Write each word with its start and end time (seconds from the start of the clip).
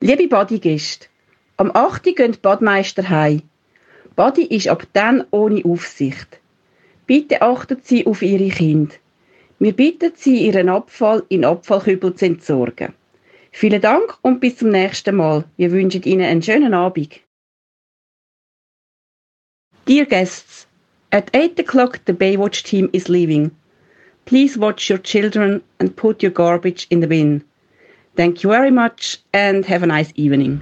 Liebe 0.00 0.28
Badegäste, 0.28 1.08
am 1.56 1.72
8. 1.74 2.14
gehen 2.14 2.30
die 2.30 2.38
Badmeister 2.38 3.08
heim. 3.08 3.42
Badi 4.14 4.44
ist 4.44 4.68
ab 4.68 4.86
dann 4.92 5.26
ohne 5.32 5.64
Aufsicht. 5.64 6.38
Bitte 7.08 7.42
achten 7.42 7.80
Sie 7.82 8.06
auf 8.06 8.22
Ihre 8.22 8.48
Kinder. 8.48 8.94
Wir 9.58 9.72
bitten 9.72 10.12
Sie, 10.14 10.46
Ihren 10.46 10.68
Abfall 10.68 11.24
in 11.28 11.44
Abfallkübel 11.44 12.14
zu 12.14 12.26
entsorgen. 12.26 12.94
Vielen 13.50 13.80
Dank 13.80 14.16
und 14.22 14.38
bis 14.38 14.58
zum 14.58 14.68
nächsten 14.68 15.16
Mal. 15.16 15.42
Wir 15.56 15.72
wünschen 15.72 16.04
Ihnen 16.04 16.26
einen 16.26 16.42
schönen 16.42 16.74
Abend. 16.74 17.18
Dear 19.88 20.06
guests, 20.06 20.68
at 21.10 21.34
8 21.34 21.58
o'clock 21.58 21.98
the 22.06 22.12
Baywatch 22.12 22.62
team 22.62 22.88
is 22.92 23.08
leaving. 23.08 23.50
Please 24.26 24.60
watch 24.60 24.88
your 24.90 25.02
children 25.02 25.60
and 25.80 25.96
put 25.96 26.22
your 26.22 26.30
garbage 26.30 26.86
in 26.88 27.00
the 27.00 27.08
bin. 27.08 27.42
Thank 28.18 28.42
you 28.42 28.50
very 28.50 28.72
much 28.72 29.18
and 29.32 29.64
have 29.66 29.84
a 29.84 29.86
nice 29.86 30.12
evening. 30.16 30.60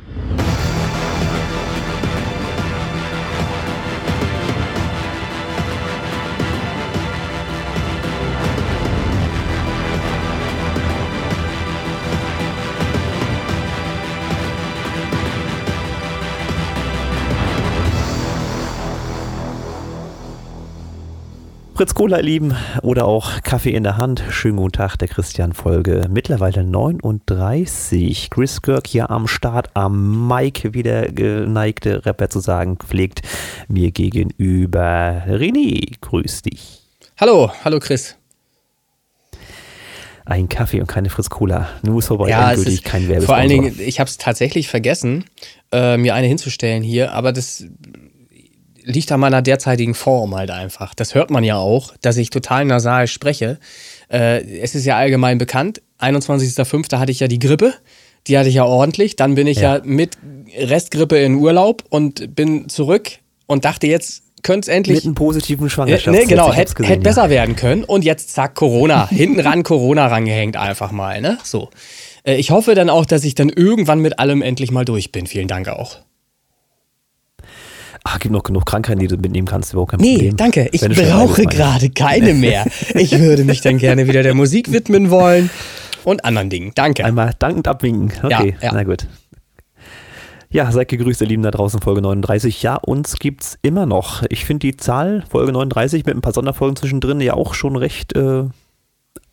Fritz 21.77 21.93
Cola, 21.93 22.17
ihr 22.17 22.23
Lieben, 22.23 22.57
oder 22.81 23.05
auch 23.05 23.43
Kaffee 23.43 23.75
in 23.75 23.83
der 23.83 23.99
Hand. 23.99 24.25
Schönen 24.31 24.57
guten 24.57 24.73
Tag, 24.73 24.97
der 24.97 25.09
Christian 25.09 25.53
Folge. 25.53 26.07
Mittlerweile 26.09 26.65
39. 26.65 28.31
Chris 28.31 28.63
Kirk 28.63 28.87
hier 28.87 29.11
am 29.11 29.29
Start, 29.29 29.69
am 29.75 30.27
Mike, 30.27 30.73
wie 30.73 30.83
der 30.83 31.13
geneigte 31.13 32.07
Rapper 32.07 32.31
zu 32.31 32.41
sagen 32.41 32.79
pflegt, 32.79 33.21
mir 33.69 33.91
gegenüber. 33.91 35.25
René, 35.29 36.01
grüß 36.01 36.41
dich. 36.41 36.81
Hallo, 37.21 37.53
hallo 37.63 37.79
Chris. 37.79 38.17
Ein 40.25 40.49
Kaffee 40.49 40.81
und 40.81 40.87
keine 40.87 41.11
Fritz 41.11 41.29
Cola. 41.29 41.69
Nur 41.83 41.99
ist 41.99 42.07
vorbei, 42.07 42.31
ja, 42.31 42.53
endgültig 42.53 42.85
kein 42.85 43.03
Werbesponsor. 43.03 43.27
Vor 43.27 43.37
allen 43.37 43.51
Dingen, 43.51 43.79
ich 43.79 44.01
habe 44.01 44.09
es 44.09 44.17
tatsächlich 44.17 44.69
vergessen, 44.69 45.27
äh, 45.73 45.99
mir 45.99 46.15
eine 46.15 46.27
hinzustellen 46.27 46.83
hier, 46.83 47.13
aber 47.13 47.35
das 47.35 47.67
liegt 48.87 49.11
an 49.13 49.21
meiner 49.21 49.43
derzeitigen 49.43 49.95
Form 49.95 50.35
halt 50.35 50.51
einfach. 50.51 50.95
Das 50.95 51.15
hört 51.15 51.31
man 51.31 51.45
ja 51.45 51.57
auch, 51.57 51.95
dass 52.01 52.17
ich 52.17 52.31
total 52.31 52.65
nasal 52.65 53.09
spreche. 53.09 53.59
Äh, 54.11 54.61
es 54.61 54.75
ist 54.75 54.87
ja 54.87 54.97
allgemein 54.97 55.39
bekannt, 55.39 55.83
21.05. 56.01 56.99
hatte 56.99 57.13
ich 57.13 57.21
ja 57.21 57.29
die 57.29 57.39
Grippe. 57.39 57.75
Die 58.27 58.39
hatte 58.39 58.49
ich 58.49 58.57
ja 58.57 58.65
ordentlich. 58.65 59.17
Dann 59.17 59.35
bin 59.35 59.47
ich 59.47 59.59
ja, 59.59 59.77
ja 59.77 59.83
mit 59.85 60.17
Restgrippe 60.57 61.19
in 61.19 61.37
Urlaub 61.37 61.85
und 61.91 62.35
bin 62.35 62.69
zurück 62.69 63.11
und 63.47 63.65
dachte, 63.65 63.87
jetzt 63.87 64.23
könnte 64.43 64.71
es 64.71 64.77
endlich. 64.77 64.97
Mit 64.97 65.05
einem 65.05 65.15
positiven. 65.15 65.69
Äh, 65.87 65.99
nee, 66.07 66.25
genau, 66.25 66.53
hätte 66.53 66.83
hätt 66.85 67.03
besser 67.03 67.25
ja. 67.25 67.31
werden 67.31 67.57
können. 67.57 67.85
Und 67.85 68.05
jetzt 68.05 68.31
zack, 68.31 68.55
Corona. 68.55 69.09
Hinten 69.11 69.41
ran 69.41 69.63
Corona 69.63 70.07
rangehängt 70.07 70.57
einfach 70.57 70.93
mal, 70.93 71.21
ne? 71.21 71.39
So. 71.43 71.71
Äh, 72.25 72.37
ich 72.37 72.51
hoffe 72.51 72.75
dann 72.75 72.91
auch, 72.91 73.07
dass 73.07 73.25
ich 73.25 73.35
dann 73.35 73.49
irgendwann 73.49 74.01
mit 74.01 74.19
allem 74.19 74.43
endlich 74.43 74.71
mal 74.71 74.85
durch 74.85 75.13
bin. 75.13 75.27
Vielen 75.27 75.49
Dank 75.49 75.69
auch. 75.69 75.99
Ach, 78.09 78.21
gibt 78.21 78.33
noch 78.33 78.45
genug 78.45 78.65
Krankheiten, 78.67 79.01
die 79.01 79.09
du 79.09 79.17
mitnehmen 79.17 79.49
kannst, 79.49 79.73
überhaupt 79.73 79.91
kein 79.91 80.01
nee, 80.01 80.13
Problem. 80.15 80.31
Nee, 80.31 80.37
danke. 80.37 80.69
Ich 80.71 80.81
brauche 80.81 81.43
gerade 81.43 81.91
keine 81.91 82.35
mehr. 82.35 82.65
Ich 82.95 83.19
würde 83.19 83.43
mich 83.43 83.63
dann 83.63 83.79
gerne 83.79 84.07
wieder 84.07 84.23
der 84.23 84.35
Musik 84.35 84.71
widmen 84.71 85.11
wollen 85.11 85.51
und 86.05 86.25
anderen 86.25 86.49
Dingen. 86.49 86.71
Danke. 86.77 87.05
Einmal 87.05 87.35
dankend 87.37 87.67
abwinken. 87.67 88.13
Okay, 88.23 88.57
ja, 88.61 88.69
ja. 88.69 88.73
na 88.73 88.85
gut. 88.85 89.09
Ja, 90.51 90.71
seid 90.71 90.87
gegrüßt, 90.87 91.21
ihr 91.21 91.27
Lieben 91.27 91.43
da 91.43 91.51
draußen, 91.51 91.81
Folge 91.81 92.01
39. 92.01 92.63
Ja, 92.63 92.77
uns 92.77 93.17
gibt's 93.17 93.59
immer 93.63 93.87
noch. 93.87 94.23
Ich 94.29 94.45
finde 94.45 94.69
die 94.69 94.77
Zahl, 94.77 95.25
Folge 95.29 95.51
39, 95.51 96.07
mit 96.07 96.15
ein 96.15 96.21
paar 96.21 96.33
Sonderfolgen 96.33 96.77
zwischendrin, 96.77 97.21
ja 97.21 97.35
auch 97.35 97.55
schon 97.55 97.75
recht 97.75 98.15
äh, 98.15 98.45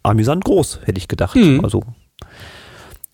amüsant 0.02 0.46
groß, 0.46 0.80
hätte 0.86 0.97
ich 0.97 1.08
gedacht. 1.08 1.36
Hm. 1.36 1.64
Also 1.64 1.84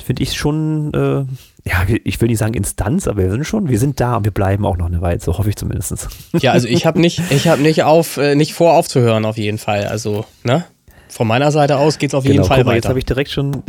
finde 0.01 0.23
ich 0.23 0.37
schon, 0.37 0.93
äh, 0.93 1.25
ja, 1.65 1.85
ich 2.03 2.19
will 2.21 2.29
nicht 2.29 2.37
sagen 2.37 2.53
Instanz, 2.53 3.07
aber 3.07 3.23
wir 3.23 3.31
sind 3.31 3.45
schon, 3.45 3.69
wir 3.69 3.79
sind 3.79 3.99
da 3.99 4.15
und 4.15 4.23
wir 4.23 4.31
bleiben 4.31 4.65
auch 4.65 4.77
noch 4.77 4.85
eine 4.85 5.01
Weile, 5.01 5.19
so 5.19 5.37
hoffe 5.37 5.49
ich 5.49 5.55
zumindest. 5.55 6.07
Ja, 6.39 6.51
also 6.53 6.67
ich 6.67 6.85
habe 6.85 6.99
nicht, 6.99 7.21
ich 7.31 7.47
habe 7.47 7.61
nicht 7.61 7.83
auf, 7.83 8.17
äh, 8.17 8.35
nicht 8.35 8.53
vor 8.53 8.73
aufzuhören 8.73 9.25
auf 9.25 9.37
jeden 9.37 9.57
Fall. 9.57 9.85
Also, 9.85 10.25
ne? 10.43 10.65
Von 11.09 11.27
meiner 11.27 11.51
Seite 11.51 11.77
aus 11.77 11.97
geht 11.97 12.11
es 12.11 12.13
auf 12.13 12.23
jeden 12.23 12.37
genau, 12.37 12.47
Fall 12.47 12.59
mal, 12.59 12.67
weiter. 12.67 12.75
Jetzt 12.75 12.89
habe 12.89 12.99
ich 12.99 13.05
direkt 13.05 13.31
schon, 13.31 13.63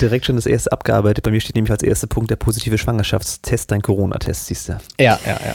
direkt 0.00 0.24
schon 0.26 0.36
das 0.36 0.46
erste 0.46 0.72
abgearbeitet. 0.72 1.22
Bei 1.22 1.30
mir 1.30 1.40
steht 1.40 1.54
nämlich 1.54 1.70
als 1.70 1.82
erster 1.82 2.06
Punkt 2.06 2.30
der 2.30 2.36
positive 2.36 2.78
Schwangerschaftstest, 2.78 3.70
dein 3.70 3.82
Corona-Test, 3.82 4.46
siehst 4.46 4.68
du. 4.70 4.72
Ja, 4.98 5.18
ja, 5.26 5.32
ja. 5.44 5.54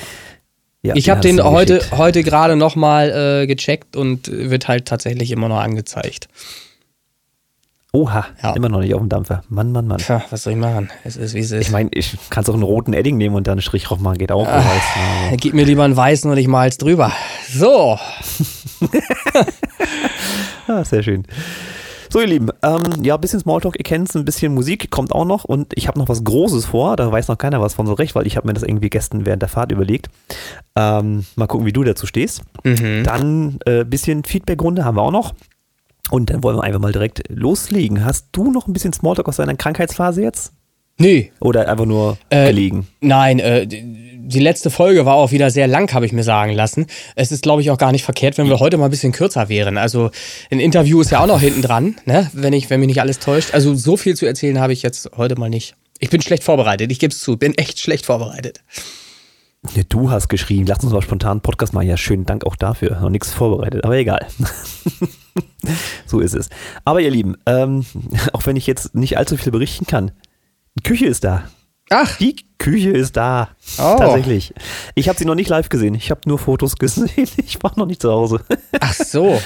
Ja, 0.84 0.94
ich 0.96 1.10
habe 1.10 1.20
den 1.20 1.44
heute, 1.44 1.82
heute 1.98 2.22
gerade 2.22 2.56
nochmal 2.56 3.42
äh, 3.42 3.48
gecheckt 3.48 3.96
und 3.96 4.30
wird 4.32 4.68
halt 4.68 4.86
tatsächlich 4.88 5.32
immer 5.32 5.50
noch 5.50 5.60
angezeigt. 5.60 6.28
Oha, 7.96 8.26
ja. 8.44 8.54
immer 8.56 8.68
noch 8.68 8.82
nicht 8.82 8.94
auf 8.94 9.00
dem 9.00 9.08
Dampfer. 9.08 9.42
Mann, 9.48 9.72
Mann, 9.72 9.88
Mann. 9.88 10.00
Tja, 10.00 10.22
was 10.30 10.44
soll 10.44 10.52
ich 10.52 10.60
machen? 10.60 10.90
Es 11.06 11.16
ist, 11.16 11.34
wie 11.34 11.40
es 11.40 11.52
ist. 11.52 11.62
Ich 11.62 11.72
meine, 11.72 11.90
ich 11.94 12.18
kann 12.30 12.44
es 12.44 12.50
auch 12.50 12.54
einen 12.54 12.64
roten 12.64 12.92
Edding 12.92 13.16
nehmen 13.16 13.36
und 13.36 13.48
dann 13.48 13.54
einen 13.54 13.62
Strich 13.62 13.86
drauf 13.86 14.00
machen, 14.00 14.18
geht 14.18 14.34
auch. 14.34 14.46
Ah, 14.46 14.58
weiß, 14.58 15.38
gib 15.38 15.54
mir 15.54 15.64
lieber 15.64 15.86
einen 15.86 15.96
weißen 15.96 16.30
und 16.30 16.38
ich 16.38 16.50
mal's 16.50 16.78
drüber. 16.78 17.14
So. 17.50 17.98
ah, 20.68 20.84
sehr 20.84 21.04
schön. 21.04 21.24
So, 22.10 22.20
ihr 22.20 22.28
Lieben, 22.28 22.50
ähm, 22.64 22.84
ja, 23.02 23.16
ein 23.16 23.22
bisschen 23.22 23.40
Smalltalk, 23.40 23.78
ihr 23.78 23.84
kennt 23.84 24.10
es, 24.10 24.16
ein 24.16 24.26
bisschen 24.26 24.54
Musik 24.54 24.92
kommt 24.92 25.14
auch 25.14 25.26
noch 25.26 25.46
und 25.46 25.72
ich 25.76 25.88
habe 25.88 25.98
noch 25.98 26.10
was 26.10 26.24
Großes 26.24 26.66
vor, 26.66 26.98
da 26.98 27.12
weiß 27.12 27.30
noch 27.30 27.38
keiner 27.38 27.62
was 27.62 27.74
von 27.74 27.88
so 27.88 27.94
recht, 27.94 28.14
weil 28.14 28.28
ich 28.28 28.38
habe 28.38 28.48
mir 28.48 28.54
das 28.54 28.64
irgendwie 28.64 28.90
gestern 28.90 29.26
während 29.26 29.42
der 29.42 29.50
Fahrt 29.50 29.72
überlegt. 29.72 30.10
Ähm, 30.76 31.26
mal 31.36 31.48
gucken, 31.48 31.66
wie 31.66 31.74
du 31.74 31.84
dazu 31.84 32.06
stehst. 32.06 32.42
Mhm. 32.64 33.04
Dann 33.04 33.60
ein 33.66 33.66
äh, 33.66 33.86
bisschen 33.86 34.24
Feedbackrunde 34.24 34.84
haben 34.84 34.98
wir 34.98 35.02
auch 35.02 35.12
noch. 35.12 35.34
Und 36.12 36.30
dann 36.30 36.44
wollen 36.44 36.58
wir 36.58 36.64
einfach 36.64 36.80
mal 36.80 36.92
direkt 36.92 37.24
loslegen. 37.30 38.06
Hast 38.06 38.28
du 38.32 38.52
noch 38.52 38.68
ein 38.68 38.74
bisschen 38.74 38.94
Smalltalk 38.94 39.28
aus 39.28 39.38
deiner 39.38 39.56
Krankheitsphase 39.56 40.22
jetzt? 40.22 40.54
Nee. 40.98 41.32
Oder 41.40 41.68
einfach 41.68 41.86
nur 41.86 42.18
äh, 42.30 42.48
gelegen? 42.48 42.88
Nein, 43.02 43.40
äh, 43.40 43.68
die 43.68 44.40
letzte 44.40 44.70
Folge 44.70 45.06
war 45.06 45.16
auch 45.16 45.32
wieder 45.32 45.52
sehr 45.52 45.68
lang, 45.68 45.94
habe 45.94 46.06
ich 46.06 46.14
mir 46.14 46.24
sagen 46.24 46.54
lassen. 46.54 46.88
Es 47.16 47.32
ist, 47.32 47.44
glaube 47.44 47.62
ich, 47.62 47.70
auch 47.70 47.78
gar 47.78 47.92
nicht 47.92 48.04
verkehrt, 48.04 48.38
wenn 48.38 48.48
wir 48.48 48.60
heute 48.60 48.78
mal 48.78 48.86
ein 48.86 48.92
bisschen 48.92 49.12
kürzer 49.12 49.50
wären. 49.50 49.78
Also 49.78 50.10
ein 50.50 50.60
Interview 50.60 51.02
ist 51.02 51.12
ja 51.12 51.20
auch 51.20 51.28
noch 51.28 51.42
hinten 51.42 51.62
dran, 51.62 51.96
ne? 52.06 52.30
wenn, 52.34 52.54
ich, 52.54 52.70
wenn 52.70 52.80
mich 52.80 52.88
nicht 52.88 53.02
alles 53.02 53.20
täuscht. 53.20 53.54
Also 53.54 53.76
so 53.76 53.98
viel 53.98 54.16
zu 54.16 54.26
erzählen 54.26 54.60
habe 54.60 54.74
ich 54.74 54.82
jetzt 54.82 55.12
heute 55.16 55.36
mal 55.38 55.50
nicht. 55.50 55.76
Ich 56.00 56.10
bin 56.10 56.22
schlecht 56.22 56.44
vorbereitet, 56.44 56.92
ich 56.92 57.00
gebe 57.00 57.12
es 57.12 57.22
zu, 57.22 57.38
bin 57.38 57.54
echt 57.56 57.80
schlecht 57.80 58.06
vorbereitet. 58.06 58.62
Ja, 59.74 59.84
du 59.88 60.12
hast 60.12 60.30
geschrieben, 60.30 60.66
lass 60.68 60.84
uns 60.84 60.94
mal 60.94 61.02
spontan 61.02 61.32
einen 61.32 61.42
Podcast 61.42 61.74
machen. 61.74 61.88
Ja, 61.88 61.98
schönen 61.98 62.26
Dank 62.26 62.46
auch 62.46 62.56
dafür. 62.56 63.00
Noch 63.00 63.10
nichts 63.10 63.32
vorbereitet, 63.32 63.84
aber 63.84 63.96
egal. 63.96 64.26
so 66.06 66.20
ist 66.20 66.36
es. 66.36 66.50
Aber 66.84 67.02
ihr 67.02 67.12
Lieben, 67.12 67.36
ähm, 67.46 67.86
auch 68.34 68.46
wenn 68.46 68.56
ich 68.56 68.68
jetzt 68.68 68.96
nicht 68.96 69.18
allzu 69.18 69.38
viel 69.38 69.52
berichten 69.52 69.86
kann, 69.86 70.12
die 70.76 70.84
Küche 70.84 71.06
ist 71.06 71.24
da. 71.24 71.46
Ach. 71.90 72.18
Die 72.18 72.36
Küche 72.58 72.92
ist 72.92 73.16
da. 73.16 73.50
Oh. 73.78 73.96
Tatsächlich. 73.98 74.54
Ich 74.96 75.08
habe 75.08 75.20
sie 75.20 75.26
noch 75.26 75.36
nicht 75.36 75.50
live 75.50 75.70
gesehen. 75.70 75.96
Ich 75.96 76.10
habe 76.10 76.22
nur 76.26 76.40
Fotos 76.40 76.78
gesehen. 76.78 77.10
Ich 77.38 77.62
war 77.62 77.74
noch 77.76 77.86
nicht 77.86 78.02
zu 78.02 78.12
Hause. 78.12 78.42
Ach 78.80 78.94
so. 78.94 79.40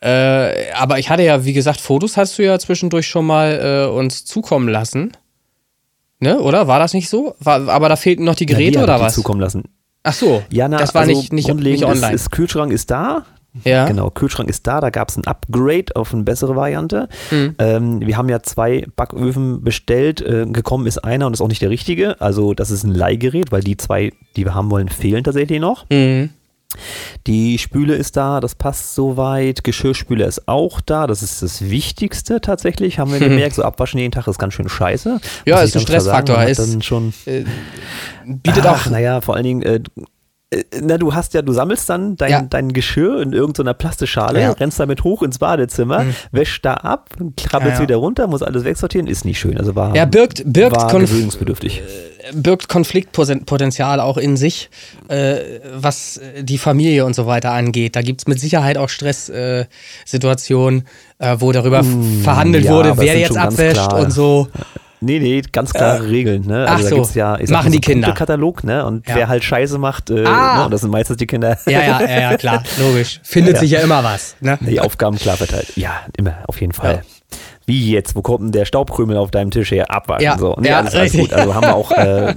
Äh, 0.00 0.72
aber 0.72 0.98
ich 0.98 1.10
hatte 1.10 1.22
ja, 1.22 1.44
wie 1.44 1.52
gesagt, 1.52 1.80
Fotos 1.80 2.16
hast 2.16 2.38
du 2.38 2.42
ja 2.42 2.58
zwischendurch 2.58 3.06
schon 3.06 3.24
mal 3.24 3.86
äh, 3.88 3.96
uns 3.96 4.24
zukommen 4.24 4.68
lassen. 4.68 5.12
Ne, 6.22 6.38
oder? 6.38 6.68
War 6.68 6.78
das 6.78 6.94
nicht 6.94 7.08
so? 7.08 7.34
War, 7.40 7.68
aber 7.68 7.88
da 7.88 7.96
fehlten 7.96 8.22
noch 8.22 8.36
die 8.36 8.46
Geräte 8.46 8.78
ja, 8.78 8.84
oder 8.84 9.00
was? 9.00 9.12
zukommen 9.14 9.40
lassen. 9.40 9.64
Ach 10.04 10.12
so. 10.12 10.40
Ja, 10.50 10.68
na, 10.68 10.76
das 10.76 10.94
war 10.94 11.02
also 11.02 11.12
nicht, 11.12 11.32
nicht, 11.32 11.52
nicht 11.52 11.84
online. 11.84 12.14
Ist, 12.14 12.26
ist 12.26 12.30
Kühlschrank 12.30 12.72
ist 12.72 12.92
da. 12.92 13.24
Ja. 13.64 13.86
Genau, 13.86 14.08
Kühlschrank 14.08 14.48
ist 14.48 14.64
da, 14.68 14.80
da 14.80 14.90
gab 14.90 15.08
es 15.08 15.16
ein 15.16 15.26
Upgrade 15.26 15.96
auf 15.96 16.14
eine 16.14 16.22
bessere 16.22 16.54
Variante. 16.54 17.08
Mhm. 17.32 17.56
Ähm, 17.58 18.00
wir 18.06 18.16
haben 18.16 18.28
ja 18.28 18.40
zwei 18.40 18.86
Backöfen 18.94 19.64
bestellt, 19.64 20.20
äh, 20.20 20.46
gekommen 20.46 20.86
ist 20.86 20.98
einer 20.98 21.26
und 21.26 21.32
ist 21.32 21.40
auch 21.40 21.48
nicht 21.48 21.60
der 21.60 21.70
richtige. 21.70 22.20
Also 22.20 22.54
das 22.54 22.70
ist 22.70 22.84
ein 22.84 22.94
Leihgerät, 22.94 23.50
weil 23.50 23.62
die 23.62 23.76
zwei, 23.76 24.12
die 24.36 24.44
wir 24.44 24.54
haben 24.54 24.70
wollen, 24.70 24.88
fehlen 24.88 25.24
tatsächlich 25.24 25.60
noch. 25.60 25.90
Mhm. 25.90 26.30
Die 27.26 27.58
Spüle 27.58 27.94
ist 27.94 28.16
da, 28.16 28.40
das 28.40 28.54
passt 28.54 28.94
soweit. 28.94 29.64
Geschirrspüler 29.64 30.26
ist 30.26 30.48
auch 30.48 30.80
da, 30.80 31.06
das 31.06 31.22
ist 31.22 31.42
das 31.42 31.70
Wichtigste 31.70 32.40
tatsächlich, 32.40 32.98
haben 32.98 33.12
wir 33.12 33.18
gemerkt. 33.28 33.54
So 33.54 33.62
abwaschen 33.62 33.98
jeden 34.00 34.12
Tag 34.12 34.26
ist 34.26 34.38
ganz 34.38 34.54
schön 34.54 34.68
scheiße. 34.68 35.20
Ja, 35.46 35.60
ist 35.62 35.76
ein 35.76 35.82
Stressfaktor. 35.82 36.36
Sagen, 36.36 36.50
ist, 36.50 36.58
dann 36.58 36.82
schon, 36.82 37.14
äh, 37.26 37.44
bietet 38.26 38.66
Ach, 38.66 38.86
auch. 38.86 38.90
Naja, 38.90 39.20
vor 39.20 39.34
allen 39.34 39.44
Dingen, 39.44 39.62
äh, 39.62 39.80
na, 40.80 40.98
du 40.98 41.14
hast 41.14 41.34
ja, 41.34 41.42
du 41.42 41.52
sammelst 41.52 41.88
dann 41.88 42.16
dein, 42.16 42.30
ja. 42.30 42.42
dein 42.42 42.72
Geschirr 42.72 43.22
in 43.22 43.32
irgendeiner 43.32 43.74
Plastischale, 43.74 44.40
ja. 44.40 44.52
rennst 44.52 44.78
damit 44.78 45.04
hoch 45.04 45.22
ins 45.22 45.38
Badezimmer, 45.38 46.04
mhm. 46.04 46.14
wäschst 46.30 46.64
da 46.64 46.74
ab, 46.74 47.10
krabbelst 47.36 47.78
ja, 47.78 47.82
wieder 47.82 47.96
runter, 47.96 48.26
muss 48.26 48.42
alles 48.42 48.64
wegsortieren, 48.64 49.06
ist 49.06 49.24
nicht 49.24 49.38
schön. 49.38 49.58
Also 49.58 49.74
war, 49.74 49.94
ja, 49.96 50.04
birgt, 50.04 50.42
birgt 50.44 50.76
war 50.76 50.90
gewöhnungsbedürftig. 50.98 51.80
Äh, 51.80 51.82
birgt 52.34 52.68
Konfliktpotenzial 52.68 54.00
auch 54.00 54.18
in 54.18 54.36
sich, 54.36 54.70
äh, 55.08 55.36
was 55.74 56.20
die 56.40 56.58
Familie 56.58 57.04
und 57.04 57.14
so 57.14 57.26
weiter 57.26 57.52
angeht. 57.52 57.96
Da 57.96 58.02
gibt 58.02 58.20
es 58.20 58.26
mit 58.26 58.38
Sicherheit 58.38 58.76
auch 58.76 58.88
Stresssituationen, 58.88 60.86
äh, 61.18 61.36
wo 61.38 61.52
darüber 61.52 61.82
mm, 61.82 62.22
verhandelt 62.22 62.68
wurde, 62.68 62.96
wer 62.98 63.18
jetzt 63.18 63.36
abwäscht 63.36 63.92
und 63.92 64.12
so. 64.12 64.48
Nee, 65.02 65.18
nee, 65.18 65.42
ganz 65.52 65.72
klare 65.72 66.04
äh, 66.04 66.08
Regeln. 66.08 66.46
Ne? 66.46 66.66
Also 66.68 66.86
Ach 66.86 66.90
so, 66.90 66.94
gibt's 66.96 67.14
ja, 67.14 67.38
ich 67.38 67.50
machen 67.50 67.72
die 67.72 67.80
Kinder. 67.80 68.12
Katalog, 68.12 68.62
ne? 68.62 68.86
Und 68.86 69.08
ja. 69.08 69.16
wer 69.16 69.28
halt 69.28 69.42
Scheiße 69.42 69.76
macht, 69.78 70.10
äh, 70.10 70.24
ah. 70.24 70.64
ne? 70.64 70.70
das 70.70 70.82
sind 70.82 70.90
meistens 70.90 71.16
die 71.16 71.26
Kinder. 71.26 71.58
Ja, 71.66 71.82
ja, 71.82 72.00
ja, 72.00 72.20
ja 72.30 72.36
klar, 72.36 72.62
logisch. 72.78 73.20
Findet 73.24 73.54
ja. 73.54 73.60
sich 73.60 73.70
ja 73.72 73.80
immer 73.80 74.04
was. 74.04 74.36
Ne? 74.40 74.58
Die 74.60 74.80
Aufgaben 74.80 75.18
klar 75.18 75.36
verteilt. 75.36 75.76
Ja, 75.76 75.92
immer, 76.16 76.36
auf 76.46 76.60
jeden 76.60 76.72
Fall. 76.72 77.02
Wie 77.66 77.92
jetzt? 77.92 78.14
Wo 78.16 78.22
kommt 78.22 78.44
denn 78.44 78.52
der 78.52 78.64
Staubkrümel 78.64 79.16
auf 79.16 79.30
deinem 79.30 79.50
Tisch 79.50 79.70
her? 79.70 79.90
Abwaschen. 79.90 80.24
Ja, 80.24 80.38
so. 80.38 80.56
Nee, 80.60 80.68
ja, 80.68 80.78
alles, 80.78 80.94
alles 80.94 81.12
gut. 81.12 81.32
Also 81.32 81.54
haben 81.54 81.66
wir 81.66 81.74
auch 81.74 81.90
äh, 81.96 82.30
äh, 82.30 82.34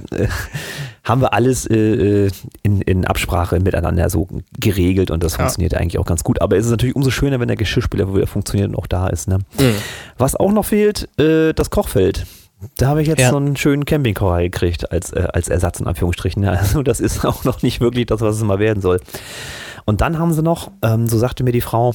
haben 1.04 1.20
wir 1.20 1.32
alles 1.32 1.66
äh, 1.66 2.30
in, 2.62 2.80
in 2.82 3.04
Absprache 3.04 3.60
miteinander 3.60 4.10
so 4.10 4.28
geregelt 4.58 5.10
und 5.10 5.22
das 5.22 5.32
ja. 5.32 5.38
funktioniert 5.38 5.74
eigentlich 5.74 5.98
auch 5.98 6.04
ganz 6.04 6.24
gut. 6.24 6.40
Aber 6.40 6.56
es 6.56 6.64
ist 6.64 6.70
natürlich 6.70 6.96
umso 6.96 7.10
schöner, 7.10 7.40
wenn 7.40 7.48
der 7.48 7.56
Geschirrspüler 7.56 8.12
wieder 8.14 8.26
funktioniert 8.26 8.70
und 8.70 8.76
auch 8.76 8.86
da 8.86 9.08
ist. 9.08 9.28
Ne? 9.28 9.38
Mhm. 9.58 9.74
Was 10.18 10.36
auch 10.36 10.52
noch 10.52 10.64
fehlt, 10.64 11.08
äh, 11.18 11.52
das 11.52 11.70
Kochfeld. 11.70 12.26
Da 12.78 12.88
habe 12.88 13.02
ich 13.02 13.08
jetzt 13.08 13.20
ja. 13.20 13.30
so 13.30 13.36
einen 13.36 13.56
schönen 13.56 13.84
Campingkocher 13.84 14.42
gekriegt 14.42 14.90
als, 14.90 15.12
äh, 15.12 15.28
als 15.32 15.48
Ersatz 15.48 15.80
in 15.80 15.86
Anführungsstrichen. 15.86 16.44
Also 16.56 16.82
das 16.82 17.00
ist 17.00 17.24
auch 17.24 17.44
noch 17.44 17.62
nicht 17.62 17.80
wirklich 17.80 18.06
das, 18.06 18.20
was 18.20 18.36
es 18.36 18.42
mal 18.42 18.58
werden 18.58 18.80
soll. 18.80 19.00
Und 19.84 20.00
dann 20.00 20.18
haben 20.18 20.32
sie 20.32 20.42
noch, 20.42 20.70
ähm, 20.82 21.06
so 21.06 21.18
sagte 21.18 21.44
mir 21.44 21.52
die 21.52 21.60
Frau, 21.60 21.94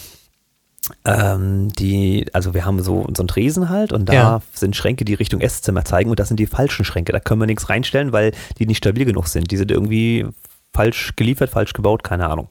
ähm, 1.05 1.69
die, 1.73 2.25
also 2.33 2.53
wir 2.53 2.65
haben 2.65 2.81
so, 2.81 3.07
so 3.15 3.21
einen 3.21 3.27
Tresen 3.27 3.69
halt 3.69 3.93
und 3.93 4.09
da 4.09 4.13
ja. 4.13 4.41
sind 4.53 4.75
Schränke, 4.75 5.05
die 5.05 5.13
Richtung 5.13 5.41
Esszimmer 5.41 5.85
zeigen 5.85 6.09
und 6.09 6.19
das 6.19 6.27
sind 6.27 6.39
die 6.39 6.47
falschen 6.47 6.85
Schränke. 6.85 7.11
Da 7.11 7.19
können 7.19 7.41
wir 7.41 7.47
nichts 7.47 7.69
reinstellen, 7.69 8.11
weil 8.11 8.31
die 8.57 8.65
nicht 8.65 8.77
stabil 8.77 9.05
genug 9.05 9.27
sind. 9.27 9.51
Die 9.51 9.57
sind 9.57 9.71
irgendwie 9.71 10.25
falsch 10.73 11.13
geliefert, 11.15 11.49
falsch 11.49 11.73
gebaut, 11.73 12.03
keine 12.03 12.29
Ahnung. 12.29 12.47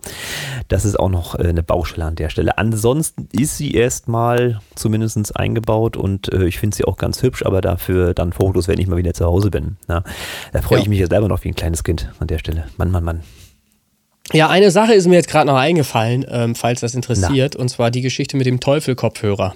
Das 0.68 0.84
ist 0.84 0.98
auch 0.98 1.08
noch 1.08 1.38
äh, 1.38 1.48
eine 1.48 1.62
Baustelle 1.62 2.04
an 2.04 2.16
der 2.16 2.28
Stelle. 2.28 2.58
Ansonsten 2.58 3.28
ist 3.32 3.56
sie 3.56 3.72
erstmal 3.72 4.60
zumindest 4.74 5.36
eingebaut 5.36 5.96
und 5.96 6.32
äh, 6.32 6.44
ich 6.44 6.58
finde 6.58 6.76
sie 6.76 6.84
auch 6.84 6.96
ganz 6.96 7.22
hübsch, 7.22 7.44
aber 7.44 7.60
dafür 7.60 8.14
dann 8.14 8.32
Fotos, 8.32 8.68
wenn 8.68 8.78
ich 8.78 8.86
mal 8.86 8.96
wieder 8.96 9.14
zu 9.14 9.24
Hause 9.24 9.50
bin. 9.50 9.76
Na, 9.88 10.04
da 10.52 10.62
freue 10.62 10.78
ja. 10.78 10.82
ich 10.82 10.88
mich 10.88 10.98
jetzt 10.98 11.10
selber 11.10 11.28
noch 11.28 11.44
wie 11.44 11.48
ein 11.48 11.54
kleines 11.54 11.82
Kind 11.82 12.10
an 12.18 12.26
der 12.26 12.38
Stelle. 12.38 12.66
Mann, 12.76 12.90
Mann, 12.90 13.04
Mann. 13.04 13.22
Ja, 14.32 14.48
eine 14.48 14.70
Sache 14.70 14.94
ist 14.94 15.08
mir 15.08 15.16
jetzt 15.16 15.28
gerade 15.28 15.46
noch 15.46 15.56
eingefallen, 15.56 16.24
ähm, 16.28 16.54
falls 16.54 16.80
das 16.80 16.94
interessiert, 16.94 17.54
Na. 17.56 17.62
und 17.62 17.68
zwar 17.68 17.90
die 17.90 18.00
Geschichte 18.00 18.36
mit 18.36 18.46
dem 18.46 18.60
Teufel-Kopfhörer. 18.60 19.54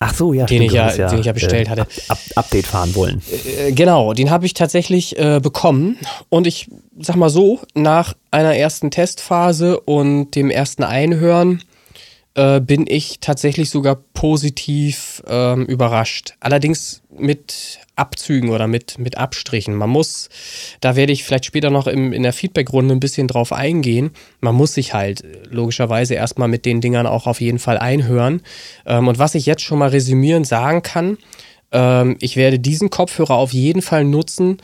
Ach 0.00 0.14
so, 0.14 0.32
ja, 0.32 0.46
den, 0.46 0.58
stimmt, 0.58 0.70
ich 0.70 0.72
ja, 0.72 0.94
ja, 0.94 1.08
den 1.08 1.20
ich 1.20 1.26
ja 1.26 1.32
bestellt 1.32 1.66
äh, 1.66 1.70
hatte. 1.70 1.86
Up, 2.08 2.18
Update 2.36 2.66
fahren 2.66 2.94
wollen. 2.94 3.20
Äh, 3.58 3.72
genau, 3.72 4.12
den 4.12 4.30
habe 4.30 4.46
ich 4.46 4.54
tatsächlich 4.54 5.18
äh, 5.18 5.40
bekommen. 5.42 5.98
Und 6.28 6.46
ich 6.46 6.68
sag 7.00 7.16
mal 7.16 7.30
so, 7.30 7.60
nach 7.74 8.14
einer 8.30 8.54
ersten 8.54 8.92
Testphase 8.92 9.80
und 9.80 10.36
dem 10.36 10.50
ersten 10.50 10.84
Einhören 10.84 11.62
äh, 12.34 12.60
bin 12.60 12.86
ich 12.86 13.18
tatsächlich 13.20 13.70
sogar 13.70 13.96
positiv 14.14 15.20
ähm, 15.26 15.66
überrascht. 15.66 16.34
Allerdings 16.38 17.02
mit 17.10 17.80
Abzügen 17.98 18.50
oder 18.50 18.66
mit, 18.66 18.98
mit 18.98 19.18
Abstrichen. 19.18 19.74
Man 19.74 19.90
muss, 19.90 20.28
da 20.80 20.96
werde 20.96 21.12
ich 21.12 21.24
vielleicht 21.24 21.44
später 21.44 21.70
noch 21.70 21.86
im, 21.86 22.12
in 22.12 22.22
der 22.22 22.32
Feedback-Runde 22.32 22.94
ein 22.94 23.00
bisschen 23.00 23.28
drauf 23.28 23.52
eingehen, 23.52 24.10
man 24.40 24.54
muss 24.54 24.74
sich 24.74 24.94
halt 24.94 25.24
logischerweise 25.50 26.14
erstmal 26.14 26.48
mit 26.48 26.64
den 26.64 26.80
Dingern 26.80 27.06
auch 27.06 27.26
auf 27.26 27.40
jeden 27.40 27.58
Fall 27.58 27.78
einhören. 27.78 28.42
Ähm, 28.86 29.08
und 29.08 29.18
was 29.18 29.34
ich 29.34 29.46
jetzt 29.46 29.62
schon 29.62 29.78
mal 29.78 29.90
resümierend 29.90 30.46
sagen 30.46 30.82
kann, 30.82 31.18
ähm, 31.72 32.16
ich 32.20 32.36
werde 32.36 32.58
diesen 32.58 32.90
Kopfhörer 32.90 33.34
auf 33.34 33.52
jeden 33.52 33.82
Fall 33.82 34.04
nutzen, 34.04 34.58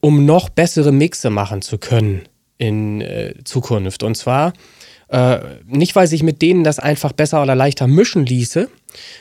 um 0.00 0.24
noch 0.24 0.48
bessere 0.48 0.92
Mixe 0.92 1.30
machen 1.30 1.62
zu 1.62 1.78
können 1.78 2.22
in 2.58 3.00
äh, 3.00 3.34
Zukunft. 3.44 4.02
Und 4.02 4.16
zwar 4.16 4.52
äh, 5.10 5.40
nicht, 5.66 5.96
weil 5.96 6.06
sich 6.06 6.22
mit 6.22 6.40
denen 6.40 6.62
das 6.62 6.78
einfach 6.78 7.12
besser 7.12 7.42
oder 7.42 7.56
leichter 7.56 7.88
mischen 7.88 8.24
ließe. 8.24 8.68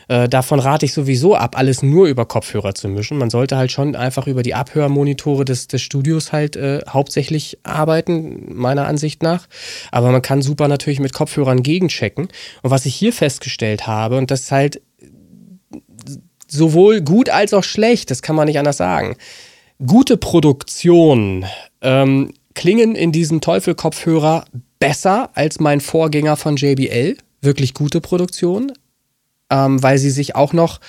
Äh, 0.08 0.30
davon 0.30 0.60
rate 0.60 0.86
ich 0.86 0.94
sowieso 0.94 1.36
ab, 1.36 1.58
alles 1.58 1.82
nur 1.82 2.08
über 2.08 2.26
Kopfhörer 2.26 2.76
zu 2.76 2.90
mischen. 2.90 3.18
Man 3.18 3.32
sollte 3.32 3.58
halt 3.58 3.72
schon 3.72 3.96
einfach 3.96 4.28
über 4.28 4.44
die 4.44 4.54
Abhörmonitore 4.54 5.46
des, 5.46 5.68
des 5.68 5.82
Studios 5.82 6.32
halt 6.32 6.56
äh, 6.56 6.82
hauptsächlich 6.88 7.58
arbeiten, 7.64 8.54
meiner 8.54 8.88
Ansicht 8.88 9.24
nach. 9.24 9.48
Aber 9.92 10.12
man 10.12 10.22
kann 10.22 10.44
super 10.44 10.68
natürlich 10.68 11.00
mit 11.00 11.14
Kopfhörern 11.14 11.64
gegenchecken. 11.64 12.28
Und 12.62 12.70
was 12.70 12.86
ich 12.86 12.94
hier 12.94 13.12
festgestellt 13.12 13.88
habe, 13.88 14.18
und 14.18 14.30
das 14.30 14.42
ist 14.42 14.52
halt 14.52 14.82
sowohl 16.48 17.02
gut 17.02 17.30
als 17.30 17.54
auch 17.54 17.64
schlecht, 17.64 18.12
das 18.12 18.22
kann 18.22 18.36
man 18.36 18.48
nicht 18.48 18.60
anders 18.60 18.78
sagen. 18.78 19.16
Gute 19.84 20.18
Produktionen 20.18 21.46
ähm, 21.82 22.32
klingen 22.54 22.96
in 22.96 23.12
diesem 23.12 23.42
Teufel-Kopfhörer 23.42 24.46
besser 24.80 25.30
als 25.34 25.60
mein 25.60 25.82
Vorgänger 25.82 26.36
von 26.38 26.56
JBL. 26.56 27.18
Wirklich 27.42 27.74
gute 27.74 28.02
Produktion, 28.02 28.72
ähm, 29.50 29.82
weil 29.82 29.98
sie 29.98 30.10
sich 30.10 30.36
auch 30.36 30.54
noch 30.54 30.80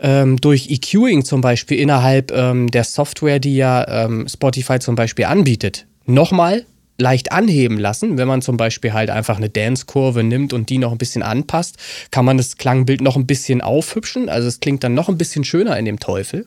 ähm, 0.00 0.40
durch 0.40 0.70
EQing 0.70 1.24
zum 1.24 1.40
Beispiel 1.40 1.78
innerhalb 1.78 2.30
ähm, 2.32 2.68
der 2.70 2.84
Software, 2.84 3.38
die 3.38 3.56
ja 3.56 4.04
ähm, 4.06 4.26
Spotify 4.28 4.78
zum 4.78 4.94
Beispiel 4.94 5.26
anbietet, 5.26 5.86
nochmal 6.06 6.64
leicht 7.00 7.30
anheben 7.30 7.78
lassen. 7.78 8.18
Wenn 8.18 8.28
man 8.28 8.42
zum 8.42 8.56
Beispiel 8.56 8.92
halt 8.92 9.10
einfach 9.10 9.36
eine 9.36 9.48
Dance-Kurve 9.48 10.24
nimmt 10.24 10.52
und 10.52 10.68
die 10.68 10.78
noch 10.78 10.92
ein 10.92 10.98
bisschen 10.98 11.22
anpasst, 11.22 11.76
kann 12.10 12.24
man 12.24 12.36
das 12.36 12.56
Klangbild 12.56 13.00
noch 13.00 13.16
ein 13.16 13.26
bisschen 13.26 13.60
aufhübschen. 13.60 14.28
Also 14.28 14.48
es 14.48 14.60
klingt 14.60 14.82
dann 14.82 14.94
noch 14.94 15.08
ein 15.08 15.18
bisschen 15.18 15.44
schöner 15.44 15.78
in 15.78 15.84
dem 15.84 16.00
Teufel. 16.00 16.46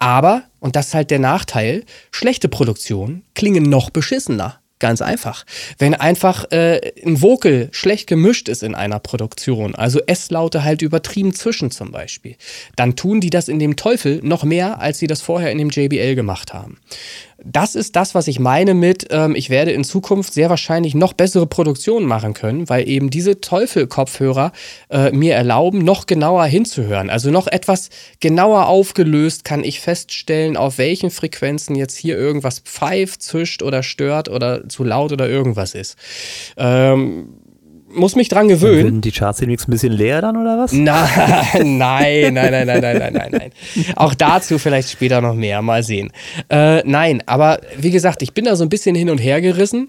Aber, 0.00 0.42
und 0.58 0.74
das 0.74 0.88
ist 0.88 0.94
halt 0.94 1.10
der 1.10 1.20
Nachteil, 1.20 1.84
schlechte 2.10 2.48
Produktionen 2.48 3.22
klingen 3.34 3.64
noch 3.64 3.90
beschissener. 3.90 4.58
Ganz 4.78 5.02
einfach. 5.02 5.44
Wenn 5.78 5.94
einfach 5.94 6.50
äh, 6.52 6.92
ein 7.04 7.20
Vocal 7.20 7.68
schlecht 7.72 8.06
gemischt 8.06 8.48
ist 8.48 8.62
in 8.62 8.74
einer 8.74 9.00
Produktion, 9.00 9.74
also 9.74 10.00
S-Laute 10.06 10.62
halt 10.62 10.82
übertrieben 10.82 11.34
zwischen 11.34 11.70
zum 11.70 11.90
Beispiel, 11.90 12.36
dann 12.76 12.94
tun 12.94 13.20
die 13.20 13.30
das 13.30 13.48
in 13.48 13.58
dem 13.58 13.76
Teufel 13.76 14.20
noch 14.22 14.44
mehr, 14.44 14.80
als 14.80 14.98
sie 14.98 15.06
das 15.06 15.20
vorher 15.20 15.50
in 15.50 15.58
dem 15.58 15.70
JBL 15.70 16.14
gemacht 16.14 16.54
haben 16.54 16.78
das 17.44 17.76
ist 17.76 17.94
das, 17.94 18.14
was 18.16 18.26
ich 18.26 18.40
meine 18.40 18.74
mit, 18.74 19.06
ähm, 19.10 19.36
ich 19.36 19.48
werde 19.48 19.70
in 19.70 19.84
Zukunft 19.84 20.34
sehr 20.34 20.50
wahrscheinlich 20.50 20.94
noch 20.94 21.12
bessere 21.12 21.46
Produktionen 21.46 22.06
machen 22.06 22.34
können, 22.34 22.68
weil 22.68 22.88
eben 22.88 23.10
diese 23.10 23.40
Teufel-Kopfhörer 23.40 24.52
äh, 24.90 25.12
mir 25.12 25.34
erlauben, 25.34 25.78
noch 25.78 26.06
genauer 26.06 26.44
hinzuhören. 26.46 27.10
Also 27.10 27.30
noch 27.30 27.46
etwas 27.46 27.90
genauer 28.18 28.66
aufgelöst 28.66 29.44
kann 29.44 29.62
ich 29.62 29.80
feststellen, 29.80 30.56
auf 30.56 30.78
welchen 30.78 31.10
Frequenzen 31.10 31.76
jetzt 31.76 31.96
hier 31.96 32.18
irgendwas 32.18 32.58
pfeift, 32.58 33.22
zischt 33.22 33.62
oder 33.62 33.84
stört 33.84 34.28
oder 34.28 34.68
zu 34.68 34.82
laut 34.82 35.12
oder 35.12 35.28
irgendwas 35.28 35.74
ist. 35.74 35.96
Ähm, 36.56 37.34
muss 37.98 38.16
mich 38.16 38.28
dran 38.28 38.48
gewöhnen. 38.48 38.84
Sind 38.84 39.04
die 39.04 39.12
Charts 39.12 39.42
ein 39.42 39.54
bisschen 39.66 39.92
leer 39.92 40.20
dann 40.20 40.36
oder 40.36 40.58
was? 40.58 40.72
Nein, 40.72 41.64
nein, 41.64 42.34
nein, 42.34 42.34
nein, 42.34 42.66
nein, 42.66 42.80
nein, 42.80 43.12
nein, 43.12 43.30
nein. 43.32 43.50
Auch 43.96 44.14
dazu 44.14 44.58
vielleicht 44.58 44.90
später 44.90 45.20
noch 45.20 45.34
mehr, 45.34 45.60
mal 45.62 45.82
sehen. 45.82 46.10
Äh, 46.48 46.82
nein, 46.84 47.22
aber 47.26 47.60
wie 47.76 47.90
gesagt, 47.90 48.22
ich 48.22 48.32
bin 48.32 48.44
da 48.44 48.56
so 48.56 48.64
ein 48.64 48.68
bisschen 48.68 48.94
hin 48.94 49.10
und 49.10 49.18
her 49.18 49.40
gerissen. 49.40 49.88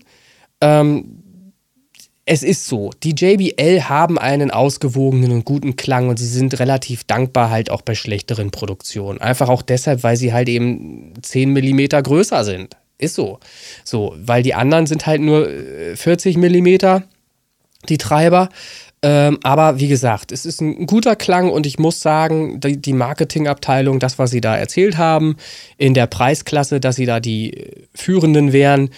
Ähm, 0.62 1.19
es 2.31 2.43
ist 2.43 2.67
so, 2.67 2.91
die 3.01 3.15
JBL 3.15 3.84
haben 3.89 4.19
einen 4.19 4.51
ausgewogenen 4.51 5.31
und 5.31 5.45
guten 5.45 5.75
Klang 5.75 6.10
und 6.10 6.17
sie 6.17 6.27
sind 6.27 6.60
relativ 6.60 7.03
dankbar 7.03 7.50
halt 7.50 7.72
auch 7.72 7.81
bei 7.81 7.95
schlechteren 7.95 8.51
Produktionen. 8.51 9.19
Einfach 9.19 9.50
auch 9.50 9.63
deshalb, 9.63 10.03
weil 10.03 10.15
sie 10.15 10.31
halt 10.31 10.48
eben 10.48 11.13
10 11.22 11.51
mm 11.51 11.88
größer 12.03 12.43
sind. 12.43 12.77
Ist 13.00 13.15
so. 13.15 13.39
So, 13.84 14.15
weil 14.19 14.43
die 14.43 14.53
anderen 14.53 14.86
sind 14.86 15.07
halt 15.07 15.22
nur 15.22 15.50
40 15.95 16.36
äh, 16.36 16.39
Millimeter 16.39 17.03
die 17.88 17.98
Treiber. 17.98 18.50
Ähm, 19.01 19.39
aber 19.43 19.79
wie 19.79 19.88
gesagt, 19.88 20.33
es 20.33 20.45
ist 20.45 20.59
ein 20.59 20.86
guter 20.86 21.15
Klang 21.15 21.50
und 21.50 21.65
ich 21.65 21.79
muss 21.79 22.01
sagen, 22.01 22.59
die, 22.59 22.81
die, 22.81 22.91
Marketingabteilung, 22.91 24.00
das, 24.00 24.19
was 24.19 24.31
sie 24.31 24.41
da 24.41 24.57
erzählt 24.57 24.98
haben, 24.98 25.38
in 25.77 25.93
der 25.93 26.05
Preisklasse, 26.07 26.81
dass 26.81 26.98
sie 26.98 27.05
da 27.05 27.21
die 27.21 27.86
Führenden 27.95 28.51
wären, 28.51 28.89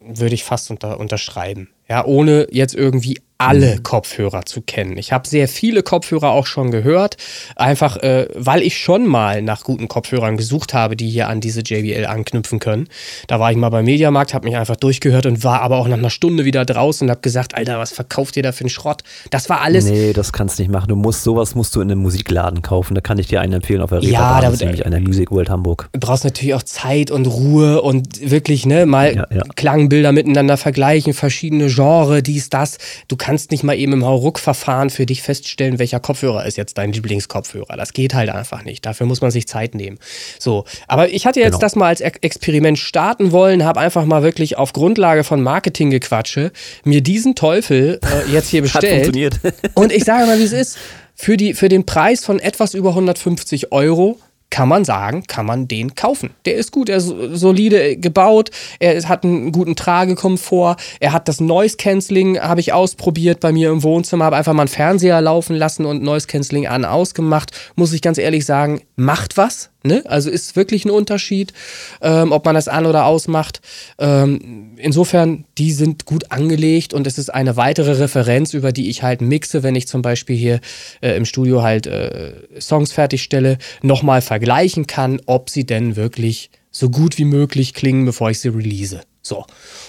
würde 0.00 0.34
ich 0.34 0.44
fast 0.44 0.70
unter, 0.70 0.98
unterschreiben. 0.98 1.68
Ja, 1.92 2.06
ohne 2.06 2.46
jetzt 2.50 2.74
irgendwie 2.74 3.18
alle 3.42 3.76
mhm. 3.76 3.82
Kopfhörer 3.82 4.44
zu 4.44 4.62
kennen. 4.62 4.96
Ich 4.98 5.12
habe 5.12 5.26
sehr 5.26 5.48
viele 5.48 5.82
Kopfhörer 5.82 6.30
auch 6.30 6.46
schon 6.46 6.70
gehört, 6.70 7.16
einfach 7.56 7.96
äh, 7.98 8.28
weil 8.34 8.62
ich 8.62 8.78
schon 8.78 9.06
mal 9.06 9.42
nach 9.42 9.64
guten 9.64 9.88
Kopfhörern 9.88 10.36
gesucht 10.36 10.74
habe, 10.74 10.96
die 10.96 11.10
hier 11.10 11.28
an 11.28 11.40
diese 11.40 11.60
JBL 11.60 12.06
anknüpfen 12.06 12.60
können. 12.60 12.88
Da 13.26 13.40
war 13.40 13.50
ich 13.50 13.56
mal 13.56 13.70
beim 13.70 13.84
Mediamarkt, 13.84 14.32
habe 14.32 14.46
mich 14.46 14.56
einfach 14.56 14.76
durchgehört 14.76 15.26
und 15.26 15.42
war 15.42 15.60
aber 15.60 15.78
auch 15.78 15.88
nach 15.88 15.98
einer 15.98 16.10
Stunde 16.10 16.44
wieder 16.44 16.64
draußen 16.64 17.06
und 17.06 17.10
habe 17.10 17.20
gesagt, 17.20 17.54
Alter, 17.54 17.78
was 17.78 17.92
verkauft 17.92 18.36
ihr 18.36 18.42
da 18.42 18.52
für 18.52 18.62
einen 18.62 18.70
Schrott? 18.70 19.02
Das 19.30 19.48
war 19.48 19.60
alles. 19.60 19.86
Nee, 19.86 20.12
das 20.12 20.32
kannst 20.32 20.58
du 20.58 20.62
nicht 20.62 20.70
machen. 20.70 20.88
Du 20.88 20.96
musst 20.96 21.24
sowas 21.24 21.54
musst 21.54 21.74
du 21.74 21.80
in 21.80 21.90
einem 21.90 22.00
Musikladen 22.00 22.62
kaufen. 22.62 22.94
Da 22.94 23.00
kann 23.00 23.18
ich 23.18 23.26
dir 23.26 23.40
einen 23.40 23.54
empfehlen 23.54 23.82
auf 23.82 23.90
der 23.90 24.02
Reeperbahn. 24.02 24.34
Ja, 24.34 24.40
da 24.40 24.48
ist 24.52 24.60
nämlich 24.60 24.86
einer 24.86 25.00
Music 25.00 25.30
World 25.32 25.50
Hamburg. 25.50 25.88
Du 25.92 26.00
brauchst 26.00 26.24
natürlich 26.24 26.54
auch 26.54 26.62
Zeit 26.62 27.10
und 27.10 27.26
Ruhe 27.26 27.82
und 27.82 28.30
wirklich 28.30 28.66
ne 28.66 28.86
mal 28.86 29.14
ja, 29.14 29.26
ja. 29.34 29.42
Klangbilder 29.56 30.12
miteinander 30.12 30.56
vergleichen, 30.56 31.12
verschiedene 31.12 31.66
Genre, 31.82 32.22
dies, 32.22 32.48
das. 32.48 32.78
Du 33.08 33.16
kannst 33.16 33.50
nicht 33.50 33.64
mal 33.64 33.76
eben 33.76 33.92
im 33.92 34.04
Hauruck-Verfahren 34.04 34.88
für 34.88 35.04
dich 35.04 35.20
feststellen, 35.20 35.80
welcher 35.80 35.98
Kopfhörer 35.98 36.46
ist 36.46 36.56
jetzt 36.56 36.78
dein 36.78 36.92
Lieblingskopfhörer. 36.92 37.76
Das 37.76 37.92
geht 37.92 38.14
halt 38.14 38.30
einfach 38.30 38.64
nicht. 38.64 38.86
Dafür 38.86 39.06
muss 39.06 39.20
man 39.20 39.32
sich 39.32 39.48
Zeit 39.48 39.74
nehmen. 39.74 39.98
So, 40.38 40.64
aber 40.86 41.08
ich 41.08 41.26
hatte 41.26 41.40
jetzt 41.40 41.52
genau. 41.52 41.60
das 41.60 41.74
mal 41.74 41.88
als 41.88 42.00
Experiment 42.00 42.78
starten 42.78 43.32
wollen, 43.32 43.64
habe 43.64 43.80
einfach 43.80 44.04
mal 44.04 44.22
wirklich 44.22 44.56
auf 44.56 44.72
Grundlage 44.72 45.24
von 45.24 45.42
Marketinggequatsche 45.42 46.52
mir 46.84 47.00
diesen 47.00 47.34
Teufel 47.34 47.98
äh, 48.02 48.30
jetzt 48.30 48.48
hier 48.48 48.62
bestellt. 48.62 48.84
Hat 48.84 48.92
funktioniert. 48.92 49.40
Und 49.74 49.90
ich 49.90 50.04
sage 50.04 50.26
mal, 50.26 50.38
wie 50.38 50.44
es 50.44 50.52
ist. 50.52 50.78
Für, 51.14 51.36
die, 51.36 51.54
für 51.54 51.68
den 51.68 51.84
Preis 51.84 52.24
von 52.24 52.40
etwas 52.40 52.74
über 52.74 52.90
150 52.90 53.70
Euro 53.70 54.18
kann 54.52 54.68
man 54.68 54.84
sagen, 54.84 55.24
kann 55.26 55.46
man 55.46 55.66
den 55.66 55.94
kaufen. 55.94 56.34
Der 56.44 56.56
ist 56.56 56.72
gut, 56.72 56.90
er 56.90 56.98
ist 56.98 57.10
solide 57.32 57.96
gebaut, 57.96 58.50
er 58.80 59.02
hat 59.08 59.24
einen 59.24 59.50
guten 59.50 59.76
Tragekomfort, 59.76 60.76
er 61.00 61.14
hat 61.14 61.26
das 61.26 61.40
Noise 61.40 61.78
Cancelling, 61.78 62.38
habe 62.38 62.60
ich 62.60 62.74
ausprobiert 62.74 63.40
bei 63.40 63.50
mir 63.50 63.70
im 63.70 63.82
Wohnzimmer, 63.82 64.26
habe 64.26 64.36
einfach 64.36 64.52
mal 64.52 64.64
einen 64.64 64.68
Fernseher 64.68 65.22
laufen 65.22 65.56
lassen 65.56 65.86
und 65.86 66.02
Noise 66.02 66.26
Cancelling 66.26 66.66
an 66.66 66.84
ausgemacht. 66.84 67.50
Muss 67.76 67.94
ich 67.94 68.02
ganz 68.02 68.18
ehrlich 68.18 68.44
sagen, 68.44 68.82
macht 68.94 69.38
was. 69.38 69.71
Ne? 69.84 70.02
Also 70.06 70.30
ist 70.30 70.56
wirklich 70.56 70.84
ein 70.84 70.90
Unterschied, 70.90 71.52
ähm, 72.00 72.32
ob 72.32 72.44
man 72.44 72.54
das 72.54 72.68
an- 72.68 72.86
oder 72.86 73.06
ausmacht. 73.06 73.60
Ähm, 73.98 74.72
insofern, 74.76 75.44
die 75.58 75.72
sind 75.72 76.04
gut 76.04 76.30
angelegt 76.30 76.94
und 76.94 77.06
es 77.06 77.18
ist 77.18 77.30
eine 77.30 77.56
weitere 77.56 77.92
Referenz, 77.92 78.54
über 78.54 78.72
die 78.72 78.90
ich 78.90 79.02
halt 79.02 79.20
mixe, 79.20 79.62
wenn 79.62 79.74
ich 79.74 79.88
zum 79.88 80.02
Beispiel 80.02 80.36
hier 80.36 80.60
äh, 81.00 81.16
im 81.16 81.24
Studio 81.24 81.62
halt 81.62 81.86
äh, 81.86 82.32
Songs 82.60 82.92
fertigstelle, 82.92 83.58
nochmal 83.82 84.22
vergleichen 84.22 84.86
kann, 84.86 85.20
ob 85.26 85.50
sie 85.50 85.64
denn 85.64 85.96
wirklich 85.96 86.50
so 86.70 86.88
gut 86.88 87.18
wie 87.18 87.24
möglich 87.24 87.74
klingen, 87.74 88.04
bevor 88.04 88.30
ich 88.30 88.40
sie 88.40 88.48
release. 88.48 89.00
So. 89.22 89.44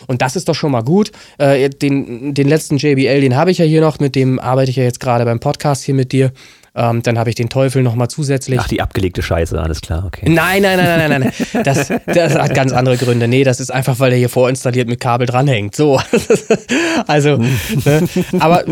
Und 0.06 0.22
das 0.22 0.36
ist 0.36 0.48
doch 0.48 0.54
schon 0.56 0.72
mal 0.72 0.84
gut. 0.84 1.12
Äh, 1.38 1.70
den, 1.70 2.34
den 2.34 2.48
letzten 2.48 2.78
JBL, 2.78 3.22
den 3.22 3.36
habe 3.36 3.52
ich 3.52 3.58
ja 3.58 3.66
hier 3.66 3.82
noch, 3.82 4.00
mit 4.00 4.16
dem 4.16 4.40
arbeite 4.40 4.70
ich 4.70 4.78
ja 4.78 4.84
jetzt 4.84 5.00
gerade 5.00 5.26
beim 5.26 5.40
Podcast 5.40 5.84
hier 5.84 5.96
mit 5.96 6.12
dir. 6.12 6.32
Ähm, 6.76 7.04
dann 7.04 7.20
habe 7.20 7.30
ich 7.30 7.36
den 7.36 7.50
Teufel 7.50 7.84
nochmal 7.84 8.08
zusätzlich. 8.08 8.60
Ach, 8.60 8.68
die 8.68 8.82
abgelegte 8.82 9.22
Scheiße, 9.22 9.62
alles 9.62 9.82
klar, 9.82 10.06
okay. 10.08 10.28
Nein, 10.28 10.64
nein, 10.64 10.78
nein, 10.78 11.00
nein, 11.00 11.10
nein, 11.10 11.22
nein. 11.54 11.64
Das, 11.64 11.94
das 12.08 12.36
hat 12.36 12.56
ganz 12.56 12.74
andere 12.74 12.98
Gründe. 12.98 13.28
Nee, 13.28 13.44
das 13.44 13.60
ist 13.60 13.72
einfach, 13.72 14.00
weil 14.00 14.10
der 14.10 14.18
hier 14.18 14.30
vorinstalliert 14.30 14.88
mit 14.88 15.00
Kabel 15.00 15.28
dranhängt. 15.28 15.76
So. 15.76 16.02
also, 17.08 17.38
ne? 17.86 18.10
aber. 18.40 18.64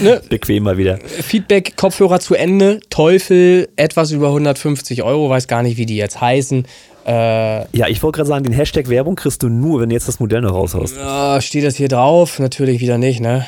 Ne? 0.00 0.20
Bequem 0.28 0.62
mal 0.62 0.76
wieder. 0.76 0.98
Feedback, 0.98 1.76
Kopfhörer 1.76 2.20
zu 2.20 2.36
Ende. 2.36 2.78
Teufel, 2.90 3.68
etwas 3.74 4.12
über 4.12 4.28
150 4.28 5.02
Euro, 5.02 5.28
weiß 5.28 5.48
gar 5.48 5.64
nicht, 5.64 5.78
wie 5.78 5.86
die 5.86 5.96
jetzt 5.96 6.20
heißen. 6.20 6.64
Äh, 7.08 7.76
ja, 7.76 7.88
ich 7.88 8.02
wollte 8.02 8.16
gerade 8.16 8.28
sagen, 8.28 8.44
den 8.44 8.52
Hashtag 8.52 8.88
Werbung 8.88 9.16
kriegst 9.16 9.42
du 9.42 9.48
nur, 9.48 9.80
wenn 9.80 9.88
du 9.88 9.94
jetzt 9.94 10.06
das 10.06 10.20
Modell 10.20 10.42
noch 10.42 10.52
raushaust. 10.52 10.96
Äh, 10.96 11.40
steht 11.40 11.64
das 11.64 11.74
hier 11.74 11.88
drauf? 11.88 12.38
Natürlich 12.38 12.80
wieder 12.80 12.98
nicht, 12.98 13.20
ne? 13.20 13.46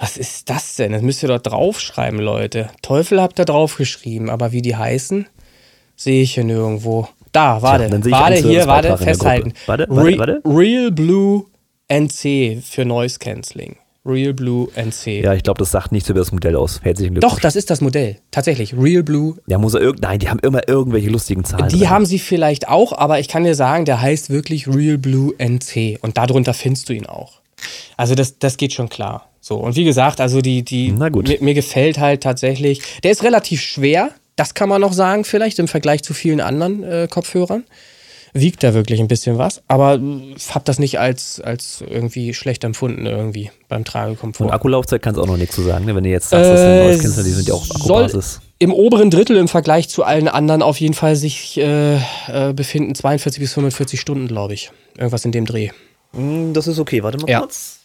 Was 0.00 0.16
ist 0.16 0.48
das 0.48 0.76
denn? 0.76 0.92
Das 0.92 1.02
müsst 1.02 1.22
ihr 1.22 1.28
doch 1.28 1.42
draufschreiben, 1.42 2.18
Leute. 2.20 2.70
Teufel 2.80 3.20
habt 3.20 3.38
ihr 3.38 3.44
draufgeschrieben, 3.44 4.30
aber 4.30 4.50
wie 4.50 4.62
die 4.62 4.74
heißen, 4.74 5.26
sehe 5.94 6.22
ich 6.22 6.34
hier 6.34 6.44
nirgendwo. 6.44 7.06
Da, 7.32 7.60
warte. 7.60 7.88
Tja, 8.00 8.10
warte, 8.10 8.36
hier, 8.36 8.66
warte, 8.66 8.96
festhalten. 8.96 9.52
Warte, 9.66 9.86
warte, 9.90 10.18
warte. 10.18 10.42
Real 10.46 10.90
Blue 10.90 11.44
NC 11.88 12.62
für 12.62 12.86
Noise 12.86 13.18
Cancelling. 13.18 13.76
Real 14.06 14.32
Blue 14.32 14.68
NC. 14.74 15.22
Ja, 15.22 15.34
ich 15.34 15.42
glaube, 15.42 15.58
das 15.58 15.70
sagt 15.70 15.92
nichts 15.92 16.08
über 16.08 16.20
das 16.20 16.32
Modell 16.32 16.56
aus. 16.56 16.80
Herzlichen 16.82 17.12
Glückwunsch. 17.12 17.34
Doch, 17.34 17.38
das 17.38 17.54
ist 17.54 17.68
das 17.68 17.82
Modell. 17.82 18.16
Tatsächlich. 18.30 18.74
Real 18.74 19.02
Blue. 19.02 19.36
Ja, 19.48 19.58
muss 19.58 19.74
er 19.74 19.82
irgend. 19.82 20.00
Nein, 20.00 20.18
die 20.18 20.30
haben 20.30 20.40
immer 20.40 20.66
irgendwelche 20.66 21.10
lustigen 21.10 21.44
Zahlen. 21.44 21.68
Die 21.68 21.80
drin. 21.80 21.90
haben 21.90 22.06
sie 22.06 22.18
vielleicht 22.18 22.68
auch, 22.68 22.92
aber 22.92 23.20
ich 23.20 23.28
kann 23.28 23.44
dir 23.44 23.54
sagen, 23.54 23.84
der 23.84 24.00
heißt 24.00 24.30
wirklich 24.30 24.66
Real 24.66 24.96
Blue 24.96 25.34
NC. 25.36 25.98
Und 26.00 26.16
darunter 26.16 26.54
findest 26.54 26.88
du 26.88 26.94
ihn 26.94 27.04
auch. 27.04 27.42
Also, 27.98 28.14
das, 28.14 28.38
das 28.38 28.56
geht 28.56 28.72
schon 28.72 28.88
klar. 28.88 29.29
So, 29.40 29.56
und 29.56 29.74
wie 29.76 29.84
gesagt, 29.84 30.20
also 30.20 30.40
die, 30.40 30.62
die, 30.62 30.92
mir, 30.92 31.10
mir, 31.40 31.54
gefällt 31.54 31.98
halt 31.98 32.22
tatsächlich, 32.22 32.82
der 33.02 33.10
ist 33.10 33.22
relativ 33.22 33.62
schwer, 33.62 34.10
das 34.36 34.54
kann 34.54 34.68
man 34.68 34.80
noch 34.80 34.92
sagen, 34.92 35.24
vielleicht 35.24 35.58
im 35.58 35.68
Vergleich 35.68 36.02
zu 36.02 36.12
vielen 36.12 36.40
anderen 36.40 36.82
äh, 36.82 37.08
Kopfhörern. 37.10 37.64
Wiegt 38.32 38.62
da 38.62 38.74
wirklich 38.74 39.00
ein 39.00 39.08
bisschen 39.08 39.38
was, 39.38 39.60
aber 39.66 39.98
ich 40.36 40.54
habe 40.54 40.64
das 40.64 40.78
nicht 40.78 41.00
als, 41.00 41.40
als 41.40 41.82
irgendwie 41.88 42.32
schlecht 42.32 42.62
empfunden, 42.62 43.04
irgendwie 43.04 43.50
beim 43.68 43.84
Tragekomfort. 43.84 44.46
Und 44.46 44.52
Akkulaufzeit 44.52 45.02
kannst 45.02 45.18
du 45.18 45.22
auch 45.22 45.26
noch 45.26 45.36
nichts 45.36 45.56
zu 45.56 45.62
sagen, 45.62 45.84
ne? 45.84 45.96
wenn 45.96 46.04
du 46.04 46.10
jetzt 46.10 46.28
sagst, 46.28 46.48
äh, 46.48 46.52
das 46.52 46.92
sind 46.92 47.00
Künstler, 47.02 47.24
die 47.24 47.30
sind 47.30 47.48
ja 47.48 47.54
auch 47.54 47.68
Akkubasis. 47.70 48.40
Im 48.60 48.72
oberen 48.72 49.10
Drittel 49.10 49.36
im 49.36 49.48
Vergleich 49.48 49.88
zu 49.88 50.04
allen 50.04 50.28
anderen 50.28 50.62
auf 50.62 50.78
jeden 50.80 50.94
Fall 50.94 51.16
sich 51.16 51.56
äh, 51.58 51.96
äh 51.96 52.52
befinden 52.54 52.94
42 52.94 53.40
bis 53.40 53.54
45 53.54 54.00
Stunden, 54.00 54.28
glaube 54.28 54.54
ich. 54.54 54.70
Irgendwas 54.96 55.24
in 55.24 55.32
dem 55.32 55.46
Dreh. 55.46 55.70
Hm, 56.12 56.52
das 56.52 56.68
ist 56.68 56.78
okay, 56.78 57.02
warte 57.02 57.18
mal 57.18 57.28
ja. 57.28 57.40
kurz. 57.40 57.79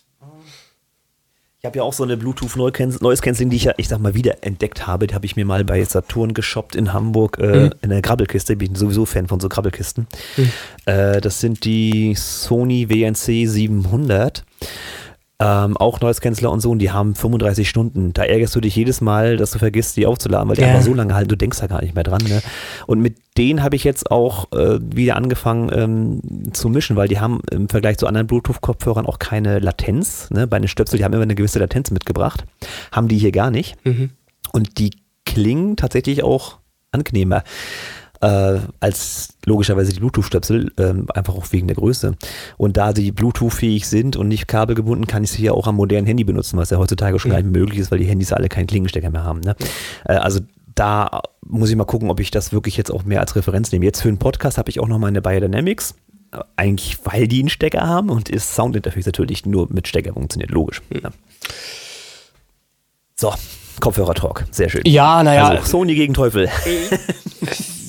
Ich 1.65 1.67
habe 1.67 1.79
ja 1.79 1.83
auch 1.83 1.93
so 1.93 2.03
eine 2.03 2.15
Bluetooth 2.15 2.57
Noise 2.57 3.23
Cancelling, 3.23 3.49
die 3.49 3.55
ich 3.55 3.63
ja, 3.63 3.73
ich 3.77 3.87
sag 3.87 3.99
mal, 3.99 4.13
wieder 4.13 4.43
entdeckt 4.43 4.85
habe. 4.85 5.07
Die 5.07 5.15
habe 5.15 5.25
ich 5.25 5.35
mir 5.35 5.45
mal 5.45 5.63
bei 5.63 5.83
Saturn 5.83 6.35
geshoppt 6.35 6.75
in 6.75 6.93
Hamburg 6.93 7.39
äh, 7.39 7.55
mhm. 7.55 7.71
in 7.81 7.89
der 7.89 8.03
Grabbelkiste. 8.03 8.53
Ich 8.53 8.59
bin 8.59 8.75
sowieso 8.75 9.07
Fan 9.07 9.25
von 9.25 9.39
so 9.39 9.49
Grabbelkisten. 9.49 10.05
Mhm. 10.37 10.51
Äh, 10.85 11.21
das 11.21 11.39
sind 11.39 11.65
die 11.65 12.13
Sony 12.13 12.87
WNC 12.87 13.49
700. 13.49 14.45
Ähm, 15.37 15.75
auch 15.75 15.99
Noise 15.99 16.21
Canceller 16.21 16.49
und 16.49 16.61
so, 16.61 16.71
und 16.71 16.79
die 16.79 16.91
haben 16.91 17.13
35 17.13 17.67
Stunden. 17.67 18.13
Da 18.13 18.23
ärgerst 18.23 18.55
du 18.55 18.61
dich 18.61 18.75
jedes 18.75 19.01
Mal, 19.01 19.35
dass 19.35 19.51
du 19.51 19.59
vergisst, 19.59 19.97
die 19.97 20.05
aufzuladen, 20.05 20.47
weil 20.47 20.55
die 20.55 20.61
ja. 20.61 20.69
einfach 20.69 20.83
so 20.83 20.93
lange 20.93 21.13
halten, 21.13 21.27
du 21.27 21.35
denkst 21.35 21.59
da 21.59 21.67
gar 21.67 21.81
nicht 21.81 21.93
mehr 21.93 22.05
dran. 22.05 22.21
Ne? 22.23 22.41
Und 22.87 23.01
mit 23.01 23.17
denen 23.37 23.61
habe 23.61 23.75
ich 23.75 23.83
jetzt 23.83 24.11
auch 24.11 24.49
äh, 24.53 24.79
wieder 24.81 25.17
angefangen 25.17 25.69
ähm, 25.73 26.53
zu 26.53 26.69
mischen, 26.69 26.95
weil 26.95 27.09
die 27.09 27.19
haben 27.19 27.41
im 27.51 27.67
Vergleich 27.67 27.97
zu 27.97 28.07
anderen 28.07 28.27
Bluetooth-Kopfhörern 28.27 29.05
auch 29.05 29.19
keine 29.19 29.59
Latenz. 29.59 30.29
Ne? 30.31 30.47
Bei 30.47 30.57
den 30.57 30.69
Stöpsel, 30.69 30.99
die 30.99 31.03
haben 31.03 31.13
immer 31.13 31.23
eine 31.23 31.35
gewisse 31.35 31.59
Latenz 31.59 31.91
mitgebracht. 31.91 32.45
Haben 32.93 33.09
die 33.09 33.17
hier 33.17 33.33
gar 33.33 33.51
nicht. 33.51 33.75
Mhm. 33.85 34.11
Und 34.53 34.77
die 34.77 34.91
klingen 35.25 35.75
tatsächlich 35.75 36.23
auch 36.23 36.59
angenehmer 36.93 37.43
äh, 38.21 38.59
als 38.79 39.29
logischerweise 39.45 39.93
die 39.93 39.99
Bluetooth-Stöpsel, 39.99 40.71
äh, 40.77 40.93
einfach 41.13 41.35
auch 41.35 41.51
wegen 41.51 41.67
der 41.67 41.75
Größe. 41.75 42.15
Und 42.57 42.77
da 42.77 42.95
sie 42.95 43.11
Bluetooth-fähig 43.11 43.87
sind 43.87 44.15
und 44.15 44.27
nicht 44.27 44.47
kabelgebunden, 44.47 45.07
kann 45.07 45.23
ich 45.23 45.31
sie 45.31 45.43
ja 45.43 45.51
auch 45.51 45.67
am 45.67 45.75
modernen 45.75 46.07
Handy 46.07 46.23
benutzen, 46.23 46.57
was 46.57 46.69
ja 46.69 46.77
heutzutage 46.77 47.19
schon 47.19 47.29
mhm. 47.29 47.35
gar 47.35 47.41
nicht 47.41 47.51
möglich 47.55 47.79
ist, 47.79 47.91
weil 47.91 47.99
die 47.99 48.05
Handys 48.05 48.33
alle 48.33 48.49
keinen 48.49 48.67
Klingenstecker 48.67 49.09
mehr 49.09 49.23
haben. 49.23 49.41
Ne? 49.41 49.55
Äh, 50.05 50.13
also 50.13 50.39
da 50.73 51.21
muss 51.45 51.69
ich 51.69 51.75
mal 51.75 51.85
gucken, 51.85 52.09
ob 52.09 52.19
ich 52.19 52.31
das 52.31 52.51
wirklich 52.51 52.77
jetzt 52.77 52.91
auch 52.91 53.05
mehr 53.05 53.21
als 53.21 53.35
Referenz 53.35 53.71
nehme. 53.71 53.85
Jetzt 53.85 54.01
für 54.01 54.09
einen 54.09 54.17
Podcast 54.17 54.57
habe 54.57 54.69
ich 54.69 54.79
auch 54.79 54.87
noch 54.87 54.99
meine 54.99 55.21
Biodynamics. 55.21 55.95
Äh, 56.31 56.39
eigentlich, 56.55 56.99
weil 57.03 57.27
die 57.27 57.39
einen 57.39 57.49
Stecker 57.49 57.85
haben 57.85 58.09
und 58.09 58.33
das 58.33 58.55
Soundinterface 58.55 59.05
natürlich 59.05 59.45
nur 59.45 59.71
mit 59.71 59.87
Stecker 59.87 60.13
funktioniert, 60.13 60.51
logisch. 60.51 60.81
Mhm. 60.89 61.01
Ne? 61.01 61.09
So, 63.15 63.33
Kopfhörer-Talk, 63.79 64.45
sehr 64.51 64.69
schön. 64.69 64.81
Ja, 64.85 65.23
naja. 65.23 65.49
Also 65.49 65.65
Sony 65.65 65.95
gegen 65.95 66.13
Teufel. 66.13 66.49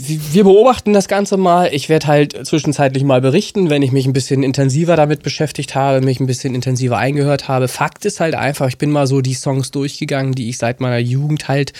wir 0.08 0.44
beobachten 0.44 0.92
das 0.92 1.08
Ganze 1.08 1.36
mal. 1.36 1.72
Ich 1.72 1.88
werde 1.88 2.06
halt 2.06 2.46
zwischenzeitlich 2.46 3.04
mal 3.04 3.20
berichten, 3.20 3.70
wenn 3.70 3.82
ich 3.82 3.92
mich 3.92 4.06
ein 4.06 4.12
bisschen 4.12 4.42
intensiver 4.42 4.96
damit 4.96 5.22
beschäftigt 5.22 5.74
habe, 5.74 6.04
mich 6.04 6.20
ein 6.20 6.26
bisschen 6.26 6.54
intensiver 6.54 6.98
eingehört 6.98 7.48
habe. 7.48 7.68
Fakt 7.68 8.04
ist 8.04 8.20
halt 8.20 8.34
einfach, 8.34 8.68
ich 8.68 8.78
bin 8.78 8.90
mal 8.90 9.06
so 9.06 9.20
die 9.20 9.34
Songs 9.34 9.70
durchgegangen, 9.70 10.34
die 10.34 10.48
ich 10.48 10.58
seit 10.58 10.80
meiner 10.80 10.98
Jugend 10.98 11.48
halt 11.48 11.72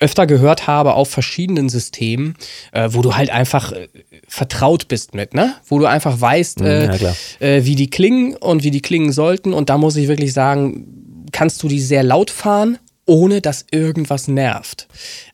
öfter 0.00 0.26
gehört 0.26 0.66
habe 0.66 0.94
auf 0.94 1.10
verschiedenen 1.10 1.68
Systemen, 1.68 2.36
äh, 2.72 2.88
wo 2.92 3.02
du 3.02 3.16
halt 3.16 3.30
einfach 3.30 3.72
äh, 3.72 3.88
vertraut 4.26 4.88
bist 4.88 5.14
mit, 5.14 5.34
ne? 5.34 5.54
Wo 5.66 5.78
du 5.78 5.86
einfach 5.86 6.20
weißt, 6.20 6.60
mhm, 6.60 6.66
äh, 6.66 6.96
ja, 6.96 7.14
äh, 7.40 7.64
wie 7.64 7.74
die 7.74 7.90
klingen 7.90 8.36
und 8.36 8.62
wie 8.62 8.70
die 8.70 8.82
klingen 8.82 9.12
sollten. 9.12 9.52
Und 9.52 9.70
da 9.70 9.78
muss 9.78 9.96
ich 9.96 10.08
wirklich 10.08 10.32
sagen, 10.32 11.26
kannst 11.32 11.62
du 11.62 11.68
die 11.68 11.80
sehr 11.80 12.02
laut 12.02 12.30
fahren, 12.30 12.78
ohne 13.06 13.40
dass 13.40 13.66
irgendwas 13.70 14.28
nervt. 14.28 14.86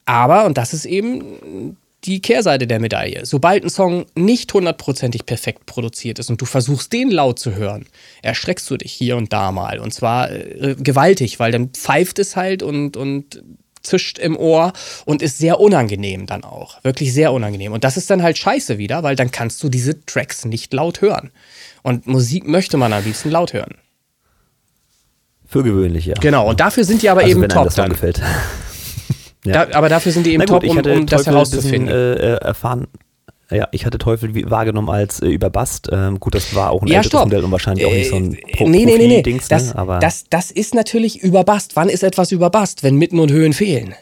Aber, 0.06 0.46
und 0.46 0.56
das 0.56 0.72
ist 0.72 0.86
eben 0.86 1.76
die 2.04 2.20
Kehrseite 2.20 2.66
der 2.66 2.80
Medaille. 2.80 3.25
Sobald 3.25 3.64
ein 3.64 3.70
Song 3.70 4.06
nicht 4.14 4.52
hundertprozentig 4.52 5.26
perfekt 5.26 5.66
produziert 5.66 6.18
ist 6.18 6.30
und 6.30 6.40
du 6.40 6.44
versuchst, 6.44 6.92
den 6.92 7.11
laut 7.11 7.38
zu 7.38 7.54
hören, 7.54 7.87
erschreckst 8.23 8.68
du 8.70 8.76
dich 8.76 8.92
hier 8.92 9.16
und 9.16 9.32
da 9.32 9.52
mal. 9.52 9.78
Und 9.78 9.94
zwar 9.94 10.30
äh, 10.30 10.76
gewaltig, 10.78 11.38
weil 11.38 11.52
dann 11.52 11.70
pfeift 11.70 12.18
es 12.18 12.37
halt 12.37 12.62
und, 12.62 12.96
und 12.96 13.42
zischt 13.82 14.18
im 14.18 14.37
Ohr 14.37 14.73
und 15.04 15.23
ist 15.23 15.38
sehr 15.38 15.61
unangenehm 15.61 16.26
dann 16.26 16.44
auch. 16.44 16.82
Wirklich 16.84 17.12
sehr 17.12 17.32
unangenehm. 17.32 17.73
Und 17.73 17.84
das 17.84 17.96
ist 17.96 18.11
dann 18.11 18.23
halt 18.23 18.38
scheiße 18.38 18.78
wieder, 18.78 19.02
weil 19.02 19.16
dann 19.16 19.30
kannst 19.30 19.62
du 19.62 19.68
diese 19.68 20.04
Tracks 20.04 20.44
nicht 20.44 20.73
laut 20.73 21.00
hören. 21.00 21.30
Und 21.82 22.06
Musik 22.06 22.46
möchte 22.46 22.76
man 22.76 22.92
am 22.92 23.04
liebsten 23.04 23.30
laut 23.30 23.52
hören. 23.52 23.76
Für 25.46 25.62
gewöhnlich, 25.62 26.06
ja. 26.06 26.14
Genau, 26.20 26.49
und 26.49 26.61
dafür 26.61 26.84
sind 26.84 27.02
die 27.02 27.11
aber 27.11 27.20
also 27.20 27.30
eben 27.30 27.42
wenn 27.42 27.49
top. 27.50 27.64
Das 27.66 27.75
dann. 27.75 27.90
gefällt. 27.90 28.20
Ja. 29.46 29.66
Da, 29.66 29.76
aber 29.76 29.88
dafür 29.88 30.12
sind 30.12 30.26
die 30.26 30.32
eben 30.32 30.46
gut, 30.46 30.62
top, 30.62 30.64
um, 30.64 30.78
um 30.78 31.06
das 31.06 31.26
herauszufinden. 31.26 31.86
Bisschen, 31.86 32.16
äh, 32.18 32.36
erfahren, 32.36 32.86
ja, 33.50 33.68
ich 33.72 33.84
hatte 33.84 33.98
Teufel 33.98 34.50
wahrgenommen 34.50 34.88
als 34.88 35.20
äh, 35.20 35.28
Überbast. 35.28 35.88
Ähm, 35.92 36.18
gut, 36.18 36.34
das 36.34 36.54
war 36.54 36.70
auch 36.70 36.82
ein 36.82 36.88
ja, 36.88 36.98
älteres 36.98 37.24
Modell 37.24 37.44
und 37.44 37.52
wahrscheinlich 37.52 37.86
auch 37.86 37.92
nicht 37.92 38.10
so 38.10 38.16
ein 38.16 38.34
äh, 38.34 38.56
Pro 38.56 38.68
Nee, 38.68 38.86
nee, 38.86 38.96
nee, 38.96 39.06
nee. 39.06 39.22
Dings, 39.22 39.48
das, 39.48 39.68
ne? 39.68 39.78
aber 39.78 39.98
das, 39.98 40.24
das 40.30 40.50
ist 40.50 40.74
natürlich 40.74 41.22
Überbast. 41.22 41.76
Wann 41.76 41.88
ist 41.88 42.02
etwas 42.02 42.32
Überbast? 42.32 42.82
Wenn 42.82 42.96
Mitten 42.96 43.18
und 43.18 43.30
Höhen 43.30 43.52
fehlen 43.52 43.94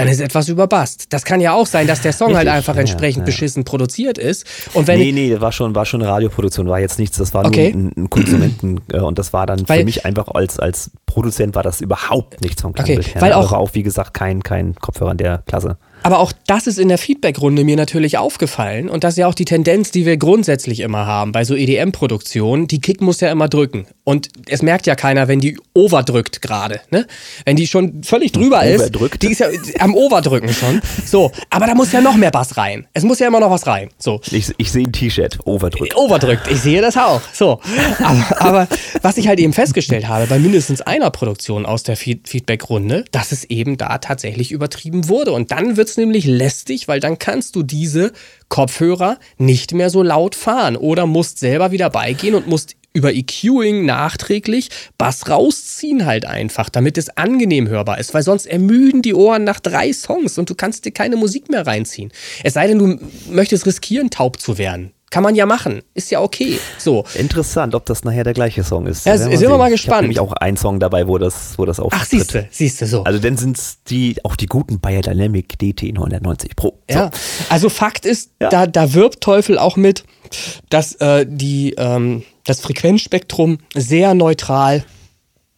dann 0.00 0.08
ist 0.08 0.20
etwas 0.20 0.48
überbast. 0.48 1.12
Das 1.12 1.24
kann 1.24 1.40
ja 1.40 1.52
auch 1.52 1.66
sein, 1.66 1.86
dass 1.86 2.00
der 2.00 2.12
Song 2.12 2.34
halt 2.34 2.48
einfach 2.48 2.76
entsprechend 2.76 3.18
ja, 3.18 3.22
ja. 3.22 3.26
beschissen 3.26 3.64
produziert 3.64 4.16
ist. 4.16 4.46
Und 4.72 4.86
wenn 4.86 4.98
nee, 4.98 5.12
nee, 5.12 5.40
war 5.40 5.52
schon, 5.52 5.74
war 5.74 5.84
schon 5.84 6.02
eine 6.02 6.10
Radioproduktion, 6.10 6.68
war 6.68 6.80
jetzt 6.80 6.98
nichts, 6.98 7.18
das 7.18 7.34
war 7.34 7.44
okay. 7.44 7.72
nur 7.74 7.92
ein, 7.96 8.10
Konsumenten 8.10 8.80
äh, 8.92 9.00
und 9.00 9.18
das 9.18 9.32
war 9.32 9.46
dann 9.46 9.68
Weil, 9.68 9.80
für 9.80 9.84
mich 9.84 10.06
einfach 10.06 10.28
als, 10.28 10.58
als 10.58 10.90
Produzent 11.04 11.54
war 11.54 11.62
das 11.62 11.80
überhaupt 11.80 12.40
nichts 12.40 12.62
vom 12.62 12.72
Klangbild 12.72 13.08
okay. 13.08 13.20
Weil 13.20 13.32
auch, 13.34 13.52
auch, 13.52 13.74
wie 13.74 13.82
gesagt, 13.82 14.14
kein, 14.14 14.42
kein 14.42 14.74
Kopfhörer 14.74 15.10
in 15.12 15.18
der 15.18 15.42
Klasse. 15.46 15.76
Aber 16.02 16.18
auch 16.18 16.32
das 16.46 16.66
ist 16.66 16.78
in 16.78 16.88
der 16.88 16.98
Feedback-Runde 16.98 17.64
mir 17.64 17.76
natürlich 17.76 18.18
aufgefallen 18.18 18.88
und 18.88 19.04
das 19.04 19.14
ist 19.14 19.18
ja 19.18 19.26
auch 19.26 19.34
die 19.34 19.44
Tendenz, 19.44 19.90
die 19.90 20.06
wir 20.06 20.16
grundsätzlich 20.16 20.80
immer 20.80 21.06
haben 21.06 21.32
bei 21.32 21.44
so 21.44 21.54
EDM-Produktionen. 21.54 22.66
Die 22.66 22.80
Kick 22.80 23.00
muss 23.00 23.20
ja 23.20 23.30
immer 23.30 23.48
drücken 23.48 23.86
und 24.04 24.28
es 24.48 24.62
merkt 24.62 24.86
ja 24.86 24.94
keiner, 24.94 25.28
wenn 25.28 25.40
die 25.40 25.58
overdrückt 25.74 26.42
gerade, 26.42 26.80
ne? 26.90 27.06
Wenn 27.44 27.56
die 27.56 27.66
schon 27.66 28.02
völlig 28.02 28.32
drüber 28.32 28.64
ist, 28.64 28.80
Overdrückt. 28.80 29.22
die 29.22 29.28
ist 29.28 29.40
ja 29.40 29.48
am 29.78 29.94
Overdrücken 29.94 30.52
schon. 30.52 30.80
So, 31.04 31.30
aber 31.50 31.66
da 31.66 31.74
muss 31.74 31.92
ja 31.92 32.00
noch 32.00 32.16
mehr 32.16 32.30
Bass 32.30 32.56
rein. 32.56 32.86
Es 32.92 33.04
muss 33.04 33.18
ja 33.18 33.28
immer 33.28 33.40
noch 33.40 33.50
was 33.50 33.66
rein. 33.66 33.90
So. 33.98 34.20
Ich, 34.30 34.52
ich 34.56 34.72
sehe 34.72 34.84
ein 34.84 34.92
T-Shirt, 34.92 35.38
overdrückt. 35.44 35.96
Overdrückt, 35.96 36.48
ich 36.50 36.60
sehe 36.60 36.80
das 36.80 36.96
auch. 36.96 37.20
So. 37.32 37.60
Aber, 38.00 38.40
aber 38.40 38.68
was 39.02 39.16
ich 39.16 39.28
halt 39.28 39.38
eben 39.40 39.52
festgestellt 39.52 40.08
habe, 40.08 40.26
bei 40.26 40.38
mindestens 40.38 40.80
einer 40.80 41.10
Produktion 41.10 41.66
aus 41.66 41.82
der 41.82 41.96
Feed 41.96 42.28
Feedback-Runde, 42.28 43.04
dass 43.12 43.32
es 43.32 43.44
eben 43.44 43.76
da 43.76 43.98
tatsächlich 43.98 44.52
übertrieben 44.52 45.08
wurde. 45.08 45.32
Und 45.32 45.50
dann 45.50 45.76
wird 45.76 45.89
es 45.90 45.96
nämlich 45.96 46.24
lästig, 46.24 46.88
weil 46.88 47.00
dann 47.00 47.18
kannst 47.18 47.56
du 47.56 47.62
diese 47.62 48.12
Kopfhörer 48.48 49.18
nicht 49.38 49.72
mehr 49.72 49.90
so 49.90 50.02
laut 50.02 50.34
fahren 50.34 50.76
oder 50.76 51.06
musst 51.06 51.38
selber 51.38 51.70
wieder 51.70 51.90
beigehen 51.90 52.34
und 52.34 52.46
musst 52.46 52.76
über 52.92 53.12
EQing 53.14 53.84
nachträglich 53.84 54.70
Bass 54.98 55.28
rausziehen 55.28 56.06
halt 56.06 56.24
einfach, 56.24 56.68
damit 56.68 56.98
es 56.98 57.16
angenehm 57.16 57.68
hörbar 57.68 57.98
ist, 57.98 58.14
weil 58.14 58.22
sonst 58.22 58.46
ermüden 58.46 59.02
die 59.02 59.14
Ohren 59.14 59.44
nach 59.44 59.60
drei 59.60 59.92
Songs 59.92 60.38
und 60.38 60.50
du 60.50 60.54
kannst 60.54 60.84
dir 60.84 60.92
keine 60.92 61.16
Musik 61.16 61.50
mehr 61.50 61.66
reinziehen. 61.66 62.10
Es 62.42 62.54
sei 62.54 62.66
denn, 62.66 62.78
du 62.78 62.98
möchtest 63.30 63.66
riskieren, 63.66 64.10
taub 64.10 64.40
zu 64.40 64.58
werden. 64.58 64.92
Kann 65.10 65.24
man 65.24 65.34
ja 65.34 65.44
machen. 65.44 65.82
Ist 65.92 66.12
ja 66.12 66.20
okay. 66.20 66.60
So. 66.78 67.04
Interessant, 67.14 67.74
ob 67.74 67.84
das 67.84 68.04
nachher 68.04 68.22
der 68.22 68.32
gleiche 68.32 68.62
Song 68.62 68.86
ist. 68.86 69.06
Ja, 69.06 69.18
sind 69.18 69.40
wir 69.40 69.58
mal 69.58 69.68
gespannt. 69.68 70.02
Ich 70.02 70.02
nämlich 70.02 70.20
auch 70.20 70.32
einen 70.34 70.56
Song 70.56 70.78
dabei, 70.78 71.08
wo 71.08 71.18
das, 71.18 71.58
wo 71.58 71.64
das 71.64 71.80
auftritt. 71.80 72.00
Ach, 72.00 72.06
siehst 72.06 72.34
du, 72.34 72.48
siehst 72.52 72.80
du 72.80 72.86
so. 72.86 73.02
Also 73.02 73.18
dann 73.18 73.36
sind 73.36 73.58
es 73.58 73.82
die, 73.88 74.16
auch 74.22 74.36
die 74.36 74.46
guten 74.46 74.78
Bayer 74.78 75.00
Dynamic 75.02 75.58
DT 75.58 75.94
990 75.94 76.54
Pro. 76.54 76.78
So. 76.88 76.96
Ja. 76.96 77.10
Also 77.48 77.68
Fakt 77.68 78.06
ist, 78.06 78.30
ja. 78.40 78.50
da, 78.50 78.68
da 78.68 78.94
wirbt 78.94 79.20
Teufel 79.20 79.58
auch 79.58 79.76
mit, 79.76 80.04
dass 80.68 80.94
äh, 80.94 81.26
die, 81.28 81.74
ähm, 81.76 82.22
das 82.44 82.60
Frequenzspektrum 82.60 83.58
sehr 83.74 84.14
neutral 84.14 84.84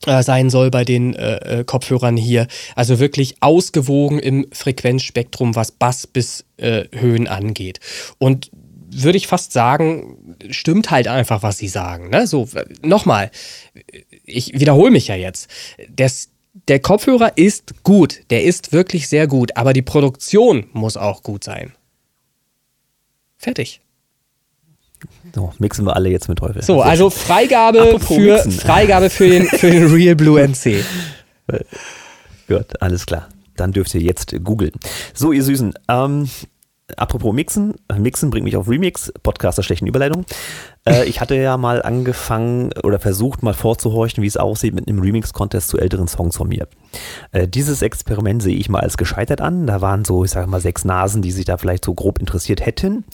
äh, 0.06 0.22
sein 0.22 0.48
soll 0.48 0.70
bei 0.70 0.84
den 0.84 1.14
äh, 1.14 1.60
äh, 1.60 1.64
Kopfhörern 1.64 2.16
hier. 2.16 2.46
Also 2.74 2.98
wirklich 2.98 3.36
ausgewogen 3.40 4.18
im 4.18 4.46
Frequenzspektrum, 4.50 5.54
was 5.54 5.72
Bass 5.72 6.06
bis 6.06 6.46
äh, 6.56 6.84
Höhen 6.92 7.28
angeht. 7.28 7.80
Und 8.18 8.50
würde 8.92 9.16
ich 9.16 9.26
fast 9.26 9.52
sagen, 9.52 10.36
stimmt 10.50 10.90
halt 10.90 11.08
einfach, 11.08 11.42
was 11.42 11.58
sie 11.58 11.68
sagen. 11.68 12.10
Ne? 12.10 12.26
So, 12.26 12.48
nochmal, 12.82 13.30
ich 14.24 14.58
wiederhole 14.58 14.90
mich 14.90 15.08
ja 15.08 15.14
jetzt. 15.14 15.48
Das, 15.90 16.28
der 16.68 16.80
Kopfhörer 16.80 17.36
ist 17.36 17.82
gut, 17.82 18.20
der 18.30 18.44
ist 18.44 18.72
wirklich 18.72 19.08
sehr 19.08 19.26
gut, 19.26 19.56
aber 19.56 19.72
die 19.72 19.82
Produktion 19.82 20.66
muss 20.72 20.96
auch 20.96 21.22
gut 21.22 21.44
sein. 21.44 21.72
Fertig. 23.38 23.80
So, 25.34 25.52
mixen 25.58 25.84
wir 25.84 25.96
alle 25.96 26.10
jetzt 26.10 26.28
mit 26.28 26.38
Teufel. 26.38 26.62
So, 26.62 26.82
also 26.82 27.10
Freigabe 27.10 27.98
für, 28.06 28.38
Freigabe 28.38 29.10
für 29.10 29.28
den, 29.28 29.46
für 29.46 29.70
den 29.70 29.90
Real 29.92 30.14
Blue 30.14 30.40
NC. 30.40 30.84
Gut, 32.48 32.80
alles 32.80 33.06
klar. 33.06 33.28
Dann 33.56 33.72
dürft 33.72 33.94
ihr 33.94 34.00
jetzt 34.00 34.34
googeln. 34.44 34.72
So, 35.14 35.32
ihr 35.32 35.42
Süßen, 35.42 35.74
ähm, 35.88 36.28
apropos 36.96 37.34
Mixen, 37.34 37.74
Mixen 37.96 38.30
bringt 38.30 38.44
mich 38.44 38.56
auf 38.56 38.68
Remix, 38.68 39.12
Podcast 39.22 39.58
der 39.58 39.62
schlechten 39.62 39.86
Überleitung. 39.86 40.24
Äh, 40.84 41.04
ich 41.04 41.20
hatte 41.20 41.34
ja 41.34 41.56
mal 41.56 41.82
angefangen 41.82 42.72
oder 42.82 42.98
versucht 42.98 43.42
mal 43.42 43.54
vorzuhorchen, 43.54 44.22
wie 44.22 44.26
es 44.26 44.36
aussieht 44.36 44.74
mit 44.74 44.88
einem 44.88 45.00
Remix-Contest 45.00 45.68
zu 45.68 45.78
älteren 45.78 46.08
Songs 46.08 46.36
von 46.36 46.48
mir. 46.48 46.68
Äh, 47.30 47.48
dieses 47.48 47.82
Experiment 47.82 48.42
sehe 48.42 48.56
ich 48.56 48.68
mal 48.68 48.80
als 48.80 48.96
gescheitert 48.96 49.40
an. 49.40 49.66
Da 49.66 49.80
waren 49.80 50.04
so, 50.04 50.24
ich 50.24 50.30
sage 50.30 50.48
mal, 50.48 50.60
sechs 50.60 50.84
Nasen, 50.84 51.22
die 51.22 51.32
sich 51.32 51.44
da 51.44 51.56
vielleicht 51.56 51.84
so 51.84 51.94
grob 51.94 52.18
interessiert 52.18 52.64
hätten. 52.64 53.04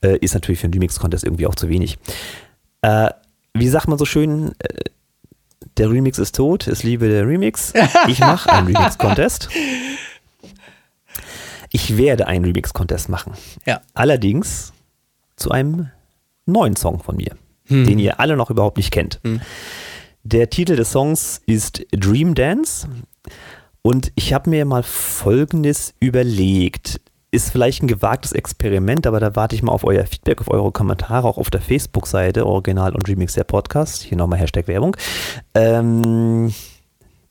Äh, 0.00 0.18
ist 0.18 0.34
natürlich 0.34 0.60
für 0.60 0.66
einen 0.66 0.74
Remix-Contest 0.74 1.24
irgendwie 1.24 1.46
auch 1.46 1.54
zu 1.54 1.68
wenig. 1.68 1.98
Äh, 2.82 3.10
wie 3.54 3.68
sagt 3.68 3.88
man 3.88 3.98
so 3.98 4.04
schön, 4.04 4.52
äh, 4.58 4.84
der 5.76 5.90
Remix 5.90 6.18
ist 6.18 6.34
tot, 6.34 6.66
es 6.66 6.82
liebe 6.82 7.08
der 7.08 7.26
Remix. 7.26 7.72
Ich 8.08 8.20
mache 8.20 8.50
einen 8.50 8.66
Remix-Contest. 8.74 9.48
Ich 11.70 11.96
werde 11.96 12.26
einen 12.26 12.44
Remix-Contest 12.44 13.08
machen. 13.08 13.34
Ja. 13.66 13.80
Allerdings 13.94 14.72
zu 15.36 15.50
einem 15.50 15.90
neuen 16.46 16.76
Song 16.76 17.00
von 17.00 17.16
mir, 17.16 17.36
hm. 17.66 17.84
den 17.84 17.98
ihr 17.98 18.20
alle 18.20 18.36
noch 18.36 18.50
überhaupt 18.50 18.76
nicht 18.76 18.90
kennt. 18.90 19.20
Hm. 19.22 19.40
Der 20.24 20.50
Titel 20.50 20.76
des 20.76 20.90
Songs 20.90 21.40
ist 21.46 21.86
Dream 21.92 22.34
Dance 22.34 22.88
und 23.82 24.12
ich 24.14 24.32
habe 24.32 24.50
mir 24.50 24.64
mal 24.64 24.82
Folgendes 24.82 25.94
überlegt. 26.00 27.00
Ist 27.30 27.50
vielleicht 27.50 27.82
ein 27.82 27.88
gewagtes 27.88 28.32
Experiment, 28.32 29.06
aber 29.06 29.20
da 29.20 29.36
warte 29.36 29.54
ich 29.54 29.62
mal 29.62 29.72
auf 29.72 29.84
euer 29.84 30.06
Feedback, 30.06 30.40
auf 30.40 30.50
eure 30.50 30.72
Kommentare, 30.72 31.28
auch 31.28 31.38
auf 31.38 31.50
der 31.50 31.60
Facebook-Seite 31.60 32.46
Original 32.46 32.94
und 32.94 33.06
Remix 33.06 33.34
der 33.34 33.44
Podcast. 33.44 34.02
Hier 34.02 34.16
nochmal 34.16 34.38
Hashtag 34.38 34.66
Werbung. 34.66 34.96
Ähm, 35.54 36.52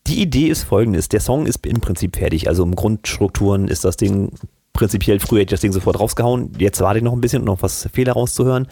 die 0.07 0.21
Idee 0.21 0.47
ist 0.47 0.63
folgendes: 0.63 1.09
Der 1.09 1.19
Song 1.19 1.45
ist 1.45 1.65
im 1.65 1.81
Prinzip 1.81 2.15
fertig. 2.15 2.47
Also 2.47 2.63
im 2.63 2.75
Grundstrukturen 2.75 3.67
ist 3.67 3.85
das 3.85 3.97
Ding 3.97 4.31
prinzipiell, 4.77 5.19
früher 5.19 5.41
hätte 5.41 5.49
ich 5.49 5.57
das 5.57 5.61
Ding 5.61 5.73
sofort 5.73 5.99
rausgehauen. 5.99 6.51
Jetzt 6.57 6.79
warte 6.79 6.99
ich 6.99 7.03
noch 7.03 7.13
ein 7.13 7.21
bisschen, 7.21 7.41
um 7.41 7.45
noch 7.45 7.61
was 7.61 7.89
Fehler 7.91 8.13
rauszuhören. 8.13 8.67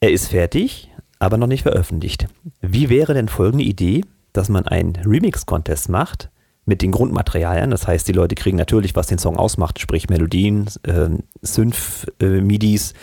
Er 0.00 0.12
ist 0.12 0.28
fertig, 0.28 0.90
aber 1.18 1.36
noch 1.36 1.46
nicht 1.46 1.62
veröffentlicht. 1.62 2.28
Wie 2.60 2.88
wäre 2.88 3.12
denn 3.12 3.28
folgende 3.28 3.64
Idee, 3.64 4.02
dass 4.32 4.48
man 4.48 4.66
einen 4.66 4.96
Remix-Contest 4.96 5.88
macht 5.88 6.30
mit 6.64 6.80
den 6.80 6.92
Grundmaterialien? 6.92 7.70
Das 7.70 7.86
heißt, 7.86 8.06
die 8.06 8.12
Leute 8.12 8.34
kriegen 8.36 8.56
natürlich, 8.56 8.94
was 8.94 9.08
den 9.08 9.18
Song 9.18 9.36
ausmacht, 9.36 9.80
sprich 9.80 10.08
Melodien, 10.08 10.66
äh, 10.84 11.08
Synth, 11.42 12.06
äh, 12.20 12.40
MIDIs, 12.40 12.94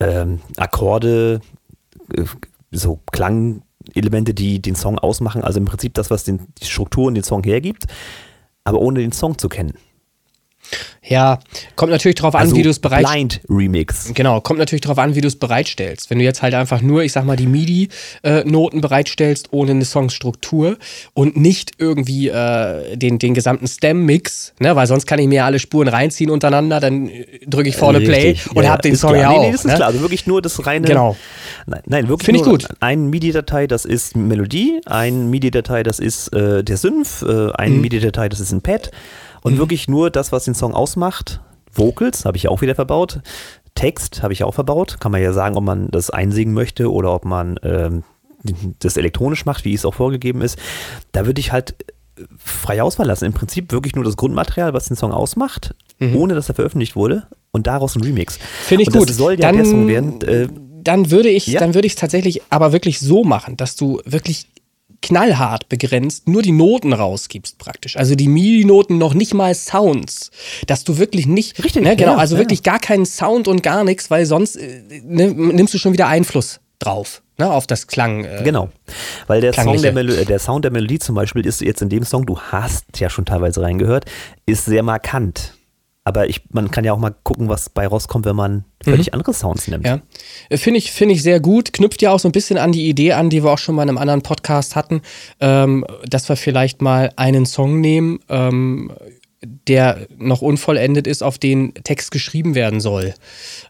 äh, 0.00 0.26
Akkorde, 0.56 1.40
so 2.70 3.00
Klang. 3.12 3.62
Elemente, 3.98 4.34
die 4.34 4.60
den 4.60 4.74
Song 4.74 4.98
ausmachen, 4.98 5.42
also 5.42 5.58
im 5.58 5.66
Prinzip 5.66 5.94
das, 5.94 6.10
was 6.10 6.24
den, 6.24 6.46
die 6.60 6.66
Strukturen 6.66 7.14
den 7.14 7.24
Song 7.24 7.42
hergibt, 7.44 7.84
aber 8.64 8.80
ohne 8.80 9.00
den 9.00 9.12
Song 9.12 9.38
zu 9.38 9.48
kennen. 9.48 9.74
Ja, 11.08 11.38
kommt 11.74 11.90
natürlich 11.90 12.16
darauf 12.16 12.34
an, 12.34 12.42
also 12.42 12.56
wie 12.56 12.62
du 12.62 12.68
es 12.68 12.78
bereitstellst. 12.78 13.42
Blind 13.46 13.58
Remix. 13.60 14.12
Genau, 14.12 14.40
kommt 14.42 14.58
natürlich 14.58 14.82
darauf 14.82 14.98
an, 14.98 15.14
wie 15.14 15.22
du 15.22 15.28
es 15.28 15.36
bereitstellst. 15.36 16.10
Wenn 16.10 16.18
du 16.18 16.24
jetzt 16.24 16.42
halt 16.42 16.52
einfach 16.52 16.82
nur, 16.82 17.02
ich 17.02 17.12
sag 17.12 17.24
mal, 17.24 17.36
die 17.36 17.46
MIDI-Noten 17.46 18.82
bereitstellst, 18.82 19.48
ohne 19.52 19.70
eine 19.70 19.86
Songstruktur 19.86 20.76
und 21.14 21.36
nicht 21.36 21.72
irgendwie 21.78 22.28
äh, 22.28 22.96
den, 22.96 23.18
den 23.18 23.32
gesamten 23.32 23.66
Stem-Mix, 23.66 24.52
ne? 24.58 24.76
weil 24.76 24.86
sonst 24.86 25.06
kann 25.06 25.18
ich 25.18 25.28
mir 25.28 25.46
alle 25.46 25.58
Spuren 25.58 25.88
reinziehen 25.88 26.30
untereinander, 26.30 26.78
dann 26.78 27.08
äh, 27.08 27.24
drücke 27.46 27.70
ich 27.70 27.76
vorne 27.76 28.00
Play 28.00 28.36
und 28.54 28.64
ja, 28.64 28.70
hab 28.70 28.82
den 28.82 28.96
Song 28.96 29.14
ja 29.16 29.30
auch. 29.30 29.40
Nee, 29.40 29.46
nee, 29.46 29.52
das 29.52 29.60
ist 29.62 29.66
ne? 29.66 29.74
klar. 29.76 29.88
Also 29.88 30.00
wirklich 30.02 30.26
nur 30.26 30.42
das 30.42 30.66
reine. 30.66 30.86
Genau. 30.86 31.16
Nein, 31.66 31.82
nein 31.86 32.08
wirklich 32.08 32.26
Finde 32.26 32.40
ich 32.40 32.46
gut. 32.46 32.68
Ein 32.80 33.08
MIDI-Datei, 33.08 33.66
das 33.66 33.86
ist 33.86 34.14
Melodie, 34.14 34.80
ein 34.84 35.30
MIDI-Datei, 35.30 35.82
das 35.82 36.00
ist 36.00 36.28
äh, 36.34 36.62
der 36.62 36.76
Synth, 36.76 37.22
äh, 37.22 37.52
ein 37.52 37.76
mhm. 37.76 37.80
MIDI-Datei, 37.80 38.28
das 38.28 38.40
ist 38.40 38.52
ein 38.52 38.60
Pad. 38.60 38.90
Und 39.48 39.54
mhm. 39.54 39.58
wirklich 39.58 39.88
nur 39.88 40.10
das, 40.10 40.30
was 40.30 40.44
den 40.44 40.54
Song 40.54 40.74
ausmacht. 40.74 41.40
Vocals 41.72 42.24
habe 42.24 42.36
ich 42.36 42.44
ja 42.44 42.50
auch 42.50 42.60
wieder 42.60 42.74
verbaut. 42.74 43.20
Text 43.74 44.22
habe 44.22 44.32
ich 44.32 44.44
auch 44.44 44.54
verbaut. 44.54 44.98
Kann 45.00 45.12
man 45.12 45.22
ja 45.22 45.32
sagen, 45.32 45.56
ob 45.56 45.64
man 45.64 45.88
das 45.90 46.10
einsingen 46.10 46.54
möchte 46.54 46.92
oder 46.92 47.14
ob 47.14 47.24
man 47.24 47.58
ähm, 47.62 48.02
das 48.80 48.96
elektronisch 48.96 49.46
macht, 49.46 49.64
wie 49.64 49.74
es 49.74 49.84
auch 49.84 49.94
vorgegeben 49.94 50.42
ist. 50.42 50.58
Da 51.12 51.26
würde 51.26 51.40
ich 51.40 51.52
halt 51.52 51.74
frei 52.36 52.82
Auswahl 52.82 53.06
lassen. 53.06 53.24
Im 53.24 53.32
Prinzip 53.32 53.72
wirklich 53.72 53.94
nur 53.94 54.04
das 54.04 54.16
Grundmaterial, 54.16 54.74
was 54.74 54.86
den 54.86 54.96
Song 54.96 55.12
ausmacht, 55.12 55.74
mhm. 55.98 56.16
ohne 56.16 56.34
dass 56.34 56.48
er 56.48 56.54
veröffentlicht 56.54 56.96
wurde 56.96 57.26
und 57.52 57.66
daraus 57.66 57.96
ein 57.96 58.02
Remix. 58.02 58.38
Finde 58.64 58.82
ich 58.82 58.88
und 58.88 58.98
gut. 58.98 59.08
Das 59.08 59.16
soll 59.16 59.32
ja 59.32 59.38
dann, 59.38 59.56
der 59.56 59.64
Song 59.64 59.88
werden. 59.88 60.20
Äh, 60.22 60.48
dann 60.82 61.10
würde 61.10 61.28
ich, 61.28 61.46
ja. 61.46 61.60
dann 61.60 61.74
würde 61.74 61.86
ich 61.86 61.92
es 61.92 61.98
tatsächlich 61.98 62.42
aber 62.50 62.72
wirklich 62.72 63.00
so 63.00 63.24
machen, 63.24 63.56
dass 63.56 63.76
du 63.76 64.00
wirklich 64.04 64.48
knallhart 65.02 65.68
begrenzt 65.68 66.28
nur 66.28 66.42
die 66.42 66.52
Noten 66.52 66.92
rausgibst 66.92 67.58
praktisch. 67.58 67.96
Also 67.96 68.14
die 68.14 68.28
MIDI-Noten 68.28 68.98
noch 68.98 69.14
nicht 69.14 69.34
mal 69.34 69.54
Sounds. 69.54 70.30
Dass 70.66 70.84
du 70.84 70.98
wirklich 70.98 71.26
nicht, 71.26 71.62
Richtig, 71.62 71.82
ne, 71.82 71.96
genau, 71.96 72.12
ja, 72.12 72.18
also 72.18 72.36
ja. 72.36 72.40
wirklich 72.40 72.62
gar 72.62 72.78
keinen 72.78 73.06
Sound 73.06 73.48
und 73.48 73.62
gar 73.62 73.84
nichts, 73.84 74.10
weil 74.10 74.26
sonst 74.26 74.56
äh, 74.56 74.82
ne, 75.04 75.32
nimmst 75.32 75.74
du 75.74 75.78
schon 75.78 75.92
wieder 75.92 76.08
Einfluss 76.08 76.60
drauf. 76.78 77.22
Ne, 77.40 77.48
auf 77.48 77.68
das 77.68 77.86
Klang. 77.86 78.24
Äh, 78.24 78.42
genau. 78.42 78.68
Weil 79.28 79.40
der, 79.40 79.52
Song 79.52 79.80
der, 79.80 79.92
Melo 79.92 80.24
der 80.24 80.38
Sound 80.40 80.64
der 80.64 80.72
Melodie 80.72 80.98
zum 80.98 81.14
Beispiel 81.14 81.46
ist 81.46 81.60
jetzt 81.60 81.80
in 81.82 81.88
dem 81.88 82.02
Song, 82.02 82.26
du 82.26 82.40
hast 82.40 82.84
ja 82.98 83.08
schon 83.08 83.24
teilweise 83.24 83.62
reingehört, 83.62 84.06
ist 84.44 84.64
sehr 84.64 84.82
markant. 84.82 85.54
Aber 86.08 86.26
ich, 86.26 86.40
man 86.52 86.70
kann 86.70 86.86
ja 86.86 86.94
auch 86.94 86.98
mal 86.98 87.14
gucken, 87.22 87.50
was 87.50 87.68
bei 87.68 87.86
rauskommt, 87.86 88.24
wenn 88.24 88.34
man 88.34 88.64
völlig 88.82 89.12
andere 89.12 89.34
Sounds 89.34 89.68
nimmt. 89.68 89.86
Ja. 89.86 90.00
Finde 90.56 90.78
ich, 90.78 90.90
finde 90.90 91.14
ich 91.14 91.22
sehr 91.22 91.38
gut. 91.38 91.74
Knüpft 91.74 92.00
ja 92.00 92.12
auch 92.12 92.18
so 92.18 92.30
ein 92.30 92.32
bisschen 92.32 92.56
an 92.56 92.72
die 92.72 92.88
Idee 92.88 93.12
an, 93.12 93.28
die 93.28 93.44
wir 93.44 93.50
auch 93.50 93.58
schon 93.58 93.74
mal 93.74 93.82
in 93.82 93.90
einem 93.90 93.98
anderen 93.98 94.22
Podcast 94.22 94.74
hatten, 94.74 95.02
ähm, 95.40 95.84
dass 96.08 96.26
wir 96.30 96.36
vielleicht 96.36 96.80
mal 96.80 97.12
einen 97.16 97.44
Song 97.44 97.82
nehmen, 97.82 98.20
ähm, 98.30 98.90
der 99.40 100.08
noch 100.16 100.42
unvollendet 100.42 101.06
ist, 101.06 101.22
auf 101.22 101.38
den 101.38 101.72
Text 101.84 102.10
geschrieben 102.10 102.56
werden 102.56 102.80
soll. 102.80 103.14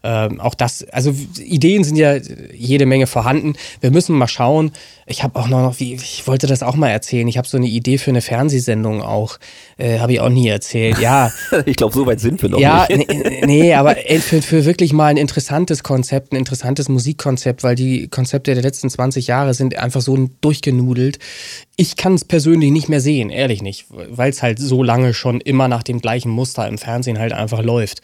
Ähm, 0.03 0.39
auch 0.39 0.55
das, 0.55 0.83
also 0.89 1.13
Ideen 1.37 1.83
sind 1.83 1.95
ja 1.95 2.15
jede 2.53 2.87
Menge 2.87 3.05
vorhanden. 3.05 3.53
Wir 3.79 3.91
müssen 3.91 4.17
mal 4.17 4.27
schauen. 4.27 4.71
Ich 5.05 5.21
habe 5.23 5.39
auch 5.39 5.47
noch, 5.47 5.79
wie, 5.79 5.93
ich 5.93 6.25
wollte 6.25 6.47
das 6.47 6.63
auch 6.63 6.75
mal 6.75 6.89
erzählen. 6.89 7.27
Ich 7.27 7.37
habe 7.37 7.47
so 7.47 7.57
eine 7.57 7.67
Idee 7.67 7.99
für 7.99 8.09
eine 8.09 8.21
Fernsehsendung 8.21 9.03
auch. 9.03 9.37
Äh, 9.77 9.99
habe 9.99 10.13
ich 10.13 10.19
auch 10.21 10.29
nie 10.29 10.47
erzählt. 10.47 10.97
Ja. 10.99 11.31
ich 11.65 11.75
glaube, 11.75 11.93
so 11.93 12.07
weit 12.07 12.19
sind 12.19 12.41
wir 12.41 12.49
noch 12.49 12.59
ja, 12.59 12.87
nicht. 12.89 13.07
Nee, 13.07 13.41
nee 13.45 13.73
aber 13.75 13.95
für, 13.95 14.41
für 14.41 14.65
wirklich 14.65 14.91
mal 14.91 15.07
ein 15.07 15.17
interessantes 15.17 15.83
Konzept, 15.83 16.33
ein 16.33 16.37
interessantes 16.37 16.89
Musikkonzept, 16.89 17.61
weil 17.63 17.75
die 17.75 18.07
Konzepte 18.07 18.55
der 18.55 18.63
letzten 18.63 18.89
20 18.89 19.27
Jahre 19.27 19.53
sind 19.53 19.77
einfach 19.77 20.01
so 20.01 20.29
durchgenudelt. 20.41 21.19
Ich 21.81 21.95
kann 21.95 22.15
es 22.15 22.25
persönlich 22.25 22.71
nicht 22.71 22.89
mehr 22.89 22.99
sehen, 22.99 23.29
ehrlich 23.29 23.61
nicht, 23.61 23.85
weil 23.89 24.31
es 24.31 24.43
halt 24.43 24.59
so 24.59 24.83
lange 24.83 25.13
schon 25.13 25.39
immer 25.39 25.69
nach 25.69 25.81
dem 25.81 26.01
gleichen 26.01 26.29
Muster 26.29 26.67
im 26.67 26.77
Fernsehen 26.77 27.19
halt 27.19 27.31
einfach 27.31 27.63
läuft, 27.63 28.01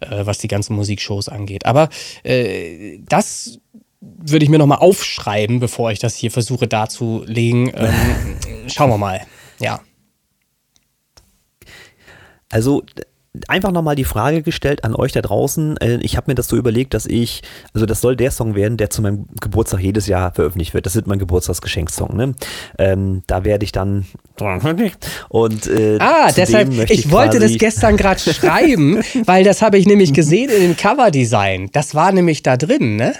äh, 0.00 0.26
was 0.26 0.38
die 0.38 0.48
ganzen 0.48 0.74
Musikshows 0.74 1.28
angeht. 1.28 1.64
Aber 1.64 1.88
äh, 2.24 2.98
das 3.08 3.60
würde 4.00 4.44
ich 4.44 4.50
mir 4.50 4.58
nochmal 4.58 4.78
aufschreiben, 4.78 5.60
bevor 5.60 5.92
ich 5.92 6.00
das 6.00 6.16
hier 6.16 6.32
versuche 6.32 6.66
darzulegen. 6.66 7.70
Ähm, 7.76 7.94
schauen 8.66 8.90
wir 8.90 8.98
mal. 8.98 9.20
Ja. 9.60 9.80
Also 12.50 12.82
einfach 13.48 13.72
nochmal 13.72 13.96
die 13.96 14.04
Frage 14.04 14.42
gestellt 14.42 14.84
an 14.84 14.94
euch 14.94 15.12
da 15.12 15.22
draußen. 15.22 15.78
Äh, 15.78 15.98
ich 16.02 16.16
habe 16.16 16.30
mir 16.30 16.34
das 16.34 16.48
so 16.48 16.56
überlegt, 16.56 16.92
dass 16.92 17.06
ich, 17.06 17.42
also 17.72 17.86
das 17.86 18.00
soll 18.00 18.14
der 18.14 18.30
Song 18.30 18.54
werden, 18.54 18.76
der 18.76 18.90
zu 18.90 19.00
meinem 19.00 19.26
Geburtstag 19.40 19.80
jedes 19.80 20.06
Jahr 20.06 20.32
veröffentlicht 20.34 20.74
wird. 20.74 20.84
Das 20.84 20.94
wird 20.94 21.06
mein 21.06 21.18
Geburtstagsgeschenksong. 21.18 22.14
Ne? 22.14 22.34
Ähm, 22.78 23.22
da 23.26 23.44
werde 23.44 23.64
ich 23.64 23.72
dann 23.72 24.04
und 25.28 25.66
äh, 25.66 25.98
ah, 26.00 26.30
deshalb, 26.32 26.72
ich, 26.72 26.90
ich 26.90 27.10
wollte 27.10 27.38
das 27.38 27.56
gestern 27.56 27.96
gerade 27.96 28.20
schreiben, 28.34 29.02
weil 29.24 29.44
das 29.44 29.62
habe 29.62 29.78
ich 29.78 29.86
nämlich 29.86 30.12
gesehen 30.12 30.50
in 30.50 30.60
dem 30.60 30.76
Coverdesign. 30.76 31.70
Das 31.72 31.94
war 31.94 32.12
nämlich 32.12 32.42
da 32.42 32.56
drin, 32.56 32.96
ne? 32.96 33.14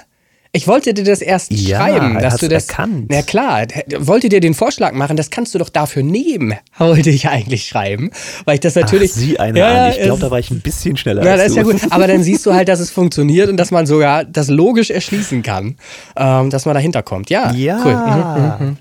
Ich 0.55 0.69
wollte 0.69 0.93
dir 0.93 1.05
das 1.05 1.23
erst 1.23 1.51
ja, 1.51 1.79
schreiben, 1.79 2.19
dass 2.19 2.37
du 2.37 2.47
das. 2.47 2.69
Erkannt. 2.69 3.07
Na 3.09 3.23
klar, 3.23 3.67
wollte 3.99 4.29
dir 4.29 4.41
den 4.41 4.53
Vorschlag 4.53 4.93
machen, 4.93 5.17
das 5.17 5.31
kannst 5.31 5.55
du 5.55 5.59
doch 5.59 5.71
dafür 5.71 6.03
nehmen, 6.03 6.55
wollte 6.79 7.09
ich 7.09 7.27
eigentlich 7.27 7.67
schreiben. 7.67 8.11
Weil 8.45 8.55
ich 8.55 8.61
das 8.61 8.75
natürlich. 8.75 9.13
Ach, 9.15 9.19
sieh 9.19 9.39
eine 9.39 9.59
ja. 9.59 9.89
Ich 9.89 10.03
glaube, 10.03 10.21
da 10.21 10.31
war 10.31 10.39
ich 10.39 10.51
ein 10.51 10.61
bisschen 10.61 10.99
schneller. 10.99 11.25
Ja, 11.25 11.39
das 11.39 11.49
ist 11.49 11.57
ja 11.57 11.63
gut. 11.63 11.81
Aber 11.89 12.07
dann 12.07 12.23
siehst 12.23 12.45
du 12.45 12.53
halt, 12.53 12.69
dass 12.69 12.81
es 12.81 12.91
funktioniert 12.93 13.49
und 13.49 13.57
dass 13.57 13.71
man 13.71 13.87
sogar 13.87 14.25
das 14.25 14.51
logisch 14.51 14.91
erschließen 14.91 15.43
kann, 15.43 15.77
ähm, 16.17 16.51
dass 16.51 16.67
man 16.67 16.75
dahinter 16.75 17.03
kommt. 17.03 17.31
Ja. 17.31 17.51
Ja. 17.53 17.81
Cool. 17.83 17.95
Mhm, 17.95 18.67
mhm, 18.67 18.73
mhm. 18.73 18.77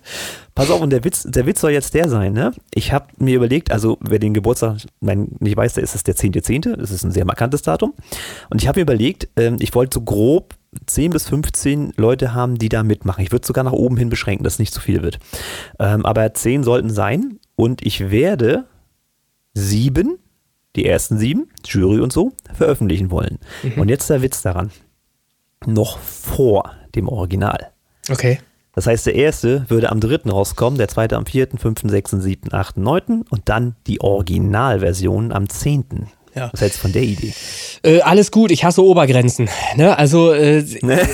Pass 0.54 0.70
auf, 0.70 0.82
und 0.82 0.90
der 0.90 1.06
Witz, 1.06 1.24
der 1.24 1.46
Witz 1.46 1.62
soll 1.62 1.72
jetzt 1.72 1.94
der 1.94 2.10
sein, 2.10 2.34
ne? 2.34 2.52
Ich 2.74 2.92
habe 2.92 3.06
mir 3.18 3.36
überlegt, 3.36 3.72
also 3.72 3.98
wer 4.02 4.20
den 4.20 4.34
Geburtstag 4.34 4.80
mein, 5.00 5.30
nicht 5.40 5.56
weiß, 5.56 5.76
der 5.76 5.84
ist 5.84 5.96
es 5.96 6.04
der 6.04 6.16
10.10., 6.16 6.76
das 6.76 6.92
ist 6.92 7.06
ein 7.06 7.12
sehr 7.12 7.24
markantes 7.24 7.62
Datum. 7.62 7.94
Und 8.50 8.62
ich 8.62 8.68
habe 8.68 8.80
mir 8.80 8.84
überlegt, 8.84 9.30
ähm, 9.38 9.56
ich 9.60 9.74
wollte 9.74 9.96
so 9.96 10.02
grob 10.02 10.56
10 10.86 11.12
bis 11.12 11.28
15 11.28 11.94
Leute 11.98 12.34
haben, 12.34 12.58
die 12.58 12.70
da 12.70 12.84
mitmachen. 12.84 13.24
Ich 13.24 13.32
würde 13.32 13.46
sogar 13.46 13.64
nach 13.64 13.74
oben 13.74 13.98
hin 13.98 14.10
beschränken, 14.10 14.44
dass 14.44 14.54
es 14.54 14.60
nicht 14.60 14.74
zu 14.74 14.80
viel 14.80 15.02
wird. 15.04 15.20
Ähm, 15.80 16.06
aber 16.06 16.34
10 16.34 16.64
sollten 16.64 16.90
sein 16.90 17.40
und 17.56 17.86
ich 17.86 18.10
werde 18.12 18.66
sieben, 19.54 20.18
die 20.76 20.86
ersten 20.86 21.18
sieben, 21.18 21.50
Jury 21.66 22.00
und 22.00 22.14
so, 22.14 22.32
veröffentlichen 22.54 23.12
wollen. 23.12 23.40
Mhm. 23.64 23.82
Und 23.82 23.90
jetzt 23.90 24.10
der 24.10 24.22
Witz 24.22 24.42
daran. 24.42 24.72
Noch 25.66 26.00
vor 26.00 26.72
dem 26.96 27.08
Original. 27.08 27.72
Okay. 28.10 28.40
Das 28.74 28.88
heißt, 28.88 29.06
der 29.06 29.16
erste 29.16 29.70
würde 29.70 29.92
am 29.92 30.00
dritten 30.00 30.30
rauskommen, 30.30 30.78
der 30.78 30.88
zweite 30.88 31.18
am 31.18 31.26
vierten, 31.26 31.58
fünften, 31.58 31.90
sechsten, 31.90 32.22
siebten, 32.22 32.54
achten, 32.54 32.82
neunten 32.82 33.24
und 33.30 33.50
dann 33.50 33.76
die 33.86 34.00
Originalversion 34.00 35.34
am 35.34 35.50
zehnten. 35.50 36.08
Ja. 36.36 36.50
Was 36.52 36.62
hältst 36.62 36.78
du 36.78 36.82
von 36.82 36.94
der 36.94 37.04
Idee? 37.04 37.34
Äh, 37.84 38.02
alles 38.02 38.32
gut, 38.32 38.52
ich 38.52 38.64
hasse 38.64 38.84
Obergrenzen. 38.84 39.50
Ne? 39.76 39.98
Also. 39.98 40.32
Äh, 40.32 40.64
ne? 40.82 41.02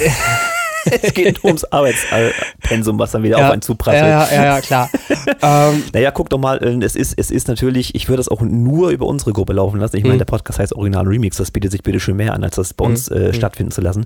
es 0.92 1.14
geht 1.14 1.44
nur 1.44 1.46
ums 1.46 1.66
Arbeitspensum, 1.66 3.00
was 3.00 3.12
dann 3.12 3.24
wieder 3.24 3.40
ja, 3.40 3.48
auf 3.48 3.54
einen 3.54 3.62
zuprasselt. 3.62 4.04
Ja, 4.04 4.28
ja, 4.32 4.46
ja, 4.46 4.62
klar. 4.62 4.90
ähm, 5.42 5.84
naja, 5.94 6.12
guck 6.12 6.30
doch 6.30 6.38
mal, 6.38 6.58
äh, 6.64 6.84
es 6.84 6.96
ist, 6.96 7.18
es 7.18 7.32
ist 7.32 7.48
natürlich, 7.48 7.96
ich 7.96 8.08
würde 8.08 8.18
das 8.18 8.30
auch 8.30 8.42
nur 8.42 8.90
über 8.90 9.06
unsere 9.06 9.34
Gruppe 9.34 9.54
laufen 9.54 9.80
lassen. 9.80 9.98
Ich 9.98 10.04
meine, 10.04 10.16
mhm. 10.16 10.20
der 10.20 10.26
Podcast 10.26 10.60
heißt 10.60 10.76
Original 10.76 11.08
Remix, 11.08 11.38
das 11.38 11.52
bietet 11.52 11.72
sich 11.72 11.84
bitte 11.84 12.00
schön 12.00 12.16
mehr 12.16 12.34
an, 12.34 12.44
als 12.44 12.56
das 12.56 12.74
bei 12.74 12.86
uns 12.86 13.10
mhm. 13.10 13.18
äh, 13.18 13.28
mhm. 13.28 13.34
stattfinden 13.34 13.72
zu 13.72 13.82
lassen. 13.82 14.06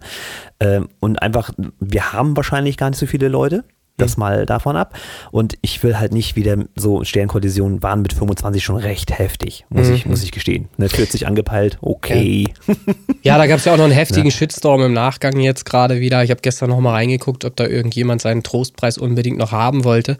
Ähm, 0.59 0.89
und 0.99 1.21
einfach, 1.21 1.51
wir 1.79 2.13
haben 2.13 2.35
wahrscheinlich 2.35 2.77
gar 2.77 2.89
nicht 2.89 2.99
so 2.99 3.05
viele 3.05 3.27
Leute. 3.27 3.63
Das 4.01 4.17
mhm. 4.17 4.21
mal 4.21 4.45
davon 4.45 4.75
ab. 4.75 4.97
Und 5.31 5.57
ich 5.61 5.81
will 5.83 5.97
halt 5.97 6.13
nicht 6.13 6.35
wieder 6.35 6.57
so 6.75 7.03
Sternkollisionen 7.03 7.81
waren 7.83 8.01
mit 8.01 8.13
25 8.13 8.63
schon 8.63 8.77
recht 8.77 9.17
heftig, 9.17 9.65
muss, 9.69 9.87
mhm. 9.87 9.93
ich, 9.93 10.05
muss 10.05 10.23
ich 10.23 10.31
gestehen. 10.31 10.67
Ne, 10.77 10.89
40 10.89 11.27
angepeilt, 11.27 11.77
okay. 11.81 12.53
Ja, 12.67 12.75
ja 13.23 13.37
da 13.37 13.47
gab 13.47 13.57
es 13.57 13.65
ja 13.65 13.73
auch 13.73 13.77
noch 13.77 13.85
einen 13.85 13.93
heftigen 13.93 14.29
ja. 14.29 14.31
Shitstorm 14.31 14.81
im 14.81 14.93
Nachgang 14.93 15.39
jetzt 15.39 15.65
gerade 15.65 15.99
wieder. 15.99 16.23
Ich 16.23 16.31
habe 16.31 16.41
gestern 16.41 16.69
noch 16.69 16.79
mal 16.79 16.91
reingeguckt, 16.91 17.45
ob 17.45 17.55
da 17.55 17.65
irgendjemand 17.65 18.21
seinen 18.21 18.43
Trostpreis 18.43 18.97
unbedingt 18.97 19.37
noch 19.37 19.51
haben 19.51 19.83
wollte. 19.83 20.17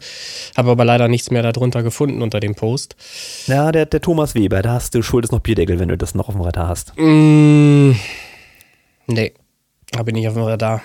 Habe 0.56 0.70
aber 0.70 0.84
leider 0.84 1.08
nichts 1.08 1.30
mehr 1.30 1.42
darunter 1.42 1.82
gefunden 1.82 2.22
unter 2.22 2.40
dem 2.40 2.54
Post. 2.54 2.96
Ja, 3.46 3.72
der, 3.72 3.86
der 3.86 4.00
Thomas 4.00 4.34
Weber, 4.34 4.62
da 4.62 4.74
hast 4.74 4.94
du 4.94 5.02
schuldest 5.02 5.32
noch 5.32 5.40
Bierdeckel, 5.40 5.78
wenn 5.78 5.88
du 5.88 5.96
das 5.96 6.14
noch 6.14 6.28
auf 6.28 6.34
dem 6.34 6.42
Radar 6.42 6.68
hast. 6.68 6.92
Mm, 6.96 7.92
nee, 9.06 9.32
habe 9.96 10.10
ich 10.10 10.14
nicht 10.14 10.28
auf 10.28 10.34
dem 10.34 10.44
Radar. 10.44 10.82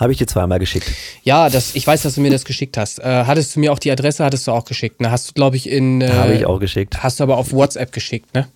Habe 0.00 0.12
ich 0.12 0.18
dir 0.18 0.26
zweimal 0.26 0.58
geschickt. 0.58 0.90
Ja, 1.24 1.50
das, 1.50 1.74
ich 1.74 1.86
weiß, 1.86 2.02
dass 2.02 2.14
du 2.14 2.22
mir 2.22 2.30
das 2.30 2.46
geschickt 2.46 2.78
hast. 2.78 3.00
Äh, 3.00 3.24
hattest 3.26 3.54
du 3.54 3.60
mir 3.60 3.70
auch 3.70 3.78
die 3.78 3.90
Adresse, 3.90 4.24
hattest 4.24 4.46
du 4.46 4.52
auch 4.52 4.64
geschickt. 4.64 5.02
Ne? 5.02 5.10
Hast 5.10 5.28
du, 5.28 5.32
glaube 5.34 5.56
ich, 5.56 5.68
in. 5.68 6.00
Äh, 6.00 6.08
Habe 6.08 6.32
ich 6.32 6.46
auch 6.46 6.58
geschickt. 6.58 7.02
Hast 7.02 7.20
du 7.20 7.24
aber 7.24 7.36
auf 7.36 7.52
WhatsApp 7.52 7.92
geschickt, 7.92 8.34
ne? 8.34 8.48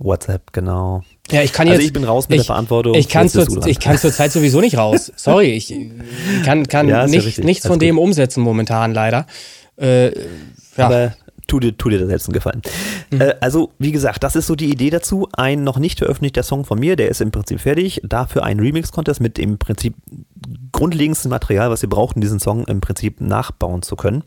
WhatsApp, 0.00 0.52
genau. 0.52 1.04
Ja, 1.30 1.42
ich 1.42 1.52
kann 1.52 1.68
jetzt. 1.68 1.76
Also 1.76 1.86
ich 1.86 1.92
bin 1.92 2.02
raus 2.02 2.28
mit 2.28 2.40
ich, 2.40 2.42
der 2.42 2.46
Verantwortung. 2.46 2.94
Ich 2.94 3.08
kann, 3.08 3.28
zur, 3.28 3.66
ich 3.66 3.78
kann 3.78 3.96
zurzeit 3.98 4.32
sowieso 4.32 4.60
nicht 4.60 4.76
raus. 4.76 5.12
Sorry, 5.16 5.52
ich 5.52 5.72
kann, 6.44 6.66
kann 6.66 6.88
ja, 6.88 7.06
nicht, 7.06 7.38
ja 7.38 7.44
nichts 7.44 7.64
von 7.64 7.78
dem 7.78 7.96
umsetzen 7.96 8.42
momentan 8.42 8.92
leider. 8.92 9.28
Äh, 9.76 10.08
ja. 10.08 10.12
Aber 10.76 11.14
tu 11.52 11.60
dir, 11.60 11.76
tu 11.76 11.90
dir 11.90 11.98
da 11.98 12.06
selbst 12.06 12.28
einen 12.28 12.34
Gefallen. 12.34 12.62
Mhm. 13.10 13.20
Äh, 13.20 13.34
also, 13.40 13.72
wie 13.78 13.92
gesagt, 13.92 14.24
das 14.24 14.36
ist 14.36 14.46
so 14.46 14.54
die 14.54 14.70
Idee 14.70 14.90
dazu. 14.90 15.28
Ein 15.32 15.64
noch 15.64 15.78
nicht 15.78 15.98
veröffentlichter 15.98 16.42
Song 16.42 16.64
von 16.64 16.78
mir, 16.78 16.96
der 16.96 17.08
ist 17.08 17.20
im 17.20 17.30
Prinzip 17.30 17.60
fertig. 17.60 18.00
Dafür 18.04 18.44
ein 18.44 18.58
Remix-Contest 18.58 19.20
mit 19.20 19.36
dem 19.36 19.58
Prinzip 19.58 19.94
grundlegendsten 20.72 21.30
Material, 21.30 21.70
was 21.70 21.82
ihr 21.82 21.90
braucht, 21.90 22.16
um 22.16 22.22
diesen 22.22 22.40
Song 22.40 22.64
im 22.66 22.80
Prinzip 22.80 23.20
nachbauen 23.20 23.82
zu 23.82 23.96
können. 23.96 24.22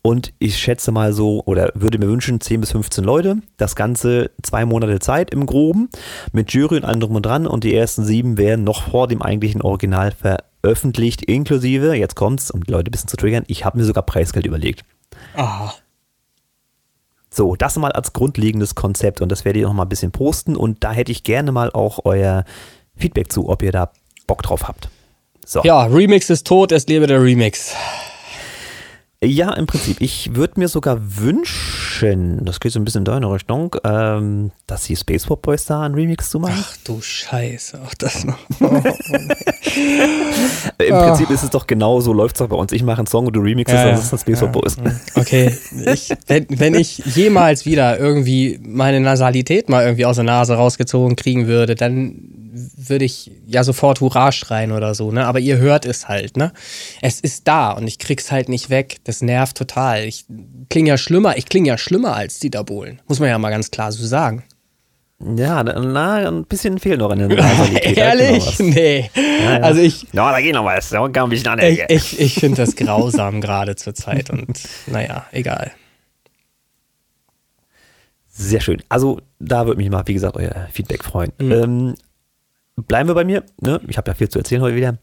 Und 0.00 0.32
ich 0.38 0.56
schätze 0.56 0.92
mal 0.92 1.12
so, 1.12 1.42
oder 1.44 1.72
würde 1.74 1.98
mir 1.98 2.06
wünschen, 2.06 2.40
10 2.40 2.60
bis 2.60 2.72
15 2.72 3.04
Leute. 3.04 3.38
Das 3.56 3.74
Ganze 3.74 4.30
zwei 4.42 4.64
Monate 4.64 5.00
Zeit 5.00 5.30
im 5.32 5.46
Groben, 5.46 5.88
mit 6.32 6.52
Jury 6.52 6.76
und 6.76 6.84
allem 6.84 7.00
drum 7.00 7.16
und 7.16 7.26
dran. 7.26 7.46
Und 7.46 7.64
die 7.64 7.74
ersten 7.74 8.04
sieben 8.04 8.38
werden 8.38 8.64
noch 8.64 8.84
vor 8.84 9.08
dem 9.08 9.20
eigentlichen 9.20 9.62
Original 9.62 10.12
veröffentlicht, 10.12 11.22
inklusive, 11.22 11.94
jetzt 11.94 12.14
kommt's, 12.14 12.50
um 12.50 12.64
die 12.64 12.72
Leute 12.72 12.88
ein 12.88 12.92
bisschen 12.92 13.08
zu 13.08 13.16
triggern, 13.16 13.44
ich 13.48 13.64
habe 13.64 13.76
mir 13.76 13.84
sogar 13.84 14.04
Preisgeld 14.04 14.46
überlegt. 14.46 14.84
Aha. 15.34 15.74
So, 17.36 17.54
das 17.54 17.76
mal 17.76 17.92
als 17.92 18.14
grundlegendes 18.14 18.74
Konzept 18.74 19.20
und 19.20 19.30
das 19.30 19.44
werde 19.44 19.58
ich 19.58 19.66
noch 19.66 19.74
mal 19.74 19.82
ein 19.82 19.90
bisschen 19.90 20.10
posten 20.10 20.56
und 20.56 20.82
da 20.82 20.92
hätte 20.92 21.12
ich 21.12 21.22
gerne 21.22 21.52
mal 21.52 21.70
auch 21.70 22.00
euer 22.04 22.44
Feedback 22.96 23.30
zu, 23.30 23.50
ob 23.50 23.62
ihr 23.62 23.72
da 23.72 23.90
Bock 24.26 24.42
drauf 24.42 24.66
habt. 24.66 24.88
So. 25.44 25.60
Ja, 25.62 25.84
Remix 25.84 26.30
ist 26.30 26.46
tot, 26.46 26.72
es 26.72 26.86
lebe 26.86 27.06
der 27.06 27.22
Remix. 27.22 27.74
Ja, 29.24 29.54
im 29.54 29.66
Prinzip. 29.66 30.02
Ich 30.02 30.34
würde 30.34 30.60
mir 30.60 30.68
sogar 30.68 30.98
wünschen, 31.00 32.44
das 32.44 32.60
geht 32.60 32.72
so 32.72 32.78
ein 32.78 32.84
bisschen 32.84 33.00
in 33.00 33.04
deine 33.06 33.32
Richtung, 33.32 33.74
ähm, 33.82 34.50
dass 34.66 34.84
die 34.84 34.94
Space 34.94 35.24
Pop 35.24 35.40
Boys 35.40 35.64
da 35.64 35.82
einen 35.82 35.94
Remix 35.94 36.28
zu 36.28 36.38
machen. 36.38 36.58
Ach 36.58 36.76
du 36.84 37.00
Scheiße, 37.00 37.80
auch 37.82 37.94
das 37.94 38.24
noch. 38.24 38.38
Im. 40.78 40.94
Prinzip 40.94 41.30
ist 41.30 41.44
es 41.44 41.50
doch 41.50 41.66
genau 41.66 42.00
so, 42.00 42.12
läuft 42.12 42.36
es 42.36 42.40
doch 42.40 42.48
bei 42.48 42.56
uns. 42.56 42.72
Ich 42.72 42.82
mache 42.82 42.98
einen 42.98 43.06
Song 43.06 43.26
und 43.26 43.34
du 43.34 43.40
remixest, 43.40 43.74
ja, 43.74 43.84
dann 43.86 43.98
ist 43.98 44.12
das 44.12 44.20
Space 44.20 44.40
ja. 44.40 44.48
Pop 44.48 44.62
Boys. 44.62 44.76
Okay, 45.14 45.56
ich, 45.86 46.10
wenn, 46.26 46.46
wenn 46.50 46.74
ich 46.74 46.98
jemals 46.98 47.64
wieder 47.64 47.98
irgendwie 47.98 48.60
meine 48.62 49.00
Nasalität 49.00 49.70
mal 49.70 49.82
irgendwie 49.82 50.04
aus 50.04 50.16
der 50.16 50.24
Nase 50.24 50.54
rausgezogen 50.54 51.16
kriegen 51.16 51.46
würde, 51.46 51.74
dann 51.74 52.36
würde 52.76 53.04
ich 53.04 53.30
ja 53.46 53.64
sofort 53.64 54.00
Hurra 54.00 54.32
schreien 54.32 54.72
oder 54.72 54.94
so, 54.94 55.10
ne? 55.10 55.26
Aber 55.26 55.40
ihr 55.40 55.58
hört 55.58 55.84
es 55.84 56.08
halt, 56.08 56.36
ne? 56.36 56.52
Es 57.02 57.20
ist 57.20 57.46
da 57.48 57.72
und 57.72 57.86
ich 57.86 57.98
krieg's 57.98 58.30
halt 58.30 58.48
nicht 58.48 58.70
weg. 58.70 58.96
Das 59.06 59.22
nervt 59.22 59.56
total. 59.56 60.02
Ich 60.02 60.24
klinge 60.68 60.88
ja 60.88 60.98
schlimmer, 60.98 61.36
ich 61.36 61.46
klinge 61.46 61.68
ja 61.68 61.78
schlimmer 61.78 62.16
als 62.16 62.40
Dieter 62.40 62.64
Bohlen. 62.64 63.00
Muss 63.06 63.20
man 63.20 63.28
ja 63.28 63.38
mal 63.38 63.50
ganz 63.50 63.70
klar 63.70 63.92
so 63.92 64.04
sagen. 64.04 64.42
Ja, 65.20 65.62
na, 65.62 66.28
ein 66.28 66.44
bisschen 66.44 66.80
fehlt 66.80 66.98
noch 66.98 67.12
in 67.12 67.20
der 67.20 67.28
Nasalität. 67.28 67.96
Ehrlich? 67.96 68.58
Nee. 68.58 69.08
Ja, 69.14 69.58
ja. 69.58 69.60
Also 69.60 69.80
ich. 69.80 70.08
Ja, 70.12 70.32
da 70.32 70.40
geht 70.40 70.54
noch 70.54 70.64
was. 70.64 70.88
Da 70.88 71.08
kann 71.08 71.24
ein 71.24 71.30
bisschen 71.30 71.46
an 71.46 71.60
Ich, 71.60 71.84
ich, 71.88 72.20
ich 72.20 72.34
finde 72.34 72.56
das 72.56 72.74
grausam 72.74 73.40
gerade 73.40 73.76
zur 73.76 73.94
Zeit 73.94 74.28
und 74.28 74.60
naja, 74.88 75.26
egal. 75.30 75.70
Sehr 78.26 78.60
schön. 78.60 78.82
Also 78.88 79.20
da 79.38 79.66
würde 79.66 79.78
mich 79.80 79.88
mal, 79.88 80.02
wie 80.06 80.14
gesagt, 80.14 80.36
euer 80.36 80.66
Feedback 80.72 81.04
freuen. 81.04 81.30
Mhm. 81.38 81.52
Ähm, 81.52 81.94
bleiben 82.74 83.08
wir 83.08 83.14
bei 83.14 83.24
mir. 83.24 83.44
Ne? 83.60 83.80
Ich 83.86 83.98
habe 83.98 84.10
ja 84.10 84.14
viel 84.14 84.28
zu 84.28 84.40
erzählen 84.40 84.62
heute 84.62 84.74
wieder. 84.74 84.98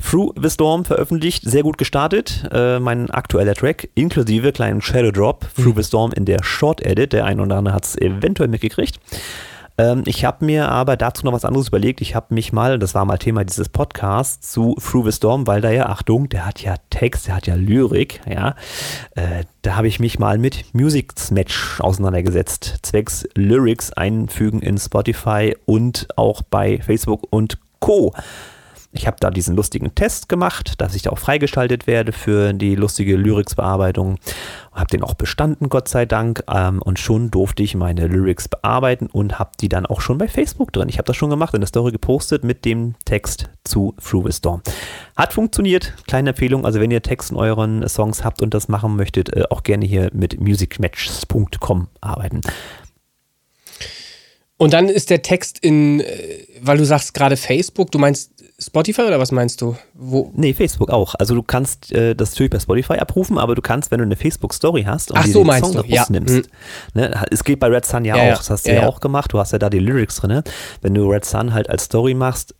Through 0.00 0.34
the 0.40 0.50
Storm 0.50 0.84
veröffentlicht, 0.84 1.44
sehr 1.44 1.62
gut 1.62 1.78
gestartet. 1.78 2.48
Äh, 2.52 2.80
mein 2.80 3.10
aktueller 3.10 3.54
Track, 3.54 3.88
inklusive 3.94 4.52
kleinen 4.52 4.82
Shadow 4.82 5.12
Drop, 5.12 5.46
Through 5.54 5.74
mhm. 5.74 5.76
the 5.76 5.84
Storm 5.84 6.12
in 6.12 6.24
der 6.24 6.42
Short 6.42 6.84
Edit. 6.84 7.12
Der 7.12 7.24
ein 7.24 7.38
oder 7.38 7.56
andere 7.56 7.74
hat 7.74 7.84
es 7.84 7.96
eventuell 7.96 8.48
mitgekriegt. 8.48 8.98
Ähm, 9.76 10.02
ich 10.06 10.24
habe 10.24 10.44
mir 10.44 10.68
aber 10.68 10.96
dazu 10.96 11.24
noch 11.24 11.32
was 11.32 11.44
anderes 11.44 11.68
überlegt. 11.68 12.00
Ich 12.00 12.14
habe 12.14 12.34
mich 12.34 12.52
mal, 12.52 12.78
das 12.78 12.94
war 12.94 13.04
mal 13.04 13.18
Thema 13.18 13.44
dieses 13.44 13.68
Podcasts, 13.68 14.52
zu 14.52 14.76
Through 14.80 15.06
the 15.06 15.12
Storm, 15.12 15.46
weil 15.46 15.60
da 15.60 15.70
ja, 15.70 15.86
Achtung, 15.86 16.28
der 16.28 16.46
hat 16.46 16.60
ja 16.60 16.74
Text, 16.90 17.28
der 17.28 17.36
hat 17.36 17.46
ja 17.46 17.54
Lyrik, 17.54 18.20
ja. 18.28 18.54
Äh, 19.14 19.44
da 19.62 19.76
habe 19.76 19.88
ich 19.88 20.00
mich 20.00 20.18
mal 20.18 20.38
mit 20.38 20.74
Music 20.74 21.12
Match 21.30 21.80
auseinandergesetzt, 21.80 22.78
zwecks 22.82 23.28
Lyrics 23.34 23.92
einfügen 23.92 24.60
in 24.60 24.78
Spotify 24.78 25.56
und 25.66 26.08
auch 26.16 26.42
bei 26.42 26.80
Facebook 26.80 27.26
und 27.30 27.58
Co. 27.80 28.12
Ich 28.96 29.08
habe 29.08 29.16
da 29.18 29.30
diesen 29.30 29.56
lustigen 29.56 29.94
Test 29.96 30.28
gemacht, 30.28 30.80
dass 30.80 30.94
ich 30.94 31.02
da 31.02 31.10
auch 31.10 31.18
freigeschaltet 31.18 31.88
werde 31.88 32.12
für 32.12 32.52
die 32.52 32.76
lustige 32.76 33.16
Lyrics-Bearbeitung. 33.16 34.18
Habe 34.72 34.86
den 34.86 35.02
auch 35.02 35.14
bestanden, 35.14 35.68
Gott 35.68 35.88
sei 35.88 36.06
Dank. 36.06 36.44
Ähm, 36.48 36.80
und 36.80 37.00
schon 37.00 37.32
durfte 37.32 37.64
ich 37.64 37.74
meine 37.74 38.06
Lyrics 38.06 38.46
bearbeiten 38.46 39.08
und 39.08 39.40
habe 39.40 39.50
die 39.60 39.68
dann 39.68 39.84
auch 39.84 40.00
schon 40.00 40.16
bei 40.18 40.28
Facebook 40.28 40.72
drin. 40.72 40.88
Ich 40.88 40.98
habe 40.98 41.06
das 41.06 41.16
schon 41.16 41.30
gemacht, 41.30 41.54
in 41.54 41.60
der 41.60 41.66
Story 41.66 41.90
gepostet 41.90 42.44
mit 42.44 42.64
dem 42.64 42.94
Text 43.04 43.50
zu 43.64 43.96
Through 44.00 44.26
the 44.26 44.32
Storm. 44.32 44.62
Hat 45.16 45.32
funktioniert. 45.32 45.92
Kleine 46.06 46.30
Empfehlung. 46.30 46.64
Also 46.64 46.80
wenn 46.80 46.92
ihr 46.92 47.02
Text 47.02 47.32
in 47.32 47.36
euren 47.36 47.88
Songs 47.88 48.22
habt 48.22 48.42
und 48.42 48.54
das 48.54 48.68
machen 48.68 48.94
möchtet, 48.94 49.34
äh, 49.34 49.42
auch 49.50 49.64
gerne 49.64 49.86
hier 49.86 50.10
mit 50.12 50.40
musicmatches.com 50.40 51.88
arbeiten. 52.00 52.42
Und 54.56 54.72
dann 54.72 54.88
ist 54.88 55.10
der 55.10 55.22
Text 55.22 55.58
in, 55.58 56.00
äh, 56.00 56.46
weil 56.60 56.78
du 56.78 56.84
sagst 56.84 57.12
gerade 57.14 57.36
Facebook, 57.36 57.90
du 57.90 57.98
meinst 57.98 58.32
Spotify 58.58 59.02
oder 59.02 59.18
was 59.18 59.32
meinst 59.32 59.60
du? 59.60 59.76
Wo? 59.94 60.30
Nee, 60.34 60.54
Facebook 60.54 60.90
auch. 60.90 61.16
Also 61.16 61.34
du 61.34 61.42
kannst 61.42 61.92
äh, 61.92 62.14
das 62.14 62.30
natürlich 62.32 62.50
bei 62.50 62.60
Spotify 62.60 62.94
abrufen, 62.94 63.36
aber 63.36 63.54
du 63.54 63.62
kannst, 63.62 63.90
wenn 63.90 63.98
du 63.98 64.04
eine 64.04 64.16
Facebook-Story 64.16 64.84
hast 64.84 65.10
und 65.10 65.18
Ach 65.18 65.26
so, 65.26 65.42
den 65.42 65.58
Song 65.58 65.84
ja. 65.88 66.06
nimmst, 66.08 66.34
mhm. 66.34 66.42
ne, 66.94 67.24
es 67.30 67.42
geht 67.42 67.58
bei 67.58 67.66
Red 67.66 67.84
Sun 67.84 68.04
ja, 68.04 68.16
ja 68.16 68.32
auch, 68.32 68.38
das 68.38 68.50
hast 68.50 68.66
du 68.66 68.72
ja, 68.72 68.86
auch 68.86 69.00
gemacht, 69.00 69.32
du 69.32 69.40
hast 69.40 69.52
ja 69.52 69.58
da 69.58 69.70
die 69.70 69.80
Lyrics 69.80 70.16
drin. 70.16 70.42
Wenn 70.82 70.94
du 70.94 71.08
Red 71.08 71.24
Sun 71.24 71.52
halt 71.52 71.68
als 71.68 71.84
Story 71.84 72.14
machst, 72.14 72.54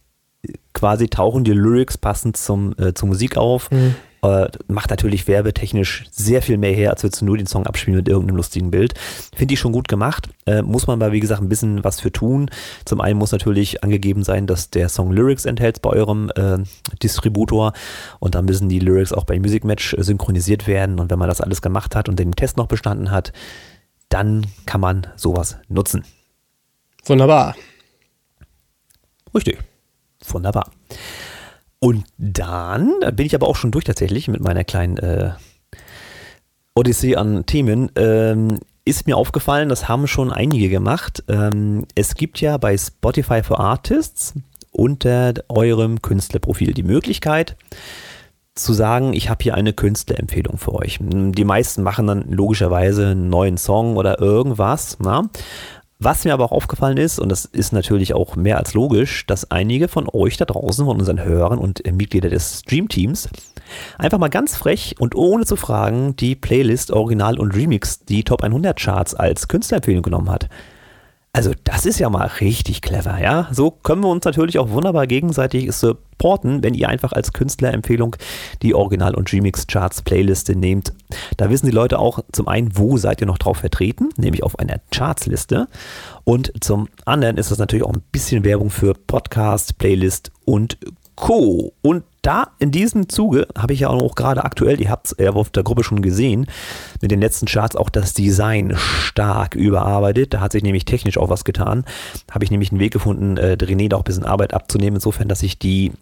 quasi 0.72 1.08
tauchen 1.08 1.44
die 1.44 1.52
Lyrics 1.52 1.96
passend 1.96 2.36
zum, 2.36 2.74
äh, 2.78 2.92
zur 2.92 3.08
Musik 3.08 3.36
auf. 3.36 3.70
Mhm. 3.70 3.94
Äh, 4.24 4.48
macht 4.68 4.88
natürlich 4.88 5.28
werbetechnisch 5.28 6.04
sehr 6.10 6.40
viel 6.40 6.56
mehr 6.56 6.72
her, 6.72 6.90
als 6.90 7.02
würdest 7.02 7.20
du 7.20 7.26
nur 7.26 7.36
den 7.36 7.46
Song 7.46 7.66
abspielen 7.66 7.98
mit 7.98 8.08
irgendeinem 8.08 8.36
lustigen 8.36 8.70
Bild. 8.70 8.94
Finde 9.36 9.52
ich 9.52 9.60
schon 9.60 9.72
gut 9.72 9.86
gemacht. 9.86 10.30
Äh, 10.46 10.62
muss 10.62 10.86
man 10.86 11.02
aber, 11.02 11.12
wie 11.12 11.20
gesagt, 11.20 11.42
ein 11.42 11.50
bisschen 11.50 11.84
was 11.84 12.00
für 12.00 12.10
tun. 12.10 12.50
Zum 12.86 13.02
einen 13.02 13.18
muss 13.18 13.32
natürlich 13.32 13.84
angegeben 13.84 14.24
sein, 14.24 14.46
dass 14.46 14.70
der 14.70 14.88
Song 14.88 15.12
Lyrics 15.12 15.44
enthält 15.44 15.82
bei 15.82 15.90
eurem 15.90 16.30
äh, 16.36 16.56
Distributor 17.02 17.74
und 18.18 18.34
dann 18.34 18.46
müssen 18.46 18.70
die 18.70 18.78
Lyrics 18.78 19.12
auch 19.12 19.24
bei 19.24 19.38
Music 19.38 19.62
Match 19.62 19.94
synchronisiert 19.98 20.66
werden. 20.66 21.00
Und 21.00 21.10
wenn 21.10 21.18
man 21.18 21.28
das 21.28 21.42
alles 21.42 21.60
gemacht 21.60 21.94
hat 21.94 22.08
und 22.08 22.18
den 22.18 22.32
Test 22.32 22.56
noch 22.56 22.66
bestanden 22.66 23.10
hat, 23.10 23.34
dann 24.08 24.46
kann 24.64 24.80
man 24.80 25.06
sowas 25.16 25.58
nutzen. 25.68 26.02
Wunderbar. 27.04 27.56
Richtig. 29.34 29.58
Wunderbar. 30.26 30.70
Und 31.84 32.04
dann, 32.16 32.94
da 33.02 33.10
bin 33.10 33.26
ich 33.26 33.34
aber 33.34 33.46
auch 33.46 33.56
schon 33.56 33.70
durch 33.70 33.84
tatsächlich 33.84 34.26
mit 34.28 34.40
meiner 34.40 34.64
kleinen 34.64 34.96
äh, 34.96 35.32
Odyssee 36.74 37.14
an 37.16 37.44
Themen, 37.44 37.90
ähm, 37.96 38.58
ist 38.86 39.06
mir 39.06 39.18
aufgefallen, 39.18 39.68
das 39.68 39.86
haben 39.86 40.06
schon 40.06 40.32
einige 40.32 40.70
gemacht. 40.70 41.24
Ähm, 41.28 41.84
es 41.94 42.14
gibt 42.14 42.40
ja 42.40 42.56
bei 42.56 42.74
Spotify 42.78 43.42
for 43.42 43.60
Artists 43.60 44.32
unter 44.70 45.34
eurem 45.50 46.00
Künstlerprofil 46.00 46.72
die 46.72 46.84
Möglichkeit, 46.84 47.54
zu 48.54 48.72
sagen, 48.72 49.12
ich 49.12 49.28
habe 49.28 49.42
hier 49.42 49.54
eine 49.54 49.74
Künstlerempfehlung 49.74 50.56
für 50.56 50.72
euch. 50.72 51.00
Die 51.02 51.44
meisten 51.44 51.82
machen 51.82 52.06
dann 52.06 52.30
logischerweise 52.30 53.08
einen 53.08 53.28
neuen 53.28 53.58
Song 53.58 53.98
oder 53.98 54.20
irgendwas. 54.20 54.96
Na? 55.00 55.28
Was 56.04 56.26
mir 56.26 56.34
aber 56.34 56.44
auch 56.44 56.52
aufgefallen 56.52 56.98
ist, 56.98 57.18
und 57.18 57.30
das 57.30 57.46
ist 57.46 57.72
natürlich 57.72 58.12
auch 58.12 58.36
mehr 58.36 58.58
als 58.58 58.74
logisch, 58.74 59.26
dass 59.26 59.50
einige 59.50 59.88
von 59.88 60.06
euch 60.12 60.36
da 60.36 60.44
draußen, 60.44 60.84
von 60.84 60.98
unseren 60.98 61.24
Hörern 61.24 61.58
und 61.58 61.82
Mitglieder 61.90 62.28
des 62.28 62.60
Stream-Teams, 62.60 63.30
einfach 63.96 64.18
mal 64.18 64.28
ganz 64.28 64.54
frech 64.54 64.96
und 64.98 65.14
ohne 65.14 65.46
zu 65.46 65.56
fragen 65.56 66.14
die 66.14 66.34
Playlist 66.34 66.90
Original 66.90 67.38
und 67.38 67.56
Remix, 67.56 68.04
die 68.04 68.22
Top 68.22 68.42
100 68.42 68.78
Charts 68.78 69.14
als 69.14 69.48
Künstlerempfehlung 69.48 70.02
genommen 70.02 70.28
hat. 70.28 70.50
Also 71.34 71.50
das 71.64 71.84
ist 71.84 71.98
ja 71.98 72.08
mal 72.10 72.28
richtig 72.40 72.80
clever, 72.80 73.20
ja. 73.20 73.48
So 73.50 73.72
können 73.72 74.04
wir 74.04 74.08
uns 74.08 74.24
natürlich 74.24 74.60
auch 74.60 74.70
wunderbar 74.70 75.08
gegenseitig 75.08 75.72
supporten, 75.72 76.62
wenn 76.62 76.74
ihr 76.74 76.88
einfach 76.88 77.10
als 77.10 77.32
Künstlerempfehlung 77.32 78.14
die 78.62 78.72
Original- 78.72 79.16
und 79.16 79.32
Remix-Charts 79.32 80.02
Playliste 80.02 80.54
nehmt. 80.54 80.92
Da 81.36 81.50
wissen 81.50 81.66
die 81.66 81.72
Leute 81.72 81.98
auch 81.98 82.20
zum 82.30 82.46
einen, 82.46 82.78
wo 82.78 82.98
seid 82.98 83.20
ihr 83.20 83.26
noch 83.26 83.38
drauf 83.38 83.56
vertreten, 83.56 84.10
nämlich 84.16 84.44
auf 84.44 84.60
einer 84.60 84.76
Charts-Liste. 84.92 85.66
Und 86.22 86.52
zum 86.60 86.88
anderen 87.04 87.36
ist 87.36 87.50
das 87.50 87.58
natürlich 87.58 87.84
auch 87.84 87.92
ein 87.92 88.04
bisschen 88.12 88.44
Werbung 88.44 88.70
für 88.70 88.94
Podcast, 88.94 89.76
Playlist 89.78 90.30
und 90.44 90.78
Co. 91.16 91.72
Und 91.82 92.04
da 92.24 92.52
in 92.58 92.70
diesem 92.70 93.08
Zuge 93.08 93.46
habe 93.56 93.72
ich 93.72 93.80
ja 93.80 93.88
auch 93.88 94.14
gerade 94.14 94.44
aktuell, 94.44 94.80
ihr 94.80 94.90
habt 94.90 95.12
es 95.12 95.28
auf 95.28 95.50
der 95.50 95.62
Gruppe 95.62 95.84
schon 95.84 96.02
gesehen, 96.02 96.46
mit 97.00 97.10
den 97.10 97.20
letzten 97.20 97.46
Charts 97.46 97.76
auch 97.76 97.90
das 97.90 98.14
Design 98.14 98.74
stark 98.76 99.54
überarbeitet. 99.54 100.34
Da 100.34 100.40
hat 100.40 100.52
sich 100.52 100.62
nämlich 100.62 100.84
technisch 100.84 101.18
auch 101.18 101.28
was 101.28 101.44
getan. 101.44 101.84
Habe 102.30 102.44
ich 102.44 102.50
nämlich 102.50 102.70
einen 102.70 102.80
Weg 102.80 102.92
gefunden, 102.92 103.36
äh, 103.36 103.56
René 103.60 103.88
da 103.88 103.96
auch 103.96 104.00
ein 104.00 104.04
bisschen 104.04 104.24
Arbeit 104.24 104.54
abzunehmen, 104.54 104.96
insofern, 104.96 105.28
dass 105.28 105.42
ich 105.42 105.58
die 105.58 105.92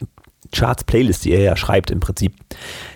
Charts-Playlist, 0.53 1.25
die 1.25 1.33
er 1.33 1.43
ja 1.43 1.57
schreibt 1.57 1.91
im 1.91 2.01
Prinzip, 2.01 2.35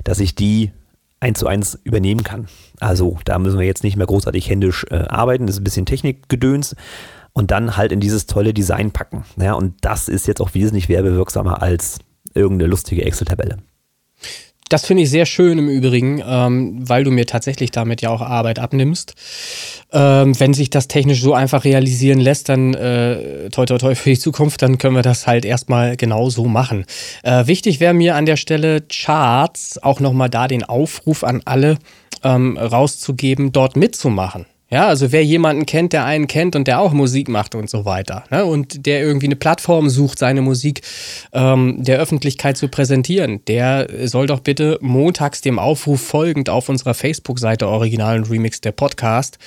dass 0.04 0.20
ich 0.20 0.34
die 0.34 0.70
eins 1.18 1.38
zu 1.38 1.46
eins 1.46 1.78
übernehmen 1.82 2.22
kann. 2.22 2.46
Also 2.78 3.18
da 3.24 3.38
müssen 3.38 3.58
wir 3.58 3.66
jetzt 3.66 3.82
nicht 3.82 3.96
mehr 3.96 4.06
großartig 4.06 4.48
händisch 4.48 4.86
äh, 4.90 5.04
arbeiten, 5.08 5.46
das 5.46 5.56
ist 5.56 5.60
ein 5.60 5.64
bisschen 5.64 5.86
Technikgedöns 5.86 6.76
und 7.32 7.50
dann 7.50 7.76
halt 7.76 7.92
in 7.92 8.00
dieses 8.00 8.26
tolle 8.26 8.54
Design 8.54 8.92
packen. 8.92 9.24
Ja, 9.36 9.54
und 9.54 9.74
das 9.80 10.08
ist 10.08 10.26
jetzt 10.26 10.40
auch 10.40 10.54
wesentlich 10.54 10.88
werbewirksamer 10.88 11.62
als 11.62 11.98
irgendeine 12.36 12.70
lustige 12.70 13.04
Excel-Tabelle. 13.04 13.58
Das 14.68 14.84
finde 14.84 15.04
ich 15.04 15.10
sehr 15.10 15.26
schön 15.26 15.58
im 15.58 15.68
Übrigen, 15.68 16.20
ähm, 16.26 16.88
weil 16.88 17.04
du 17.04 17.12
mir 17.12 17.26
tatsächlich 17.26 17.70
damit 17.70 18.02
ja 18.02 18.10
auch 18.10 18.20
Arbeit 18.20 18.58
abnimmst. 18.58 19.14
Ähm, 19.92 20.38
wenn 20.40 20.54
sich 20.54 20.70
das 20.70 20.88
technisch 20.88 21.22
so 21.22 21.34
einfach 21.34 21.64
realisieren 21.64 22.18
lässt, 22.18 22.48
dann 22.48 22.74
äh, 22.74 23.48
toi 23.50 23.64
toi 23.64 23.78
toi 23.78 23.94
für 23.94 24.10
die 24.10 24.18
Zukunft, 24.18 24.62
dann 24.62 24.78
können 24.78 24.96
wir 24.96 25.02
das 25.02 25.28
halt 25.28 25.44
erstmal 25.44 25.96
genau 25.96 26.30
so 26.30 26.46
machen. 26.46 26.84
Äh, 27.22 27.46
wichtig 27.46 27.78
wäre 27.78 27.94
mir 27.94 28.16
an 28.16 28.26
der 28.26 28.36
Stelle 28.36 28.80
Charts 28.80 29.80
auch 29.82 30.00
nochmal 30.00 30.30
da 30.30 30.48
den 30.48 30.64
Aufruf 30.64 31.22
an 31.22 31.42
alle 31.44 31.78
ähm, 32.24 32.58
rauszugeben, 32.58 33.52
dort 33.52 33.76
mitzumachen. 33.76 34.46
Ja, 34.68 34.88
also 34.88 35.12
wer 35.12 35.24
jemanden 35.24 35.64
kennt, 35.64 35.92
der 35.92 36.04
einen 36.04 36.26
kennt 36.26 36.56
und 36.56 36.66
der 36.66 36.80
auch 36.80 36.92
Musik 36.92 37.28
macht 37.28 37.54
und 37.54 37.70
so 37.70 37.84
weiter. 37.84 38.24
Ne? 38.32 38.44
Und 38.44 38.84
der 38.84 39.00
irgendwie 39.00 39.26
eine 39.26 39.36
Plattform 39.36 39.88
sucht, 39.88 40.18
seine 40.18 40.42
Musik 40.42 40.80
ähm, 41.32 41.84
der 41.84 42.00
Öffentlichkeit 42.00 42.56
zu 42.56 42.66
präsentieren, 42.66 43.44
der 43.46 43.88
soll 44.08 44.26
doch 44.26 44.40
bitte 44.40 44.78
montags 44.80 45.40
dem 45.40 45.60
Aufruf 45.60 46.00
folgend 46.00 46.50
auf 46.50 46.68
unserer 46.68 46.94
Facebook-Seite 46.94 47.68
Original 47.68 48.18
und 48.18 48.28
Remix 48.28 48.60
der 48.60 48.72
Podcast 48.72 49.38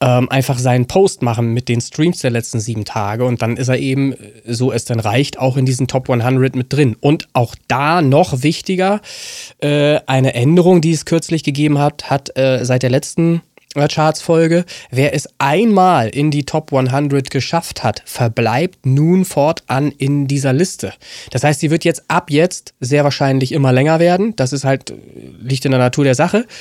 ähm, 0.00 0.30
einfach 0.30 0.58
seinen 0.58 0.86
Post 0.86 1.20
machen 1.20 1.52
mit 1.52 1.68
den 1.68 1.82
Streams 1.82 2.20
der 2.20 2.30
letzten 2.30 2.58
sieben 2.58 2.86
Tage 2.86 3.26
und 3.26 3.42
dann 3.42 3.58
ist 3.58 3.68
er 3.68 3.78
eben, 3.78 4.14
so 4.46 4.72
es 4.72 4.86
dann 4.86 4.98
reicht, 4.98 5.38
auch 5.38 5.58
in 5.58 5.66
diesen 5.66 5.88
Top 5.88 6.08
100 6.08 6.56
mit 6.56 6.72
drin. 6.72 6.96
Und 6.98 7.28
auch 7.34 7.54
da 7.68 8.00
noch 8.00 8.42
wichtiger, 8.42 9.02
äh, 9.58 10.00
eine 10.06 10.32
Änderung, 10.32 10.80
die 10.80 10.92
es 10.92 11.04
kürzlich 11.04 11.44
gegeben 11.44 11.78
hat, 11.78 12.08
hat 12.08 12.34
äh, 12.38 12.64
seit 12.64 12.82
der 12.82 12.90
letzten 12.90 13.42
Charts-Folge. 13.74 14.64
Wer 14.90 15.14
es 15.14 15.28
einmal 15.38 16.08
in 16.08 16.30
die 16.30 16.44
Top 16.44 16.72
100 16.72 17.30
geschafft 17.30 17.82
hat, 17.82 18.02
verbleibt 18.06 18.86
nun 18.86 19.24
fortan 19.24 19.92
in 19.96 20.26
dieser 20.26 20.52
Liste. 20.52 20.92
Das 21.30 21.44
heißt, 21.44 21.60
sie 21.60 21.70
wird 21.70 21.84
jetzt 21.84 22.04
ab 22.08 22.30
jetzt 22.30 22.74
sehr 22.80 23.04
wahrscheinlich 23.04 23.52
immer 23.52 23.72
länger 23.72 23.98
werden. 23.98 24.34
Das 24.36 24.52
ist 24.52 24.64
halt, 24.64 24.94
liegt 25.40 25.64
in 25.64 25.72
der 25.72 25.80
Natur 25.80 26.04
der 26.04 26.14
Sache. 26.14 26.44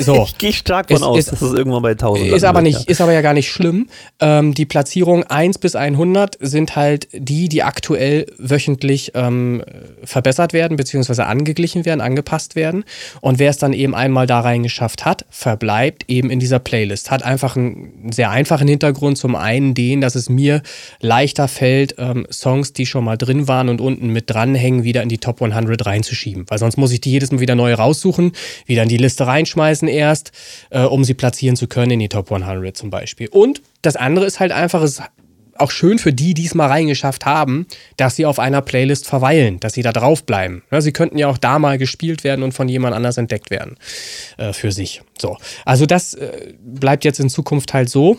So. 0.00 0.24
ich 0.28 0.38
gehe 0.38 0.52
stark 0.52 0.88
von 0.88 1.02
aus, 1.02 1.18
ist, 1.18 1.32
dass 1.32 1.42
es 1.42 1.52
irgendwann 1.52 1.82
bei 1.82 1.90
1000 1.90 2.28
ist 2.28 2.44
aber 2.44 2.62
nicht, 2.62 2.78
ja. 2.78 2.84
Ist 2.86 3.00
aber 3.00 3.12
ja 3.12 3.20
gar 3.20 3.34
nicht 3.34 3.50
schlimm. 3.50 3.88
Ähm, 4.20 4.54
die 4.54 4.64
Platzierung 4.64 5.24
1 5.24 5.58
bis 5.58 5.74
100 5.74 6.38
sind 6.40 6.76
halt 6.76 7.08
die, 7.12 7.48
die 7.48 7.62
aktuell 7.62 8.26
wöchentlich 8.38 9.12
ähm, 9.14 9.62
verbessert 10.04 10.52
werden, 10.52 10.76
beziehungsweise 10.76 11.26
angeglichen 11.26 11.84
werden, 11.84 12.00
angepasst 12.00 12.54
werden. 12.56 12.84
Und 13.20 13.38
wer 13.38 13.50
es 13.50 13.58
dann 13.58 13.72
eben 13.72 13.94
einmal 13.94 14.26
da 14.26 14.40
reingeschafft 14.40 15.04
hat, 15.04 15.24
verbleibt 15.30 16.04
eben 16.08 16.27
eben 16.28 16.30
in 16.30 16.38
dieser 16.38 16.58
Playlist. 16.58 17.10
Hat 17.10 17.22
einfach 17.22 17.56
einen 17.56 18.12
sehr 18.12 18.30
einfachen 18.30 18.68
Hintergrund. 18.68 19.18
Zum 19.18 19.34
einen 19.34 19.74
den, 19.74 20.00
dass 20.00 20.14
es 20.14 20.28
mir 20.28 20.62
leichter 21.00 21.48
fällt, 21.48 21.94
ähm, 21.98 22.26
Songs, 22.30 22.72
die 22.72 22.86
schon 22.86 23.04
mal 23.04 23.16
drin 23.16 23.48
waren 23.48 23.68
und 23.68 23.80
unten 23.80 24.08
mit 24.08 24.30
dranhängen, 24.30 24.84
wieder 24.84 25.02
in 25.02 25.08
die 25.08 25.18
Top 25.18 25.42
100 25.42 25.84
reinzuschieben. 25.84 26.44
Weil 26.48 26.58
sonst 26.58 26.76
muss 26.76 26.92
ich 26.92 27.00
die 27.00 27.10
jedes 27.10 27.32
Mal 27.32 27.40
wieder 27.40 27.54
neu 27.54 27.74
raussuchen, 27.74 28.32
wieder 28.66 28.82
in 28.82 28.88
die 28.88 28.96
Liste 28.96 29.26
reinschmeißen 29.26 29.88
erst, 29.88 30.32
äh, 30.70 30.82
um 30.82 31.04
sie 31.04 31.14
platzieren 31.14 31.56
zu 31.56 31.66
können 31.66 31.92
in 31.92 32.00
die 32.00 32.08
Top 32.08 32.30
100 32.30 32.76
zum 32.76 32.90
Beispiel. 32.90 33.28
Und 33.28 33.62
das 33.82 33.96
andere 33.96 34.26
ist 34.26 34.40
halt 34.40 34.52
einfach, 34.52 34.82
es 34.82 35.02
auch 35.60 35.70
schön 35.70 35.98
für 35.98 36.12
die, 36.12 36.34
die 36.34 36.46
es 36.46 36.54
mal 36.54 36.66
reingeschafft 36.66 37.26
haben, 37.26 37.66
dass 37.96 38.16
sie 38.16 38.26
auf 38.26 38.38
einer 38.38 38.62
Playlist 38.62 39.06
verweilen, 39.06 39.60
dass 39.60 39.74
sie 39.74 39.82
da 39.82 39.92
draufbleiben. 39.92 40.62
Ja, 40.70 40.80
sie 40.80 40.92
könnten 40.92 41.18
ja 41.18 41.28
auch 41.28 41.38
da 41.38 41.58
mal 41.58 41.78
gespielt 41.78 42.24
werden 42.24 42.42
und 42.42 42.52
von 42.52 42.68
jemand 42.68 42.94
anders 42.94 43.16
entdeckt 43.16 43.50
werden 43.50 43.76
äh, 44.36 44.52
für 44.52 44.72
sich. 44.72 45.02
So, 45.20 45.36
also 45.64 45.86
das 45.86 46.14
äh, 46.14 46.54
bleibt 46.60 47.04
jetzt 47.04 47.20
in 47.20 47.28
Zukunft 47.28 47.74
halt 47.74 47.88
so 47.88 48.18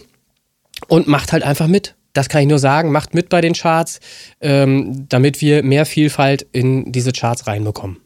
und 0.88 1.08
macht 1.08 1.34
halt 1.34 1.43
einfach 1.43 1.67
mit. 1.67 1.95
Das 2.13 2.28
kann 2.28 2.41
ich 2.41 2.47
nur 2.47 2.60
sagen, 2.60 2.91
macht 2.91 3.13
mit 3.13 3.30
bei 3.30 3.41
den 3.41 3.54
Charts, 3.54 3.99
ähm, 4.41 5.06
damit 5.08 5.41
wir 5.41 5.63
mehr 5.63 5.86
Vielfalt 5.86 6.45
in 6.52 6.91
diese 6.91 7.12
Charts 7.12 7.47
reinbekommen. 7.47 7.97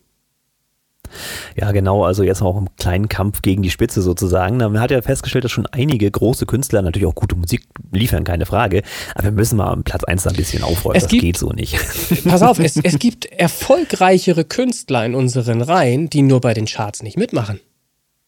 Ja, 1.55 1.71
genau. 1.71 2.03
Also 2.03 2.23
jetzt 2.23 2.41
auch 2.41 2.57
im 2.57 2.67
kleinen 2.77 3.09
Kampf 3.09 3.41
gegen 3.41 3.61
die 3.61 3.69
Spitze 3.69 4.01
sozusagen. 4.01 4.57
Man 4.57 4.79
hat 4.79 4.91
ja 4.91 5.01
festgestellt, 5.01 5.43
dass 5.43 5.51
schon 5.51 5.67
einige 5.67 6.09
große 6.09 6.45
Künstler 6.45 6.81
natürlich 6.81 7.07
auch 7.07 7.15
gute 7.15 7.35
Musik 7.35 7.63
liefern, 7.91 8.23
keine 8.23 8.45
Frage. 8.45 8.83
Aber 9.15 9.25
wir 9.25 9.31
müssen 9.31 9.57
mal 9.57 9.71
am 9.71 9.83
Platz 9.83 10.03
1 10.03 10.27
ein 10.27 10.35
bisschen 10.35 10.63
aufräumen. 10.63 10.95
Es 10.95 11.03
das 11.03 11.11
gibt, 11.11 11.21
geht 11.21 11.37
so 11.37 11.49
nicht. 11.49 11.77
Pass 12.23 12.41
auf, 12.41 12.59
es, 12.59 12.77
es 12.77 12.99
gibt 12.99 13.25
erfolgreichere 13.25 14.45
Künstler 14.45 15.05
in 15.05 15.15
unseren 15.15 15.61
Reihen, 15.61 16.09
die 16.09 16.21
nur 16.21 16.41
bei 16.41 16.53
den 16.53 16.65
Charts 16.65 17.03
nicht 17.03 17.17
mitmachen. 17.17 17.59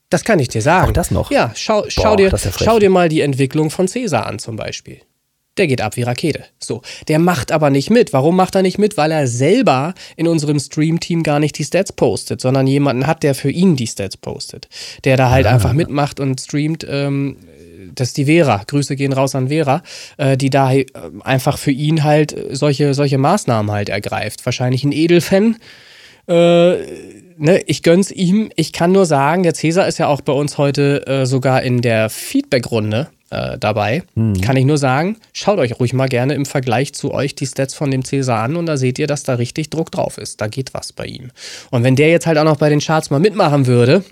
Das 0.09 0.23
kann 0.23 0.39
ich 0.39 0.49
dir 0.49 0.61
sagen. 0.61 0.89
Auch 0.89 0.93
das 0.93 1.11
noch? 1.11 1.31
Ja, 1.31 1.51
schau, 1.55 1.85
schau, 1.87 2.03
Boah, 2.03 2.15
dir, 2.15 2.29
ja 2.29 2.37
schau 2.37 2.79
dir 2.79 2.89
mal 2.89 3.09
die 3.09 3.21
Entwicklung 3.21 3.69
von 3.69 3.87
Cäsar 3.87 4.27
an 4.27 4.39
zum 4.39 4.55
Beispiel 4.55 5.01
der 5.57 5.67
geht 5.67 5.81
ab 5.81 5.95
wie 5.95 6.03
Rakete. 6.03 6.43
So, 6.59 6.81
der 7.07 7.19
macht 7.19 7.51
aber 7.51 7.69
nicht 7.69 7.89
mit. 7.89 8.13
Warum 8.13 8.35
macht 8.35 8.55
er 8.55 8.61
nicht 8.61 8.77
mit? 8.77 8.97
Weil 8.97 9.11
er 9.11 9.27
selber 9.27 9.93
in 10.17 10.27
unserem 10.27 10.59
Stream-Team 10.59 11.23
gar 11.23 11.39
nicht 11.39 11.57
die 11.57 11.63
Stats 11.63 11.91
postet, 11.93 12.41
sondern 12.41 12.67
jemanden 12.67 13.07
hat, 13.07 13.23
der 13.23 13.35
für 13.35 13.51
ihn 13.51 13.75
die 13.75 13.87
Stats 13.87 14.17
postet. 14.17 14.67
Der 15.03 15.17
da 15.17 15.29
halt 15.29 15.45
ah. 15.45 15.51
einfach 15.51 15.73
mitmacht 15.73 16.19
und 16.19 16.41
streamt. 16.41 16.85
Ähm, 16.89 17.37
das 17.93 18.09
ist 18.09 18.17
die 18.17 18.25
Vera. 18.25 18.63
Grüße 18.67 18.95
gehen 18.95 19.13
raus 19.13 19.35
an 19.35 19.47
Vera, 19.47 19.81
äh, 20.17 20.35
die 20.35 20.49
da 20.49 20.73
äh, 20.73 20.85
einfach 21.21 21.57
für 21.57 21.71
ihn 21.71 22.03
halt 22.03 22.35
solche, 22.51 22.93
solche 22.93 23.17
Maßnahmen 23.17 23.71
halt 23.71 23.89
ergreift. 23.89 24.45
Wahrscheinlich 24.45 24.83
ein 24.83 24.91
Edelfan. 24.91 25.57
Äh, 26.27 26.33
ne, 27.37 27.61
ich 27.65 27.83
gönn's 27.83 28.11
ihm. 28.11 28.49
Ich 28.55 28.73
kann 28.73 28.91
nur 28.91 29.05
sagen, 29.05 29.43
der 29.43 29.53
Cäsar 29.53 29.87
ist 29.87 29.99
ja 29.99 30.07
auch 30.07 30.21
bei 30.21 30.33
uns 30.33 30.57
heute 30.57 31.05
äh, 31.07 31.25
sogar 31.25 31.61
in 31.61 31.81
der 31.81 32.09
Feedback-Runde 32.09 33.09
äh, 33.29 33.57
dabei. 33.57 34.03
Mhm. 34.15 34.39
Kann 34.41 34.57
ich 34.57 34.65
nur 34.65 34.77
sagen, 34.77 35.17
schaut 35.33 35.59
euch 35.59 35.79
ruhig 35.79 35.93
mal 35.93 36.07
gerne 36.07 36.33
im 36.33 36.45
Vergleich 36.45 36.93
zu 36.93 37.13
euch 37.13 37.35
die 37.35 37.47
Stats 37.47 37.73
von 37.73 37.91
dem 37.91 38.05
Cäsar 38.05 38.43
an 38.43 38.55
und 38.55 38.65
da 38.65 38.77
seht 38.77 38.99
ihr, 38.99 39.07
dass 39.07 39.23
da 39.23 39.35
richtig 39.35 39.69
Druck 39.69 39.91
drauf 39.91 40.17
ist. 40.17 40.41
Da 40.41 40.47
geht 40.47 40.73
was 40.73 40.93
bei 40.93 41.05
ihm. 41.05 41.31
Und 41.71 41.83
wenn 41.83 41.95
der 41.95 42.09
jetzt 42.09 42.27
halt 42.27 42.37
auch 42.37 42.43
noch 42.43 42.57
bei 42.57 42.69
den 42.69 42.79
Charts 42.79 43.09
mal 43.09 43.19
mitmachen 43.19 43.67
würde, 43.67 44.03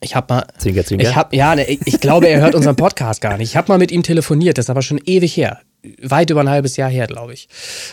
ich 0.00 0.16
habe 0.16 0.32
mal, 0.32 0.46
Zwinker, 0.58 0.84
Zwinker. 0.84 1.08
ich 1.08 1.14
habe, 1.14 1.36
ja, 1.36 1.54
ne, 1.54 1.66
ich 1.68 2.00
glaube, 2.00 2.28
er 2.28 2.40
hört 2.40 2.54
unseren 2.54 2.76
Podcast 2.76 3.20
gar 3.20 3.36
nicht. 3.36 3.50
Ich 3.50 3.56
habe 3.56 3.70
mal 3.70 3.78
mit 3.78 3.92
ihm 3.92 4.02
telefoniert, 4.02 4.58
das 4.58 4.66
ist 4.66 4.70
aber 4.70 4.82
schon 4.82 5.00
ewig 5.04 5.36
her, 5.36 5.60
weit 6.02 6.30
über 6.30 6.40
ein 6.40 6.48
halbes 6.48 6.76
Jahr 6.76 6.90
her, 6.90 7.06
glaube 7.06 7.34
ich. 7.34 7.48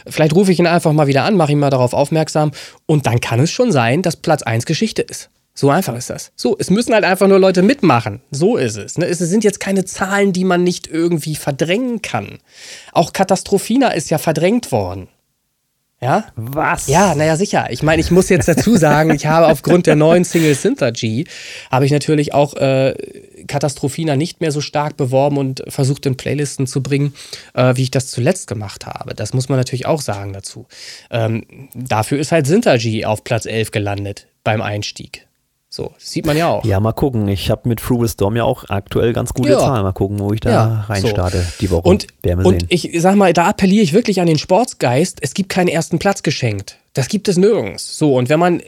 Vielleicht 0.07 0.33
rufe 0.33 0.51
ich 0.51 0.59
ihn 0.59 0.67
einfach 0.67 0.93
mal 0.93 1.07
wieder 1.07 1.25
an, 1.25 1.35
mache 1.35 1.51
ihn 1.51 1.59
mal 1.59 1.69
darauf 1.69 1.93
aufmerksam 1.93 2.51
und 2.85 3.05
dann 3.05 3.19
kann 3.19 3.39
es 3.41 3.51
schon 3.51 3.71
sein, 3.71 4.01
dass 4.01 4.15
Platz 4.15 4.41
1 4.41 4.65
Geschichte 4.65 5.01
ist. 5.01 5.29
So 5.53 5.69
einfach 5.69 5.95
ist 5.95 6.09
das. 6.09 6.31
So, 6.35 6.55
es 6.57 6.69
müssen 6.69 6.93
halt 6.93 7.03
einfach 7.03 7.27
nur 7.27 7.39
Leute 7.39 7.61
mitmachen. 7.61 8.21
So 8.31 8.57
ist 8.57 8.77
es. 8.77 8.97
Ne? 8.97 9.05
Es 9.05 9.19
sind 9.19 9.43
jetzt 9.43 9.59
keine 9.59 9.85
Zahlen, 9.85 10.33
die 10.33 10.45
man 10.45 10.63
nicht 10.63 10.87
irgendwie 10.87 11.35
verdrängen 11.35 12.01
kann. 12.01 12.39
Auch 12.93 13.13
Katastrophina 13.13 13.89
ist 13.89 14.09
ja 14.09 14.17
verdrängt 14.17 14.71
worden. 14.71 15.09
Ja? 16.01 16.25
Was? 16.35 16.87
Ja, 16.87 17.13
naja, 17.13 17.35
sicher. 17.35 17.67
Ich 17.69 17.83
meine, 17.83 18.01
ich 18.01 18.09
muss 18.09 18.29
jetzt 18.29 18.47
dazu 18.47 18.75
sagen, 18.75 19.11
ich 19.11 19.27
habe 19.27 19.47
aufgrund 19.47 19.85
der 19.85 19.95
neuen 19.95 20.23
Single 20.23 20.55
Synthergy, 20.55 21.27
habe 21.69 21.85
ich 21.85 21.91
natürlich 21.91 22.33
auch 22.33 22.55
äh, 22.55 22.95
Katastrophina 23.45 24.15
nicht 24.15 24.41
mehr 24.41 24.51
so 24.51 24.61
stark 24.61 24.97
beworben 24.97 25.37
und 25.37 25.63
versucht 25.67 26.07
in 26.07 26.17
Playlisten 26.17 26.65
zu 26.65 26.81
bringen, 26.81 27.13
äh, 27.53 27.75
wie 27.75 27.83
ich 27.83 27.91
das 27.91 28.07
zuletzt 28.07 28.47
gemacht 28.47 28.87
habe. 28.87 29.13
Das 29.13 29.33
muss 29.33 29.47
man 29.47 29.59
natürlich 29.59 29.85
auch 29.85 30.01
sagen 30.01 30.33
dazu. 30.33 30.65
Ähm, 31.11 31.43
dafür 31.75 32.17
ist 32.17 32.31
halt 32.31 32.47
Synthergy 32.47 33.05
auf 33.05 33.23
Platz 33.23 33.45
11 33.45 33.69
gelandet 33.69 34.25
beim 34.43 34.63
Einstieg. 34.63 35.27
So, 35.73 35.93
sieht 35.97 36.25
man 36.25 36.35
ja 36.35 36.49
auch. 36.49 36.65
Ja, 36.65 36.81
mal 36.81 36.91
gucken. 36.91 37.29
Ich 37.29 37.49
habe 37.49 37.69
mit 37.69 37.79
Frugal 37.79 38.09
Storm 38.09 38.35
ja 38.35 38.43
auch 38.43 38.65
aktuell 38.67 39.13
ganz 39.13 39.33
gute 39.33 39.51
ja. 39.51 39.59
Zahlen. 39.59 39.83
Mal 39.83 39.93
gucken, 39.93 40.19
wo 40.19 40.33
ich 40.33 40.41
da 40.41 40.51
ja, 40.51 40.81
reinstarte 40.81 41.39
so. 41.39 41.47
die 41.61 41.71
Woche. 41.71 41.87
Und, 41.87 42.07
und 42.43 42.65
ich 42.67 42.91
sag 42.97 43.15
mal, 43.15 43.31
da 43.31 43.45
appelliere 43.45 43.81
ich 43.81 43.93
wirklich 43.93 44.19
an 44.19 44.27
den 44.27 44.37
Sportsgeist. 44.37 45.19
Es 45.21 45.33
gibt 45.33 45.47
keinen 45.47 45.69
ersten 45.69 45.97
Platz 45.97 46.23
geschenkt. 46.23 46.75
Das 46.91 47.07
gibt 47.07 47.29
es 47.29 47.37
nirgends. 47.37 47.97
So, 47.97 48.17
und 48.17 48.27
wenn 48.27 48.37
man, 48.37 48.59
äh, 48.59 48.65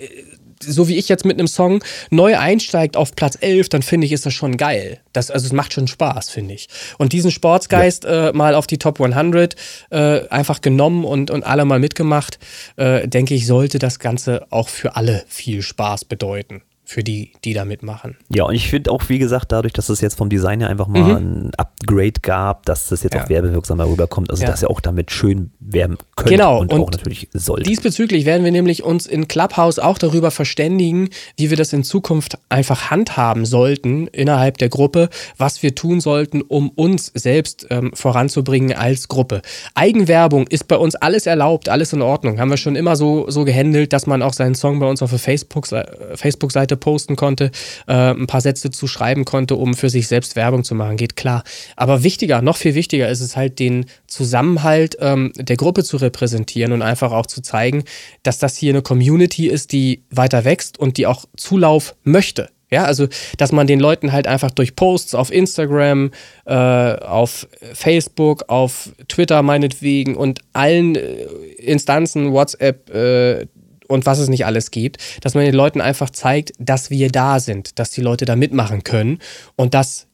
so 0.62 0.88
wie 0.88 0.96
ich 0.96 1.10
jetzt 1.10 1.26
mit 1.26 1.38
einem 1.38 1.48
Song 1.48 1.84
neu 2.10 2.38
einsteigt 2.38 2.96
auf 2.96 3.14
Platz 3.18 3.38
11, 3.42 3.68
dann 3.68 3.82
finde 3.82 4.08
ich, 4.08 4.14
ist 4.14 4.26
das 4.26 4.34
schon 4.34 4.56
geil. 4.56 5.02
Das, 5.12 5.30
also 5.30 5.46
es 5.46 5.52
macht 5.52 5.74
schon 5.74 5.90
Spaß, 5.90 6.30
finde 6.30 6.54
ich. 6.54 6.70
Und 7.00 7.12
diesen 7.12 7.32
Sportsgeist 7.32 8.06
ja. 8.06 8.30
äh, 8.30 8.32
mal 8.34 8.56
auf 8.56 8.66
die 8.66 8.78
Top 8.78 9.02
100 9.02 9.58
äh, 9.90 10.30
einfach 10.30 10.62
genommen 10.62 11.04
und, 11.04 11.32
und 11.32 11.44
alle 11.44 11.66
mal 11.66 11.80
mitgemacht, 11.80 12.40
äh, 12.78 13.10
denke 13.10 13.34
ich, 13.34 13.46
sollte 13.46 13.78
das 13.78 14.00
Ganze 14.00 14.48
auch 14.52 14.70
für 14.70 14.96
alle 14.96 15.26
viel 15.28 15.62
Spaß 15.62 16.06
bedeuten 16.06 16.62
für 16.94 17.04
die, 17.04 17.32
die 17.44 17.54
da 17.54 17.66
mitmachen. 17.66 18.18
Ja, 18.30 18.44
und 18.44 18.54
ich 18.54 18.70
finde 18.70 18.92
auch, 18.92 19.10
wie 19.10 19.18
gesagt, 19.18 19.52
dadurch, 19.52 19.74
dass 19.74 19.90
es 19.90 20.00
jetzt 20.00 20.16
vom 20.16 20.30
Design 20.30 20.60
her 20.60 20.70
einfach 20.70 20.88
mal 20.88 21.02
mhm. 21.02 21.16
ein 21.16 21.52
Upgrade 21.58 22.22
gab, 22.22 22.68
dass 22.68 22.90
das 22.90 23.02
jetzt 23.02 23.16
ja. 23.16 23.24
auch 23.24 23.30
werbewirksamer 23.30 23.88
rüberkommt, 23.88 24.30
also 24.30 24.44
ja. 24.44 24.50
dass 24.50 24.62
er 24.62 24.70
auch 24.70 24.80
damit 24.80 25.10
schön 25.10 25.52
werben 25.60 25.98
könnte 26.16 26.34
genau. 26.34 26.60
und, 26.60 26.72
und 26.72 26.82
auch 26.82 26.92
natürlich 26.92 27.30
sollte. 27.34 27.64
Diesbezüglich 27.64 28.26
werden 28.26 28.44
wir 28.44 28.52
nämlich 28.52 28.84
uns 28.84 29.08
in 29.08 29.28
Clubhouse 29.28 29.80
auch 29.80 29.98
darüber 29.98 30.30
verständigen, 30.30 31.10
wie 31.36 31.50
wir 31.50 31.58
das 31.58 31.74
in 31.74 31.84
Zukunft 31.84 32.38
einfach 32.50 32.92
handhaben 32.92 33.46
sollten 33.46 34.06
innerhalb 34.08 34.60
der 34.60 34.70
Gruppe, 34.70 35.10
was 35.38 35.64
wir 35.64 35.74
tun 35.74 36.00
sollten, 36.00 36.42
um 36.44 36.70
uns 36.70 37.12
selbst 37.16 37.66
ähm, 37.72 37.92
voranzubringen 37.96 38.78
als 38.78 39.08
Gruppe. 39.08 39.42
Eigenwerbung 39.74 40.46
ist 40.46 40.68
bei 40.68 40.78
uns 40.78 40.94
alles 40.94 41.26
erlaubt, 41.26 41.70
alles 41.70 41.92
in 41.92 42.04
Ordnung. 42.04 42.40
Haben 42.40 42.52
wir 42.52 42.58
schon 42.58 42.76
immer 42.76 42.96
so, 42.96 43.30
so 43.32 43.46
gehandelt, 43.46 43.94
dass 43.94 44.06
man 44.06 44.22
auch 44.22 44.34
seinen 44.34 44.54
Song 44.54 44.80
bei 44.80 44.88
uns 44.88 45.02
auf 45.02 45.10
der 45.10 45.20
Facebook-Seite 45.20 46.14
Facebook 46.16 46.52
posten 46.84 47.16
konnte, 47.16 47.50
äh, 47.88 48.12
ein 48.12 48.28
paar 48.28 48.42
Sätze 48.42 48.70
zu 48.70 48.88
schreiben 48.88 49.24
konnte, 49.24 49.56
um 49.56 49.74
für 49.74 49.90
sich 49.90 50.10
selbst 50.10 50.36
Werbung 50.36 50.66
zu 50.66 50.76
machen, 50.76 50.98
geht 50.98 51.16
klar. 51.16 51.44
Aber 51.78 52.04
wichtiger, 52.04 52.42
noch 52.42 52.58
viel 52.58 52.76
wichtiger 52.76 53.08
ist 53.08 53.22
es 53.22 53.38
halt, 53.38 53.60
den 53.60 53.86
Zusammenhalt 54.06 54.98
ähm, 55.00 55.32
der 55.38 55.56
Gruppe 55.56 55.86
zu 55.86 55.96
repräsentieren 55.96 56.74
und 56.74 56.82
einfach 56.82 57.14
auch 57.14 57.26
zu 57.26 57.42
zeigen, 57.42 57.86
dass 58.22 58.38
das 58.38 58.58
hier 58.58 58.74
eine 58.74 58.82
Community 58.82 59.48
ist, 59.48 59.72
die 59.72 60.04
weiter 60.10 60.44
wächst 60.44 60.78
und 60.78 60.98
die 60.98 61.08
auch 61.08 61.24
Zulauf 61.38 61.96
möchte. 62.04 62.50
Ja, 62.74 62.86
also, 62.86 63.08
dass 63.38 63.52
man 63.52 63.68
den 63.68 63.80
Leuten 63.80 64.12
halt 64.14 64.26
einfach 64.26 64.50
durch 64.50 64.76
Posts 64.76 65.14
auf 65.14 65.32
Instagram, 65.32 66.10
äh, 66.46 66.54
auf 66.54 67.48
Facebook, 67.74 68.46
auf 68.48 68.90
Twitter 69.08 69.44
meinetwegen 69.44 70.16
und 70.16 70.40
allen 70.54 70.96
äh, 70.96 71.26
Instanzen, 71.60 72.34
WhatsApp, 72.34 72.90
äh, 72.90 73.46
und 73.94 74.06
was 74.06 74.20
es 74.20 74.28
nicht 74.28 74.46
alles 74.46 74.72
gibt, 74.72 74.98
dass 75.22 75.36
man 75.36 75.46
den 75.46 75.54
Leuten 75.54 75.80
einfach 75.80 76.10
zeigt, 76.10 76.54
dass 76.60 76.90
wir 76.90 77.10
da 77.10 77.40
sind, 77.40 77.80
dass 77.80 77.92
die 77.92 78.02
Leute 78.02 78.26
da 78.26 78.36
mitmachen 78.36 78.84
können 78.84 79.20
und 79.56 79.74
dass 79.74 80.08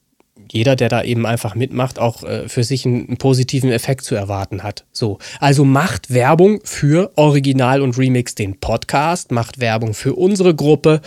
jeder, 0.52 0.76
der 0.76 0.89
da 0.89 1.04
eben 1.04 1.26
einfach 1.26 1.56
mitmacht, 1.56 2.00
auch 2.00 2.24
äh, 2.24 2.50
für 2.50 2.63
sich 2.63 2.86
einen, 2.86 3.08
einen, 3.08 3.18
positiven 3.18 3.72
Effekt 3.72 4.04
zu 4.04 4.15
erwarten 4.15 4.63
hat. 4.63 4.86
So, 4.92 5.20
also 5.39 5.63
macht 5.63 6.12
Werbung 6.13 6.60
für 6.63 7.12
Original 7.15 7.82
und 7.82 7.98
Remix 7.98 8.36
den 8.36 8.60
Podcast, 8.60 9.32
macht 9.32 9.60
Werbung 9.60 9.94
für 9.94 10.15
unsere 10.15 10.56
Gruppe 10.56 11.02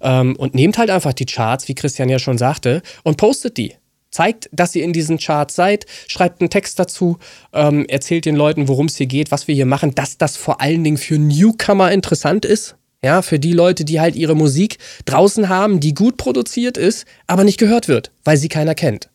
ähm, 0.00 0.34
und 0.36 0.54
nehmt 0.54 0.78
halt 0.78 0.90
einfach 0.90 1.12
die 1.12 1.26
Charts, 1.26 1.68
wie 1.68 1.74
Christian 1.74 2.08
ja 2.08 2.18
schon 2.18 2.38
sagte, 2.38 2.82
und 3.02 3.18
postet 3.18 3.56
die. 3.56 3.74
Zeigt, 4.10 4.48
dass 4.52 4.74
ihr 4.74 4.84
in 4.84 4.92
diesen 4.92 5.18
Charts 5.18 5.54
seid, 5.54 5.86
schreibt 6.06 6.40
einen 6.40 6.50
Text 6.50 6.78
dazu, 6.78 7.18
ähm, 7.52 7.86
erzählt 7.86 8.24
den 8.24 8.36
Leuten, 8.36 8.68
worum 8.68 8.86
es 8.86 8.96
hier 8.96 9.06
geht, 9.06 9.30
was 9.30 9.48
wir 9.48 9.54
hier 9.54 9.66
machen, 9.66 9.94
dass 9.94 10.16
das 10.16 10.36
vor 10.36 10.60
allen 10.60 10.84
Dingen 10.84 10.96
für 10.96 11.18
Newcomer 11.18 11.92
interessant 11.92 12.44
ist. 12.44 12.76
Ja, 13.02 13.22
für 13.22 13.38
die 13.38 13.52
Leute, 13.52 13.84
die 13.84 14.00
halt 14.00 14.16
ihre 14.16 14.34
Musik 14.34 14.78
draußen 15.04 15.48
haben, 15.48 15.80
die 15.80 15.94
gut 15.94 16.16
produziert 16.16 16.76
ist, 16.78 17.06
aber 17.26 17.44
nicht 17.44 17.58
gehört 17.58 17.88
wird, 17.88 18.10
weil 18.24 18.36
sie 18.36 18.48
keiner 18.48 18.74
kennt. 18.74 19.10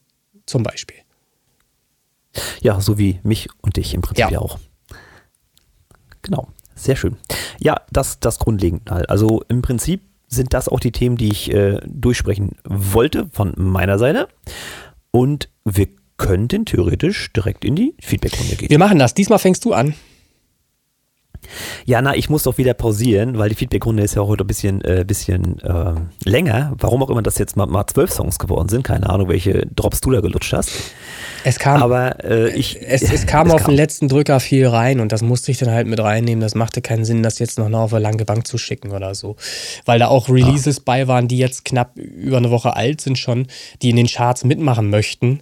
Zum 0.45 0.63
Beispiel. 0.63 0.97
Ja, 2.62 2.80
so 2.80 2.97
wie 2.97 3.19
mich 3.23 3.49
und 3.62 3.77
dich 3.77 3.93
im 3.93 4.01
Prinzip 4.01 4.32
ja, 4.32 4.39
auch. 4.39 4.60
Genau, 6.21 6.47
sehr 6.75 6.95
schön. 6.95 7.17
Ja, 7.60 7.82
das, 7.91 8.19
das 8.19 8.39
grundlegend 8.39 8.89
halt. 8.89 9.10
Also 9.10 9.43
im 9.49 9.62
Prinzip 9.62 10.01
sind 10.31 10.53
das 10.53 10.67
auch 10.67 10.79
die 10.79 10.91
Themen, 10.91 11.17
die 11.17 11.29
ich 11.29 11.51
äh, 11.51 11.79
durchsprechen 11.85 12.51
wollte 12.63 13.27
von 13.31 13.53
meiner 13.57 13.99
Seite. 13.99 14.27
Und 15.11 15.49
wir 15.65 15.87
könnten 16.17 16.65
theoretisch 16.65 17.31
direkt 17.33 17.65
in 17.65 17.75
die 17.75 17.95
Feedbackrunde 17.99 18.55
gehen. 18.55 18.69
Wir 18.69 18.79
machen 18.79 18.97
das. 18.97 19.13
Diesmal 19.13 19.39
fängst 19.39 19.65
du 19.65 19.73
an. 19.73 19.93
Ja, 21.85 22.01
na, 22.01 22.15
ich 22.15 22.29
muss 22.29 22.43
doch 22.43 22.57
wieder 22.57 22.73
pausieren, 22.73 23.37
weil 23.37 23.49
die 23.49 23.55
Feedbackrunde 23.55 24.03
ist 24.03 24.15
ja 24.15 24.23
heute 24.23 24.43
ein 24.43 24.47
bisschen, 24.47 24.81
äh, 24.83 25.03
bisschen 25.05 25.59
äh, 25.61 25.93
länger. 26.23 26.73
Warum 26.77 27.03
auch 27.03 27.09
immer 27.09 27.21
das 27.21 27.37
jetzt 27.37 27.57
mal, 27.57 27.67
mal 27.67 27.85
zwölf 27.87 28.11
Songs 28.11 28.39
geworden 28.39 28.69
sind. 28.69 28.83
Keine 28.83 29.09
Ahnung, 29.09 29.27
welche 29.29 29.65
Drops 29.67 30.01
du 30.01 30.11
da 30.11 30.21
gelutscht 30.21 30.53
hast. 30.53 30.71
Es 31.43 31.57
kam, 31.59 31.81
aber 31.81 32.23
äh, 32.23 32.49
ich, 32.55 32.79
es, 32.81 33.01
es 33.01 33.25
kam 33.25 33.47
es 33.47 33.53
auf 33.53 33.61
kam. 33.61 33.71
den 33.71 33.77
letzten 33.77 34.07
Drücker 34.07 34.39
viel 34.39 34.67
rein 34.67 34.99
und 34.99 35.11
das 35.11 35.21
musste 35.21 35.51
ich 35.51 35.57
dann 35.57 35.71
halt 35.71 35.87
mit 35.87 35.99
reinnehmen. 35.99 36.41
Das 36.41 36.55
machte 36.55 36.81
keinen 36.81 37.05
Sinn, 37.05 37.23
das 37.23 37.39
jetzt 37.39 37.57
noch 37.57 37.71
auf 37.71 37.93
eine 37.93 38.03
lange 38.03 38.25
Bank 38.25 38.47
zu 38.47 38.57
schicken 38.57 38.91
oder 38.91 39.15
so. 39.15 39.36
Weil 39.86 39.99
da 39.99 40.07
auch 40.07 40.30
Releases 40.30 40.80
ah. 40.80 40.84
bei 40.86 41.07
waren, 41.07 41.28
die 41.28 41.38
jetzt 41.38 41.65
knapp 41.65 41.97
über 41.97 42.38
eine 42.38 42.51
Woche 42.51 42.76
alt 42.76 43.01
sind 43.01 43.17
schon, 43.17 43.47
die 43.82 43.89
in 43.89 43.95
den 43.95 44.07
Charts 44.07 44.43
mitmachen 44.43 44.89
möchten. 44.89 45.41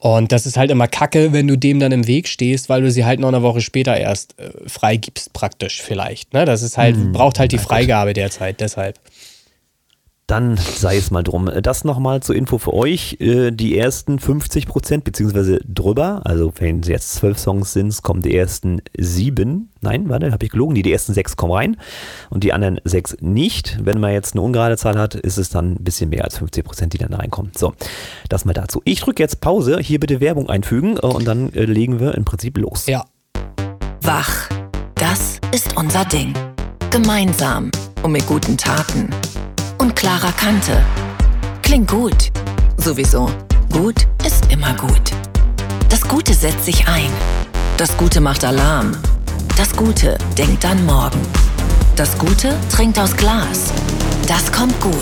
Und 0.00 0.32
das 0.32 0.46
ist 0.46 0.56
halt 0.56 0.70
immer 0.70 0.88
kacke, 0.88 1.34
wenn 1.34 1.46
du 1.46 1.56
dem 1.56 1.78
dann 1.78 1.92
im 1.92 2.06
Weg 2.06 2.26
stehst, 2.26 2.70
weil 2.70 2.80
du 2.80 2.90
sie 2.90 3.04
halt 3.04 3.20
noch 3.20 3.28
eine 3.28 3.42
Woche 3.42 3.60
später 3.60 3.94
erst 3.98 4.34
äh, 4.38 4.48
freigibst, 4.66 5.34
praktisch 5.34 5.82
vielleicht. 5.82 6.32
Ne? 6.32 6.46
Das 6.46 6.62
ist 6.62 6.78
halt, 6.78 6.96
hm, 6.96 7.12
braucht 7.12 7.38
halt 7.38 7.52
die 7.52 7.58
Freigabe 7.58 8.14
derzeit, 8.14 8.62
deshalb. 8.62 8.98
Dann 10.30 10.56
sei 10.56 10.96
es 10.96 11.10
mal 11.10 11.24
drum. 11.24 11.50
Das 11.60 11.82
nochmal 11.82 12.22
zur 12.22 12.36
Info 12.36 12.58
für 12.58 12.72
euch. 12.72 13.16
Äh, 13.18 13.50
die 13.50 13.76
ersten 13.76 14.20
50 14.20 14.68
Prozent, 14.68 15.02
beziehungsweise 15.02 15.58
drüber, 15.66 16.20
also 16.22 16.52
wenn 16.60 16.78
es 16.80 16.88
jetzt 16.88 17.14
zwölf 17.14 17.36
Songs 17.36 17.72
sind, 17.72 18.00
kommen 18.04 18.22
die 18.22 18.36
ersten 18.36 18.80
sieben. 18.96 19.72
Nein, 19.80 20.08
warte, 20.08 20.30
habe 20.30 20.44
ich 20.44 20.52
gelogen. 20.52 20.76
Die, 20.76 20.82
die 20.82 20.92
ersten 20.92 21.14
sechs 21.14 21.36
kommen 21.36 21.52
rein 21.52 21.76
und 22.30 22.44
die 22.44 22.52
anderen 22.52 22.80
sechs 22.84 23.16
nicht. 23.18 23.84
Wenn 23.84 23.98
man 23.98 24.12
jetzt 24.12 24.34
eine 24.34 24.42
ungerade 24.42 24.76
Zahl 24.76 24.96
hat, 24.96 25.16
ist 25.16 25.36
es 25.36 25.48
dann 25.48 25.72
ein 25.72 25.82
bisschen 25.82 26.10
mehr 26.10 26.22
als 26.22 26.38
50 26.38 26.64
Prozent, 26.64 26.92
die 26.92 26.98
dann 26.98 27.12
reinkommen. 27.12 27.50
So, 27.56 27.74
das 28.28 28.44
mal 28.44 28.52
dazu. 28.52 28.82
Ich 28.84 29.00
drücke 29.00 29.20
jetzt 29.20 29.40
Pause, 29.40 29.80
hier 29.80 29.98
bitte 29.98 30.20
Werbung 30.20 30.48
einfügen 30.48 30.96
äh, 30.96 31.06
und 31.06 31.26
dann 31.26 31.52
äh, 31.54 31.64
legen 31.64 31.98
wir 31.98 32.14
im 32.14 32.24
Prinzip 32.24 32.56
los. 32.56 32.86
Ja. 32.86 33.04
Wach, 34.02 34.48
das 34.94 35.40
ist 35.52 35.76
unser 35.76 36.04
Ding. 36.04 36.34
Gemeinsam 36.92 37.72
und 38.04 38.12
mit 38.12 38.24
guten 38.28 38.56
Taten 38.56 39.08
und 39.80 39.96
klarer 39.96 40.32
Kante. 40.32 40.84
Klingt 41.62 41.90
gut. 41.90 42.30
Sowieso. 42.76 43.30
Gut 43.72 44.06
ist 44.26 44.52
immer 44.52 44.74
gut. 44.74 45.10
Das 45.88 46.02
Gute 46.02 46.34
setzt 46.34 46.66
sich 46.66 46.86
ein. 46.86 47.10
Das 47.78 47.96
Gute 47.96 48.20
macht 48.20 48.44
Alarm. 48.44 48.92
Das 49.56 49.74
Gute 49.74 50.18
denkt 50.36 50.66
an 50.66 50.84
morgen. 50.84 51.20
Das 51.96 52.16
Gute 52.18 52.54
trinkt 52.70 52.98
aus 52.98 53.16
Glas. 53.16 53.72
Das 54.28 54.52
kommt 54.52 54.78
gut. 54.80 54.94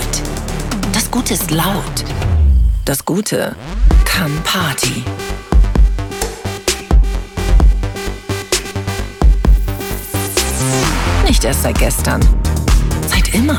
Das 0.93 1.11
Gute 1.11 1.35
ist 1.35 1.51
laut. 1.51 2.05
Das 2.85 3.05
Gute 3.05 3.57
kann 4.05 4.31
Party. 4.45 5.03
Nicht 11.27 11.45
erst 11.45 11.65
seit 11.65 11.79
gestern. 11.79 12.21
Seit 13.09 13.35
immer. 13.35 13.59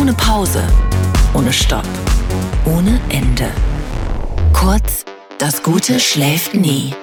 Ohne 0.00 0.12
Pause. 0.12 0.62
Ohne 1.34 1.52
Stopp. 1.52 1.82
Ohne 2.64 3.00
Ende. 3.08 3.50
Kurz, 4.52 5.04
das 5.38 5.62
Gute 5.62 5.98
schläft 5.98 6.54
nie. 6.54 6.94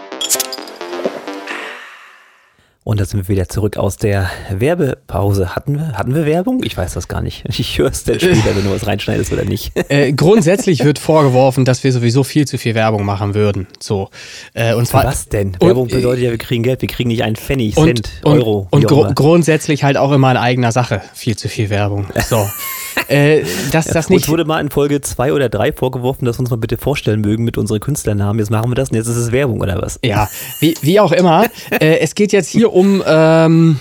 Und 2.88 3.00
da 3.00 3.06
sind 3.06 3.28
wir 3.28 3.36
wieder 3.36 3.50
zurück 3.50 3.78
aus 3.78 3.98
der 3.98 4.30
Werbepause. 4.52 5.56
Hatten 5.56 5.74
wir, 5.74 5.94
hatten 5.94 6.14
wir 6.14 6.28
Werbung? 6.28 6.62
Ich 6.64 6.78
weiß 6.78 6.94
das 6.94 7.08
gar 7.08 7.22
nicht. 7.22 7.44
Ich 7.58 7.80
höre 7.80 7.90
es 7.90 8.04
dann 8.04 8.20
später, 8.20 8.56
wenn 8.56 8.64
du 8.64 8.70
was 8.70 8.86
reinschneidest 8.86 9.34
oder 9.34 9.44
nicht. 9.44 9.72
Äh, 9.90 10.14
grundsätzlich 10.14 10.84
wird 10.84 11.00
vorgeworfen, 11.00 11.64
dass 11.64 11.84
wir 11.84 11.92
sowieso 11.92 12.24
viel 12.24 12.48
zu 12.48 12.58
viel 12.58 12.76
Werbung 12.76 13.06
machen 13.06 13.34
würden. 13.34 13.68
So. 13.80 14.10
Äh, 14.54 14.74
und 14.74 14.88
zwar, 14.88 15.04
was 15.04 15.30
denn? 15.30 15.54
Und, 15.60 15.62
Werbung 15.62 15.88
bedeutet 15.88 16.24
ja, 16.24 16.32
wir 16.32 16.38
kriegen 16.38 16.64
Geld, 16.64 16.82
wir 16.82 16.90
kriegen 16.90 17.10
nicht 17.10 17.24
einen 17.24 17.36
Pfennig, 17.36 17.78
und, 17.78 17.86
Cent, 17.86 18.10
Euro. 18.24 18.68
Und, 18.72 18.86
und 18.86 18.88
gr 18.88 19.14
grundsätzlich 19.14 19.84
halt 19.84 19.98
auch 19.98 20.12
immer 20.12 20.32
in 20.32 20.38
eigener 20.38 20.72
Sache 20.72 21.02
viel 21.14 21.36
zu 21.36 21.50
viel 21.50 21.70
Werbung. 21.70 22.08
So. 22.28 22.48
äh, 23.08 23.44
dass 23.72 23.86
das 23.86 24.10
nicht. 24.10 24.24
Uns 24.24 24.30
wurde 24.30 24.46
mal 24.46 24.60
in 24.60 24.70
Folge 24.70 25.02
zwei 25.02 25.34
oder 25.34 25.50
drei 25.50 25.72
vorgeworfen, 25.72 26.26
dass 26.26 26.38
wir 26.38 26.42
uns 26.42 26.50
mal 26.50 26.58
bitte 26.58 26.78
vorstellen 26.78 27.22
mögen 27.22 27.44
mit 27.44 27.58
unseren 27.58 27.80
Künstlernamen. 27.80 28.40
Jetzt 28.40 28.50
machen 28.50 28.72
wir 28.72 28.76
das 28.76 28.90
und 28.90 28.96
jetzt 28.96 29.08
ist 29.08 29.18
es 29.18 29.32
Werbung 29.32 29.62
oder 29.62 29.82
was? 29.82 30.00
Ja, 30.04 30.30
wie, 30.60 30.76
wie 30.82 31.00
auch 31.00 31.12
immer. 31.12 31.46
äh, 31.72 32.00
es 32.00 32.16
geht 32.16 32.32
jetzt 32.32 32.50
hier 32.50 32.74
um 32.76 33.02
ähm, 33.08 33.80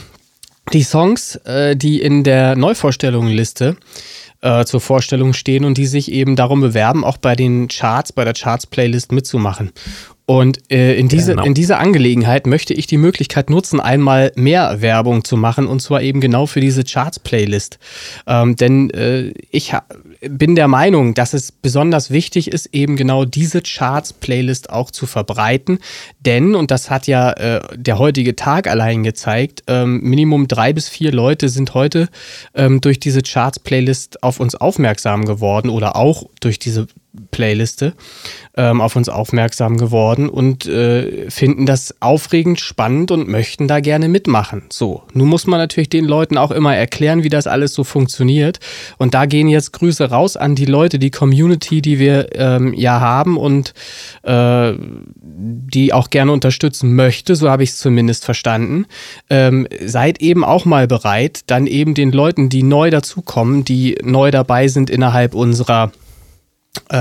die 0.73 0.85
Songs, 0.85 1.35
äh, 1.47 1.75
die 1.75 2.01
in 2.01 2.23
der 2.23 2.55
Neuvorstellungenliste 2.55 3.77
äh, 4.41 4.65
zur 4.65 4.81
Vorstellung 4.81 5.33
stehen 5.33 5.65
und 5.65 5.79
die 5.79 5.87
sich 5.87 6.13
eben 6.13 6.37
darum 6.37 6.61
bewerben, 6.61 7.03
auch 7.03 7.17
bei 7.17 7.35
den 7.35 7.67
Charts, 7.67 8.13
bei 8.13 8.25
der 8.25 8.35
Charts-Playlist 8.35 9.11
mitzumachen. 9.11 9.73
Und 10.27 10.71
äh, 10.71 10.95
in, 10.95 11.09
diese, 11.09 11.33
genau. 11.33 11.45
in 11.45 11.55
dieser 11.55 11.81
Angelegenheit 11.81 12.47
möchte 12.47 12.73
ich 12.73 12.87
die 12.87 12.97
Möglichkeit 12.97 13.51
nutzen, 13.51 13.81
einmal 13.81 14.31
mehr 14.37 14.81
Werbung 14.81 15.25
zu 15.25 15.37
machen 15.37 15.67
und 15.67 15.83
zwar 15.83 16.01
eben 16.01 16.21
genau 16.21 16.47
für 16.47 16.61
diese 16.61 16.85
Charts-Playlist. 16.85 17.81
Ähm, 18.29 18.55
denn 18.55 18.91
äh, 18.91 19.33
ich 19.51 19.73
bin 20.29 20.55
der 20.55 20.69
Meinung, 20.69 21.15
dass 21.15 21.35
es 21.35 21.53
besonders 21.53 22.11
wichtig 22.11 22.49
ist, 22.49 22.67
eben 22.73 22.97
genau 22.97 23.25
diese 23.25 23.63
Charts-Playlist 23.63 24.71
auch 24.71 24.91
zu 24.91 25.07
verbreiten. 25.07 25.79
Denn, 26.21 26.55
und 26.55 26.71
das 26.71 26.91
hat 26.91 27.07
ja 27.07 27.33
äh, 27.33 27.61
der 27.77 27.99
heutige 27.99 28.37
Tag 28.37 28.67
allein 28.69 29.03
gezeigt, 29.03 29.63
ähm, 29.67 30.01
Minimum 30.01 30.49
drei 30.49 30.73
bis 30.73 30.89
vier 30.89 31.13
Leute 31.13 31.49
sind 31.49 31.75
heute 31.75 32.09
ähm, 32.55 32.81
durch 32.81 33.01
diese 33.01 33.23
Charts-Playlist 33.23 34.23
auf 34.23 34.41
uns 34.41 34.55
aufmerksam 34.55 35.25
geworden 35.25 35.69
oder 35.69 35.97
auch 35.97 36.25
durch 36.41 36.59
diese 36.59 36.87
Playliste 37.31 37.95
ähm, 38.57 38.81
auf 38.81 38.97
uns 38.97 39.09
aufmerksam 39.09 39.77
geworden 39.77 40.29
und 40.29 40.67
äh, 40.67 41.31
finden 41.31 41.67
das 41.67 41.95
aufregend 42.01 42.61
spannend 42.61 43.11
und 43.11 43.29
möchten 43.29 43.69
da 43.69 43.81
gerne 43.81 44.09
mitmachen. 44.09 44.63
So, 44.71 45.03
nun 45.13 45.29
muss 45.29 45.47
man 45.47 45.59
natürlich 45.59 45.89
den 45.89 46.05
Leuten 46.05 46.39
auch 46.39 46.51
immer 46.51 46.75
erklären, 46.75 47.23
wie 47.23 47.29
das 47.29 47.47
alles 47.47 47.75
so 47.75 47.85
funktioniert. 47.85 48.61
Und 48.99 49.15
da 49.15 49.27
gehen 49.27 49.49
jetzt 49.49 49.73
Grüße 49.73 50.11
raus 50.11 50.37
an 50.37 50.55
die 50.55 50.67
Leute, 50.67 50.99
die 50.99 51.11
Community, 51.11 51.83
die 51.83 51.99
wir 51.99 52.35
ähm, 52.35 52.75
ja 52.75 53.01
haben 53.01 53.37
und 53.37 53.75
äh, 54.23 54.73
die 55.21 55.93
auch 55.93 56.11
gerne 56.11 56.33
unterstützen 56.33 56.95
möchte, 56.95 57.37
so 57.37 57.51
habe 57.51 57.63
ich 57.63 57.71
es 57.71 57.79
zumindest 57.79 58.25
verstanden. 58.25 58.87
Ähm, 59.31 59.67
seid 59.85 60.21
eben 60.21 60.45
auch 60.45 60.65
mal 60.65 60.87
bereit, 60.87 61.43
dann 61.47 61.67
eben 61.67 61.95
den 61.95 62.13
Leuten, 62.13 62.49
die 62.49 62.63
neu 62.63 62.91
dazukommen, 62.91 63.65
die 63.65 63.99
neu 64.03 64.31
dabei 64.31 64.69
sind 64.69 64.91
innerhalb 64.91 65.35
unserer 65.35 65.93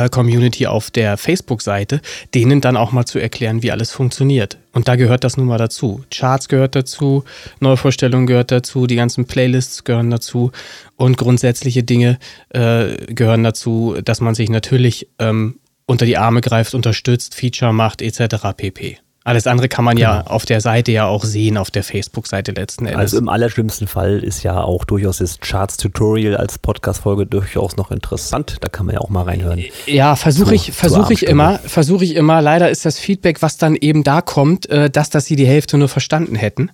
Community 0.10 0.68
auf 0.68 0.92
der 0.92 1.18
Facebook-Seite, 1.18 2.02
denen 2.34 2.62
dann 2.62 2.78
auch 2.78 2.92
mal 2.92 3.06
zu 3.06 3.20
erklären, 3.20 3.64
wie 3.64 3.72
alles 3.72 3.92
funktioniert. 3.92 4.58
Und 4.72 4.88
da 4.88 4.96
gehört 4.96 5.24
das 5.24 5.38
nun 5.38 5.48
mal 5.48 5.58
dazu. 5.58 6.04
Charts 6.12 6.48
gehört 6.48 6.76
dazu, 6.76 7.24
Neuvorstellungen 7.60 8.28
gehört 8.28 8.52
dazu, 8.52 8.88
die 8.88 8.96
ganzen 8.96 9.26
Playlists 9.26 9.84
gehören 9.84 10.10
dazu 10.10 10.52
und 10.96 11.18
grundsätzliche 11.18 11.84
Dinge 11.84 12.18
äh, 12.50 12.96
gehören 13.08 13.44
dazu, 13.44 13.98
dass 14.04 14.22
man 14.22 14.36
sich 14.36 14.50
natürlich 14.50 15.08
ähm, 15.20 15.60
unter 15.86 16.06
die 16.06 16.18
Arme 16.18 16.42
greift, 16.42 16.74
unterstützt, 16.74 17.36
Feature 17.36 17.74
macht 17.74 18.02
etc. 18.02 18.36
pp. 18.56 18.98
Alles 19.26 19.48
andere 19.48 19.70
kann 19.70 19.86
man 19.86 19.96
genau. 19.96 20.10
ja 20.10 20.22
auf 20.28 20.46
der 20.46 20.60
Seite 20.60 20.92
ja 20.92 21.06
auch 21.06 21.24
sehen, 21.24 21.58
auf 21.58 21.72
der 21.72 21.84
Facebook-Seite 21.84 22.52
letzten 22.52 22.86
Endes. 22.86 23.00
Also 23.00 23.18
im 23.20 23.30
allerschlimmsten 23.30 23.88
Fall 23.88 24.20
ist 24.20 24.44
ja 24.44 24.62
auch 24.62 24.84
durchaus 24.84 25.20
das 25.20 25.40
Charts-Tutorial 25.40 26.36
als 26.36 26.58
Podcast-Folge 26.58 27.26
durchaus 27.26 27.78
noch 27.78 27.90
interessant. 27.90 28.58
Da 28.60 28.68
kann 28.68 28.86
man 28.86 28.96
ja 28.96 29.02
auch 29.02 29.10
mal 29.10 29.24
reinhören. 29.24 29.64
Ja, 29.86 30.18
versuche 30.18 30.56
ich, 30.56 30.74
versuche 30.74 31.14
ich 31.14 31.26
immer, 31.26 31.60
versuche 31.60 32.04
ich 32.04 32.16
immer. 32.16 32.42
Leider 32.42 32.70
ist 32.70 32.86
das 32.86 33.00
Feedback, 33.00 33.42
was 33.42 33.56
dann 33.56 33.78
eben 33.78 34.04
da 34.04 34.20
kommt, 34.20 34.70
äh, 34.70 34.90
dass, 34.90 35.10
dass 35.10 35.26
sie 35.26 35.38
die 35.38 35.48
Hälfte 35.48 35.78
nur 35.78 35.88
verstanden 35.88 36.36
hätten. 36.36 36.72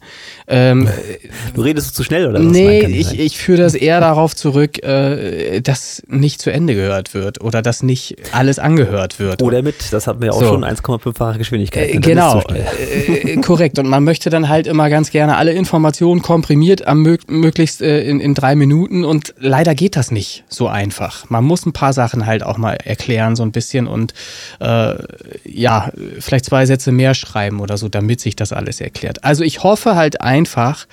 Ähm, 0.48 0.90
du 1.54 1.62
redest 1.62 1.94
zu 1.94 2.04
schnell 2.04 2.26
oder 2.26 2.40
was? 2.40 2.52
Nee, 2.52 2.82
ich, 2.82 3.20
ich 3.20 3.38
führe 3.38 3.62
das 3.62 3.76
eher 3.76 4.00
darauf 4.00 4.36
zurück, 4.36 4.84
äh, 4.84 5.62
dass 5.62 6.02
nicht 6.08 6.42
zu 6.42 6.52
Ende 6.52 6.74
gehört 6.74 7.14
wird 7.14 7.42
oder 7.42 7.62
dass 7.62 7.84
nicht 7.84 8.16
alles 8.32 8.58
angehört 8.58 9.20
wird. 9.20 9.44
Oder 9.44 9.62
mit, 9.62 9.94
das 9.94 10.08
hatten 10.08 10.24
wir 10.24 10.34
auch 10.34 10.40
so. 10.40 10.48
schon, 10.48 10.66
1,5-fache 10.66 11.38
Geschwindigkeit. 11.38 11.90
Äh, 11.90 12.00
genau, 12.00 12.39
äh, 12.50 13.34
äh, 13.34 13.36
korrekt. 13.38 13.80
Und 13.80 13.88
man 13.88 14.04
möchte 14.04 14.30
dann 14.30 14.50
halt 14.50 14.68
immer 14.68 14.90
ganz 14.90 15.12
gerne 15.12 15.38
alle 15.38 15.54
Informationen 15.54 16.22
komprimiert, 16.22 16.88
am 16.88 17.04
möglichst 17.28 17.82
äh, 17.82 18.02
in, 18.04 18.20
in 18.20 18.34
drei 18.34 18.56
Minuten. 18.56 19.04
Und 19.06 19.34
leider 19.38 19.76
geht 19.76 19.96
das 19.96 20.12
nicht 20.12 20.44
so 20.50 20.68
einfach. 20.68 21.30
Man 21.30 21.44
muss 21.44 21.66
ein 21.66 21.74
paar 21.74 21.94
Sachen 21.94 22.26
halt 22.26 22.44
auch 22.44 22.58
mal 22.58 22.78
erklären, 22.84 23.36
so 23.36 23.44
ein 23.44 23.52
bisschen 23.52 23.88
und 23.88 24.14
äh, 24.60 24.96
ja, 25.44 25.92
vielleicht 26.20 26.46
zwei 26.46 26.66
Sätze 26.66 26.92
mehr 26.92 27.14
schreiben 27.14 27.60
oder 27.60 27.78
so, 27.78 27.90
damit 27.90 28.22
sich 28.22 28.36
das 28.36 28.54
alles 28.54 28.82
erklärt. 28.82 29.24
Also 29.24 29.44
ich 29.44 29.64
hoffe 29.64 29.96
halt 29.96 30.22
einfach 30.22 30.86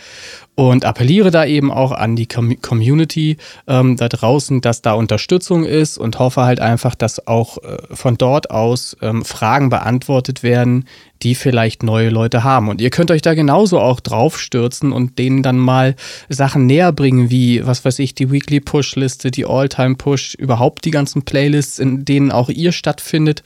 und 0.57 0.87
appelliere 0.87 1.31
da 1.31 1.45
eben 1.45 1.71
auch 1.71 1.93
an 1.93 2.17
die 2.17 2.27
Community 2.27 3.37
ähm, 3.69 3.97
da 3.99 4.09
draußen, 4.09 4.63
dass 4.63 4.81
da 4.81 4.95
Unterstützung 4.95 5.65
ist 5.65 5.99
und 5.99 6.19
hoffe 6.19 6.43
halt 6.43 6.61
einfach, 6.61 6.95
dass 6.95 7.27
auch 7.27 7.59
äh, 7.59 7.77
von 7.95 8.17
dort 8.17 8.51
aus 8.51 8.97
ähm, 9.03 9.23
Fragen 9.25 9.69
beantwortet 9.69 10.43
werden, 10.43 10.87
die 11.23 11.35
vielleicht 11.35 11.83
neue 11.83 12.09
Leute 12.09 12.43
haben. 12.43 12.69
Und 12.69 12.81
ihr 12.81 12.89
könnt 12.89 13.11
euch 13.11 13.21
da 13.21 13.35
genauso 13.35 13.79
auch 13.81 14.01
draufstürzen 14.01 14.93
und 14.93 15.19
denen 15.19 15.43
dann 15.43 15.59
mal 15.59 15.95
Sachen 16.31 16.65
näher 16.65 16.91
bringen, 16.91 17.31
wie, 17.31 17.67
was 17.67 17.85
weiß 17.85 17.99
ich, 17.99 18.15
die 18.15 18.33
Weekly 18.33 18.61
Push-Liste, 18.61 19.31
die 19.31 19.45
All-Time 19.45 19.97
Push, 19.97 20.35
überhaupt 20.37 20.87
die 20.87 20.91
ganzen 20.91 21.23
Playlists, 21.23 21.79
in 21.79 22.07
denen 22.07 22.33
auch 22.33 22.49
ihr 22.49 22.73
stattfindet, 22.73 23.43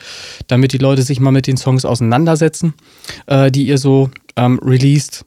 damit 0.47 0.73
die 0.73 0.79
Leute 0.79 1.03
sich 1.03 1.19
mal 1.19 1.33
mit 1.33 1.49
den 1.49 1.57
Songs 1.57 1.85
auseinandersetzen, 1.85 2.75
äh, 3.27 3.51
die 3.51 3.67
ihr 3.67 3.79
so 3.79 4.11
ähm, 4.37 4.61
released. 4.63 5.25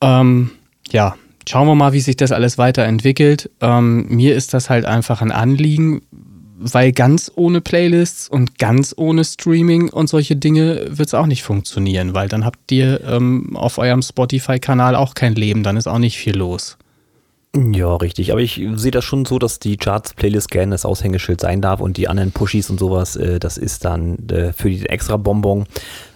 Ähm, 0.00 0.50
ja, 0.90 1.16
schauen 1.48 1.66
wir 1.66 1.74
mal, 1.74 1.92
wie 1.92 2.00
sich 2.00 2.16
das 2.16 2.32
alles 2.32 2.58
weiterentwickelt. 2.58 3.50
Ähm, 3.60 4.06
mir 4.08 4.34
ist 4.34 4.54
das 4.54 4.70
halt 4.70 4.84
einfach 4.84 5.22
ein 5.22 5.32
Anliegen, 5.32 6.02
weil 6.58 6.92
ganz 6.92 7.30
ohne 7.36 7.60
Playlists 7.60 8.28
und 8.28 8.58
ganz 8.58 8.94
ohne 8.96 9.24
Streaming 9.24 9.88
und 9.90 10.08
solche 10.08 10.36
Dinge 10.36 10.86
wird 10.90 11.08
es 11.08 11.14
auch 11.14 11.26
nicht 11.26 11.42
funktionieren, 11.42 12.14
weil 12.14 12.28
dann 12.28 12.44
habt 12.44 12.70
ihr 12.72 13.00
ähm, 13.04 13.56
auf 13.56 13.78
eurem 13.78 14.02
Spotify-Kanal 14.02 14.96
auch 14.96 15.14
kein 15.14 15.34
Leben, 15.34 15.62
dann 15.62 15.76
ist 15.76 15.86
auch 15.86 15.98
nicht 15.98 16.18
viel 16.18 16.36
los. 16.36 16.76
Ja, 17.56 17.96
richtig. 17.96 18.30
Aber 18.30 18.40
ich 18.40 18.60
sehe 18.74 18.90
das 18.90 19.04
schon 19.04 19.24
so, 19.24 19.38
dass 19.38 19.58
die 19.58 19.78
Charts-Playlist 19.78 20.50
gerne 20.50 20.72
das 20.72 20.84
Aushängeschild 20.84 21.40
sein 21.40 21.62
darf 21.62 21.80
und 21.80 21.96
die 21.96 22.08
anderen 22.08 22.30
Pushis 22.30 22.68
und 22.68 22.78
sowas, 22.78 23.16
äh, 23.16 23.38
das 23.38 23.56
ist 23.56 23.84
dann 23.84 24.28
äh, 24.28 24.52
für 24.52 24.68
die 24.68 24.86
extra 24.86 25.16
Bonbon. 25.16 25.66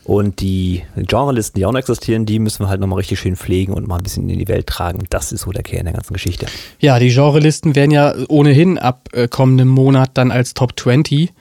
Und 0.04 0.40
die 0.40 0.82
Genrelisten, 0.96 1.58
die 1.58 1.66
auch 1.66 1.72
noch 1.72 1.78
existieren, 1.78 2.26
die 2.26 2.38
müssen 2.38 2.64
wir 2.64 2.68
halt 2.68 2.80
nochmal 2.80 2.98
richtig 2.98 3.20
schön 3.20 3.36
pflegen 3.36 3.72
und 3.72 3.86
mal 3.86 3.96
ein 3.96 4.02
bisschen 4.02 4.28
in 4.28 4.38
die 4.38 4.48
Welt 4.48 4.66
tragen. 4.66 5.04
Das 5.10 5.32
ist 5.32 5.42
so 5.42 5.52
der 5.52 5.62
Kern 5.62 5.84
der 5.84 5.94
ganzen 5.94 6.12
Geschichte. 6.12 6.46
Ja, 6.80 6.98
die 6.98 7.10
Genrelisten 7.10 7.76
werden 7.76 7.92
ja 7.92 8.14
ohnehin 8.28 8.78
ab 8.78 9.08
äh, 9.12 9.28
kommendem 9.28 9.68
Monat 9.68 10.10
dann 10.14 10.30
als 10.32 10.54
Top 10.54 10.78
20 10.78 11.32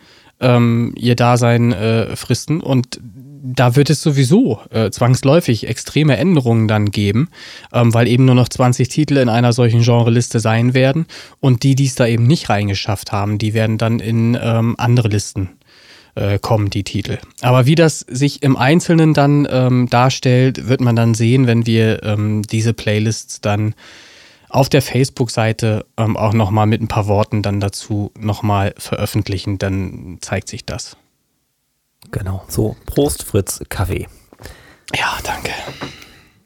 ähm, 0.41 0.93
ihr 0.95 1.15
Dasein 1.15 1.71
äh, 1.71 2.15
fristen. 2.15 2.61
Und 2.61 2.99
da 3.43 3.75
wird 3.75 3.89
es 3.89 4.01
sowieso 4.01 4.59
äh, 4.69 4.91
zwangsläufig 4.91 5.67
extreme 5.67 6.17
Änderungen 6.17 6.67
dann 6.67 6.91
geben, 6.91 7.29
ähm, 7.73 7.93
weil 7.93 8.07
eben 8.07 8.25
nur 8.25 8.35
noch 8.35 8.49
20 8.49 8.87
Titel 8.87 9.17
in 9.17 9.29
einer 9.29 9.53
solchen 9.53 9.81
Genreliste 9.81 10.39
sein 10.39 10.73
werden. 10.73 11.05
Und 11.39 11.63
die, 11.63 11.75
die 11.75 11.85
es 11.85 11.95
da 11.95 12.05
eben 12.05 12.27
nicht 12.27 12.49
reingeschafft 12.49 13.11
haben, 13.11 13.37
die 13.37 13.53
werden 13.53 13.77
dann 13.77 13.99
in 13.99 14.37
ähm, 14.39 14.75
andere 14.77 15.07
Listen 15.07 15.49
äh, 16.15 16.39
kommen, 16.39 16.69
die 16.69 16.83
Titel. 16.83 17.17
Aber 17.41 17.65
wie 17.65 17.75
das 17.75 17.99
sich 17.99 18.43
im 18.43 18.57
Einzelnen 18.57 19.13
dann 19.13 19.47
ähm, 19.49 19.87
darstellt, 19.89 20.67
wird 20.67 20.81
man 20.81 20.95
dann 20.95 21.13
sehen, 21.13 21.47
wenn 21.47 21.65
wir 21.65 22.03
ähm, 22.03 22.41
diese 22.43 22.73
Playlists 22.73 23.41
dann 23.41 23.75
auf 24.49 24.67
der 24.67 24.81
Facebook-Seite 24.81 25.85
ähm, 25.97 26.17
auch 26.17 26.33
nochmal 26.33 26.67
mit 26.67 26.81
ein 26.81 26.87
paar 26.87 27.07
Worten 27.07 27.41
dann 27.41 27.59
dazu 27.59 28.11
nochmal 28.19 28.73
veröffentlichen, 28.77 29.57
dann 29.57 30.17
zeigt 30.21 30.49
sich 30.49 30.65
das. 30.65 30.97
Genau, 32.11 32.43
so. 32.47 32.75
Prost, 32.85 33.23
Fritz, 33.23 33.61
Kaffee. 33.69 34.07
Ja, 34.93 35.17
danke. 35.23 35.51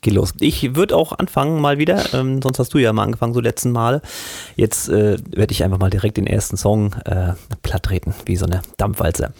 Geh 0.06 0.12
los. 0.12 0.36
Ich 0.40 0.76
würde 0.76 0.96
auch 0.96 1.14
anfangen 1.18 1.60
mal 1.60 1.80
wieder, 1.80 2.14
ähm, 2.14 2.40
sonst 2.40 2.60
hast 2.60 2.76
du 2.76 2.78
ja 2.78 2.94
mal 2.94 3.02
angefangen, 3.02 3.34
so 3.34 3.40
letzten 3.40 3.72
Mal. 3.72 4.04
Jetzt 4.56 4.88
äh, 4.88 5.18
werde 5.32 5.52
ich 5.52 5.64
einfach 5.64 5.80
mal 5.80 5.90
direkt 5.90 6.18
den 6.18 6.28
ersten 6.28 6.58
Song 6.58 6.94
äh, 7.06 7.34
platt 7.64 7.82
treten, 7.82 8.14
wie 8.24 8.36
so 8.36 8.46
eine 8.46 8.62
Dampfwalze. 8.78 9.34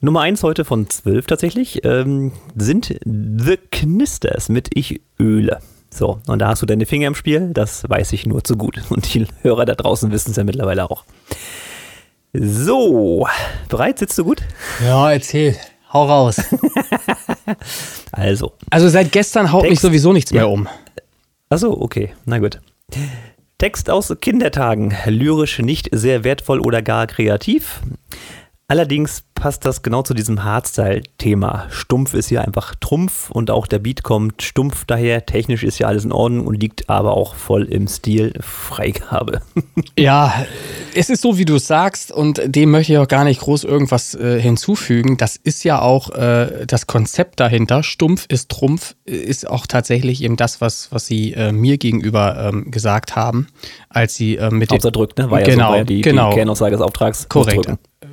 Nummer 0.00 0.20
eins 0.20 0.44
heute 0.44 0.64
von 0.64 0.88
zwölf 0.88 1.26
tatsächlich 1.26 1.84
ähm, 1.84 2.30
sind 2.54 2.96
The 3.04 3.56
Knisters 3.72 4.48
mit 4.48 4.68
Ich 4.72 5.00
öle. 5.18 5.58
So, 5.90 6.20
und 6.28 6.38
da 6.38 6.50
hast 6.50 6.62
du 6.62 6.66
deine 6.66 6.86
Finger 6.86 7.08
im 7.08 7.16
Spiel, 7.16 7.50
das 7.52 7.90
weiß 7.90 8.12
ich 8.12 8.24
nur 8.24 8.44
zu 8.44 8.56
gut. 8.56 8.80
Und 8.90 9.12
die 9.12 9.26
Hörer 9.42 9.64
da 9.64 9.74
draußen 9.74 10.12
wissen 10.12 10.30
es 10.30 10.36
ja 10.36 10.44
mittlerweile 10.44 10.88
auch. 10.88 11.02
So, 12.32 13.26
bereit? 13.68 13.98
Sitzt 13.98 14.16
du 14.16 14.22
gut? 14.22 14.42
Ja, 14.80 15.10
erzähl. 15.10 15.56
Hau 15.92 16.06
raus. 16.06 16.36
also. 18.12 18.52
Also 18.70 18.88
seit 18.88 19.12
gestern 19.12 19.52
haut 19.52 19.62
Text, 19.62 19.70
mich 19.70 19.80
sowieso 19.80 20.12
nichts 20.12 20.30
ja. 20.30 20.42
mehr 20.42 20.48
um. 20.48 20.68
Achso, 21.50 21.72
okay. 21.72 22.14
Na 22.24 22.38
gut. 22.38 22.60
Text 23.58 23.90
aus 23.90 24.14
Kindertagen. 24.20 24.94
Lyrisch 25.06 25.58
nicht 25.58 25.88
sehr 25.92 26.24
wertvoll 26.24 26.60
oder 26.60 26.82
gar 26.82 27.06
kreativ. 27.06 27.80
Allerdings 28.68 29.24
passt 29.38 29.64
das 29.64 29.82
genau 29.82 30.02
zu 30.02 30.14
diesem 30.14 30.42
Hardstyle-Thema. 30.42 31.66
Stumpf 31.70 32.12
ist 32.14 32.28
hier 32.28 32.44
einfach 32.44 32.74
Trumpf 32.74 33.30
und 33.30 33.50
auch 33.50 33.66
der 33.66 33.78
Beat 33.78 34.02
kommt 34.02 34.42
stumpf 34.42 34.84
daher. 34.84 35.26
Technisch 35.26 35.62
ist 35.62 35.78
ja 35.78 35.86
alles 35.86 36.04
in 36.04 36.12
Ordnung 36.12 36.46
und 36.46 36.60
liegt 36.60 36.90
aber 36.90 37.16
auch 37.16 37.36
voll 37.36 37.64
im 37.64 37.86
Stil 37.86 38.34
Freigabe. 38.40 39.40
Ja, 39.96 40.44
es 40.94 41.08
ist 41.08 41.22
so, 41.22 41.38
wie 41.38 41.44
du 41.44 41.56
es 41.56 41.66
sagst 41.66 42.12
und 42.12 42.40
dem 42.44 42.70
möchte 42.70 42.92
ich 42.92 42.98
auch 42.98 43.08
gar 43.08 43.24
nicht 43.24 43.40
groß 43.40 43.64
irgendwas 43.64 44.14
äh, 44.14 44.40
hinzufügen. 44.40 45.16
Das 45.16 45.36
ist 45.36 45.64
ja 45.64 45.80
auch 45.80 46.10
äh, 46.10 46.66
das 46.66 46.86
Konzept 46.86 47.40
dahinter. 47.40 47.82
Stumpf 47.82 48.26
ist 48.28 48.48
Trumpf, 48.48 48.94
ist 49.04 49.48
auch 49.48 49.66
tatsächlich 49.66 50.22
eben 50.22 50.36
das, 50.36 50.60
was, 50.60 50.92
was 50.92 51.06
sie 51.06 51.32
äh, 51.32 51.52
mir 51.52 51.78
gegenüber 51.78 52.50
ähm, 52.52 52.70
gesagt 52.70 53.16
haben, 53.16 53.48
als 53.88 54.14
sie 54.14 54.36
äh, 54.36 54.50
mit 54.50 54.70
dem... 54.70 54.78
drückt, 54.78 55.18
ne? 55.18 55.30
War 55.30 55.42
genau, 55.42 55.64
ja 55.64 55.70
so, 55.70 55.76
ja 55.76 55.84
die, 55.84 56.00
genau. 56.00 56.30
die 56.30 56.36
Kernaussage 56.36 56.76
des 56.76 56.80
Auftrags. 56.80 57.28
Korrekt 57.28 57.68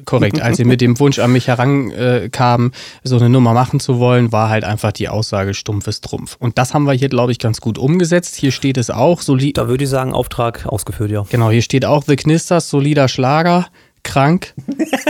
korrekt. 0.06 0.42
Als 0.42 0.58
sie 0.58 0.66
mit 0.66 0.82
dem 0.86 1.00
Wunsch 1.00 1.15
an 1.20 1.32
mich 1.32 1.48
herankamen, 1.48 2.72
so 3.04 3.18
eine 3.18 3.30
Nummer 3.30 3.54
machen 3.54 3.80
zu 3.80 4.00
wollen, 4.00 4.32
war 4.32 4.50
halt 4.50 4.64
einfach 4.64 4.92
die 4.92 5.10
Aussage 5.10 5.54
stumpfes 5.54 6.02
Trumpf. 6.02 6.36
Und 6.40 6.58
das 6.58 6.74
haben 6.74 6.84
wir 6.84 6.94
hier, 6.94 7.10
glaube 7.10 7.32
ich, 7.32 7.40
ganz 7.40 7.62
gut 7.62 7.78
umgesetzt. 7.78 8.36
Hier 8.36 8.52
steht 8.52 8.78
es 8.78 8.90
auch. 8.90 9.22
Solid 9.22 9.58
da 9.58 9.68
würde 9.68 9.84
ich 9.84 9.90
sagen, 9.90 10.14
Auftrag 10.14 10.66
ausgeführt, 10.66 11.12
ja. 11.12 11.26
Genau, 11.30 11.50
hier 11.50 11.62
steht 11.62 11.86
auch 11.86 12.04
The 12.06 12.16
Knisters, 12.16 12.70
solider 12.70 13.08
Schlager. 13.08 13.68
Krank, 14.04 14.54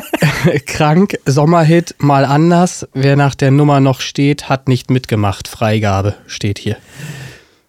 krank, 0.66 1.18
Sommerhit, 1.26 1.96
mal 1.98 2.24
anders. 2.24 2.88
Wer 2.94 3.18
nach 3.18 3.36
der 3.36 3.52
Nummer 3.52 3.82
noch 3.82 4.00
steht, 4.00 4.48
hat 4.48 4.70
nicht 4.70 4.90
mitgemacht. 4.90 5.50
Freigabe 5.50 6.16
steht 6.28 6.60
hier. 6.60 6.78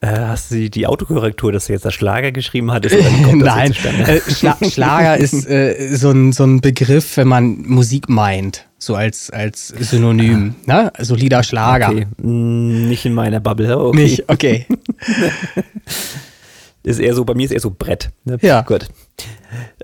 Äh, 0.07 0.27
hast 0.27 0.53
du 0.53 0.71
die 0.71 0.87
Autokorrektur, 0.87 1.51
dass 1.51 1.67
du 1.67 1.73
jetzt 1.73 1.85
das 1.85 1.95
Schlager 1.95 2.31
geschrieben 2.31 2.71
hattest? 2.73 2.97
Nein, 3.33 3.73
äh, 4.07 4.21
Schla 4.21 4.57
Schlager 4.63 5.17
ist 5.19 5.49
äh, 5.49 5.97
so, 5.97 6.11
ein, 6.11 6.33
so 6.33 6.45
ein 6.45 6.61
Begriff, 6.61 7.17
wenn 7.17 7.29
man 7.29 7.63
Musik 7.63 8.09
meint, 8.09 8.67
so 8.79 8.95
als, 8.95 9.31
als 9.31 9.69
Synonym. 9.69 10.55
Ah. 10.69 10.83
Ne? 10.83 10.93
Solider 11.05 11.43
Schlager. 11.43 11.91
Okay. 11.91 12.07
Hm, 12.21 12.89
nicht 12.89 13.05
in 13.05 13.15
meiner 13.15 13.41
Bubble. 13.41 13.77
Okay. 13.77 13.97
Nicht, 13.97 14.29
okay. 14.29 14.67
ist 16.87 17.01
eher 17.01 17.15
so, 17.15 17.25
bei 17.25 17.35
mir 17.35 17.45
ist 17.45 17.51
eher 17.51 17.61
so 17.61 17.73
Brett. 17.77 18.11
Ne? 18.25 18.39
Ja. 18.43 18.63
Gut. 18.63 18.87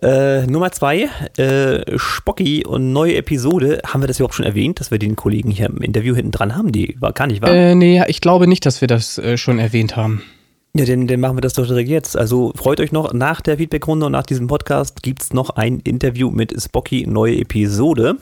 Äh, 0.00 0.46
Nummer 0.46 0.70
zwei, 0.70 1.08
äh, 1.36 1.98
Spocki 1.98 2.64
und 2.64 2.92
neue 2.92 3.16
Episode. 3.16 3.80
Haben 3.84 4.02
wir 4.02 4.06
das 4.06 4.20
überhaupt 4.20 4.34
schon 4.34 4.46
erwähnt, 4.46 4.78
dass 4.78 4.90
wir 4.90 4.98
den 4.98 5.16
Kollegen 5.16 5.50
hier 5.50 5.66
im 5.66 5.78
Interview 5.78 6.14
hinten 6.14 6.30
dran 6.30 6.54
haben? 6.54 6.70
Die 6.70 6.96
war 7.00 7.12
gar 7.12 7.26
nicht 7.26 7.42
wahr? 7.42 7.50
Äh, 7.50 7.74
nee, 7.74 8.02
ich 8.06 8.20
glaube 8.20 8.46
nicht, 8.46 8.64
dass 8.66 8.80
wir 8.80 8.88
das 8.88 9.18
äh, 9.18 9.36
schon 9.36 9.58
erwähnt 9.58 9.96
haben. 9.96 10.22
Ja, 10.74 10.84
dann, 10.84 11.08
dann 11.08 11.20
machen 11.20 11.36
wir 11.36 11.42
das 11.42 11.54
doch 11.54 11.66
direkt 11.66 11.90
jetzt. 11.90 12.16
Also 12.16 12.52
freut 12.54 12.80
euch 12.80 12.92
noch, 12.92 13.12
nach 13.12 13.40
der 13.40 13.58
Feedbackrunde 13.58 14.06
und 14.06 14.12
nach 14.12 14.24
diesem 14.24 14.46
Podcast 14.46 15.02
gibt 15.02 15.22
es 15.22 15.32
noch 15.32 15.50
ein 15.50 15.80
Interview 15.80 16.30
mit 16.30 16.54
Spocky, 16.60 17.06
neue 17.06 17.36
Episode. 17.36 18.16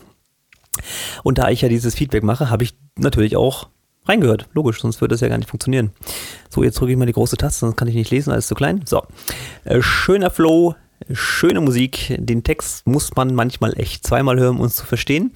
Und 1.23 1.39
da 1.39 1.51
ich 1.51 1.61
ja 1.61 1.69
dieses 1.69 1.95
Feedback 1.95 2.23
mache, 2.23 2.49
habe 2.49 2.65
ich 2.65 2.75
natürlich 2.99 3.37
auch 3.37 3.69
reingehört. 4.07 4.49
Logisch, 4.53 4.81
sonst 4.81 5.01
würde 5.01 5.15
das 5.15 5.21
ja 5.21 5.29
gar 5.29 5.39
nicht 5.39 5.51
funktionieren. 5.51 5.91
So, 6.49 6.63
jetzt 6.63 6.79
drücke 6.81 6.93
ich 6.93 6.99
mal 6.99 7.07
die 7.07 7.13
große 7.13 7.37
Taste, 7.37 7.61
sonst 7.61 7.77
kann 7.77 7.89
ich 7.89 7.95
nicht 7.95 8.11
lesen, 8.11 8.33
alles 8.33 8.47
zu 8.47 8.55
klein. 8.55 8.83
So, 8.85 9.03
äh, 9.65 9.83
schöner 9.83 10.31
Flow, 10.31 10.75
schöne 11.13 11.61
Musik. 11.61 12.17
Den 12.19 12.43
Text 12.43 12.87
muss 12.87 13.15
man 13.17 13.35
manchmal 13.35 13.79
echt 13.79 14.07
zweimal 14.07 14.39
hören, 14.39 14.59
um 14.59 14.65
es 14.65 14.77
zu 14.77 14.87
verstehen. 14.87 15.33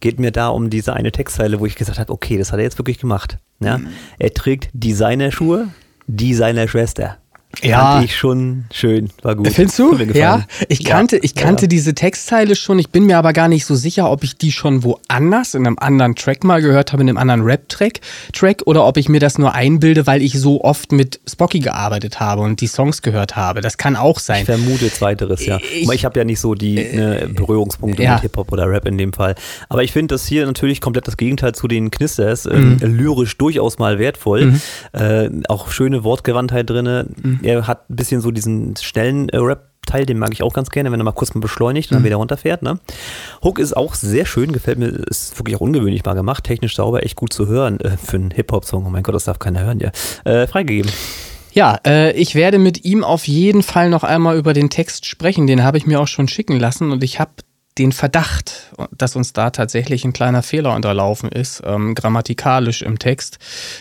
Geht 0.00 0.20
mir 0.20 0.32
da 0.32 0.48
um 0.48 0.70
diese 0.70 0.92
eine 0.92 1.12
Textzeile, 1.12 1.60
wo 1.60 1.66
ich 1.66 1.76
gesagt 1.76 1.98
habe, 1.98 2.12
okay, 2.12 2.38
das 2.38 2.52
hat 2.52 2.58
er 2.58 2.64
jetzt 2.64 2.78
wirklich 2.78 2.98
gemacht. 2.98 3.38
Ja? 3.60 3.78
Mhm. 3.78 3.88
Er 4.18 4.34
trägt 4.34 4.70
Designerschuhe, 4.72 5.68
Designer-Schwester. 6.06 7.18
Ja. 7.62 7.94
Fand 7.94 8.04
ich 8.04 8.16
schon 8.16 8.64
schön, 8.72 9.08
war 9.22 9.34
gut. 9.34 9.48
Findest 9.48 9.78
du? 9.78 9.96
Ja, 10.12 10.44
ich 10.68 10.84
kannte, 10.84 11.16
ich 11.16 11.34
kannte 11.34 11.62
ja. 11.62 11.68
diese 11.68 11.94
Textzeile 11.94 12.54
schon. 12.54 12.78
Ich 12.78 12.90
bin 12.90 13.06
mir 13.06 13.16
aber 13.16 13.32
gar 13.32 13.48
nicht 13.48 13.64
so 13.64 13.74
sicher, 13.74 14.10
ob 14.10 14.22
ich 14.22 14.36
die 14.36 14.52
schon 14.52 14.84
woanders 14.84 15.54
in 15.54 15.66
einem 15.66 15.78
anderen 15.78 16.14
Track 16.14 16.44
mal 16.44 16.60
gehört 16.60 16.92
habe, 16.92 17.02
in 17.02 17.08
einem 17.08 17.16
anderen 17.16 17.42
Rap-Track, 17.42 18.00
Track, 18.34 18.62
oder 18.66 18.86
ob 18.86 18.98
ich 18.98 19.08
mir 19.08 19.18
das 19.18 19.38
nur 19.38 19.54
einbilde, 19.54 20.06
weil 20.06 20.22
ich 20.22 20.38
so 20.38 20.62
oft 20.62 20.92
mit 20.92 21.20
Spocky 21.26 21.60
gearbeitet 21.60 22.20
habe 22.20 22.42
und 22.42 22.60
die 22.60 22.66
Songs 22.66 23.00
gehört 23.00 23.34
habe. 23.34 23.62
Das 23.62 23.78
kann 23.78 23.96
auch 23.96 24.18
sein. 24.18 24.40
Ich 24.40 24.46
vermute 24.46 24.92
zweiteres, 24.92 25.44
ja. 25.46 25.58
Ich, 25.58 25.90
ich 25.90 26.04
habe 26.04 26.18
ja 26.18 26.24
nicht 26.24 26.40
so 26.40 26.54
die 26.54 26.74
ne, 26.74 27.30
Berührungspunkte 27.34 28.02
ja. 28.02 28.14
mit 28.14 28.22
Hip-Hop 28.22 28.52
oder 28.52 28.70
Rap 28.70 28.86
in 28.86 28.98
dem 28.98 29.14
Fall. 29.14 29.34
Aber 29.70 29.82
ich 29.82 29.92
finde 29.92 30.14
das 30.14 30.26
hier 30.26 30.46
natürlich 30.46 30.82
komplett 30.82 31.08
das 31.08 31.16
Gegenteil 31.16 31.54
zu 31.54 31.66
den 31.66 31.90
Knisters. 31.90 32.46
Ähm, 32.46 32.76
mhm. 32.80 32.96
lyrisch 32.96 33.36
durchaus 33.38 33.78
mal 33.78 33.98
wertvoll. 33.98 34.44
Mhm. 34.44 34.60
Äh, 34.92 35.30
auch 35.48 35.70
schöne 35.70 36.04
Wortgewandtheit 36.04 36.68
drin. 36.68 37.08
Mhm 37.20 37.37
er 37.42 37.66
hat 37.66 37.88
ein 37.90 37.96
bisschen 37.96 38.20
so 38.20 38.30
diesen 38.30 38.76
schnellen 38.76 39.28
äh, 39.28 39.38
Rap 39.38 39.68
Teil, 39.88 40.06
den 40.06 40.18
mag 40.18 40.32
ich 40.32 40.42
auch 40.42 40.52
ganz 40.52 40.70
gerne, 40.70 40.92
wenn 40.92 41.00
er 41.00 41.04
mal 41.04 41.12
kurz 41.12 41.34
mal 41.34 41.40
beschleunigt 41.40 41.90
und 41.90 41.94
dann 41.94 42.02
mhm. 42.02 42.06
wieder 42.06 42.16
runterfährt. 42.16 42.62
Ne? 42.62 42.78
Hook 43.42 43.58
ist 43.58 43.76
auch 43.76 43.94
sehr 43.94 44.26
schön, 44.26 44.52
gefällt 44.52 44.78
mir, 44.78 44.88
ist 44.88 45.38
wirklich 45.38 45.56
auch 45.56 45.60
ungewöhnlich 45.60 46.04
mal 46.04 46.14
gemacht, 46.14 46.44
technisch 46.44 46.76
sauber, 46.76 47.04
echt 47.04 47.16
gut 47.16 47.32
zu 47.32 47.46
hören 47.46 47.80
äh, 47.80 47.96
für 47.96 48.16
einen 48.16 48.30
Hip-Hop-Song. 48.30 48.84
Oh 48.86 48.90
mein 48.90 49.02
Gott, 49.02 49.14
das 49.14 49.24
darf 49.24 49.38
keiner 49.38 49.60
hören, 49.64 49.80
ja. 49.80 49.90
Äh, 50.24 50.46
freigegeben. 50.46 50.90
Ja, 51.52 51.80
äh, 51.86 52.12
ich 52.12 52.34
werde 52.34 52.58
mit 52.58 52.84
ihm 52.84 53.02
auf 53.02 53.26
jeden 53.26 53.62
Fall 53.62 53.88
noch 53.88 54.04
einmal 54.04 54.36
über 54.36 54.52
den 54.52 54.70
Text 54.70 55.06
sprechen. 55.06 55.46
Den 55.46 55.64
habe 55.64 55.78
ich 55.78 55.86
mir 55.86 56.00
auch 56.00 56.06
schon 56.06 56.28
schicken 56.28 56.60
lassen 56.60 56.92
und 56.92 57.02
ich 57.02 57.18
habe 57.18 57.30
den 57.78 57.92
Verdacht, 57.92 58.72
dass 58.96 59.16
uns 59.16 59.32
da 59.32 59.50
tatsächlich 59.50 60.04
ein 60.04 60.12
kleiner 60.12 60.42
Fehler 60.42 60.74
unterlaufen 60.74 61.30
ist, 61.30 61.62
ähm, 61.64 61.94
grammatikalisch 61.94 62.82
im 62.82 62.98
Text, 62.98 63.38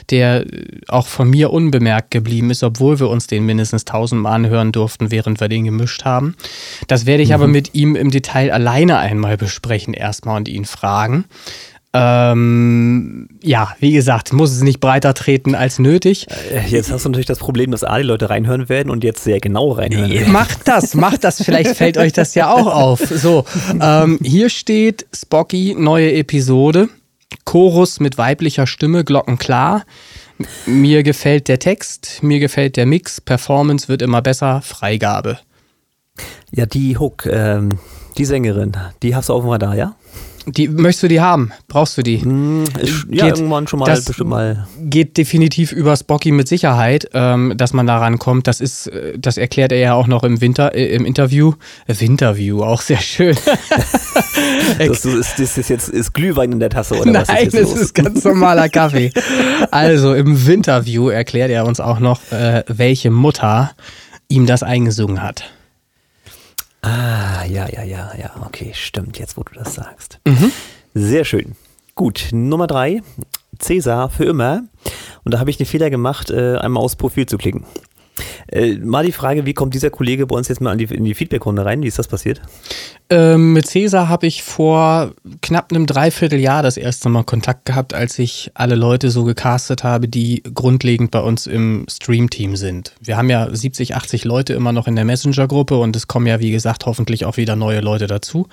der 0.10 0.46
auch 0.88 1.08
von 1.08 1.30
mir 1.30 1.52
unbemerkt 1.52 2.12
geblieben 2.12 2.52
ist, 2.52 2.64
obwohl 2.64 3.00
wir 3.00 3.10
uns 3.10 3.28
den 3.28 3.46
mindestens 3.46 3.86
tausendmal 3.86 4.34
anhören 4.34 4.72
durften, 4.72 5.12
während 5.12 5.40
wir 5.40 5.48
den 5.48 5.66
gemischt 5.66 6.06
haben. 6.06 6.36
Das 6.88 7.06
werde 7.06 7.24
ich 7.24 7.30
mhm. 7.30 7.36
aber 7.36 7.48
mit 7.48 7.74
ihm 7.74 7.96
im 7.96 8.12
Detail 8.12 8.52
alleine 8.52 8.98
einmal 8.98 9.38
besprechen 9.38 9.94
erstmal 9.94 10.38
und 10.38 10.48
ihn 10.48 10.66
fragen. 10.66 11.26
Ähm, 11.98 13.30
ja, 13.42 13.76
wie 13.80 13.92
gesagt, 13.92 14.34
muss 14.34 14.52
es 14.52 14.62
nicht 14.62 14.80
breiter 14.80 15.14
treten 15.14 15.56
als 15.56 15.80
nötig. 15.80 16.28
Äh, 16.52 16.68
jetzt 16.68 16.92
hast 16.92 17.06
du 17.06 17.10
natürlich 17.10 17.26
das 17.26 17.40
Problem, 17.40 17.72
dass 17.72 17.84
A, 17.84 17.98
die 17.98 18.04
Leute 18.04 18.30
reinhören 18.30 18.70
werden 18.70 18.90
und 18.90 19.04
jetzt 19.04 19.24
sehr 19.24 19.40
genau 19.40 19.72
reinhören 19.72 20.12
werden. 20.12 20.32
Macht 20.32 20.68
das, 20.68 20.94
macht 20.94 21.24
das, 21.24 21.42
vielleicht 21.44 21.76
fällt 21.76 21.98
euch 21.98 22.14
das 22.14 22.36
ja 22.36 22.52
auch 22.52 22.68
auf. 22.68 23.00
So, 23.00 23.46
ähm, 23.82 24.20
hier 24.22 24.50
steht 24.50 25.06
Spocky, 25.14 25.76
neue 25.78 26.14
Episode. 26.14 26.90
Chorus 27.46 28.00
mit 28.00 28.18
weiblicher 28.18 28.68
Stimme, 28.68 29.04
glockenklar. 29.04 29.86
Mir 30.66 31.04
gefällt 31.04 31.48
der 31.48 31.60
Text, 31.60 32.20
mir 32.22 32.40
gefällt 32.40 32.78
der 32.78 32.86
Mix, 32.86 33.20
Performance 33.22 33.88
wird 33.88 34.02
immer 34.02 34.22
besser, 34.22 34.62
Freigabe. 34.62 35.40
Ja, 36.52 36.66
die 36.66 36.98
Hook, 36.98 37.26
ähm, 37.26 37.80
die 38.18 38.26
Sängerin, 38.26 38.74
die 39.02 39.16
hast 39.16 39.30
du 39.30 39.34
auf 39.34 39.44
dem 39.44 39.50
Radar, 39.50 39.76
ja? 39.76 39.96
Die, 40.48 40.70
möchtest 40.70 41.04
du 41.04 41.08
die 41.10 41.20
haben? 41.20 41.52
Brauchst 41.68 41.98
du 41.98 42.04
die? 42.04 42.22
Hm, 42.22 42.64
ich, 42.82 43.04
ja, 43.10 43.26
geht, 43.26 43.38
irgendwann 43.38 43.68
schon 43.68 43.80
mal, 43.80 43.86
das 43.86 44.06
bestimmt 44.06 44.30
mal. 44.30 44.66
Geht 44.82 45.18
definitiv 45.18 45.74
über 45.74 45.96
Spocky 45.98 46.32
mit 46.32 46.48
Sicherheit, 46.48 47.10
ähm, 47.14 47.54
dass 47.58 47.74
man 47.74 47.86
da 47.86 47.98
rankommt. 47.98 48.48
Das 48.48 48.62
ist, 48.62 48.88
äh, 48.88 49.20
das 49.20 49.38
erklärt 49.38 49.74
er 49.74 49.80
ja 49.80 49.94
auch 49.94 50.08
noch 50.08 50.24
im 50.24 50.40
Winter, 50.40 50.74
äh, 50.74 50.96
im 50.96 51.04
Interview. 51.04 51.54
Äh, 51.86 51.96
Winterview, 52.00 52.64
auch 52.64 52.80
sehr 52.80 53.00
schön. 53.00 53.36
das, 54.78 55.04
ist, 55.04 55.38
das 55.38 55.58
ist 55.58 55.70
jetzt 55.70 55.90
ist 55.90 56.14
Glühwein 56.14 56.54
in 56.54 56.60
der 56.62 56.70
Tasse, 56.70 56.96
oder 56.96 57.12
Nein, 57.12 57.26
was 57.28 57.30
ist 57.30 57.54
jetzt 57.54 57.74
das 57.74 57.82
ist 57.82 57.94
ganz 57.94 58.24
normaler 58.24 58.70
Kaffee. 58.70 59.12
also 59.72 60.14
im 60.14 60.48
Winterview 60.48 61.10
erklärt 61.10 61.52
er 61.52 61.66
uns 61.66 61.82
auch 61.82 62.00
noch, 62.00 62.22
äh, 62.32 62.64
welche 62.68 63.12
Mutter 63.12 63.72
ihm 64.30 64.46
das 64.46 64.64
eingesungen 64.64 65.22
hat. 65.22 65.44
Ah, 66.82 67.44
ja, 67.46 67.68
ja, 67.70 67.84
ja, 67.84 68.12
ja, 68.16 68.32
okay, 68.46 68.72
stimmt, 68.74 69.20
jetzt 69.20 69.38
wo 69.38 69.44
du 69.44 69.54
das 69.54 69.74
sagst. 69.76 70.20
Mhm. 70.26 70.52
Sehr 70.94 71.26
schön. 71.26 71.56
Gut, 71.96 72.30
Nummer 72.32 72.68
drei, 72.68 73.02
Cäsar 73.60 74.10
für 74.10 74.26
immer. 74.26 74.64
Und 75.24 75.34
da 75.34 75.40
habe 75.40 75.50
ich 75.50 75.58
den 75.58 75.66
Fehler 75.66 75.90
gemacht, 75.90 76.30
äh, 76.30 76.58
einmal 76.58 76.84
aufs 76.84 76.96
Profil 76.96 77.26
zu 77.26 77.38
klicken. 77.38 77.66
Äh, 78.52 78.76
mal 78.76 79.06
die 79.06 79.12
Frage, 79.12 79.46
wie 79.46 79.54
kommt 79.54 79.74
dieser 79.74 79.90
Kollege 79.90 80.28
bei 80.28 80.36
uns 80.36 80.48
jetzt 80.48 80.62
mal 80.62 80.76
die, 80.78 80.86
in 80.86 81.04
die 81.04 81.14
Feedbackrunde 81.14 81.66
rein? 81.66 81.82
Wie 81.84 81.88
ist 81.88 82.00
das 82.00 82.08
passiert? 82.08 82.42
Ähm, 83.10 83.54
mit 83.54 83.68
Cäsar 83.68 84.10
habe 84.10 84.28
ich 84.28 84.44
vor 84.44 85.14
knapp 85.42 85.72
einem 85.72 85.86
Dreivierteljahr 85.86 86.62
das 86.62 86.78
erste 86.78 87.10
Mal 87.10 87.24
Kontakt 87.24 87.66
gehabt, 87.66 87.94
als 87.94 88.20
ich 88.20 88.52
alle 88.54 88.76
Leute 88.76 89.12
so 89.12 89.24
gecastet 89.24 89.84
habe, 89.84 90.08
die 90.08 90.44
grundlegend 90.54 91.12
bei 91.12 91.22
uns 91.22 91.48
im 91.48 91.86
Stream-Team 91.90 92.56
sind. 92.56 92.94
Wir 93.02 93.18
haben 93.18 93.30
ja 93.30 93.54
70, 93.54 93.96
80 93.96 94.26
Leute 94.26 94.54
immer 94.54 94.74
noch 94.74 94.88
in 94.88 94.96
der 94.96 95.06
Messenger-Gruppe 95.06 95.78
und 95.78 95.96
es 95.96 96.08
kommen 96.08 96.28
ja, 96.28 96.40
wie 96.40 96.52
gesagt, 96.52 96.86
hoffentlich 96.86 97.26
auch 97.26 97.38
wieder 97.38 97.56
neue 97.56 97.80
Leute 97.80 98.08
dazu. 98.08 98.48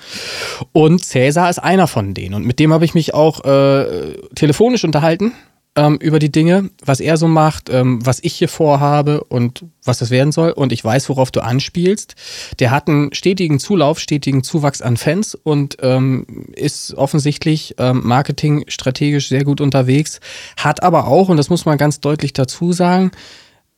Und 0.73 1.05
Cäsar 1.05 1.51
ist 1.51 1.59
einer 1.59 1.87
von 1.87 2.15
denen. 2.15 2.35
Und 2.35 2.47
mit 2.47 2.59
dem 2.59 2.73
habe 2.73 2.85
ich 2.85 2.95
mich 2.95 3.15
auch 3.15 3.45
äh, 3.45 4.15
telefonisch 4.35 4.85
unterhalten 4.85 5.33
ähm, 5.77 5.97
über 5.97 6.19
die 6.19 6.31
Dinge, 6.31 6.71
was 6.85 7.01
er 7.01 7.17
so 7.17 7.29
macht, 7.29 7.69
ähm, 7.69 8.05
was 8.05 8.21
ich 8.23 8.35
hier 8.35 8.49
vorhabe 8.49 9.25
und 9.25 9.65
was 9.85 9.99
das 9.99 10.11
werden 10.11 10.33
soll. 10.33 10.51
Und 10.51 10.73
ich 10.73 10.85
weiß, 10.85 11.09
worauf 11.09 11.31
du 11.31 11.43
anspielst. 11.43 12.15
Der 12.61 12.71
hat 12.71 12.89
einen 12.89 13.13
stetigen 13.13 13.59
Zulauf, 13.59 13.99
stetigen 13.99 14.43
Zuwachs 14.43 14.83
an 14.83 14.97
Fans 14.97 15.35
und 15.35 15.77
ähm, 15.81 16.27
ist 16.55 16.95
offensichtlich 16.95 17.75
ähm, 17.79 18.03
Marketing 18.05 18.65
strategisch 18.69 19.29
sehr 19.29 19.45
gut 19.45 19.61
unterwegs. 19.61 20.21
Hat 20.57 20.83
aber 20.83 21.07
auch, 21.09 21.29
und 21.29 21.37
das 21.37 21.51
muss 21.51 21.65
man 21.65 21.79
ganz 21.79 22.01
deutlich 22.01 22.33
dazu 22.33 22.73
sagen, 22.73 23.11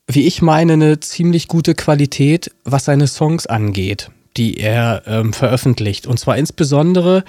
wie 0.06 0.26
ich 0.26 0.42
meine, 0.42 0.74
eine 0.74 1.00
ziemlich 1.00 1.48
gute 1.48 1.74
Qualität, 1.74 2.52
was 2.64 2.84
seine 2.84 3.08
Songs 3.08 3.46
angeht 3.46 4.10
die 4.36 4.58
er 4.58 5.02
ähm, 5.06 5.32
veröffentlicht. 5.32 6.06
Und 6.06 6.18
zwar 6.18 6.36
insbesondere 6.36 7.24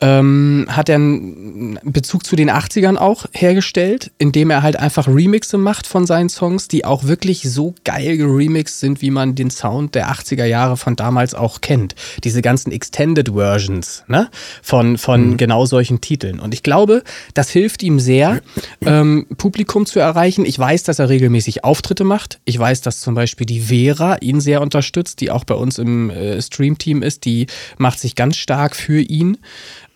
ähm, 0.00 0.66
hat 0.68 0.88
er 0.88 0.96
einen 0.96 1.78
Bezug 1.82 2.26
zu 2.26 2.36
den 2.36 2.50
80ern 2.50 2.96
auch 2.96 3.26
hergestellt, 3.32 4.10
indem 4.18 4.50
er 4.50 4.62
halt 4.62 4.76
einfach 4.76 5.08
Remixe 5.08 5.56
macht 5.56 5.86
von 5.86 6.06
seinen 6.06 6.28
Songs, 6.28 6.68
die 6.68 6.84
auch 6.84 7.04
wirklich 7.04 7.42
so 7.42 7.74
geil 7.84 8.16
geremixed 8.16 8.80
sind, 8.80 9.02
wie 9.02 9.10
man 9.10 9.34
den 9.34 9.50
Sound 9.50 9.94
der 9.94 10.10
80er 10.10 10.44
Jahre 10.44 10.76
von 10.76 10.96
damals 10.96 11.34
auch 11.34 11.60
kennt. 11.60 11.94
Diese 12.22 12.42
ganzen 12.42 12.72
Extended 12.72 13.30
Versions 13.30 14.04
ne? 14.08 14.28
von, 14.62 14.98
von 14.98 15.30
mhm. 15.30 15.36
genau 15.36 15.64
solchen 15.64 16.00
Titeln. 16.00 16.40
Und 16.40 16.52
ich 16.54 16.62
glaube, 16.62 17.02
das 17.34 17.50
hilft 17.50 17.82
ihm 17.82 17.98
sehr, 17.98 18.40
ähm, 18.84 19.26
Publikum 19.38 19.86
zu 19.86 20.00
erreichen. 20.00 20.44
Ich 20.44 20.58
weiß, 20.58 20.82
dass 20.82 20.98
er 20.98 21.08
regelmäßig 21.08 21.64
Auftritte 21.64 22.04
macht. 22.04 22.40
Ich 22.44 22.58
weiß, 22.58 22.82
dass 22.82 23.00
zum 23.00 23.14
Beispiel 23.14 23.46
die 23.46 23.60
Vera 23.60 24.16
ihn 24.20 24.40
sehr 24.40 24.60
unterstützt, 24.60 25.20
die 25.20 25.30
auch 25.30 25.44
bei 25.44 25.54
uns 25.54 25.78
im 25.78 26.10
äh, 26.10 26.40
Stream-Team 26.46 27.02
ist. 27.02 27.24
Die 27.24 27.46
macht 27.78 27.98
sich 27.98 28.14
ganz 28.14 28.36
stark 28.36 28.76
für 28.76 29.00
ihn. 29.00 29.38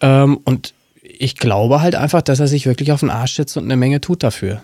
Ähm, 0.01 0.39
und 0.45 0.75
ich 1.03 1.37
glaube 1.37 1.81
halt 1.81 1.95
einfach, 1.95 2.23
dass 2.23 2.41
er 2.41 2.47
sich 2.47 2.67
wirklich 2.67 2.93
auf 2.93 3.01
den 3.01 3.11
Arsch 3.11 3.35
setzt 3.35 3.57
und 3.57 3.65
eine 3.65 3.77
Menge 3.77 4.01
tut 4.01 4.23
dafür. 4.23 4.63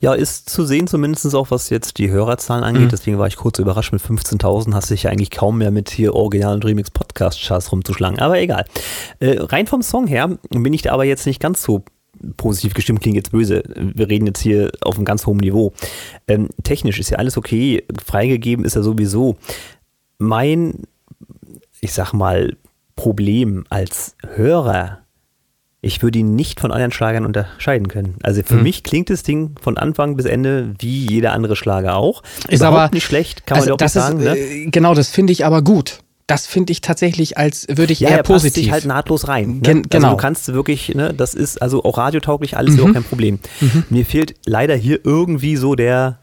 Ja, 0.00 0.14
ist 0.14 0.48
zu 0.48 0.64
sehen, 0.64 0.86
zumindest 0.86 1.34
auch 1.34 1.50
was 1.50 1.70
jetzt 1.70 1.98
die 1.98 2.10
Hörerzahlen 2.10 2.64
angeht. 2.64 2.84
Mhm. 2.84 2.88
Deswegen 2.90 3.18
war 3.18 3.26
ich 3.26 3.36
kurz 3.36 3.58
überrascht 3.58 3.92
mit 3.92 4.02
15.000. 4.02 4.74
Hast 4.74 4.90
dich 4.90 5.04
ja 5.04 5.10
eigentlich 5.10 5.30
kaum 5.30 5.58
mehr 5.58 5.70
mit 5.70 5.90
hier 5.90 6.14
originalen 6.14 6.62
Remix 6.62 6.90
Podcast 6.90 7.42
Charts 7.42 7.72
rumzuschlagen. 7.72 8.18
Aber 8.18 8.38
egal. 8.38 8.64
Äh, 9.20 9.38
rein 9.40 9.66
vom 9.66 9.82
Song 9.82 10.06
her 10.06 10.38
bin 10.50 10.72
ich 10.72 10.82
da 10.82 10.92
aber 10.92 11.04
jetzt 11.04 11.26
nicht 11.26 11.40
ganz 11.40 11.62
so 11.62 11.84
positiv 12.36 12.74
gestimmt, 12.74 13.00
klingt 13.00 13.16
jetzt 13.16 13.32
böse. 13.32 13.62
Wir 13.76 14.08
reden 14.08 14.26
jetzt 14.26 14.40
hier 14.40 14.70
auf 14.82 14.96
einem 14.96 15.04
ganz 15.04 15.26
hohen 15.26 15.38
Niveau. 15.38 15.72
Ähm, 16.28 16.48
technisch 16.62 17.00
ist 17.00 17.10
ja 17.10 17.18
alles 17.18 17.36
okay. 17.36 17.84
Freigegeben 18.04 18.64
ist 18.64 18.76
ja 18.76 18.82
sowieso. 18.82 19.36
Mein, 20.18 20.84
ich 21.80 21.92
sag 21.92 22.12
mal, 22.12 22.56
Problem 22.96 23.64
als 23.70 24.16
Hörer, 24.34 25.00
ich 25.84 26.02
würde 26.02 26.18
ihn 26.18 26.34
nicht 26.34 26.60
von 26.60 26.72
anderen 26.72 26.92
Schlagern 26.92 27.26
unterscheiden 27.26 27.88
können. 27.88 28.16
Also 28.22 28.42
für 28.42 28.54
hm. 28.54 28.62
mich 28.62 28.82
klingt 28.82 29.10
das 29.10 29.22
Ding 29.22 29.54
von 29.60 29.76
Anfang 29.76 30.16
bis 30.16 30.24
Ende 30.24 30.74
wie 30.78 31.06
jeder 31.06 31.32
andere 31.32 31.56
Schlager 31.56 31.96
auch. 31.96 32.22
Ist 32.48 32.60
Überhaupt 32.60 32.78
aber 32.78 32.94
nicht 32.94 33.04
schlecht, 33.04 33.46
kann 33.46 33.56
also 33.56 33.66
man 33.66 33.74
auch 33.74 33.78
das 33.78 33.92
sagen. 33.92 34.20
Ist, 34.20 34.24
ne? 34.24 34.36
Äh, 34.38 34.66
genau, 34.70 34.94
das 34.94 35.10
finde 35.10 35.32
ich 35.32 35.44
aber 35.44 35.62
gut. 35.62 35.98
Das 36.26 36.46
finde 36.46 36.72
ich 36.72 36.80
tatsächlich, 36.80 37.36
als 37.36 37.66
würde 37.68 37.92
ich 37.92 38.00
ja, 38.00 38.08
eher 38.08 38.22
positiv. 38.22 38.54
Passt 38.54 38.54
sich 38.54 38.72
halt 38.72 38.84
nahtlos 38.86 39.28
rein. 39.28 39.56
Ne? 39.56 39.60
Gen 39.60 39.76
also 39.78 39.88
genau. 39.90 40.10
du 40.12 40.16
kannst 40.16 40.50
wirklich, 40.54 40.94
ne, 40.94 41.12
das 41.12 41.34
ist 41.34 41.60
also 41.60 41.84
auch 41.84 41.98
radiotauglich, 41.98 42.56
alles 42.56 42.72
mhm. 42.72 42.78
überhaupt 42.78 42.94
kein 42.94 43.04
Problem. 43.04 43.38
Mhm. 43.60 43.84
Mir 43.90 44.06
fehlt 44.06 44.34
leider 44.46 44.74
hier 44.74 45.00
irgendwie 45.04 45.56
so 45.56 45.74
der, 45.74 46.20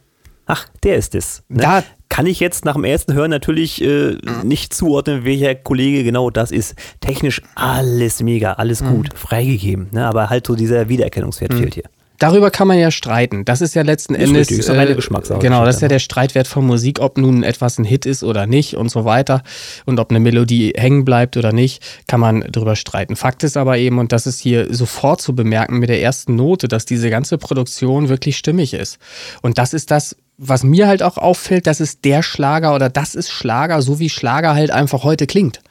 ach, 0.47 0.65
der 0.81 0.95
ist 0.95 1.13
es. 1.13 1.43
Ne? 1.49 1.61
Da, 1.61 1.83
kann 2.11 2.25
ich 2.25 2.41
jetzt 2.41 2.65
nach 2.65 2.73
dem 2.73 2.83
ersten 2.83 3.13
Hören 3.13 3.31
natürlich 3.31 3.81
äh, 3.81 4.11
mhm. 4.11 4.41
nicht 4.43 4.73
zuordnen, 4.73 5.23
welcher 5.23 5.55
Kollege 5.55 6.03
genau 6.03 6.29
das 6.29 6.51
ist. 6.51 6.75
Technisch 6.99 7.41
alles 7.55 8.21
mega, 8.21 8.53
alles 8.53 8.81
mhm. 8.81 8.89
gut, 8.89 9.17
freigegeben. 9.17 9.87
Ne? 9.91 10.05
Aber 10.05 10.29
halt 10.29 10.45
so 10.45 10.55
dieser 10.55 10.89
Wiedererkennungswert 10.89 11.53
mhm. 11.53 11.57
fehlt 11.57 11.73
hier. 11.73 11.83
Darüber 12.19 12.51
kann 12.51 12.67
man 12.67 12.77
ja 12.77 12.91
streiten. 12.91 13.45
Das 13.45 13.61
ist 13.61 13.73
ja 13.73 13.81
letzten 13.81 14.13
ist 14.13 14.27
Endes. 14.27 14.51
Richtig, 14.51 14.59
ist 14.59 14.69
äh, 14.69 14.93
Geschmackssache. 14.93 15.39
Genau, 15.39 15.65
das 15.65 15.77
ist 15.77 15.81
ja 15.81 15.87
der 15.87 15.99
Streitwert 15.99 16.47
von 16.47 16.67
Musik, 16.67 16.99
ob 16.99 17.17
nun 17.17 17.43
etwas 17.43 17.79
ein 17.79 17.85
Hit 17.85 18.05
ist 18.05 18.23
oder 18.23 18.45
nicht 18.45 18.75
und 18.75 18.91
so 18.91 19.05
weiter. 19.05 19.41
Und 19.85 19.99
ob 19.99 20.11
eine 20.11 20.19
Melodie 20.19 20.73
hängen 20.75 21.05
bleibt 21.05 21.37
oder 21.37 21.53
nicht, 21.53 21.81
kann 22.07 22.19
man 22.19 22.45
darüber 22.51 22.75
streiten. 22.75 23.15
Fakt 23.15 23.43
ist 23.43 23.55
aber 23.55 23.77
eben, 23.77 23.97
und 23.97 24.11
das 24.11 24.27
ist 24.27 24.39
hier 24.39 24.71
sofort 24.71 25.21
zu 25.21 25.33
bemerken 25.33 25.79
mit 25.79 25.89
der 25.89 26.01
ersten 26.01 26.35
Note, 26.35 26.67
dass 26.67 26.85
diese 26.85 27.09
ganze 27.09 27.37
Produktion 27.37 28.09
wirklich 28.09 28.37
stimmig 28.37 28.75
ist. 28.75 28.99
Und 29.41 29.57
das 29.57 29.73
ist 29.73 29.89
das, 29.89 30.15
was 30.43 30.63
mir 30.63 30.87
halt 30.87 31.03
auch 31.03 31.17
auffällt, 31.17 31.67
das 31.67 31.79
ist 31.79 32.03
der 32.03 32.23
Schlager 32.23 32.73
oder 32.73 32.89
das 32.89 33.13
ist 33.13 33.29
Schlager, 33.29 33.83
so 33.83 33.99
wie 33.99 34.09
Schlager 34.09 34.55
halt 34.55 34.71
einfach 34.71 35.03
heute 35.03 35.27
klingt. 35.27 35.61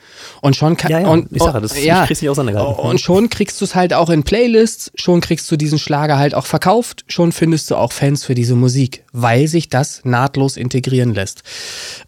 Und 0.43 0.55
schon 0.55 0.77
kann, 0.77 0.93
ja, 0.93 1.01
ja, 1.01 1.09
und, 1.09 1.33
ich 1.33 1.43
sage, 1.43 1.61
das 1.61 1.83
ja, 1.83 2.05
ich 2.05 2.11
nicht 2.23 2.29
auseinandergehalten. 2.29 2.85
Und 2.85 3.01
schon 3.01 3.31
kriegst 3.31 3.61
du 3.61 3.65
es 3.65 3.75
halt 3.75 3.93
auch 3.93 4.11
in 4.11 4.23
Playlists, 4.23 4.93
schon 4.95 5.21
kriegst 5.21 5.51
du 5.51 5.57
diesen 5.57 5.81
Schlager 5.81 6.19
halt 6.19 6.37
auch 6.37 6.47
verkauft, 6.47 7.05
schon 7.09 7.33
findest 7.33 7.69
du 7.71 7.75
auch 7.75 7.91
Fans 7.91 8.25
für 8.25 8.37
diese 8.37 8.55
Musik, 8.55 9.03
weil 9.13 9.49
sich 9.49 9.71
das 9.71 10.03
nahtlos 10.05 10.57
integrieren 10.57 11.15
lässt. 11.15 11.43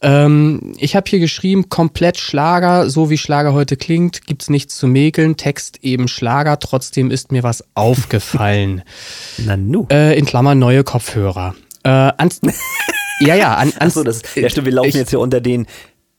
Ähm, 0.01 0.75
ich 0.79 0.95
habe 0.95 1.11
hier 1.11 1.19
geschrieben, 1.19 1.69
komplett 1.69 2.19
Schlager, 2.19 2.89
so 2.89 3.11
wie 3.11 3.19
Schlager 3.19 3.55
heute 3.55 3.77
klingt, 3.77 4.25
gibt's 4.29 4.51
nichts 4.51 4.77
zu 4.77 4.87
mäkeln, 4.87 5.37
Text 5.37 5.81
eben 5.83 6.07
Schlager, 6.07 6.61
trotzdem 6.61 7.11
ist 7.11 7.33
mir 7.33 7.43
was 7.43 7.65
aufgefallen. 7.75 8.83
Na 9.39 9.57
nu. 9.57 9.89
Äh, 9.91 10.17
in 10.17 10.27
Klammern 10.27 10.61
neue 10.61 10.85
Kopfhörer. 10.85 11.57
Äh, 11.85 11.89
ans, 11.89 12.41
ja, 13.21 13.35
ja. 13.35 13.55
An, 13.55 13.73
ans, 13.79 13.97
Achso, 13.97 14.05
das, 14.05 14.23
ja 14.35 14.49
stimmt, 14.49 14.67
wir 14.67 14.75
laufen 14.75 14.89
ich, 14.89 14.95
jetzt 14.95 15.11
hier 15.11 15.21
unter 15.21 15.41
den 15.41 15.67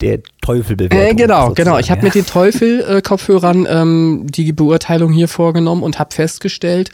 der 0.02 0.20
Teufelbewertung. 0.42 1.00
Äh, 1.00 1.16
genau, 1.16 1.48
sozusagen. 1.48 1.56
genau. 1.56 1.80
Ich 1.80 1.90
habe 1.90 2.02
mit 2.02 2.16
den 2.16 2.26
Teufel-Kopfhörern 2.26 3.66
ähm, 3.70 4.26
die 4.28 4.52
Beurteilung 4.52 5.14
hier 5.14 5.28
vorgenommen 5.28 5.82
und 5.82 5.98
habe 5.98 6.14
festgestellt, 6.14 6.92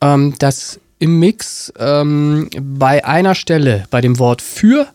ähm, 0.00 0.34
dass 0.38 0.78
im 1.00 1.18
Mix 1.18 1.72
ähm, 1.78 2.48
bei 2.60 3.04
einer 3.04 3.34
Stelle, 3.34 3.84
bei 3.90 4.00
dem 4.00 4.18
Wort 4.18 4.40
für 4.40 4.86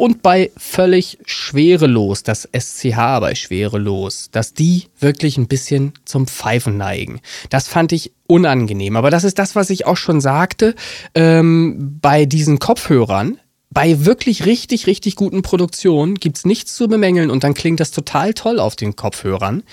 und 0.00 0.22
bei 0.22 0.50
völlig 0.56 1.18
schwerelos, 1.26 2.22
das 2.22 2.48
SCH 2.58 3.20
bei 3.20 3.34
schwerelos, 3.34 4.30
dass 4.32 4.54
die 4.54 4.84
wirklich 4.98 5.36
ein 5.36 5.46
bisschen 5.46 5.92
zum 6.06 6.26
Pfeifen 6.26 6.78
neigen. 6.78 7.20
Das 7.50 7.68
fand 7.68 7.92
ich 7.92 8.12
unangenehm. 8.26 8.96
Aber 8.96 9.10
das 9.10 9.24
ist 9.24 9.38
das, 9.38 9.56
was 9.56 9.68
ich 9.68 9.86
auch 9.86 9.98
schon 9.98 10.22
sagte. 10.22 10.74
Ähm, 11.14 11.98
bei 12.00 12.24
diesen 12.24 12.58
Kopfhörern, 12.58 13.40
bei 13.68 14.06
wirklich 14.06 14.46
richtig, 14.46 14.86
richtig 14.86 15.16
guten 15.16 15.42
Produktionen 15.42 16.14
gibt's 16.14 16.46
nichts 16.46 16.74
zu 16.74 16.88
bemängeln 16.88 17.30
und 17.30 17.44
dann 17.44 17.52
klingt 17.52 17.78
das 17.78 17.90
total 17.90 18.32
toll 18.32 18.58
auf 18.58 18.76
den 18.76 18.96
Kopfhörern. 18.96 19.64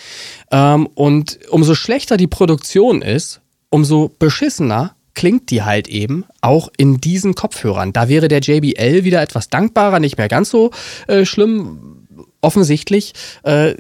Ähm, 0.51 0.88
und 0.93 1.39
umso 1.49 1.73
schlechter 1.73 2.17
die 2.17 2.28
Produktion 2.28 3.01
ist, 3.01 3.39
umso 3.69 4.11
beschissener 4.19 4.97
klingt 5.18 5.49
die 5.49 5.63
halt 5.63 5.88
eben 5.88 6.26
auch 6.41 6.70
in 6.78 7.01
diesen 7.01 7.34
Kopfhörern. 7.34 7.91
Da 7.91 8.07
wäre 8.07 8.28
der 8.28 8.39
JBL 8.39 9.03
wieder 9.03 9.20
etwas 9.20 9.49
dankbarer, 9.49 9.99
nicht 9.99 10.20
mehr 10.20 10.28
ganz 10.28 10.51
so 10.51 10.70
äh, 11.07 11.26
schlimm. 11.26 12.05
Offensichtlich 12.39 13.13
äh, 13.41 13.74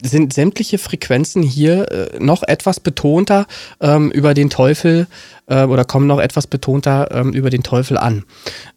sind 0.00 0.32
sämtliche 0.32 0.78
Frequenzen 0.78 1.42
hier 1.42 1.90
äh, 1.90 2.18
noch 2.20 2.44
etwas 2.44 2.78
betonter 2.78 3.48
ähm, 3.80 4.12
über 4.12 4.34
den 4.34 4.50
Teufel 4.50 5.08
äh, 5.46 5.64
oder 5.64 5.84
kommen 5.84 6.06
noch 6.06 6.20
etwas 6.20 6.46
betonter 6.46 7.08
ähm, 7.10 7.32
über 7.32 7.50
den 7.50 7.64
Teufel 7.64 7.98
an. 7.98 8.22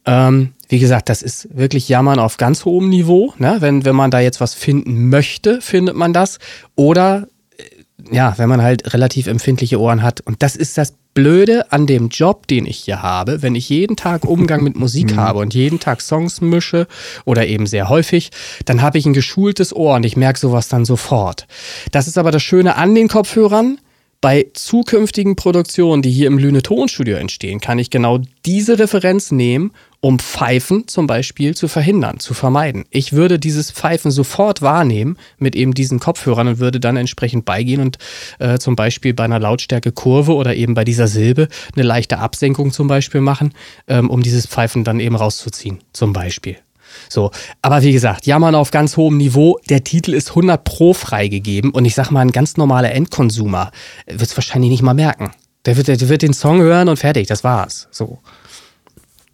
Ähm, 0.04 0.54
wie 0.68 0.80
gesagt, 0.80 1.08
das 1.08 1.22
ist 1.22 1.56
wirklich 1.56 1.88
Jammern 1.88 2.18
auf 2.18 2.36
ganz 2.36 2.64
hohem 2.64 2.88
Niveau. 2.88 3.32
Ne? 3.38 3.58
Wenn, 3.60 3.84
wenn 3.84 3.94
man 3.94 4.10
da 4.10 4.18
jetzt 4.18 4.40
was 4.40 4.54
finden 4.54 5.08
möchte, 5.08 5.60
findet 5.60 5.94
man 5.94 6.12
das. 6.12 6.40
Oder 6.74 7.28
äh, 7.56 7.62
ja, 8.12 8.34
wenn 8.38 8.48
man 8.48 8.60
halt 8.60 8.92
relativ 8.92 9.28
empfindliche 9.28 9.78
Ohren 9.78 10.02
hat. 10.02 10.20
Und 10.20 10.42
das 10.42 10.56
ist 10.56 10.76
das 10.76 10.94
Blöde 11.14 11.70
an 11.70 11.86
dem 11.86 12.08
Job, 12.08 12.46
den 12.46 12.64
ich 12.64 12.78
hier 12.78 13.02
habe, 13.02 13.42
wenn 13.42 13.54
ich 13.54 13.68
jeden 13.68 13.96
Tag 13.96 14.24
Umgang 14.24 14.62
mit 14.62 14.76
Musik 14.76 15.12
mhm. 15.12 15.16
habe 15.16 15.38
und 15.40 15.54
jeden 15.54 15.78
Tag 15.78 16.00
Songs 16.00 16.40
mische 16.40 16.86
oder 17.24 17.46
eben 17.46 17.66
sehr 17.66 17.88
häufig, 17.88 18.30
dann 18.64 18.82
habe 18.82 18.98
ich 18.98 19.06
ein 19.06 19.12
geschultes 19.12 19.74
Ohr 19.74 19.96
und 19.96 20.04
ich 20.04 20.16
merke 20.16 20.38
sowas 20.38 20.68
dann 20.68 20.84
sofort. 20.84 21.46
Das 21.90 22.08
ist 22.08 22.18
aber 22.18 22.30
das 22.30 22.42
Schöne 22.42 22.76
an 22.76 22.94
den 22.94 23.08
Kopfhörern 23.08 23.78
bei 24.22 24.46
zukünftigen 24.54 25.34
Produktionen, 25.34 26.00
die 26.00 26.10
hier 26.10 26.28
im 26.28 26.38
Lüne 26.38 26.62
Tonstudio 26.62 27.16
entstehen, 27.16 27.60
kann 27.60 27.80
ich 27.80 27.90
genau 27.90 28.20
diese 28.46 28.78
Referenz 28.78 29.32
nehmen, 29.32 29.72
um 30.00 30.20
Pfeifen 30.20 30.86
zum 30.86 31.08
Beispiel 31.08 31.56
zu 31.56 31.66
verhindern, 31.66 32.20
zu 32.20 32.32
vermeiden. 32.32 32.84
Ich 32.90 33.12
würde 33.12 33.40
dieses 33.40 33.72
Pfeifen 33.72 34.12
sofort 34.12 34.62
wahrnehmen 34.62 35.18
mit 35.38 35.56
eben 35.56 35.74
diesen 35.74 35.98
Kopfhörern 35.98 36.46
und 36.46 36.58
würde 36.60 36.78
dann 36.78 36.96
entsprechend 36.96 37.44
beigehen 37.44 37.80
und 37.80 37.98
äh, 38.38 38.58
zum 38.58 38.76
Beispiel 38.76 39.12
bei 39.12 39.24
einer 39.24 39.40
Lautstärkekurve 39.40 40.32
oder 40.34 40.54
eben 40.54 40.74
bei 40.74 40.84
dieser 40.84 41.08
Silbe 41.08 41.48
eine 41.74 41.82
leichte 41.82 42.18
Absenkung 42.18 42.70
zum 42.70 42.86
Beispiel 42.86 43.20
machen, 43.20 43.52
ähm, 43.88 44.08
um 44.08 44.22
dieses 44.22 44.46
Pfeifen 44.46 44.84
dann 44.84 45.00
eben 45.00 45.16
rauszuziehen, 45.16 45.80
zum 45.92 46.12
Beispiel. 46.12 46.56
So, 47.08 47.30
aber 47.62 47.82
wie 47.82 47.92
gesagt, 47.92 48.26
jammern 48.26 48.54
auf 48.54 48.70
ganz 48.70 48.96
hohem 48.96 49.16
Niveau. 49.16 49.58
Der 49.68 49.84
Titel 49.84 50.14
ist 50.14 50.30
100 50.30 50.64
Pro 50.64 50.92
freigegeben 50.94 51.70
und 51.70 51.84
ich 51.84 51.94
sag 51.94 52.10
mal, 52.10 52.20
ein 52.20 52.32
ganz 52.32 52.56
normaler 52.56 52.92
Endkonsumer 52.92 53.70
wird 54.06 54.22
es 54.22 54.36
wahrscheinlich 54.36 54.70
nicht 54.70 54.82
mal 54.82 54.94
merken. 54.94 55.32
Der 55.64 55.76
wird, 55.76 55.88
der 55.88 56.08
wird 56.08 56.22
den 56.22 56.32
Song 56.32 56.60
hören 56.60 56.88
und 56.88 56.98
fertig, 56.98 57.28
das 57.28 57.44
war's. 57.44 57.88
So. 57.90 58.18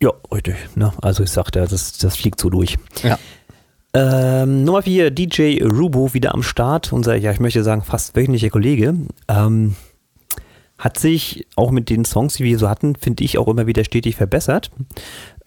Ja, 0.01 0.13
richtig. 0.33 0.57
Ne? 0.75 0.93
Also 1.01 1.23
ich 1.23 1.31
sagte, 1.31 1.67
das, 1.69 1.99
das 1.99 2.17
fliegt 2.17 2.41
so 2.41 2.51
durch. 2.51 2.77
Ja. 3.03 3.19
Ähm, 3.95 4.65
Nummer 4.65 4.83
4, 4.83 5.11
DJ 5.11 5.63
Rubo 5.63 6.13
wieder 6.13 6.35
am 6.35 6.43
Start. 6.43 6.93
Unser, 6.93 7.17
ja, 7.17 7.33
ich 7.33 7.41
möchte 7.41 7.65
sagen, 7.65 7.83
fast 7.83 8.15
wöchentlicher 8.15 8.51
Kollege. 8.51 8.95
Ähm, 9.29 9.75
hat 10.79 10.99
sich 10.99 11.47
auch 11.57 11.73
mit 11.73 11.91
den 11.91 12.05
Songs, 12.05 12.35
die 12.35 12.45
wir 12.45 12.59
so 12.59 12.69
hatten, 12.69 12.95
finde 12.95 13.25
ich 13.25 13.39
auch 13.39 13.49
immer 13.49 13.67
wieder 13.67 13.85
stetig 13.85 14.15
verbessert. 14.15 14.71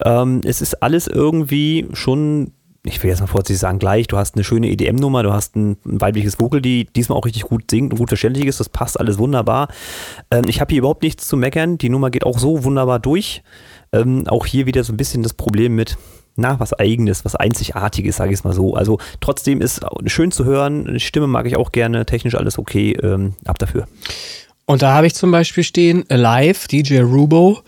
Ähm, 0.04 0.40
es 0.44 0.60
ist 0.60 0.82
alles 0.82 1.06
irgendwie 1.06 1.86
schon, 1.92 2.52
ich 2.84 3.02
will 3.02 3.10
jetzt 3.10 3.20
mal 3.20 3.26
vorsichtig 3.26 3.58
sagen, 3.58 3.78
gleich. 3.78 4.06
Du 4.06 4.16
hast 4.16 4.34
eine 4.34 4.44
schöne 4.44 4.68
EDM-Nummer, 4.70 5.22
du 5.22 5.32
hast 5.32 5.56
ein, 5.56 5.76
ein, 5.84 6.00
weibliches 6.00 6.40
Vocal, 6.40 6.60
die 6.60 6.86
diesmal 6.86 7.18
auch 7.18 7.24
richtig 7.24 7.44
gut 7.44 7.70
singt 7.70 7.92
und 7.92 7.98
gut 7.98 8.08
verständlich 8.08 8.46
ist. 8.46 8.60
Das 8.60 8.68
passt 8.68 8.98
alles 8.98 9.18
wunderbar. 9.18 9.68
Ähm, 10.30 10.44
ich 10.48 10.60
habe 10.60 10.70
hier 10.70 10.80
überhaupt 10.80 11.02
nichts 11.02 11.28
zu 11.28 11.36
meckern. 11.36 11.78
Die 11.78 11.88
Nummer 11.88 12.10
geht 12.10 12.24
auch 12.24 12.38
so 12.38 12.64
wunderbar 12.64 12.98
durch. 12.98 13.42
Ähm, 13.92 14.26
auch 14.26 14.46
hier 14.46 14.66
wieder 14.66 14.84
so 14.84 14.92
ein 14.92 14.96
bisschen 14.96 15.22
das 15.22 15.34
Problem 15.34 15.74
mit, 15.74 15.98
na, 16.36 16.58
was 16.58 16.72
Eigenes, 16.72 17.24
was 17.24 17.36
Einzigartiges, 17.36 18.16
sage 18.16 18.32
ich 18.32 18.38
es 18.38 18.44
mal 18.44 18.54
so. 18.54 18.74
Also 18.74 18.98
trotzdem 19.20 19.60
ist 19.60 19.82
schön 20.06 20.32
zu 20.32 20.44
hören. 20.44 20.98
Stimme 20.98 21.26
mag 21.26 21.46
ich 21.46 21.56
auch 21.56 21.72
gerne, 21.72 22.06
technisch 22.06 22.34
alles 22.34 22.58
okay. 22.58 22.92
Ähm, 23.02 23.34
ab 23.44 23.58
dafür. 23.58 23.86
Und 24.64 24.82
da 24.82 24.94
habe 24.94 25.06
ich 25.06 25.14
zum 25.14 25.30
Beispiel 25.30 25.64
stehen 25.64 26.04
Alive, 26.08 26.68
DJ 26.68 27.00
Rubo. 27.00 27.60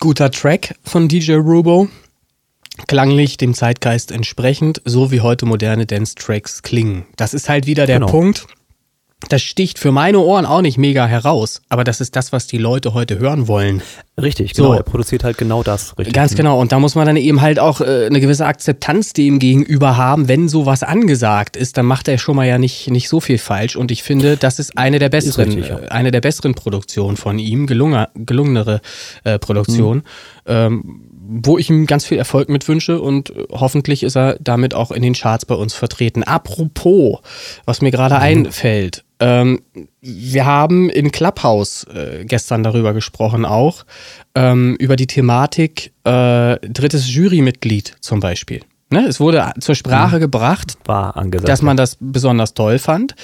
Guter 0.00 0.30
Track 0.30 0.76
von 0.84 1.08
DJ 1.08 1.32
Rubo. 1.34 1.88
Klanglich 2.86 3.36
dem 3.36 3.52
Zeitgeist 3.52 4.12
entsprechend, 4.12 4.80
so 4.84 5.10
wie 5.10 5.20
heute 5.20 5.44
moderne 5.44 5.86
Dance-Tracks 5.86 6.62
klingen. 6.62 7.04
Das 7.16 7.34
ist 7.34 7.48
halt 7.48 7.66
wieder 7.66 7.86
der 7.86 7.98
genau. 7.98 8.06
Punkt 8.06 8.46
das 9.28 9.42
sticht 9.42 9.78
für 9.80 9.90
meine 9.90 10.20
Ohren 10.20 10.46
auch 10.46 10.62
nicht 10.62 10.78
mega 10.78 11.06
heraus, 11.06 11.60
aber 11.68 11.82
das 11.82 12.00
ist 12.00 12.14
das, 12.14 12.32
was 12.32 12.46
die 12.46 12.56
Leute 12.56 12.94
heute 12.94 13.18
hören 13.18 13.48
wollen. 13.48 13.82
Richtig, 14.20 14.54
genau. 14.54 14.68
So. 14.68 14.74
Er 14.74 14.84
produziert 14.84 15.24
halt 15.24 15.36
genau 15.38 15.64
das. 15.64 15.98
Richtig. 15.98 16.14
Ganz 16.14 16.34
genau. 16.36 16.60
Und 16.60 16.70
da 16.70 16.78
muss 16.78 16.94
man 16.94 17.06
dann 17.06 17.16
eben 17.16 17.40
halt 17.40 17.58
auch 17.58 17.80
äh, 17.80 18.06
eine 18.06 18.20
gewisse 18.20 18.46
Akzeptanz 18.46 19.12
dem 19.12 19.40
gegenüber 19.40 19.96
haben. 19.96 20.28
Wenn 20.28 20.48
sowas 20.48 20.84
angesagt 20.84 21.56
ist, 21.56 21.76
dann 21.76 21.86
macht 21.86 22.06
er 22.06 22.18
schon 22.18 22.36
mal 22.36 22.46
ja 22.46 22.58
nicht, 22.58 22.90
nicht 22.90 23.08
so 23.08 23.20
viel 23.20 23.38
falsch. 23.38 23.74
Und 23.76 23.90
ich 23.90 24.04
finde, 24.04 24.36
das 24.36 24.60
ist 24.60 24.78
eine 24.78 25.00
der 25.00 25.08
besseren, 25.08 25.52
richtig, 25.52 25.68
ja. 25.68 25.80
Äh, 25.80 25.88
eine 25.88 26.12
der 26.12 26.20
besseren 26.20 26.54
Produktionen 26.54 27.16
von 27.16 27.38
ihm, 27.38 27.66
gelungenere, 27.66 28.10
gelungenere 28.14 28.80
äh, 29.24 29.38
Produktion. 29.38 29.98
Mhm. 29.98 30.02
Ähm, 30.46 31.00
wo 31.30 31.58
ich 31.58 31.68
ihm 31.68 31.86
ganz 31.86 32.06
viel 32.06 32.16
Erfolg 32.16 32.48
mit 32.48 32.66
wünsche 32.68 33.00
und 33.00 33.30
äh, 33.30 33.44
hoffentlich 33.50 34.02
ist 34.02 34.16
er 34.16 34.38
damit 34.40 34.72
auch 34.72 34.90
in 34.90 35.02
den 35.02 35.12
Charts 35.12 35.44
bei 35.44 35.54
uns 35.54 35.74
vertreten. 35.74 36.22
Apropos, 36.22 37.18
was 37.66 37.82
mir 37.82 37.90
gerade 37.90 38.14
mhm. 38.14 38.22
einfällt, 38.22 39.04
ähm, 39.20 39.60
wir 40.00 40.46
haben 40.46 40.88
in 40.88 41.12
Clubhouse 41.12 41.84
äh, 41.84 42.24
gestern 42.24 42.62
darüber 42.62 42.94
gesprochen 42.94 43.44
auch, 43.44 43.84
ähm, 44.34 44.76
über 44.78 44.96
die 44.96 45.06
Thematik 45.06 45.92
äh, 46.04 46.56
drittes 46.60 47.12
Jurymitglied 47.12 47.96
zum 48.00 48.20
Beispiel. 48.20 48.62
Ne, 48.90 49.04
es 49.06 49.20
wurde 49.20 49.52
zur 49.60 49.74
Sprache 49.74 50.16
mhm. 50.16 50.20
gebracht, 50.20 50.78
dass 50.86 51.60
man 51.60 51.76
das 51.76 51.98
besonders 52.00 52.54
toll 52.54 52.78
fand, 52.78 53.14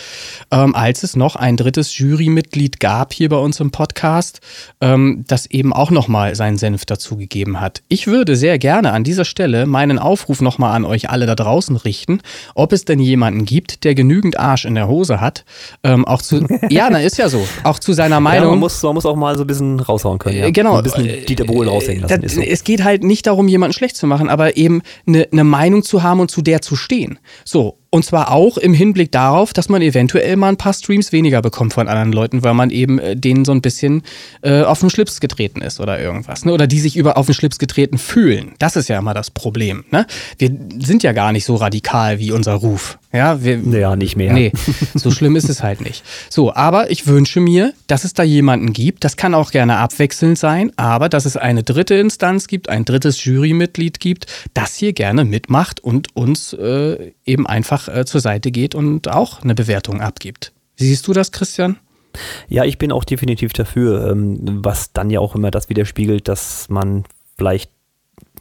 ähm, 0.51 0.75
als 0.75 1.03
es 1.03 1.17
noch 1.17 1.37
ein 1.37 1.57
drittes 1.57 1.97
Jurymitglied 1.97 2.81
gab 2.81 3.15
hier 3.15 3.31
bei 3.31 3.39
uns 3.39 3.61
im 3.61 3.71
Podcast, 3.71 4.43
ähm, 4.83 5.25
das 5.27 5.47
eben 5.47 5.73
auch 5.73 5.91
nochmal 5.91 6.35
seinen 6.35 6.59
Senf 6.59 6.85
dazugegeben 6.85 7.63
hat. 7.63 7.83
Ich 7.89 8.07
würde 8.07 8.37
sehr 8.37 8.59
gerne 8.59 8.93
an 8.93 9.05
dieser 9.05 9.25
Stelle 9.25 9.65
meinen 9.65 9.99
Aufruf 9.99 10.43
nochmal 10.43 10.77
an 10.77 10.85
euch 10.85 11.09
alle 11.09 11.25
da 11.25 11.35
draußen 11.35 11.77
richten, 11.77 12.21
ob 12.55 12.75
es 12.75 12.85
denn 12.85 12.99
jemanden 12.99 13.47
gibt, 13.47 13.85
der 13.85 13.95
genügend 13.95 14.39
Arsch 14.39 14.67
in 14.67 14.75
der 14.75 14.87
Hose 14.87 15.23
hat, 15.23 15.47
ähm, 15.83 16.05
auch 16.05 16.21
zu, 16.21 16.47
ja, 16.69 16.91
na 16.91 17.01
ist 17.01 17.17
ja 17.17 17.31
so, 17.31 17.43
auch 17.63 17.79
zu 17.79 17.95
seiner 17.95 18.21
Meinung. 18.21 18.45
Ja, 18.45 18.51
man, 18.51 18.59
muss, 18.59 18.83
man 18.83 18.93
muss 18.93 19.07
auch 19.07 19.17
mal 19.17 19.35
so 19.39 19.45
ein 19.45 19.47
bisschen 19.47 19.81
raushauen 19.81 20.19
können. 20.19 20.37
Ja. 20.37 20.51
Genau. 20.51 20.77
Ein 20.77 20.83
bisschen 20.83 21.25
Dieter 21.25 21.45
Bohlen 21.45 21.71
raushängen 21.71 22.03
lassen. 22.03 22.21
Das, 22.21 22.35
so. 22.35 22.43
Es 22.43 22.65
geht 22.65 22.85
halt 22.85 23.03
nicht 23.03 23.27
darum, 23.27 23.49
jemanden 23.49 23.73
schlecht 23.73 23.97
zu 23.97 24.07
machen, 24.07 24.29
aber 24.29 24.59
eben 24.59 24.83
eine, 25.07 25.27
eine 25.33 25.54
Meinung 25.55 25.85
zu 25.85 26.03
haben 26.03 26.19
und 26.19 26.33
zu 26.33 26.43
der 26.43 26.63
zu 26.63 26.75
stehen. 26.75 27.21
So, 27.45 27.79
und 27.91 28.05
zwar 28.05 28.33
auch 28.33 28.59
im 28.59 28.75
Hinblick 28.75 29.13
darauf, 29.13 29.53
dass 29.53 29.69
man 29.69 29.81
eventuell 29.81 30.35
mal 30.35 30.49
ein 30.49 30.57
paar 30.57 30.73
Streams 30.73 31.13
weniger 31.13 31.43
bekommt 31.43 31.75
von 31.75 31.87
anderen 31.87 32.11
Leuten, 32.11 32.43
weil 32.43 32.53
man 32.53 32.71
eben 32.71 32.99
äh, 32.99 33.15
denen 33.15 33.45
so 33.45 33.53
ein 33.53 33.63
bisschen 33.63 34.03
äh, 34.43 34.63
auf 34.63 34.81
den 34.81 34.91
Schlips 34.91 35.21
getreten 35.21 35.61
ist 35.61 35.79
oder 35.79 36.01
irgendwas. 36.01 36.45
Ne? 36.45 36.53
Oder 36.53 36.67
die 36.67 36.81
sich 36.81 36.97
über 36.97 37.17
auf 37.17 37.27
den 37.27 37.37
Schlips 37.37 37.61
getreten 37.61 37.99
fühlen. 37.99 38.55
Das 38.59 38.75
ist 38.75 38.89
ja 38.89 38.99
immer 38.99 39.15
das 39.15 39.31
Problem. 39.31 39.85
Ne? 39.93 40.09
Wir 40.39 40.51
sind 40.81 41.05
ja 41.05 41.13
gar 41.13 41.31
nicht 41.31 41.45
so 41.45 41.55
radikal 41.55 42.19
wie 42.19 42.33
unser 42.33 42.55
Ruf. 42.55 42.99
Ja, 43.15 43.45
wir, 43.45 43.61
ja, 43.61 43.95
nicht 43.95 44.17
mehr. 44.17 44.33
Nee, 44.33 44.51
so 44.95 45.13
schlimm 45.13 45.37
ist 45.37 45.49
es 45.49 45.63
halt 45.63 45.81
nicht. 45.81 46.03
So, 46.29 46.53
aber 46.53 46.91
ich 46.91 47.07
wünsche 47.07 47.39
mir, 47.39 47.73
dass 47.87 48.03
es 48.03 48.13
da 48.13 48.25
jemanden 48.25 48.73
gibt, 48.73 49.05
das 49.05 49.17
kann 49.17 49.35
auch 49.35 49.53
gerne 49.53 49.77
abwechselnd 49.77 50.37
sein, 50.37 50.73
aber 50.75 51.09
dass 51.09 51.25
es 51.25 51.37
eine 51.37 51.63
dritte 51.63 51.95
Instanz 51.95 52.49
gibt, 52.49 52.69
ein 52.69 52.85
drittes 52.85 53.25
Jurymitglied 53.25 54.01
gibt, 54.01 54.27
das 54.53 54.75
hier 54.75 54.93
gerne 54.93 55.25
mitmacht 55.25 55.79
und 55.79 56.17
uns 56.17 56.55
äh, 56.55 57.13
eben 57.25 57.47
einfach 57.47 57.87
äh, 57.87 58.05
zur 58.05 58.21
Seite 58.21 58.51
geht 58.51 58.75
und 58.75 59.07
auch 59.07 59.43
eine 59.43 59.55
Bewertung 59.55 60.01
abgibt. 60.01 60.53
Siehst 60.75 61.07
du 61.07 61.13
das, 61.13 61.31
Christian? 61.31 61.77
Ja, 62.49 62.65
ich 62.65 62.79
bin 62.79 62.91
auch 62.91 63.05
definitiv 63.05 63.53
dafür, 63.53 64.11
ähm, 64.11 64.39
was 64.65 64.93
dann 64.93 65.11
ja 65.11 65.21
auch 65.21 65.37
immer 65.37 65.53
das 65.53 65.69
widerspiegelt, 65.69 66.27
dass 66.27 66.69
man 66.69 67.05
vielleicht 67.39 67.71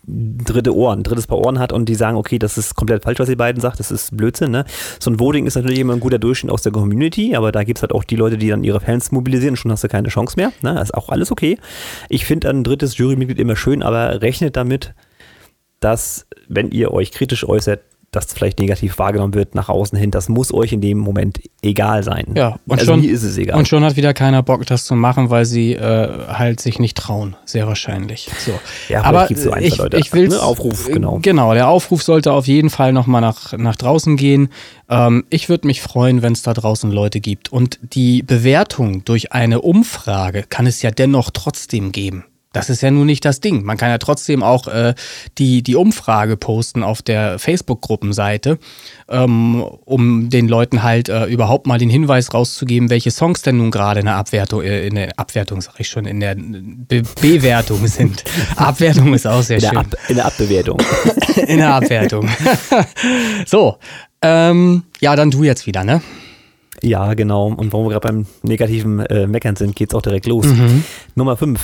dritte 0.05 0.75
Ohren, 0.75 1.03
drittes 1.03 1.27
Paar 1.27 1.37
Ohren 1.37 1.59
hat 1.59 1.71
und 1.71 1.87
die 1.87 1.95
sagen, 1.95 2.17
okay, 2.17 2.37
das 2.37 2.57
ist 2.57 2.75
komplett 2.75 3.03
falsch, 3.03 3.19
was 3.19 3.29
ihr 3.29 3.37
beiden 3.37 3.61
sagt, 3.61 3.79
das 3.79 3.91
ist 3.91 4.15
Blödsinn. 4.15 4.51
Ne? 4.51 4.65
So 4.99 5.09
ein 5.09 5.19
Voting 5.19 5.45
ist 5.45 5.55
natürlich 5.55 5.79
immer 5.79 5.93
ein 5.93 5.99
guter 5.99 6.19
Durchschnitt 6.19 6.51
aus 6.51 6.61
der 6.61 6.71
Community, 6.71 7.35
aber 7.35 7.51
da 7.51 7.63
gibt 7.63 7.79
es 7.79 7.83
halt 7.83 7.93
auch 7.93 8.03
die 8.03 8.17
Leute, 8.17 8.37
die 8.37 8.49
dann 8.49 8.63
ihre 8.63 8.81
Fans 8.81 9.11
mobilisieren 9.11 9.55
schon 9.55 9.71
hast 9.71 9.83
du 9.83 9.87
keine 9.87 10.09
Chance 10.09 10.35
mehr. 10.35 10.51
Ne? 10.61 10.73
Das 10.73 10.89
ist 10.89 10.93
auch 10.93 11.09
alles 11.09 11.31
okay. 11.31 11.57
Ich 12.09 12.25
finde 12.25 12.49
ein 12.49 12.63
drittes 12.63 12.97
Jurymitglied 12.97 13.39
immer 13.39 13.55
schön, 13.55 13.81
aber 13.81 14.21
rechnet 14.21 14.57
damit, 14.57 14.93
dass, 15.79 16.27
wenn 16.47 16.71
ihr 16.71 16.91
euch 16.91 17.11
kritisch 17.11 17.47
äußert, 17.47 17.81
das 18.15 18.33
vielleicht 18.33 18.59
negativ 18.59 18.99
wahrgenommen 18.99 19.33
wird 19.33 19.55
nach 19.55 19.69
außen 19.69 19.97
hin, 19.97 20.11
das 20.11 20.29
muss 20.29 20.53
euch 20.53 20.73
in 20.73 20.81
dem 20.81 20.97
Moment 20.97 21.39
egal 21.61 22.03
sein. 22.03 22.27
Ja, 22.35 22.59
und 22.67 22.79
also 22.79 22.91
schon 22.91 23.01
mir 23.01 23.11
ist 23.11 23.23
es 23.23 23.37
egal. 23.37 23.57
Und 23.57 23.67
schon 23.67 23.83
hat 23.83 23.95
wieder 23.95 24.13
keiner 24.13 24.43
Bock, 24.43 24.65
das 24.65 24.85
zu 24.85 24.95
machen, 24.95 25.29
weil 25.29 25.45
sie 25.45 25.73
äh, 25.73 26.27
halt 26.27 26.59
sich 26.59 26.79
nicht 26.79 26.97
trauen, 26.97 27.35
sehr 27.45 27.67
wahrscheinlich. 27.67 28.29
So. 28.45 28.51
Ja, 28.89 29.03
aber 29.03 29.27
so 29.35 29.51
ein, 29.51 29.63
ich, 29.63 29.77
Leute. 29.77 29.97
ich 29.97 30.13
will 30.13 30.29
ne, 30.29 30.41
Aufruf, 30.41 30.89
äh, 30.89 30.93
genau. 30.93 31.19
Genau, 31.21 31.53
der 31.53 31.67
Aufruf 31.67 32.03
sollte 32.03 32.31
auf 32.31 32.47
jeden 32.47 32.69
Fall 32.69 32.93
nochmal 32.93 33.21
nach, 33.21 33.53
nach 33.57 33.75
draußen 33.75 34.15
gehen. 34.17 34.49
Ähm, 34.89 35.25
ich 35.29 35.49
würde 35.49 35.67
mich 35.67 35.81
freuen, 35.81 36.21
wenn 36.21 36.33
es 36.33 36.43
da 36.43 36.53
draußen 36.53 36.91
Leute 36.91 37.19
gibt. 37.19 37.51
Und 37.51 37.79
die 37.81 38.23
Bewertung 38.23 39.03
durch 39.05 39.31
eine 39.31 39.61
Umfrage 39.61 40.43
kann 40.43 40.67
es 40.67 40.81
ja 40.81 40.91
dennoch 40.91 41.31
trotzdem 41.31 41.91
geben. 41.91 42.25
Das 42.53 42.69
ist 42.69 42.81
ja 42.81 42.91
nun 42.91 43.05
nicht 43.05 43.25
das 43.25 43.41
Ding. 43.41 43.63
Man 43.63 43.77
kann 43.77 43.89
ja 43.89 43.97
trotzdem 43.97 44.43
auch 44.43 44.67
äh, 44.67 44.93
die, 45.37 45.61
die 45.63 45.75
Umfrage 45.75 46.37
posten 46.37 46.83
auf 46.83 47.01
der 47.01 47.39
Facebook-Gruppenseite, 47.39 48.59
ähm, 49.09 49.61
um 49.61 50.29
den 50.29 50.47
Leuten 50.47 50.83
halt 50.83 51.09
äh, 51.09 51.25
überhaupt 51.25 51.67
mal 51.67 51.77
den 51.77 51.89
Hinweis 51.89 52.33
rauszugeben, 52.33 52.89
welche 52.89 53.11
Songs 53.11 53.41
denn 53.41 53.57
nun 53.57 53.71
gerade 53.71 53.99
in 53.99 54.05
der 54.05 54.15
Abwertung, 54.15 54.61
äh, 54.61 54.87
in 54.87 54.95
der 54.95 55.19
Abwertung, 55.19 55.59
sag 55.61 55.79
ich 55.79 55.89
schon, 55.89 56.05
in 56.05 56.19
der 56.19 56.35
Be 56.35 57.03
Bewertung 57.19 57.85
sind. 57.87 58.23
Abwertung 58.55 59.13
ist 59.13 59.27
auch 59.27 59.41
sehr 59.41 59.57
in 59.57 59.63
schön. 59.63 59.77
Ab, 59.77 59.95
in 60.07 60.15
der 60.15 60.25
Abbewertung. 60.25 60.79
in 61.47 61.57
der 61.57 61.73
Abwertung. 61.73 62.29
so, 63.45 63.77
Ähm, 64.23 64.83
ja, 65.01 65.17
dann 65.17 65.31
du 65.31 65.43
jetzt 65.43 65.67
wieder, 65.67 65.83
ne? 65.83 66.01
Ja, 66.81 67.13
genau. 67.13 67.47
Und 67.47 67.73
warum 67.73 67.87
wir 67.87 67.91
gerade 67.91 68.07
beim 68.07 68.25
negativen 68.41 68.99
äh, 68.99 69.27
Meckern 69.27 69.55
sind, 69.55 69.75
geht's 69.75 69.93
auch 69.93 70.01
direkt 70.01 70.25
los. 70.27 70.45
Mhm. 70.45 70.83
Nummer 71.15 71.35
5. 71.35 71.59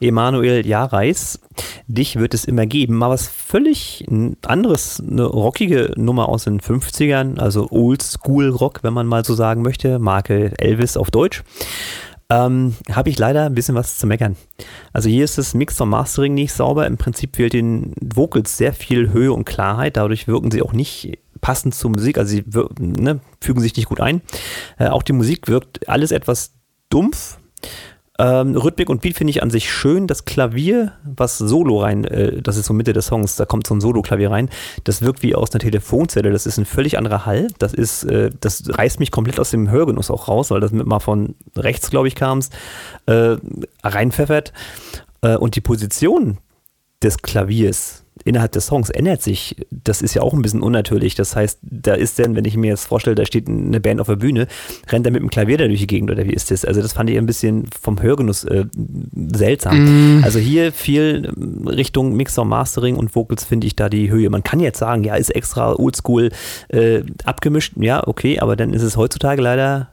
Emanuel 0.00 0.66
Jareis. 0.66 1.40
Dich 1.86 2.16
wird 2.16 2.34
es 2.34 2.44
immer 2.44 2.66
geben. 2.66 2.96
Mal 2.96 3.10
was 3.10 3.28
völlig 3.28 4.06
anderes, 4.46 5.02
eine 5.06 5.24
rockige 5.24 5.92
Nummer 5.96 6.28
aus 6.28 6.44
den 6.44 6.60
50ern, 6.60 7.38
also 7.38 7.68
Oldschool-Rock, 7.70 8.82
wenn 8.82 8.94
man 8.94 9.06
mal 9.06 9.24
so 9.24 9.34
sagen 9.34 9.62
möchte. 9.62 9.98
Marke 9.98 10.52
Elvis 10.58 10.96
auf 10.96 11.10
Deutsch. 11.10 11.42
Ähm, 12.30 12.76
Habe 12.92 13.10
ich 13.10 13.18
leider 13.18 13.46
ein 13.46 13.54
bisschen 13.54 13.74
was 13.74 13.98
zu 13.98 14.06
meckern. 14.06 14.36
Also 14.92 15.08
hier 15.08 15.24
ist 15.24 15.36
das 15.36 15.52
Mix 15.52 15.80
und 15.80 15.88
Mastering 15.88 16.32
nicht 16.32 16.52
sauber. 16.52 16.86
Im 16.86 16.96
Prinzip 16.96 17.36
fehlt 17.36 17.52
den 17.52 17.92
Vocals 18.00 18.56
sehr 18.56 18.72
viel 18.72 19.12
Höhe 19.12 19.32
und 19.32 19.44
Klarheit. 19.44 19.96
Dadurch 19.96 20.28
wirken 20.28 20.52
sie 20.52 20.62
auch 20.62 20.72
nicht 20.72 21.18
passend 21.40 21.74
zur 21.74 21.90
Musik. 21.90 22.18
Also 22.18 22.30
sie 22.36 22.44
ne, 22.78 23.18
fügen 23.40 23.60
sich 23.60 23.76
nicht 23.76 23.88
gut 23.88 24.00
ein. 24.00 24.22
Äh, 24.78 24.88
auch 24.88 25.02
die 25.02 25.12
Musik 25.12 25.48
wirkt 25.48 25.88
alles 25.88 26.12
etwas 26.12 26.52
dumpf. 26.88 27.38
Ähm, 28.20 28.54
Rhythmik 28.54 28.90
und 28.90 29.00
Beat 29.00 29.16
finde 29.16 29.30
ich 29.30 29.42
an 29.42 29.48
sich 29.48 29.72
schön. 29.72 30.06
Das 30.06 30.26
Klavier, 30.26 30.92
was 31.04 31.38
Solo 31.38 31.80
rein, 31.80 32.04
äh, 32.04 32.42
das 32.42 32.58
ist 32.58 32.66
so 32.66 32.74
Mitte 32.74 32.92
des 32.92 33.06
Songs, 33.06 33.36
da 33.36 33.46
kommt 33.46 33.66
so 33.66 33.74
ein 33.74 33.80
Solo-Klavier 33.80 34.30
rein, 34.30 34.50
das 34.84 35.00
wirkt 35.00 35.22
wie 35.22 35.34
aus 35.34 35.52
einer 35.52 35.60
Telefonzelle. 35.60 36.30
Das 36.30 36.44
ist 36.44 36.58
ein 36.58 36.66
völlig 36.66 36.98
anderer 36.98 37.24
Hall. 37.24 37.48
Das 37.58 37.72
ist, 37.72 38.04
äh, 38.04 38.30
das 38.38 38.64
reißt 38.68 39.00
mich 39.00 39.10
komplett 39.10 39.40
aus 39.40 39.50
dem 39.50 39.70
Hörgenuss 39.70 40.10
auch 40.10 40.28
raus, 40.28 40.50
weil 40.50 40.60
das 40.60 40.70
mit 40.70 40.86
mal 40.86 41.00
von 41.00 41.34
rechts, 41.56 41.88
glaube 41.88 42.08
ich, 42.08 42.14
kam 42.14 42.40
äh, 43.06 43.36
reinpfeffert. 43.82 44.52
Äh, 45.22 45.36
und 45.36 45.56
die 45.56 45.62
Position 45.62 46.36
des 47.02 47.22
Klaviers 47.22 47.99
innerhalb 48.24 48.52
des 48.52 48.66
Songs 48.66 48.90
ändert 48.90 49.22
sich. 49.22 49.56
Das 49.70 50.02
ist 50.02 50.14
ja 50.14 50.22
auch 50.22 50.34
ein 50.34 50.42
bisschen 50.42 50.62
unnatürlich. 50.62 51.14
Das 51.14 51.36
heißt, 51.36 51.58
da 51.62 51.94
ist 51.94 52.18
dann, 52.18 52.36
wenn 52.36 52.44
ich 52.44 52.56
mir 52.56 52.68
jetzt 52.68 52.84
vorstelle, 52.84 53.14
da 53.14 53.24
steht 53.24 53.48
eine 53.48 53.80
Band 53.80 54.00
auf 54.00 54.08
der 54.08 54.16
Bühne, 54.16 54.46
rennt 54.88 55.06
er 55.06 55.12
mit 55.12 55.22
dem 55.22 55.30
Klavier 55.30 55.58
da 55.58 55.66
durch 55.66 55.80
die 55.80 55.86
Gegend 55.86 56.10
oder 56.10 56.26
wie 56.26 56.32
ist 56.32 56.50
das? 56.50 56.64
Also 56.64 56.82
das 56.82 56.92
fand 56.92 57.10
ich 57.10 57.18
ein 57.18 57.26
bisschen 57.26 57.66
vom 57.80 58.00
Hörgenuss 58.00 58.44
äh, 58.44 58.66
seltsam. 59.32 60.18
Mm. 60.18 60.24
Also 60.24 60.38
hier 60.38 60.72
viel 60.72 61.32
Richtung 61.66 62.14
Mixer, 62.16 62.44
Mastering 62.44 62.96
und 62.96 63.14
Vocals 63.14 63.44
finde 63.44 63.66
ich 63.66 63.76
da 63.76 63.88
die 63.88 64.10
Höhe. 64.10 64.28
Man 64.30 64.42
kann 64.42 64.60
jetzt 64.60 64.78
sagen, 64.78 65.04
ja, 65.04 65.14
ist 65.14 65.34
extra 65.34 65.74
oldschool 65.74 66.30
äh, 66.68 67.02
abgemischt. 67.24 67.74
Ja, 67.76 68.06
okay, 68.06 68.38
aber 68.38 68.56
dann 68.56 68.72
ist 68.72 68.82
es 68.82 68.96
heutzutage 68.96 69.40
leider 69.40 69.92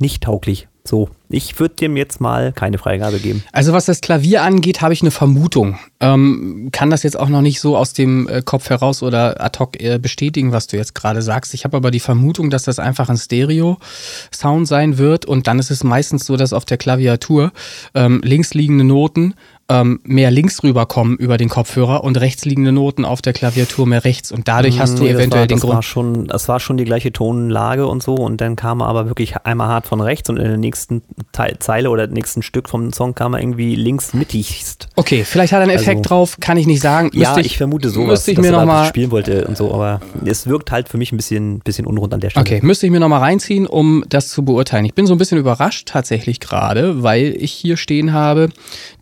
nicht 0.00 0.22
tauglich. 0.24 0.68
So, 0.86 1.08
ich 1.30 1.58
würde 1.58 1.76
dem 1.76 1.96
jetzt 1.96 2.20
mal 2.20 2.52
keine 2.52 2.76
Freigabe 2.76 3.18
geben. 3.18 3.42
Also 3.52 3.72
was 3.72 3.86
das 3.86 4.02
Klavier 4.02 4.42
angeht, 4.42 4.82
habe 4.82 4.92
ich 4.92 5.00
eine 5.00 5.10
Vermutung. 5.10 5.78
Ähm, 5.98 6.68
kann 6.72 6.90
das 6.90 7.02
jetzt 7.04 7.18
auch 7.18 7.30
noch 7.30 7.40
nicht 7.40 7.58
so 7.58 7.78
aus 7.78 7.94
dem 7.94 8.28
äh, 8.28 8.42
Kopf 8.42 8.68
heraus 8.68 9.02
oder 9.02 9.42
ad 9.42 9.58
hoc 9.58 9.80
äh, 9.80 9.98
bestätigen, 9.98 10.52
was 10.52 10.66
du 10.66 10.76
jetzt 10.76 10.94
gerade 10.94 11.22
sagst. 11.22 11.54
Ich 11.54 11.64
habe 11.64 11.78
aber 11.78 11.90
die 11.90 12.00
Vermutung, 12.00 12.50
dass 12.50 12.64
das 12.64 12.78
einfach 12.78 13.08
ein 13.08 13.16
Stereo-Sound 13.16 14.68
sein 14.68 14.98
wird 14.98 15.24
und 15.24 15.46
dann 15.46 15.58
ist 15.58 15.70
es 15.70 15.84
meistens 15.84 16.26
so, 16.26 16.36
dass 16.36 16.52
auf 16.52 16.66
der 16.66 16.76
Klaviatur 16.76 17.52
ähm, 17.94 18.20
links 18.22 18.52
liegende 18.52 18.84
Noten 18.84 19.34
ähm, 19.68 20.00
mehr 20.04 20.30
links 20.30 20.62
rüberkommen 20.62 21.16
über 21.16 21.38
den 21.38 21.48
Kopfhörer 21.48 22.04
und 22.04 22.20
rechts 22.20 22.44
liegende 22.44 22.72
Noten 22.72 23.04
auf 23.04 23.22
der 23.22 23.32
Klaviatur 23.32 23.86
mehr 23.86 24.04
rechts. 24.04 24.30
Und 24.30 24.46
dadurch 24.46 24.78
hast 24.78 24.98
du 24.98 25.04
nee, 25.04 25.10
eventuell 25.10 25.42
war, 25.42 25.46
den 25.46 25.58
Grund. 25.58 25.74
War 25.74 25.82
schon, 25.82 26.26
das 26.26 26.48
war 26.48 26.60
schon 26.60 26.76
die 26.76 26.84
gleiche 26.84 27.12
Tonlage 27.12 27.86
und 27.86 28.02
so. 28.02 28.14
Und 28.14 28.40
dann 28.40 28.56
kam 28.56 28.80
er 28.80 28.88
aber 28.88 29.06
wirklich 29.06 29.36
einmal 29.38 29.68
hart 29.68 29.86
von 29.86 30.00
rechts 30.02 30.28
und 30.28 30.36
in 30.36 30.44
der 30.44 30.58
nächsten 30.58 31.02
Teil, 31.32 31.56
Zeile 31.60 31.88
oder 31.88 32.06
nächsten 32.06 32.42
Stück 32.42 32.68
vom 32.68 32.92
Song 32.92 33.14
kam 33.14 33.34
er 33.34 33.40
irgendwie 33.40 33.74
links 33.74 34.12
mittigst. 34.12 34.88
Okay, 34.96 35.24
vielleicht 35.24 35.52
hat 35.52 35.60
er 35.60 35.62
einen 35.62 35.70
Effekt 35.70 35.98
also, 35.98 36.08
drauf, 36.08 36.36
kann 36.40 36.58
ich 36.58 36.66
nicht 36.66 36.82
sagen. 36.82 37.10
Müsste 37.14 37.20
ja, 37.22 37.38
ich, 37.38 37.46
ich 37.46 37.56
vermute 37.56 37.88
sowas, 37.88 38.08
müsste 38.08 38.32
ich 38.32 38.36
dass 38.36 38.46
mir 38.46 38.52
er 38.52 38.60
noch 38.60 38.66
mal 38.66 38.86
spielen 38.86 39.10
wollte 39.10 39.46
und 39.46 39.56
so. 39.56 39.72
Aber 39.72 40.00
es 40.26 40.46
wirkt 40.46 40.72
halt 40.72 40.90
für 40.90 40.98
mich 40.98 41.10
ein 41.12 41.16
bisschen, 41.16 41.60
bisschen 41.60 41.86
unrund 41.86 42.12
an 42.12 42.20
der 42.20 42.30
Stelle. 42.30 42.44
Okay, 42.44 42.60
müsste 42.62 42.84
ich 42.84 42.92
mir 42.92 43.00
nochmal 43.00 43.20
reinziehen, 43.20 43.66
um 43.66 44.04
das 44.10 44.28
zu 44.28 44.44
beurteilen. 44.44 44.84
Ich 44.84 44.94
bin 44.94 45.06
so 45.06 45.14
ein 45.14 45.18
bisschen 45.18 45.38
überrascht 45.38 45.88
tatsächlich 45.88 46.40
gerade, 46.40 47.02
weil 47.02 47.34
ich 47.38 47.52
hier 47.52 47.78
stehen 47.78 48.12
habe, 48.12 48.50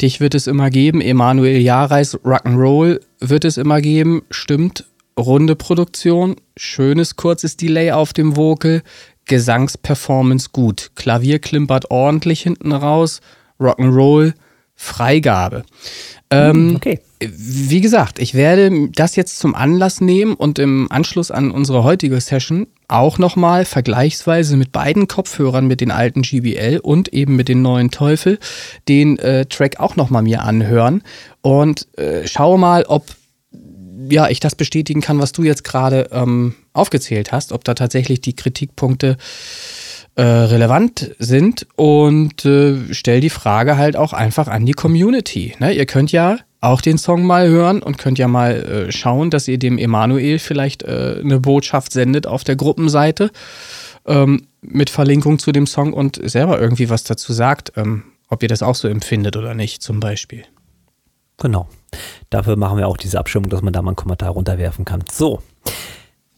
dich 0.01 0.21
wird 0.21 0.37
es 0.37 0.52
immer 0.53 0.71
geben, 0.71 1.01
Emanuel 1.01 1.53
Manuel 1.53 1.63
Jareis 1.63 2.15
Rock'n'Roll 2.25 3.01
wird 3.19 3.45
es 3.45 3.57
immer 3.57 3.81
geben, 3.81 4.23
stimmt. 4.31 4.85
Runde 5.19 5.57
Produktion, 5.57 6.37
schönes 6.57 7.17
kurzes 7.17 7.57
Delay 7.57 7.91
auf 7.91 8.13
dem 8.13 8.37
Vocal, 8.37 8.83
Gesangsperformance 9.25 10.51
gut, 10.53 10.93
Klavier 10.95 11.39
klimpert 11.39 11.91
ordentlich 11.91 12.43
hinten 12.43 12.73
raus, 12.73 13.21
Rock'n'Roll, 13.61 14.35
Freigabe. 14.75 15.65
Ähm, 16.31 16.55
hm, 16.71 16.77
okay. 16.77 17.01
Wie 17.31 17.81
gesagt, 17.81 18.19
ich 18.19 18.35
werde 18.35 18.89
das 18.91 19.17
jetzt 19.17 19.39
zum 19.39 19.55
Anlass 19.55 20.01
nehmen 20.01 20.35
und 20.35 20.59
im 20.59 20.91
Anschluss 20.91 21.31
an 21.31 21.51
unsere 21.51 21.85
heutige 21.85 22.21
Session 22.21 22.67
auch 22.89 23.19
nochmal 23.19 23.65
vergleichsweise 23.65 24.57
mit 24.57 24.73
beiden 24.73 25.09
Kopfhörern, 25.09 25.67
mit 25.67 25.81
den 25.81 25.91
alten 25.91 26.23
GBL 26.23 26.81
und 26.83 27.09
eben 27.13 27.37
mit 27.37 27.49
den 27.49 27.63
neuen 27.63 27.91
Teufel, 27.91 28.39
den 28.89 29.19
äh, 29.19 29.47
Track 29.47 29.81
auch 29.81 29.97
nochmal 29.97 30.23
mir 30.23 30.43
anhören 30.43 31.03
und 31.41 31.87
äh, 31.99 32.27
schaue 32.27 32.59
mal, 32.59 32.85
ob 32.85 33.05
ja, 34.11 34.29
ich 34.29 34.41
das 34.41 34.55
bestätigen 34.55 35.01
kann, 35.01 35.19
was 35.19 35.33
du 35.33 35.43
jetzt 35.43 35.65
gerade 35.65 36.09
ähm, 36.13 36.55
aufgezählt 36.73 37.33
hast, 37.33 37.53
ob 37.53 37.65
da 37.65 37.75
tatsächlich 37.75 38.21
die 38.21 38.35
Kritikpunkte 38.35 39.17
äh, 40.15 40.23
relevant 40.23 41.15
sind 41.19 41.67
und 41.77 42.45
äh, 42.45 42.77
stell 42.91 43.21
die 43.21 43.31
Frage 43.31 43.77
halt 43.77 43.97
auch 43.97 44.13
einfach 44.13 44.49
an 44.49 44.67
die 44.67 44.73
Community. 44.73 45.55
Ne? 45.59 45.73
Ihr 45.73 45.87
könnt 45.87 46.13
ja 46.13 46.39
auch 46.63 46.81
den 46.81 46.97
Song 46.97 47.27
mal 47.27 47.49
hören 47.49 47.83
und 47.83 47.99
könnt 47.99 48.19
ja 48.19 48.29
mal 48.29 48.53
äh, 48.53 48.93
schauen, 48.93 49.31
dass 49.31 49.49
ihr 49.49 49.59
dem 49.59 49.79
Emanuel 49.79 50.39
vielleicht 50.39 50.85
äh, 50.85 51.21
eine 51.21 51.41
Botschaft 51.41 51.93
sendet 51.93 52.27
auf 52.27 52.45
der 52.45 52.57
Gruppenseite 52.57 53.31
ähm, 54.07 54.47
mit 54.61 54.89
Verlinkung 54.89 55.39
zu 55.41 55.51
dem 55.51 55.67
Song 55.67 55.93
und 55.93 56.21
selber 56.23 56.61
irgendwie 56.61 56.89
was 56.89 57.03
dazu 57.03 57.33
sagt, 57.33 57.73
ähm, 57.77 58.05
ob 58.29 58.43
ihr 58.43 58.49
das 58.49 58.63
auch 58.63 58.77
so 58.77 58.89
empfindet 58.89 59.37
oder 59.37 59.55
nicht, 59.55 59.83
zum 59.83 59.99
Beispiel. 59.99 60.45
Genau. 61.37 61.69
Dafür 62.31 62.57
machen 62.57 62.79
wir 62.79 62.87
auch 62.87 62.97
diese 62.97 63.19
Abstimmung, 63.19 63.51
dass 63.51 63.61
man 63.61 63.73
da 63.73 63.83
mal 63.83 63.91
einen 63.91 63.97
Kommentar 63.97 64.31
runterwerfen 64.31 64.85
kann. 64.85 65.03
So. 65.11 65.43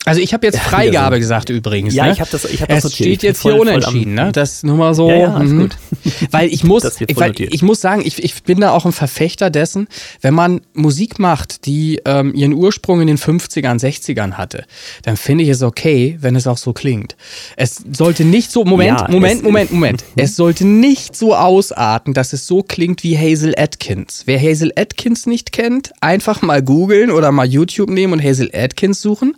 Also 0.07 0.21
ich 0.21 0.35
habe 0.35 0.47
jetzt 0.47 0.59
Freigabe 0.59 1.17
ja, 1.17 1.19
gesagt 1.19 1.49
übrigens. 1.49 1.95
Ja, 1.95 2.07
ne? 2.07 2.13
ich 2.13 2.21
habe 2.21 2.31
das, 2.31 2.45
ich 2.45 2.61
habe 2.61 2.75
das 2.75 2.85
Es 2.85 2.95
steht 2.95 3.23
jetzt 3.23 3.41
voll, 3.41 3.53
hier 3.53 3.61
unentschieden, 3.63 4.15
ne? 4.15 4.33
Das 4.33 4.63
nur 4.63 4.77
mal 4.77 4.95
so. 4.95 5.09
Ja, 5.09 5.17
ja 5.17 5.35
alles 5.35 5.51
mhm. 5.51 5.61
gut. 5.61 5.77
Weil 6.31 6.53
ich 6.53 6.65
muss, 6.65 6.85
weil 7.15 7.33
ich 7.39 7.63
muss 7.63 7.81
sagen, 7.81 8.03
ich, 8.05 8.23
ich 8.23 8.43
bin 8.43 8.61
da 8.61 8.73
auch 8.73 8.85
ein 8.85 8.93
Verfechter 8.93 9.49
dessen, 9.49 9.89
wenn 10.21 10.35
man 10.35 10.61
Musik 10.75 11.19
macht, 11.19 11.67
die 11.67 12.01
ähm, 12.05 12.35
ihren 12.35 12.53
Ursprung 12.53 13.01
in 13.01 13.07
den 13.07 13.17
50ern, 13.17 13.81
60ern 13.81 14.33
hatte, 14.33 14.65
dann 15.03 15.17
finde 15.17 15.45
ich 15.45 15.51
es 15.51 15.63
okay, 15.63 16.19
wenn 16.21 16.37
es 16.37 16.47
auch 16.47 16.59
so 16.59 16.73
klingt. 16.73 17.17
Es 17.57 17.83
sollte 17.93 18.25
nicht 18.25 18.51
so, 18.51 18.65
Moment, 18.65 19.01
ja, 19.01 19.09
Moment, 19.11 19.43
Moment, 19.43 19.73
Moment. 19.73 20.05
es 20.17 20.37
sollte 20.37 20.67
nicht 20.67 21.17
so 21.17 21.35
ausarten, 21.35 22.13
dass 22.13 22.33
es 22.33 22.47
so 22.47 22.63
klingt 22.63 23.03
wie 23.03 23.17
Hazel 23.17 23.55
Atkins. 23.57 24.25
Wer 24.27 24.41
Hazel 24.41 24.73
Atkins 24.77 25.27
nicht 25.27 25.53
kennt, 25.53 25.93
einfach 26.01 26.43
mal 26.43 26.63
googeln 26.63 27.11
oder 27.11 27.33
mal 27.33 27.47
YouTube 27.47 27.91
nehmen 27.91 28.13
und 28.13 28.23
Hazel 28.23 28.51
Atkins 28.53 29.01
suchen 29.01 29.35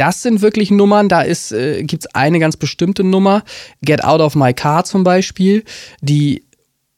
das 0.00 0.22
sind 0.22 0.40
wirklich 0.40 0.70
Nummern, 0.70 1.10
da 1.10 1.24
äh, 1.24 1.82
gibt 1.84 2.04
es 2.04 2.14
eine 2.14 2.38
ganz 2.38 2.56
bestimmte 2.56 3.04
Nummer, 3.04 3.42
Get 3.82 4.02
Out 4.02 4.20
of 4.20 4.34
My 4.34 4.54
Car 4.54 4.84
zum 4.84 5.04
Beispiel, 5.04 5.62
die 6.00 6.42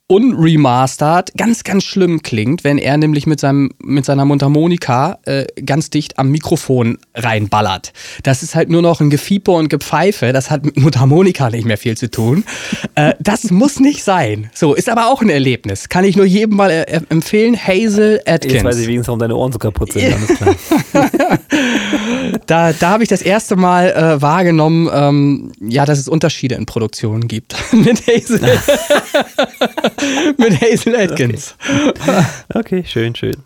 unremastered 0.07 1.31
ganz, 1.35 1.63
ganz 1.63 1.85
schlimm 1.85 2.21
klingt, 2.21 2.63
wenn 2.63 2.77
er 2.77 2.97
nämlich 2.97 3.25
mit, 3.25 3.39
seinem, 3.39 3.71
mit 3.81 4.05
seiner 4.05 4.25
Mundharmonika 4.25 5.19
äh, 5.25 5.45
ganz 5.65 5.89
dicht 5.89 6.19
am 6.19 6.29
Mikrofon 6.29 6.97
reinballert. 7.15 7.93
Das 8.21 8.43
ist 8.43 8.53
halt 8.53 8.69
nur 8.69 8.81
noch 8.81 9.01
ein 9.01 9.09
Gefiepe 9.09 9.51
und 9.51 9.69
Gepfeife, 9.69 10.31
das 10.31 10.51
hat 10.51 10.65
mit 10.65 10.77
Mundharmonika 10.77 11.49
nicht 11.49 11.65
mehr 11.65 11.77
viel 11.77 11.97
zu 11.97 12.11
tun. 12.11 12.43
Äh, 12.95 13.13
das 13.19 13.49
muss 13.49 13.79
nicht 13.79 14.03
sein. 14.03 14.49
So, 14.53 14.75
ist 14.75 14.87
aber 14.87 15.07
auch 15.07 15.21
ein 15.21 15.29
Erlebnis. 15.29 15.89
Kann 15.89 16.03
ich 16.03 16.15
nur 16.15 16.25
jedem 16.25 16.57
mal 16.57 16.69
äh, 16.69 17.01
empfehlen. 17.09 17.57
Hazel 17.57 18.21
Atkins. 18.25 18.53
Jetzt 18.53 18.65
weiß 18.65 18.79
ich 18.79 18.87
wenigstens, 18.87 19.07
warum 19.07 19.19
deine 19.19 19.35
Ohren 19.35 19.51
so 19.51 19.57
kaputt 19.57 19.93
sind. 19.93 20.13
da 22.45 22.73
da 22.73 22.89
habe 22.89 23.03
ich 23.03 23.09
das 23.09 23.21
erste 23.21 23.55
Mal 23.55 23.91
äh, 23.91 24.21
wahrgenommen, 24.21 24.89
ähm, 24.93 25.51
ja, 25.59 25.85
dass 25.85 25.99
es 25.99 26.07
Unterschiede 26.07 26.55
in 26.55 26.65
Produktionen 26.65 27.27
gibt. 27.27 27.55
mit 27.73 28.05
Hazel. 28.07 28.39
mit 30.37 30.61
Hazel 30.61 30.95
Atkins. 30.95 31.55
Okay. 31.99 32.25
okay, 32.53 32.83
schön, 32.85 33.15
schön. 33.15 33.37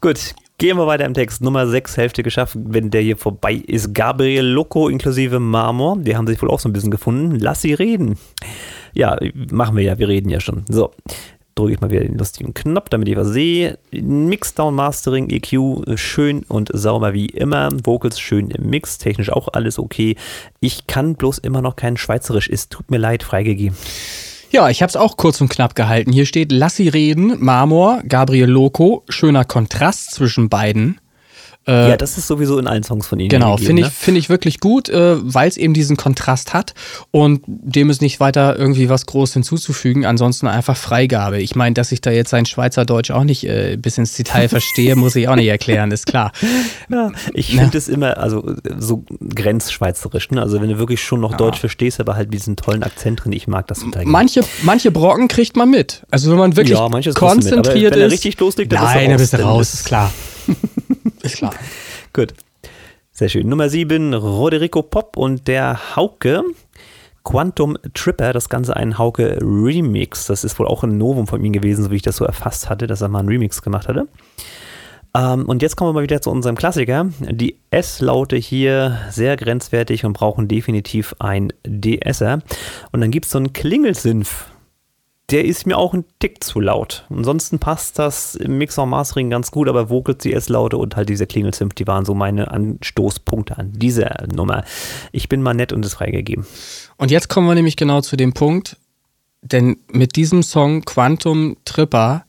Gut, 0.00 0.34
Gehen 0.60 0.76
wir 0.76 0.86
weiter 0.86 1.06
im 1.06 1.14
Text. 1.14 1.40
Nummer 1.40 1.66
6, 1.66 1.96
Hälfte 1.96 2.22
geschafft, 2.22 2.54
wenn 2.54 2.90
der 2.90 3.00
hier 3.00 3.16
vorbei 3.16 3.54
ist. 3.54 3.94
Gabriel 3.94 4.44
Loco 4.44 4.90
inklusive 4.90 5.40
Marmor. 5.40 5.96
Die 5.96 6.14
haben 6.14 6.26
sich 6.26 6.42
wohl 6.42 6.50
auch 6.50 6.60
so 6.60 6.68
ein 6.68 6.74
bisschen 6.74 6.90
gefunden. 6.90 7.38
Lass 7.40 7.62
sie 7.62 7.72
reden. 7.72 8.18
Ja, 8.92 9.16
machen 9.50 9.74
wir 9.74 9.84
ja, 9.84 9.98
wir 9.98 10.08
reden 10.08 10.28
ja 10.28 10.38
schon. 10.38 10.66
So, 10.68 10.92
drücke 11.60 11.74
ich 11.74 11.80
mal 11.80 11.90
wieder 11.90 12.02
den 12.02 12.18
lustigen 12.18 12.54
Knopf, 12.54 12.88
damit 12.88 13.08
ich 13.08 13.16
was 13.16 13.28
sehe. 13.28 13.78
Mixdown, 13.92 14.74
Mastering, 14.74 15.30
EQ, 15.30 15.98
schön 15.98 16.44
und 16.48 16.70
sauber 16.72 17.12
wie 17.12 17.26
immer. 17.26 17.70
Vocals 17.84 18.18
schön 18.18 18.50
im 18.50 18.70
Mix, 18.70 18.98
technisch 18.98 19.30
auch 19.30 19.48
alles 19.52 19.78
okay. 19.78 20.16
Ich 20.60 20.86
kann 20.86 21.14
bloß 21.14 21.38
immer 21.38 21.62
noch 21.62 21.76
kein 21.76 21.96
Schweizerisch. 21.96 22.48
Es 22.48 22.68
tut 22.68 22.90
mir 22.90 22.98
leid, 22.98 23.22
freigegeben. 23.22 23.76
Ja, 24.50 24.68
ich 24.68 24.82
habe 24.82 24.90
es 24.90 24.96
auch 24.96 25.16
kurz 25.16 25.40
und 25.40 25.48
knapp 25.48 25.76
gehalten. 25.76 26.12
Hier 26.12 26.26
steht 26.26 26.50
Lass 26.50 26.74
sie 26.74 26.88
reden, 26.88 27.36
Marmor, 27.38 28.02
Gabriel 28.08 28.48
Loco, 28.48 29.04
schöner 29.08 29.44
Kontrast 29.44 30.10
zwischen 30.10 30.48
beiden 30.48 30.98
ja, 31.72 31.96
das 31.96 32.18
ist 32.18 32.26
sowieso 32.26 32.58
in 32.58 32.66
allen 32.66 32.82
Songs 32.82 33.06
von 33.06 33.20
ihnen. 33.20 33.28
Genau, 33.28 33.56
finde 33.56 33.82
ich, 33.82 33.88
ne? 33.88 33.92
find 33.94 34.18
ich 34.18 34.28
wirklich 34.28 34.60
gut, 34.60 34.88
äh, 34.88 35.16
weil 35.20 35.48
es 35.48 35.56
eben 35.56 35.74
diesen 35.74 35.96
Kontrast 35.96 36.52
hat 36.54 36.74
und 37.10 37.42
dem 37.46 37.90
ist 37.90 38.02
nicht 38.02 38.20
weiter 38.20 38.58
irgendwie 38.58 38.88
was 38.88 39.06
groß 39.06 39.34
hinzuzufügen. 39.34 40.04
Ansonsten 40.04 40.46
einfach 40.46 40.76
Freigabe. 40.76 41.40
Ich 41.40 41.54
meine, 41.54 41.74
dass 41.74 41.92
ich 41.92 42.00
da 42.00 42.10
jetzt 42.10 42.30
sein 42.30 42.46
Schweizerdeutsch 42.46 43.10
auch 43.10 43.24
nicht 43.24 43.44
äh, 43.44 43.76
bis 43.80 43.98
ins 43.98 44.14
Detail 44.14 44.48
verstehe, 44.50 44.96
muss 44.96 45.16
ich 45.16 45.28
auch 45.28 45.36
nicht 45.36 45.48
erklären, 45.48 45.90
ist 45.90 46.06
klar. 46.06 46.32
Ja, 46.88 47.12
ich 47.34 47.54
finde 47.54 47.78
es 47.78 47.88
immer, 47.88 48.18
also 48.18 48.54
so 48.78 49.04
grenzschweizerisch. 49.34 50.30
Ne? 50.30 50.42
Also 50.42 50.60
wenn 50.60 50.68
du 50.68 50.78
wirklich 50.78 51.02
schon 51.02 51.20
noch 51.20 51.32
ja. 51.32 51.36
Deutsch 51.36 51.58
verstehst, 51.58 52.00
aber 52.00 52.16
halt 52.16 52.32
diesen 52.32 52.56
tollen 52.56 52.82
Akzent 52.82 53.24
drin, 53.24 53.32
ich 53.32 53.46
mag 53.46 53.66
das 53.66 53.80
total 53.80 54.04
Manche, 54.04 54.42
manche 54.62 54.90
Brocken 54.90 55.28
kriegt 55.28 55.56
man 55.56 55.70
mit. 55.70 56.02
Also 56.10 56.30
wenn 56.30 56.38
man 56.38 56.56
wirklich 56.56 56.78
ja, 56.78 56.88
konzentriert 57.14 57.74
mit, 57.74 57.84
ist. 57.84 57.92
Wenn 57.92 58.00
er 58.00 58.10
richtig 58.10 58.38
loslegt, 58.40 58.72
dann 58.72 58.84
nein, 58.84 59.10
dann 59.10 59.18
bist 59.18 59.32
du 59.32 59.42
raus, 59.42 59.74
ist 59.74 59.84
klar. 59.84 60.12
Ist 61.22 61.36
klar. 61.36 61.54
Gut. 62.12 62.34
Sehr 63.12 63.28
schön. 63.28 63.48
Nummer 63.48 63.68
7, 63.68 64.14
Roderico 64.14 64.82
Pop 64.82 65.16
und 65.16 65.46
der 65.46 65.96
Hauke. 65.96 66.42
Quantum 67.22 67.76
Tripper, 67.92 68.32
das 68.32 68.48
Ganze 68.48 68.74
ein 68.76 68.96
Hauke 68.96 69.38
Remix. 69.42 70.26
Das 70.26 70.42
ist 70.42 70.58
wohl 70.58 70.66
auch 70.66 70.84
ein 70.84 70.96
Novum 70.96 71.26
von 71.26 71.44
ihm 71.44 71.52
gewesen, 71.52 71.84
so 71.84 71.90
wie 71.90 71.96
ich 71.96 72.02
das 72.02 72.16
so 72.16 72.24
erfasst 72.24 72.70
hatte, 72.70 72.86
dass 72.86 73.02
er 73.02 73.08
mal 73.08 73.18
einen 73.18 73.28
Remix 73.28 73.60
gemacht 73.60 73.88
hatte. 73.88 74.08
Ähm, 75.14 75.44
und 75.46 75.62
jetzt 75.62 75.76
kommen 75.76 75.90
wir 75.90 75.94
mal 75.94 76.02
wieder 76.02 76.22
zu 76.22 76.30
unserem 76.30 76.56
Klassiker. 76.56 77.08
Die 77.18 77.56
S-Laute 77.70 78.36
hier 78.36 78.98
sehr 79.10 79.36
grenzwertig 79.36 80.04
und 80.04 80.12
brauchen 80.12 80.48
definitiv 80.48 81.14
ein 81.18 81.52
DSer. 81.66 82.40
Und 82.92 83.00
dann 83.00 83.10
gibt 83.10 83.26
es 83.26 83.32
so 83.32 83.38
einen 83.38 83.52
Klingelsinf 83.52 84.49
der 85.30 85.44
ist 85.44 85.66
mir 85.66 85.78
auch 85.78 85.94
ein 85.94 86.04
Tick 86.18 86.42
zu 86.42 86.60
laut. 86.60 87.06
Ansonsten 87.08 87.58
passt 87.58 87.98
das 87.98 88.34
im 88.34 88.58
Mixer 88.58 88.82
und 88.82 88.90
Mastering 88.90 89.30
ganz 89.30 89.50
gut, 89.50 89.68
aber 89.68 89.88
Vocal 89.88 90.16
CS-Laute 90.16 90.76
und 90.76 90.96
halt 90.96 91.08
dieser 91.08 91.26
Klingelzimpf, 91.26 91.74
die 91.74 91.86
waren 91.86 92.04
so 92.04 92.14
meine 92.14 92.50
Anstoßpunkte 92.50 93.56
an 93.56 93.72
dieser 93.72 94.26
Nummer. 94.32 94.64
Ich 95.12 95.28
bin 95.28 95.42
mal 95.42 95.54
nett 95.54 95.72
und 95.72 95.84
es 95.84 95.94
freigegeben. 95.94 96.46
Und 96.96 97.10
jetzt 97.10 97.28
kommen 97.28 97.46
wir 97.46 97.54
nämlich 97.54 97.76
genau 97.76 98.00
zu 98.00 98.16
dem 98.16 98.32
Punkt, 98.32 98.76
denn 99.42 99.76
mit 99.90 100.16
diesem 100.16 100.42
Song 100.42 100.84
Quantum 100.84 101.56
Tripper 101.64 102.24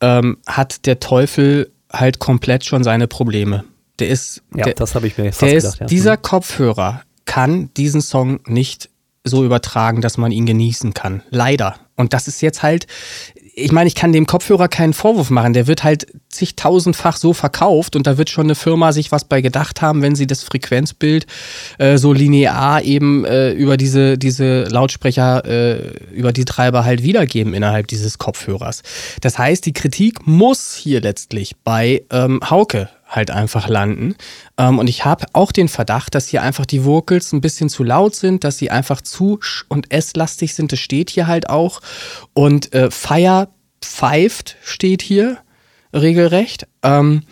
ähm, 0.00 0.38
hat 0.46 0.86
der 0.86 1.00
Teufel 1.00 1.70
halt 1.92 2.18
komplett 2.18 2.64
schon 2.64 2.82
seine 2.82 3.06
Probleme. 3.06 3.64
Der 4.00 4.08
ist, 4.08 4.42
ja, 4.54 4.64
der, 4.64 4.74
das 4.74 4.94
habe 4.94 5.06
ich 5.06 5.16
mir 5.16 5.32
fast 5.32 5.40
gedacht. 5.40 5.74
Ist, 5.74 5.80
ja. 5.80 5.86
Dieser 5.86 6.16
mhm. 6.16 6.22
Kopfhörer 6.22 7.02
kann 7.24 7.70
diesen 7.76 8.02
Song 8.02 8.40
nicht 8.46 8.90
so 9.24 9.44
übertragen, 9.44 10.02
dass 10.02 10.18
man 10.18 10.32
ihn 10.32 10.46
genießen 10.46 10.92
kann. 10.92 11.22
Leider. 11.30 11.76
Und 11.96 12.12
das 12.12 12.28
ist 12.28 12.42
jetzt 12.42 12.62
halt, 12.62 12.86
ich 13.54 13.72
meine, 13.72 13.88
ich 13.88 13.94
kann 13.94 14.12
dem 14.12 14.26
Kopfhörer 14.26 14.68
keinen 14.68 14.92
Vorwurf 14.92 15.30
machen. 15.30 15.54
Der 15.54 15.66
wird 15.66 15.82
halt 15.82 16.06
zigtausendfach 16.28 17.16
so 17.16 17.32
verkauft 17.32 17.96
und 17.96 18.06
da 18.06 18.18
wird 18.18 18.28
schon 18.28 18.46
eine 18.46 18.54
Firma 18.54 18.92
sich 18.92 19.12
was 19.12 19.24
bei 19.24 19.40
gedacht 19.40 19.80
haben, 19.80 20.02
wenn 20.02 20.14
sie 20.14 20.26
das 20.26 20.42
Frequenzbild 20.42 21.26
äh, 21.78 21.96
so 21.96 22.12
linear 22.12 22.82
eben 22.82 23.24
äh, 23.24 23.52
über 23.52 23.76
diese, 23.76 24.18
diese 24.18 24.64
Lautsprecher, 24.64 25.44
äh, 25.46 25.96
über 26.12 26.32
die 26.32 26.44
Treiber 26.44 26.84
halt 26.84 27.02
wiedergeben 27.02 27.54
innerhalb 27.54 27.86
dieses 27.86 28.18
Kopfhörers. 28.18 28.82
Das 29.20 29.38
heißt, 29.38 29.64
die 29.64 29.72
Kritik 29.72 30.26
muss 30.26 30.74
hier 30.74 31.00
letztlich 31.00 31.54
bei 31.62 32.02
ähm, 32.10 32.40
Hauke 32.50 32.90
halt 33.14 33.30
einfach 33.30 33.68
landen. 33.68 34.14
Ähm, 34.58 34.78
und 34.78 34.88
ich 34.88 35.04
habe 35.04 35.26
auch 35.32 35.52
den 35.52 35.68
Verdacht, 35.68 36.14
dass 36.14 36.28
hier 36.28 36.42
einfach 36.42 36.66
die 36.66 36.84
Vocals 36.84 37.32
ein 37.32 37.40
bisschen 37.40 37.68
zu 37.68 37.84
laut 37.84 38.14
sind, 38.14 38.44
dass 38.44 38.58
sie 38.58 38.70
einfach 38.70 39.00
zu 39.00 39.38
sch- 39.38 39.64
und 39.68 39.92
s-lastig 39.92 40.54
sind. 40.54 40.72
Das 40.72 40.80
steht 40.80 41.10
hier 41.10 41.26
halt 41.26 41.48
auch. 41.48 41.80
Und 42.32 42.72
äh, 42.74 42.90
Fire 42.90 43.48
pfeift 43.80 44.56
steht 44.62 45.02
hier 45.02 45.38
regelrecht. 45.92 46.66
Ähm, 46.82 47.22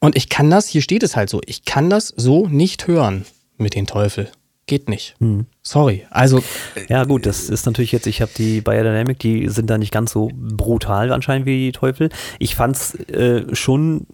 und 0.00 0.16
ich 0.16 0.28
kann 0.28 0.50
das, 0.50 0.68
hier 0.68 0.82
steht 0.82 1.02
es 1.02 1.16
halt 1.16 1.28
so, 1.28 1.40
ich 1.46 1.64
kann 1.64 1.90
das 1.90 2.12
so 2.16 2.46
nicht 2.46 2.86
hören 2.86 3.24
mit 3.56 3.74
den 3.74 3.86
Teufel. 3.86 4.30
Geht 4.66 4.88
nicht. 4.88 5.16
Hm. 5.18 5.46
Sorry. 5.62 6.06
Also. 6.10 6.42
Ja, 6.88 7.04
gut, 7.04 7.24
das 7.24 7.48
ist 7.48 7.64
natürlich 7.64 7.90
jetzt, 7.90 8.06
ich 8.06 8.20
habe 8.20 8.30
die 8.36 8.60
Biodynamic, 8.60 9.18
die 9.18 9.48
sind 9.48 9.70
da 9.70 9.78
nicht 9.78 9.92
ganz 9.92 10.12
so 10.12 10.30
brutal 10.34 11.10
anscheinend 11.10 11.46
wie 11.46 11.56
die 11.66 11.72
Teufel. 11.72 12.10
Ich 12.38 12.54
fand 12.54 12.76
es 12.76 12.94
äh, 12.94 13.54
schon 13.56 14.06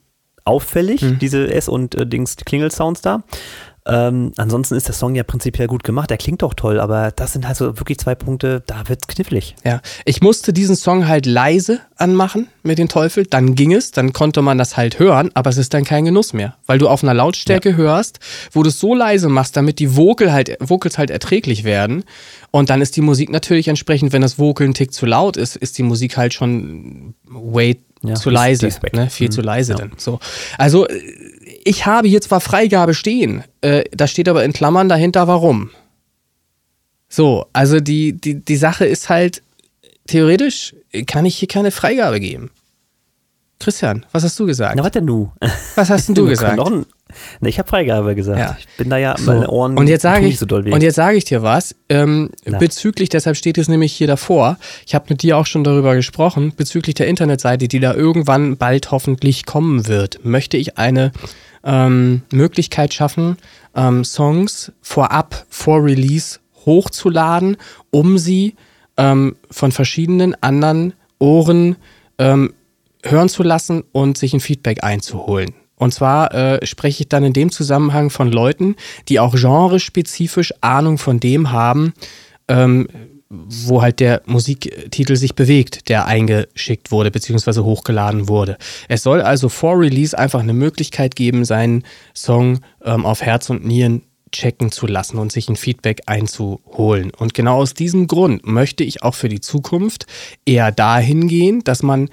auffällig, 0.44 1.02
mhm. 1.02 1.18
diese 1.18 1.52
S- 1.52 1.68
und 1.68 1.94
äh, 1.94 2.06
Dings 2.06 2.36
Klingel-Sounds 2.36 3.00
da. 3.00 3.22
Ähm, 3.86 4.32
ansonsten 4.38 4.76
ist 4.76 4.88
der 4.88 4.94
Song 4.94 5.14
ja 5.14 5.24
prinzipiell 5.24 5.66
gut 5.66 5.84
gemacht. 5.84 6.08
Der 6.08 6.16
klingt 6.16 6.42
auch 6.42 6.54
toll, 6.54 6.80
aber 6.80 7.10
das 7.10 7.34
sind 7.34 7.46
halt 7.46 7.58
so 7.58 7.78
wirklich 7.78 7.98
zwei 7.98 8.14
Punkte, 8.14 8.62
da 8.66 8.88
wird's 8.88 9.06
knifflig. 9.06 9.56
Ja, 9.62 9.82
ich 10.06 10.22
musste 10.22 10.54
diesen 10.54 10.74
Song 10.74 11.06
halt 11.06 11.26
leise 11.26 11.80
anmachen 11.96 12.48
mit 12.62 12.78
den 12.78 12.88
Teufel, 12.88 13.26
dann 13.26 13.54
ging 13.54 13.74
es, 13.74 13.90
dann 13.90 14.14
konnte 14.14 14.40
man 14.40 14.56
das 14.56 14.78
halt 14.78 14.98
hören, 14.98 15.30
aber 15.34 15.50
es 15.50 15.58
ist 15.58 15.74
dann 15.74 15.84
kein 15.84 16.06
Genuss 16.06 16.32
mehr, 16.32 16.56
weil 16.66 16.78
du 16.78 16.88
auf 16.88 17.02
einer 17.02 17.12
Lautstärke 17.12 17.70
ja. 17.70 17.76
hörst, 17.76 18.20
wo 18.52 18.62
du 18.62 18.70
es 18.70 18.80
so 18.80 18.94
leise 18.94 19.28
machst, 19.28 19.54
damit 19.56 19.78
die 19.78 19.94
Vocal 19.96 20.32
halt, 20.32 20.56
Vocals 20.60 20.96
halt 20.96 21.10
erträglich 21.10 21.64
werden. 21.64 22.04
Und 22.50 22.70
dann 22.70 22.80
ist 22.80 22.96
die 22.96 23.02
Musik 23.02 23.30
natürlich 23.30 23.68
entsprechend, 23.68 24.12
wenn 24.12 24.22
das 24.22 24.38
Vocal 24.38 24.66
ein 24.66 24.74
Tick 24.74 24.94
zu 24.94 25.04
laut 25.04 25.36
ist, 25.36 25.56
ist 25.56 25.76
die 25.76 25.82
Musik 25.82 26.16
halt 26.16 26.32
schon 26.32 27.14
way 27.28 27.78
ja, 28.04 28.14
zu 28.14 28.30
leise, 28.30 28.68
ne? 28.92 29.10
viel 29.10 29.28
mhm. 29.28 29.32
zu 29.32 29.40
leise 29.40 29.72
ja. 29.72 29.78
dann. 29.78 29.92
So. 29.96 30.20
Also 30.58 30.86
ich 31.64 31.86
habe 31.86 32.08
hier 32.08 32.20
zwar 32.20 32.40
Freigabe 32.40 32.94
stehen, 32.94 33.44
äh, 33.60 33.84
da 33.92 34.06
steht 34.06 34.28
aber 34.28 34.44
in 34.44 34.52
Klammern 34.52 34.88
dahinter, 34.88 35.26
warum. 35.26 35.70
So, 37.08 37.46
also 37.52 37.80
die, 37.80 38.12
die, 38.12 38.44
die 38.44 38.56
Sache 38.56 38.84
ist 38.84 39.08
halt, 39.08 39.42
theoretisch 40.06 40.74
kann 41.06 41.26
ich 41.26 41.36
hier 41.36 41.48
keine 41.48 41.70
Freigabe 41.70 42.20
geben. 42.20 42.50
Christian, 43.58 44.04
was 44.12 44.24
hast 44.24 44.38
du 44.38 44.46
gesagt? 44.46 44.76
Na, 44.76 44.84
was 44.84 44.90
denn 44.92 45.06
du? 45.06 45.32
Was 45.74 45.88
hast 45.88 46.08
denn 46.08 46.14
du 46.14 46.26
gesagt? 46.28 46.56
Noch 46.56 46.70
ein, 46.70 46.86
ne, 47.40 47.48
ich 47.48 47.58
habe 47.58 47.68
Freigabe 47.68 48.14
gesagt. 48.14 48.38
Ja. 48.38 48.56
Ich 48.58 48.66
bin 48.76 48.90
da 48.90 48.96
ja 48.96 49.16
so. 49.16 49.30
meine 49.30 49.48
Ohren 49.48 49.78
und 49.78 49.88
jetzt 49.88 50.02
sage 50.02 50.26
ich, 50.26 50.38
so 50.38 50.46
doll 50.46 50.64
weh. 50.64 50.72
Und 50.72 50.82
jetzt 50.82 50.96
sage 50.96 51.16
ich 51.16 51.24
dir 51.24 51.42
was, 51.42 51.74
ähm, 51.88 52.30
bezüglich, 52.44 53.08
deshalb 53.08 53.36
steht 53.36 53.56
es 53.56 53.68
nämlich 53.68 53.92
hier 53.92 54.06
davor, 54.06 54.58
ich 54.86 54.94
habe 54.94 55.06
mit 55.08 55.22
dir 55.22 55.38
auch 55.38 55.46
schon 55.46 55.64
darüber 55.64 55.94
gesprochen, 55.94 56.52
bezüglich 56.56 56.94
der 56.94 57.06
Internetseite, 57.06 57.68
die 57.68 57.80
da 57.80 57.94
irgendwann 57.94 58.56
bald 58.56 58.90
hoffentlich 58.90 59.46
kommen 59.46 59.86
wird, 59.86 60.24
möchte 60.24 60.56
ich 60.56 60.76
eine 60.76 61.12
ähm, 61.64 62.22
Möglichkeit 62.32 62.92
schaffen, 62.92 63.36
ähm, 63.74 64.04
Songs 64.04 64.72
vorab, 64.82 65.46
vor 65.48 65.82
Release 65.82 66.38
hochzuladen, 66.66 67.56
um 67.90 68.18
sie 68.18 68.56
ähm, 68.96 69.36
von 69.50 69.72
verschiedenen 69.72 70.34
anderen 70.42 70.94
Ohren 71.18 71.76
ähm, 72.18 72.52
hören 73.04 73.28
zu 73.28 73.42
lassen 73.42 73.84
und 73.92 74.18
sich 74.18 74.32
ein 74.34 74.40
Feedback 74.40 74.82
einzuholen. 74.82 75.54
Und 75.76 75.92
zwar 75.92 76.32
äh, 76.34 76.66
spreche 76.66 77.02
ich 77.02 77.08
dann 77.08 77.24
in 77.24 77.32
dem 77.32 77.50
Zusammenhang 77.50 78.10
von 78.10 78.30
Leuten, 78.30 78.76
die 79.08 79.20
auch 79.20 79.34
genrespezifisch 79.34 80.54
Ahnung 80.60 80.98
von 80.98 81.20
dem 81.20 81.50
haben, 81.50 81.94
ähm, 82.48 82.86
wo 83.28 83.82
halt 83.82 84.00
der 84.00 84.22
Musiktitel 84.26 85.16
sich 85.16 85.34
bewegt, 85.34 85.88
der 85.88 86.06
eingeschickt 86.06 86.92
wurde 86.92 87.10
bzw. 87.10 87.60
hochgeladen 87.60 88.28
wurde. 88.28 88.56
Es 88.88 89.02
soll 89.02 89.20
also 89.20 89.48
vor 89.48 89.78
Release 89.78 90.16
einfach 90.16 90.40
eine 90.40 90.52
Möglichkeit 90.52 91.16
geben, 91.16 91.44
seinen 91.44 91.82
Song 92.14 92.60
ähm, 92.84 93.04
auf 93.04 93.22
Herz 93.22 93.50
und 93.50 93.64
Nieren 93.64 94.02
checken 94.30 94.72
zu 94.72 94.86
lassen 94.86 95.18
und 95.18 95.32
sich 95.32 95.48
ein 95.48 95.56
Feedback 95.56 96.02
einzuholen. 96.06 97.12
Und 97.16 97.34
genau 97.34 97.58
aus 97.58 97.74
diesem 97.74 98.06
Grund 98.06 98.46
möchte 98.46 98.84
ich 98.84 99.02
auch 99.02 99.14
für 99.14 99.28
die 99.28 99.40
Zukunft 99.40 100.06
eher 100.44 100.72
dahin 100.72 101.28
gehen, 101.28 101.62
dass 101.64 101.82
man 101.82 102.08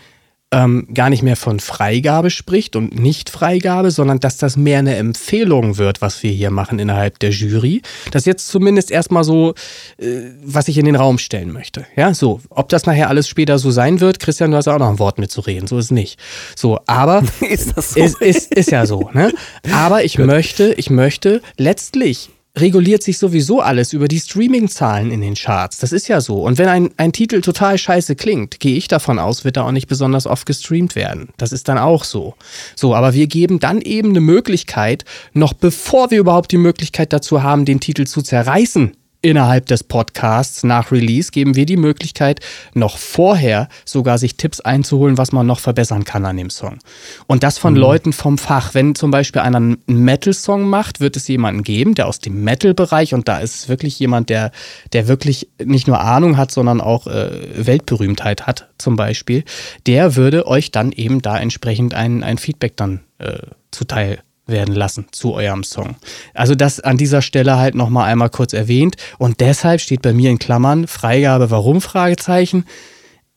ähm, 0.51 0.87
gar 0.93 1.09
nicht 1.09 1.23
mehr 1.23 1.37
von 1.37 1.59
Freigabe 1.59 2.29
spricht 2.29 2.75
und 2.75 2.99
Nicht-Freigabe, 2.99 3.89
sondern 3.91 4.19
dass 4.19 4.37
das 4.37 4.57
mehr 4.57 4.79
eine 4.79 4.95
Empfehlung 4.95 5.77
wird, 5.77 6.01
was 6.01 6.21
wir 6.23 6.31
hier 6.31 6.51
machen 6.51 6.79
innerhalb 6.79 7.19
der 7.19 7.29
Jury. 7.29 7.81
Das 8.11 8.23
ist 8.23 8.27
jetzt 8.27 8.47
zumindest 8.49 8.91
erstmal 8.91 9.23
so, 9.23 9.53
äh, 9.97 10.31
was 10.43 10.67
ich 10.67 10.77
in 10.77 10.85
den 10.85 10.95
Raum 10.95 11.17
stellen 11.17 11.51
möchte. 11.53 11.85
Ja, 11.95 12.13
so. 12.13 12.41
Ob 12.49 12.69
das 12.69 12.85
nachher 12.85 13.09
alles 13.09 13.27
später 13.27 13.59
so 13.59 13.71
sein 13.71 14.01
wird, 14.01 14.19
Christian, 14.19 14.51
du 14.51 14.57
hast 14.57 14.67
auch 14.67 14.79
noch 14.79 14.89
ein 14.89 14.99
Wort 14.99 15.19
mitzureden. 15.19 15.67
So 15.67 15.77
ist 15.77 15.85
es 15.85 15.91
nicht. 15.91 16.19
So, 16.55 16.79
aber. 16.85 17.23
ist 17.49 17.77
das 17.77 17.93
so? 17.93 17.99
Ist, 18.01 18.21
ist, 18.21 18.53
ist 18.53 18.71
ja 18.71 18.85
so, 18.85 19.09
ne? 19.13 19.31
Aber 19.71 20.03
ich 20.03 20.17
möchte, 20.17 20.73
ich 20.73 20.89
möchte 20.89 21.41
letztlich 21.57 22.29
reguliert 22.57 23.01
sich 23.01 23.17
sowieso 23.17 23.61
alles 23.61 23.93
über 23.93 24.07
die 24.07 24.19
Streaming-Zahlen 24.19 25.11
in 25.11 25.21
den 25.21 25.35
Charts. 25.35 25.79
Das 25.79 25.91
ist 25.91 26.07
ja 26.07 26.19
so. 26.19 26.43
Und 26.43 26.57
wenn 26.57 26.67
ein, 26.67 26.89
ein 26.97 27.13
Titel 27.13 27.41
total 27.41 27.77
scheiße 27.77 28.15
klingt, 28.15 28.59
gehe 28.59 28.75
ich 28.75 28.87
davon 28.87 29.19
aus, 29.19 29.45
wird 29.45 29.57
er 29.57 29.65
auch 29.65 29.71
nicht 29.71 29.87
besonders 29.87 30.27
oft 30.27 30.45
gestreamt 30.45 30.95
werden. 30.95 31.29
Das 31.37 31.51
ist 31.51 31.69
dann 31.69 31.77
auch 31.77 32.03
so. 32.03 32.35
So, 32.75 32.93
aber 32.93 33.13
wir 33.13 33.27
geben 33.27 33.59
dann 33.59 33.81
eben 33.81 34.09
eine 34.09 34.21
Möglichkeit, 34.21 35.05
noch 35.33 35.53
bevor 35.53 36.11
wir 36.11 36.19
überhaupt 36.19 36.51
die 36.51 36.57
Möglichkeit 36.57 37.13
dazu 37.13 37.41
haben, 37.41 37.65
den 37.65 37.79
Titel 37.79 38.05
zu 38.05 38.21
zerreißen, 38.21 38.91
Innerhalb 39.23 39.67
des 39.67 39.83
Podcasts 39.83 40.63
nach 40.63 40.91
Release 40.91 41.29
geben 41.29 41.55
wir 41.55 41.67
die 41.67 41.77
Möglichkeit, 41.77 42.39
noch 42.73 42.97
vorher 42.97 43.69
sogar 43.85 44.17
sich 44.17 44.35
Tipps 44.35 44.61
einzuholen, 44.61 45.19
was 45.19 45.31
man 45.31 45.45
noch 45.45 45.59
verbessern 45.59 46.05
kann 46.05 46.25
an 46.25 46.37
dem 46.37 46.49
Song. 46.49 46.79
Und 47.27 47.43
das 47.43 47.59
von 47.59 47.73
mhm. 47.73 47.79
Leuten 47.79 48.13
vom 48.13 48.39
Fach. 48.39 48.73
Wenn 48.73 48.95
zum 48.95 49.11
Beispiel 49.11 49.43
einer 49.43 49.57
einen 49.57 49.77
Metal-Song 49.85 50.67
macht, 50.67 51.01
wird 51.01 51.15
es 51.17 51.27
jemanden 51.27 51.61
geben, 51.61 51.93
der 51.93 52.07
aus 52.07 52.17
dem 52.17 52.43
Metal-Bereich, 52.43 53.13
und 53.13 53.27
da 53.27 53.37
ist 53.37 53.55
es 53.55 53.69
wirklich 53.69 53.99
jemand, 53.99 54.31
der, 54.31 54.51
der 54.91 55.07
wirklich 55.07 55.49
nicht 55.63 55.87
nur 55.87 55.99
Ahnung 55.99 56.37
hat, 56.37 56.51
sondern 56.51 56.81
auch 56.81 57.05
äh, 57.05 57.65
Weltberühmtheit 57.67 58.47
hat, 58.47 58.69
zum 58.79 58.95
Beispiel, 58.95 59.43
der 59.85 60.15
würde 60.15 60.47
euch 60.47 60.71
dann 60.71 60.91
eben 60.91 61.21
da 61.21 61.37
entsprechend 61.37 61.93
ein, 61.93 62.23
ein 62.23 62.39
Feedback 62.39 62.75
dann 62.75 63.01
äh, 63.19 63.37
zuteil 63.69 64.23
werden 64.51 64.75
lassen 64.75 65.05
zu 65.11 65.33
eurem 65.33 65.63
Song. 65.63 65.95
Also 66.33 66.55
das 66.55 66.79
an 66.79 66.97
dieser 66.97 67.21
Stelle 67.21 67.57
halt 67.57 67.75
nochmal 67.75 68.11
einmal 68.11 68.29
kurz 68.29 68.53
erwähnt 68.53 68.97
und 69.17 69.39
deshalb 69.39 69.81
steht 69.81 70.01
bei 70.01 70.13
mir 70.13 70.29
in 70.29 70.39
Klammern 70.39 70.87
Freigabe 70.87 71.49
warum 71.49 71.81
Fragezeichen. 71.81 72.65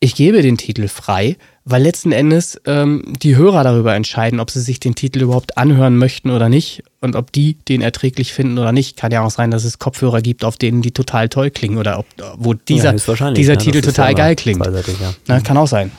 Ich 0.00 0.14
gebe 0.14 0.42
den 0.42 0.58
Titel 0.58 0.88
frei, 0.88 1.38
weil 1.64 1.82
letzten 1.82 2.12
Endes 2.12 2.60
ähm, 2.66 3.14
die 3.22 3.36
Hörer 3.36 3.64
darüber 3.64 3.94
entscheiden, 3.94 4.38
ob 4.38 4.50
sie 4.50 4.60
sich 4.60 4.78
den 4.80 4.94
Titel 4.94 5.22
überhaupt 5.22 5.56
anhören 5.56 5.96
möchten 5.96 6.30
oder 6.30 6.50
nicht 6.50 6.82
und 7.00 7.16
ob 7.16 7.32
die 7.32 7.54
den 7.54 7.80
erträglich 7.80 8.34
finden 8.34 8.58
oder 8.58 8.72
nicht. 8.72 8.98
Kann 8.98 9.12
ja 9.12 9.22
auch 9.22 9.30
sein, 9.30 9.50
dass 9.50 9.64
es 9.64 9.78
Kopfhörer 9.78 10.20
gibt, 10.20 10.44
auf 10.44 10.58
denen 10.58 10.82
die 10.82 10.92
total 10.92 11.30
toll 11.30 11.50
klingen 11.50 11.78
oder 11.78 11.98
ob, 11.98 12.06
wo 12.36 12.52
dieser, 12.52 12.94
ja, 12.94 13.30
dieser 13.32 13.54
ja, 13.54 13.58
Titel 13.58 13.80
total 13.80 14.10
ja 14.10 14.14
geil 14.14 14.36
klingt. 14.36 14.60
Na, 15.26 15.40
kann 15.40 15.56
auch 15.56 15.68
sein. 15.68 15.90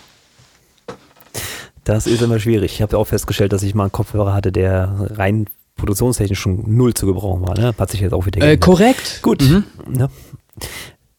Das 1.86 2.08
ist 2.08 2.22
immer 2.22 2.40
schwierig. 2.40 2.74
Ich 2.74 2.82
habe 2.82 2.98
auch 2.98 3.06
festgestellt, 3.06 3.54
dass 3.54 3.64
ich 3.64 3.76
mal 3.76 3.84
einen 3.84 3.92
Kopfhörer 3.92 4.34
hatte, 4.34 4.52
der 4.52 4.94
rein 5.12 5.46
produktionstechnisch 5.78 6.40
schon 6.40 6.64
null 6.76 6.94
zu 6.94 7.06
gebrauchen 7.06 7.48
war. 7.48 7.58
Ne? 7.58 7.74
Hat 7.78 7.92
sich 7.92 8.02
jetzt 8.02 8.14
auch 8.14 8.26
wieder 8.26 8.42
äh, 8.42 8.58
Korrekt. 8.58 9.20
Gut. 9.22 9.42
Mhm. 9.42 9.64
Ja. 9.98 10.10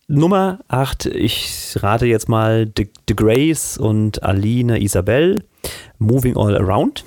Nummer 0.08 0.60
8, 0.68 1.06
ich 1.06 1.76
rate 1.80 2.06
jetzt 2.06 2.28
mal 2.28 2.70
The, 2.76 2.88
The 3.08 3.16
Grace 3.16 3.76
und 3.76 4.22
Aline 4.22 4.80
Isabel, 4.80 5.44
Moving 5.98 6.36
All 6.36 6.56
Around. 6.56 7.04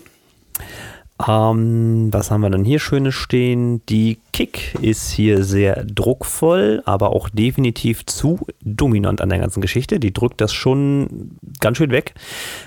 Ähm, 1.28 2.14
was 2.14 2.32
haben 2.32 2.42
wir 2.42 2.50
dann 2.50 2.64
hier 2.64 2.80
Schönes 2.80 3.14
stehen? 3.14 3.86
Die 3.88 4.20
Kick 4.32 4.76
ist 4.82 5.12
hier 5.12 5.44
sehr 5.44 5.84
druckvoll, 5.84 6.82
aber 6.86 7.10
auch 7.10 7.28
definitiv 7.28 8.06
zu 8.06 8.48
dominant 8.62 9.20
an 9.20 9.28
der 9.28 9.40
ganzen 9.40 9.60
Geschichte. 9.60 10.00
Die 10.00 10.14
drückt 10.14 10.40
das 10.40 10.54
schon 10.54 11.38
ganz 11.60 11.78
schön 11.78 11.92
weg. 11.92 12.14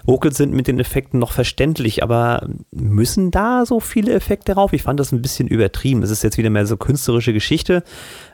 Vocals 0.05 0.37
sind 0.37 0.53
mit 0.53 0.67
den 0.67 0.79
Effekten 0.79 1.19
noch 1.19 1.33
verständlich, 1.33 2.03
aber 2.03 2.47
müssen 2.71 3.31
da 3.31 3.65
so 3.65 3.81
viele 3.81 4.13
Effekte 4.13 4.53
drauf? 4.53 4.75
Ich 4.75 4.83
fand 4.83 5.01
das 5.01 5.13
ein 5.13 5.23
bisschen 5.23 5.49
übertrieben. 5.49 6.03
Es 6.03 6.11
ist 6.11 6.23
jetzt 6.23 6.37
wieder 6.37 6.51
mehr 6.51 6.67
so 6.67 6.77
künstlerische 6.77 7.33
Geschichte. 7.33 7.83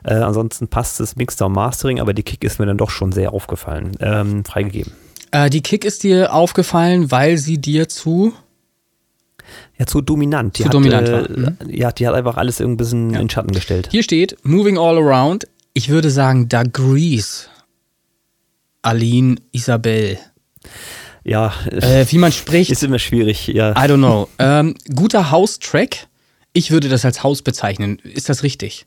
Äh, 0.03 0.15
ansonsten 0.15 0.67
passt 0.67 0.99
das 0.99 1.15
Mixdown 1.15 1.53
Mastering, 1.53 2.01
aber 2.01 2.13
die 2.13 2.23
Kick 2.23 2.43
ist 2.43 2.59
mir 2.59 2.65
dann 2.65 2.77
doch 2.77 2.89
schon 2.89 3.13
sehr 3.13 3.33
aufgefallen. 3.33 3.95
Ähm, 4.01 4.43
freigegeben. 4.43 4.91
Äh, 5.31 5.49
die 5.49 5.61
Kick 5.61 5.85
ist 5.85 6.03
dir 6.03 6.33
aufgefallen, 6.33 7.09
weil 7.09 7.37
sie 7.37 7.59
dir 7.59 7.87
zu 7.87 8.33
ja, 9.79 9.85
zu 9.85 10.01
dominant. 10.01 10.57
Die 10.57 10.63
zu 10.63 10.67
hat, 10.67 10.73
dominant 10.73 11.07
äh, 11.07 11.11
war. 11.13 11.29
Mhm. 11.29 11.57
Ja, 11.69 11.91
die 11.91 12.05
hat 12.05 12.13
einfach 12.13 12.37
alles 12.37 12.59
ein 12.59 12.77
bisschen 12.77 13.11
ja. 13.11 13.19
in 13.21 13.29
Schatten 13.29 13.53
gestellt. 13.53 13.87
Hier 13.91 14.03
steht 14.03 14.35
Moving 14.43 14.77
All 14.77 14.97
Around. 14.97 15.47
Ich 15.73 15.89
würde 15.89 16.11
sagen 16.11 16.49
Dagrees. 16.49 17.49
Aline 18.81 19.37
Isabel. 19.51 20.19
Ja. 21.23 21.53
Äh, 21.71 22.05
wie 22.09 22.17
man 22.17 22.31
spricht. 22.31 22.71
Ist 22.71 22.83
immer 22.83 22.99
schwierig, 22.99 23.47
ja. 23.47 23.71
I 23.71 23.89
don't 23.89 23.97
know. 23.97 24.27
Ähm, 24.37 24.75
guter 24.93 25.31
House-Track. 25.31 26.07
Ich 26.53 26.71
würde 26.71 26.89
das 26.89 27.05
als 27.05 27.23
Haus 27.23 27.41
bezeichnen. 27.41 27.99
Ist 27.99 28.29
das 28.29 28.43
richtig? 28.43 28.85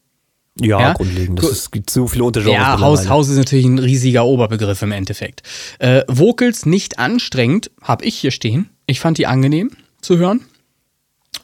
Ja, 0.61 0.81
ja? 0.81 0.93
grundlegend. 0.93 1.43
Es 1.43 1.71
gibt 1.71 1.89
so 1.89 2.07
viele 2.07 2.25
Unterschiede. 2.25 2.53
Ja, 2.53 2.81
Haus, 2.81 3.09
Haus 3.09 3.29
ist 3.29 3.39
natürlich 3.39 3.65
ein 3.65 3.79
riesiger 3.79 4.27
Oberbegriff 4.27 4.83
im 4.83 4.93
Endeffekt. 4.93 5.43
Äh, 5.79 6.03
Vocals 6.09 6.67
nicht 6.67 6.99
anstrengend, 6.99 7.71
habe 7.81 8.05
ich 8.05 8.17
hier 8.17 8.31
stehen. 8.31 8.69
Ich 8.87 9.01
fand 9.01 9.17
die 9.17 9.27
angenehm 9.27 9.71
zu 10.03 10.19
hören. 10.19 10.43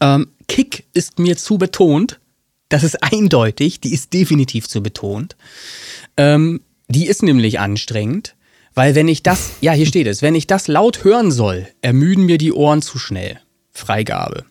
Ähm, 0.00 0.28
Kick 0.46 0.86
ist 0.92 1.18
mir 1.18 1.36
zu 1.36 1.58
betont. 1.58 2.20
Das 2.68 2.84
ist 2.84 3.02
eindeutig. 3.02 3.80
Die 3.80 3.92
ist 3.92 4.12
definitiv 4.12 4.68
zu 4.68 4.82
betont. 4.82 5.36
Ähm, 6.16 6.60
die 6.88 7.06
ist 7.06 7.22
nämlich 7.22 7.60
anstrengend, 7.60 8.34
weil 8.74 8.94
wenn 8.94 9.08
ich 9.08 9.22
das, 9.22 9.52
ja, 9.60 9.72
hier 9.72 9.86
steht 9.86 10.06
es, 10.06 10.22
wenn 10.22 10.34
ich 10.34 10.46
das 10.46 10.68
laut 10.68 11.04
hören 11.04 11.30
soll, 11.30 11.68
ermüden 11.82 12.24
mir 12.24 12.38
die 12.38 12.52
Ohren 12.52 12.82
zu 12.82 12.98
schnell. 12.98 13.40
Freigabe. 13.72 14.44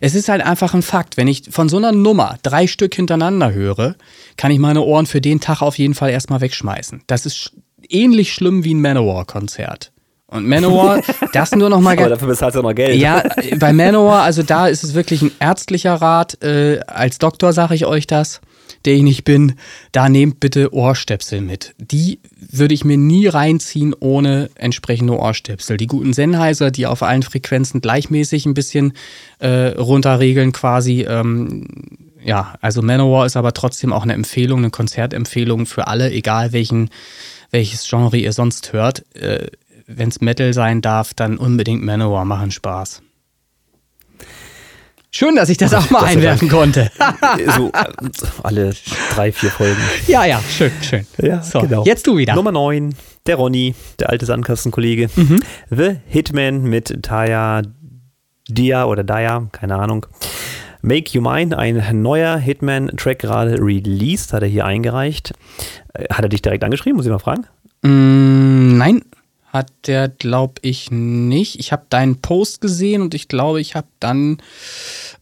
Es 0.00 0.14
ist 0.14 0.28
halt 0.28 0.42
einfach 0.42 0.74
ein 0.74 0.82
Fakt. 0.82 1.16
Wenn 1.16 1.28
ich 1.28 1.44
von 1.50 1.68
so 1.68 1.76
einer 1.76 1.92
Nummer 1.92 2.38
drei 2.42 2.66
Stück 2.66 2.94
hintereinander 2.94 3.52
höre, 3.52 3.96
kann 4.36 4.50
ich 4.50 4.58
meine 4.58 4.82
Ohren 4.82 5.06
für 5.06 5.20
den 5.20 5.40
Tag 5.40 5.62
auf 5.62 5.78
jeden 5.78 5.94
Fall 5.94 6.10
erstmal 6.10 6.40
wegschmeißen. 6.40 7.02
Das 7.06 7.26
ist 7.26 7.52
ähnlich 7.88 8.32
schlimm 8.32 8.64
wie 8.64 8.74
ein 8.74 8.80
Manowar-Konzert. 8.80 9.92
Und 10.26 10.48
Manowar, 10.48 11.00
das 11.32 11.52
nur 11.52 11.68
noch 11.68 11.80
mal. 11.80 11.92
Aber 11.98 12.08
dafür 12.08 12.28
bezahlst 12.28 12.56
du 12.56 12.62
noch 12.62 12.74
Geld. 12.74 12.98
Ja, 12.98 13.22
bei 13.58 13.72
Manowar, 13.72 14.22
also 14.22 14.42
da 14.42 14.68
ist 14.68 14.82
es 14.82 14.94
wirklich 14.94 15.22
ein 15.22 15.30
ärztlicher 15.38 15.94
Rat. 15.94 16.42
Äh, 16.42 16.80
als 16.86 17.18
Doktor 17.18 17.52
sage 17.52 17.74
ich 17.74 17.84
euch 17.86 18.06
das, 18.06 18.40
der 18.84 18.94
ich 18.94 19.02
nicht 19.02 19.24
bin. 19.24 19.54
Da 19.92 20.08
nehmt 20.08 20.40
bitte 20.40 20.72
Ohrstöpsel 20.72 21.40
mit. 21.40 21.74
Die 21.78 22.20
würde 22.36 22.74
ich 22.74 22.84
mir 22.84 22.96
nie 22.96 23.26
reinziehen 23.26 23.94
ohne 23.98 24.50
entsprechende 24.54 25.18
Ohrstöpsel. 25.18 25.76
Die 25.76 25.86
guten 25.86 26.14
Sennheiser, 26.14 26.70
die 26.70 26.86
auf 26.86 27.02
allen 27.02 27.22
Frequenzen 27.22 27.80
gleichmäßig 27.80 28.46
ein 28.46 28.54
bisschen 28.54 28.94
äh, 29.40 29.68
runterregeln 29.76 30.52
quasi. 30.52 31.02
Ähm, 31.02 31.66
ja, 32.24 32.54
also 32.62 32.80
Manowar 32.80 33.26
ist 33.26 33.36
aber 33.36 33.52
trotzdem 33.52 33.92
auch 33.92 34.04
eine 34.04 34.14
Empfehlung, 34.14 34.60
eine 34.60 34.70
Konzertempfehlung 34.70 35.66
für 35.66 35.86
alle, 35.86 36.10
egal 36.10 36.52
welchen, 36.52 36.88
welches 37.50 37.86
Genre 37.86 38.16
ihr 38.16 38.32
sonst 38.32 38.72
hört. 38.72 39.04
Wenn 39.86 40.08
es 40.08 40.20
Metal 40.20 40.52
sein 40.54 40.80
darf, 40.80 41.14
dann 41.14 41.36
unbedingt 41.36 41.82
Manowar 41.82 42.24
machen 42.24 42.50
Spaß. 42.50 43.02
Schön, 45.10 45.36
dass 45.36 45.48
ich 45.48 45.58
das 45.58 45.72
auch 45.74 45.90
mal 45.90 46.00
das 46.00 46.08
einwerfen 46.10 46.48
konnte. 46.48 46.90
so 47.56 47.70
alle 48.42 48.74
drei, 49.14 49.30
vier 49.30 49.50
Folgen. 49.50 49.80
Ja, 50.08 50.24
ja, 50.24 50.40
schön, 50.40 50.72
schön. 50.82 51.06
Ja, 51.22 51.40
so, 51.40 51.60
genau. 51.60 51.84
Jetzt 51.84 52.06
du 52.06 52.16
wieder. 52.16 52.34
Nummer 52.34 52.50
9, 52.50 52.94
der 53.26 53.36
Ronny, 53.36 53.76
der 54.00 54.10
alte 54.10 54.26
Sandkastenkollege. 54.26 55.10
Mhm. 55.14 55.40
The 55.70 55.96
Hitman 56.08 56.62
mit 56.62 57.04
Taya 57.04 57.62
Dia 58.48 58.86
oder 58.86 59.04
Daya, 59.04 59.48
keine 59.52 59.76
Ahnung. 59.76 60.06
Make 60.82 61.12
You 61.12 61.22
Mine, 61.22 61.56
ein 61.56 62.02
neuer 62.02 62.36
Hitman-Track 62.36 63.20
gerade 63.20 63.58
released, 63.58 64.32
hat 64.32 64.42
er 64.42 64.48
hier 64.48 64.66
eingereicht. 64.66 65.32
Äh, 65.94 66.12
hat 66.12 66.24
er 66.24 66.28
dich 66.28 66.42
direkt 66.42 66.64
angeschrieben, 66.64 66.96
muss 66.96 67.06
ich 67.06 67.12
mal 67.12 67.18
fragen? 67.18 67.46
Mm, 67.82 68.76
nein, 68.76 69.02
hat 69.54 69.70
der, 69.86 70.08
glaube 70.08 70.54
ich, 70.62 70.90
nicht. 70.90 71.60
Ich 71.60 71.70
habe 71.70 71.84
deinen 71.88 72.20
Post 72.20 72.60
gesehen 72.60 73.02
und 73.02 73.14
ich 73.14 73.28
glaube, 73.28 73.60
ich 73.60 73.76
habe 73.76 73.86
dann 74.00 74.38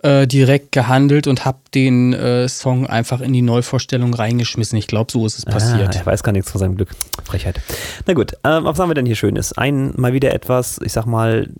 äh, 0.02 0.26
direkt 0.26 0.72
gehandelt 0.72 1.26
und 1.26 1.44
habe 1.44 1.58
den 1.74 2.14
äh, 2.14 2.48
Song 2.48 2.86
einfach 2.86 3.20
in 3.20 3.34
die 3.34 3.42
Neuvorstellung 3.42 4.14
reingeschmissen. 4.14 4.78
Ich 4.78 4.86
glaube, 4.86 5.12
so 5.12 5.26
ist 5.26 5.36
es 5.36 5.44
passiert. 5.44 5.94
Ah, 5.94 5.98
er 5.98 6.06
weiß 6.06 6.22
gar 6.22 6.32
nichts 6.32 6.50
von 6.50 6.58
seinem 6.58 6.76
Glück. 6.76 6.88
Frechheit. 7.24 7.60
Na 8.06 8.14
gut, 8.14 8.32
ähm, 8.42 8.64
was 8.64 8.78
haben 8.78 8.88
wir 8.88 8.94
denn 8.94 9.04
hier 9.04 9.16
Schönes? 9.16 9.52
Ein, 9.52 9.92
mal 9.96 10.14
wieder 10.14 10.32
etwas, 10.32 10.80
ich 10.82 10.92
sag 10.92 11.04
mal, 11.04 11.50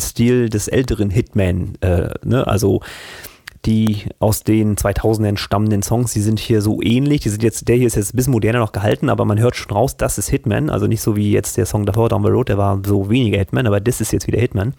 Stil 0.00 0.48
des 0.48 0.68
älteren 0.68 1.10
Hitman. 1.10 1.74
Äh, 1.80 2.10
ne? 2.22 2.46
Also 2.46 2.80
die 3.64 4.06
aus 4.18 4.42
den 4.42 4.76
2000ern 4.76 5.36
stammenden 5.36 5.82
Songs, 5.82 6.12
die 6.12 6.20
sind 6.20 6.40
hier 6.40 6.62
so 6.62 6.82
ähnlich. 6.82 7.20
Die 7.20 7.28
sind 7.28 7.42
jetzt, 7.42 7.68
der 7.68 7.76
hier 7.76 7.86
ist 7.86 7.94
jetzt 7.94 8.12
ein 8.12 8.16
bisschen 8.16 8.32
moderner 8.32 8.58
noch 8.58 8.72
gehalten, 8.72 9.08
aber 9.08 9.24
man 9.24 9.38
hört 9.38 9.54
schon 9.54 9.72
raus, 9.72 9.96
das 9.96 10.18
ist 10.18 10.28
Hitman. 10.28 10.68
Also 10.68 10.86
nicht 10.86 11.00
so 11.00 11.16
wie 11.16 11.30
jetzt 11.30 11.56
der 11.56 11.66
Song 11.66 11.86
davor, 11.86 12.08
Down 12.08 12.24
the 12.24 12.30
Road, 12.30 12.48
der 12.48 12.58
war 12.58 12.80
so 12.84 13.08
weniger 13.08 13.38
Hitman, 13.38 13.66
aber 13.66 13.80
das 13.80 14.00
ist 14.00 14.12
jetzt 14.12 14.26
wieder 14.26 14.40
Hitman. 14.40 14.74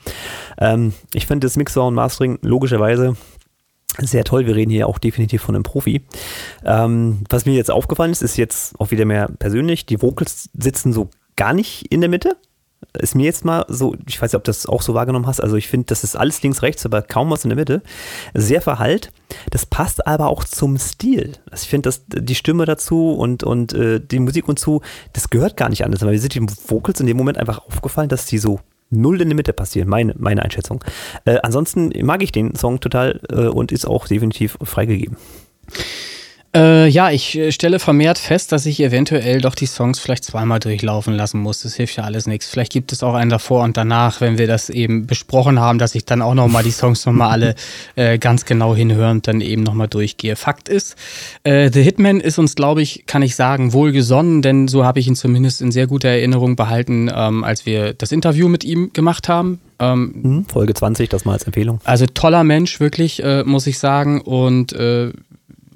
Ähm, 0.58 0.94
ich 1.14 1.28
finde 1.28 1.48
das 1.48 1.56
Mixer 1.56 1.86
und 1.86 1.94
Mastering 1.94 2.40
logischerweise 2.42 3.16
sehr 4.00 4.24
toll. 4.24 4.46
Wir 4.48 4.56
reden 4.56 4.72
hier 4.72 4.88
auch 4.88 4.98
definitiv 4.98 5.42
von 5.42 5.56
einem 5.56 5.64
Profi. 5.64 6.02
Ähm, 6.66 7.20
was 7.30 7.46
mir 7.46 7.54
jetzt 7.54 7.72
aufgefallen 7.72 8.12
ist, 8.12 8.22
ist 8.22 8.38
jetzt 8.38 8.80
auch 8.80 8.92
wieder 8.92 9.06
mehr 9.06 9.30
persönlich. 9.40 9.86
Die 9.86 10.02
Vocals 10.02 10.50
sitzen 10.58 10.94
so 10.94 11.10
gar 11.36 11.54
nicht 11.54 11.92
in 11.92 12.02
der 12.02 12.10
Mitte, 12.10 12.36
ist 12.98 13.16
mir 13.16 13.26
jetzt 13.26 13.46
mal 13.46 13.66
so, 13.68 13.96
ich 14.08 14.22
weiß 14.22 14.32
nicht, 14.32 14.38
ob 14.38 14.44
du 14.44 14.50
das 14.50 14.66
auch 14.66 14.82
so 14.82 14.94
wahrgenommen 14.94 15.28
hast, 15.28 15.40
also 15.42 15.56
ich 15.56 15.68
finde, 15.68 15.88
das 15.88 16.04
ist 16.04 16.16
alles 16.16 16.42
links, 16.42 16.62
rechts, 16.62 16.86
aber 16.86 17.02
kaum 17.02 17.30
was 17.30 17.44
in 17.44 17.50
der 17.50 17.58
Mitte. 17.58 17.82
Sehr 18.34 18.62
verhallt. 18.62 19.12
Das 19.50 19.66
passt 19.66 20.06
aber 20.06 20.28
auch 20.28 20.44
zum 20.44 20.78
Stil. 20.78 21.34
Also 21.50 21.64
ich 21.64 21.70
finde, 21.70 21.88
dass 21.88 22.04
die 22.08 22.36
Stimme 22.36 22.66
dazu 22.66 23.12
und, 23.14 23.44
und 23.44 23.74
äh, 23.74 24.00
die 24.00 24.20
Musik 24.20 24.48
und 24.48 24.60
zu, 24.60 24.82
das 25.14 25.30
gehört 25.30 25.58
gar 25.58 25.70
nicht 25.70 25.84
anders. 25.86 26.02
Aber 26.04 26.12
wir 26.12 26.20
sind 26.20 26.36
die 26.36 26.42
Vocals 26.42 27.00
in 27.00 27.08
dem 27.08 27.18
Moment 27.18 27.38
einfach 27.38 27.66
aufgefallen, 27.66 28.10
dass 28.10 28.26
die 28.26 28.38
so 28.38 28.60
null 28.90 29.22
in 29.22 29.30
der 29.30 29.36
Mitte 29.36 29.54
passieren, 29.54 29.90
meine, 29.90 30.14
meine 30.18 30.44
Einschätzung. 30.44 30.84
Äh, 31.26 31.40
ansonsten 31.44 31.92
mag 32.06 32.22
ich 32.22 32.32
den 32.32 32.56
Song 32.56 32.80
total 32.80 33.20
äh, 33.30 33.48
und 33.48 33.72
ist 33.72 33.86
auch 33.86 34.08
definitiv 34.08 34.58
freigegeben. 34.62 35.18
Äh, 36.56 36.88
ja, 36.88 37.10
ich 37.10 37.36
äh, 37.36 37.52
stelle 37.52 37.80
vermehrt 37.80 38.20
fest, 38.20 38.52
dass 38.52 38.68
ich 38.68 38.80
eventuell 38.80 39.42
doch 39.42 39.56
die 39.56 39.66
Songs 39.66 40.00
vielleicht 40.00 40.24
zweimal 40.24 40.60
durchlaufen 40.60 41.16
lassen 41.16 41.40
muss. 41.40 41.64
Das 41.64 41.74
hilft 41.74 41.98
ja 41.98 42.04
alles 42.04 42.28
nichts. 42.28 42.48
Vielleicht 42.48 42.72
gibt 42.72 42.92
es 42.92 43.02
auch 43.02 43.16
einen 43.16 43.32
davor 43.32 43.64
und 43.64 43.76
danach, 43.76 44.22
wenn 44.22 44.38
wir 44.38 44.46
das 44.46 44.70
eben 44.70 45.08
besprochen 45.08 45.60
haben, 45.60 45.80
dass 45.80 45.96
ich 45.96 46.06
dann 46.06 46.22
auch 46.22 46.36
nochmal 46.36 46.64
die 46.64 46.70
Songs 46.72 47.08
nochmal 47.08 47.32
alle 47.32 47.56
äh, 47.96 48.20
ganz 48.20 48.46
genau 48.46 48.76
hinhöre 48.76 49.10
und 49.10 49.28
dann 49.28 49.42
eben 49.42 49.64
nochmal 49.64 49.88
durchgehe. 49.88 50.36
Fakt 50.36 50.70
ist, 50.70 50.96
äh, 51.44 51.72
The 51.74 51.82
Hitman 51.82 52.20
ist 52.20 52.38
uns, 52.38 52.54
glaube 52.54 52.84
ich, 52.84 53.06
kann 53.08 53.24
ich 53.24 53.36
sagen, 53.36 53.74
wohlgesonnen, 53.74 54.44
denn 54.44 54.68
so 54.68 54.86
habe 54.86 55.00
ich 55.00 55.08
ihn 55.08 55.16
zumindest 55.16 55.60
in 55.60 55.72
sehr 55.72 55.88
guter 55.88 56.10
Erinnerung 56.10 56.56
behalten, 56.56 57.10
ähm, 57.12 57.44
als 57.44 57.66
wir 57.66 57.94
das 57.94 58.12
Interview 58.12 58.48
mit 58.48 58.64
ihm 58.64 58.94
gemacht 58.94 59.28
haben. 59.28 59.60
Ähm, 59.80 60.14
mhm, 60.22 60.46
Folge 60.46 60.76
20, 60.76 61.10
das 61.10 61.26
mal 61.26 61.34
als 61.34 61.46
Empfehlung. 61.46 61.80
Also 61.84 62.06
toller 62.06 62.44
Mensch, 62.44 62.80
wirklich, 62.80 63.24
äh, 63.24 63.44
muss 63.44 63.66
ich 63.66 63.80
sagen. 63.80 64.22
Und 64.22 64.74
äh, 64.74 65.12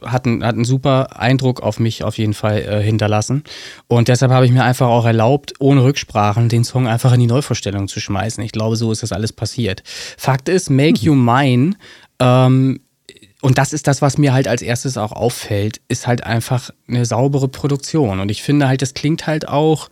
hat, 0.03 0.25
einen, 0.25 0.43
hat 0.43 0.55
einen 0.55 0.65
super 0.65 1.19
Eindruck 1.19 1.61
auf 1.61 1.79
mich 1.79 2.03
auf 2.03 2.17
jeden 2.17 2.33
Fall 2.33 2.59
äh, 2.59 2.81
hinterlassen. 2.81 3.43
Und 3.87 4.07
deshalb 4.07 4.31
habe 4.31 4.45
ich 4.45 4.51
mir 4.51 4.63
einfach 4.63 4.87
auch 4.87 5.05
erlaubt, 5.05 5.53
ohne 5.59 5.83
Rücksprachen 5.83 6.49
den 6.49 6.63
Song 6.63 6.87
einfach 6.87 7.13
in 7.13 7.19
die 7.19 7.27
Neuvorstellung 7.27 7.87
zu 7.87 7.99
schmeißen. 7.99 8.43
Ich 8.43 8.51
glaube, 8.51 8.75
so 8.75 8.91
ist 8.91 9.03
das 9.03 9.11
alles 9.11 9.33
passiert. 9.33 9.83
Fakt 10.17 10.49
ist, 10.49 10.69
Make 10.69 10.99
mhm. 10.99 11.05
You 11.05 11.15
Mine 11.15 11.75
Ähm, 12.19 12.79
und 13.41 13.57
das 13.59 13.71
ist 13.71 13.87
das, 13.87 14.01
was 14.01 14.17
mir 14.17 14.33
halt 14.33 14.47
als 14.47 14.61
erstes 14.61 14.97
auch 14.97 15.11
auffällt, 15.11 15.79
ist 15.87 16.07
halt 16.07 16.23
einfach 16.23 16.71
eine 16.87 17.05
saubere 17.05 17.47
Produktion. 17.47 18.19
Und 18.19 18.29
ich 18.29 18.41
finde 18.41 18.67
halt, 18.67 18.81
das 18.81 18.95
klingt 18.95 19.27
halt 19.27 19.47
auch 19.47 19.89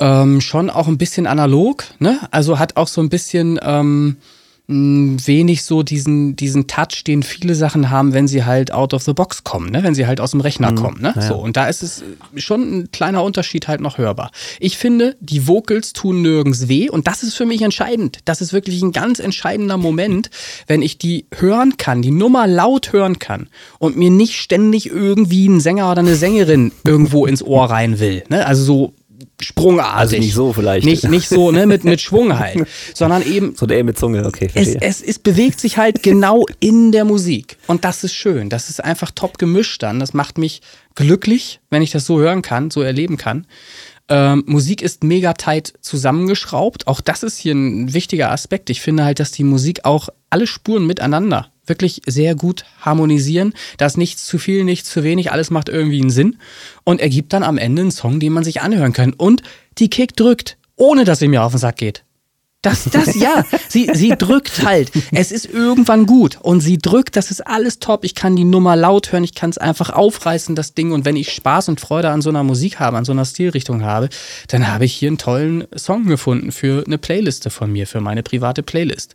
ähm, 0.00 0.40
schon 0.40 0.70
auch 0.70 0.88
ein 0.88 0.98
bisschen 0.98 1.26
analog, 1.26 1.84
ne? 1.98 2.18
Also 2.30 2.58
hat 2.58 2.76
auch 2.76 2.88
so 2.88 3.00
ein 3.00 3.10
bisschen 3.10 3.60
ähm, 3.62 4.16
wenig 4.66 5.62
so 5.62 5.82
diesen, 5.82 6.36
diesen 6.36 6.66
Touch, 6.66 7.04
den 7.06 7.22
viele 7.22 7.54
Sachen 7.54 7.90
haben, 7.90 8.14
wenn 8.14 8.26
sie 8.26 8.44
halt 8.44 8.72
out 8.72 8.94
of 8.94 9.02
the 9.02 9.12
box 9.12 9.44
kommen, 9.44 9.70
ne? 9.70 9.82
wenn 9.82 9.94
sie 9.94 10.06
halt 10.06 10.20
aus 10.20 10.30
dem 10.30 10.40
Rechner 10.40 10.70
mhm. 10.70 10.76
kommen. 10.76 11.02
Ne? 11.02 11.12
Ja. 11.14 11.20
So, 11.20 11.34
und 11.34 11.58
da 11.58 11.66
ist 11.66 11.82
es 11.82 12.02
schon 12.36 12.78
ein 12.78 12.90
kleiner 12.90 13.22
Unterschied 13.22 13.68
halt 13.68 13.82
noch 13.82 13.98
hörbar. 13.98 14.30
Ich 14.60 14.78
finde, 14.78 15.16
die 15.20 15.46
Vocals 15.46 15.92
tun 15.92 16.22
nirgends 16.22 16.66
weh 16.66 16.88
und 16.88 17.06
das 17.06 17.22
ist 17.22 17.34
für 17.34 17.44
mich 17.44 17.60
entscheidend. 17.60 18.20
Das 18.24 18.40
ist 18.40 18.54
wirklich 18.54 18.80
ein 18.80 18.92
ganz 18.92 19.18
entscheidender 19.18 19.76
Moment, 19.76 20.30
wenn 20.66 20.80
ich 20.80 20.96
die 20.96 21.26
hören 21.34 21.76
kann, 21.76 22.00
die 22.00 22.10
Nummer 22.10 22.46
laut 22.46 22.94
hören 22.94 23.18
kann 23.18 23.48
und 23.78 23.98
mir 23.98 24.10
nicht 24.10 24.36
ständig 24.40 24.86
irgendwie 24.86 25.46
ein 25.46 25.60
Sänger 25.60 25.90
oder 25.90 26.00
eine 26.00 26.16
Sängerin 26.16 26.72
irgendwo 26.84 27.26
ins 27.26 27.42
Ohr 27.42 27.68
rein 27.68 28.00
will. 28.00 28.24
Ne? 28.30 28.46
Also 28.46 28.64
so 28.64 28.94
sprungartig. 29.40 29.98
Also 29.98 30.16
nicht 30.16 30.34
so 30.34 30.52
vielleicht. 30.52 30.86
Nicht, 30.86 31.08
nicht 31.08 31.28
so, 31.28 31.50
ne, 31.50 31.66
mit, 31.66 31.84
mit 31.84 32.00
Schwung 32.00 32.38
halt, 32.38 32.66
sondern 32.94 33.22
eben. 33.26 33.54
So 33.56 33.66
der 33.66 33.84
mit 33.84 33.98
Zunge, 33.98 34.24
okay, 34.26 34.48
verstehe. 34.48 34.78
Es, 34.80 35.00
es, 35.00 35.08
es 35.08 35.18
bewegt 35.18 35.60
sich 35.60 35.78
halt 35.78 36.02
genau 36.02 36.46
in 36.60 36.92
der 36.92 37.04
Musik. 37.04 37.56
Und 37.66 37.84
das 37.84 38.04
ist 38.04 38.14
schön. 38.14 38.50
Das 38.50 38.70
ist 38.70 38.82
einfach 38.82 39.10
top 39.10 39.38
gemischt 39.38 39.82
dann. 39.82 40.00
Das 40.00 40.14
macht 40.14 40.38
mich 40.38 40.62
glücklich, 40.94 41.60
wenn 41.70 41.82
ich 41.82 41.90
das 41.90 42.06
so 42.06 42.18
hören 42.18 42.42
kann, 42.42 42.70
so 42.70 42.82
erleben 42.82 43.16
kann. 43.16 43.46
Ähm, 44.08 44.44
Musik 44.46 44.82
ist 44.82 45.02
mega 45.02 45.32
tight 45.32 45.72
zusammengeschraubt. 45.80 46.86
Auch 46.86 47.00
das 47.00 47.22
ist 47.22 47.38
hier 47.38 47.54
ein 47.54 47.94
wichtiger 47.94 48.30
Aspekt. 48.30 48.68
Ich 48.68 48.80
finde 48.80 49.04
halt, 49.04 49.18
dass 49.18 49.32
die 49.32 49.44
Musik 49.44 49.84
auch 49.84 50.10
alle 50.30 50.46
Spuren 50.46 50.86
miteinander 50.86 51.50
wirklich 51.66 52.02
sehr 52.06 52.34
gut 52.34 52.64
harmonisieren. 52.80 53.54
Da 53.78 53.86
ist 53.86 53.98
nichts 53.98 54.24
zu 54.26 54.38
viel, 54.38 54.64
nichts 54.64 54.90
zu 54.90 55.02
wenig, 55.02 55.32
alles 55.32 55.50
macht 55.50 55.68
irgendwie 55.68 56.00
einen 56.00 56.10
Sinn 56.10 56.36
und 56.84 57.00
ergibt 57.00 57.32
dann 57.32 57.42
am 57.42 57.58
Ende 57.58 57.82
einen 57.82 57.90
Song, 57.90 58.20
den 58.20 58.32
man 58.32 58.44
sich 58.44 58.60
anhören 58.60 58.92
kann. 58.92 59.12
Und 59.12 59.42
die 59.78 59.90
Kick 59.90 60.16
drückt, 60.16 60.56
ohne 60.76 61.04
dass 61.04 61.18
sie 61.18 61.28
mir 61.28 61.42
auf 61.42 61.52
den 61.52 61.58
Sack 61.58 61.76
geht. 61.76 62.03
Das, 62.64 62.84
das, 62.84 63.14
ja. 63.14 63.44
Sie, 63.68 63.90
sie 63.92 64.10
drückt 64.10 64.64
halt. 64.64 64.90
Es 65.12 65.30
ist 65.30 65.44
irgendwann 65.44 66.06
gut. 66.06 66.38
Und 66.40 66.60
sie 66.60 66.78
drückt, 66.78 67.14
das 67.14 67.30
ist 67.30 67.46
alles 67.46 67.78
top. 67.78 68.04
Ich 68.04 68.14
kann 68.14 68.36
die 68.36 68.44
Nummer 68.44 68.74
laut 68.74 69.12
hören, 69.12 69.22
ich 69.22 69.34
kann 69.34 69.50
es 69.50 69.58
einfach 69.58 69.90
aufreißen, 69.90 70.54
das 70.54 70.72
Ding. 70.72 70.92
Und 70.92 71.04
wenn 71.04 71.16
ich 71.16 71.32
Spaß 71.32 71.68
und 71.68 71.78
Freude 71.78 72.08
an 72.08 72.22
so 72.22 72.30
einer 72.30 72.42
Musik 72.42 72.80
habe, 72.80 72.96
an 72.96 73.04
so 73.04 73.12
einer 73.12 73.26
Stilrichtung 73.26 73.82
habe, 73.82 74.08
dann 74.48 74.66
habe 74.66 74.86
ich 74.86 74.94
hier 74.94 75.08
einen 75.08 75.18
tollen 75.18 75.64
Song 75.76 76.06
gefunden 76.06 76.52
für 76.52 76.84
eine 76.86 76.96
Playliste 76.96 77.50
von 77.50 77.70
mir, 77.70 77.86
für 77.86 78.00
meine 78.00 78.22
private 78.22 78.62
Playlist. 78.62 79.14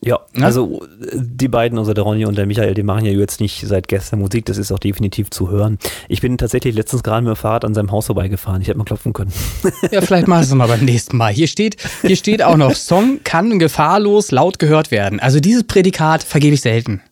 Ja, 0.00 0.18
ja? 0.36 0.44
also 0.44 0.84
die 1.12 1.48
beiden, 1.48 1.78
also 1.78 1.94
der 1.94 2.02
Ronny 2.02 2.26
und 2.26 2.36
der 2.36 2.46
Michael, 2.46 2.74
die 2.74 2.82
machen 2.82 3.04
ja 3.04 3.12
jetzt 3.12 3.40
nicht 3.40 3.64
seit 3.64 3.86
gestern 3.86 4.18
Musik, 4.18 4.46
das 4.46 4.58
ist 4.58 4.72
auch 4.72 4.80
definitiv 4.80 5.30
zu 5.30 5.48
hören. 5.48 5.78
Ich 6.08 6.20
bin 6.22 6.38
tatsächlich 6.38 6.74
letztens 6.74 7.04
gerade 7.04 7.22
mit 7.22 7.36
dem 7.36 7.36
Fahrrad 7.36 7.64
an 7.64 7.74
seinem 7.74 7.92
Haus 7.92 8.06
vorbeigefahren. 8.06 8.62
Ich 8.62 8.68
hätte 8.68 8.78
mal 8.78 8.84
klopfen 8.84 9.12
können. 9.12 9.32
Ja, 9.90 10.00
vielleicht 10.00 10.26
machen 10.26 10.42
sie 10.42 10.50
es 10.50 10.54
mal 10.54 10.66
beim 10.66 10.84
nächsten 10.84 11.16
Mal. 11.16 11.32
Hier 11.32 11.46
steht, 11.46 11.76
hier 12.02 12.16
steht 12.16 12.42
auch 12.42 12.56
noch 12.56 12.63
noch, 12.68 12.74
Song 12.74 13.20
kann 13.24 13.58
gefahrlos 13.58 14.30
laut 14.30 14.58
gehört 14.58 14.90
werden. 14.90 15.20
Also 15.20 15.40
dieses 15.40 15.64
Prädikat 15.64 16.22
vergebe 16.22 16.54
ich 16.54 16.60
selten. 16.60 17.02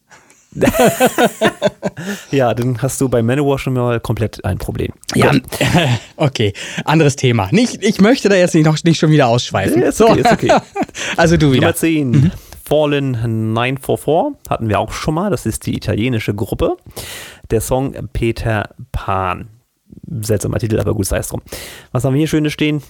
ja, 2.31 2.53
dann 2.53 2.81
hast 2.83 3.01
du 3.01 3.09
bei 3.09 3.23
Manowar 3.23 3.59
schon 3.59 3.73
mal 3.73 4.01
komplett 4.01 4.45
ein 4.45 4.59
Problem. 4.59 4.93
Ja, 5.15 5.33
okay, 6.17 6.53
anderes 6.85 7.17
Thema. 7.17 7.49
Nicht, 7.53 7.83
ich 7.83 8.01
möchte 8.01 8.29
da 8.29 8.35
jetzt 8.35 8.55
nicht, 8.55 8.67
noch, 8.67 8.77
nicht 8.85 8.99
schon 8.99 9.11
wieder 9.11 9.29
ausschweifen. 9.29 9.83
Ist 9.83 10.01
okay, 10.03 10.21
ist 10.21 10.33
okay. 10.33 10.53
also 11.17 11.37
du 11.37 11.53
wieder. 11.53 11.63
Nummer 11.63 11.75
10, 11.75 12.11
mhm. 12.11 12.31
Fallen 12.65 13.13
944 13.53 14.39
hatten 14.49 14.69
wir 14.69 14.79
auch 14.79 14.93
schon 14.93 15.15
mal. 15.15 15.31
Das 15.31 15.47
ist 15.47 15.67
die 15.67 15.75
italienische 15.75 16.35
Gruppe. 16.35 16.77
Der 17.51 17.61
Song 17.61 17.95
Peter 18.13 18.71
Pan. 18.93 19.49
Seltsamer 20.21 20.59
Titel, 20.59 20.79
aber 20.81 20.95
gut, 20.95 21.07
sei 21.07 21.19
es 21.19 21.29
drum. 21.29 21.43
Was 21.93 22.05
haben 22.05 22.15
wir 22.15 22.19
hier 22.19 22.29
Schönes 22.29 22.53
stehen? 22.53 22.83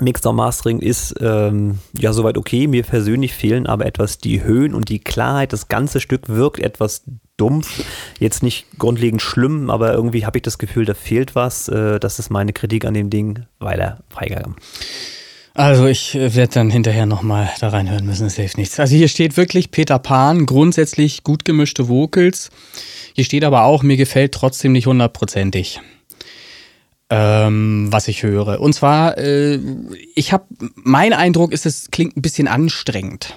Mixer 0.00 0.32
Mastering 0.32 0.80
ist 0.80 1.14
ähm, 1.20 1.78
ja 1.98 2.12
soweit 2.12 2.38
okay. 2.38 2.66
Mir 2.66 2.82
persönlich 2.82 3.34
fehlen 3.34 3.66
aber 3.66 3.86
etwas 3.86 4.18
die 4.18 4.42
Höhen 4.42 4.74
und 4.74 4.88
die 4.88 4.98
Klarheit. 4.98 5.52
Das 5.52 5.68
ganze 5.68 6.00
Stück 6.00 6.28
wirkt 6.28 6.60
etwas 6.60 7.02
dumpf. 7.36 7.84
Jetzt 8.18 8.42
nicht 8.42 8.66
grundlegend 8.78 9.22
schlimm, 9.22 9.70
aber 9.70 9.92
irgendwie 9.92 10.24
habe 10.26 10.38
ich 10.38 10.42
das 10.42 10.58
Gefühl, 10.58 10.84
da 10.84 10.94
fehlt 10.94 11.34
was. 11.34 11.68
Äh, 11.68 12.00
das 12.00 12.18
ist 12.18 12.30
meine 12.30 12.52
Kritik 12.52 12.84
an 12.84 12.94
dem 12.94 13.10
Ding, 13.10 13.46
weil 13.58 13.80
er 13.80 13.98
Freigabe. 14.08 14.54
Also 15.54 15.86
ich 15.86 16.14
äh, 16.14 16.34
werde 16.34 16.52
dann 16.52 16.70
hinterher 16.70 17.06
nochmal 17.06 17.48
da 17.60 17.68
reinhören 17.68 18.04
müssen, 18.04 18.26
es 18.26 18.36
hilft 18.36 18.58
nichts. 18.58 18.78
Also 18.78 18.94
hier 18.94 19.08
steht 19.08 19.36
wirklich 19.36 19.70
Peter 19.70 19.98
Pan, 19.98 20.44
grundsätzlich 20.44 21.24
gut 21.24 21.44
gemischte 21.44 21.88
Vocals. 21.88 22.50
Hier 23.14 23.24
steht 23.24 23.44
aber 23.44 23.64
auch, 23.64 23.82
mir 23.82 23.96
gefällt 23.96 24.32
trotzdem 24.32 24.72
nicht 24.72 24.86
hundertprozentig 24.86 25.80
ähm, 27.10 27.88
was 27.90 28.08
ich 28.08 28.22
höre. 28.22 28.60
Und 28.60 28.72
zwar, 28.72 29.18
äh, 29.18 29.58
ich 30.14 30.32
habe, 30.32 30.44
mein 30.74 31.12
Eindruck 31.12 31.52
ist, 31.52 31.66
es 31.66 31.90
klingt 31.90 32.16
ein 32.16 32.22
bisschen 32.22 32.48
anstrengend. 32.48 33.36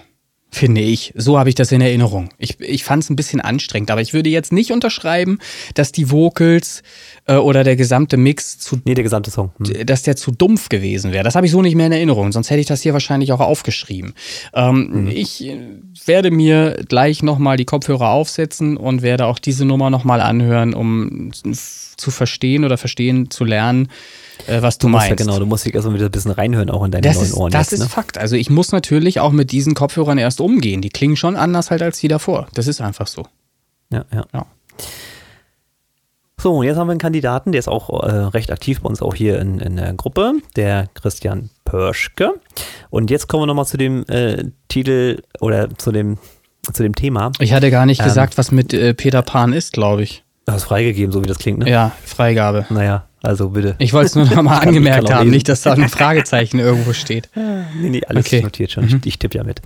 Finde 0.52 0.82
ich. 0.82 1.14
So 1.16 1.38
habe 1.38 1.50
ich 1.50 1.56
das 1.56 1.72
in 1.72 1.80
Erinnerung. 1.80 2.30
Ich, 2.40 2.60
ich 2.60 2.84
fand 2.84 3.04
es 3.04 3.10
ein 3.12 3.16
bisschen 3.16 3.40
anstrengend, 3.40 3.92
aber 3.92 4.02
ich 4.02 4.14
würde 4.14 4.32
jetzt 4.32 4.52
nicht 4.52 4.72
unterschreiben, 4.72 5.38
dass 5.76 5.92
die 5.92 6.10
Vocals 6.10 6.82
äh, 7.30 7.36
oder 7.36 7.64
der 7.64 7.76
gesamte 7.76 8.18
Mix 8.18 8.58
zu. 8.58 8.82
Nee, 8.86 8.96
der 8.96 9.04
gesamte 9.04 9.30
Song. 9.30 9.52
Hm. 9.58 9.86
Dass 9.86 10.02
der 10.02 10.16
zu 10.16 10.32
dumpf 10.32 10.70
gewesen 10.70 11.12
wäre. 11.12 11.24
Das 11.24 11.36
habe 11.36 11.46
ich 11.46 11.52
so 11.52 11.62
nicht 11.62 11.76
mehr 11.76 11.86
in 11.86 11.92
Erinnerung, 11.92 12.32
sonst 12.32 12.50
hätte 12.50 12.60
ich 12.60 12.66
das 12.66 12.82
hier 12.82 12.94
wahrscheinlich 12.94 13.32
auch 13.32 13.40
aufgeschrieben. 13.40 14.14
Ähm, 14.54 15.04
mhm. 15.04 15.08
Ich 15.10 15.46
äh, 15.46 15.58
werde 16.06 16.32
mir 16.32 16.84
gleich 16.88 17.22
nochmal 17.22 17.58
die 17.58 17.66
Kopfhörer 17.66 18.10
aufsetzen 18.10 18.78
und 18.78 19.04
werde 19.04 19.28
auch 19.28 19.38
diese 19.38 19.64
Nummer 19.64 19.90
nochmal 19.90 20.22
anhören, 20.22 20.74
um 20.74 21.32
zu 21.34 22.12
verstehen 22.12 22.66
oder 22.66 22.78
verstehen 22.78 23.30
zu 23.30 23.44
lernen, 23.44 23.90
äh, 24.48 24.62
was 24.62 24.80
du, 24.80 24.88
du 24.88 24.94
meinst. 24.94 25.10
Ja 25.10 25.16
genau, 25.16 25.38
du 25.38 25.46
musst 25.46 25.66
dich 25.66 25.76
erstmal 25.76 25.96
wieder 25.96 26.06
ein 26.06 26.12
bisschen 26.12 26.32
reinhören, 26.32 26.72
auch 26.72 26.84
in 26.84 26.92
deine 26.92 27.04
das 27.04 27.18
neuen 27.18 27.26
ist, 27.26 27.34
Ohren. 27.36 27.52
Das 27.52 27.72
jetzt, 27.72 27.74
ist 27.74 27.80
ne? 27.82 27.90
Fakt. 27.90 28.18
Also 28.18 28.36
ich 28.36 28.50
muss 28.50 28.72
natürlich 28.72 29.20
auch 29.20 29.32
mit 29.32 29.52
diesen 29.52 29.76
Kopfhörern 29.76 30.18
erst 30.18 30.42
umgehen. 30.42 30.82
Die 30.82 30.90
klingen 30.90 31.16
schon 31.16 31.36
anders 31.36 31.70
halt 31.70 31.84
als 31.84 32.00
die 32.00 32.08
davor. 32.08 32.48
Das 32.56 32.68
ist 32.68 32.82
einfach 32.82 33.08
so. 33.08 33.28
Ja, 33.92 34.06
ja. 34.12 34.26
ja. 34.34 34.46
So, 36.42 36.56
und 36.56 36.66
jetzt 36.66 36.78
haben 36.78 36.88
wir 36.88 36.92
einen 36.92 37.02
Kandidaten, 37.02 37.52
der 37.52 37.60
ist 37.60 37.68
auch 37.68 37.90
äh, 38.02 38.10
recht 38.10 38.50
aktiv 38.50 38.80
bei 38.80 38.88
uns 38.88 39.02
auch 39.02 39.14
hier 39.14 39.40
in, 39.40 39.60
in 39.60 39.76
der 39.76 39.94
Gruppe, 39.94 40.36
der 40.56 40.88
Christian 40.94 41.50
Pörschke. 41.66 42.36
Und 42.90 43.12
jetzt 43.12 43.28
kommen 43.28 43.44
wir 43.44 43.48
nochmal 43.48 43.66
zu 43.66 43.76
dem 43.76 44.06
äh, 44.08 44.46
Titel 44.70 45.22
oder 45.42 45.70
zu 45.78 45.92
dem, 45.92 46.18
zu 46.72 46.82
dem 46.82 46.96
Thema. 46.96 47.34
Ich 47.40 47.52
hatte 47.52 47.70
gar 47.70 47.86
nicht 47.86 48.00
ähm, 48.00 48.06
gesagt, 48.06 48.38
was 48.38 48.52
mit 48.52 48.74
äh, 48.74 48.94
Peter 48.94 49.22
Pan 49.22 49.52
ist, 49.52 49.74
glaube 49.74 50.04
ich. 50.04 50.24
Du 50.46 50.54
hast 50.54 50.64
freigegeben, 50.64 51.12
so 51.12 51.22
wie 51.22 51.28
das 51.28 51.40
klingt, 51.40 51.60
ne? 51.60 51.70
Ja, 51.70 51.92
Freigabe. 52.06 52.66
Naja, 52.70 53.04
also 53.22 53.50
bitte. 53.50 53.76
Ich 53.78 53.92
wollte 53.92 54.06
es 54.08 54.16
nur 54.16 54.24
noch 54.24 54.42
mal 54.42 54.60
angemerkt 54.66 55.14
haben, 55.14 55.30
nicht, 55.30 55.50
dass 55.50 55.64
da 55.64 55.74
ein 55.74 55.90
Fragezeichen 55.90 56.60
irgendwo 56.60 56.94
steht. 56.94 57.30
Nee, 57.82 57.90
nee, 57.90 58.02
alles 58.06 58.26
okay. 58.26 58.42
notiert 58.42 58.72
schon. 58.72 58.86
Mhm. 58.86 59.02
Ich, 59.02 59.08
ich 59.08 59.20
tippe 59.20 59.38
ja 59.38 59.44
mit. 59.44 59.62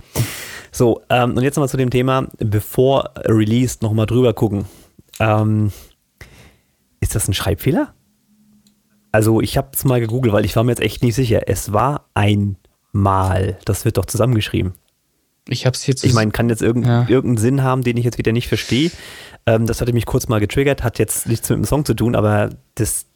So, 0.72 1.02
ähm, 1.08 1.36
und 1.36 1.42
jetzt 1.42 1.54
nochmal 1.54 1.68
zu 1.68 1.76
dem 1.76 1.90
Thema, 1.90 2.26
bevor 2.38 3.10
Release 3.24 3.78
nochmal 3.80 4.06
drüber 4.06 4.34
gucken. 4.34 4.66
Ähm, 5.20 5.72
ist 7.04 7.14
das 7.14 7.28
ein 7.28 7.34
Schreibfehler? 7.34 7.94
Also 9.12 9.40
ich 9.40 9.56
habe 9.56 9.68
es 9.72 9.84
mal 9.84 10.00
gegoogelt, 10.00 10.34
weil 10.34 10.44
ich 10.44 10.56
war 10.56 10.64
mir 10.64 10.72
jetzt 10.72 10.82
echt 10.82 11.02
nicht 11.02 11.14
sicher. 11.14 11.42
Es 11.46 11.72
war 11.72 12.08
ein 12.14 12.56
Mal. 12.90 13.58
Das 13.64 13.84
wird 13.84 13.96
doch 13.96 14.06
zusammengeschrieben. 14.06 14.74
Ich 15.48 15.66
habe 15.66 15.74
es 15.74 15.86
jetzt. 15.86 16.04
Ich 16.04 16.14
meine, 16.14 16.30
kann 16.30 16.48
jetzt 16.48 16.62
irgend, 16.62 16.86
ja. 16.86 17.06
irgendeinen 17.08 17.36
Sinn 17.36 17.62
haben, 17.62 17.82
den 17.82 17.96
ich 17.96 18.04
jetzt 18.04 18.18
wieder 18.18 18.32
nicht 18.32 18.48
verstehe. 18.48 18.90
Ähm, 19.46 19.66
das 19.66 19.80
hatte 19.80 19.92
mich 19.92 20.06
kurz 20.06 20.28
mal 20.28 20.40
getriggert, 20.40 20.82
hat 20.82 20.98
jetzt 20.98 21.26
nichts 21.26 21.48
mit 21.50 21.58
dem 21.58 21.64
Song 21.64 21.84
zu 21.84 21.94
tun, 21.94 22.16
aber 22.16 22.50
das 22.76 23.06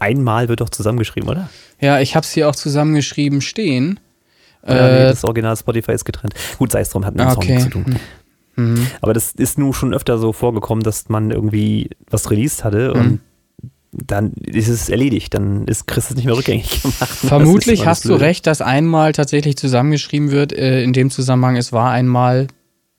einmal 0.00 0.48
wird 0.48 0.60
doch 0.60 0.68
zusammengeschrieben, 0.68 1.28
oder? 1.28 1.48
Ja, 1.80 2.00
ich 2.00 2.14
habe 2.14 2.24
es 2.24 2.32
hier 2.32 2.48
auch 2.48 2.54
zusammengeschrieben 2.54 3.40
stehen. 3.40 3.98
Ja, 4.66 4.74
äh, 4.74 4.98
nee, 4.98 5.04
das 5.10 5.24
Original 5.24 5.56
Spotify 5.56 5.92
ist 5.92 6.04
getrennt. 6.04 6.34
Gut, 6.58 6.70
sei 6.70 6.80
es 6.80 6.90
drum, 6.90 7.04
hat 7.04 7.14
mit 7.14 7.24
dem 7.24 7.28
okay. 7.28 7.34
Song 7.34 7.46
nichts 7.46 7.64
zu 7.64 7.70
tun. 7.70 7.96
Mhm. 8.56 8.86
Aber 9.00 9.12
das 9.12 9.32
ist 9.32 9.58
nun 9.58 9.72
schon 9.72 9.94
öfter 9.94 10.18
so 10.18 10.32
vorgekommen, 10.32 10.82
dass 10.84 11.08
man 11.08 11.30
irgendwie 11.30 11.90
was 12.08 12.30
released 12.30 12.64
hatte 12.64 12.92
mhm. 12.94 13.00
und 13.00 13.20
dann 13.92 14.32
ist 14.32 14.68
es 14.68 14.88
erledigt, 14.88 15.34
dann 15.34 15.66
ist 15.66 15.86
Chris 15.86 16.10
es 16.10 16.16
nicht 16.16 16.24
mehr 16.24 16.36
rückgängig 16.36 16.82
gemacht. 16.82 17.08
Vermutlich 17.08 17.86
hast 17.86 18.04
du 18.06 18.14
recht, 18.14 18.46
dass 18.46 18.60
einmal 18.60 19.12
tatsächlich 19.12 19.56
zusammengeschrieben 19.56 20.30
wird, 20.30 20.52
äh, 20.52 20.82
in 20.82 20.92
dem 20.92 21.10
Zusammenhang, 21.10 21.56
es 21.56 21.72
war 21.72 21.90
einmal 21.90 22.48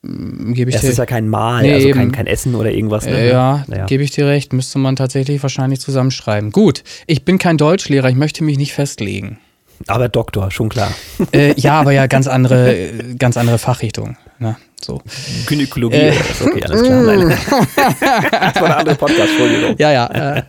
gebe 0.02 0.70
ich 0.70 0.76
es 0.76 0.82
dir. 0.82 0.88
Es 0.88 0.92
ist 0.92 0.98
ja 0.98 1.06
kein 1.06 1.28
Mal, 1.28 1.62
nee, 1.62 1.74
also 1.74 1.90
kein, 1.90 2.12
kein, 2.12 2.26
Essen 2.26 2.54
oder 2.54 2.70
irgendwas. 2.70 3.06
Ne? 3.06 3.18
Äh, 3.18 3.30
ja, 3.30 3.64
naja. 3.66 3.86
gebe 3.86 4.02
ich 4.02 4.10
dir 4.10 4.26
recht, 4.26 4.52
müsste 4.52 4.78
man 4.78 4.96
tatsächlich 4.96 5.42
wahrscheinlich 5.42 5.80
zusammenschreiben. 5.80 6.52
Gut, 6.52 6.84
ich 7.06 7.24
bin 7.24 7.38
kein 7.38 7.58
Deutschlehrer, 7.58 8.08
ich 8.08 8.16
möchte 8.16 8.44
mich 8.44 8.58
nicht 8.58 8.72
festlegen. 8.72 9.38
Aber 9.88 10.08
Doktor, 10.08 10.50
schon 10.50 10.68
klar. 10.68 10.92
Äh, 11.32 11.58
ja, 11.58 11.80
aber 11.80 11.92
ja, 11.92 12.06
ganz 12.06 12.28
andere, 12.28 12.90
ganz 13.18 13.36
andere 13.36 13.58
Fachrichtung. 13.58 14.16
Ne? 14.38 14.56
So. 14.86 15.02
Gynäkologie, 15.48 15.96
äh, 15.96 16.14
okay, 16.44 16.62
alles 16.62 16.82
klar. 16.84 17.02
Nein. 17.06 17.28
das 17.36 18.54
war 18.54 18.64
eine 18.64 18.76
andere 18.76 18.94
Podcast-Folge. 18.94 19.74
Ja, 19.78 19.90
ja. 19.90 20.36
Äh. 20.36 20.42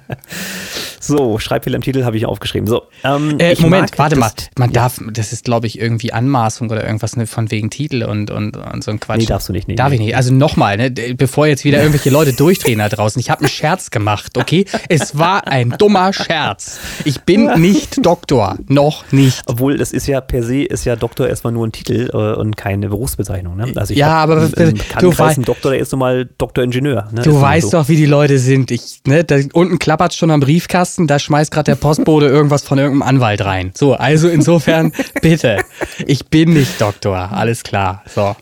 So, 0.99 1.39
Schreibfehler 1.39 1.75
im 1.75 1.81
Titel 1.81 2.03
habe 2.03 2.17
ich 2.17 2.25
aufgeschrieben. 2.25 2.67
So, 2.67 2.83
ähm, 3.03 3.39
äh, 3.39 3.55
Moment, 3.59 3.97
warte 3.97 4.15
mal. 4.15 4.31
Man 4.57 4.69
ja. 4.69 4.81
darf, 4.81 4.99
das 5.11 5.33
ist, 5.33 5.45
glaube 5.45 5.67
ich, 5.67 5.79
irgendwie 5.79 6.13
Anmaßung 6.13 6.69
oder 6.69 6.85
irgendwas 6.85 7.15
ne, 7.15 7.27
von 7.27 7.51
wegen 7.51 7.69
Titel 7.69 8.03
und, 8.03 8.31
und, 8.31 8.57
und 8.57 8.83
so 8.83 8.91
ein 8.91 8.99
Quatsch. 8.99 9.19
Nee, 9.19 9.25
darfst 9.25 9.49
du 9.49 9.53
nicht. 9.53 9.67
Nee, 9.67 9.75
Darf 9.75 9.89
nee. 9.89 9.95
ich 9.95 10.01
nicht. 10.01 10.15
Also 10.15 10.33
nochmal, 10.33 10.77
ne, 10.77 10.91
bevor 10.91 11.47
jetzt 11.47 11.63
wieder 11.63 11.79
irgendwelche 11.79 12.09
Leute 12.09 12.33
durchdrehen 12.33 12.79
da 12.79 12.89
draußen. 12.89 13.19
Ich 13.19 13.29
habe 13.29 13.41
einen 13.41 13.49
Scherz 13.49 13.91
gemacht, 13.91 14.37
okay? 14.37 14.65
Es 14.89 15.17
war 15.17 15.47
ein 15.47 15.75
dummer 15.77 16.13
Scherz. 16.13 16.79
Ich 17.05 17.21
bin 17.21 17.59
nicht 17.59 18.05
Doktor. 18.05 18.57
Noch 18.67 19.11
nicht. 19.11 19.43
Obwohl, 19.45 19.77
das 19.77 19.91
ist 19.91 20.07
ja 20.07 20.21
per 20.21 20.43
se, 20.43 20.63
ist 20.63 20.85
ja 20.85 20.95
Doktor 20.95 21.27
erstmal 21.27 21.53
nur 21.53 21.67
ein 21.67 21.71
Titel 21.71 22.09
äh, 22.13 22.17
und 22.17 22.57
keine 22.57 22.89
Berufsbezeichnung. 22.89 23.55
Ne? 23.55 23.71
Also 23.75 23.93
ich 23.93 23.99
ja, 23.99 24.15
aber 24.15 24.49
im, 24.57 24.69
im 24.69 24.75
du 24.99 25.17
weißt, 25.17 25.37
ein 25.39 25.43
Doktor, 25.43 25.71
der 25.71 25.79
ist 25.79 25.91
nun 25.91 25.99
mal 25.99 26.29
Doktor 26.37 26.63
Ingenieur. 26.63 27.09
Ne? 27.11 27.21
Du 27.21 27.39
weißt 27.39 27.71
so. 27.71 27.77
doch, 27.77 27.89
wie 27.89 27.95
die 27.95 28.05
Leute 28.05 28.39
sind. 28.39 28.71
Ich, 28.71 29.01
ne, 29.05 29.23
da 29.23 29.37
unten 29.53 29.79
klappert 29.79 30.13
schon 30.13 30.31
am 30.31 30.39
Briefkasten, 30.39 30.86
da 30.97 31.19
schmeißt 31.19 31.51
gerade 31.51 31.71
der 31.71 31.75
Postbote 31.75 32.27
irgendwas 32.27 32.63
von 32.63 32.77
irgendeinem 32.77 33.15
Anwalt 33.15 33.43
rein. 33.43 33.71
So, 33.75 33.93
also 33.93 34.29
insofern, 34.29 34.91
bitte. 35.21 35.57
Ich 36.05 36.27
bin 36.27 36.53
nicht 36.53 36.79
Doktor, 36.79 37.31
alles 37.31 37.63
klar. 37.63 38.03
So. 38.13 38.35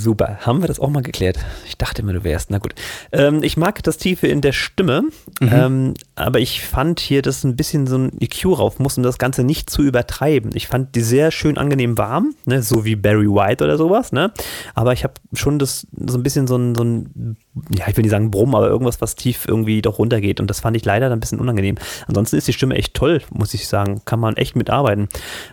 Super. 0.00 0.38
Haben 0.40 0.62
wir 0.62 0.68
das 0.68 0.80
auch 0.80 0.88
mal 0.88 1.02
geklärt? 1.02 1.38
Ich 1.66 1.76
dachte 1.76 2.02
immer, 2.02 2.14
du 2.14 2.24
wärst. 2.24 2.50
Na 2.50 2.58
gut. 2.58 2.74
Ähm, 3.12 3.42
ich 3.42 3.56
mag 3.56 3.82
das 3.82 3.98
Tiefe 3.98 4.26
in 4.26 4.40
der 4.40 4.52
Stimme, 4.52 5.02
mhm. 5.40 5.48
ähm, 5.52 5.94
aber 6.14 6.40
ich 6.40 6.62
fand 6.62 7.00
hier, 7.00 7.20
dass 7.22 7.44
ein 7.44 7.54
bisschen 7.54 7.86
so 7.86 7.98
ein 7.98 8.12
EQ 8.18 8.46
rauf 8.46 8.78
muss, 8.78 8.96
um 8.96 9.02
das 9.02 9.18
Ganze 9.18 9.44
nicht 9.44 9.68
zu 9.68 9.82
übertreiben. 9.82 10.52
Ich 10.54 10.68
fand 10.68 10.94
die 10.94 11.02
sehr 11.02 11.30
schön 11.30 11.58
angenehm 11.58 11.98
warm, 11.98 12.34
ne? 12.46 12.62
so 12.62 12.84
wie 12.84 12.96
Barry 12.96 13.28
White 13.28 13.62
oder 13.62 13.76
sowas. 13.76 14.12
Ne? 14.12 14.32
Aber 14.74 14.94
ich 14.94 15.04
habe 15.04 15.14
schon 15.34 15.58
das 15.58 15.86
so 16.06 16.16
ein 16.16 16.22
bisschen 16.22 16.46
so 16.46 16.56
ein, 16.56 16.74
so 16.74 16.82
ein, 16.82 17.36
ja, 17.68 17.86
ich 17.88 17.96
will 17.96 18.02
nicht 18.02 18.10
sagen 18.10 18.30
Brumm, 18.30 18.54
aber 18.54 18.68
irgendwas, 18.68 19.00
was 19.00 19.14
tief 19.14 19.46
irgendwie 19.46 19.82
doch 19.82 19.98
runtergeht. 19.98 20.40
Und 20.40 20.48
das 20.48 20.60
fand 20.60 20.76
ich 20.76 20.84
leider 20.84 21.08
dann 21.08 21.18
ein 21.18 21.20
bisschen 21.20 21.40
unangenehm. 21.40 21.76
Ansonsten 22.06 22.36
ist 22.36 22.48
die 22.48 22.52
Stimme 22.52 22.76
echt 22.76 22.94
toll, 22.94 23.22
muss 23.30 23.54
ich 23.54 23.68
sagen. 23.68 24.02
Kann 24.04 24.20
man 24.20 24.36
echt 24.36 24.56
mitarbeiten. 24.56 25.08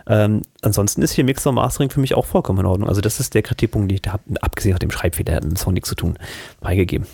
Ähm, 0.06 0.42
ansonsten 0.62 1.02
ist 1.02 1.12
hier 1.12 1.24
Mixer 1.24 1.52
Mastering 1.52 1.90
für 1.90 2.00
mich 2.00 2.14
auch 2.14 2.26
vollkommen 2.26 2.60
in 2.60 2.66
Ordnung. 2.66 2.88
Also 2.88 3.00
das 3.00 3.20
ist 3.20 3.34
der 3.34 3.42
Kritikpunkt, 3.42 3.90
den 3.90 3.96
ich 3.96 4.02
da 4.02 4.12
habe 4.12 4.22
abgesehen 4.40 4.74
von 4.74 4.80
dem 4.80 4.90
Schreibfehler, 4.90 5.34
hat 5.34 5.44
mit 5.44 5.52
dem 5.52 5.56
Song 5.56 5.74
nichts 5.74 5.88
zu 5.88 5.94
tun, 5.94 6.18
beigegeben. 6.60 7.06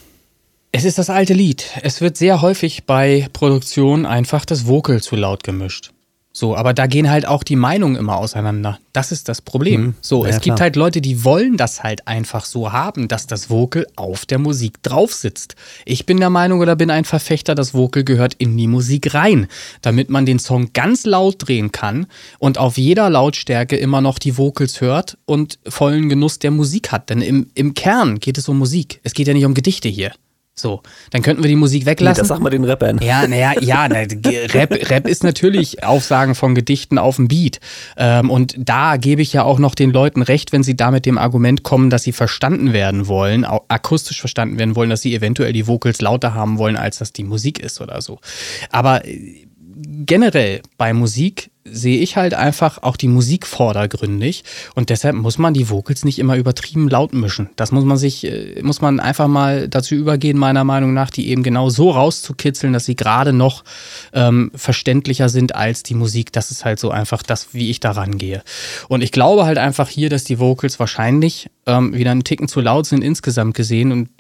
Es 0.77 0.85
ist 0.85 0.99
das 0.99 1.09
alte 1.09 1.35
Lied. 1.35 1.71
Es 1.83 2.01
wird 2.01 2.17
sehr 2.17 2.43
häufig 2.43 2.85
bei 2.85 3.29
Produktionen 3.33 4.07
einfach 4.07 4.45
das 4.45 4.67
Vocal 4.67 5.01
zu 5.01 5.15
laut 5.15 5.45
gemischt. 5.45 5.94
So, 6.37 6.57
aber 6.57 6.75
da 6.75 6.89
gehen 6.89 7.09
halt 7.09 7.27
auch 7.27 7.45
die 7.45 7.55
Meinungen 7.55 7.95
immer 7.95 8.17
auseinander. 8.17 8.81
Das 8.93 9.13
ist 9.13 9.29
das 9.29 9.41
Problem. 9.41 9.81
Mhm. 9.81 9.95
So, 10.01 10.25
ja, 10.25 10.31
es 10.31 10.41
gibt 10.41 10.61
halt 10.61 10.75
Leute, 10.75 11.01
die 11.01 11.23
wollen 11.23 11.57
das 11.57 11.85
halt 11.85 12.09
einfach 12.09 12.45
so 12.45 12.73
haben, 12.73 13.07
dass 13.07 13.29
das 13.29 13.51
Vocal 13.51 13.87
auf 13.95 14.27
der 14.27 14.41
Musik 14.41 14.83
drauf 14.83 15.15
sitzt. 15.15 15.55
Ich 15.85 16.07
bin 16.07 16.19
der 16.19 16.31
Meinung 16.31 16.59
oder 16.59 16.75
bin 16.75 16.91
ein 16.91 17.05
Verfechter, 17.05 17.55
das 17.55 17.73
Vocal 17.73 18.03
gehört 18.03 18.35
in 18.35 18.57
die 18.57 18.67
Musik 18.67 19.15
rein, 19.15 19.47
damit 19.81 20.11
man 20.11 20.27
den 20.27 20.41
Song 20.41 20.73
ganz 20.73 21.07
laut 21.07 21.47
drehen 21.47 21.71
kann 21.71 22.07
und 22.41 22.59
auf 22.59 22.79
jeder 22.79 23.09
Lautstärke 23.11 23.77
immer 23.77 24.01
noch 24.01 24.19
die 24.19 24.37
Vocals 24.37 24.81
hört 24.81 25.17
und 25.27 25.61
vollen 25.69 26.09
Genuss 26.09 26.41
der 26.41 26.51
Musik 26.51 26.91
hat. 26.91 27.11
Denn 27.11 27.23
im, 27.23 27.47
im 27.55 27.75
Kern 27.75 28.19
geht 28.19 28.39
es 28.39 28.49
um 28.49 28.59
Musik. 28.59 28.99
Es 29.05 29.15
geht 29.15 29.29
ja 29.29 29.35
nicht 29.35 29.47
um 29.47 29.55
Gedichte 29.55 29.89
hier. 29.89 30.11
So, 30.57 30.83
dann 31.11 31.23
könnten 31.23 31.43
wir 31.43 31.49
die 31.49 31.57
Musik 31.57 31.85
weglassen. 31.85 32.15
Nee, 32.15 32.21
das 32.21 32.29
sag 32.29 32.41
mal 32.41 32.51
den 32.51 32.63
Rappern. 32.63 33.01
Ja, 33.03 33.27
naja, 33.27 33.55
ja, 33.61 33.89
na, 33.89 33.97
Rap, 34.55 34.71
Rap 34.89 35.09
ist 35.09 35.25
natürlich 35.25 35.83
Aufsagen 35.83 36.37
von 36.37 36.55
Gedichten 36.55 36.97
auf 36.97 37.17
dem 37.17 37.27
Beat. 37.27 37.59
Ähm, 37.97 38.31
und 38.31 38.55
da 38.57 38.97
gebe 38.97 39.21
ich 39.21 39.33
ja 39.33 39.43
auch 39.43 39.59
noch 39.59 39.75
den 39.75 39.91
Leuten 39.91 40.23
recht, 40.23 40.53
wenn 40.53 40.63
sie 40.63 40.77
da 40.77 40.93
mit 40.93 41.07
dem 41.07 41.19
Argument 41.19 41.65
kommen, 41.65 41.91
dass 41.91 42.05
sie 42.05 42.13
verstanden 42.13 42.73
werden 42.73 43.09
wollen, 43.09 43.45
akustisch 43.45 44.21
verstanden 44.21 44.57
werden 44.57 44.77
wollen, 44.77 44.91
dass 44.91 45.01
sie 45.01 45.15
eventuell 45.15 45.53
die 45.53 45.67
Vocals 45.67 46.01
lauter 46.01 46.35
haben 46.35 46.59
wollen, 46.59 46.77
als 46.77 46.99
das 46.99 47.13
die 47.13 47.25
Musik 47.25 47.59
ist 47.59 47.81
oder 47.81 48.01
so. 48.01 48.21
Aber 48.71 49.05
äh, 49.05 49.47
generell 49.77 50.63
bei 50.77 50.93
Musik 50.93 51.51
sehe 51.67 52.01
ich 52.01 52.17
halt 52.17 52.35
einfach 52.35 52.83
auch 52.83 52.97
die 52.97 53.09
Musik 53.09 53.47
vordergründig 53.47 54.45
und 54.75 54.91
deshalb 54.91 55.17
muss 55.17 55.39
man 55.39 55.55
die 55.55 55.71
Vocals 55.71 56.05
nicht 56.05 56.19
immer 56.19 56.37
übertrieben 56.37 56.91
laut 56.91 57.15
mischen. 57.15 57.49
Das 57.57 57.73
muss 57.73 57.85
man 57.85 57.97
sich, 57.97 58.25
äh, 58.25 58.61
muss 58.63 58.83
man 58.83 59.01
einfach 59.01 59.29
mal 59.29 59.69
dazu 59.69 59.95
übergehen, 59.95 60.37
meiner 60.37 60.65
Meinung 60.65 60.93
nach, 60.93 61.09
die 61.09 61.29
eben 61.31 61.43
genau 61.43 61.71
so 61.71 61.91
rauszukitzeln, 61.91 62.75
dass 62.75 62.85
sie 62.85 62.97
gerade 62.97 63.33
noch 63.33 63.65
ähm, 64.13 64.51
verständlicher 64.55 65.31
sind 65.31 65.55
als 65.55 65.83
die 65.83 65.95
Musik. 65.95 66.33
Das 66.33 66.51
ist 66.51 66.67
halt 66.67 66.79
so 66.79 66.91
einfach 66.91 67.23
das, 67.23 67.55
wie 67.55 67.71
ich 67.71 67.81
da 67.81 67.93
rangehe. 67.93 68.43
Und 68.89 69.03
ich 69.03 69.11
glaube 69.11 69.47
halt 69.47 69.57
einfach 69.57 69.89
hier, 69.89 70.11
dass 70.11 70.25
die 70.25 70.39
Vocals 70.39 70.79
wahrscheinlich 70.79 71.49
ähm, 71.67 71.95
wieder 71.95 72.11
einen 72.11 72.25
Ticken 72.25 72.47
zu 72.47 72.61
laut 72.61 72.87
sind 72.87 73.03
insgesamt 73.03 73.55
gesehen 73.55 73.91
und 73.91 74.11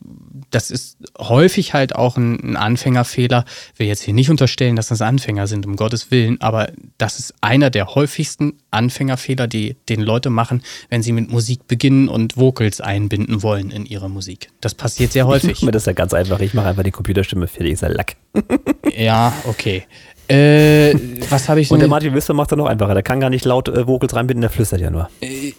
das 0.54 0.70
ist 0.70 0.98
häufig 1.18 1.74
halt 1.74 1.96
auch 1.96 2.16
ein, 2.16 2.38
ein 2.52 2.56
Anfängerfehler. 2.56 3.44
Ich 3.72 3.80
will 3.80 3.86
jetzt 3.88 4.02
hier 4.02 4.14
nicht 4.14 4.30
unterstellen, 4.30 4.76
dass 4.76 4.88
das 4.88 5.02
Anfänger 5.02 5.46
sind, 5.46 5.66
um 5.66 5.76
Gottes 5.76 6.10
Willen, 6.10 6.40
aber 6.40 6.70
das 6.96 7.18
ist 7.18 7.34
einer 7.40 7.70
der 7.70 7.94
häufigsten 7.94 8.54
Anfängerfehler, 8.70 9.48
die 9.48 9.76
den 9.88 10.00
Leute 10.00 10.30
machen, 10.30 10.62
wenn 10.90 11.02
sie 11.02 11.12
mit 11.12 11.30
Musik 11.30 11.66
beginnen 11.66 12.08
und 12.08 12.36
Vocals 12.36 12.80
einbinden 12.80 13.42
wollen 13.42 13.70
in 13.70 13.84
ihre 13.84 14.08
Musik. 14.08 14.50
Das 14.60 14.74
passiert 14.74 15.12
sehr 15.12 15.26
häufig. 15.26 15.50
Ich 15.50 15.62
mache 15.62 15.72
das 15.72 15.86
ja 15.86 15.92
ganz 15.92 16.14
einfach. 16.14 16.38
Ich 16.40 16.54
mache 16.54 16.68
einfach 16.68 16.84
die 16.84 16.92
Computerstimme 16.92 17.48
fertig, 17.48 17.72
ist 17.72 17.82
ja 17.82 17.88
Lack. 17.88 18.16
ja, 18.96 19.32
okay. 19.46 19.84
Äh, 20.28 20.94
was 21.28 21.48
habe 21.48 21.60
ich 21.60 21.70
Und 21.70 21.80
der 21.80 21.88
Martin 21.88 22.14
Wüster 22.14 22.32
macht 22.32 22.50
er 22.50 22.56
noch 22.56 22.66
einfacher. 22.66 22.94
Der 22.94 23.02
kann 23.02 23.20
gar 23.20 23.28
nicht 23.28 23.44
laut 23.44 23.68
äh, 23.68 23.86
Vocals 23.86 24.14
reinbinden, 24.14 24.40
der 24.40 24.50
flüstert 24.50 24.80
ja 24.80 24.90
nur. 24.90 25.10
Äh, 25.20 25.52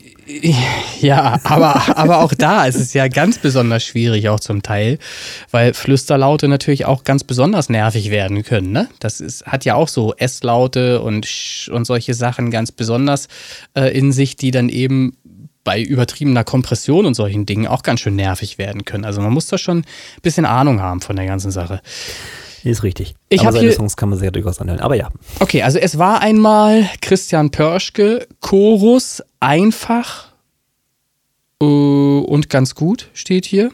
ja, 1.02 1.40
aber, 1.44 1.98
aber 1.98 2.20
auch 2.20 2.34
da 2.34 2.66
ist 2.66 2.76
es 2.76 2.94
ja 2.94 3.08
ganz 3.08 3.38
besonders 3.38 3.84
schwierig, 3.84 4.30
auch 4.30 4.40
zum 4.40 4.64
Teil, 4.64 4.98
weil 5.52 5.74
Flüsterlaute 5.74 6.48
natürlich 6.48 6.86
auch 6.86 7.04
ganz 7.04 7.24
besonders 7.24 7.70
nervig 7.70 8.10
werden 8.10 8.44
können. 8.44 8.72
Ne? 8.72 8.90
Das 9.00 9.22
ist, 9.22 9.46
hat 9.46 9.66
ja 9.66 9.76
auch 9.76 9.88
so 9.88 10.14
S-Laute 10.16 11.02
und 11.02 11.26
Sch 11.26 11.70
und 11.70 11.86
solche 11.86 12.14
Sachen 12.14 12.50
ganz 12.50 12.72
besonders 12.72 13.28
äh, 13.76 13.96
in 13.96 14.12
sich, 14.12 14.36
die 14.36 14.52
dann 14.52 14.70
eben 14.70 15.16
bei 15.64 15.82
übertriebener 15.82 16.44
Kompression 16.44 17.06
und 17.06 17.16
solchen 17.16 17.46
Dingen 17.46 17.68
auch 17.68 17.84
ganz 17.84 18.00
schön 18.00 18.16
nervig 18.16 18.58
werden 18.58 18.86
können. 18.86 19.04
Also 19.06 19.22
man 19.22 19.34
muss 19.34 19.48
da 19.48 19.58
schon 19.58 19.80
ein 19.80 19.86
bisschen 20.22 20.46
Ahnung 20.46 20.82
haben 20.82 21.02
von 21.02 21.16
der 21.16 21.26
ganzen 21.26 21.52
Sache. 21.52 21.82
Ist 22.66 22.82
richtig. 22.82 23.14
Ich 23.30 23.42
aber 23.42 23.54
seine 23.54 23.72
Songs 23.72 23.96
kann 23.96 24.10
man 24.10 24.18
sehr 24.18 24.32
durchaus 24.32 24.60
anhören. 24.60 24.80
Aber 24.80 24.96
ja. 24.96 25.10
Okay, 25.40 25.62
also 25.62 25.78
es 25.78 26.00
war 26.00 26.22
einmal 26.22 26.90
Christian 27.00 27.52
Pörschke, 27.52 28.28
Chorus, 28.40 29.22
einfach 29.40 30.30
äh, 31.62 31.66
und 31.66 32.50
ganz 32.50 32.74
gut 32.74 33.10
steht 33.14 33.46
hier. 33.46 33.70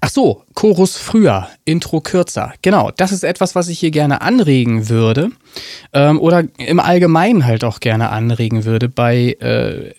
Ach 0.00 0.08
so, 0.08 0.42
Chorus 0.54 0.96
früher, 0.96 1.48
Intro 1.64 2.00
kürzer. 2.00 2.54
Genau, 2.62 2.90
das 2.96 3.12
ist 3.12 3.22
etwas, 3.22 3.54
was 3.54 3.68
ich 3.68 3.78
hier 3.78 3.92
gerne 3.92 4.20
anregen 4.20 4.88
würde. 4.88 5.30
Ähm, 5.92 6.18
oder 6.20 6.42
im 6.58 6.80
Allgemeinen 6.80 7.46
halt 7.46 7.62
auch 7.62 7.78
gerne 7.78 8.10
anregen 8.10 8.64
würde. 8.64 8.88
Bei 8.88 9.32
äh, 9.34 9.94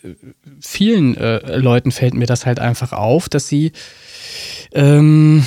vielen 0.59 1.15
äh, 1.15 1.55
Leuten 1.55 1.91
fällt 1.91 2.15
mir 2.15 2.25
das 2.25 2.45
halt 2.45 2.59
einfach 2.59 2.91
auf, 2.91 3.29
dass 3.29 3.47
sie 3.47 3.71
ähm, 4.73 5.45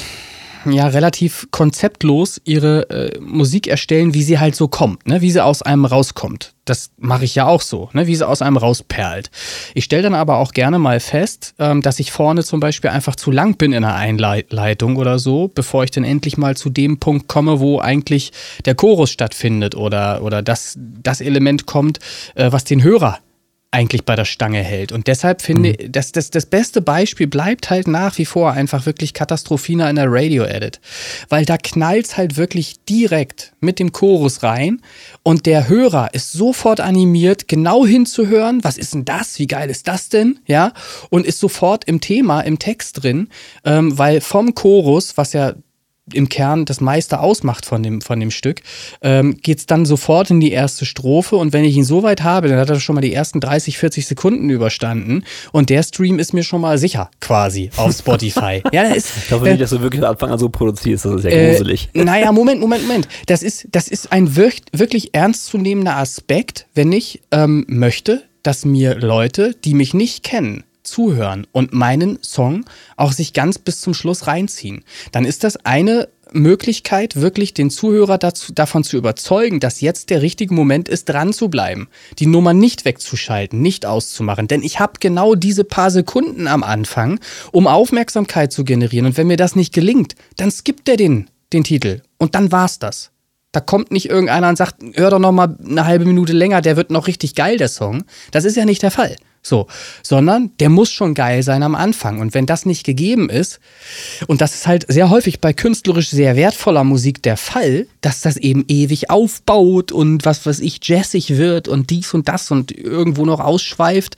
ja 0.71 0.87
relativ 0.87 1.49
konzeptlos 1.51 2.41
ihre 2.45 2.89
äh, 2.91 3.21
Musik 3.21 3.67
erstellen, 3.67 4.15
wie 4.15 4.23
sie 4.23 4.39
halt 4.39 4.55
so 4.55 4.69
kommt, 4.69 5.07
ne? 5.07 5.21
wie 5.21 5.31
sie 5.31 5.43
aus 5.43 5.63
einem 5.63 5.85
rauskommt. 5.85 6.55
Das 6.65 6.91
mache 6.99 7.25
ich 7.25 7.35
ja 7.35 7.47
auch 7.47 7.61
so, 7.61 7.89
ne? 7.93 8.07
wie 8.07 8.15
sie 8.15 8.27
aus 8.27 8.43
einem 8.43 8.57
rausperlt. 8.57 9.31
Ich 9.75 9.85
stelle 9.85 10.03
dann 10.03 10.15
aber 10.15 10.39
auch 10.39 10.53
gerne 10.53 10.79
mal 10.79 11.01
fest, 11.01 11.55
ähm, 11.59 11.83
dass 11.83 11.99
ich 11.99 12.13
vorne 12.13 12.45
zum 12.45 12.61
Beispiel 12.61 12.91
einfach 12.91 13.17
zu 13.17 13.31
lang 13.31 13.57
bin 13.57 13.73
in 13.73 13.83
der 13.83 13.97
Einleitung 13.97 14.97
oder 14.97 15.19
so, 15.19 15.51
bevor 15.53 15.85
ich 15.85 15.91
dann 15.91 16.05
endlich 16.05 16.37
mal 16.37 16.57
zu 16.57 16.71
dem 16.71 16.99
Punkt 16.99 17.29
komme, 17.29 17.61
wo 17.61 17.81
eigentlich 17.81 18.33
der 18.65 18.75
Chorus 18.75 19.11
stattfindet 19.11 19.75
oder, 19.75 20.23
oder 20.23 20.43
das, 20.43 20.79
das 20.79 21.21
Element 21.21 21.67
kommt, 21.67 21.99
äh, 22.35 22.53
was 22.53 22.65
den 22.65 22.83
Hörer 22.83 23.19
eigentlich 23.73 24.05
bei 24.05 24.15
der 24.17 24.27
Stange 24.27 24.63
hält. 24.63 24.93
Und 24.93 25.07
deshalb 25.07 25.41
finde 25.41 25.71
ich, 25.71 25.87
mhm. 25.87 25.93
das, 25.93 26.13
das, 26.13 26.31
das 26.31 26.47
beste 26.47 26.83
Beispiel 26.83 27.27
bleibt 27.27 27.71
halt 27.71 27.89
nach 27.89 28.19
wie 28.19 28.27
vor 28.27 28.53
einfach 28.53 28.85
wirklich 28.87 29.15
Katastrophina 29.15 29.89
in 29.89 29.97
der 29.97 30.13
Radio-Edit. 30.13 30.81
Weil 31.31 31.47
da 31.47 31.57
knallt 31.57 32.17
halt 32.17 32.37
wirklich 32.37 32.85
direkt 32.85 33.55
mit 33.61 33.79
dem 33.79 33.91
Chorus 33.93 34.43
rein 34.43 34.83
und 35.23 35.47
der 35.47 35.69
Hörer 35.69 36.13
ist 36.13 36.33
sofort 36.33 36.81
animiert, 36.81 37.49
genau 37.49 37.87
hinzuhören, 37.87 38.63
was 38.63 38.77
ist 38.77 38.93
denn 38.93 39.07
das, 39.07 39.39
wie 39.39 39.47
geil 39.47 39.71
ist 39.71 39.89
das 39.89 40.11
denn, 40.11 40.39
ja, 40.47 40.73
und 41.09 41.25
ist 41.25 41.39
sofort 41.39 41.85
im 41.87 42.01
Thema, 42.01 42.43
im 42.43 42.59
Text 42.59 43.03
drin, 43.03 43.29
ähm, 43.65 43.97
weil 43.97 44.21
vom 44.21 44.55
Chorus, 44.55 45.17
was 45.17 45.33
ja 45.33 45.55
im 46.13 46.29
Kern 46.29 46.65
das 46.65 46.81
meiste 46.81 47.21
ausmacht 47.21 47.65
von 47.65 47.83
dem, 47.83 48.01
von 48.01 48.19
dem 48.19 48.31
Stück, 48.31 48.63
ähm, 49.03 49.37
geht 49.37 49.59
es 49.59 49.67
dann 49.67 49.87
sofort 49.87 50.31
in 50.31 50.41
die 50.41 50.51
erste 50.51 50.85
Strophe 50.85 51.37
und 51.37 51.53
wenn 51.53 51.65
ich 51.65 51.77
ihn 51.77 51.85
so 51.85 52.03
weit 52.03 52.23
habe, 52.25 52.49
dann 52.49 52.59
hat 52.59 52.71
er 52.71 52.81
schon 52.81 52.97
mal 52.97 53.01
die 53.01 53.13
ersten 53.13 53.41
30, 53.41 53.79
40 53.79 54.07
Sekunden 54.07 54.51
überstanden 54.51 55.25
und 55.53 55.71
der 55.71 55.83
Stream 55.83 56.19
ist 56.19 56.35
mir 56.35 56.43
schon 56.43 56.61
mal 56.61 56.77
sicher, 56.79 57.11
quasi, 57.21 57.71
auf 57.77 57.97
Spotify. 57.97 58.63
ja, 58.73 58.89
das 58.89 58.97
ist, 58.97 59.13
ich 59.27 59.33
hoffe 59.33 59.45
nicht, 59.45 59.55
äh, 59.55 59.59
dass 59.59 59.71
du 59.71 59.81
wirklich 59.81 60.05
Anfang 60.05 60.31
an 60.31 60.39
so 60.39 60.49
produzierst, 60.49 61.05
das 61.05 61.17
ist 61.17 61.25
ja 61.25 61.31
äh, 61.31 61.51
gruselig. 61.51 61.89
Naja, 61.95 62.33
Moment, 62.33 62.61
Moment, 62.61 62.87
Moment. 62.87 63.09
Das 63.27 63.43
ist, 63.43 63.69
das 63.71 63.87
ist 63.89 64.13
ein 64.13 64.35
wirklich 64.37 65.15
ernstzunehmender 65.15 65.97
Aspekt, 65.97 66.67
wenn 66.75 66.91
ich 66.93 67.23
ähm, 67.31 67.65
möchte, 67.69 68.25
dass 68.43 68.65
mir 68.65 68.97
Leute, 68.97 69.55
die 69.65 69.75
mich 69.75 69.95
nicht 69.95 70.25
kennen, 70.25 70.65
zuhören 70.83 71.47
und 71.53 71.73
meinen 71.73 72.19
Song 72.23 72.65
auch 72.97 73.13
sich 73.13 73.33
ganz 73.33 73.59
bis 73.59 73.81
zum 73.81 73.95
Schluss 73.95 74.27
reinziehen, 74.27 74.85
dann 75.13 75.25
ist 75.25 75.45
das 75.45 75.57
eine 75.65 76.09
Möglichkeit, 76.35 77.17
wirklich 77.17 77.55
den 77.55 77.71
Zuhörer 77.71 78.19
dazu, 78.19 78.53
davon 78.53 78.85
zu 78.85 78.97
überzeugen, 78.97 79.61
dass 79.61 79.81
jetzt 79.81 80.11
der 80.11 80.23
richtige 80.23 80.55
Moment 80.55 80.89
ist, 80.89 81.09
dran 81.09 81.33
zu 81.33 81.49
bleiben, 81.49 81.89
die 82.19 82.27
Nummer 82.27 82.55
nicht 82.55 82.85
wegzuschalten, 82.85 83.61
nicht 83.61 83.87
auszumachen. 83.87 84.49
Denn 84.49 84.63
ich 84.63 84.81
habe 84.81 84.95
genau 85.01 85.35
diese 85.35 85.65
paar 85.65 85.91
Sekunden 85.91 86.47
am 86.47 86.63
Anfang, 86.63 87.21
um 87.51 87.67
Aufmerksamkeit 87.67 88.53
zu 88.53 88.65
generieren. 88.65 89.07
Und 89.07 89.17
wenn 89.17 89.27
mir 89.27 89.37
das 89.37 89.57
nicht 89.57 89.75
gelingt, 89.75 90.15
dann 90.37 90.51
skippt 90.51 90.89
er 90.89 90.97
den, 90.97 91.29
den 91.53 91.65
Titel. 91.65 92.03
Und 92.19 92.35
dann 92.35 92.53
war's 92.53 92.79
das. 92.79 93.11
Da 93.53 93.61
kommt 93.61 93.91
nicht 93.91 94.09
irgendeiner 94.09 94.49
und 94.49 94.57
sagt, 94.57 94.77
hör 94.95 95.11
doch 95.11 95.19
noch 95.19 95.33
mal 95.33 95.59
eine 95.63 95.85
halbe 95.85 96.07
Minute 96.07 96.33
länger, 96.33 96.63
der 96.63 96.77
wird 96.77 96.91
noch 96.91 97.07
richtig 97.07 97.35
geil, 97.35 97.59
der 97.59 97.69
Song. 97.69 98.05
Das 98.31 98.45
ist 98.45 98.57
ja 98.57 98.65
nicht 98.65 98.83
der 98.83 98.91
Fall. 98.91 99.17
So, 99.45 99.67
sondern 100.05 100.53
der 100.61 100.69
muss 100.69 100.93
schon 100.93 101.15
geil 101.15 101.43
sein 101.43 101.65
am 101.65 101.75
Anfang. 101.75 102.21
Und 102.21 102.33
wenn 102.33 102.47
das 102.47 102.65
nicht 102.65 102.85
gegeben 102.85 103.29
ist, 103.29 103.59
und 104.29 104.41
das 104.41 104.55
ist 104.55 104.69
halt 104.69 104.87
sehr 104.89 105.11
häufig 105.11 105.41
bei 105.41 105.53
künstlerisch 105.53 106.11
sehr 106.11 106.37
wertvoller 106.37 106.85
Musik 106.85 107.23
der 107.25 107.37
Fall, 107.37 107.89
dass 108.03 108.21
das 108.21 108.37
eben 108.37 108.65
ewig 108.69 109.11
aufbaut 109.11 109.91
und 109.91 110.25
was 110.25 110.47
weiß 110.47 110.61
ich, 110.61 110.79
jazzig 110.83 111.39
wird 111.39 111.67
und 111.67 111.91
dies 111.91 112.15
und 112.15 112.29
das 112.29 112.53
und 112.53 112.71
irgendwo 112.71 113.25
noch 113.25 113.41
ausschweift, 113.41 114.17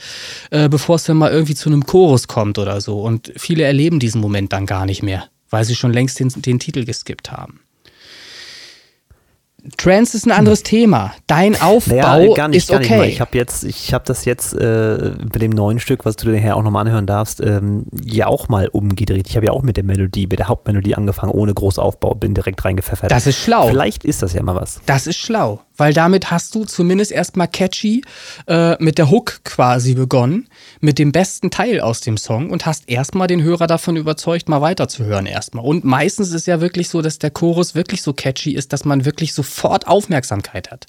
äh, 0.50 0.68
bevor 0.68 0.96
es 0.96 1.04
dann 1.04 1.16
mal 1.16 1.32
irgendwie 1.32 1.54
zu 1.54 1.70
einem 1.70 1.86
Chorus 1.86 2.28
kommt 2.28 2.58
oder 2.58 2.82
so. 2.82 3.00
Und 3.00 3.32
viele 3.36 3.64
erleben 3.64 4.00
diesen 4.00 4.20
Moment 4.20 4.52
dann 4.52 4.66
gar 4.66 4.84
nicht 4.84 5.02
mehr, 5.02 5.24
weil 5.48 5.64
sie 5.64 5.74
schon 5.74 5.94
längst 5.94 6.20
den, 6.20 6.28
den 6.28 6.58
Titel 6.58 6.84
geskippt 6.84 7.32
haben. 7.32 7.63
Trance 9.76 10.16
ist 10.16 10.26
ein 10.26 10.32
anderes 10.32 10.60
hm. 10.60 10.64
Thema. 10.64 11.14
Dein 11.26 11.60
Aufbau 11.60 11.96
naja, 11.96 12.34
gar 12.34 12.48
nicht, 12.48 12.58
ist 12.58 12.68
gar 12.68 12.80
okay. 12.80 13.00
Nicht 13.00 13.14
ich 13.14 13.20
habe 13.20 13.36
jetzt, 13.36 13.64
ich 13.64 13.94
habe 13.94 14.04
das 14.06 14.24
jetzt 14.24 14.52
äh, 14.54 15.12
bei 15.32 15.38
dem 15.38 15.52
neuen 15.52 15.80
Stück, 15.80 16.04
was 16.04 16.16
du 16.16 16.26
dir 16.26 16.36
nachher 16.36 16.56
auch 16.56 16.62
nochmal 16.62 16.86
anhören 16.86 17.06
darfst, 17.06 17.40
ähm, 17.40 17.86
ja 18.02 18.26
auch 18.26 18.48
mal 18.48 18.68
umgedreht. 18.68 19.26
Ich 19.28 19.36
habe 19.36 19.46
ja 19.46 19.52
auch 19.52 19.62
mit 19.62 19.76
der 19.76 19.84
Melodie, 19.84 20.26
mit 20.26 20.38
der 20.38 20.48
Hauptmelodie 20.48 20.94
angefangen, 20.94 21.32
ohne 21.32 21.54
Großaufbau, 21.54 22.14
bin 22.14 22.34
direkt 22.34 22.64
reingepfeffert. 22.64 23.10
Das 23.10 23.26
ist 23.26 23.38
schlau. 23.38 23.68
Vielleicht 23.68 24.04
ist 24.04 24.22
das 24.22 24.34
ja 24.34 24.42
mal 24.42 24.54
was. 24.54 24.80
Das 24.86 25.06
ist 25.06 25.16
schlau, 25.16 25.62
weil 25.76 25.94
damit 25.94 26.30
hast 26.30 26.54
du 26.54 26.64
zumindest 26.64 27.12
erstmal 27.12 27.48
catchy 27.48 28.02
äh, 28.46 28.76
mit 28.82 28.98
der 28.98 29.10
Hook 29.10 29.40
quasi 29.44 29.94
begonnen, 29.94 30.48
mit 30.84 30.98
dem 30.98 31.12
besten 31.12 31.50
Teil 31.50 31.80
aus 31.80 32.00
dem 32.00 32.16
Song 32.16 32.50
und 32.50 32.66
hast 32.66 32.88
erstmal 32.88 33.26
den 33.26 33.42
Hörer 33.42 33.66
davon 33.66 33.96
überzeugt, 33.96 34.48
mal 34.48 34.60
weiterzuhören 34.60 35.26
erstmal. 35.26 35.64
Und 35.64 35.84
meistens 35.84 36.32
ist 36.32 36.46
ja 36.46 36.60
wirklich 36.60 36.88
so, 36.88 37.02
dass 37.02 37.18
der 37.18 37.30
Chorus 37.30 37.74
wirklich 37.74 38.02
so 38.02 38.12
catchy 38.12 38.52
ist, 38.52 38.72
dass 38.72 38.84
man 38.84 39.04
wirklich 39.04 39.32
so 39.32 39.44
sofort 39.44 39.86
Aufmerksamkeit 39.86 40.70
hat. 40.70 40.86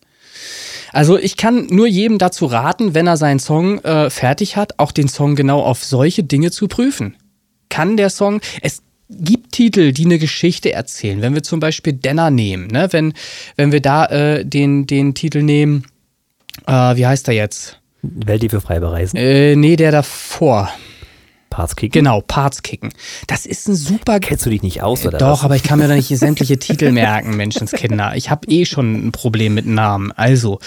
Also 0.92 1.18
ich 1.18 1.38
kann 1.38 1.68
nur 1.68 1.88
jedem 1.88 2.18
dazu 2.18 2.46
raten, 2.46 2.94
wenn 2.94 3.08
er 3.08 3.18
seinen 3.18 3.40
Song 3.40 3.80
äh, 3.84 4.10
fertig 4.10 4.56
hat, 4.56 4.80
auch 4.80 4.92
den 4.92 5.08
Song 5.08 5.36
genau 5.36 5.62
auf 5.62 5.84
solche 5.84 6.24
Dinge 6.24 6.52
zu 6.52 6.68
prüfen. 6.68 7.16
Kann 7.70 7.98
der 7.98 8.10
Song, 8.10 8.42
es 8.62 8.82
gibt 9.10 9.52
Titel, 9.52 9.92
die 9.92 10.06
eine 10.06 10.20
Geschichte 10.20 10.72
erzählen. 10.72 11.22
Wenn 11.22 11.36
wir 11.36 11.44
zum 11.44 11.60
Beispiel 11.60 11.94
Denner 11.94 12.32
nehmen, 12.32 12.68
ne? 12.68 12.88
wenn, 12.92 13.14
wenn 13.56 13.72
wir 13.72 13.82
da 13.82 14.06
äh, 14.06 14.46
den, 14.46 14.88
den 14.88 15.14
Titel 15.14 15.42
nehmen, 15.42 15.86
äh, 16.66 16.96
wie 16.96 17.06
heißt 17.06 17.28
er 17.28 17.34
jetzt? 17.34 17.80
Welt, 18.26 18.44
die 18.44 18.50
für 18.50 18.62
frei 18.62 18.80
bereisen? 18.80 19.18
Äh, 19.18 19.56
nee, 19.56 19.76
der 19.76 19.92
davor. 19.92 20.70
Parts 21.56 21.78
kicken? 21.78 21.94
Genau, 21.94 22.20
Parts 22.20 22.64
kicken. 22.64 22.90
Das 23.28 23.46
ist 23.46 23.70
ein 23.70 23.76
super. 23.76 24.20
Kennst 24.20 24.46
du 24.46 24.50
dich 24.50 24.62
nicht 24.62 24.84
aus, 24.84 25.06
oder? 25.06 25.18
Doch, 25.18 25.40
was? 25.40 25.44
aber 25.46 25.56
ich 25.56 25.64
kann 25.64 25.80
mir 25.80 25.88
da 25.88 25.96
nicht 25.96 26.10
sämtliche 26.10 26.60
Titel 26.60 26.92
merken, 26.92 27.38
Menschenskinder. 27.38 28.14
Ich 28.16 28.30
habe 28.30 28.46
eh 28.50 28.66
schon 28.66 29.08
ein 29.08 29.12
Problem 29.14 29.54
mit 29.54 29.66
Namen. 29.66 30.12
Also, 30.12 30.60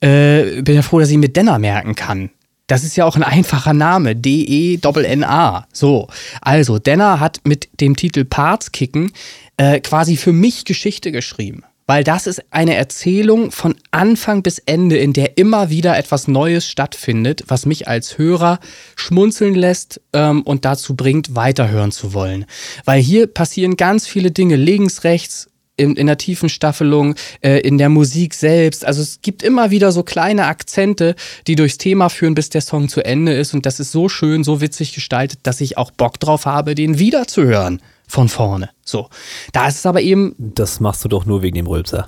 äh, 0.00 0.62
bin 0.62 0.74
ja 0.74 0.82
froh, 0.82 0.98
dass 0.98 1.10
ich 1.10 1.16
mir 1.16 1.28
Denner 1.28 1.60
merken 1.60 1.94
kann. 1.94 2.30
Das 2.66 2.82
ist 2.82 2.96
ja 2.96 3.04
auch 3.04 3.14
ein 3.14 3.22
einfacher 3.22 3.72
Name. 3.72 4.16
D-E-N-N-A. 4.16 5.68
So. 5.72 6.08
Also, 6.40 6.80
Denner 6.80 7.20
hat 7.20 7.40
mit 7.44 7.68
dem 7.80 7.94
Titel 7.94 8.24
Parts 8.24 8.72
kicken 8.72 9.12
äh, 9.56 9.78
quasi 9.78 10.16
für 10.16 10.32
mich 10.32 10.64
Geschichte 10.64 11.12
geschrieben 11.12 11.62
weil 11.86 12.04
das 12.04 12.26
ist 12.26 12.42
eine 12.50 12.74
Erzählung 12.74 13.50
von 13.52 13.76
Anfang 13.90 14.42
bis 14.42 14.58
Ende, 14.58 14.96
in 14.98 15.12
der 15.12 15.38
immer 15.38 15.70
wieder 15.70 15.96
etwas 15.96 16.28
Neues 16.28 16.68
stattfindet, 16.68 17.44
was 17.48 17.64
mich 17.64 17.88
als 17.88 18.18
Hörer 18.18 18.58
schmunzeln 18.96 19.54
lässt 19.54 20.00
ähm, 20.12 20.42
und 20.42 20.64
dazu 20.64 20.96
bringt, 20.96 21.34
weiterhören 21.34 21.92
zu 21.92 22.12
wollen. 22.12 22.44
Weil 22.84 23.00
hier 23.00 23.26
passieren 23.26 23.76
ganz 23.76 24.06
viele 24.06 24.30
Dinge 24.30 24.56
links, 24.56 25.04
rechts, 25.04 25.48
in, 25.76 25.94
in 25.94 26.06
der 26.06 26.16
tiefen 26.16 26.48
Staffelung, 26.48 27.14
äh, 27.42 27.58
in 27.60 27.78
der 27.78 27.90
Musik 27.90 28.34
selbst. 28.34 28.84
Also 28.84 29.02
es 29.02 29.20
gibt 29.20 29.42
immer 29.42 29.70
wieder 29.70 29.92
so 29.92 30.02
kleine 30.02 30.46
Akzente, 30.46 31.14
die 31.46 31.54
durchs 31.54 31.78
Thema 31.78 32.08
führen, 32.08 32.34
bis 32.34 32.48
der 32.48 32.62
Song 32.62 32.88
zu 32.88 33.04
Ende 33.04 33.34
ist. 33.34 33.52
Und 33.52 33.66
das 33.66 33.78
ist 33.78 33.92
so 33.92 34.08
schön, 34.08 34.42
so 34.42 34.62
witzig 34.62 34.94
gestaltet, 34.94 35.40
dass 35.42 35.60
ich 35.60 35.76
auch 35.76 35.90
Bock 35.90 36.18
drauf 36.18 36.46
habe, 36.46 36.74
den 36.74 36.98
wiederzuhören 36.98 37.80
von 38.06 38.28
vorne. 38.28 38.70
So. 38.84 39.08
Da 39.52 39.68
ist 39.68 39.76
es 39.76 39.86
aber 39.86 40.00
eben. 40.00 40.34
Das 40.38 40.80
machst 40.80 41.04
du 41.04 41.08
doch 41.08 41.26
nur 41.26 41.42
wegen 41.42 41.56
dem 41.56 41.66
Rülpser. 41.66 42.06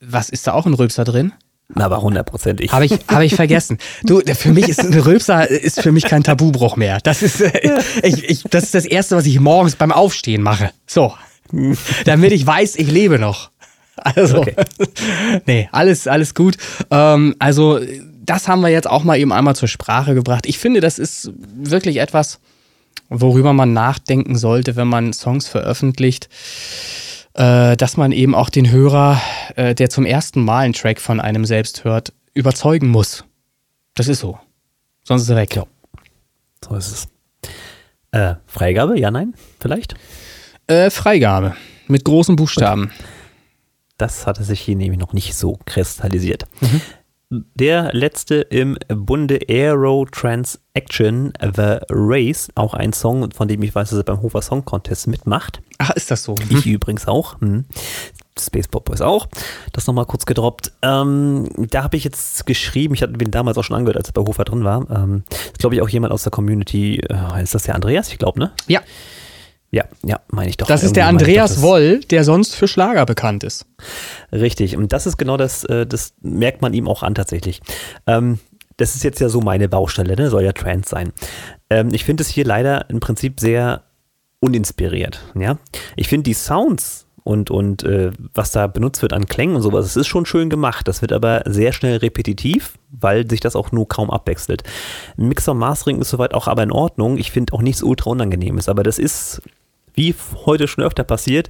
Was 0.00 0.28
ist 0.28 0.46
da 0.46 0.52
auch 0.52 0.66
ein 0.66 0.74
Rülpser 0.74 1.04
drin? 1.04 1.32
Na, 1.74 1.86
aber 1.86 2.02
hundertprozentig. 2.02 2.72
Habe 2.72 2.84
ich, 2.84 2.92
hab 3.08 3.22
ich 3.22 3.34
vergessen. 3.34 3.78
Du, 4.02 4.20
für 4.20 4.52
mich 4.52 4.68
ist 4.68 4.80
ein 4.80 4.92
Rülpser 4.92 5.48
ist 5.48 5.80
für 5.80 5.92
mich 5.92 6.04
kein 6.04 6.22
Tabubruch 6.22 6.76
mehr. 6.76 6.98
Das 7.02 7.22
ist, 7.22 7.40
äh, 7.40 7.80
ich, 8.02 8.24
ich, 8.28 8.42
das 8.44 8.64
ist 8.64 8.74
das 8.74 8.84
Erste, 8.84 9.16
was 9.16 9.26
ich 9.26 9.40
morgens 9.40 9.76
beim 9.76 9.92
Aufstehen 9.92 10.42
mache. 10.42 10.70
So. 10.86 11.14
Damit 12.04 12.32
ich 12.32 12.46
weiß, 12.46 12.76
ich 12.76 12.90
lebe 12.90 13.18
noch. 13.18 13.50
Also, 13.96 14.38
okay. 14.38 14.56
nee, 15.46 15.68
alles, 15.70 16.06
alles 16.06 16.34
gut. 16.34 16.56
Ähm, 16.90 17.36
also, 17.38 17.78
das 18.24 18.48
haben 18.48 18.60
wir 18.60 18.68
jetzt 18.68 18.88
auch 18.88 19.04
mal 19.04 19.18
eben 19.18 19.32
einmal 19.32 19.54
zur 19.54 19.68
Sprache 19.68 20.14
gebracht. 20.14 20.46
Ich 20.46 20.58
finde, 20.58 20.80
das 20.80 20.98
ist 20.98 21.30
wirklich 21.54 21.98
etwas, 21.98 22.40
worüber 23.08 23.52
man 23.52 23.72
nachdenken 23.72 24.36
sollte, 24.36 24.76
wenn 24.76 24.88
man 24.88 25.12
Songs 25.12 25.48
veröffentlicht, 25.48 26.28
äh, 27.34 27.76
dass 27.76 27.96
man 27.96 28.12
eben 28.12 28.34
auch 28.34 28.50
den 28.50 28.70
Hörer, 28.70 29.20
äh, 29.56 29.74
der 29.74 29.90
zum 29.90 30.06
ersten 30.06 30.44
Mal 30.44 30.60
einen 30.60 30.74
Track 30.74 31.00
von 31.00 31.20
einem 31.20 31.44
selbst 31.44 31.84
hört, 31.84 32.12
überzeugen 32.34 32.88
muss. 32.88 33.24
Das 33.94 34.08
ist 34.08 34.20
so. 34.20 34.38
Sonst 35.04 35.22
ist 35.22 35.28
er 35.28 35.36
weg. 35.36 35.54
Ja. 35.56 35.66
So 36.64 36.74
ist 36.74 36.90
es. 36.90 37.08
Äh, 38.12 38.36
Freigabe? 38.46 38.98
Ja, 38.98 39.10
nein? 39.10 39.34
Vielleicht? 39.60 39.94
Äh, 40.66 40.90
Freigabe. 40.90 41.56
Mit 41.88 42.04
großen 42.04 42.36
Buchstaben. 42.36 42.90
Das 43.98 44.26
hatte 44.26 44.44
sich 44.44 44.60
hier 44.60 44.76
nämlich 44.76 44.98
noch 44.98 45.12
nicht 45.12 45.34
so 45.34 45.58
kristallisiert. 45.64 46.46
Mhm 46.60 46.80
der 47.54 47.92
letzte 47.94 48.36
im 48.36 48.76
Bunde 48.88 49.40
Aero 49.48 50.06
Transaction 50.10 51.32
The 51.40 51.78
Race, 51.88 52.50
auch 52.54 52.74
ein 52.74 52.92
Song, 52.92 53.30
von 53.32 53.48
dem 53.48 53.62
ich 53.62 53.74
weiß, 53.74 53.90
dass 53.90 53.98
er 53.98 54.04
beim 54.04 54.20
Hofer 54.20 54.42
Song 54.42 54.64
Contest 54.64 55.06
mitmacht. 55.06 55.62
Ach, 55.78 55.90
ist 55.90 56.10
das 56.10 56.24
so? 56.24 56.34
Ich 56.50 56.66
mhm. 56.66 56.72
übrigens 56.72 57.08
auch. 57.08 57.40
Hm. 57.40 57.64
Space 58.38 58.68
Pop 58.68 58.88
ist 58.90 59.02
auch. 59.02 59.26
Das 59.72 59.86
nochmal 59.86 60.06
kurz 60.06 60.26
gedroppt. 60.26 60.72
Ähm, 60.82 61.48
da 61.70 61.82
habe 61.82 61.96
ich 61.96 62.04
jetzt 62.04 62.46
geschrieben, 62.46 62.94
ich 62.94 63.02
hatte 63.02 63.12
den 63.12 63.30
damals 63.30 63.58
auch 63.58 63.64
schon 63.64 63.76
angehört, 63.76 63.96
als 63.96 64.08
er 64.08 64.12
bei 64.14 64.22
Hofer 64.22 64.44
drin 64.44 64.64
war. 64.64 64.90
Ähm, 64.90 65.24
glaube 65.58 65.74
ich 65.74 65.82
auch 65.82 65.88
jemand 65.88 66.12
aus 66.12 66.22
der 66.22 66.32
Community, 66.32 67.00
äh, 67.08 67.42
ist 67.42 67.54
das 67.54 67.64
der 67.64 67.74
Andreas? 67.74 68.10
Ich 68.12 68.18
glaube, 68.18 68.38
ne? 68.38 68.52
Ja. 68.66 68.80
Ja, 69.74 69.84
ja, 70.04 70.20
meine 70.28 70.50
ich 70.50 70.58
doch. 70.58 70.66
Das 70.66 70.82
ist 70.82 70.96
der 70.96 71.06
Andreas 71.06 71.56
doch, 71.56 71.62
Woll, 71.62 72.00
der 72.00 72.24
sonst 72.24 72.54
für 72.54 72.68
Schlager 72.68 73.06
bekannt 73.06 73.42
ist. 73.42 73.64
Richtig, 74.30 74.76
und 74.76 74.92
das 74.92 75.06
ist 75.06 75.16
genau 75.16 75.38
das, 75.38 75.64
äh, 75.64 75.86
das 75.86 76.12
merkt 76.20 76.60
man 76.60 76.74
ihm 76.74 76.86
auch 76.86 77.02
an 77.02 77.14
tatsächlich. 77.14 77.62
Ähm, 78.06 78.38
das 78.76 78.94
ist 78.94 79.02
jetzt 79.02 79.20
ja 79.20 79.30
so 79.30 79.40
meine 79.40 79.68
Baustelle, 79.68 80.14
ne? 80.14 80.28
soll 80.28 80.44
ja 80.44 80.52
Trans 80.52 80.90
sein. 80.90 81.12
Ähm, 81.70 81.88
ich 81.92 82.04
finde 82.04 82.22
es 82.22 82.28
hier 82.28 82.44
leider 82.44 82.90
im 82.90 83.00
Prinzip 83.00 83.40
sehr 83.40 83.82
uninspiriert. 84.40 85.22
Ja? 85.34 85.56
Ich 85.96 86.08
finde 86.08 86.24
die 86.24 86.34
Sounds 86.34 87.06
und, 87.24 87.50
und 87.50 87.82
äh, 87.84 88.10
was 88.34 88.50
da 88.50 88.66
benutzt 88.66 89.00
wird 89.00 89.14
an 89.14 89.26
Klängen 89.26 89.56
und 89.56 89.62
sowas, 89.62 89.86
das 89.86 89.96
ist 89.96 90.08
schon 90.08 90.26
schön 90.26 90.50
gemacht. 90.50 90.86
Das 90.86 91.00
wird 91.00 91.12
aber 91.12 91.44
sehr 91.46 91.72
schnell 91.72 91.96
repetitiv, 91.98 92.74
weil 92.90 93.30
sich 93.30 93.40
das 93.40 93.56
auch 93.56 93.72
nur 93.72 93.88
kaum 93.88 94.10
abwechselt. 94.10 94.64
Mixer 95.16 95.54
Mastering 95.54 96.00
ist 96.00 96.10
soweit 96.10 96.34
auch 96.34 96.48
aber 96.48 96.62
in 96.62 96.72
Ordnung. 96.72 97.16
Ich 97.16 97.30
finde 97.30 97.54
auch 97.54 97.62
nichts 97.62 97.82
ultra 97.82 98.10
unangenehmes, 98.10 98.68
aber 98.68 98.82
das 98.82 98.98
ist 98.98 99.40
wie 99.94 100.14
heute 100.46 100.68
schon 100.68 100.84
öfter 100.84 101.04
passiert, 101.04 101.48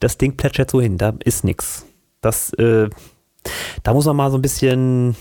das 0.00 0.18
Ding 0.18 0.36
plätschert 0.36 0.70
so 0.70 0.80
hin, 0.80 0.98
da 0.98 1.14
ist 1.24 1.44
nichts. 1.44 1.86
Das, 2.20 2.52
äh, 2.54 2.88
da 3.82 3.92
muss 3.92 4.06
man 4.06 4.16
mal 4.16 4.30
so 4.30 4.38
ein 4.38 4.42
bisschen, 4.42 5.16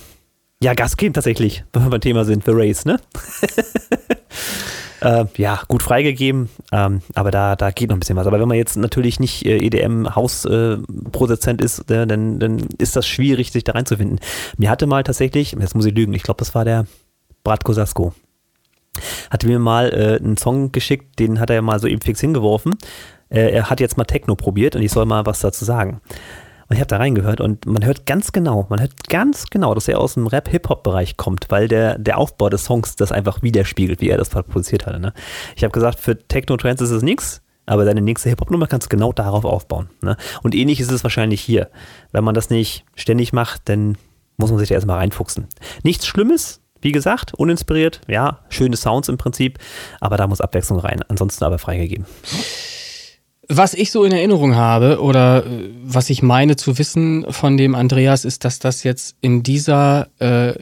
ja, 0.61 0.73
Gas 0.73 0.97
geben 0.97 1.13
tatsächlich, 1.13 1.63
wenn 1.73 1.83
wir 1.83 1.89
beim 1.89 2.01
Thema 2.01 2.25
sind, 2.25 2.43
für 2.43 2.55
Race, 2.55 2.85
ne? 2.85 2.99
äh, 5.01 5.25
ja, 5.37 5.61
gut 5.67 5.83
freigegeben, 5.83 6.49
ähm, 6.71 7.01
aber 7.13 7.31
da, 7.31 7.55
da 7.55 7.71
geht 7.71 7.89
noch 7.89 7.97
ein 7.97 7.99
bisschen 7.99 8.15
was. 8.15 8.27
Aber 8.27 8.39
wenn 8.39 8.47
man 8.47 8.57
jetzt 8.57 8.77
natürlich 8.77 9.19
nicht 9.19 9.45
äh, 9.45 9.57
EDM-Hausproduzent 9.57 11.61
äh, 11.61 11.65
ist, 11.65 11.91
äh, 11.91 12.07
dann, 12.07 12.39
dann 12.39 12.59
ist 12.77 12.95
das 12.95 13.07
schwierig, 13.07 13.51
sich 13.51 13.63
da 13.63 13.73
reinzufinden. 13.73 14.19
Mir 14.57 14.69
hatte 14.69 14.87
mal 14.87 15.03
tatsächlich, 15.03 15.55
jetzt 15.59 15.75
muss 15.75 15.85
ich 15.85 15.95
lügen, 15.95 16.13
ich 16.13 16.23
glaube, 16.23 16.39
das 16.39 16.55
war 16.55 16.65
der 16.65 16.85
Bratko 17.43 17.73
Sasko 17.73 18.13
hatte 19.29 19.47
mir 19.47 19.59
mal 19.59 19.89
äh, 19.93 20.23
einen 20.23 20.37
Song 20.37 20.71
geschickt, 20.71 21.19
den 21.19 21.39
hat 21.39 21.49
er 21.49 21.61
mal 21.61 21.79
so 21.79 21.87
eben 21.87 22.01
fix 22.01 22.19
hingeworfen. 22.21 22.77
Äh, 23.29 23.51
er 23.51 23.69
hat 23.69 23.79
jetzt 23.79 23.97
mal 23.97 24.05
Techno 24.05 24.35
probiert 24.35 24.75
und 24.75 24.81
ich 24.81 24.91
soll 24.91 25.05
mal 25.05 25.25
was 25.25 25.39
dazu 25.39 25.65
sagen. 25.65 26.01
Und 26.69 26.75
ich 26.75 26.79
habe 26.79 26.87
da 26.87 26.97
reingehört 26.97 27.41
und 27.41 27.65
man 27.65 27.83
hört 27.85 28.05
ganz 28.05 28.31
genau, 28.31 28.65
man 28.69 28.79
hört 28.79 29.09
ganz 29.09 29.47
genau, 29.49 29.73
dass 29.75 29.87
er 29.87 29.99
aus 29.99 30.13
dem 30.13 30.27
Rap-Hip-Hop-Bereich 30.27 31.17
kommt, 31.17 31.47
weil 31.49 31.67
der, 31.67 31.99
der 31.99 32.17
Aufbau 32.17 32.49
des 32.49 32.65
Songs 32.65 32.95
das 32.95 33.11
einfach 33.11 33.43
widerspiegelt, 33.43 34.01
wie 34.01 34.09
er 34.09 34.17
das 34.17 34.29
produziert 34.29 34.85
hatte. 34.85 34.99
Ne? 34.99 35.13
Ich 35.55 35.63
habe 35.63 35.71
gesagt, 35.71 35.99
für 35.99 36.17
Techno-Trance 36.17 36.83
ist 36.83 36.91
es 36.91 37.03
nichts. 37.03 37.41
aber 37.65 37.85
deine 37.85 38.01
nächste 38.01 38.29
Hip-Hop-Nummer 38.29 38.67
kannst 38.67 38.85
du 38.85 38.89
genau 38.89 39.11
darauf 39.11 39.45
aufbauen. 39.45 39.89
Ne? 40.01 40.17
Und 40.41 40.55
ähnlich 40.55 40.79
ist 40.79 40.91
es 40.91 41.03
wahrscheinlich 41.03 41.41
hier. 41.41 41.69
Wenn 42.11 42.23
man 42.23 42.35
das 42.35 42.49
nicht 42.49 42.85
ständig 42.95 43.33
macht, 43.33 43.63
dann 43.65 43.97
muss 44.37 44.49
man 44.49 44.59
sich 44.59 44.69
da 44.69 44.75
erstmal 44.75 44.97
reinfuchsen. 44.97 45.47
Nichts 45.83 46.07
Schlimmes, 46.07 46.61
wie 46.83 46.91
gesagt, 46.91 47.33
uninspiriert, 47.33 48.01
ja, 48.07 48.39
schöne 48.49 48.77
Sounds 48.77 49.09
im 49.09 49.17
Prinzip, 49.17 49.59
aber 49.99 50.17
da 50.17 50.27
muss 50.27 50.41
Abwechslung 50.41 50.79
rein. 50.79 51.01
Ansonsten 51.07 51.43
aber 51.43 51.59
freigegeben. 51.59 52.05
Was 53.49 53.73
ich 53.73 53.91
so 53.91 54.05
in 54.05 54.13
Erinnerung 54.13 54.55
habe 54.55 55.01
oder 55.01 55.45
äh, 55.45 55.69
was 55.83 56.09
ich 56.09 56.21
meine 56.21 56.55
zu 56.55 56.77
wissen 56.77 57.25
von 57.29 57.57
dem 57.57 57.75
Andreas, 57.75 58.23
ist, 58.23 58.45
dass 58.45 58.59
das 58.59 58.83
jetzt 58.83 59.17
in 59.19 59.43
dieser 59.43 60.07
äh, 60.19 60.53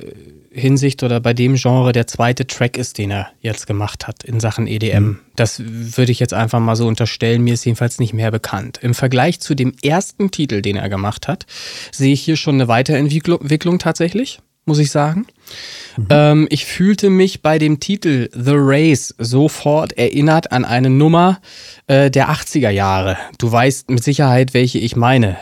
Hinsicht 0.52 1.02
oder 1.04 1.20
bei 1.20 1.34
dem 1.34 1.56
Genre 1.56 1.94
der 1.94 2.08
zweite 2.08 2.46
Track 2.46 2.78
ist, 2.78 2.98
den 2.98 3.12
er 3.12 3.30
jetzt 3.40 3.68
gemacht 3.68 4.08
hat 4.08 4.24
in 4.24 4.40
Sachen 4.40 4.68
EDM. 4.68 5.04
Mhm. 5.04 5.20
Das 5.36 5.62
würde 5.64 6.12
ich 6.12 6.20
jetzt 6.20 6.34
einfach 6.34 6.60
mal 6.60 6.76
so 6.76 6.88
unterstellen. 6.88 7.44
Mir 7.44 7.54
ist 7.54 7.66
jedenfalls 7.66 8.00
nicht 8.00 8.14
mehr 8.14 8.32
bekannt. 8.32 8.80
Im 8.82 8.94
Vergleich 8.94 9.40
zu 9.40 9.56
dem 9.56 9.74
ersten 9.82 10.32
Titel, 10.32 10.62
den 10.62 10.76
er 10.76 10.90
gemacht 10.90 11.28
hat, 11.28 11.46
sehe 11.92 12.12
ich 12.12 12.22
hier 12.22 12.36
schon 12.36 12.56
eine 12.56 12.68
Weiterentwicklung 12.68 13.80
tatsächlich, 13.80 14.40
muss 14.66 14.80
ich 14.80 14.92
sagen. 14.92 15.26
Mhm. 15.98 16.08
Ähm, 16.10 16.48
ich 16.50 16.66
fühlte 16.66 17.10
mich 17.10 17.42
bei 17.42 17.58
dem 17.58 17.80
Titel 17.80 18.30
The 18.34 18.54
Race 18.56 19.14
sofort 19.18 19.94
erinnert 19.94 20.52
an 20.52 20.66
eine 20.66 20.90
Nummer 20.90 21.40
äh, 21.88 22.10
der 22.12 22.30
80er 22.30 22.70
Jahre. 22.70 23.18
Du 23.38 23.52
weißt 23.52 23.90
mit 23.90 24.04
Sicherheit, 24.04 24.54
welche 24.54 24.80
ich 24.80 24.96
meine. 24.96 25.38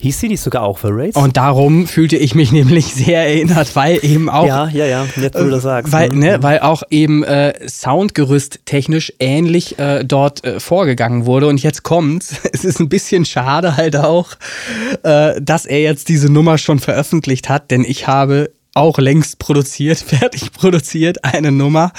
Hieß 0.00 0.20
sie 0.20 0.28
nicht 0.28 0.40
sogar 0.40 0.62
auch 0.62 0.78
The 0.78 0.88
Race? 0.90 1.14
Und 1.14 1.36
darum 1.36 1.86
fühlte 1.86 2.16
ich 2.16 2.34
mich 2.34 2.52
nämlich 2.52 2.86
sehr 2.86 3.26
erinnert, 3.26 3.76
weil 3.76 3.98
eben 4.02 4.30
auch. 4.30 4.46
Ja, 4.46 4.68
ja, 4.68 4.86
ja, 4.86 5.06
jetzt 5.16 5.38
wo 5.38 5.44
du 5.44 5.50
das 5.50 5.62
sagst. 5.62 5.92
Weil, 5.92 6.10
mhm. 6.10 6.18
ne, 6.18 6.42
weil 6.42 6.60
auch 6.60 6.82
eben 6.90 7.22
äh, 7.22 7.68
Soundgerüst 7.68 8.60
technisch 8.64 9.12
ähnlich 9.18 9.78
äh, 9.78 10.04
dort 10.04 10.44
äh, 10.44 10.58
vorgegangen 10.60 11.26
wurde. 11.26 11.48
Und 11.48 11.62
jetzt 11.62 11.82
kommt's. 11.82 12.36
Es 12.58 12.64
ist 12.64 12.80
ein 12.80 12.88
bisschen 12.88 13.24
schade 13.24 13.76
halt 13.76 13.94
auch, 13.94 14.30
äh, 15.04 15.40
dass 15.40 15.64
er 15.64 15.80
jetzt 15.80 16.08
diese 16.08 16.32
Nummer 16.32 16.58
schon 16.58 16.80
veröffentlicht 16.80 17.48
hat, 17.48 17.70
denn 17.70 17.84
ich 17.84 18.08
habe 18.08 18.50
auch 18.74 18.98
längst 18.98 19.38
produziert, 19.38 19.98
fertig 20.06 20.52
produziert, 20.52 21.24
eine 21.24 21.52
Nummer, 21.52 21.92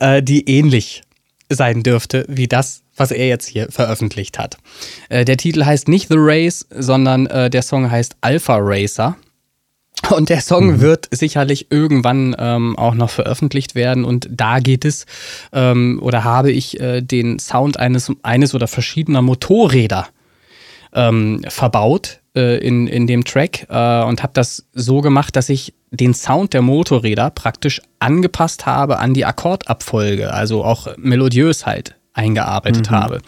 äh, 0.00 0.22
die 0.22 0.48
ähnlich 0.48 1.02
sein 1.48 1.82
dürfte 1.82 2.24
wie 2.28 2.48
das, 2.48 2.81
was 2.96 3.10
er 3.10 3.26
jetzt 3.26 3.46
hier 3.46 3.70
veröffentlicht 3.70 4.38
hat. 4.38 4.58
Äh, 5.08 5.24
der 5.24 5.36
Titel 5.36 5.64
heißt 5.64 5.88
nicht 5.88 6.08
The 6.08 6.16
Race, 6.18 6.66
sondern 6.70 7.26
äh, 7.26 7.50
der 7.50 7.62
Song 7.62 7.90
heißt 7.90 8.16
Alpha 8.20 8.56
Racer. 8.60 9.16
Und 10.10 10.30
der 10.30 10.40
Song 10.40 10.66
mhm. 10.66 10.80
wird 10.80 11.08
sicherlich 11.10 11.70
irgendwann 11.70 12.34
ähm, 12.38 12.76
auch 12.76 12.94
noch 12.94 13.10
veröffentlicht 13.10 13.74
werden. 13.74 14.04
Und 14.04 14.28
da 14.30 14.58
geht 14.58 14.84
es 14.84 15.06
ähm, 15.52 16.00
oder 16.02 16.24
habe 16.24 16.50
ich 16.50 16.80
äh, 16.80 17.02
den 17.02 17.38
Sound 17.38 17.78
eines, 17.78 18.10
eines 18.22 18.54
oder 18.54 18.66
verschiedener 18.66 19.22
Motorräder 19.22 20.08
ähm, 20.92 21.42
verbaut 21.48 22.20
äh, 22.34 22.58
in, 22.58 22.88
in 22.88 23.06
dem 23.06 23.24
Track 23.24 23.66
äh, 23.70 24.02
und 24.02 24.22
habe 24.22 24.32
das 24.34 24.66
so 24.72 25.00
gemacht, 25.00 25.36
dass 25.36 25.48
ich 25.48 25.72
den 25.90 26.14
Sound 26.14 26.52
der 26.52 26.62
Motorräder 26.62 27.30
praktisch 27.30 27.80
angepasst 27.98 28.66
habe 28.66 28.98
an 28.98 29.14
die 29.14 29.24
Akkordabfolge, 29.24 30.32
also 30.32 30.64
auch 30.64 30.88
melodiös 30.96 31.64
halt 31.64 31.94
eingearbeitet 32.14 32.90
mhm. 32.90 32.94
habe. 32.94 33.20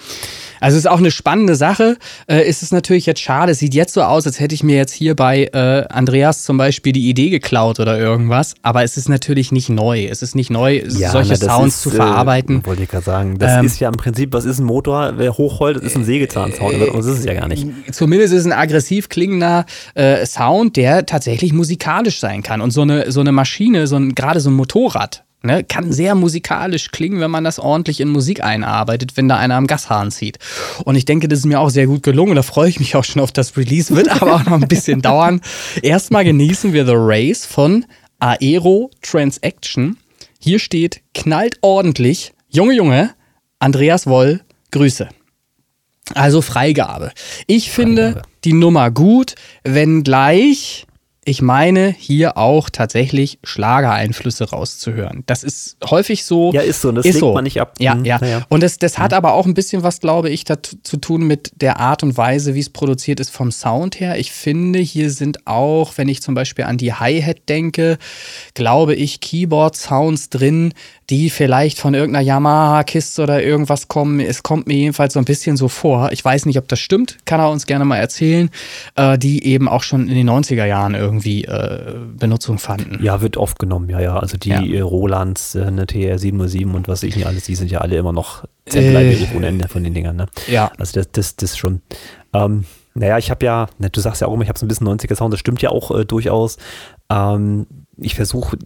Also 0.61 0.77
es 0.79 0.85
ist 0.85 0.91
auch 0.91 0.99
eine 0.99 1.11
spannende 1.11 1.57
Sache. 1.57 1.99
Äh, 2.27 2.49
ist 2.49 2.63
es 2.63 2.73
natürlich 2.73 3.05
jetzt 3.05 3.21
schade. 3.21 3.53
Es 3.53 3.59
sieht 3.59 3.75
jetzt 3.75 3.93
so 3.93 4.03
aus, 4.03 4.27
als 4.27 4.41
hätte 4.41 4.55
ich 4.55 4.63
mir 4.63 4.77
jetzt 4.77 4.93
hier 4.93 5.15
bei 5.15 5.45
äh, 5.53 5.85
Andreas 5.91 6.43
zum 6.43 6.57
Beispiel 6.57 6.95
die 6.95 7.09
Idee 7.11 7.29
geklaut 7.29 7.81
oder 7.81 7.99
irgendwas. 7.99 8.55
Aber 8.63 8.83
es 8.83 8.97
ist 8.97 9.11
natürlich 9.11 9.53
nicht 9.53 9.69
neu. 9.69 10.07
Es 10.07 10.23
ist 10.23 10.35
nicht 10.35 10.51
neu, 10.51 10.83
ja, 10.89 11.11
solche 11.11 11.37
na, 11.41 11.55
Sounds 11.55 11.75
ist, 11.75 11.83
zu 11.83 11.91
verarbeiten. 11.91 12.61
Äh, 12.61 12.67
wollte 12.67 12.83
ich 12.83 12.89
gerade 12.89 13.05
sagen. 13.05 13.39
Das 13.39 13.59
ähm, 13.59 13.67
ist 13.67 13.79
ja 13.79 13.89
im 13.89 13.97
Prinzip, 13.97 14.33
was 14.33 14.47
ist 14.47 14.59
ein 14.59 14.65
Motor? 14.65 15.15
Wer 15.17 15.37
hochheult, 15.37 15.77
ist 15.79 15.97
ein 15.97 16.05
Sägezahn-Sound. 16.05 16.75
Äh, 16.75 16.91
das 16.95 17.07
ist 17.07 17.19
es 17.19 17.25
ja 17.27 17.35
gar 17.35 17.49
nicht. 17.49 17.67
Zumindest 17.93 18.33
ist 18.33 18.41
es 18.41 18.47
ein 18.47 18.53
aggressiv 18.53 19.11
klingender 19.11 19.67
äh, 19.95 20.25
Sound, 20.25 20.77
der 20.77 21.05
tatsächlich 21.05 21.53
musikalisch 21.53 22.21
sein 22.21 22.43
kann. 22.43 22.63
Und 22.63 22.71
so 22.71 22.83
eine, 22.83 23.13
so 23.13 23.21
eine 23.21 23.33
Maschine, 23.33 23.87
so 23.87 23.97
ein, 23.97 24.15
gerade 24.15 24.41
so 24.41 24.49
ein 24.49 24.55
Motorrad, 24.55 25.24
Ne, 25.47 25.63
kann 25.63 25.93
sehr 25.93 26.15
musikalisch 26.15 26.91
klingen, 26.91 27.21
wenn 27.21 27.31
man 27.31 27.45
das 27.45 27.59
ordentlich 27.59 28.01
in 28.01 28.09
Musik 28.09 28.43
einarbeitet, 28.43 29.19
wenn 29.19 29.29
da 29.29 29.37
einer 29.37 29.57
am 29.57 29.67
Gashahn 29.67 30.11
zieht. 30.11 30.39
Und 30.87 30.97
ich 30.97 31.05
denke, 31.05 31.29
das 31.29 31.41
ist 31.41 31.45
mir 31.45 31.61
auch 31.61 31.69
sehr 31.69 31.87
gut 31.87 32.03
gelungen. 32.03 32.35
Da 32.35 32.43
freue 32.43 32.71
ich 32.71 32.81
mich 32.81 32.97
auch 32.97 33.05
schon 33.05 33.21
auf 33.21 33.31
das 33.31 33.55
Release. 33.59 33.95
Wird 33.95 34.09
aber 34.09 34.37
auch 34.37 34.45
noch 34.45 34.55
ein 34.55 34.69
bisschen 34.69 35.03
dauern. 35.03 35.43
Erstmal 35.83 36.25
genießen 36.25 36.73
wir 36.73 36.87
The 36.87 36.95
Race 36.97 37.45
von 37.45 37.85
Aero 38.21 38.91
Transaction. 39.03 39.99
Hier 40.41 40.59
steht, 40.59 41.03
knallt 41.13 41.59
ordentlich. 41.61 42.33
Junge, 42.49 42.73
Junge, 42.73 43.11
Andreas 43.59 44.07
Woll, 44.07 44.41
Grüße. 44.71 45.11
Also 46.15 46.41
Freigabe. 46.41 47.13
Ich 47.47 47.71
finde 47.71 48.13
Freigabe. 48.13 48.29
die 48.45 48.53
Nummer 48.55 48.91
gut, 48.91 49.35
wenngleich 49.63 50.87
ich 51.25 51.43
meine 51.43 51.95
hier 51.97 52.37
auch 52.37 52.71
tatsächlich 52.71 53.39
Schlagereinflüsse 53.43 54.51
rauszuhören. 54.51 55.23
Das 55.27 55.43
ist 55.43 55.77
häufig 55.89 56.25
so. 56.25 56.53
Ja, 56.53 56.61
ist 56.61 56.81
so. 56.81 56.93
Das 56.93 57.05
ist 57.05 57.15
legt 57.15 57.21
so. 57.21 57.33
man 57.33 57.45
nicht 57.45 57.61
ab. 57.61 57.75
Ja, 57.79 57.95
mhm. 57.95 58.05
ja. 58.05 58.19
ja. 58.25 58.43
Und 58.49 58.63
das, 58.63 58.79
das 58.79 58.99
hat 58.99 59.13
mhm. 59.13 59.17
aber 59.17 59.33
auch 59.35 59.47
ein 59.47 59.55
bisschen 59.55 59.83
was, 59.83 60.01
glaube 60.01 60.31
ich, 60.31 60.45
dazu 60.45 60.77
zu 60.83 60.97
tun 60.97 61.27
mit 61.27 61.53
der 61.57 61.81
Art 61.81 62.03
und 62.03 62.17
Weise, 62.17 62.55
wie 62.55 62.61
es 62.61 62.71
produziert 62.71 63.21
ist 63.21 63.31
vom 63.31 63.51
Sound 63.51 64.01
her. 64.01 64.19
Ich 64.19 64.33
finde, 64.33 64.79
hier 64.79 65.11
sind 65.11 65.47
auch, 65.47 65.95
wenn 65.97 66.09
ich 66.09 66.23
zum 66.23 66.35
Beispiel 66.35 66.65
an 66.65 66.77
die 66.77 66.93
Hi-Hat 66.93 67.49
denke, 67.49 67.99
glaube 68.55 68.95
ich, 68.95 69.21
Keyboard-Sounds 69.21 70.31
drin, 70.31 70.75
die 71.11 71.31
vielleicht 71.31 71.79
von 71.79 71.95
irgendeiner 71.95 72.25
Yamaha-Kiste 72.25 73.23
oder 73.23 73.43
irgendwas 73.43 73.89
kommen. 73.89 74.21
Es 74.21 74.43
kommt 74.43 74.67
mir 74.67 74.75
jedenfalls 74.75 75.15
so 75.15 75.19
ein 75.19 75.25
bisschen 75.25 75.57
so 75.57 75.69
vor. 75.69 76.13
Ich 76.13 76.25
weiß 76.25 76.47
nicht, 76.47 76.59
ob 76.59 76.69
das 76.69 76.81
stimmt, 76.81 77.19
kann 77.25 77.41
er 77.41 77.51
uns 77.51 77.67
gerne 77.67 77.85
mal 77.85 77.97
erzählen, 77.97 78.51
äh, 78.97 79.19
die 79.19 79.45
eben 79.45 79.69
auch 79.69 79.83
schon 79.83 80.09
in 80.09 80.15
den 80.15 80.29
90er 80.29 80.65
Jahren 80.65 80.95
irgendwie 80.95 81.45
äh, 81.45 81.95
Benutzung 82.17 82.59
fanden. 82.59 83.03
Ja, 83.03 83.21
wird 83.21 83.37
oft 83.37 83.59
genommen, 83.59 83.89
ja, 83.91 84.01
ja. 84.01 84.19
Also 84.19 84.37
die 84.39 84.51
ja. 84.51 84.63
Äh, 84.63 84.81
Rolands, 84.81 85.55
äh, 85.55 85.63
eine 85.63 85.85
TR707 85.85 86.73
und 86.73 86.89
was 86.89 87.03
ich 87.03 87.17
nicht 87.17 87.27
alles, 87.27 87.45
die 87.45 87.55
sind 87.55 87.71
ja 87.71 87.81
alle 87.81 87.97
immer 87.97 88.13
noch 88.13 88.45
Sampler 88.69 89.03
ohne 89.35 89.49
Ende 89.49 89.69
von 89.69 89.85
den 89.85 89.93
Dingern, 89.93 90.17
ne? 90.17 90.27
Ja. 90.49 90.73
Also 90.79 91.01
das, 91.01 91.11
das, 91.13 91.37
das 91.37 91.57
schon. 91.57 91.83
Ähm, 92.33 92.65
naja, 92.95 93.19
ich 93.19 93.31
habe 93.31 93.45
ja, 93.45 93.69
du 93.79 94.01
sagst 94.01 94.21
ja 94.21 94.29
auch 94.29 94.35
immer, 94.35 94.45
ich 94.45 94.49
habe 94.49 94.59
so 94.59 94.65
ein 94.65 94.69
bisschen 94.69 94.87
90er 94.87 95.17
Sound, 95.17 95.33
das 95.33 95.41
stimmt 95.41 95.61
ja 95.61 95.71
auch 95.71 95.91
äh, 95.91 96.05
durchaus. 96.05 96.57
Ähm, 97.11 97.67
ich 97.97 98.15
versuche 98.15 98.59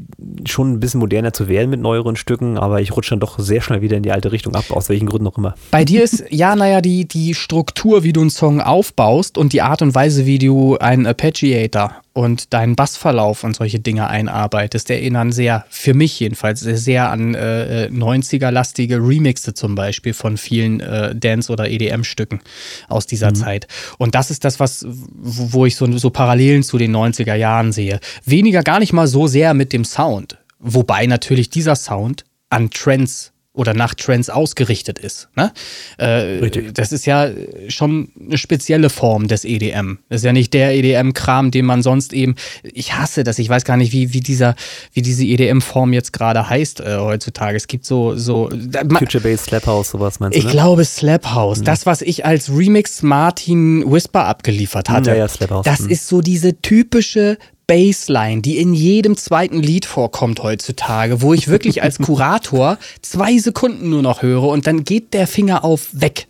schon 0.46 0.72
ein 0.72 0.80
bisschen 0.80 1.00
moderner 1.00 1.32
zu 1.32 1.48
werden 1.48 1.70
mit 1.70 1.80
neueren 1.80 2.16
Stücken, 2.16 2.58
aber 2.58 2.80
ich 2.80 2.96
rutsche 2.96 3.10
dann 3.10 3.20
doch 3.20 3.38
sehr 3.38 3.60
schnell 3.60 3.82
wieder 3.82 3.96
in 3.96 4.02
die 4.02 4.12
alte 4.12 4.32
Richtung 4.32 4.54
ab, 4.54 4.64
aus 4.70 4.88
welchen 4.88 5.06
Gründen 5.06 5.26
auch 5.26 5.38
immer. 5.38 5.54
Bei 5.70 5.84
dir 5.84 6.02
ist, 6.02 6.24
ja, 6.30 6.56
naja, 6.56 6.80
die, 6.80 7.06
die 7.06 7.34
Struktur, 7.34 8.04
wie 8.04 8.12
du 8.12 8.20
einen 8.20 8.30
Song 8.30 8.60
aufbaust 8.60 9.38
und 9.38 9.52
die 9.52 9.62
Art 9.62 9.82
und 9.82 9.94
Weise, 9.94 10.26
wie 10.26 10.38
du 10.38 10.78
einen 10.78 11.06
Arpeggiator 11.06 11.96
und 12.18 12.52
deinen 12.52 12.74
Bassverlauf 12.74 13.44
und 13.44 13.54
solche 13.54 13.78
Dinge 13.78 14.08
einarbeitest, 14.08 14.90
erinnern 14.90 15.30
sehr, 15.30 15.64
für 15.70 15.94
mich 15.94 16.18
jedenfalls, 16.18 16.58
sehr 16.58 17.12
an 17.12 17.36
äh, 17.36 17.88
90er-lastige 17.92 18.96
Remixe 18.96 19.54
zum 19.54 19.76
Beispiel 19.76 20.12
von 20.14 20.36
vielen 20.36 20.80
äh, 20.80 21.14
Dance- 21.14 21.52
oder 21.52 21.70
EDM-Stücken 21.70 22.40
aus 22.88 23.06
dieser 23.06 23.30
mhm. 23.30 23.34
Zeit. 23.36 23.68
Und 23.98 24.16
das 24.16 24.32
ist 24.32 24.44
das, 24.44 24.58
was, 24.58 24.84
wo 24.88 25.64
ich 25.64 25.76
so, 25.76 25.96
so 25.96 26.10
Parallelen 26.10 26.64
zu 26.64 26.76
den 26.76 26.90
90er 26.94 27.36
Jahren 27.36 27.70
sehe. 27.70 28.00
Weniger 28.24 28.64
gar 28.64 28.80
nicht 28.80 28.92
mal 28.92 29.06
so 29.06 29.28
sehr 29.28 29.54
mit 29.54 29.72
dem 29.72 29.84
Sound, 29.84 30.38
wobei 30.58 31.06
natürlich 31.06 31.50
dieser 31.50 31.76
Sound 31.76 32.24
an 32.50 32.70
Trends 32.70 33.30
oder 33.58 33.74
nach 33.74 33.94
Trends 33.94 34.30
ausgerichtet 34.30 35.00
ist. 35.00 35.28
Ne? 35.34 35.52
Äh, 35.98 36.06
Richtig. 36.38 36.74
Das 36.74 36.92
ist 36.92 37.06
ja 37.06 37.28
schon 37.66 38.10
eine 38.24 38.38
spezielle 38.38 38.88
Form 38.88 39.26
des 39.26 39.44
EDM. 39.44 39.98
Das 40.08 40.20
ist 40.20 40.24
ja 40.24 40.32
nicht 40.32 40.54
der 40.54 40.74
EDM-Kram, 40.74 41.50
den 41.50 41.66
man 41.66 41.82
sonst 41.82 42.12
eben. 42.12 42.36
Ich 42.62 42.94
hasse 42.94 43.24
das. 43.24 43.40
Ich 43.40 43.48
weiß 43.48 43.64
gar 43.64 43.76
nicht, 43.76 43.92
wie, 43.92 44.12
wie, 44.12 44.20
dieser, 44.20 44.54
wie 44.92 45.02
diese 45.02 45.24
EDM-Form 45.24 45.92
jetzt 45.92 46.12
gerade 46.12 46.48
heißt 46.48 46.80
äh, 46.80 46.98
heutzutage. 46.98 47.56
Es 47.56 47.66
gibt 47.66 47.84
so. 47.84 48.16
so 48.16 48.48
Future-Based 48.48 49.46
Slap 49.46 49.66
House, 49.66 49.90
sowas 49.90 50.20
meinst 50.20 50.36
du? 50.36 50.38
Ich 50.38 50.44
ne? 50.44 50.52
glaube 50.52 50.84
Slap 50.84 51.26
House. 51.34 51.58
Mhm. 51.58 51.64
Das, 51.64 51.84
was 51.84 52.00
ich 52.00 52.24
als 52.24 52.50
Remix 52.50 53.02
Martin 53.02 53.90
Whisper 53.90 54.26
abgeliefert 54.26 54.88
hatte. 54.88 55.10
Ja, 55.10 55.16
ja, 55.16 55.28
Slap 55.28 55.50
House. 55.50 55.64
Das 55.64 55.80
mhm. 55.80 55.90
ist 55.90 56.06
so 56.06 56.20
diese 56.20 56.62
typische 56.62 57.38
Bassline, 57.68 58.40
die 58.40 58.56
in 58.56 58.74
jedem 58.74 59.16
zweiten 59.16 59.62
Lied 59.62 59.84
vorkommt 59.84 60.42
heutzutage, 60.42 61.22
wo 61.22 61.34
ich 61.34 61.46
wirklich 61.46 61.82
als 61.82 61.98
Kurator 62.00 62.78
zwei 63.02 63.38
Sekunden 63.38 63.90
nur 63.90 64.02
noch 64.02 64.22
höre 64.22 64.44
und 64.44 64.66
dann 64.66 64.82
geht 64.82 65.14
der 65.14 65.28
Finger 65.28 65.64
auf 65.64 65.88
weg, 65.92 66.26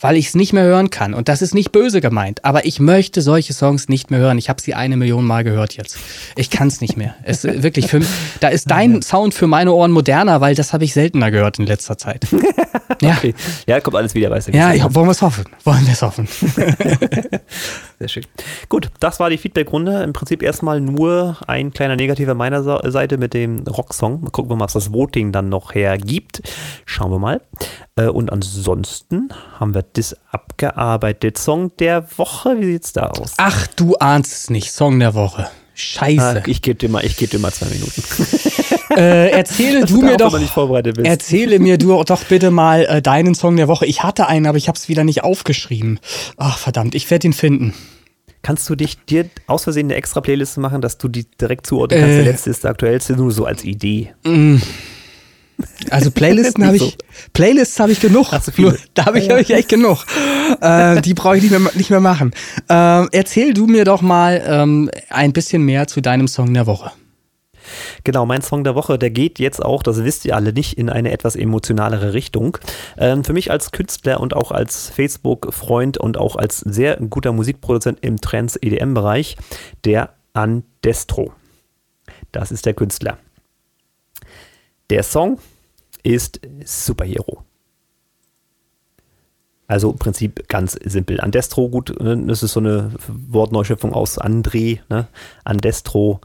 weil 0.00 0.16
ich 0.16 0.28
es 0.28 0.34
nicht 0.34 0.52
mehr 0.52 0.64
hören 0.64 0.90
kann. 0.90 1.14
Und 1.14 1.28
das 1.28 1.42
ist 1.42 1.54
nicht 1.54 1.72
böse 1.72 2.00
gemeint, 2.00 2.44
aber 2.44 2.64
ich 2.64 2.80
möchte 2.80 3.22
solche 3.22 3.52
Songs 3.52 3.88
nicht 3.88 4.10
mehr 4.10 4.20
hören. 4.20 4.38
Ich 4.38 4.48
habe 4.48 4.60
sie 4.60 4.74
eine 4.74 4.96
Million 4.96 5.24
Mal 5.24 5.44
gehört 5.44 5.76
jetzt. 5.76 5.98
Ich 6.36 6.50
kann 6.50 6.68
es 6.68 6.80
nicht 6.80 6.96
mehr. 6.96 7.14
Es 7.22 7.44
wirklich 7.44 7.86
für, 7.88 8.00
da 8.40 8.48
ist 8.48 8.70
dein 8.70 9.02
Sound 9.02 9.34
für 9.34 9.46
meine 9.46 9.72
Ohren 9.72 9.92
moderner, 9.92 10.40
weil 10.40 10.54
das 10.54 10.72
habe 10.72 10.84
ich 10.84 10.94
seltener 10.94 11.30
gehört 11.30 11.58
in 11.58 11.66
letzter 11.66 11.98
Zeit. 11.98 12.26
ja. 13.02 13.12
Okay. 13.12 13.34
Ja, 13.66 13.80
kommt 13.80 13.96
alles 13.96 14.14
wieder, 14.14 14.30
weißt 14.30 14.48
du. 14.48 14.52
Ja, 14.52 14.72
ja 14.72 14.92
wollen 14.94 15.06
wir 15.06 15.12
es 15.12 15.22
hoffen. 15.22 15.44
Wollen 15.64 15.84
wir 15.86 15.92
es 15.92 16.02
hoffen. 16.02 16.26
Sehr 17.98 18.08
schön. 18.08 18.24
Gut, 18.68 18.90
das 19.00 19.20
war 19.20 19.28
die 19.28 19.36
Feedback-Runde. 19.38 20.02
Im 20.02 20.12
Prinzip 20.12 20.42
erstmal 20.42 20.80
nur 20.80 21.36
ein 21.46 21.72
kleiner 21.72 21.96
Negativer 21.96 22.34
meiner 22.34 22.62
Seite 22.90 23.18
mit 23.18 23.34
dem 23.34 23.60
Rocksong. 23.66 24.32
Gucken 24.32 24.50
wir 24.50 24.56
mal, 24.56 24.64
was 24.64 24.72
das 24.72 24.92
Voting 24.92 25.32
dann 25.32 25.48
noch 25.48 25.74
hergibt. 25.74 26.40
Schauen 26.86 27.10
wir 27.10 27.18
mal. 27.18 27.40
Äh, 27.96 28.06
und 28.06 28.32
ansonsten 28.32 29.28
haben 29.58 29.74
wir 29.74 29.89
das 29.94 30.16
abgearbeitet. 30.30 31.38
Song 31.38 31.76
der 31.78 32.06
Woche, 32.18 32.60
wie 32.60 32.66
sieht's 32.66 32.92
da 32.92 33.08
aus? 33.08 33.34
Ach, 33.36 33.66
du 33.68 33.96
ahnst 33.96 34.32
es 34.32 34.50
nicht. 34.50 34.72
Song 34.72 34.98
der 34.98 35.14
Woche. 35.14 35.48
Scheiße. 35.74 36.22
Ah, 36.22 36.42
ich 36.46 36.62
gebe 36.62 36.76
dir, 36.76 36.88
mal, 36.88 37.02
geb 37.02 37.30
dir 37.30 37.38
mal 37.38 37.52
zwei 37.52 37.66
Minuten. 37.66 38.02
Äh, 38.96 39.30
erzähle 39.30 39.84
du 39.84 40.02
mir 40.02 40.16
doch. 40.16 40.36
Erzähle 41.04 41.60
mir 41.60 41.78
du 41.78 42.02
doch 42.04 42.24
bitte 42.24 42.50
mal 42.50 42.84
äh, 42.86 43.00
deinen 43.00 43.36
Song 43.36 43.56
der 43.56 43.68
Woche. 43.68 43.86
Ich 43.86 44.02
hatte 44.02 44.26
einen, 44.26 44.46
aber 44.46 44.58
ich 44.58 44.66
habe 44.66 44.76
es 44.76 44.88
wieder 44.88 45.04
nicht 45.04 45.22
aufgeschrieben. 45.22 46.00
Ach 46.36 46.58
verdammt, 46.58 46.96
ich 46.96 47.08
werde 47.08 47.28
ihn 47.28 47.32
finden. 47.32 47.72
Kannst 48.42 48.68
du 48.68 48.74
dich 48.74 48.98
dir 49.04 49.28
aus 49.46 49.64
Versehen 49.64 49.86
eine 49.86 49.94
extra 49.94 50.20
Playlist 50.20 50.58
machen, 50.58 50.80
dass 50.80 50.98
du 50.98 51.08
die 51.08 51.26
direkt 51.40 51.66
zuordnen 51.66 52.00
kannst? 52.00 52.14
Äh, 52.14 52.24
der 52.24 52.32
letzte 52.32 52.50
ist 52.50 52.64
der 52.64 52.72
aktuellste, 52.72 53.12
nur 53.12 53.30
so 53.30 53.44
als 53.44 53.64
Idee. 53.64 54.12
Mm. 54.24 54.56
Also 55.90 56.10
Playlisten 56.20 56.66
habe 56.66 56.76
ich, 56.76 56.96
Playlists 57.32 57.78
habe 57.80 57.92
ich 57.92 58.00
genug. 58.00 58.32
Hast 58.32 58.48
du 58.48 58.52
viele? 58.52 58.78
Da 58.94 59.06
habe 59.06 59.18
ich, 59.18 59.30
hab 59.30 59.38
ich 59.38 59.50
echt 59.50 59.68
genug. 59.68 60.04
Äh, 60.60 61.00
die 61.00 61.14
brauche 61.14 61.36
ich 61.36 61.42
nicht 61.42 61.52
mehr, 61.52 61.70
nicht 61.74 61.90
mehr 61.90 62.00
machen. 62.00 62.32
Äh, 62.68 63.06
erzähl 63.12 63.54
du 63.54 63.66
mir 63.66 63.84
doch 63.84 64.02
mal 64.02 64.42
ähm, 64.46 64.90
ein 65.08 65.32
bisschen 65.32 65.62
mehr 65.62 65.86
zu 65.86 66.00
deinem 66.00 66.28
Song 66.28 66.52
der 66.52 66.66
Woche. 66.66 66.92
Genau, 68.04 68.26
mein 68.26 68.42
Song 68.42 68.64
der 68.64 68.74
Woche, 68.74 68.98
der 68.98 69.10
geht 69.10 69.38
jetzt 69.38 69.64
auch, 69.64 69.82
das 69.82 70.02
wisst 70.02 70.24
ihr 70.24 70.34
alle 70.34 70.52
nicht, 70.52 70.76
in 70.78 70.90
eine 70.90 71.12
etwas 71.12 71.36
emotionalere 71.36 72.12
Richtung. 72.12 72.58
Ähm, 72.98 73.24
für 73.24 73.32
mich 73.32 73.50
als 73.50 73.72
Künstler 73.72 74.20
und 74.20 74.34
auch 74.34 74.50
als 74.50 74.90
Facebook-Freund 74.90 75.98
und 75.98 76.18
auch 76.18 76.36
als 76.36 76.58
sehr 76.60 76.96
guter 76.96 77.32
Musikproduzent 77.32 77.98
im 78.02 78.20
Trends-EDM-Bereich, 78.20 79.36
der 79.84 80.14
Andestro. 80.32 81.32
Das 82.32 82.50
ist 82.50 82.66
der 82.66 82.74
Künstler. 82.74 83.18
Der 84.90 85.02
Song 85.02 85.38
ist 86.02 86.40
Superhero. 86.64 87.44
Also 89.66 89.92
im 89.92 89.98
Prinzip 89.98 90.48
ganz 90.48 90.72
simpel. 90.84 91.20
Andestro, 91.20 91.68
gut, 91.68 91.94
ne, 92.00 92.20
das 92.26 92.42
ist 92.42 92.54
so 92.54 92.60
eine 92.60 92.92
Wortneuschöpfung 93.06 93.92
aus 93.92 94.20
André. 94.20 94.80
Ne? 94.88 95.06
Andestro 95.44 96.20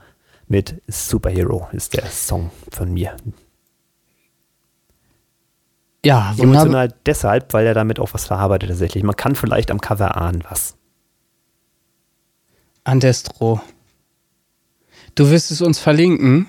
mit 0.48 0.82
Superhero 0.88 1.68
ist 1.72 1.94
der 1.96 2.08
Song 2.08 2.50
von 2.72 2.92
mir. 2.92 3.16
Ja, 6.04 6.34
wunderbar. 6.38 6.44
Emotional 6.44 6.94
deshalb, 7.06 7.54
weil 7.54 7.68
er 7.68 7.74
damit 7.76 8.00
auch 8.00 8.14
was 8.14 8.26
verarbeitet 8.26 8.70
tatsächlich. 8.70 9.04
Man 9.04 9.16
kann 9.16 9.36
vielleicht 9.36 9.70
am 9.70 9.82
Cover 9.82 10.18
ahnen 10.18 10.44
was. 10.50 10.76
Andestro. 12.84 13.62
Du 15.16 15.30
wirst 15.30 15.52
es 15.52 15.62
uns 15.62 15.80
verlinken. 15.80 16.48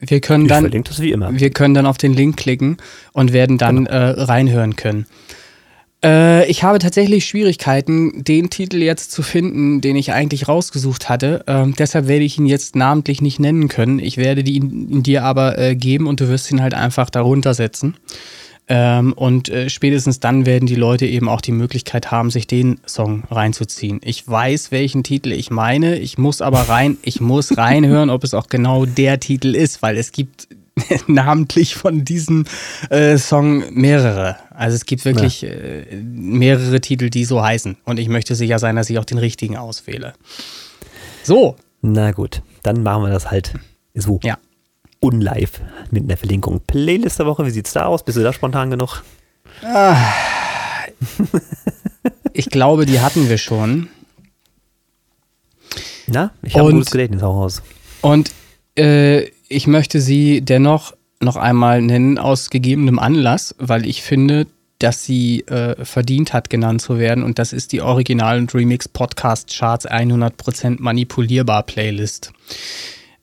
Wir 0.00 0.20
können 0.20 0.44
ich 0.44 0.48
dann, 0.48 1.40
wir 1.40 1.50
können 1.50 1.74
dann 1.74 1.86
auf 1.86 1.98
den 1.98 2.14
Link 2.14 2.36
klicken 2.36 2.76
und 3.12 3.32
werden 3.32 3.58
dann 3.58 3.84
genau. 3.84 3.90
äh, 3.90 4.22
reinhören 4.22 4.76
können. 4.76 5.06
Äh, 6.04 6.48
ich 6.48 6.62
habe 6.62 6.78
tatsächlich 6.78 7.26
Schwierigkeiten, 7.26 8.22
den 8.22 8.50
Titel 8.50 8.80
jetzt 8.82 9.10
zu 9.10 9.22
finden, 9.22 9.80
den 9.80 9.96
ich 9.96 10.12
eigentlich 10.12 10.46
rausgesucht 10.46 11.08
hatte. 11.08 11.44
Ähm, 11.48 11.74
deshalb 11.76 12.06
werde 12.06 12.24
ich 12.24 12.38
ihn 12.38 12.46
jetzt 12.46 12.76
namentlich 12.76 13.20
nicht 13.20 13.40
nennen 13.40 13.68
können. 13.68 13.98
Ich 13.98 14.16
werde 14.16 14.42
ihn, 14.42 15.02
dir 15.02 15.24
aber 15.24 15.58
äh, 15.58 15.74
geben 15.74 16.06
und 16.06 16.20
du 16.20 16.28
wirst 16.28 16.50
ihn 16.52 16.62
halt 16.62 16.74
einfach 16.74 17.10
darunter 17.10 17.54
setzen. 17.54 17.96
Ähm, 18.70 19.14
und 19.14 19.48
äh, 19.48 19.70
spätestens 19.70 20.20
dann 20.20 20.44
werden 20.44 20.66
die 20.66 20.74
Leute 20.74 21.06
eben 21.06 21.28
auch 21.28 21.40
die 21.40 21.52
Möglichkeit 21.52 22.10
haben, 22.10 22.30
sich 22.30 22.46
den 22.46 22.80
Song 22.86 23.24
reinzuziehen. 23.30 24.00
Ich 24.04 24.28
weiß, 24.28 24.70
welchen 24.70 25.02
Titel 25.02 25.32
ich 25.32 25.50
meine. 25.50 25.98
Ich 25.98 26.18
muss 26.18 26.42
aber 26.42 26.68
rein, 26.68 26.98
ich 27.02 27.20
muss 27.20 27.56
reinhören, 27.56 28.10
ob 28.10 28.24
es 28.24 28.34
auch 28.34 28.48
genau 28.48 28.84
der 28.84 29.20
Titel 29.20 29.54
ist, 29.54 29.80
weil 29.80 29.96
es 29.96 30.12
gibt 30.12 30.48
namentlich 31.06 31.76
von 31.76 32.04
diesem 32.04 32.44
äh, 32.90 33.16
Song 33.16 33.64
mehrere. 33.72 34.36
Also 34.50 34.76
es 34.76 34.84
gibt 34.84 35.04
wirklich 35.06 35.40
ja. 35.40 35.48
äh, 35.48 35.96
mehrere 36.02 36.80
Titel, 36.82 37.08
die 37.08 37.24
so 37.24 37.42
heißen. 37.42 37.78
Und 37.84 37.98
ich 37.98 38.08
möchte 38.08 38.34
sicher 38.34 38.58
sein, 38.58 38.76
dass 38.76 38.90
ich 38.90 38.98
auch 38.98 39.06
den 39.06 39.18
richtigen 39.18 39.56
auswähle. 39.56 40.12
So. 41.22 41.56
Na 41.80 42.10
gut, 42.10 42.42
dann 42.64 42.82
machen 42.82 43.04
wir 43.04 43.10
das 43.10 43.30
halt 43.30 43.54
so. 43.94 44.20
Ja 44.22 44.36
unlive 45.00 45.60
mit 45.90 46.04
einer 46.04 46.16
Verlinkung. 46.16 46.60
Playlist 46.66 47.18
der 47.18 47.26
Woche, 47.26 47.46
wie 47.46 47.50
sieht's 47.50 47.72
da 47.72 47.86
aus? 47.86 48.04
Bist 48.04 48.18
du 48.18 48.22
da 48.22 48.32
spontan 48.32 48.70
genug? 48.70 49.02
Ah, 49.62 49.96
ich 52.32 52.50
glaube, 52.50 52.86
die 52.86 53.00
hatten 53.00 53.28
wir 53.28 53.38
schon. 53.38 53.88
Na, 56.06 56.32
ich 56.42 56.56
habe 56.56 56.70
ein 56.70 56.76
gutes 56.76 56.90
Gedächtnis 56.90 57.22
auch 57.22 57.36
aus. 57.36 57.62
Und 58.00 58.32
äh, 58.76 59.24
ich 59.48 59.66
möchte 59.66 60.00
sie 60.00 60.40
dennoch 60.40 60.94
noch 61.20 61.36
einmal 61.36 61.82
nennen 61.82 62.18
aus 62.18 62.50
gegebenem 62.50 62.98
Anlass, 62.98 63.54
weil 63.58 63.86
ich 63.86 64.02
finde, 64.02 64.46
dass 64.78 65.04
sie 65.04 65.40
äh, 65.48 65.84
verdient 65.84 66.32
hat, 66.32 66.50
genannt 66.50 66.80
zu 66.80 66.98
werden. 66.98 67.24
Und 67.24 67.38
das 67.38 67.52
ist 67.52 67.72
die 67.72 67.82
Original- 67.82 68.38
und 68.38 68.54
Remix 68.54 68.88
Podcast 68.88 69.52
Charts 69.52 69.88
100% 69.88 70.76
manipulierbar 70.78 71.64
Playlist. 71.64 72.32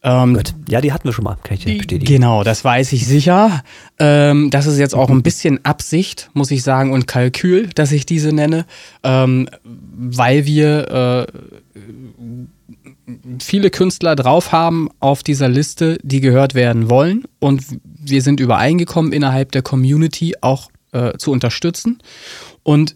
Ähm, 0.05 0.39
ja, 0.69 0.81
die 0.81 0.93
hatten 0.93 1.05
wir 1.05 1.13
schon 1.13 1.23
mal, 1.23 1.35
kann 1.41 1.55
ich 1.55 1.65
dir 1.65 1.77
bestätigen. 1.77 2.05
Genau, 2.05 2.43
das 2.43 2.63
weiß 2.63 2.93
ich 2.93 3.07
sicher. 3.07 3.63
Ähm, 3.97 4.51
das 4.51 4.67
ist 4.67 4.77
jetzt 4.77 4.93
auch 4.93 5.09
ein 5.09 5.23
bisschen 5.23 5.65
Absicht, 5.65 6.29
muss 6.33 6.51
ich 6.51 6.61
sagen, 6.61 6.93
und 6.93 7.07
Kalkül, 7.07 7.69
dass 7.73 7.91
ich 7.91 8.05
diese 8.05 8.31
nenne, 8.31 8.67
ähm, 9.03 9.49
weil 9.63 10.45
wir 10.45 11.27
äh, 11.27 13.15
viele 13.41 13.71
Künstler 13.71 14.15
drauf 14.15 14.51
haben 14.51 14.89
auf 14.99 15.23
dieser 15.23 15.49
Liste, 15.49 15.97
die 16.03 16.21
gehört 16.21 16.53
werden 16.53 16.87
wollen. 16.87 17.23
Und 17.39 17.63
wir 17.83 18.21
sind 18.21 18.39
übereingekommen, 18.39 19.11
innerhalb 19.11 19.51
der 19.53 19.63
Community 19.63 20.35
auch 20.41 20.69
äh, 20.91 21.17
zu 21.17 21.31
unterstützen. 21.31 21.97
Und 22.61 22.95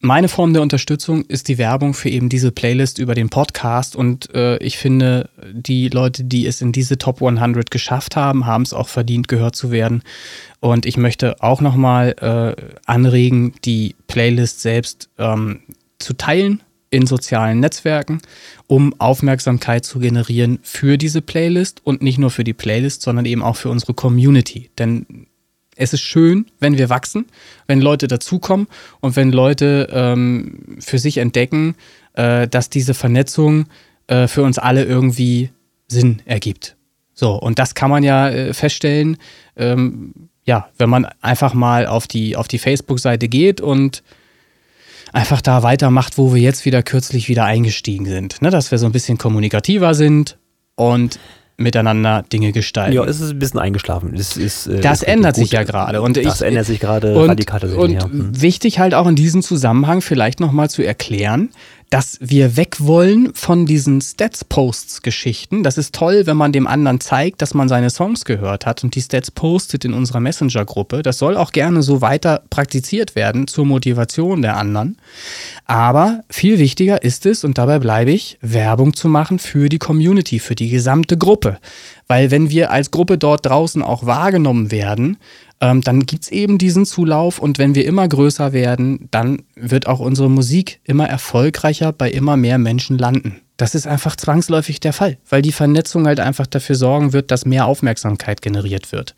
meine 0.00 0.28
Form 0.28 0.54
der 0.54 0.62
Unterstützung 0.62 1.24
ist 1.26 1.48
die 1.48 1.58
Werbung 1.58 1.92
für 1.92 2.08
eben 2.08 2.30
diese 2.30 2.52
Playlist 2.52 2.98
über 2.98 3.14
den 3.14 3.28
Podcast 3.28 3.94
und 3.94 4.34
äh, 4.34 4.56
ich 4.58 4.78
finde, 4.78 5.28
die 5.52 5.88
Leute, 5.88 6.24
die 6.24 6.46
es 6.46 6.62
in 6.62 6.72
diese 6.72 6.96
Top 6.96 7.22
100 7.22 7.70
geschafft 7.70 8.16
haben, 8.16 8.46
haben 8.46 8.62
es 8.62 8.72
auch 8.72 8.88
verdient, 8.88 9.28
gehört 9.28 9.56
zu 9.56 9.70
werden. 9.70 10.02
Und 10.58 10.86
ich 10.86 10.96
möchte 10.96 11.42
auch 11.42 11.60
nochmal 11.60 12.16
äh, 12.18 12.62
anregen, 12.86 13.54
die 13.64 13.94
Playlist 14.06 14.62
selbst 14.62 15.10
ähm, 15.18 15.60
zu 15.98 16.14
teilen 16.14 16.62
in 16.88 17.06
sozialen 17.06 17.60
Netzwerken, 17.60 18.22
um 18.66 18.98
Aufmerksamkeit 18.98 19.84
zu 19.84 20.00
generieren 20.00 20.60
für 20.62 20.96
diese 20.96 21.20
Playlist 21.20 21.82
und 21.84 22.02
nicht 22.02 22.18
nur 22.18 22.30
für 22.30 22.44
die 22.44 22.54
Playlist, 22.54 23.02
sondern 23.02 23.26
eben 23.26 23.42
auch 23.42 23.56
für 23.56 23.68
unsere 23.68 23.94
Community. 23.94 24.70
Denn 24.78 25.26
es 25.80 25.92
ist 25.92 26.02
schön, 26.02 26.46
wenn 26.60 26.78
wir 26.78 26.90
wachsen, 26.90 27.26
wenn 27.66 27.80
Leute 27.80 28.06
dazukommen 28.06 28.68
und 29.00 29.16
wenn 29.16 29.32
Leute 29.32 29.88
ähm, 29.90 30.76
für 30.78 30.98
sich 30.98 31.18
entdecken, 31.18 31.74
äh, 32.14 32.46
dass 32.46 32.70
diese 32.70 32.94
Vernetzung 32.94 33.66
äh, 34.06 34.28
für 34.28 34.42
uns 34.42 34.58
alle 34.58 34.84
irgendwie 34.84 35.50
Sinn 35.88 36.20
ergibt. 36.26 36.76
So, 37.14 37.34
und 37.34 37.58
das 37.58 37.74
kann 37.74 37.90
man 37.90 38.02
ja 38.02 38.28
äh, 38.28 38.52
feststellen, 38.52 39.16
ähm, 39.56 40.12
ja, 40.44 40.68
wenn 40.78 40.90
man 40.90 41.06
einfach 41.20 41.54
mal 41.54 41.86
auf 41.86 42.06
die, 42.06 42.36
auf 42.36 42.48
die 42.48 42.58
Facebook-Seite 42.58 43.28
geht 43.28 43.60
und 43.60 44.02
einfach 45.12 45.40
da 45.40 45.62
weitermacht, 45.62 46.18
wo 46.18 46.34
wir 46.34 46.40
jetzt 46.40 46.64
wieder 46.64 46.82
kürzlich 46.82 47.28
wieder 47.28 47.44
eingestiegen 47.44 48.06
sind. 48.06 48.42
Ne? 48.42 48.50
Dass 48.50 48.70
wir 48.70 48.78
so 48.78 48.86
ein 48.86 48.92
bisschen 48.92 49.18
kommunikativer 49.18 49.94
sind 49.94 50.38
und 50.76 51.18
miteinander 51.60 52.24
Dinge 52.32 52.52
gestalten. 52.52 52.94
Ja, 52.94 53.04
es 53.04 53.20
ist 53.20 53.30
ein 53.30 53.38
bisschen 53.38 53.60
eingeschlafen. 53.60 54.14
Es 54.14 54.36
ist, 54.36 54.66
äh, 54.66 54.80
das 54.80 55.02
ändert 55.02 55.36
sich 55.36 55.52
ja 55.52 55.62
gerade. 55.62 56.00
Und 56.00 56.16
das 56.16 56.40
ich, 56.40 56.46
ändert 56.46 56.66
sich 56.66 56.80
gerade 56.80 57.14
radikal. 57.14 57.62
Und 57.74 57.92
ja. 57.92 58.04
Hm. 58.04 58.40
wichtig 58.40 58.78
halt 58.78 58.94
auch 58.94 59.06
in 59.06 59.16
diesem 59.16 59.42
Zusammenhang 59.42 60.00
vielleicht 60.00 60.40
nochmal 60.40 60.70
zu 60.70 60.82
erklären, 60.82 61.50
dass 61.90 62.18
wir 62.20 62.56
weg 62.56 62.76
wollen 62.78 63.34
von 63.34 63.66
diesen 63.66 64.00
Stats-Posts-Geschichten. 64.00 65.64
Das 65.64 65.76
ist 65.76 65.92
toll, 65.92 66.22
wenn 66.24 66.36
man 66.36 66.52
dem 66.52 66.68
anderen 66.68 67.00
zeigt, 67.00 67.42
dass 67.42 67.52
man 67.52 67.68
seine 67.68 67.90
Songs 67.90 68.24
gehört 68.24 68.64
hat 68.64 68.84
und 68.84 68.94
die 68.94 69.02
Stats 69.02 69.32
postet 69.32 69.84
in 69.84 69.92
unserer 69.92 70.20
Messenger-Gruppe. 70.20 71.02
Das 71.02 71.18
soll 71.18 71.36
auch 71.36 71.50
gerne 71.50 71.82
so 71.82 72.00
weiter 72.00 72.42
praktiziert 72.48 73.16
werden 73.16 73.48
zur 73.48 73.66
Motivation 73.66 74.40
der 74.40 74.56
anderen. 74.56 74.98
Aber 75.64 76.22
viel 76.30 76.60
wichtiger 76.60 77.02
ist 77.02 77.26
es, 77.26 77.42
und 77.42 77.58
dabei 77.58 77.80
bleibe 77.80 78.12
ich, 78.12 78.38
Werbung 78.40 78.94
zu 78.94 79.08
machen 79.08 79.40
für 79.40 79.68
die 79.68 79.78
Community, 79.78 80.38
für 80.38 80.54
die 80.54 80.68
gesamte 80.68 81.18
Gruppe. 81.18 81.58
Weil 82.06 82.30
wenn 82.30 82.50
wir 82.50 82.70
als 82.70 82.92
Gruppe 82.92 83.18
dort 83.18 83.46
draußen 83.46 83.82
auch 83.82 84.06
wahrgenommen 84.06 84.70
werden, 84.70 85.16
ähm, 85.60 85.82
dann 85.82 86.06
gibt 86.06 86.24
es 86.24 86.30
eben 86.30 86.58
diesen 86.58 86.86
Zulauf 86.86 87.38
und 87.38 87.58
wenn 87.58 87.74
wir 87.74 87.84
immer 87.84 88.08
größer 88.08 88.52
werden, 88.52 89.08
dann 89.10 89.42
wird 89.54 89.86
auch 89.86 90.00
unsere 90.00 90.30
Musik 90.30 90.80
immer 90.84 91.08
erfolgreicher 91.08 91.92
bei 91.92 92.10
immer 92.10 92.36
mehr 92.36 92.58
Menschen 92.58 92.96
landen. 92.98 93.40
Das 93.58 93.74
ist 93.74 93.86
einfach 93.86 94.16
zwangsläufig 94.16 94.80
der 94.80 94.94
Fall, 94.94 95.18
weil 95.28 95.42
die 95.42 95.52
Vernetzung 95.52 96.06
halt 96.06 96.18
einfach 96.18 96.46
dafür 96.46 96.76
sorgen 96.76 97.12
wird, 97.12 97.30
dass 97.30 97.44
mehr 97.44 97.66
Aufmerksamkeit 97.66 98.40
generiert 98.40 98.90
wird. 98.90 99.14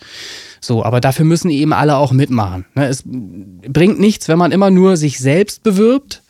So, 0.60 0.85
aber 0.85 1.01
dafür 1.01 1.24
müssen 1.24 1.48
eben 1.48 1.73
alle 1.73 1.97
auch 1.97 2.10
mitmachen. 2.10 2.64
Ne? 2.74 2.89
Es 2.89 3.05
bringt 3.05 4.01
nichts, 4.01 4.27
wenn 4.27 4.39
man 4.39 4.51
immer 4.51 4.70
nur 4.70 4.97
sich 4.97 5.20
selbst 5.20 5.62
bewirbt, 5.62 6.23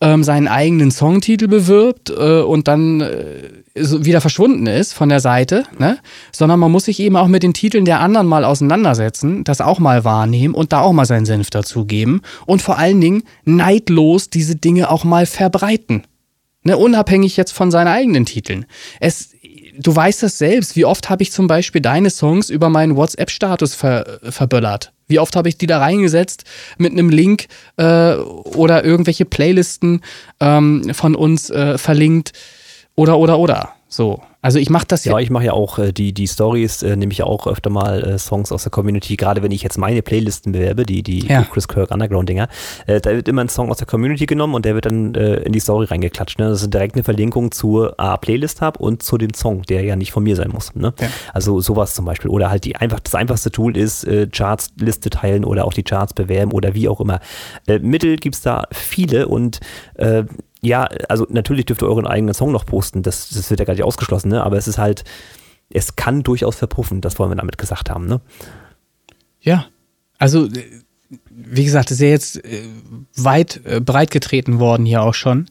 ähm, 0.00 0.24
seinen 0.24 0.48
eigenen 0.48 0.90
Songtitel 0.90 1.48
bewirbt 1.48 2.10
äh, 2.10 2.40
und 2.40 2.68
dann 2.68 3.00
äh, 3.00 3.50
wieder 3.74 4.20
verschwunden 4.20 4.66
ist 4.66 4.92
von 4.92 5.08
der 5.08 5.20
Seite, 5.20 5.64
ne? 5.78 5.98
sondern 6.32 6.58
man 6.60 6.72
muss 6.72 6.86
sich 6.86 7.00
eben 7.00 7.16
auch 7.16 7.28
mit 7.28 7.42
den 7.42 7.54
Titeln 7.54 7.84
der 7.84 8.00
anderen 8.00 8.26
mal 8.26 8.44
auseinandersetzen, 8.44 9.44
das 9.44 9.60
auch 9.60 9.78
mal 9.78 10.04
wahrnehmen 10.04 10.54
und 10.54 10.72
da 10.72 10.80
auch 10.80 10.92
mal 10.92 11.06
seinen 11.06 11.26
Senf 11.26 11.50
dazugeben 11.50 12.22
und 12.46 12.62
vor 12.62 12.78
allen 12.78 13.00
Dingen 13.00 13.22
neidlos 13.44 14.30
diese 14.30 14.56
Dinge 14.56 14.90
auch 14.90 15.04
mal 15.04 15.26
verbreiten. 15.26 16.02
Ne, 16.64 16.76
unabhängig 16.76 17.36
jetzt 17.36 17.52
von 17.52 17.70
seinen 17.70 17.88
eigenen 17.88 18.26
Titeln. 18.26 18.66
Es, 19.00 19.30
du 19.78 19.94
weißt 19.94 20.22
das 20.24 20.38
selbst. 20.38 20.76
Wie 20.76 20.84
oft 20.84 21.08
habe 21.08 21.22
ich 21.22 21.32
zum 21.32 21.46
Beispiel 21.46 21.80
deine 21.80 22.10
Songs 22.10 22.50
über 22.50 22.68
meinen 22.68 22.96
WhatsApp-Status 22.96 23.74
ver, 23.74 24.18
verböllert? 24.22 24.92
Wie 25.08 25.18
oft 25.18 25.34
habe 25.36 25.48
ich 25.48 25.58
die 25.58 25.66
da 25.66 25.78
reingesetzt 25.78 26.44
mit 26.76 26.92
einem 26.92 27.08
Link 27.10 27.46
äh, 27.76 28.14
oder 28.14 28.84
irgendwelche 28.84 29.24
Playlisten 29.24 30.02
ähm, 30.40 30.92
von 30.94 31.14
uns 31.14 31.50
äh, 31.50 31.78
verlinkt? 31.78 32.32
Oder, 32.94 33.18
oder, 33.18 33.38
oder. 33.38 33.74
So. 33.88 34.22
Also 34.40 34.60
ich 34.60 34.70
mache 34.70 34.86
das 34.86 35.04
ja. 35.04 35.12
Ja, 35.12 35.18
ich 35.18 35.30
mache 35.30 35.46
ja 35.46 35.52
auch 35.52 35.78
äh, 35.78 35.92
die, 35.92 36.12
die 36.12 36.28
Stories, 36.28 36.82
äh, 36.84 36.94
nehme 36.94 37.10
ich 37.10 37.18
ja 37.18 37.24
auch 37.24 37.48
öfter 37.48 37.70
mal 37.70 38.04
äh, 38.04 38.18
Songs 38.18 38.52
aus 38.52 38.62
der 38.62 38.70
Community, 38.70 39.16
gerade 39.16 39.42
wenn 39.42 39.50
ich 39.50 39.64
jetzt 39.64 39.78
meine 39.78 40.00
Playlisten 40.00 40.52
bewerbe, 40.52 40.86
die, 40.86 41.02
die, 41.02 41.26
ja. 41.26 41.42
Chris 41.42 41.66
Kirk 41.66 41.90
Underground-Dinger, 41.90 42.48
äh, 42.86 43.00
da 43.00 43.10
wird 43.10 43.26
immer 43.26 43.42
ein 43.42 43.48
Song 43.48 43.68
aus 43.70 43.78
der 43.78 43.88
Community 43.88 44.26
genommen 44.26 44.54
und 44.54 44.64
der 44.64 44.74
wird 44.74 44.86
dann 44.86 45.14
äh, 45.16 45.36
in 45.38 45.52
die 45.52 45.58
Story 45.58 45.86
reingeklatscht. 45.86 46.38
Ne? 46.38 46.48
Das 46.48 46.62
ist 46.62 46.72
direkt 46.72 46.94
eine 46.94 47.02
Verlinkung 47.02 47.50
zur 47.50 47.98
A 47.98 48.16
Playlist 48.16 48.60
habe 48.60 48.78
und 48.78 49.02
zu 49.02 49.18
dem 49.18 49.34
Song, 49.34 49.62
der 49.62 49.82
ja 49.82 49.96
nicht 49.96 50.12
von 50.12 50.22
mir 50.22 50.36
sein 50.36 50.50
muss. 50.50 50.72
Ne? 50.74 50.94
Ja. 51.00 51.08
Also 51.34 51.60
sowas 51.60 51.94
zum 51.94 52.04
Beispiel. 52.04 52.30
Oder 52.30 52.48
halt 52.48 52.64
die 52.64 52.76
einfach, 52.76 53.00
das 53.00 53.16
einfachste 53.16 53.50
Tool 53.50 53.76
ist 53.76 54.04
äh, 54.04 54.28
Charts-Liste 54.28 55.10
teilen 55.10 55.44
oder 55.44 55.64
auch 55.64 55.72
die 55.72 55.82
Charts 55.82 56.14
bewerben 56.14 56.52
oder 56.52 56.74
wie 56.74 56.88
auch 56.88 57.00
immer. 57.00 57.20
Mittel 57.66 58.16
gibt 58.16 58.36
es 58.36 58.42
da 58.42 58.66
viele 58.70 59.26
und 59.26 59.58
ja, 60.60 60.84
also 61.08 61.26
natürlich 61.28 61.66
dürft 61.66 61.82
ihr 61.82 61.88
euren 61.88 62.06
eigenen 62.06 62.34
Song 62.34 62.52
noch 62.52 62.66
posten, 62.66 63.02
das, 63.02 63.28
das 63.30 63.50
wird 63.50 63.60
ja 63.60 63.66
gar 63.66 63.74
nicht 63.74 63.84
ausgeschlossen, 63.84 64.30
ne? 64.30 64.42
aber 64.42 64.56
es 64.56 64.68
ist 64.68 64.78
halt, 64.78 65.04
es 65.70 65.96
kann 65.96 66.22
durchaus 66.22 66.56
verpuffen, 66.56 67.00
das 67.00 67.18
wollen 67.18 67.30
wir 67.30 67.36
damit 67.36 67.58
gesagt 67.58 67.90
haben. 67.90 68.06
Ne? 68.06 68.20
Ja, 69.40 69.66
also 70.18 70.46
äh, 70.46 70.82
wie 71.28 71.64
gesagt, 71.64 71.90
ist 71.90 72.00
ja 72.00 72.08
jetzt 72.08 72.44
äh, 72.44 72.62
weit 73.16 73.60
äh, 73.64 73.80
breit 73.80 74.10
getreten 74.10 74.58
worden 74.58 74.84
hier 74.84 75.02
auch 75.02 75.14
schon. 75.14 75.46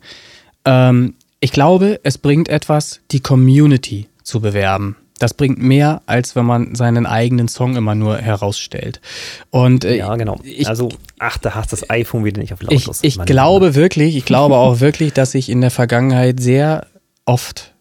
Ähm, 0.65 1.15
ich 1.39 1.51
glaube, 1.51 1.99
es 2.03 2.17
bringt 2.17 2.49
etwas, 2.49 3.01
die 3.11 3.21
Community 3.21 4.07
zu 4.23 4.41
bewerben. 4.41 4.97
Das 5.19 5.34
bringt 5.34 5.60
mehr, 5.60 6.02
als 6.06 6.35
wenn 6.35 6.45
man 6.45 6.76
seinen 6.76 7.06
eigenen 7.06 7.48
Song 7.48 7.76
immer 7.76 7.95
nur 7.95 8.18
herausstellt. 8.18 9.02
Und 9.49 9.84
äh, 9.84 9.98
ja, 9.98 10.15
genau. 10.15 10.39
Ich, 10.44 10.68
also, 10.68 10.89
ach, 11.19 11.38
da 11.38 11.56
hast 11.56 11.73
das 11.73 11.89
iPhone 11.89 12.23
wieder 12.23 12.39
nicht 12.39 12.53
auf 12.53 12.61
lautlos. 12.61 12.99
Ich, 13.02 13.18
ich 13.18 13.26
glaube 13.26 13.76
wirklich, 13.76 14.15
ich 14.15 14.26
glaube 14.26 14.56
auch 14.56 14.80
wirklich, 14.80 15.14
dass 15.14 15.34
ich 15.35 15.49
in 15.49 15.61
der 15.61 15.72
Vergangenheit 15.72 16.39
sehr 16.39 16.88
oft 17.26 17.73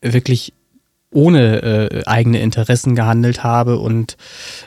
wirklich 0.00 0.52
ohne 1.16 1.62
äh, 1.62 2.02
eigene 2.04 2.40
Interessen 2.40 2.94
gehandelt 2.94 3.42
habe 3.42 3.78
und 3.78 4.16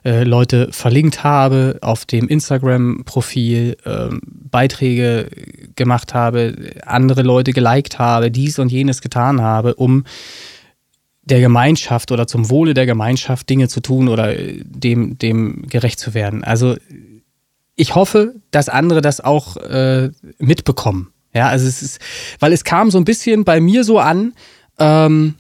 äh, 0.04 0.24
Leute 0.24 0.70
verlinkt 0.72 1.24
habe 1.24 1.78
auf 1.82 2.06
dem 2.06 2.28
Instagram-Profil, 2.28 3.78
äh, 3.86 4.08
Beiträge 4.24 5.28
gemacht 5.76 6.14
habe, 6.14 6.56
andere 6.86 7.22
Leute 7.22 7.54
geliked 7.54 8.00
habe, 8.00 8.32
dies 8.32 8.58
und 8.58 8.72
jenes 8.72 9.02
getan 9.02 9.42
habe, 9.42 9.76
um 9.76 10.06
der 11.30 11.40
Gemeinschaft 11.40 12.12
oder 12.12 12.28
zum 12.28 12.50
Wohle 12.50 12.74
der 12.74 12.86
Gemeinschaft 12.86 13.50
Dinge 13.50 13.68
zu 13.68 13.82
tun 13.82 14.08
oder 14.08 14.38
äh, 14.38 14.62
dem, 14.64 15.18
dem 15.18 15.68
gerecht 15.68 16.00
zu 16.00 16.14
werden. 16.14 16.44
Also 16.44 16.76
ich 17.76 17.96
hoffe, 17.96 18.36
dass 18.52 18.70
andere 18.70 19.02
das 19.02 19.22
auch 19.22 19.58
äh, 19.58 20.12
mitbekommen. 20.38 21.14
Ja, 21.34 21.48
also 21.48 21.68
es 21.68 21.82
ist, 21.82 22.00
weil 22.40 22.52
es 22.54 22.64
kam 22.64 22.92
so 22.92 22.98
ein 22.98 23.06
bisschen 23.06 23.46
bei 23.46 23.62
mir 23.62 23.84
so 23.84 24.00
an, 24.00 24.34
ähm, 24.80 25.36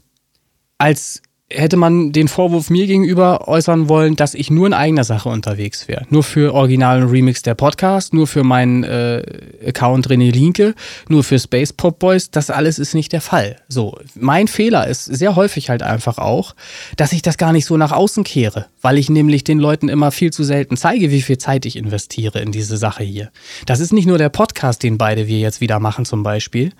als 0.77 1.21
hätte 1.51 1.77
man 1.77 2.11
den 2.11 2.27
Vorwurf 2.27 2.69
mir 2.69 2.85
gegenüber 2.85 3.47
äußern 3.47 3.89
wollen, 3.89 4.15
dass 4.15 4.35
ich 4.35 4.51
nur 4.51 4.67
in 4.67 4.73
eigener 4.73 5.03
Sache 5.03 5.29
unterwegs 5.29 5.87
wäre. 5.87 6.05
Nur 6.09 6.23
für 6.23 6.53
originalen 6.53 7.09
Remix 7.09 7.41
der 7.41 7.55
Podcast, 7.55 8.13
nur 8.13 8.27
für 8.27 8.43
meinen 8.43 8.83
äh, 8.83 9.23
Account 9.65 10.07
René 10.09 10.31
Linke, 10.31 10.75
nur 11.07 11.23
für 11.23 11.39
Space 11.39 11.73
Pop 11.73 11.97
Boys. 11.97 12.29
Das 12.29 12.51
alles 12.51 12.77
ist 12.77 12.93
nicht 12.93 13.13
der 13.13 13.21
Fall. 13.21 13.55
So, 13.67 13.97
mein 14.13 14.47
Fehler 14.47 14.87
ist 14.87 15.05
sehr 15.05 15.35
häufig 15.35 15.71
halt 15.71 15.81
einfach 15.81 16.19
auch, 16.19 16.53
dass 16.97 17.13
ich 17.13 17.23
das 17.23 17.37
gar 17.37 17.51
nicht 17.51 17.65
so 17.65 17.77
nach 17.77 17.91
außen 17.91 18.23
kehre, 18.23 18.67
weil 18.81 18.99
ich 18.99 19.09
nämlich 19.09 19.43
den 19.43 19.57
Leuten 19.57 19.89
immer 19.89 20.11
viel 20.11 20.31
zu 20.31 20.43
selten 20.43 20.77
zeige, 20.77 21.09
wie 21.09 21.23
viel 21.23 21.39
Zeit 21.39 21.65
ich 21.65 21.77
investiere 21.77 22.39
in 22.41 22.51
diese 22.51 22.77
Sache 22.77 23.03
hier. 23.03 23.31
Das 23.65 23.79
ist 23.79 23.91
nicht 23.91 24.05
nur 24.05 24.19
der 24.19 24.29
Podcast, 24.29 24.83
den 24.83 24.99
beide 24.99 25.27
wir 25.27 25.39
jetzt 25.39 25.61
wieder 25.61 25.79
machen 25.79 26.05
zum 26.05 26.21
Beispiel, 26.21 26.73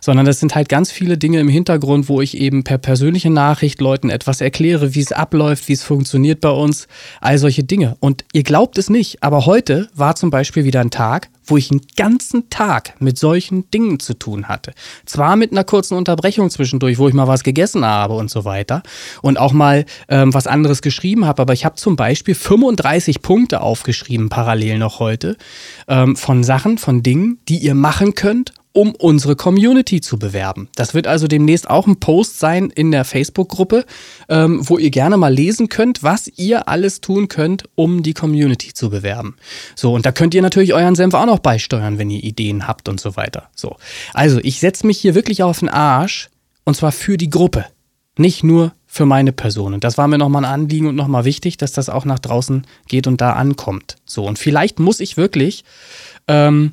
sondern 0.00 0.26
das 0.26 0.40
sind 0.40 0.56
halt 0.56 0.68
ganz 0.68 0.90
viele 0.90 1.16
Dinge 1.16 1.38
im 1.38 1.48
Hintergrund, 1.48 2.08
wo 2.08 2.20
ich 2.20 2.36
eben 2.36 2.64
per 2.64 2.78
persönliche 2.78 3.30
Nachricht 3.30 3.80
Leuten 3.80 4.15
etwas 4.16 4.40
erkläre, 4.40 4.94
wie 4.94 5.00
es 5.00 5.12
abläuft, 5.12 5.68
wie 5.68 5.74
es 5.74 5.84
funktioniert 5.84 6.40
bei 6.40 6.50
uns, 6.50 6.88
all 7.20 7.38
solche 7.38 7.62
Dinge. 7.62 7.96
Und 8.00 8.24
ihr 8.32 8.42
glaubt 8.42 8.78
es 8.78 8.90
nicht, 8.90 9.22
aber 9.22 9.46
heute 9.46 9.88
war 9.94 10.16
zum 10.16 10.30
Beispiel 10.30 10.64
wieder 10.64 10.80
ein 10.80 10.90
Tag, 10.90 11.28
wo 11.44 11.56
ich 11.56 11.70
einen 11.70 11.82
ganzen 11.96 12.50
Tag 12.50 13.00
mit 13.00 13.18
solchen 13.18 13.70
Dingen 13.70 14.00
zu 14.00 14.14
tun 14.14 14.48
hatte. 14.48 14.72
Zwar 15.04 15.36
mit 15.36 15.52
einer 15.52 15.64
kurzen 15.64 15.94
Unterbrechung 15.94 16.50
zwischendurch, 16.50 16.98
wo 16.98 17.08
ich 17.08 17.14
mal 17.14 17.28
was 17.28 17.44
gegessen 17.44 17.84
habe 17.84 18.14
und 18.14 18.30
so 18.30 18.44
weiter 18.44 18.82
und 19.22 19.38
auch 19.38 19.52
mal 19.52 19.84
ähm, 20.08 20.34
was 20.34 20.46
anderes 20.46 20.82
geschrieben 20.82 21.24
habe, 21.24 21.42
aber 21.42 21.52
ich 21.52 21.64
habe 21.64 21.76
zum 21.76 21.94
Beispiel 21.94 22.34
35 22.34 23.22
Punkte 23.22 23.60
aufgeschrieben, 23.60 24.28
parallel 24.28 24.78
noch 24.78 24.98
heute, 24.98 25.36
ähm, 25.86 26.16
von 26.16 26.42
Sachen, 26.42 26.78
von 26.78 27.02
Dingen, 27.02 27.38
die 27.48 27.58
ihr 27.58 27.74
machen 27.74 28.14
könnt, 28.14 28.52
um 28.76 28.94
unsere 28.94 29.36
Community 29.36 30.02
zu 30.02 30.18
bewerben. 30.18 30.68
Das 30.74 30.92
wird 30.92 31.06
also 31.06 31.26
demnächst 31.26 31.70
auch 31.70 31.86
ein 31.86 31.98
Post 31.98 32.38
sein 32.38 32.68
in 32.68 32.90
der 32.90 33.06
Facebook-Gruppe, 33.06 33.86
ähm, 34.28 34.60
wo 34.68 34.76
ihr 34.76 34.90
gerne 34.90 35.16
mal 35.16 35.32
lesen 35.32 35.70
könnt, 35.70 36.02
was 36.02 36.30
ihr 36.36 36.68
alles 36.68 37.00
tun 37.00 37.28
könnt, 37.28 37.64
um 37.74 38.02
die 38.02 38.12
Community 38.12 38.74
zu 38.74 38.90
bewerben. 38.90 39.36
So, 39.76 39.94
und 39.94 40.04
da 40.04 40.12
könnt 40.12 40.34
ihr 40.34 40.42
natürlich 40.42 40.74
euren 40.74 40.94
Senf 40.94 41.14
auch 41.14 41.24
noch 41.24 41.38
beisteuern, 41.38 41.98
wenn 41.98 42.10
ihr 42.10 42.22
Ideen 42.22 42.68
habt 42.68 42.90
und 42.90 43.00
so 43.00 43.16
weiter. 43.16 43.48
So, 43.54 43.76
also 44.12 44.40
ich 44.42 44.60
setze 44.60 44.86
mich 44.86 44.98
hier 44.98 45.14
wirklich 45.14 45.42
auf 45.42 45.60
den 45.60 45.70
Arsch 45.70 46.28
und 46.64 46.76
zwar 46.76 46.92
für 46.92 47.16
die 47.16 47.30
Gruppe, 47.30 47.64
nicht 48.18 48.44
nur 48.44 48.72
für 48.86 49.06
meine 49.06 49.32
Person. 49.32 49.72
Und 49.72 49.84
das 49.84 49.96
war 49.96 50.06
mir 50.06 50.18
nochmal 50.18 50.44
ein 50.44 50.52
Anliegen 50.52 50.86
und 50.86 50.96
nochmal 50.96 51.24
wichtig, 51.24 51.56
dass 51.56 51.72
das 51.72 51.88
auch 51.88 52.04
nach 52.04 52.18
draußen 52.18 52.66
geht 52.88 53.06
und 53.06 53.22
da 53.22 53.32
ankommt. 53.32 53.96
So, 54.04 54.26
und 54.26 54.38
vielleicht 54.38 54.80
muss 54.80 55.00
ich 55.00 55.16
wirklich 55.16 55.64
ähm, 56.28 56.72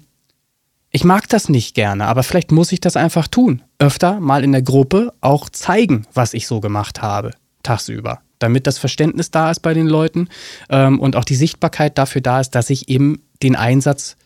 ich 0.95 1.03
mag 1.03 1.27
das 1.27 1.49
nicht 1.49 1.73
gerne, 1.73 2.05
aber 2.05 2.21
vielleicht 2.21 2.51
muss 2.51 2.71
ich 2.71 2.79
das 2.79 2.95
einfach 2.95 3.27
tun. 3.27 3.63
Öfter 3.79 4.19
mal 4.19 4.43
in 4.43 4.51
der 4.51 4.61
Gruppe 4.61 5.11
auch 5.21 5.49
zeigen, 5.49 6.05
was 6.13 6.35
ich 6.35 6.45
so 6.45 6.59
gemacht 6.59 7.01
habe, 7.01 7.31
tagsüber. 7.63 8.21
Damit 8.37 8.67
das 8.67 8.77
Verständnis 8.77 9.31
da 9.31 9.49
ist 9.49 9.61
bei 9.61 9.73
den 9.73 9.87
Leuten 9.87 10.29
ähm, 10.69 10.99
und 10.99 11.15
auch 11.15 11.25
die 11.25 11.35
Sichtbarkeit 11.35 11.97
dafür 11.97 12.21
da 12.21 12.39
ist, 12.39 12.51
dass 12.51 12.69
ich 12.69 12.89
eben 12.89 13.23
den 13.41 13.55
Einsatz 13.55 14.17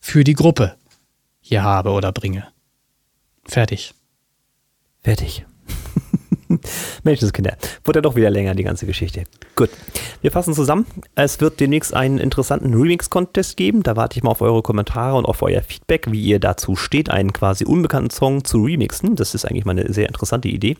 für 0.00 0.24
die 0.24 0.32
Gruppe 0.32 0.76
hier 1.40 1.62
habe 1.62 1.90
oder 1.90 2.10
bringe. 2.10 2.48
Fertig. 3.44 3.94
Fertig. 5.02 5.44
Menschenskinder. 7.02 7.56
Wurde 7.84 8.02
doch 8.02 8.16
wieder 8.16 8.30
länger, 8.30 8.54
die 8.54 8.64
ganze 8.64 8.86
Geschichte. 8.86 9.24
Gut. 9.56 9.70
Wir 10.20 10.30
fassen 10.30 10.54
zusammen. 10.54 10.86
Es 11.14 11.40
wird 11.40 11.60
demnächst 11.60 11.94
einen 11.94 12.18
interessanten 12.18 12.74
Remix-Contest 12.74 13.56
geben. 13.56 13.82
Da 13.82 13.96
warte 13.96 14.16
ich 14.16 14.22
mal 14.22 14.30
auf 14.30 14.40
eure 14.40 14.62
Kommentare 14.62 15.16
und 15.16 15.26
auf 15.26 15.42
euer 15.42 15.62
Feedback, 15.62 16.10
wie 16.10 16.22
ihr 16.22 16.40
dazu 16.40 16.76
steht, 16.76 17.10
einen 17.10 17.32
quasi 17.32 17.64
unbekannten 17.64 18.10
Song 18.10 18.44
zu 18.44 18.62
remixen. 18.62 19.16
Das 19.16 19.34
ist 19.34 19.44
eigentlich 19.44 19.64
mal 19.64 19.72
eine 19.72 19.92
sehr 19.92 20.08
interessante 20.08 20.48
Idee. 20.48 20.76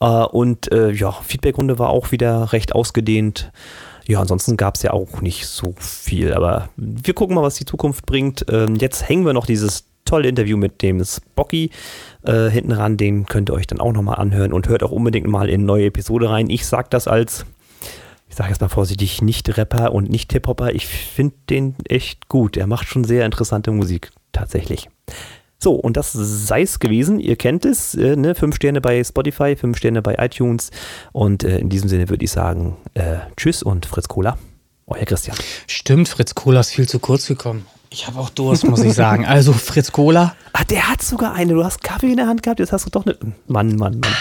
Äh, 0.00 0.06
und 0.06 0.72
äh, 0.72 0.90
ja, 0.90 1.12
Feedbackrunde 1.12 1.78
war 1.78 1.90
auch 1.90 2.12
wieder 2.12 2.52
recht 2.52 2.74
ausgedehnt. 2.74 3.52
Ja, 4.06 4.20
ansonsten 4.20 4.56
gab 4.56 4.74
es 4.74 4.82
ja 4.82 4.92
auch 4.92 5.20
nicht 5.20 5.46
so 5.46 5.74
viel, 5.78 6.34
aber 6.34 6.70
wir 6.76 7.14
gucken 7.14 7.36
mal, 7.36 7.42
was 7.42 7.56
die 7.56 7.64
Zukunft 7.64 8.06
bringt. 8.06 8.44
Ähm, 8.50 8.74
jetzt 8.76 9.08
hängen 9.08 9.24
wir 9.24 9.32
noch 9.34 9.46
dieses 9.46 9.89
tolle 10.04 10.28
Interview 10.28 10.56
mit 10.56 10.82
dem 10.82 11.04
Spocky 11.04 11.70
äh, 12.22 12.48
hinten 12.48 12.72
ran. 12.72 12.96
Den 12.96 13.26
könnt 13.26 13.50
ihr 13.50 13.54
euch 13.54 13.66
dann 13.66 13.80
auch 13.80 13.92
nochmal 13.92 14.16
anhören 14.16 14.52
und 14.52 14.68
hört 14.68 14.82
auch 14.82 14.90
unbedingt 14.90 15.26
mal 15.26 15.48
in 15.48 15.60
eine 15.60 15.64
neue 15.64 15.86
Episode 15.86 16.30
rein. 16.30 16.50
Ich 16.50 16.66
sage 16.66 16.88
das 16.90 17.08
als, 17.08 17.46
ich 18.28 18.36
sage 18.36 18.50
jetzt 18.50 18.60
mal 18.60 18.68
vorsichtig, 18.68 19.22
nicht 19.22 19.56
Rapper 19.56 19.92
und 19.92 20.10
nicht 20.10 20.32
Hip-Hopper. 20.32 20.74
Ich 20.74 20.86
finde 20.86 21.34
den 21.48 21.74
echt 21.88 22.28
gut. 22.28 22.56
Er 22.56 22.66
macht 22.66 22.88
schon 22.88 23.04
sehr 23.04 23.24
interessante 23.24 23.70
Musik, 23.70 24.10
tatsächlich. 24.32 24.88
So, 25.62 25.74
und 25.74 25.98
das 25.98 26.12
sei 26.12 26.62
es 26.62 26.78
gewesen. 26.78 27.20
Ihr 27.20 27.36
kennt 27.36 27.66
es, 27.66 27.94
äh, 27.94 28.16
ne? 28.16 28.34
Fünf 28.34 28.56
Sterne 28.56 28.80
bei 28.80 29.04
Spotify, 29.04 29.56
fünf 29.56 29.76
Sterne 29.76 30.00
bei 30.00 30.16
iTunes. 30.18 30.70
Und 31.12 31.44
äh, 31.44 31.58
in 31.58 31.68
diesem 31.68 31.88
Sinne 31.90 32.08
würde 32.08 32.24
ich 32.24 32.30
sagen, 32.30 32.78
äh, 32.94 33.18
tschüss 33.36 33.62
und 33.62 33.84
Fritz 33.84 34.08
Cola. 34.08 34.38
Euer 34.86 35.04
Christian. 35.04 35.36
Stimmt, 35.66 36.08
Fritz 36.08 36.34
Cola 36.34 36.60
ist 36.60 36.70
viel 36.70 36.88
zu 36.88 36.98
kurz 36.98 37.26
gekommen. 37.26 37.66
Ich 37.92 38.06
habe 38.06 38.20
auch 38.20 38.30
Durst, 38.30 38.64
muss 38.64 38.84
ich 38.84 38.94
sagen. 38.94 39.26
Also 39.26 39.52
Fritz 39.52 39.90
Cola. 39.90 40.36
Ah, 40.52 40.62
der 40.62 40.88
hat 40.88 41.02
sogar 41.02 41.34
eine. 41.34 41.54
Du 41.54 41.64
hast 41.64 41.82
Kaffee 41.82 42.12
in 42.12 42.18
der 42.18 42.28
Hand 42.28 42.44
gehabt, 42.44 42.60
jetzt 42.60 42.72
hast 42.72 42.86
du 42.86 42.90
doch 42.90 43.04
eine. 43.04 43.16
Mann, 43.48 43.74
Mann, 43.74 43.98
Mann. 43.98 44.12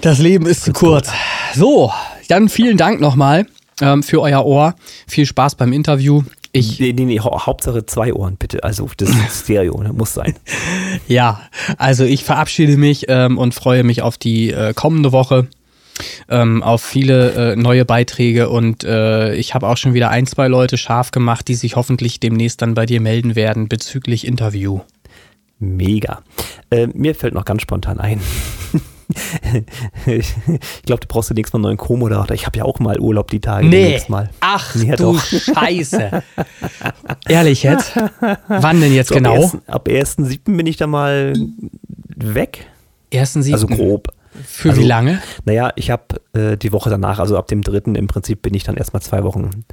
Das 0.00 0.20
Leben 0.20 0.46
ist 0.46 0.62
zu 0.62 0.72
kurz. 0.72 1.10
So, 1.56 1.92
dann 2.28 2.48
vielen 2.48 2.76
Dank 2.76 3.00
nochmal 3.00 3.46
ähm, 3.80 4.04
für 4.04 4.20
euer 4.20 4.46
Ohr. 4.46 4.76
Viel 5.08 5.26
Spaß 5.26 5.56
beim 5.56 5.72
Interview. 5.72 6.22
Ich 6.52 6.78
nee, 6.78 6.92
nee, 6.92 7.04
nee, 7.04 7.18
Hauptsache 7.18 7.84
zwei 7.84 8.14
Ohren 8.14 8.36
bitte. 8.36 8.62
Also 8.62 8.88
das 8.96 9.08
ist 9.10 9.40
Stereo, 9.44 9.82
ne? 9.82 9.92
muss 9.92 10.14
sein. 10.14 10.34
ja, 11.08 11.40
also 11.78 12.04
ich 12.04 12.22
verabschiede 12.22 12.76
mich 12.76 13.06
ähm, 13.08 13.38
und 13.38 13.54
freue 13.54 13.82
mich 13.82 14.02
auf 14.02 14.18
die 14.18 14.52
äh, 14.52 14.72
kommende 14.72 15.10
Woche 15.10 15.48
ähm, 16.28 16.62
auf 16.62 16.82
viele 16.82 17.52
äh, 17.52 17.56
neue 17.56 17.84
Beiträge 17.84 18.48
und 18.48 18.84
äh, 18.84 19.34
ich 19.34 19.54
habe 19.54 19.68
auch 19.68 19.76
schon 19.76 19.94
wieder 19.94 20.10
ein, 20.10 20.26
zwei 20.26 20.48
Leute 20.48 20.76
scharf 20.76 21.10
gemacht, 21.10 21.48
die 21.48 21.54
sich 21.54 21.76
hoffentlich 21.76 22.20
demnächst 22.20 22.62
dann 22.62 22.74
bei 22.74 22.86
dir 22.86 23.00
melden 23.00 23.36
werden 23.36 23.68
bezüglich 23.68 24.26
Interview. 24.26 24.80
Mega. 25.58 26.22
Äh, 26.70 26.88
mir 26.94 27.14
fällt 27.14 27.34
noch 27.34 27.44
ganz 27.44 27.62
spontan 27.62 28.00
ein. 28.00 28.20
ich 30.06 30.32
glaube, 30.84 31.00
du 31.00 31.08
brauchst 31.08 31.30
demnächst 31.30 31.52
mal 31.52 31.58
einen 31.58 31.64
neuen 31.64 31.76
Co-Moderator. 31.76 32.34
Ich 32.34 32.46
habe 32.46 32.58
ja 32.58 32.64
auch 32.64 32.78
mal 32.78 32.98
Urlaub 32.98 33.30
die 33.30 33.40
Tage. 33.40 33.66
Nee. 33.66 34.00
Mal. 34.08 34.30
Ach 34.40 34.74
nee, 34.74 34.90
du 34.96 35.12
doch. 35.12 35.22
Scheiße. 35.22 36.22
Ehrlich 37.28 37.62
jetzt? 37.62 37.92
Wann 38.48 38.80
denn 38.80 38.94
jetzt 38.94 39.08
so 39.08 39.16
genau? 39.16 39.52
Ab 39.66 39.88
1.7. 39.88 40.56
bin 40.56 40.66
ich 40.66 40.76
da 40.76 40.86
mal 40.86 41.34
weg. 42.16 42.66
1.7. 43.12 43.52
Also 43.52 43.66
grob. 43.66 44.08
Für 44.44 44.70
also, 44.70 44.80
wie 44.80 44.86
lange? 44.86 45.20
Naja, 45.44 45.72
ich 45.76 45.90
habe 45.90 46.20
äh, 46.32 46.56
die 46.56 46.72
Woche 46.72 46.90
danach, 46.90 47.18
also 47.18 47.36
ab 47.36 47.48
dem 47.48 47.62
dritten 47.62 47.94
im 47.94 48.06
Prinzip 48.06 48.42
bin 48.42 48.54
ich 48.54 48.64
dann 48.64 48.76
erstmal 48.76 49.02
zwei 49.02 49.24
Wochen. 49.24 49.64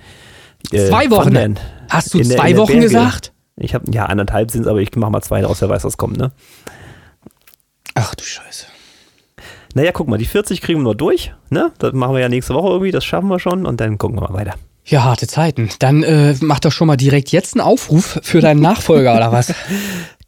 Äh, 0.72 0.88
zwei 0.90 1.10
Wochen? 1.12 1.28
Wandern. 1.28 1.60
Hast 1.90 2.14
du 2.14 2.22
zwei 2.22 2.54
der, 2.54 2.58
Wochen 2.58 2.80
gesagt? 2.80 3.34
Ich 3.56 3.74
habe, 3.74 3.92
ja, 3.92 4.06
anderthalb 4.06 4.52
sind 4.52 4.62
es, 4.62 4.68
aber 4.68 4.80
ich 4.80 4.96
mache 4.96 5.12
mal 5.12 5.22
zwei 5.22 5.42
draus, 5.42 5.62
wer 5.62 5.70
weiß, 5.70 5.84
was 5.84 5.98
kommt, 5.98 6.18
ne? 6.18 6.32
Ach 7.96 8.14
du 8.14 8.24
Scheiße. 8.24 8.68
Naja, 9.74 9.92
guck 9.92 10.08
mal, 10.08 10.18
die 10.18 10.26
40 10.26 10.62
kriegen 10.62 10.80
wir 10.80 10.84
nur 10.84 10.96
durch, 10.96 11.34
ne? 11.50 11.72
Das 11.80 11.94
machen 11.94 12.14
wir 12.14 12.22
ja 12.22 12.30
nächste 12.30 12.54
Woche 12.54 12.70
irgendwie, 12.70 12.92
das 12.92 13.06
schaffen 13.06 13.30
wir 13.30 13.40
schon 13.40 13.66
und 13.66 13.80
dann 13.80 13.98
gucken 13.98 14.18
wir 14.18 14.30
mal 14.30 14.34
weiter. 14.34 14.56
Ja, 14.90 15.04
harte 15.04 15.28
Zeiten. 15.28 15.70
Dann 15.80 16.02
äh, 16.04 16.36
mach 16.40 16.62
doch 16.62 16.72
schon 16.72 16.88
mal 16.88 16.96
direkt 16.96 17.32
jetzt 17.32 17.56
einen 17.56 17.62
Aufruf 17.62 18.20
für 18.24 18.40
deinen 18.40 18.62
Nachfolger 18.62 19.16
oder 19.16 19.32
was? 19.32 19.54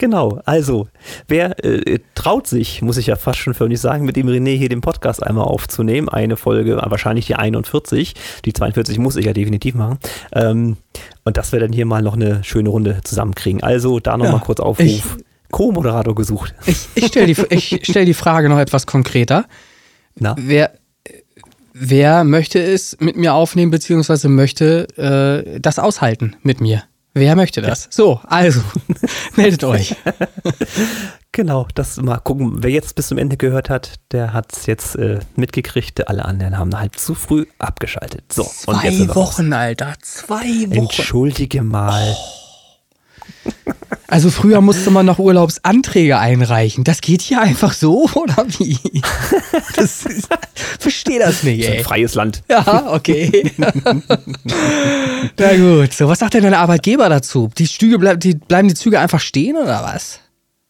Genau, 0.02 0.40
also, 0.46 0.88
wer 1.28 1.62
äh, 1.62 2.00
traut 2.16 2.48
sich, 2.48 2.82
muss 2.82 2.96
ich 2.96 3.08
ja 3.08 3.18
fast 3.18 3.38
schon 3.38 3.54
förmlich 3.54 3.82
sagen, 3.82 4.06
mit 4.06 4.16
dem 4.16 4.30
René 4.30 4.56
hier 4.56 4.70
den 4.70 4.80
Podcast 4.80 5.22
einmal 5.22 5.44
aufzunehmen. 5.44 6.08
Eine 6.08 6.38
Folge, 6.38 6.78
wahrscheinlich 6.82 7.26
die 7.28 7.36
41. 7.36 8.14
Die 8.46 8.54
42 8.54 8.98
muss 8.98 9.18
ich 9.18 9.26
ja 9.26 9.34
definitiv 9.34 9.76
machen. 9.76 10.00
Ähm, 10.32 10.78
und 11.26 11.36
dass 11.36 11.52
wir 11.52 11.60
dann 11.60 11.74
hier 11.74 11.86
mal 11.86 12.02
noch 12.02 12.14
eine 12.14 12.46
schöne 12.46 12.70
Runde 12.70 13.02
zusammenkriegen. 13.04 13.62
Also, 13.62 14.00
da 14.00 14.16
nochmal 14.16 14.36
ja, 14.36 14.40
kurz 14.40 14.62
Aufruf. 14.62 15.18
Co-Moderator 15.52 16.16
gesucht. 16.16 16.56
Ich, 16.66 16.88
ich 16.96 17.08
stelle 17.08 17.34
die, 17.34 17.36
stell 17.84 18.06
die 18.06 18.14
Frage 18.14 18.48
noch 18.48 18.60
etwas 18.60 18.88
konkreter. 18.88 19.48
Na? 20.16 20.34
Wer, 20.40 20.72
wer 21.80 22.24
möchte 22.24 22.60
es 22.62 22.98
mit 23.00 23.16
mir 23.16 23.34
aufnehmen, 23.34 23.72
beziehungsweise 23.72 24.30
möchte 24.30 24.88
äh, 24.98 25.60
das 25.60 25.80
aushalten 25.80 26.36
mit 26.44 26.62
mir? 26.62 26.84
Wer 27.14 27.36
möchte 27.36 27.62
das? 27.62 27.86
Ja. 27.86 27.92
So, 27.92 28.20
also, 28.28 28.62
meldet 29.36 29.64
euch. 29.64 29.96
Genau, 31.32 31.68
das 31.76 31.98
mal 31.98 32.18
gucken. 32.18 32.64
Wer 32.64 32.72
jetzt 32.72 32.96
bis 32.96 33.08
zum 33.08 33.20
Ende 33.20 33.38
gehört 33.38 33.70
hat, 33.70 34.00
der 34.12 34.34
hat 34.34 34.52
es 34.52 34.66
jetzt 34.66 34.96
äh, 34.96 35.20
mitgekriegt. 35.36 36.08
Alle 36.08 36.26
anderen 36.26 36.58
haben 36.58 36.78
halt 36.78 37.00
zu 37.00 37.14
früh 37.14 37.46
abgeschaltet. 37.60 38.34
So, 38.34 38.44
zwei 38.44 39.08
Wochen, 39.14 39.54
Alter. 39.54 39.94
Zwei 40.02 40.38
Wochen. 40.38 40.72
Entschuldige 40.72 41.62
mal. 41.62 42.16
Oh. 42.18 42.49
Also 44.08 44.32
früher 44.32 44.60
musste 44.62 44.90
man 44.90 45.06
noch 45.06 45.20
Urlaubsanträge 45.20 46.18
einreichen. 46.18 46.84
Das 46.84 47.02
geht 47.02 47.22
hier 47.22 47.42
einfach 47.42 47.74
so, 47.74 48.10
oder 48.16 48.46
wie? 48.58 48.80
Das 49.76 50.06
ist, 50.06 50.28
verstehe 50.80 51.20
das 51.20 51.44
nicht, 51.44 51.60
ey. 51.60 51.66
Das 51.66 51.70
ist 51.70 51.78
ein 51.78 51.84
freies 51.84 52.16
Land. 52.16 52.42
Ja, 52.50 52.92
okay. 52.92 53.52
Na 55.38 55.56
gut. 55.56 55.94
So, 55.94 56.08
was 56.08 56.20
sagt 56.20 56.34
denn 56.34 56.44
dein 56.44 56.56
Arbeitgeber 56.56 57.08
dazu? 57.08 57.52
Die, 57.58 57.68
Züge 57.68 58.00
bleib, 58.00 58.20
die 58.20 58.34
bleiben 58.34 58.68
die 58.68 58.74
Züge 58.74 59.00
einfach 59.00 59.20
stehen 59.20 59.56
oder 59.56 59.84
was? 59.84 60.20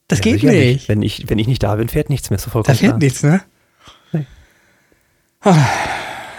Das 0.10 0.20
ja, 0.20 0.24
geht 0.24 0.44
nicht. 0.44 0.54
nicht. 0.54 0.90
Wenn 0.90 1.02
ich, 1.02 1.30
wenn 1.30 1.40
ich 1.40 1.48
nicht 1.48 1.64
da 1.64 1.76
bin, 1.76 1.88
fährt 1.88 2.10
nichts 2.10 2.30
mehr. 2.30 2.40
So 2.40 2.50
vollkommen 2.50 2.76
da 2.76 2.80
fährt 2.80 2.92
klar. 2.92 3.00
nichts, 3.00 3.24
ne? 3.24 3.42
Nee. 4.12 4.26
Ah, 5.42 5.56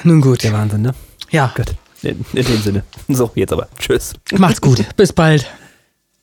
nun 0.05 0.21
gut. 0.21 0.43
Der 0.43 0.53
Wahnsinn, 0.53 0.83
ne? 0.83 0.95
Ja. 1.31 1.53
Gut. 1.57 1.73
In, 2.03 2.25
in 2.33 2.45
dem 2.45 2.63
Sinne. 2.63 2.85
So, 3.09 3.31
jetzt 3.35 3.53
aber. 3.53 3.69
Tschüss. 3.79 4.15
Macht's 4.33 4.61
gut. 4.61 4.85
Bis 4.97 5.13
bald. 5.13 5.47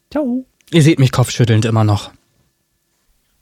Ciao. 0.09 0.45
Ihr 0.71 0.81
seht 0.81 0.99
mich 0.99 1.11
kopfschüttelnd 1.11 1.65
immer 1.65 1.83
noch. 1.83 2.11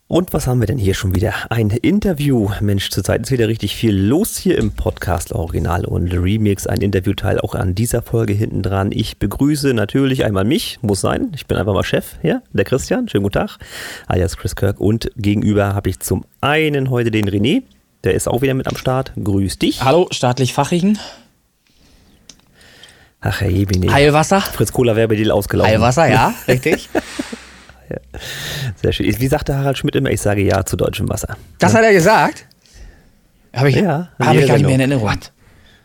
Und 0.08 0.34
was 0.34 0.46
haben 0.46 0.60
wir 0.60 0.68
denn 0.68 0.78
hier 0.78 0.94
schon 0.94 1.16
wieder? 1.16 1.34
Ein 1.50 1.72
Interview. 1.72 2.50
Mensch, 2.62 2.92
zurzeit 2.92 3.24
ist 3.24 3.32
wieder 3.32 3.48
richtig 3.48 3.76
viel 3.76 3.96
los 3.96 4.38
hier 4.38 4.56
im 4.58 4.72
Podcast 4.72 5.34
Original 5.34 5.84
und 5.84 6.14
Remix. 6.14 6.68
Ein 6.68 6.82
Interviewteil 6.82 7.40
auch 7.40 7.56
an 7.56 7.74
dieser 7.74 8.04
Folge 8.04 8.34
hinten 8.34 8.62
dran. 8.62 8.92
Ich 8.92 9.18
begrüße 9.18 9.74
natürlich 9.74 10.24
einmal 10.24 10.46
mich, 10.46 10.78
muss 10.84 11.02
sein. 11.02 11.32
Ich 11.36 11.48
bin 11.48 11.58
einfach 11.58 11.74
mal 11.74 11.84
Chef 11.84 12.18
hier, 12.22 12.44
der 12.54 12.66
Christian. 12.66 13.10
Schönen 13.10 13.24
guten 13.24 13.34
Tag, 13.34 13.58
alias 14.06 14.38
Chris 14.38 14.56
Kirk. 14.56 14.80
Und 14.80 15.10
gegenüber 15.18 15.74
habe 15.74 15.90
ich 15.90 16.00
zum 16.00 16.24
einen 16.40 16.92
heute 16.92 17.10
den 17.10 17.28
René. 17.28 17.64
Der 18.04 18.14
ist 18.14 18.28
auch 18.28 18.44
wieder 18.44 18.54
mit 18.54 18.68
am 18.68 18.78
Start. 18.78 19.12
Grüß 19.22 19.58
dich. 19.58 19.84
Hallo, 19.84 20.08
staatlich 20.12 20.54
Fachigen. 20.54 21.00
Ach, 23.28 23.42
Herr 23.42 23.50
Jebini. 23.50 23.88
Heilwasser. 23.88 24.40
Fritz 24.40 24.72
Kohler 24.72 24.96
wäre 24.96 25.08
bei 25.08 25.16
dir 25.16 25.34
ausgelaufen. 25.34 25.72
Heilwasser, 25.72 26.08
ja, 26.08 26.36
richtig. 26.48 26.90
ja. 27.90 27.98
Sehr 28.82 28.94
schön. 28.94 29.20
Wie 29.20 29.28
sagte 29.28 29.58
Harald 29.58 29.80
Schmidt 29.80 29.96
immer, 29.96 30.12
ich 30.12 30.22
sage 30.22 30.44
ja 30.44 30.64
zu 30.64 30.78
deutschem 30.78 31.10
Wasser. 31.10 31.36
Das 31.58 31.74
ja. 31.74 31.80
hat 31.80 31.86
er 31.86 31.94
gesagt? 31.94 32.46
Habe 33.56 33.70
ich, 33.70 33.78
ja, 33.78 34.10
hab 34.20 34.36
ich 34.36 34.48
gar 34.48 34.58
nicht 34.58 34.66
mehr 34.66 34.76
in 34.76 34.82
Erinnerung. 34.82 35.10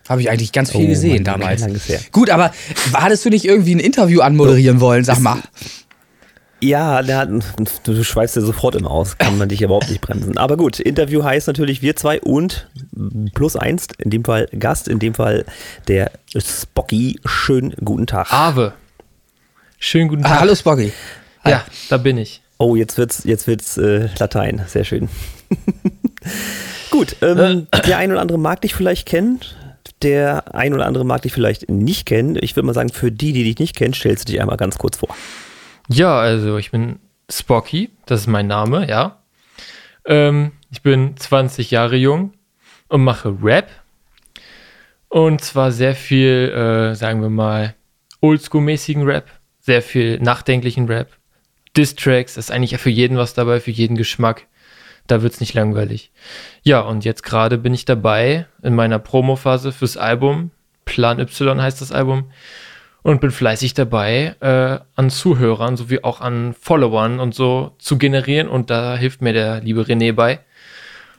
Habe 0.07 0.21
ich 0.21 0.29
eigentlich 0.29 0.53
ganz 0.53 0.73
viel 0.73 0.85
oh, 0.85 0.89
gesehen 0.89 1.23
Mann, 1.23 1.41
damals. 1.41 1.65
Gut, 2.13 2.29
aber 2.29 2.51
hattest 2.93 3.25
du 3.25 3.31
nicht 3.31 3.47
irgendwie 3.47 3.75
ein 3.75 3.81
Interview 3.81 4.21
anmoderieren 4.21 4.81
wollen, 4.81 5.05
sag 5.05 5.21
mal? 5.21 5.39
Ja, 6.63 7.03
der, 7.03 7.27
du, 7.27 7.41
du 7.85 8.05
schweifst 8.05 8.37
ja 8.37 8.43
sofort 8.43 8.75
immer 8.75 8.91
aus, 8.91 9.17
kann 9.17 9.39
man 9.39 9.49
dich 9.49 9.63
überhaupt 9.63 9.89
nicht 9.89 10.03
bremsen. 10.03 10.37
Aber 10.37 10.59
gut, 10.59 10.79
Interview 10.79 11.25
heißt 11.25 11.47
natürlich 11.47 11.81
wir 11.81 11.97
zwei 11.97 12.21
und 12.21 12.69
plus 13.35 13.57
eins, 13.57 13.89
in 13.99 14.11
dem 14.11 14.25
Fall 14.25 14.47
Gast, 14.59 14.87
in 14.87 14.99
dem 14.99 15.15
Fall 15.15 15.47
der 15.89 16.11
Spocky. 16.37 17.19
Schönen 17.25 17.75
guten 17.83 18.07
Tag. 18.07 18.31
Ave. 18.33 18.75
Schönen 19.79 20.09
guten 20.09 20.23
Tag. 20.23 20.33
Ah, 20.33 20.41
hallo 20.41 20.55
Spocky. 20.55 20.93
Hi. 21.45 21.51
Ja, 21.53 21.65
da 21.89 21.97
bin 21.97 22.19
ich. 22.19 22.43
Oh, 22.59 22.77
jetzt 22.77 22.99
wird's, 22.99 23.25
jetzt 23.25 23.47
wird's 23.47 23.79
äh, 23.79 24.11
Latein. 24.19 24.63
Sehr 24.67 24.85
schön. 24.85 25.09
gut, 26.91 27.17
ähm, 27.23 27.69
der 27.87 27.97
ein 27.97 28.11
oder 28.13 28.21
andere 28.21 28.39
mag 28.39 28.61
dich 28.61 28.75
vielleicht 28.75 29.09
kennen. 29.09 29.41
Der 30.03 30.55
ein 30.55 30.75
oder 30.75 30.85
andere 30.85 31.05
mag 31.05 31.23
dich 31.23 31.33
vielleicht 31.33 31.71
nicht 31.71 32.05
kennen. 32.05 32.37
Ich 32.39 32.55
würde 32.55 32.67
mal 32.67 32.75
sagen, 32.75 32.91
für 32.91 33.11
die, 33.11 33.33
die 33.33 33.45
dich 33.45 33.59
nicht 33.59 33.77
kennen, 33.77 33.95
stellst 33.95 34.29
du 34.29 34.33
dich 34.33 34.43
einmal 34.43 34.59
ganz 34.59 34.77
kurz 34.77 34.99
vor. 34.99 35.09
Ja, 35.93 36.21
also 36.21 36.57
ich 36.57 36.71
bin 36.71 37.01
Spocky, 37.29 37.91
das 38.07 38.21
ist 38.21 38.27
mein 38.29 38.47
Name, 38.47 38.89
ja. 38.89 39.19
Ähm, 40.05 40.53
ich 40.71 40.83
bin 40.83 41.17
20 41.17 41.73
Jahre 41.73 41.97
jung 41.97 42.33
und 42.89 43.03
mache 43.03 43.37
Rap. 43.43 43.69
Und 45.09 45.43
zwar 45.43 45.73
sehr 45.73 45.97
viel, 45.97 46.53
äh, 46.55 46.95
sagen 46.95 47.23
wir 47.23 47.29
mal, 47.29 47.75
oldschool-mäßigen 48.23 49.05
Rap, 49.05 49.27
sehr 49.59 49.83
viel 49.83 50.21
nachdenklichen 50.21 50.87
Rap. 50.87 51.09
Distracks, 51.77 52.37
ist 52.37 52.53
eigentlich 52.53 52.79
für 52.79 52.91
jeden 52.91 53.17
was 53.17 53.35
dabei, 53.35 53.59
für 53.59 53.73
jeden 53.73 53.97
Geschmack. 53.97 54.47
Da 55.09 55.23
wird 55.23 55.33
es 55.33 55.41
nicht 55.41 55.55
langweilig. 55.55 56.13
Ja, 56.63 56.83
und 56.83 57.05
jetzt 57.05 57.25
gerade 57.25 57.59
bin 57.59 57.75
ich 57.75 57.85
dabei 57.85 58.47
in 58.63 58.77
meiner 58.77 59.01
Promophase 59.01 59.73
fürs 59.73 59.97
Album. 59.97 60.53
Plan 60.85 61.19
Y 61.19 61.61
heißt 61.61 61.81
das 61.81 61.91
Album 61.91 62.31
und 63.03 63.21
bin 63.21 63.31
fleißig 63.31 63.75
dabei, 63.75 64.37
äh, 64.41 64.79
an 64.95 65.11
Zuhörern 65.11 65.77
sowie 65.77 66.01
auch 66.03 66.21
an 66.21 66.55
Followern 66.59 67.21
und 67.21 67.35
so 67.35 67.75
zu 67.79 67.99
generieren. 67.99 68.49
Und 68.49 68.71
da 68.71 68.97
hilft 68.97 69.23
mir 69.23 69.33
der 69.33 69.61
liebe 69.61 69.83
René 69.83 70.13
bei. 70.13 70.41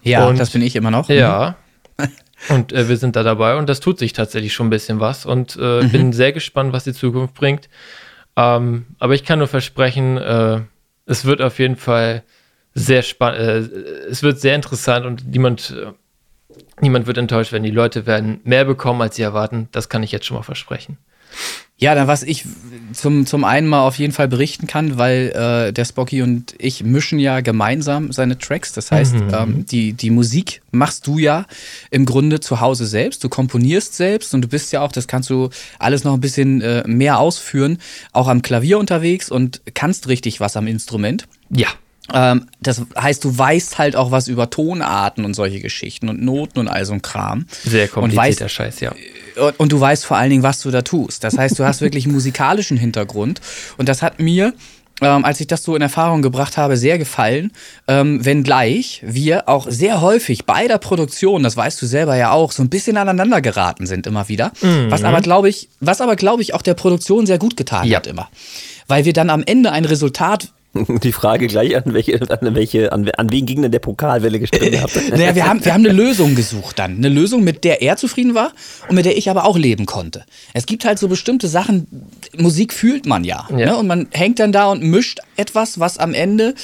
Ja, 0.04 0.28
und, 0.28 0.40
das 0.40 0.52
bin 0.52 0.62
ich 0.62 0.76
immer 0.76 0.92
noch. 0.92 1.10
Ja. 1.10 1.56
Mhm. 1.98 2.08
und 2.50 2.74
äh, 2.74 2.88
wir 2.88 2.98
sind 2.98 3.16
da 3.16 3.24
dabei 3.24 3.56
und 3.56 3.68
das 3.70 3.80
tut 3.80 4.00
sich 4.00 4.14
tatsächlich 4.14 4.54
schon 4.54 4.68
ein 4.68 4.72
bisschen 4.72 5.00
was. 5.00 5.26
Und 5.26 5.58
äh, 5.60 5.84
mhm. 5.84 5.92
bin 5.92 6.14
sehr 6.14 6.34
gespannt, 6.34 6.74
was 6.74 6.84
die 6.84 6.94
Zukunft 6.94 7.34
bringt. 7.34 7.70
Ähm, 8.36 8.86
aber 9.00 9.16
ich 9.16 9.24
kann 9.24 9.40
nur 9.40 9.48
versprechen, 9.48 10.18
äh, 10.18 10.62
es 11.06 11.26
wird 11.26 11.42
auf 11.42 11.60
jeden 11.60 11.76
Fall 11.76 12.24
sehr 12.74 13.02
spannend, 13.02 13.42
äh, 13.42 13.58
es 14.10 14.24
wird 14.24 14.40
sehr 14.40 14.56
interessant 14.56 15.06
und 15.06 15.28
niemand, 15.28 15.76
äh, 15.78 15.92
niemand 16.80 17.08
wird 17.08 17.18
enttäuscht 17.18 17.52
werden. 17.52 17.64
Die 17.64 17.72
Leute 17.72 18.06
werden 18.06 18.40
mehr 18.44 18.66
bekommen, 18.66 19.02
als 19.02 19.16
sie 19.16 19.24
erwarten. 19.24 19.68
Das 19.72 19.90
kann 19.90 20.04
ich 20.04 20.12
jetzt 20.12 20.26
schon 20.28 20.38
mal 20.38 20.44
versprechen. 20.44 20.98
Ja, 21.82 21.96
dann 21.96 22.08
was 22.08 22.22
ich 22.22 22.46
zum, 22.94 23.26
zum 23.26 23.44
einen 23.44 23.68
mal 23.68 23.88
auf 23.88 23.98
jeden 23.98 24.14
Fall 24.14 24.28
berichten 24.28 24.68
kann, 24.68 25.00
weil 25.00 25.32
äh, 25.32 25.74
der 25.74 25.84
Spocky 25.84 26.22
und 26.22 26.54
ich 26.60 26.84
mischen 26.84 27.18
ja 27.18 27.42
gemeinsam 27.42 28.12
seine 28.12 28.38
Tracks. 28.38 28.72
Das 28.72 28.92
heißt, 28.92 29.16
mhm. 29.16 29.34
ähm, 29.34 29.66
die, 29.66 29.94
die 29.94 30.12
Musik 30.12 30.62
machst 30.70 31.08
du 31.08 31.18
ja 31.18 31.48
im 31.90 32.06
Grunde 32.06 32.40
zu 32.40 32.60
Hause 32.60 32.86
selbst. 32.86 33.24
Du 33.24 33.30
komponierst 33.30 33.96
selbst 33.96 34.36
und 34.36 34.44
du 34.44 34.48
bist 34.48 34.72
ja 34.72 34.82
auch, 34.82 34.92
das 34.92 35.08
kannst 35.08 35.32
du 35.32 35.50
alles 35.80 36.04
noch 36.04 36.14
ein 36.14 36.22
bisschen 36.22 36.62
äh, 36.62 36.84
mehr 36.86 37.18
ausführen, 37.18 37.80
auch 38.14 38.28
am 38.28 38.44
Klavier 38.44 38.78
unterwegs 38.78 39.32
und 39.32 39.62
kannst 39.74 40.08
richtig 40.08 40.40
was 40.40 40.56
am 40.56 40.68
Instrument. 40.68 41.28
Ja. 41.50 41.70
Ähm, 42.14 42.48
das 42.60 42.82
heißt, 43.00 43.24
du 43.24 43.38
weißt 43.38 43.78
halt 43.78 43.96
auch 43.96 44.12
was 44.12 44.28
über 44.28 44.50
Tonarten 44.50 45.26
und 45.26 45.34
solche 45.34 45.60
Geschichten 45.60 46.10
und 46.10 46.22
Noten 46.22 46.60
und 46.60 46.68
all 46.68 46.86
so 46.86 46.94
ein 46.94 47.02
Kram. 47.02 47.46
Sehr 47.64 47.88
komplizierter 47.88 48.46
weißt, 48.46 48.54
Scheiß, 48.54 48.80
ja. 48.82 48.94
Und, 49.40 49.60
und, 49.60 49.72
du 49.72 49.80
weißt 49.80 50.06
vor 50.06 50.18
allen 50.18 50.30
Dingen, 50.30 50.44
was 50.44 50.62
du 50.62 50.72
da 50.72 50.82
tust. 50.82 51.24
Das 51.24 51.38
heißt, 51.38 51.58
du 51.58 51.64
hast 51.64 51.82
wirklich 51.82 52.06
einen 52.06 52.14
musikalischen 52.14 52.78
Hintergrund. 52.78 53.42
Und 53.78 53.88
das 53.88 54.02
hat 54.02 54.20
mir, 54.20 54.54
ähm, 55.02 55.26
als 55.26 55.40
ich 55.40 55.48
das 55.48 55.64
so 55.64 55.76
in 55.76 55.82
Erfahrung 55.82 56.22
gebracht 56.22 56.58
habe, 56.58 56.78
sehr 56.78 56.98
gefallen. 56.98 57.52
Ähm, 57.88 58.24
wenngleich 58.26 59.02
wir 59.06 59.48
auch 59.48 59.68
sehr 59.70 60.02
häufig 60.02 60.46
bei 60.46 60.68
der 60.68 60.78
Produktion, 60.78 61.44
das 61.44 61.58
weißt 61.58 61.82
du 61.82 61.86
selber 61.86 62.16
ja 62.16 62.32
auch, 62.32 62.52
so 62.52 62.62
ein 62.62 62.70
bisschen 62.70 62.98
aneinander 62.98 63.42
geraten 63.42 63.88
sind 63.88 64.06
immer 64.06 64.28
wieder. 64.28 64.52
Mhm. 64.62 64.92
Was 64.92 65.04
aber, 65.04 65.22
glaube 65.22 65.50
ich, 65.50 65.70
was 65.80 66.02
aber, 66.02 66.16
glaube 66.16 66.42
ich, 66.42 66.54
auch 66.54 66.62
der 66.62 66.74
Produktion 66.74 67.26
sehr 67.26 67.40
gut 67.40 67.58
getan 67.58 67.88
ja. 67.88 67.98
hat 67.98 68.08
immer. 68.08 68.30
Weil 68.88 69.06
wir 69.06 69.14
dann 69.14 69.30
am 69.30 69.44
Ende 69.46 69.72
ein 69.72 69.86
Resultat 69.86 70.50
Die 71.04 71.12
Frage 71.12 71.48
gleich 71.48 71.76
an 71.76 71.94
welche, 71.94 72.22
an 72.22 72.56
welche, 72.56 72.92
an, 72.92 73.10
an 73.10 73.32
wen 73.32 73.46
ging 73.46 73.62
denn 73.62 73.72
der 73.72 73.80
Pokalwelle 73.80 74.40
gestellt 74.40 74.82
habt. 74.82 74.96
naja, 75.10 75.36
wir 75.36 75.46
haben, 75.46 75.64
wir 75.64 75.74
haben 75.74 75.86
eine 75.86 75.94
Lösung 75.94 76.36
gesucht 76.36 76.80
dann. 76.80 76.98
Eine 76.98 77.10
Lösung, 77.10 77.44
mit 77.44 77.64
der 77.64 77.82
er 77.82 77.98
zufrieden 77.98 78.36
war 78.36 78.54
und 78.88 78.96
mit 78.96 79.06
der 79.06 79.18
ich 79.18 79.30
aber 79.30 79.46
auch 79.46 79.58
leben 79.58 79.86
konnte. 79.86 80.24
Es 80.54 80.66
gibt 80.66 80.86
halt 80.86 80.98
so 81.00 81.08
bestimmte 81.08 81.48
Sachen, 81.48 81.88
Musik 82.38 82.74
fühlt 82.74 83.06
man 83.06 83.24
ja. 83.24 83.48
ja. 83.50 83.58
Ne? 83.58 83.78
Und 83.78 83.88
man 83.88 84.08
hängt 84.12 84.40
dann 84.40 84.52
da 84.52 84.72
und 84.72 84.82
mischt 84.84 85.20
etwas, 85.36 85.80
was 85.80 85.98
am 85.98 86.14
Ende 86.14 86.56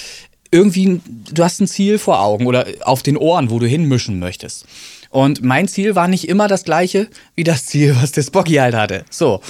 irgendwie, 0.52 1.02
du 1.34 1.44
hast 1.44 1.60
ein 1.60 1.68
Ziel 1.68 2.00
vor 2.00 2.22
Augen 2.22 2.48
oder 2.48 2.66
auf 2.84 3.04
den 3.04 3.18
Ohren, 3.18 3.50
wo 3.50 3.60
du 3.60 3.68
hinmischen 3.68 4.20
möchtest. 4.20 4.66
Und 5.10 5.44
mein 5.44 5.68
Ziel 5.68 5.96
war 5.96 6.08
nicht 6.08 6.28
immer 6.28 6.48
das 6.48 6.64
gleiche 6.64 7.08
wie 7.36 7.44
das 7.44 7.66
Ziel, 7.66 7.96
was 8.02 8.12
der 8.12 8.24
Spocky 8.24 8.56
halt 8.56 8.76
hatte. 8.76 9.06
So. 9.10 9.42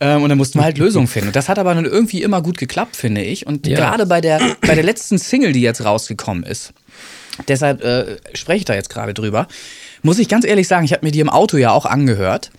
Ähm, 0.00 0.22
und 0.22 0.28
dann 0.28 0.38
mussten 0.38 0.58
wir 0.58 0.64
halt 0.64 0.78
Lösungen 0.78 1.06
finden. 1.06 1.32
Das 1.32 1.48
hat 1.48 1.58
aber 1.58 1.74
dann 1.74 1.84
irgendwie 1.84 2.22
immer 2.22 2.42
gut 2.42 2.58
geklappt, 2.58 2.96
finde 2.96 3.22
ich. 3.22 3.46
Und 3.46 3.66
ja. 3.66 3.76
gerade 3.76 4.06
bei 4.06 4.20
der, 4.20 4.40
bei 4.60 4.74
der 4.74 4.84
letzten 4.84 5.18
Single, 5.18 5.52
die 5.52 5.62
jetzt 5.62 5.84
rausgekommen 5.84 6.44
ist, 6.44 6.72
deshalb 7.46 7.82
äh, 7.82 8.16
spreche 8.34 8.58
ich 8.58 8.64
da 8.64 8.74
jetzt 8.74 8.90
gerade 8.90 9.14
drüber, 9.14 9.48
muss 10.02 10.18
ich 10.18 10.28
ganz 10.28 10.44
ehrlich 10.44 10.68
sagen, 10.68 10.84
ich 10.84 10.92
habe 10.92 11.04
mir 11.04 11.12
die 11.12 11.20
im 11.20 11.30
Auto 11.30 11.56
ja 11.56 11.70
auch 11.70 11.86
angehört, 11.86 12.50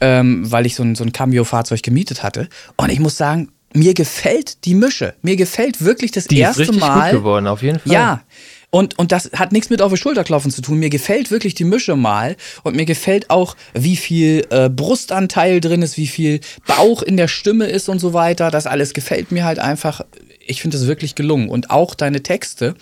ähm, 0.00 0.50
weil 0.50 0.66
ich 0.66 0.74
so 0.74 0.82
ein, 0.82 0.94
so 0.94 1.04
ein 1.04 1.12
Cambio-Fahrzeug 1.12 1.82
gemietet 1.82 2.22
hatte. 2.22 2.48
Und 2.76 2.90
ich 2.90 3.00
muss 3.00 3.16
sagen, 3.16 3.50
mir 3.72 3.94
gefällt 3.94 4.64
die 4.64 4.74
Mische. 4.74 5.14
Mir 5.22 5.36
gefällt 5.36 5.84
wirklich 5.84 6.10
das 6.10 6.26
die 6.26 6.38
erste 6.38 6.62
ist 6.62 6.68
richtig 6.70 6.80
Mal. 6.82 7.10
Gut 7.10 7.20
geworden, 7.20 7.46
auf 7.46 7.62
jeden 7.62 7.78
Fall. 7.78 7.92
Ja, 7.92 8.22
und, 8.70 8.98
und 8.98 9.12
das 9.12 9.30
hat 9.32 9.52
nichts 9.52 9.70
mit 9.70 9.80
auf 9.80 9.92
die 9.92 9.98
Schulter 9.98 10.24
klopfen 10.24 10.50
zu 10.50 10.60
tun. 10.60 10.78
Mir 10.78 10.90
gefällt 10.90 11.30
wirklich 11.30 11.54
die 11.54 11.64
Mische 11.64 11.96
mal. 11.96 12.36
Und 12.62 12.76
mir 12.76 12.84
gefällt 12.84 13.30
auch, 13.30 13.56
wie 13.74 13.96
viel 13.96 14.46
äh, 14.50 14.68
Brustanteil 14.68 15.60
drin 15.60 15.82
ist, 15.82 15.96
wie 15.96 16.06
viel 16.06 16.40
Bauch 16.66 17.02
in 17.02 17.16
der 17.16 17.28
Stimme 17.28 17.66
ist 17.66 17.88
und 17.88 18.00
so 18.00 18.12
weiter. 18.12 18.50
Das 18.50 18.66
alles 18.66 18.92
gefällt 18.92 19.32
mir 19.32 19.44
halt 19.44 19.58
einfach. 19.58 20.02
Ich 20.44 20.62
finde 20.62 20.76
es 20.76 20.86
wirklich 20.86 21.14
gelungen. 21.14 21.48
Und 21.48 21.70
auch 21.70 21.94
deine 21.94 22.22
Texte, 22.22 22.74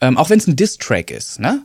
ähm, 0.00 0.16
auch 0.16 0.30
wenn 0.30 0.38
es 0.38 0.46
ein 0.46 0.56
Diss-Track 0.56 1.10
ist, 1.10 1.38
ne? 1.38 1.62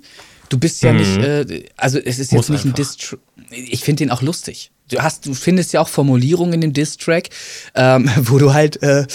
Du 0.49 0.59
bist 0.59 0.83
ja 0.83 0.93
mhm. 0.93 0.99
nicht, 0.99 1.17
äh, 1.17 1.63
also 1.75 1.97
es 1.97 2.19
ist 2.19 2.33
Muss 2.33 2.47
jetzt 2.47 2.49
nicht 2.49 2.65
einfach. 2.65 2.71
ein 2.71 2.75
Diss-Track. 2.75 3.19
Ich 3.49 3.83
finde 3.83 4.03
den 4.03 4.11
auch 4.11 4.21
lustig 4.21 4.71
du 4.91 4.99
hast, 4.99 5.25
du 5.25 5.33
findest 5.33 5.73
ja 5.73 5.81
auch 5.81 5.87
Formulierungen 5.87 6.53
in 6.53 6.61
dem 6.61 6.73
Diss-Track, 6.73 7.29
ähm, 7.75 8.09
wo 8.17 8.37
du 8.37 8.53
halt 8.53 8.81
äh, 8.81 9.05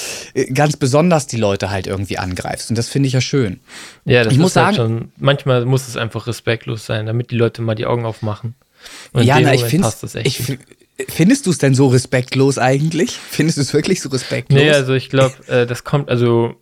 ganz 0.53 0.77
besonders 0.77 1.27
die 1.27 1.37
Leute 1.37 1.71
halt 1.71 1.87
irgendwie 1.87 2.19
angreifst. 2.19 2.71
Und 2.71 2.77
das 2.77 2.89
finde 2.89 3.07
ich 3.09 3.13
ja 3.13 3.21
schön. 3.21 3.61
Ja, 4.05 4.25
das 4.25 4.33
ich 4.33 4.39
muss 4.39 4.57
halt 4.57 4.77
sagen, 4.77 4.89
schon, 4.89 5.13
manchmal 5.17 5.65
muss 5.65 5.89
es 5.89 5.97
einfach 5.97 6.27
respektlos 6.27 6.87
sein, 6.87 7.07
damit 7.07 7.31
die 7.31 7.37
Leute 7.37 7.63
mal 7.63 7.75
die 7.75 7.87
Augen 7.87 8.05
aufmachen. 8.05 8.55
Und 9.13 9.25
ja, 9.25 9.39
na, 9.41 9.55
ich 9.55 9.65
finde 9.65 9.91
ich, 10.25 10.59
Findest 11.09 11.47
du 11.47 11.51
es 11.51 11.59
denn 11.59 11.75
so 11.75 11.89
respektlos 11.89 12.59
eigentlich? 12.59 13.13
Findest 13.31 13.59
du 13.59 13.63
es 13.63 13.73
wirklich 13.73 14.01
so 14.01 14.09
respektlos? 14.09 14.61
Nee, 14.61 14.71
also 14.71 14.95
ich 14.95 15.09
glaube, 15.09 15.35
äh, 15.49 15.67
das 15.67 15.85
kommt, 15.85 16.09
also 16.09 16.57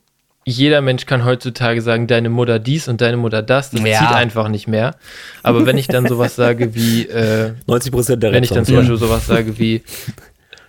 jeder 0.48 0.80
Mensch 0.80 1.06
kann 1.06 1.24
heutzutage 1.24 1.82
sagen, 1.82 2.06
deine 2.06 2.30
Mutter 2.30 2.58
dies 2.58 2.88
und 2.88 3.00
deine 3.00 3.16
Mutter 3.16 3.42
das. 3.42 3.70
Das 3.70 3.80
ja. 3.82 3.98
zieht 3.98 4.10
einfach 4.10 4.48
nicht 4.48 4.66
mehr. 4.66 4.94
Aber 5.42 5.66
wenn 5.66 5.76
ich 5.76 5.88
dann 5.88 6.06
sowas 6.06 6.36
sage 6.36 6.74
wie 6.74 7.02
äh, 7.06 7.52
90 7.66 7.92
Prozent 7.92 8.22
der 8.22 8.32
Wenn 8.32 8.44
ich 8.44 8.50
dann 8.50 8.64
zum 8.64 8.76
Beispiel 8.76 8.96
sowas 8.96 9.26
sage 9.26 9.58
wie 9.58 9.82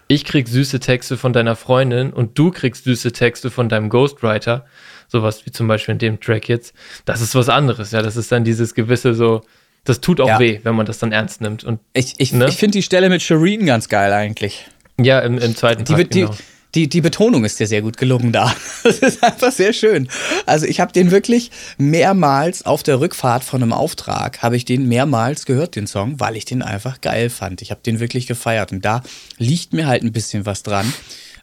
ich 0.08 0.26
krieg 0.26 0.48
süße 0.48 0.80
Texte 0.80 1.18
von 1.18 1.34
deiner 1.34 1.56
Freundin 1.56 2.12
und 2.12 2.38
du 2.38 2.52
kriegst 2.52 2.84
süße 2.84 3.12
Texte 3.12 3.52
von 3.52 3.70
deinem 3.70 3.90
Ghostwriter, 3.90 4.66
sowas 5.08 5.46
wie 5.46 5.52
zum 5.52 5.68
Beispiel 5.68 5.94
in 5.94 6.00
dem 6.00 6.20
Track 6.20 6.50
jetzt, 6.50 6.74
das 7.06 7.22
ist 7.22 7.36
was 7.36 7.48
anderes. 7.48 7.92
Ja, 7.92 8.02
das 8.02 8.18
ist 8.18 8.32
dann 8.32 8.44
dieses 8.44 8.74
gewisse 8.74 9.14
so, 9.14 9.44
das 9.86 10.02
tut 10.02 10.20
auch 10.20 10.28
ja. 10.28 10.40
weh, 10.40 10.60
wenn 10.64 10.76
man 10.76 10.88
das 10.88 10.98
dann 10.98 11.12
ernst 11.12 11.42
nimmt. 11.42 11.64
Und 11.64 11.80
ich, 11.94 12.16
ich, 12.18 12.34
ne? 12.34 12.48
ich 12.50 12.58
finde 12.58 12.80
die 12.80 12.84
Stelle 12.84 13.10
mit 13.10 13.22
Shireen 13.22 13.66
ganz 13.66 13.88
geil 13.88 14.12
eigentlich. 14.12 14.66
Ja, 15.00 15.20
im, 15.20 15.38
im 15.38 15.56
zweiten 15.56 15.86
die, 15.86 15.94
Part, 15.94 16.12
genau. 16.12 16.32
Die, 16.32 16.38
die, 16.76 16.88
die 16.88 17.02
Betonung 17.02 17.46
ist 17.46 17.60
dir 17.60 17.68
sehr 17.68 17.82
gut 17.82 17.98
gelungen 17.98 18.32
da. 18.32 18.54
Das 18.84 19.00
ist 19.00 19.24
einfach 19.24 19.52
sehr 19.52 19.74
schön. 19.74 20.08
Also 20.46 20.66
ich 20.66 20.80
habe 20.80 20.92
den 20.92 21.12
wirklich 21.12 21.52
mehrmals 21.78 22.66
auf 22.66 22.82
der 22.82 23.00
Rückfahrt 23.00 23.44
von 23.44 23.62
einem 23.62 23.74
Auftrag, 23.74 24.42
habe 24.42 24.56
ich 24.56 24.66
den 24.66 24.88
mehrmals 24.88 25.46
gehört, 25.46 25.76
den 25.76 25.88
Song, 25.88 26.20
weil 26.20 26.36
ich 26.36 26.46
den 26.46 26.62
einfach 26.62 27.02
geil 27.02 27.30
fand. 27.30 27.62
Ich 27.62 27.72
habe 27.72 27.82
den 27.86 28.00
wirklich 28.00 28.26
gefeiert 28.28 28.72
und 28.72 28.86
da 28.86 29.04
liegt 29.38 29.74
mir 29.74 29.88
halt 29.88 30.04
ein 30.04 30.12
bisschen 30.12 30.46
was 30.46 30.64
dran. 30.64 30.92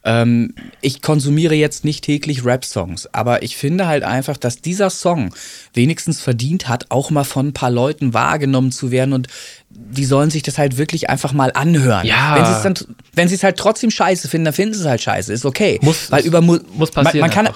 Ähm, 0.07 0.55
ich 0.83 1.03
konsumiere 1.03 1.57
jetzt 1.57 1.85
nicht 1.85 2.05
täglich 2.05 2.45
Rap-Songs, 2.45 3.09
aber 3.13 3.43
ich 3.43 3.57
finde 3.57 3.89
halt 3.89 4.05
einfach, 4.05 4.37
dass 4.37 4.61
dieser 4.61 4.89
Song 4.89 5.35
wenigstens 5.75 6.21
verdient 6.21 6.69
hat, 6.69 6.87
auch 6.91 7.11
mal 7.11 7.25
von 7.25 7.49
ein 7.49 7.53
paar 7.53 7.73
Leuten 7.73 8.15
wahrgenommen 8.15 8.71
zu 8.71 8.93
werden 8.93 9.13
und 9.13 9.27
die 9.69 10.05
sollen 10.05 10.31
sich 10.31 10.45
das 10.45 10.59
halt 10.59 10.79
wirklich 10.79 11.11
einfach 11.11 11.33
mal 11.33 11.51
anhören. 11.53 12.07
Ja. 12.07 12.37
Wenn 12.37 12.47
sie 12.47 12.53
es 12.53 12.63
dann, 12.63 12.97
wenn 13.15 13.29
sie 13.29 13.35
es 13.35 13.43
halt 13.43 13.57
trotzdem 13.57 13.91
scheiße 13.91 14.29
finden, 14.29 14.45
dann 14.45 14.55
finden 14.55 14.75
sie 14.75 14.81
es 14.81 14.87
halt 14.87 15.03
scheiße. 15.03 15.33
Ist 15.33 15.45
okay. 15.45 15.81
Muss, 15.83 16.09
Weil 16.11 16.25
über 16.25 16.41
Mu 16.41 16.59
muss 16.75 16.93
passieren. 16.93 17.21
Man, 17.21 17.35
man 17.35 17.45
kann, 17.47 17.55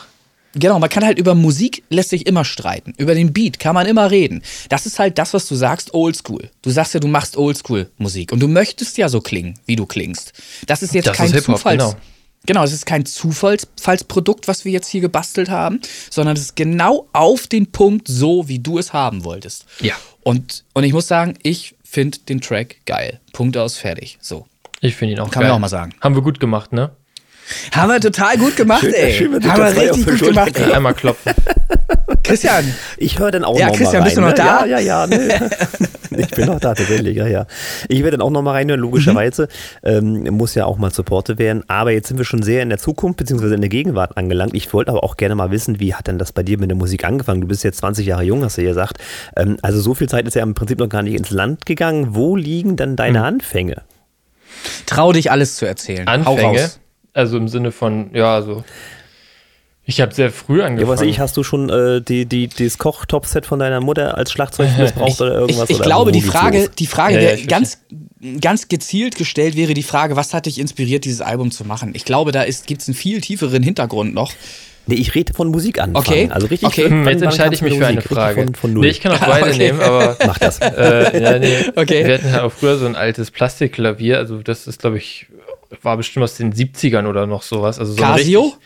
Genau, 0.55 0.81
man 0.81 0.91
kann 0.91 1.05
halt 1.05 1.21
über 1.21 1.37
Musik 1.37 1.85
lässt 1.91 2.11
sich 2.11 2.27
immer 2.27 2.45
streiten. 2.45 2.95
Über 2.97 3.15
den 3.15 3.33
Beat 3.33 3.61
kann 3.61 3.75
man 3.75 3.87
immer 3.87 4.11
reden. 4.11 4.43
Das 4.69 4.85
ist 4.85 4.99
halt 4.99 5.19
das, 5.19 5.33
was 5.33 5.47
du 5.47 5.55
sagst, 5.55 5.95
Oldschool. 5.95 6.51
Du 6.63 6.71
sagst 6.71 6.95
ja, 6.95 6.99
du 6.99 7.07
machst 7.07 7.37
Oldschool 7.37 7.89
Musik 7.99 8.33
und 8.33 8.41
du 8.41 8.49
möchtest 8.49 8.99
ja 8.99 9.09
so 9.09 9.21
klingen, 9.21 9.55
wie 9.67 9.77
du 9.77 9.87
klingst. 9.87 10.33
Das 10.67 10.83
ist 10.83 10.93
jetzt 10.95 11.07
das 11.07 11.17
kein 11.17 11.33
ist 11.33 11.45
Zufalls. 11.45 11.79
Genau. 11.79 11.97
Genau, 12.51 12.65
es 12.65 12.73
ist 12.73 12.85
kein 12.85 13.07
Zufallsprodukt, 13.07 14.49
was 14.49 14.65
wir 14.65 14.73
jetzt 14.73 14.89
hier 14.89 15.01
gebastelt 15.01 15.51
haben, 15.51 15.79
sondern 16.11 16.35
es 16.35 16.43
ist 16.43 16.57
genau 16.57 17.07
auf 17.13 17.47
den 17.47 17.71
Punkt 17.71 18.09
so, 18.09 18.49
wie 18.49 18.59
du 18.59 18.77
es 18.77 18.93
haben 18.93 19.23
wolltest. 19.23 19.67
Ja. 19.79 19.95
Und, 20.25 20.65
und 20.73 20.83
ich 20.83 20.93
muss 20.93 21.07
sagen, 21.07 21.35
ich 21.45 21.77
finde 21.85 22.19
den 22.29 22.41
Track 22.41 22.79
geil. 22.87 23.21
Punkt 23.33 23.57
aus, 23.57 23.77
fertig. 23.77 24.19
So. 24.21 24.49
Ich 24.81 24.97
finde 24.97 25.15
ihn 25.15 25.21
auch 25.21 25.31
Kann 25.31 25.43
geil. 25.43 25.43
Kann 25.43 25.49
man 25.51 25.57
auch 25.59 25.61
mal 25.61 25.69
sagen. 25.69 25.95
Haben 26.01 26.17
wir 26.17 26.23
gut 26.23 26.41
gemacht, 26.41 26.73
ne? 26.73 26.91
Haben 27.73 27.91
wir 27.91 28.01
total 28.01 28.37
gut 28.37 28.57
gemacht, 28.57 28.81
schön, 28.81 28.95
ey. 28.95 29.13
Schön, 29.13 29.49
Haben 29.49 29.63
wir 29.63 29.83
richtig 29.83 30.07
gut 30.07 30.21
gemacht. 30.21 30.59
Ey. 30.59 30.73
Einmal 30.73 30.95
klopfen. 30.95 31.33
Christian. 32.23 32.65
Ich 32.97 33.19
höre 33.19 33.31
dann 33.31 33.45
auch 33.45 33.59
ja, 33.59 33.69
noch 33.69 33.77
Christian, 33.77 33.93
mal 33.93 33.99
rein. 34.01 34.05
bist 34.05 34.17
du 34.17 34.21
noch 34.21 34.29
ne? 34.29 34.35
da? 34.35 34.67
Ja, 34.67 34.79
ja, 34.79 35.07
ja. 35.07 35.07
Ne? 35.07 35.51
ich 36.17 36.31
bin 36.31 36.47
noch 36.47 36.61
da, 36.61 36.75
tatsächlich, 36.75 37.17
ja, 37.17 37.27
ja. 37.27 37.47
Ich 37.89 38.03
werde 38.03 38.19
dann 38.19 38.27
auch 38.27 38.31
noch 38.31 38.43
mal 38.43 38.53
reinhören, 38.53 38.81
logischerweise. 38.81 39.49
Mhm. 39.83 40.27
Ähm, 40.27 40.35
muss 40.35 40.55
ja 40.55 40.67
auch 40.67 40.79
mal 40.79 40.93
supportet 40.93 41.39
werden. 41.39 41.65
Aber 41.69 41.93
jetzt 41.93 42.09
sind 42.09 42.19
wir 42.19 42.25
schon 42.25 42.43
sehr 42.43 42.63
in 42.63 42.69
der 42.69 42.79
Zukunft 42.79 43.19
bzw. 43.19 43.55
in 43.55 43.61
der 43.61 43.71
Gegenwart 43.71 44.17
angelangt. 44.17 44.55
Ich 44.55 44.73
wollte 44.73 44.91
aber 44.91 45.05
auch 45.05 45.17
gerne 45.17 45.35
mal 45.35 45.51
wissen, 45.51 45.81
wie 45.81 45.95
hat 45.95 46.07
denn 46.07 46.19
das 46.19 46.33
bei 46.33 46.43
dir 46.43 46.59
mit 46.59 46.71
der 46.71 46.77
Musik 46.77 47.05
angefangen? 47.05 47.41
Du 47.41 47.47
bist 47.47 47.65
jetzt 47.65 47.79
20 47.79 48.07
Jahre 48.07 48.23
jung, 48.23 48.45
hast 48.45 48.59
du 48.59 48.63
ja 48.63 48.69
gesagt. 48.69 48.99
Ähm, 49.37 49.57
also 49.63 49.81
so 49.81 49.95
viel 49.95 50.09
Zeit 50.09 50.27
ist 50.27 50.35
ja 50.35 50.43
im 50.43 50.55
Prinzip 50.55 50.79
noch 50.79 50.89
gar 50.89 51.03
nicht 51.03 51.15
ins 51.15 51.31
Land 51.31 51.67
gegangen. 51.67 52.15
Wo 52.15 52.37
liegen 52.37 52.77
dann 52.77 52.97
deine 52.97 53.21
mhm. 53.21 53.25
Anfänge? 53.25 53.83
Trau 54.87 55.13
dich 55.13 55.31
alles 55.31 55.57
zu 55.57 55.67
erzählen. 55.67 56.07
Anfänge? 56.07 56.71
Also 57.12 57.37
im 57.37 57.49
Sinne 57.49 57.73
von, 57.73 58.11
ja, 58.15 58.43
so. 58.43 58.65
Ich 59.85 60.01
habe 60.01 60.15
sehr 60.15 60.31
früh 60.31 60.62
angefangen. 60.62 60.81
Ja, 60.81 60.89
was 60.89 61.01
ich, 61.01 61.19
hast 61.19 61.37
du 61.37 61.43
schon 61.43 61.69
äh, 61.69 62.01
die, 62.01 62.24
die, 62.24 62.47
dieses 62.47 62.78
Kochtop-Set 62.78 63.45
von 63.45 63.59
deiner 63.59 63.81
Mutter 63.81 64.16
als 64.16 64.31
Schlagzeug 64.31 64.70
missbraucht 64.78 65.15
ich, 65.15 65.20
oder 65.20 65.35
irgendwas? 65.35 65.65
Ich, 65.65 65.70
ich 65.70 65.77
oder 65.81 65.87
glaube, 65.87 66.12
die 66.12 66.20
Frage, 66.20 66.70
die 66.78 66.87
Frage, 66.87 67.20
ja, 67.20 67.35
ja, 67.35 67.47
ganz, 67.47 67.78
ganz 68.41 68.69
gezielt 68.69 69.16
gestellt 69.16 69.57
wäre 69.57 69.74
die 69.74 69.82
Frage, 69.82 70.15
was 70.15 70.32
hat 70.32 70.47
dich 70.47 70.61
inspiriert, 70.61 71.05
dieses 71.05 71.20
Album 71.20 71.51
zu 71.51 71.65
machen? 71.65 71.91
Ich 71.95 72.05
glaube, 72.05 72.31
da 72.31 72.45
gibt 72.45 72.82
es 72.82 72.89
einen 72.89 72.95
viel 72.95 73.20
tieferen 73.20 73.62
Hintergrund 73.62 74.15
noch. 74.15 74.32
Nee, 74.87 74.97
ich 74.97 75.15
rede 75.15 75.32
von 75.35 75.49
Musik 75.49 75.81
an. 75.81 75.95
Okay. 75.95 76.28
Also 76.31 76.47
richtig. 76.47 76.69
Okay. 76.69 76.89
Hm, 76.89 77.07
jetzt 77.07 77.23
entscheide 77.23 77.55
ich 77.55 77.62
mich 77.62 77.77
für 77.77 77.87
eine 77.87 78.03
Frage. 78.03 78.43
Von, 78.43 78.55
von 78.55 78.74
nee, 78.74 78.89
ich 78.89 79.01
kann 79.01 79.12
auch 79.12 79.19
beide 79.27 79.51
okay. 79.51 79.59
nehmen, 79.59 79.81
aber. 79.81 80.16
Mach 80.27 80.39
das. 80.39 80.59
Äh, 80.61 81.23
ja, 81.23 81.39
nee. 81.39 81.59
Okay. 81.77 82.07
Wir 82.07 82.15
hatten 82.15 82.28
ja 82.28 82.43
auch 82.45 82.53
früher 82.53 82.77
so 82.77 82.87
ein 82.87 82.97
altes 82.97 83.31
Plastikklavier. 83.31 84.19
Also, 84.19 84.39
das 84.43 84.66
ist, 84.66 84.81
glaube 84.81 84.99
ich, 84.99 85.27
war 85.83 85.97
bestimmt 85.97 86.25
aus 86.25 86.37
den 86.37 86.53
70ern 86.53 87.07
oder 87.07 87.27
noch 87.27 87.43
sowas. 87.43 87.79
Also 87.79 87.93
so 87.93 88.03
Casio? 88.03 88.43
Richtig, 88.43 88.61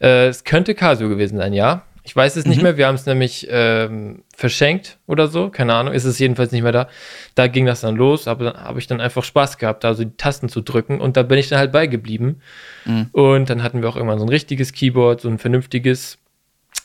äh, 0.00 0.28
es 0.28 0.44
könnte 0.44 0.74
Casio 0.74 1.08
gewesen 1.08 1.38
sein, 1.38 1.52
ja. 1.52 1.84
Ich 2.02 2.16
weiß 2.16 2.36
es 2.36 2.44
mhm. 2.44 2.50
nicht 2.50 2.62
mehr. 2.62 2.76
Wir 2.76 2.86
haben 2.86 2.94
es 2.94 3.06
nämlich 3.06 3.46
ähm, 3.50 4.24
verschenkt 4.34 4.98
oder 5.06 5.28
so. 5.28 5.50
Keine 5.50 5.74
Ahnung. 5.74 5.92
Ist 5.92 6.04
es 6.04 6.18
jedenfalls 6.18 6.50
nicht 6.50 6.62
mehr 6.62 6.72
da. 6.72 6.88
Da 7.34 7.46
ging 7.46 7.66
das 7.66 7.82
dann 7.82 7.94
los. 7.94 8.26
Aber 8.26 8.44
dann 8.44 8.64
habe 8.64 8.78
ich 8.78 8.86
dann 8.86 9.00
einfach 9.00 9.22
Spaß 9.22 9.58
gehabt, 9.58 9.84
da 9.84 9.94
so 9.94 10.04
die 10.04 10.16
Tasten 10.16 10.48
zu 10.48 10.60
drücken. 10.62 11.00
Und 11.00 11.16
da 11.16 11.22
bin 11.22 11.38
ich 11.38 11.48
dann 11.48 11.58
halt 11.58 11.72
beigeblieben. 11.72 12.40
Mhm. 12.84 13.08
Und 13.12 13.50
dann 13.50 13.62
hatten 13.62 13.82
wir 13.82 13.88
auch 13.88 13.96
irgendwann 13.96 14.18
so 14.18 14.24
ein 14.24 14.30
richtiges 14.30 14.72
Keyboard, 14.72 15.20
so 15.20 15.28
ein 15.28 15.38
vernünftiges, 15.38 16.18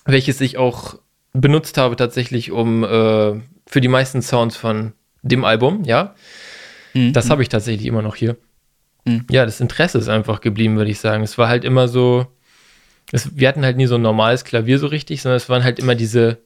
welches 0.05 0.41
ich 0.41 0.57
auch 0.57 0.99
benutzt 1.33 1.77
habe 1.77 1.95
tatsächlich, 1.95 2.51
um 2.51 2.83
äh, 2.83 3.41
für 3.67 3.81
die 3.81 3.87
meisten 3.87 4.21
Sounds 4.21 4.55
von 4.55 4.93
dem 5.23 5.43
Album, 5.43 5.83
ja. 5.85 6.13
Mhm. 6.93 7.13
Das 7.13 7.29
habe 7.29 7.41
ich 7.41 7.49
tatsächlich 7.49 7.87
immer 7.87 8.01
noch 8.01 8.15
hier. 8.15 8.37
Mhm. 9.05 9.25
Ja, 9.29 9.45
das 9.45 9.61
Interesse 9.61 9.97
ist 9.97 10.09
einfach 10.09 10.41
geblieben, 10.41 10.77
würde 10.77 10.91
ich 10.91 10.99
sagen. 10.99 11.23
Es 11.23 11.37
war 11.37 11.47
halt 11.47 11.63
immer 11.63 11.87
so, 11.87 12.27
es, 13.11 13.37
wir 13.37 13.47
hatten 13.47 13.63
halt 13.63 13.77
nie 13.77 13.85
so 13.85 13.95
ein 13.95 14.01
normales 14.01 14.43
Klavier 14.43 14.79
so 14.79 14.87
richtig, 14.87 15.21
sondern 15.21 15.37
es 15.37 15.49
waren 15.49 15.63
halt 15.63 15.79
immer 15.79 15.95
diese 15.95 16.39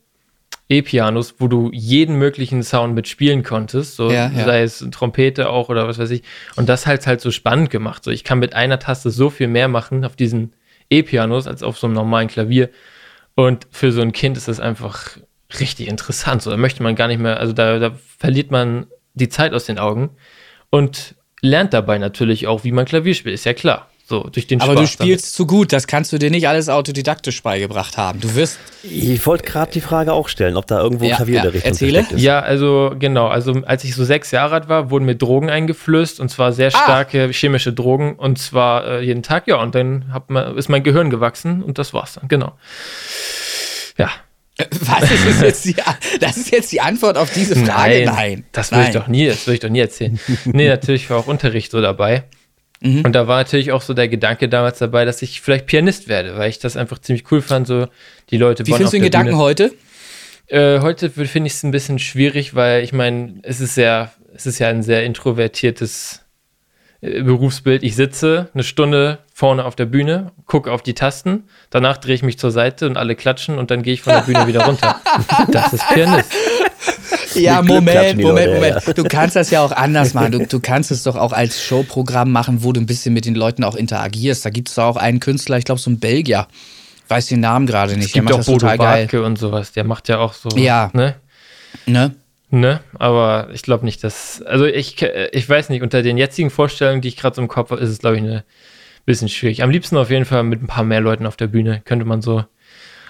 E-Pianos, 0.67 1.35
wo 1.39 1.47
du 1.47 1.71
jeden 1.73 2.17
möglichen 2.17 2.61
Sound 2.61 2.93
mitspielen 2.93 3.43
konntest, 3.43 3.95
so 3.95 4.11
ja, 4.11 4.29
ja. 4.29 4.45
sei 4.45 4.61
es 4.61 4.85
Trompete 4.91 5.49
auch 5.49 5.69
oder 5.69 5.87
was 5.87 5.97
weiß 5.97 6.11
ich. 6.11 6.21
Und 6.55 6.69
das 6.69 6.85
halt 6.85 7.07
halt 7.07 7.21
so 7.21 7.31
spannend 7.31 7.71
gemacht. 7.71 8.03
So, 8.03 8.11
ich 8.11 8.23
kann 8.23 8.37
mit 8.37 8.53
einer 8.53 8.77
Taste 8.77 9.09
so 9.09 9.31
viel 9.31 9.47
mehr 9.47 9.67
machen 9.67 10.05
auf 10.05 10.15
diesen 10.15 10.53
E-Pianos 10.91 11.47
als 11.47 11.63
auf 11.63 11.79
so 11.79 11.87
einem 11.87 11.95
normalen 11.95 12.27
Klavier. 12.27 12.69
Und 13.35 13.67
für 13.71 13.91
so 13.91 14.01
ein 14.01 14.11
Kind 14.11 14.37
ist 14.37 14.47
das 14.47 14.59
einfach 14.59 15.17
richtig 15.59 15.87
interessant. 15.87 16.43
So, 16.43 16.51
da 16.51 16.57
möchte 16.57 16.83
man 16.83 16.95
gar 16.95 17.07
nicht 17.07 17.19
mehr, 17.19 17.39
also 17.39 17.53
da, 17.53 17.79
da 17.79 17.91
verliert 18.17 18.51
man 18.51 18.85
die 19.15 19.29
Zeit 19.29 19.53
aus 19.53 19.65
den 19.65 19.79
Augen 19.79 20.11
und 20.69 21.15
lernt 21.41 21.73
dabei 21.73 21.97
natürlich 21.97 22.47
auch, 22.47 22.63
wie 22.63 22.71
man 22.71 22.85
Klavier 22.85 23.13
spielt, 23.13 23.35
ist 23.35 23.45
ja 23.45 23.53
klar. 23.53 23.89
So, 24.09 24.23
durch 24.23 24.47
den 24.47 24.59
Aber 24.59 24.73
Spaß 24.73 24.81
du 24.81 24.87
spielst 24.87 25.25
damit. 25.25 25.35
zu 25.35 25.45
gut, 25.45 25.71
das 25.71 25.85
kannst 25.85 26.11
du 26.11 26.17
dir 26.17 26.31
nicht 26.31 26.47
alles 26.47 26.67
autodidaktisch 26.67 27.43
beigebracht 27.43 27.95
haben. 27.95 28.19
Du 28.19 28.33
wirst. 28.33 28.57
Ich 28.81 29.23
wollte 29.27 29.43
gerade 29.43 29.71
die 29.71 29.81
Frage 29.81 30.13
auch 30.13 30.29
stellen, 30.29 30.57
ob 30.57 30.65
da 30.65 30.81
irgendwo 30.81 31.05
ja, 31.05 31.17
Klavierunterricht 31.17 31.63
ja, 31.63 31.69
erzähle. 31.69 31.99
ist. 31.99 32.19
Ja, 32.19 32.39
also 32.39 32.95
genau, 32.97 33.27
also 33.27 33.61
als 33.67 33.83
ich 33.83 33.93
so 33.93 34.03
sechs 34.03 34.31
Jahre 34.31 34.55
alt 34.55 34.67
war, 34.67 34.89
wurden 34.89 35.05
mir 35.05 35.13
Drogen 35.13 35.51
eingeflößt 35.51 36.19
und 36.19 36.29
zwar 36.29 36.53
sehr 36.53 36.69
ah. 36.69 36.71
starke 36.71 37.25
ah. 37.25 37.31
chemische 37.31 37.71
Drogen 37.71 38.15
und 38.15 38.39
zwar 38.39 38.87
äh, 38.87 39.05
jeden 39.05 39.21
Tag, 39.21 39.45
ja, 39.45 39.61
und 39.61 39.75
dann 39.75 40.11
man, 40.27 40.57
ist 40.57 40.69
mein 40.69 40.81
Gehirn 40.81 41.11
gewachsen 41.11 41.61
und 41.61 41.77
das 41.77 41.93
war's 41.93 42.13
dann, 42.13 42.27
genau. 42.29 42.53
Ja. 43.95 44.09
Was 44.81 45.11
ist 45.11 45.41
jetzt 45.41 45.65
die, 45.65 45.75
das 46.19 46.37
ist 46.37 46.51
jetzt 46.51 46.71
die 46.71 46.81
Antwort 46.81 47.17
auf 47.17 47.31
diese 47.31 47.55
Frage? 47.55 48.05
Nein. 48.05 48.05
Nein. 48.05 48.45
Das 48.51 48.71
will 48.71 48.81
ich 48.81 48.91
doch 48.91 49.07
nie, 49.07 49.27
das 49.27 49.47
will 49.47 49.53
ich 49.53 49.59
doch 49.59 49.69
nie 49.69 49.79
erzählen. 49.79 50.19
nee, 50.45 50.67
natürlich 50.67 51.09
war 51.09 51.17
auch 51.17 51.27
Unterricht 51.27 51.71
so 51.71 51.81
dabei. 51.81 52.23
Mhm. 52.81 53.05
Und 53.05 53.13
da 53.13 53.27
war 53.27 53.37
natürlich 53.37 53.71
auch 53.71 53.81
so 53.81 53.93
der 53.93 54.07
Gedanke 54.07 54.49
damals 54.49 54.79
dabei, 54.79 55.05
dass 55.05 55.21
ich 55.21 55.41
vielleicht 55.41 55.65
Pianist 55.65 56.07
werde, 56.07 56.37
weil 56.37 56.49
ich 56.49 56.59
das 56.59 56.77
einfach 56.77 56.99
ziemlich 56.99 57.29
cool 57.31 57.41
fand, 57.41 57.67
so 57.67 57.87
die 58.29 58.37
Leute. 58.37 58.65
Wie 58.65 58.71
findest 58.71 58.93
du 58.93 58.97
den 58.97 59.03
Gedanken 59.03 59.31
Bühne. 59.31 59.41
heute? 59.41 59.73
Äh, 60.47 60.79
heute 60.79 61.09
finde 61.09 61.47
ich 61.47 61.53
es 61.53 61.63
ein 61.63 61.71
bisschen 61.71 61.99
schwierig, 61.99 62.55
weil 62.55 62.83
ich 62.83 62.93
meine, 62.93 63.39
es 63.43 63.59
ist 63.59 63.75
sehr, 63.75 64.11
es 64.33 64.45
ist 64.45 64.59
ja 64.59 64.69
ein 64.69 64.81
sehr 64.81 65.03
introvertiertes 65.03 66.21
Berufsbild. 67.01 67.83
Ich 67.83 67.95
sitze 67.95 68.49
eine 68.53 68.63
Stunde 68.63 69.19
vorne 69.33 69.63
auf 69.63 69.75
der 69.75 69.85
Bühne, 69.85 70.31
gucke 70.45 70.71
auf 70.71 70.81
die 70.81 70.93
Tasten, 70.93 71.45
danach 71.69 71.97
drehe 71.97 72.15
ich 72.15 72.23
mich 72.23 72.37
zur 72.37 72.51
Seite 72.51 72.87
und 72.87 72.97
alle 72.97 73.15
klatschen 73.15 73.57
und 73.57 73.71
dann 73.71 73.83
gehe 73.83 73.93
ich 73.93 74.01
von 74.01 74.13
der 74.13 74.21
Bühne 74.21 74.47
wieder 74.47 74.65
runter. 74.65 74.99
Das 75.51 75.73
ist 75.73 75.87
Pianist. 75.89 76.31
Ja, 77.35 77.61
Moment, 77.61 78.19
Moment, 78.21 78.53
Moment. 78.53 78.97
Du 78.97 79.03
kannst 79.03 79.35
das 79.35 79.49
ja 79.51 79.61
auch 79.61 79.71
anders 79.71 80.13
machen. 80.13 80.31
Du, 80.31 80.45
du 80.45 80.59
kannst 80.59 80.91
es 80.91 81.03
doch 81.03 81.15
auch 81.15 81.31
als 81.31 81.63
Showprogramm 81.63 82.31
machen, 82.31 82.63
wo 82.63 82.73
du 82.73 82.81
ein 82.81 82.85
bisschen 82.85 83.13
mit 83.13 83.25
den 83.25 83.35
Leuten 83.35 83.63
auch 83.63 83.75
interagierst. 83.75 84.45
Da 84.45 84.49
gibt 84.49 84.69
es 84.69 84.79
auch 84.79 84.97
einen 84.97 85.19
Künstler, 85.19 85.57
ich 85.57 85.65
glaube, 85.65 85.79
so 85.79 85.89
ein 85.89 85.99
Belgier. 85.99 86.47
Weiß 87.07 87.27
den 87.27 87.39
Namen 87.39 87.65
gerade 87.65 87.95
nicht. 87.95 88.07
Es 88.07 88.11
gibt 88.13 88.29
der 88.29 88.37
macht 88.37 88.47
auch 88.47 88.53
Bodo 88.53 88.77
Barke 88.77 89.23
und 89.23 89.37
sowas. 89.37 89.71
Der 89.71 89.83
macht 89.83 90.09
ja 90.09 90.19
auch 90.19 90.33
so. 90.33 90.49
Ja. 90.55 90.91
Ne? 90.93 91.15
Ne? 91.85 92.15
Ne, 92.51 92.79
aber 92.97 93.49
ich 93.53 93.61
glaube 93.61 93.85
nicht, 93.85 94.03
dass. 94.03 94.41
Also 94.41 94.65
ich, 94.65 95.01
ich 95.01 95.47
weiß 95.47 95.69
nicht, 95.69 95.83
unter 95.83 96.01
den 96.01 96.17
jetzigen 96.17 96.49
Vorstellungen, 96.49 97.01
die 97.01 97.07
ich 97.07 97.17
gerade 97.17 97.35
so 97.35 97.41
im 97.41 97.47
Kopf 97.47 97.69
habe, 97.69 97.81
ist 97.81 97.89
es, 97.89 97.99
glaube 97.99 98.17
ich, 98.17 98.23
ein 98.23 98.43
bisschen 99.05 99.29
schwierig. 99.29 99.61
Am 99.61 99.69
liebsten 99.69 99.97
auf 99.97 100.09
jeden 100.09 100.25
Fall 100.25 100.43
mit 100.43 100.61
ein 100.63 100.67
paar 100.67 100.83
mehr 100.83 101.01
Leuten 101.01 101.27
auf 101.27 101.37
der 101.37 101.47
Bühne. 101.47 101.81
Könnte 101.85 102.05
man 102.05 102.21
so 102.23 102.43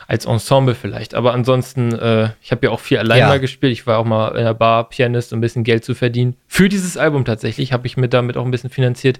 als 0.10 0.26
Ensemble 0.26 0.74
vielleicht. 0.74 1.14
Aber 1.14 1.36
ansonsten, 1.36 1.94
äh, 1.94 2.30
ich 2.42 2.50
habe 2.50 2.66
ja 2.66 2.72
auch 2.72 2.80
viel 2.80 2.98
allein 2.98 3.20
ja. 3.20 3.28
mal 3.28 3.40
gespielt. 3.40 3.72
Ich 3.72 3.86
war 3.86 4.00
auch 4.00 4.06
mal 4.06 4.30
in 4.30 4.44
der 4.44 4.56
Bar 4.56 4.90
Pianist, 4.90 5.32
um 5.32 5.38
ein 5.38 5.42
bisschen 5.42 5.64
Geld 5.64 5.86
zu 5.86 5.94
verdienen. 5.94 6.36
Für 6.48 6.68
dieses 6.68 6.98
Album 6.98 7.26
tatsächlich 7.26 7.74
habe 7.74 7.86
ich 7.86 7.96
mir 7.96 8.10
damit 8.10 8.36
auch 8.36 8.44
ein 8.44 8.50
bisschen 8.50 8.72
finanziert. 8.72 9.20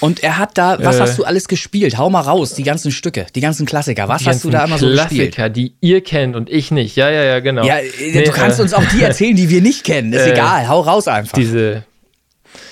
Und 0.00 0.24
er 0.24 0.38
hat 0.38 0.58
da, 0.58 0.78
was 0.82 0.96
äh, 0.96 1.02
hast 1.02 1.18
du 1.18 1.22
alles 1.22 1.46
gespielt? 1.46 1.96
Hau 1.96 2.10
mal 2.10 2.22
raus, 2.22 2.54
die 2.54 2.64
ganzen 2.64 2.90
Stücke, 2.90 3.26
die 3.36 3.40
ganzen 3.40 3.66
Klassiker. 3.66 4.08
Was 4.08 4.26
hast 4.26 4.42
du 4.42 4.50
da 4.50 4.64
immer 4.64 4.78
so 4.78 4.88
gespielt? 4.88 5.36
Klassiker, 5.36 5.48
die 5.48 5.74
ihr 5.80 6.00
kennt 6.00 6.34
und 6.34 6.50
ich 6.50 6.72
nicht. 6.72 6.96
Ja, 6.96 7.08
ja, 7.08 7.22
ja, 7.22 7.38
genau. 7.38 7.64
Ja, 7.64 7.76
nee, 8.00 8.24
du 8.24 8.32
kannst 8.32 8.58
äh, 8.58 8.62
uns 8.62 8.74
auch 8.74 8.84
die 8.86 9.02
erzählen, 9.04 9.36
die 9.36 9.48
wir 9.48 9.62
nicht 9.62 9.84
kennen. 9.84 10.12
Ist 10.12 10.26
äh, 10.26 10.32
egal, 10.32 10.66
hau 10.66 10.80
raus 10.80 11.06
einfach. 11.06 11.34
Diese 11.34 11.84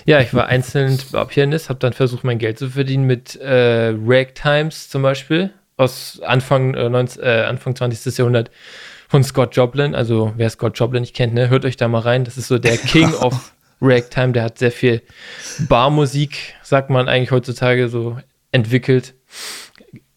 ja, 0.07 0.21
ich 0.21 0.35
war 0.35 0.49
einzeln 0.49 0.99
Pianist, 1.29 1.69
habe 1.69 1.79
dann 1.79 1.93
versucht, 1.93 2.25
mein 2.25 2.39
Geld 2.39 2.59
zu 2.59 2.71
verdienen 2.71 3.05
mit 3.05 3.37
äh, 3.37 3.95
Ragtimes 4.05 4.89
zum 4.89 5.03
Beispiel 5.03 5.53
aus 5.79 6.21
Anfang, 6.23 6.75
äh, 6.75 6.91
19, 6.91 7.23
äh, 7.23 7.45
Anfang 7.49 7.75
20. 7.75 8.19
Jahrhundert 8.19 8.51
von 9.09 9.25
Scott 9.25 9.57
Joplin. 9.57 9.95
Also 9.95 10.35
wer 10.37 10.51
Scott 10.51 10.79
Joplin 10.79 11.01
nicht 11.01 11.17
kennt, 11.17 11.33
ne, 11.33 11.49
hört 11.49 11.65
euch 11.65 11.77
da 11.77 11.89
mal 11.89 12.01
rein. 12.01 12.25
Das 12.25 12.37
ist 12.37 12.49
so 12.49 12.59
der 12.59 12.77
King 12.77 13.15
of 13.15 13.53
Ragtime. 13.81 14.33
Der 14.33 14.43
hat 14.43 14.59
sehr 14.59 14.73
viel 14.73 15.03
Barmusik, 15.61 16.55
sagt 16.63 16.91
man 16.91 17.09
eigentlich 17.09 17.31
heutzutage, 17.31 17.89
so 17.89 18.19
entwickelt, 18.53 19.15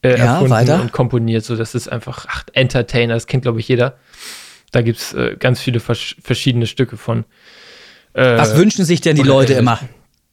äh, 0.04 0.18
ja, 0.18 0.34
erfunden 0.34 0.52
weiter. 0.52 0.82
und 0.82 0.92
komponiert. 0.92 1.46
So, 1.46 1.56
das 1.56 1.76
ist 1.76 1.88
einfach 1.88 2.26
ach, 2.28 2.44
Entertainer. 2.54 3.14
Das 3.14 3.28
kennt 3.28 3.44
glaube 3.44 3.60
ich 3.60 3.68
jeder. 3.68 3.98
Da 4.72 4.82
gibt 4.82 5.00
es 5.00 5.14
äh, 5.14 5.36
ganz 5.38 5.62
viele 5.62 5.80
vers 5.80 6.16
verschiedene 6.22 6.66
Stücke 6.66 6.98
von. 6.98 7.26
Äh, 8.14 8.38
Was 8.38 8.56
wünschen 8.58 8.84
sich 8.84 9.02
denn 9.02 9.16
die 9.16 9.24
Leute 9.24 9.54
immer? 9.54 9.80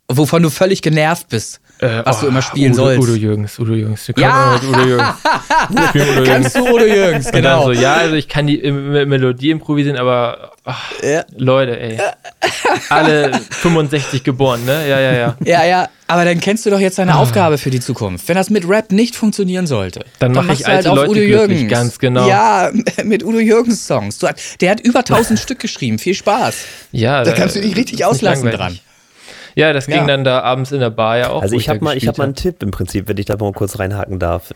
Wovon 0.09 0.43
du 0.43 0.49
völlig 0.49 0.81
genervt 0.81 1.29
bist? 1.29 1.61
Äh, 1.81 2.05
was 2.05 2.19
oh, 2.19 2.21
du 2.23 2.27
immer 2.29 2.43
spielen 2.43 2.73
Udo, 2.73 2.85
sollst. 2.85 3.03
Udo 3.03 3.15
Jürgens, 3.15 3.59
Udo 3.59 3.75
Jürgens. 3.75 4.09
Wir 4.09 4.15
ja! 4.19 4.61
Udo 4.69 4.81
Jürgens. 4.81 5.15
Udo 5.71 6.25
Kannst 6.27 6.57
du 6.57 6.75
Udo 6.75 6.85
Jürgens, 6.85 7.31
genau. 7.31 7.67
So, 7.67 7.73
ja, 7.73 7.95
also 7.95 8.17
ich 8.17 8.29
kann 8.29 8.47
die 8.47 8.59
Melodie 8.71 9.51
improvisieren, 9.51 9.97
aber 9.97 10.53
ach, 10.65 10.93
ja. 11.03 11.25
Leute, 11.37 11.79
ey. 11.79 11.99
Alle 12.89 13.33
65 13.51 14.25
geboren, 14.25 14.65
ne? 14.65 14.89
Ja, 14.89 14.99
ja, 14.99 15.13
ja. 15.13 15.37
Ja, 15.45 15.65
ja, 15.65 15.89
aber 16.09 16.25
dann 16.25 16.41
kennst 16.41 16.67
du 16.67 16.71
doch 16.71 16.81
jetzt 16.81 16.99
deine 16.99 17.15
ah. 17.15 17.19
Aufgabe 17.19 17.59
für 17.59 17.71
die 17.71 17.81
Zukunft. 17.81 18.29
Wenn 18.29 18.37
das 18.37 18.51
mit 18.51 18.69
Rap 18.69 18.91
nicht 18.91 19.15
funktionieren 19.15 19.67
sollte, 19.67 20.01
dann, 20.19 20.33
dann 20.33 20.47
mache 20.47 20.55
ich 20.55 20.67
halt 20.67 20.87
auf 20.89 20.97
Leute 20.97 21.11
Udo 21.13 21.21
Jürgens. 21.21 21.71
ganz 21.71 21.99
genau. 21.99 22.27
Ja, 22.27 22.73
mit 23.05 23.23
Udo 23.23 23.39
Jürgens 23.39 23.87
Songs. 23.87 24.19
Der 24.61 24.71
hat 24.71 24.81
über 24.81 25.01
1000 25.01 25.39
Stück 25.39 25.61
geschrieben. 25.61 25.99
Viel 25.99 26.15
Spaß. 26.15 26.57
Ja, 26.91 27.23
da 27.23 27.33
kannst 27.33 27.55
du 27.55 27.61
dich 27.61 27.77
richtig 27.77 28.05
auslassen 28.05 28.51
dran. 28.51 28.81
Ja, 29.59 29.73
das 29.73 29.87
ging 29.87 29.97
ja. 29.97 30.07
dann 30.07 30.23
da 30.23 30.43
abends 30.43 30.71
in 30.71 30.79
der 30.79 30.91
Bar 30.91 31.19
ja 31.19 31.31
auch. 31.31 31.43
Also 31.43 31.57
ich 31.57 31.69
habe 31.69 31.83
mal, 31.83 31.97
ich 31.97 32.07
hab 32.07 32.17
mal 32.17 32.23
einen 32.23 32.37
Tipp 32.37 32.63
im 32.63 32.71
Prinzip, 32.71 33.09
wenn 33.09 33.17
ich 33.17 33.27
da 33.27 33.37
mal 33.37 33.53
kurz 33.53 33.81
reinhaken 33.81 34.21
darf. 34.21 34.55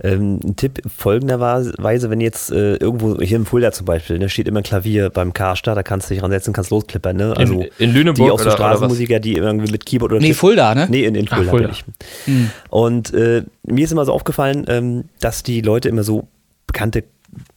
Ähm, 0.00 0.38
ein 0.44 0.54
Tipp 0.54 0.80
folgenderweise, 0.86 2.08
wenn 2.08 2.20
jetzt 2.20 2.52
äh, 2.52 2.76
irgendwo, 2.76 3.20
hier 3.20 3.36
im 3.36 3.46
Fulda 3.46 3.72
zum 3.72 3.84
Beispiel, 3.84 4.16
da 4.16 4.26
ne, 4.26 4.28
steht 4.28 4.46
immer 4.46 4.60
ein 4.60 4.62
Klavier 4.62 5.10
beim 5.10 5.32
Karstadt, 5.32 5.76
da 5.76 5.82
kannst 5.82 6.08
du 6.08 6.14
dich 6.14 6.22
ransetzen, 6.22 6.52
kannst 6.52 6.70
losklippern. 6.70 7.16
Ne? 7.16 7.34
Also 7.36 7.62
in, 7.62 7.68
in 7.78 7.92
Lüneburg 7.94 8.26
Die 8.26 8.30
auch 8.30 8.38
so 8.38 8.48
Straßenmusiker, 8.48 9.18
die 9.18 9.32
irgendwie 9.32 9.72
mit 9.72 9.86
Keyboard 9.86 10.12
oder... 10.12 10.20
Nee, 10.20 10.34
Fulda, 10.34 10.72
ne? 10.76 10.86
Nee, 10.88 11.04
in, 11.04 11.16
in 11.16 11.26
Fulda, 11.26 11.46
Ach, 11.46 11.50
Fulda. 11.50 11.70
Hm. 12.26 12.50
Und 12.70 13.12
äh, 13.12 13.42
mir 13.64 13.84
ist 13.84 13.90
immer 13.90 14.04
so 14.04 14.12
aufgefallen, 14.12 14.66
ähm, 14.68 15.06
dass 15.18 15.42
die 15.42 15.62
Leute 15.62 15.88
immer 15.88 16.04
so 16.04 16.28
bekannte 16.68 17.02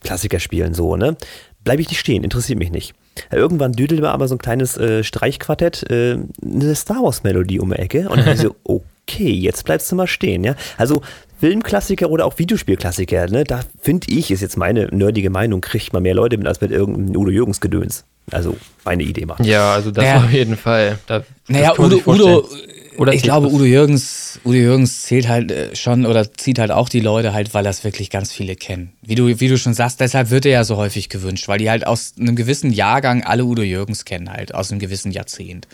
Klassiker 0.00 0.40
spielen, 0.40 0.74
so, 0.74 0.96
ne? 0.96 1.16
Bleibe 1.62 1.80
ich 1.80 1.90
nicht 1.90 2.00
stehen, 2.00 2.24
interessiert 2.24 2.58
mich 2.58 2.72
nicht. 2.72 2.94
Irgendwann 3.30 3.72
düdelt 3.72 4.00
mir 4.00 4.10
aber 4.10 4.28
so 4.28 4.34
ein 4.34 4.38
kleines 4.38 4.76
äh, 4.76 5.02
Streichquartett 5.04 5.90
äh, 5.90 6.18
eine 6.42 6.74
Star 6.74 7.02
Wars 7.02 7.22
Melodie 7.22 7.60
um 7.60 7.70
die 7.70 7.78
Ecke 7.78 8.08
und 8.08 8.26
dann 8.26 8.36
so, 8.36 8.54
okay, 8.64 9.30
jetzt 9.30 9.64
bleibst 9.64 9.90
du 9.90 9.96
mal 9.96 10.06
stehen, 10.06 10.44
ja. 10.44 10.54
Also 10.76 11.02
Filmklassiker 11.40 12.10
oder 12.10 12.26
auch 12.26 12.38
Videospielklassiker, 12.38 13.28
ne, 13.28 13.44
da 13.44 13.60
finde 13.80 14.08
ich, 14.10 14.30
ist 14.30 14.40
jetzt 14.40 14.56
meine 14.56 14.86
nerdige 14.86 15.30
Meinung, 15.30 15.60
kriegt 15.60 15.92
man 15.92 16.02
mehr 16.02 16.14
Leute 16.14 16.36
mit 16.36 16.46
als 16.46 16.60
mit 16.60 16.70
irgendeinem 16.70 17.16
Udo 17.16 17.30
Jürgens 17.30 17.60
Gedöns. 17.60 18.04
Also 18.30 18.56
meine 18.84 19.04
Idee 19.04 19.24
machen. 19.24 19.44
Ja, 19.44 19.72
also 19.72 19.90
das 19.90 20.04
naja. 20.04 20.18
auf 20.18 20.30
jeden 20.30 20.56
Fall. 20.56 20.98
Da, 21.06 21.22
naja, 21.46 21.72
Udo, 21.78 22.00
Udo, 22.04 22.48
oder 22.98 23.14
ich 23.14 23.22
glaube, 23.22 23.46
Udo 23.46 23.64
Jürgens, 23.64 24.40
Udo 24.44 24.56
Jürgens 24.56 25.04
zählt 25.04 25.28
halt 25.28 25.52
äh, 25.52 25.76
schon 25.76 26.04
oder 26.04 26.32
zieht 26.32 26.58
halt 26.58 26.72
auch 26.72 26.88
die 26.88 26.98
Leute 26.98 27.32
halt, 27.32 27.54
weil 27.54 27.62
das 27.62 27.84
wirklich 27.84 28.10
ganz 28.10 28.32
viele 28.32 28.56
kennen. 28.56 28.92
Wie 29.02 29.14
du, 29.14 29.28
wie 29.40 29.48
du 29.48 29.56
schon 29.56 29.72
sagst, 29.72 30.00
deshalb 30.00 30.30
wird 30.30 30.44
er 30.46 30.52
ja 30.52 30.64
so 30.64 30.76
häufig 30.76 31.08
gewünscht, 31.08 31.46
weil 31.46 31.58
die 31.58 31.70
halt 31.70 31.86
aus 31.86 32.14
einem 32.18 32.34
gewissen 32.34 32.72
Jahrgang 32.72 33.22
alle 33.22 33.44
Udo 33.44 33.62
Jürgens 33.62 34.04
kennen, 34.04 34.30
halt, 34.30 34.52
aus 34.52 34.72
einem 34.72 34.80
gewissen 34.80 35.12
Jahrzehnt. 35.12 35.68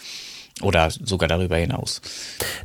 Oder 0.60 0.90
sogar 0.90 1.28
darüber 1.28 1.56
hinaus. 1.56 2.02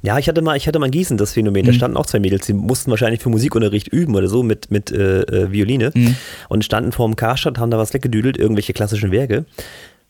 Ja, 0.04 0.20
ich 0.20 0.28
hatte 0.28 0.42
mal, 0.42 0.58
ich 0.58 0.68
hatte 0.68 0.78
mal 0.78 0.88
in 0.88 0.92
Gießen 0.92 1.18
das 1.18 1.34
Phänomen. 1.34 1.66
Da 1.66 1.72
mhm. 1.72 1.76
standen 1.76 1.98
auch 1.98 2.06
zwei 2.06 2.20
Mädels, 2.20 2.46
die 2.46 2.54
mussten 2.54 2.92
wahrscheinlich 2.92 3.22
für 3.22 3.30
Musikunterricht 3.30 3.88
üben 3.88 4.14
oder 4.14 4.28
so 4.28 4.44
mit, 4.44 4.70
mit 4.70 4.92
äh, 4.92 5.22
äh 5.22 5.52
Violine 5.52 5.92
mhm. 5.96 6.16
und 6.50 6.66
standen 6.66 6.92
vor 6.92 7.08
dem 7.08 7.16
Karstadt, 7.16 7.58
haben 7.58 7.72
da 7.72 7.78
was 7.78 7.94
weggedüdelt, 7.94 8.38
irgendwelche 8.38 8.74
klassischen 8.74 9.12
Werke. 9.12 9.46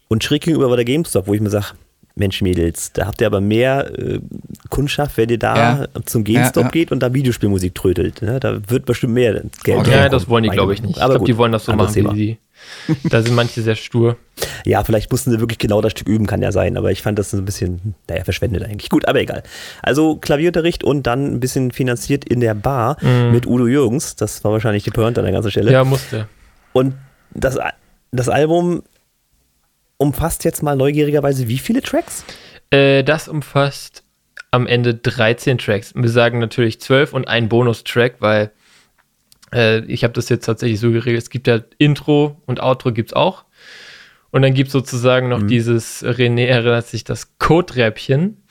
Und 0.08 0.24
schräg 0.24 0.42
gegenüber 0.42 0.70
war 0.70 0.76
der 0.76 0.86
GameStop, 0.86 1.28
wo 1.28 1.36
ich 1.36 1.40
mir 1.40 1.52
sage, 1.52 1.68
Mensch, 2.20 2.42
Mädels, 2.42 2.92
da 2.94 3.08
habt 3.08 3.22
ihr 3.22 3.28
aber 3.28 3.42
mehr 3.42 3.92
äh, 3.98 4.20
Kundschaft, 4.70 5.18
wenn 5.18 5.30
ihr 5.30 5.40
da 5.40 5.56
ja. 5.82 5.88
zum 6.06 6.24
GameStop 6.24 6.64
ja, 6.64 6.68
ja. 6.68 6.72
geht 6.72 6.92
und 6.92 7.00
da 7.00 7.14
Videospielmusik 7.14 7.74
trödelt. 7.76 8.22
Ne? 8.22 8.40
Da 8.40 8.60
wird 8.68 8.86
bestimmt 8.86 9.14
mehr 9.14 9.42
Geld. 9.64 9.80
Okay. 9.80 9.92
Ja, 9.92 10.10
das 10.10 10.30
wollen 10.30 10.44
die, 10.44 10.50
glaube 10.50 10.74
ich, 10.74 10.82
nicht. 10.82 11.00
Aber 11.00 11.14
ich 11.14 11.18
glaube, 11.18 11.26
die 11.26 11.38
wollen 11.38 11.52
das 11.52 11.66
so 11.66 11.74
machen, 11.74 11.96
wie 11.96 12.16
sie. 12.16 12.38
Da 13.10 13.22
sind 13.22 13.36
manche 13.36 13.62
sehr 13.62 13.76
stur. 13.76 14.18
Ja, 14.66 14.84
vielleicht 14.84 15.12
mussten 15.12 15.32
sie 15.32 15.40
wirklich 15.40 15.60
genau 15.60 15.82
das 15.82 15.92
Stück 15.94 16.08
üben, 16.08 16.26
kann 16.26 16.42
ja 16.42 16.52
sein, 16.52 16.78
aber 16.78 16.92
ich 16.92 17.02
fand 17.02 17.18
das 17.18 17.34
ein 17.34 17.46
bisschen, 17.46 17.96
naja, 18.08 18.24
verschwendet 18.24 18.64
eigentlich. 18.64 18.90
Gut, 18.90 19.08
aber 19.08 19.22
egal. 19.22 19.44
Also 19.82 20.18
Klavierunterricht 20.18 20.84
und 20.84 21.04
dann 21.04 21.26
ein 21.26 21.40
bisschen 21.40 21.72
finanziert 21.72 22.26
in 22.26 22.40
der 22.40 22.54
Bar 22.54 22.98
mm. 23.02 23.32
mit 23.32 23.48
Udo 23.48 23.68
Jürgens. 23.68 24.16
Das 24.16 24.44
war 24.44 24.52
wahrscheinlich 24.52 24.84
die 24.84 24.92
Pointe 24.92 25.22
an 25.22 25.26
der 25.26 25.34
ganzen 25.34 25.52
Stelle. 25.52 25.72
Ja, 25.72 25.84
musste. 25.84 26.28
Und 26.74 26.96
das, 27.34 27.58
das 28.12 28.30
Album 28.30 28.84
umfasst 30.00 30.44
jetzt 30.46 30.64
mal 30.64 30.76
neugierigerweise 30.76 31.48
wie 31.48 31.60
viele 31.60 31.84
Tracks? 31.84 32.26
Äh, 32.72 33.04
das 33.04 33.28
umfasst 33.28 34.04
am 34.50 34.66
Ende 34.66 34.96
13 34.96 35.60
Tracks. 35.60 35.94
Wir 35.94 36.10
sagen 36.10 36.40
natürlich 36.40 36.82
12 36.82 37.14
und 37.14 37.28
ein 37.28 37.50
Bonustrack, 37.50 38.16
weil 38.20 38.52
äh, 39.54 39.80
ich 39.86 40.04
habe 40.04 40.14
das 40.14 40.30
jetzt 40.30 40.46
tatsächlich 40.46 40.80
so 40.80 40.92
geregelt. 40.92 41.22
Es 41.22 41.30
gibt 41.30 41.46
ja 41.48 41.60
Intro 41.78 42.42
und 42.48 42.62
Outro 42.62 42.92
gibt 42.92 43.10
es 43.10 43.14
auch. 43.14 43.46
Und 44.32 44.42
dann 44.42 44.54
gibt 44.54 44.68
es 44.68 44.74
sozusagen 44.74 45.30
noch 45.30 45.42
mhm. 45.42 45.48
dieses, 45.48 46.04
René 46.04 46.46
erinnert 46.46 46.88
sich, 46.88 47.04
das 47.04 47.38
Code-Räppchen. 47.38 48.44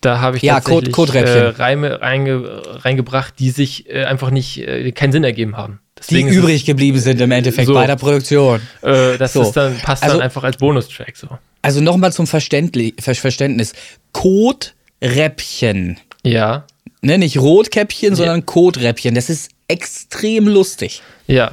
Da 0.00 0.20
habe 0.20 0.38
ich 0.38 0.42
ja, 0.42 0.54
tatsächlich 0.54 0.92
Code, 0.92 1.12
Code 1.12 1.26
äh, 1.26 1.48
Reime 1.48 2.00
reinge 2.00 2.62
reingebracht, 2.84 3.34
die 3.38 3.50
sich 3.50 3.90
äh, 3.90 4.04
einfach 4.04 4.30
nicht, 4.30 4.58
äh, 4.58 4.92
keinen 4.92 5.12
Sinn 5.12 5.24
ergeben 5.24 5.56
haben. 5.56 5.80
Deswegen 5.98 6.30
die 6.30 6.36
übrig 6.36 6.64
geblieben 6.64 6.98
sind 6.98 7.20
im 7.20 7.30
Endeffekt 7.30 7.66
so, 7.66 7.74
bei 7.74 7.86
der 7.86 7.96
Produktion. 7.96 8.62
Äh, 8.80 9.18
das 9.18 9.34
so. 9.34 9.50
dann, 9.52 9.76
passt 9.78 10.02
also, 10.02 10.16
dann 10.16 10.24
einfach 10.24 10.42
als 10.42 10.56
Bonustrack 10.56 11.16
so. 11.16 11.28
Also 11.60 11.82
nochmal 11.82 12.12
zum 12.12 12.26
Verständnis. 12.26 13.74
Koträppchen. 14.12 16.00
Ja. 16.22 16.64
Ne, 17.02 17.18
nicht 17.18 17.38
Rotkäppchen, 17.38 18.10
ja. 18.10 18.16
sondern 18.16 18.46
Koträppchen. 18.46 19.14
Das 19.14 19.28
ist 19.28 19.50
extrem 19.68 20.48
lustig. 20.48 21.02
Ja. 21.26 21.52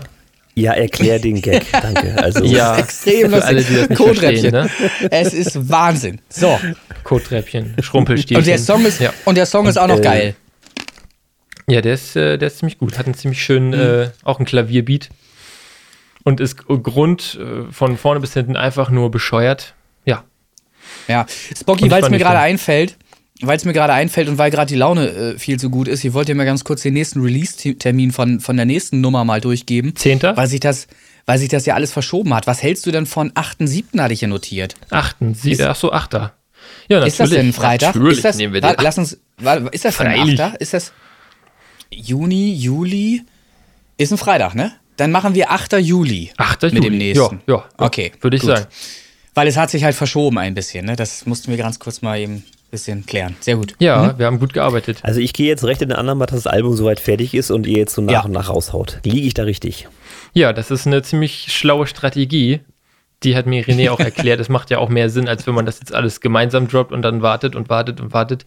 Ja, 0.58 0.74
erklär 0.74 1.20
den 1.20 1.40
Gag, 1.40 1.72
danke. 1.72 2.18
Also 2.18 2.44
ja, 2.44 2.78
extrem 2.78 3.30
lustig. 3.30 3.44
Alle, 3.46 3.64
die 3.64 3.76
das 3.76 3.90
nicht 3.90 3.98
Koträppchen. 4.00 4.52
Ne? 4.52 4.68
Es 5.12 5.32
ist 5.32 5.70
Wahnsinn. 5.70 6.20
So. 6.30 6.60
Koträppchen, 7.04 7.76
Schrumpelstiefel. 7.80 8.38
Und 8.38 8.48
der 8.48 8.58
Song 8.58 8.84
ist, 8.84 9.00
ja. 9.00 9.14
und 9.26 9.38
der 9.38 9.46
Song 9.46 9.68
ist 9.68 9.78
auch 9.78 9.86
noch 9.86 10.00
äh, 10.00 10.02
geil. 10.02 10.36
Ja, 11.70 11.82
der 11.82 11.94
ist, 11.94 12.16
äh, 12.16 12.40
der 12.40 12.48
ist 12.48 12.58
ziemlich 12.58 12.80
gut. 12.80 12.98
Hat 12.98 13.06
einen 13.06 13.14
ziemlich 13.14 13.40
schönen, 13.40 13.68
mhm. 13.68 13.74
äh, 13.74 14.10
auch 14.24 14.40
einen 14.40 14.48
Klavierbeat. 14.48 15.10
Und 16.24 16.40
ist 16.40 16.66
Grund 16.66 17.40
äh, 17.40 17.72
von 17.72 17.96
vorne 17.96 18.20
bis 18.20 18.34
hinten 18.34 18.56
einfach 18.56 18.90
nur 18.90 19.12
bescheuert. 19.12 19.76
Ja. 20.06 20.24
Ja, 21.08 21.28
Spocky, 21.56 21.92
weil 21.92 22.02
es 22.02 22.10
mir 22.10 22.18
gerade 22.18 22.40
einfällt, 22.40 22.98
weil 23.42 23.58
es 23.58 23.66
mir 23.66 23.74
gerade 23.74 23.94
einfällt 23.94 24.30
und 24.30 24.38
weil 24.38 24.52
gerade 24.52 24.68
die 24.68 24.76
Laune 24.76 25.10
äh, 25.10 25.40
viel 25.40 25.60
zu 25.60 25.70
gut 25.70 25.88
ist, 25.88 26.04
ich 26.04 26.14
wollte 26.14 26.32
dir 26.32 26.36
mal 26.36 26.46
ganz 26.46 26.64
kurz 26.64 26.82
den 26.82 26.94
nächsten 26.94 27.22
Release-Termin 27.22 28.12
von, 28.12 28.40
von 28.40 28.58
der 28.58 28.66
nächsten 28.66 29.02
Nummer 29.02 29.24
mal 29.26 29.42
durchgeben. 29.42 29.96
Zehnter? 29.96 30.36
Weil 30.36 30.48
sich 30.48 30.60
das, 30.60 30.88
weil 31.26 31.38
sich 31.38 31.50
das 31.50 31.66
ja 31.66 31.76
alles 31.76 31.92
verschoben 31.92 32.34
hat. 32.34 32.48
Was 32.48 32.64
hältst 32.64 32.86
du 32.86 32.92
denn 32.92 33.06
von 33.06 33.32
8.7. 33.32 34.02
hatte 34.02 34.14
ich 34.14 34.20
hier 34.20 34.28
notiert? 34.28 34.76
8.7. 34.90 35.66
Ach 35.68 35.76
so, 35.76 35.92
8. 35.92 36.14
Ja, 36.14 36.32
natürlich. 36.90 37.08
Ist 37.08 37.20
das 37.20 37.30
denn 37.30 37.48
ein 37.48 37.54
Freitag? 37.54 37.96
Natürlich 37.96 38.18
ist 38.18 38.26
das, 38.26 38.38
nehmen 38.38 38.54
wir 38.54 38.62
den. 38.62 38.76
Lass 38.80 38.98
uns, 38.98 39.20
ist 39.72 39.86
das 39.86 39.98
denn 39.98 40.08
ein 40.08 40.40
8. 40.40 40.58
Ist 40.60 40.74
das 40.74 40.92
Juni, 41.92 42.54
Juli? 42.54 43.24
Ist 43.98 44.12
ein 44.12 44.18
Freitag, 44.18 44.56
ne? 44.56 44.74
Dann 44.98 45.12
machen 45.12 45.36
wir 45.36 45.52
8. 45.52 45.74
Juli. 45.74 46.32
8. 46.38 46.64
Mit 46.64 46.74
Juli. 46.74 46.90
dem 46.90 46.98
nächsten. 46.98 47.42
Ja, 47.48 47.56
ja. 47.56 47.66
Okay. 47.78 48.12
Würde 48.22 48.38
ich 48.38 48.42
gut. 48.42 48.50
sagen. 48.50 48.68
Weil 49.36 49.48
es 49.48 49.58
hat 49.58 49.70
sich 49.70 49.84
halt 49.84 49.96
verschoben 49.96 50.40
ein 50.40 50.56
bisschen, 50.56 50.86
ne? 50.86 50.96
Das 50.96 51.28
mussten 51.28 51.52
wir 51.52 51.58
ganz 51.58 51.78
kurz 51.78 52.02
mal 52.02 52.20
eben 52.20 52.44
bisschen 52.72 53.06
klären. 53.06 53.36
Sehr 53.40 53.56
gut. 53.56 53.76
Ja, 53.80 54.14
mhm. 54.14 54.20
wir 54.20 54.26
haben 54.26 54.40
gut 54.40 54.54
gearbeitet. 54.54 55.00
Also 55.04 55.20
ich 55.20 55.34
gehe 55.34 55.48
jetzt 55.48 55.64
recht 55.64 55.82
in 55.82 55.90
den 55.90 55.98
anderen, 55.98 56.20
dass 56.20 56.32
das 56.32 56.48
Album 56.48 56.76
soweit 56.76 57.00
fertig 57.00 57.34
ist 57.34 57.52
und 57.52 57.68
ihr 57.68 57.78
jetzt 57.78 57.94
so 57.94 58.02
nach 58.02 58.14
ja. 58.14 58.22
und 58.24 58.32
nach 58.32 58.50
raushaut. 58.50 59.00
Liege 59.04 59.28
ich 59.28 59.34
da 59.34 59.44
richtig? 59.44 59.88
Ja, 60.34 60.54
das 60.54 60.72
ist 60.72 60.86
eine 60.88 61.02
ziemlich 61.02 61.52
schlaue 61.54 61.88
Strategie. 61.88 62.62
Die 63.24 63.36
hat 63.36 63.46
mir 63.46 63.64
René 63.66 63.90
auch 63.90 64.00
erklärt. 64.02 64.40
Es 64.40 64.50
macht 64.50 64.70
ja 64.70 64.78
auch 64.80 64.90
mehr 64.90 65.10
Sinn, 65.10 65.28
als 65.28 65.48
wenn 65.48 65.56
man 65.56 65.66
das 65.66 65.80
jetzt 65.80 65.94
alles 65.94 66.22
gemeinsam 66.22 66.68
droppt 66.68 66.92
und 66.92 67.02
dann 67.02 67.22
wartet 67.22 67.56
und 67.56 67.70
wartet 67.70 68.00
und 68.00 68.14
wartet. 68.14 68.46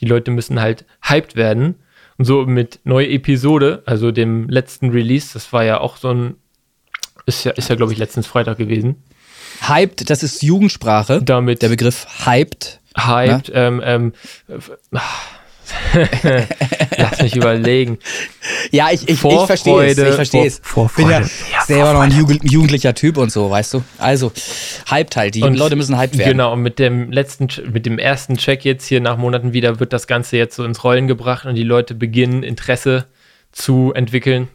Die 0.00 0.06
Leute 0.06 0.30
müssen 0.30 0.60
halt 0.60 0.84
hyped 1.02 1.36
werden. 1.36 1.76
Und 2.18 2.26
so 2.26 2.44
mit 2.44 2.80
neue 2.84 3.08
Episode, 3.08 3.82
also 3.86 4.10
dem 4.10 4.48
letzten 4.48 4.90
Release, 4.90 5.30
das 5.32 5.52
war 5.52 5.64
ja 5.64 5.80
auch 5.80 5.96
so 5.96 6.12
ein, 6.12 6.34
ist 7.24 7.44
ja, 7.44 7.52
ist 7.52 7.70
ja 7.70 7.76
glaube 7.76 7.92
ich, 7.92 7.98
letztens 7.98 8.26
Freitag 8.26 8.58
gewesen. 8.58 8.96
Hyped, 9.62 10.10
das 10.10 10.22
ist 10.22 10.42
Jugendsprache. 10.42 11.22
Damit. 11.22 11.62
Der 11.62 11.68
Begriff 11.68 12.06
hyped. 12.26 12.80
Hyped, 12.96 13.50
ähm, 13.54 13.80
ähm, 13.84 14.12
Lass 16.98 17.22
mich 17.22 17.36
überlegen. 17.36 17.98
Ja, 18.70 18.90
ich, 18.90 19.08
ich, 19.08 19.22
ich 19.24 19.46
verstehe 19.46 19.86
es. 19.86 19.98
Ich 19.98 20.14
verstehe 20.14 20.46
es. 20.46 20.60
Bin 20.96 21.08
ja, 21.08 21.20
ja 21.20 21.26
selber 21.66 21.92
noch 21.92 22.00
ein 22.00 22.10
jugendlicher 22.10 22.94
Typ 22.94 23.16
und 23.16 23.30
so, 23.30 23.50
weißt 23.50 23.74
du? 23.74 23.84
Also, 23.98 24.32
hyped 24.90 25.16
halt. 25.16 25.34
Die 25.34 25.42
und 25.42 25.56
Leute 25.56 25.76
müssen 25.76 25.98
hyped 25.98 26.18
werden. 26.18 26.32
Genau, 26.32 26.52
und 26.52 26.62
mit 26.62 26.78
dem 26.78 27.10
letzten, 27.10 27.48
mit 27.72 27.86
dem 27.86 27.98
ersten 27.98 28.36
Check 28.36 28.64
jetzt 28.64 28.86
hier 28.86 29.00
nach 29.00 29.16
Monaten 29.16 29.52
wieder 29.52 29.80
wird 29.80 29.92
das 29.92 30.06
Ganze 30.06 30.36
jetzt 30.36 30.56
so 30.56 30.64
ins 30.64 30.84
Rollen 30.84 31.06
gebracht 31.06 31.46
und 31.46 31.54
die 31.54 31.64
Leute 31.64 31.94
beginnen 31.94 32.42
Interesse 32.42 33.06
zu 33.52 33.92
entwickeln. 33.94 34.48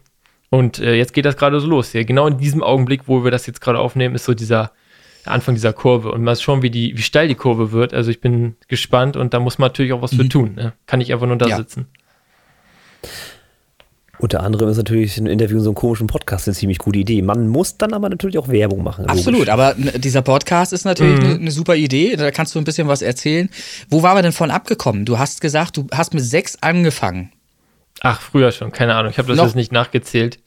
Und 0.50 0.80
äh, 0.80 0.94
jetzt 0.96 1.14
geht 1.14 1.26
das 1.26 1.38
gerade 1.38 1.60
so 1.60 1.68
los. 1.68 1.92
Hier. 1.92 2.06
Genau 2.06 2.28
in 2.28 2.38
diesem 2.38 2.64
Augenblick, 2.64 3.02
wo 3.08 3.24
wir 3.24 3.32
das 3.32 3.48
jetzt 3.48 3.62
gerade 3.62 3.80
aufnehmen, 3.80 4.16
ist 4.16 4.26
so 4.26 4.34
dieser 4.34 4.72
Anfang 5.28 5.56
dieser 5.56 5.74
Kurve 5.74 6.12
und 6.12 6.24
mal 6.24 6.36
schauen, 6.36 6.62
wie, 6.62 6.70
die, 6.70 6.98
wie 6.98 7.02
steil 7.02 7.28
die 7.28 7.36
Kurve 7.36 7.72
wird. 7.72 7.94
Also 7.94 8.12
ich 8.12 8.22
bin 8.22 8.56
gespannt 8.68 9.18
und 9.18 9.34
da 9.34 9.40
muss 9.40 9.58
man 9.58 9.70
natürlich 9.70 9.94
auch 9.94 10.02
was 10.02 10.14
mhm. 10.14 10.18
für 10.18 10.30
tun. 10.30 10.56
Ne? 10.56 10.74
Kann 10.86 11.02
ich 11.02 11.14
einfach 11.14 11.28
nur 11.28 11.38
da 11.38 11.48
ja. 11.48 11.58
sitzen. 11.58 11.88
Unter 14.20 14.42
anderem 14.42 14.68
ist 14.70 14.78
natürlich 14.78 15.18
ein 15.18 15.28
Interview 15.28 15.58
in 15.58 15.64
so 15.64 15.70
einem 15.70 15.76
komischen 15.76 16.08
Podcast 16.08 16.48
eine 16.48 16.56
ziemlich 16.56 16.80
gute 16.80 16.98
Idee. 16.98 17.22
Man 17.22 17.48
muss 17.50 17.78
dann 17.78 17.94
aber 17.94 18.10
natürlich 18.10 18.40
auch 18.40 18.48
Werbung 18.48 18.84
machen. 18.84 19.06
Absolut, 19.06 19.42
logisch. 19.42 19.54
aber 19.54 19.76
dieser 19.76 20.24
Podcast 20.24 20.74
ist 20.74 20.86
natürlich 20.86 21.20
mhm. 21.20 21.26
eine, 21.26 21.36
eine, 21.36 21.52
super 21.52 21.76
Idee. 21.76 22.16
Da 22.16 22.32
kannst 22.32 22.56
du 22.56 22.60
ein 22.60 22.64
bisschen 22.64 22.88
was 22.88 23.04
erzählen. 23.04 23.50
Wo 23.90 24.02
waren 24.02 24.18
wir 24.18 24.24
denn 24.24 24.32
von 24.32 24.50
abgekommen? 24.50 25.06
Du 25.06 25.20
hast 25.20 25.40
gesagt, 25.40 25.78
du 25.78 25.86
hast 25.94 26.16
mit 26.16 26.24
sechs 26.24 26.58
angefangen. 26.62 27.32
Ach, 28.02 28.20
früher 28.20 28.52
schon, 28.52 28.72
keine 28.72 28.96
Ahnung. 28.96 29.12
Ich 29.12 29.20
habe 29.20 29.28
das 29.28 29.38
Noch? 29.38 29.46
jetzt 29.46 29.56
nicht 29.56 29.72
nachgezählt. 29.72 30.40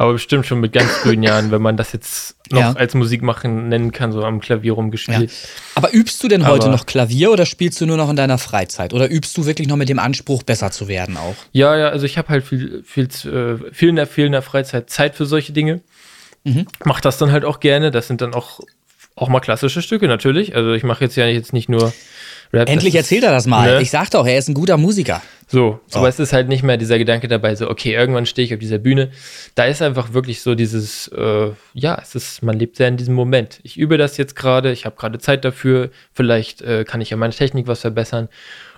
Aber 0.00 0.14
bestimmt 0.14 0.46
schon 0.46 0.60
mit 0.60 0.72
ganz 0.72 0.90
frühen 0.92 1.22
Jahren, 1.22 1.50
wenn 1.50 1.60
man 1.60 1.76
das 1.76 1.92
jetzt 1.92 2.34
noch 2.50 2.58
ja. 2.58 2.72
als 2.72 2.94
Musik 2.94 3.20
machen 3.20 3.68
nennen 3.68 3.92
kann, 3.92 4.12
so 4.12 4.24
am 4.24 4.40
Klavier 4.40 4.72
rumgespielt. 4.72 5.30
Ja. 5.30 5.48
Aber 5.74 5.92
übst 5.92 6.22
du 6.22 6.28
denn 6.28 6.46
heute 6.46 6.68
Aber 6.68 6.72
noch 6.74 6.86
Klavier 6.86 7.30
oder 7.30 7.44
spielst 7.44 7.82
du 7.82 7.84
nur 7.84 7.98
noch 7.98 8.08
in 8.08 8.16
deiner 8.16 8.38
Freizeit? 8.38 8.94
Oder 8.94 9.10
übst 9.10 9.36
du 9.36 9.44
wirklich 9.44 9.68
noch 9.68 9.76
mit 9.76 9.90
dem 9.90 9.98
Anspruch, 9.98 10.42
besser 10.42 10.70
zu 10.70 10.88
werden 10.88 11.18
auch? 11.18 11.34
Ja, 11.52 11.76
ja, 11.76 11.90
also 11.90 12.06
ich 12.06 12.16
habe 12.16 12.30
halt 12.30 12.46
viel, 12.46 12.82
viel, 12.82 13.08
äh, 13.30 13.74
viel 13.74 13.90
in, 13.90 13.96
der, 13.96 14.06
viel 14.06 14.24
in 14.24 14.32
der 14.32 14.40
Freizeit 14.40 14.88
Zeit 14.88 15.16
für 15.16 15.26
solche 15.26 15.52
Dinge. 15.52 15.82
Mhm. 16.44 16.64
Mach 16.86 17.02
das 17.02 17.18
dann 17.18 17.30
halt 17.30 17.44
auch 17.44 17.60
gerne. 17.60 17.90
Das 17.90 18.06
sind 18.06 18.22
dann 18.22 18.32
auch, 18.32 18.60
auch 19.16 19.28
mal 19.28 19.40
klassische 19.40 19.82
Stücke 19.82 20.08
natürlich. 20.08 20.56
Also 20.56 20.72
ich 20.72 20.82
mache 20.82 21.04
jetzt 21.04 21.16
ja 21.16 21.26
jetzt 21.26 21.52
nicht 21.52 21.68
nur 21.68 21.92
Rap. 22.52 22.68
Endlich 22.68 22.96
erzählt 22.96 23.22
er 23.22 23.30
das 23.30 23.46
mal. 23.46 23.76
Ne? 23.76 23.82
Ich 23.82 23.90
sag 23.90 24.10
doch, 24.10 24.26
er 24.26 24.36
ist 24.36 24.48
ein 24.48 24.54
guter 24.54 24.76
Musiker. 24.76 25.22
So, 25.46 25.80
so, 25.86 25.98
aber 25.98 26.08
es 26.08 26.18
ist 26.18 26.32
halt 26.32 26.48
nicht 26.48 26.62
mehr 26.62 26.76
dieser 26.76 26.98
Gedanke 26.98 27.28
dabei, 27.28 27.54
so, 27.54 27.68
okay, 27.70 27.92
irgendwann 27.92 28.26
stehe 28.26 28.46
ich 28.46 28.54
auf 28.54 28.60
dieser 28.60 28.78
Bühne. 28.78 29.10
Da 29.54 29.64
ist 29.64 29.82
einfach 29.82 30.12
wirklich 30.12 30.42
so 30.42 30.54
dieses, 30.54 31.08
äh, 31.08 31.50
ja, 31.74 31.98
es 32.00 32.14
ist, 32.14 32.42
man 32.42 32.58
lebt 32.58 32.76
sehr 32.76 32.88
in 32.88 32.96
diesem 32.96 33.14
Moment. 33.14 33.60
Ich 33.62 33.76
übe 33.76 33.98
das 33.98 34.16
jetzt 34.16 34.34
gerade, 34.36 34.72
ich 34.72 34.84
habe 34.84 34.96
gerade 34.96 35.18
Zeit 35.18 35.44
dafür, 35.44 35.90
vielleicht 36.12 36.62
äh, 36.62 36.84
kann 36.84 37.00
ich 37.00 37.10
ja 37.10 37.16
meine 37.16 37.32
Technik 37.32 37.66
was 37.66 37.80
verbessern. 37.80 38.28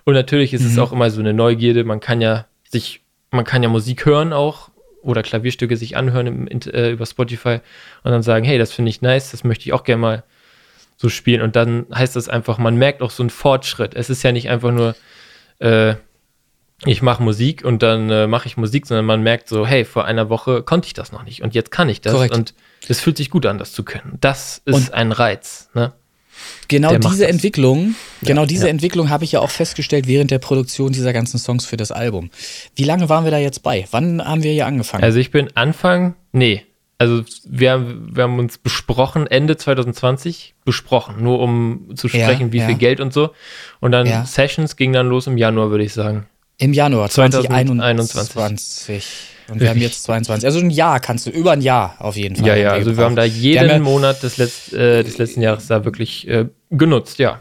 Und 0.04 0.14
natürlich 0.14 0.52
ist 0.52 0.62
mhm. 0.62 0.68
es 0.68 0.78
auch 0.78 0.92
immer 0.92 1.10
so 1.10 1.20
eine 1.20 1.32
Neugierde, 1.32 1.84
man 1.84 2.00
kann 2.00 2.20
ja 2.20 2.46
sich, 2.70 3.02
man 3.30 3.44
kann 3.44 3.62
ja 3.62 3.68
Musik 3.68 4.04
hören 4.04 4.32
auch 4.32 4.70
oder 5.02 5.22
Klavierstücke 5.22 5.76
sich 5.76 5.96
anhören 5.96 6.26
im, 6.26 6.60
äh, 6.72 6.90
über 6.90 7.06
Spotify 7.06 7.60
und 8.02 8.10
dann 8.10 8.22
sagen, 8.22 8.44
hey, 8.44 8.58
das 8.58 8.72
finde 8.72 8.90
ich 8.90 9.02
nice, 9.02 9.30
das 9.30 9.44
möchte 9.44 9.64
ich 9.64 9.72
auch 9.72 9.84
gerne 9.84 10.00
mal 10.00 10.24
so 11.02 11.08
spielen. 11.08 11.42
Und 11.42 11.56
dann 11.56 11.86
heißt 11.92 12.16
das 12.16 12.28
einfach, 12.28 12.56
man 12.58 12.76
merkt 12.76 13.02
auch 13.02 13.10
so 13.10 13.22
einen 13.22 13.30
Fortschritt. 13.30 13.94
Es 13.94 14.08
ist 14.08 14.22
ja 14.22 14.32
nicht 14.32 14.48
einfach 14.48 14.70
nur, 14.70 14.94
äh, 15.58 15.96
ich 16.86 17.02
mache 17.02 17.22
Musik 17.22 17.64
und 17.64 17.82
dann 17.82 18.08
äh, 18.08 18.26
mache 18.26 18.46
ich 18.46 18.56
Musik, 18.56 18.86
sondern 18.86 19.04
man 19.04 19.22
merkt 19.22 19.48
so, 19.48 19.66
hey, 19.66 19.84
vor 19.84 20.04
einer 20.04 20.30
Woche 20.30 20.62
konnte 20.62 20.86
ich 20.86 20.94
das 20.94 21.12
noch 21.12 21.24
nicht 21.24 21.42
und 21.42 21.54
jetzt 21.54 21.70
kann 21.70 21.88
ich 21.88 22.00
das 22.00 22.14
Korrekt. 22.14 22.34
und 22.34 22.54
es 22.88 23.00
fühlt 23.00 23.16
sich 23.16 23.30
gut 23.30 23.46
an, 23.46 23.58
das 23.58 23.72
zu 23.72 23.82
können. 23.82 24.16
Das 24.20 24.62
ist 24.64 24.74
und 24.74 24.94
ein 24.94 25.12
Reiz. 25.12 25.68
Ne? 25.74 25.92
Genau 26.68 26.96
diese 26.96 27.26
Entwicklung, 27.26 27.94
ja, 28.20 28.28
genau 28.28 28.46
diese 28.46 28.64
ja. 28.64 28.70
Entwicklung 28.70 29.10
habe 29.10 29.24
ich 29.24 29.32
ja 29.32 29.40
auch 29.40 29.50
festgestellt 29.50 30.06
während 30.06 30.30
der 30.30 30.38
Produktion 30.38 30.92
dieser 30.92 31.12
ganzen 31.12 31.38
Songs 31.38 31.66
für 31.66 31.76
das 31.76 31.92
Album. 31.92 32.30
Wie 32.74 32.84
lange 32.84 33.08
waren 33.08 33.24
wir 33.24 33.30
da 33.30 33.38
jetzt 33.38 33.62
bei? 33.62 33.86
Wann 33.90 34.24
haben 34.24 34.42
wir 34.42 34.52
hier 34.52 34.66
angefangen? 34.66 35.04
Also 35.04 35.18
ich 35.18 35.30
bin 35.30 35.50
Anfang, 35.54 36.14
nee, 36.32 36.64
also 37.02 37.24
wir, 37.44 37.84
wir 38.12 38.22
haben 38.22 38.38
uns 38.38 38.58
besprochen, 38.58 39.26
Ende 39.26 39.56
2020 39.56 40.54
besprochen, 40.64 41.22
nur 41.22 41.40
um 41.40 41.90
zu 41.96 42.08
sprechen, 42.08 42.48
ja, 42.48 42.52
wie 42.52 42.60
viel 42.60 42.76
Geld 42.76 43.00
und 43.00 43.12
so. 43.12 43.30
Und 43.80 43.92
dann 43.92 44.26
Sessions 44.26 44.76
ging 44.76 44.92
dann 44.92 45.08
los 45.08 45.26
im 45.26 45.36
Januar, 45.36 45.70
würde 45.70 45.84
ich 45.84 45.92
sagen. 45.92 46.26
Im 46.58 46.72
Januar 46.72 47.08
2021. 47.08 48.12
2021. 48.12 49.04
Und 49.48 49.60
wir 49.60 49.68
haben 49.68 49.80
jetzt 49.80 50.04
22. 50.04 50.46
Also 50.46 50.60
ein 50.60 50.70
Jahr 50.70 51.00
kannst 51.00 51.26
du, 51.26 51.30
über 51.30 51.52
ein 51.52 51.60
Jahr 51.60 51.96
auf 51.98 52.16
jeden 52.16 52.36
Fall. 52.36 52.46
Ja, 52.46 52.54
ja, 52.54 52.70
also 52.70 52.96
wir 52.96 53.04
haben 53.04 53.16
da 53.16 53.24
jeden 53.24 53.68
haben 53.68 53.82
Monat 53.82 54.22
des, 54.22 54.38
Letz-, 54.38 54.72
äh, 54.72 55.02
des, 55.02 55.18
letzten 55.18 55.42
Jahres 55.42 55.66
da 55.66 55.84
wirklich 55.84 56.28
äh, 56.28 56.46
genutzt, 56.70 57.18
ja. 57.18 57.40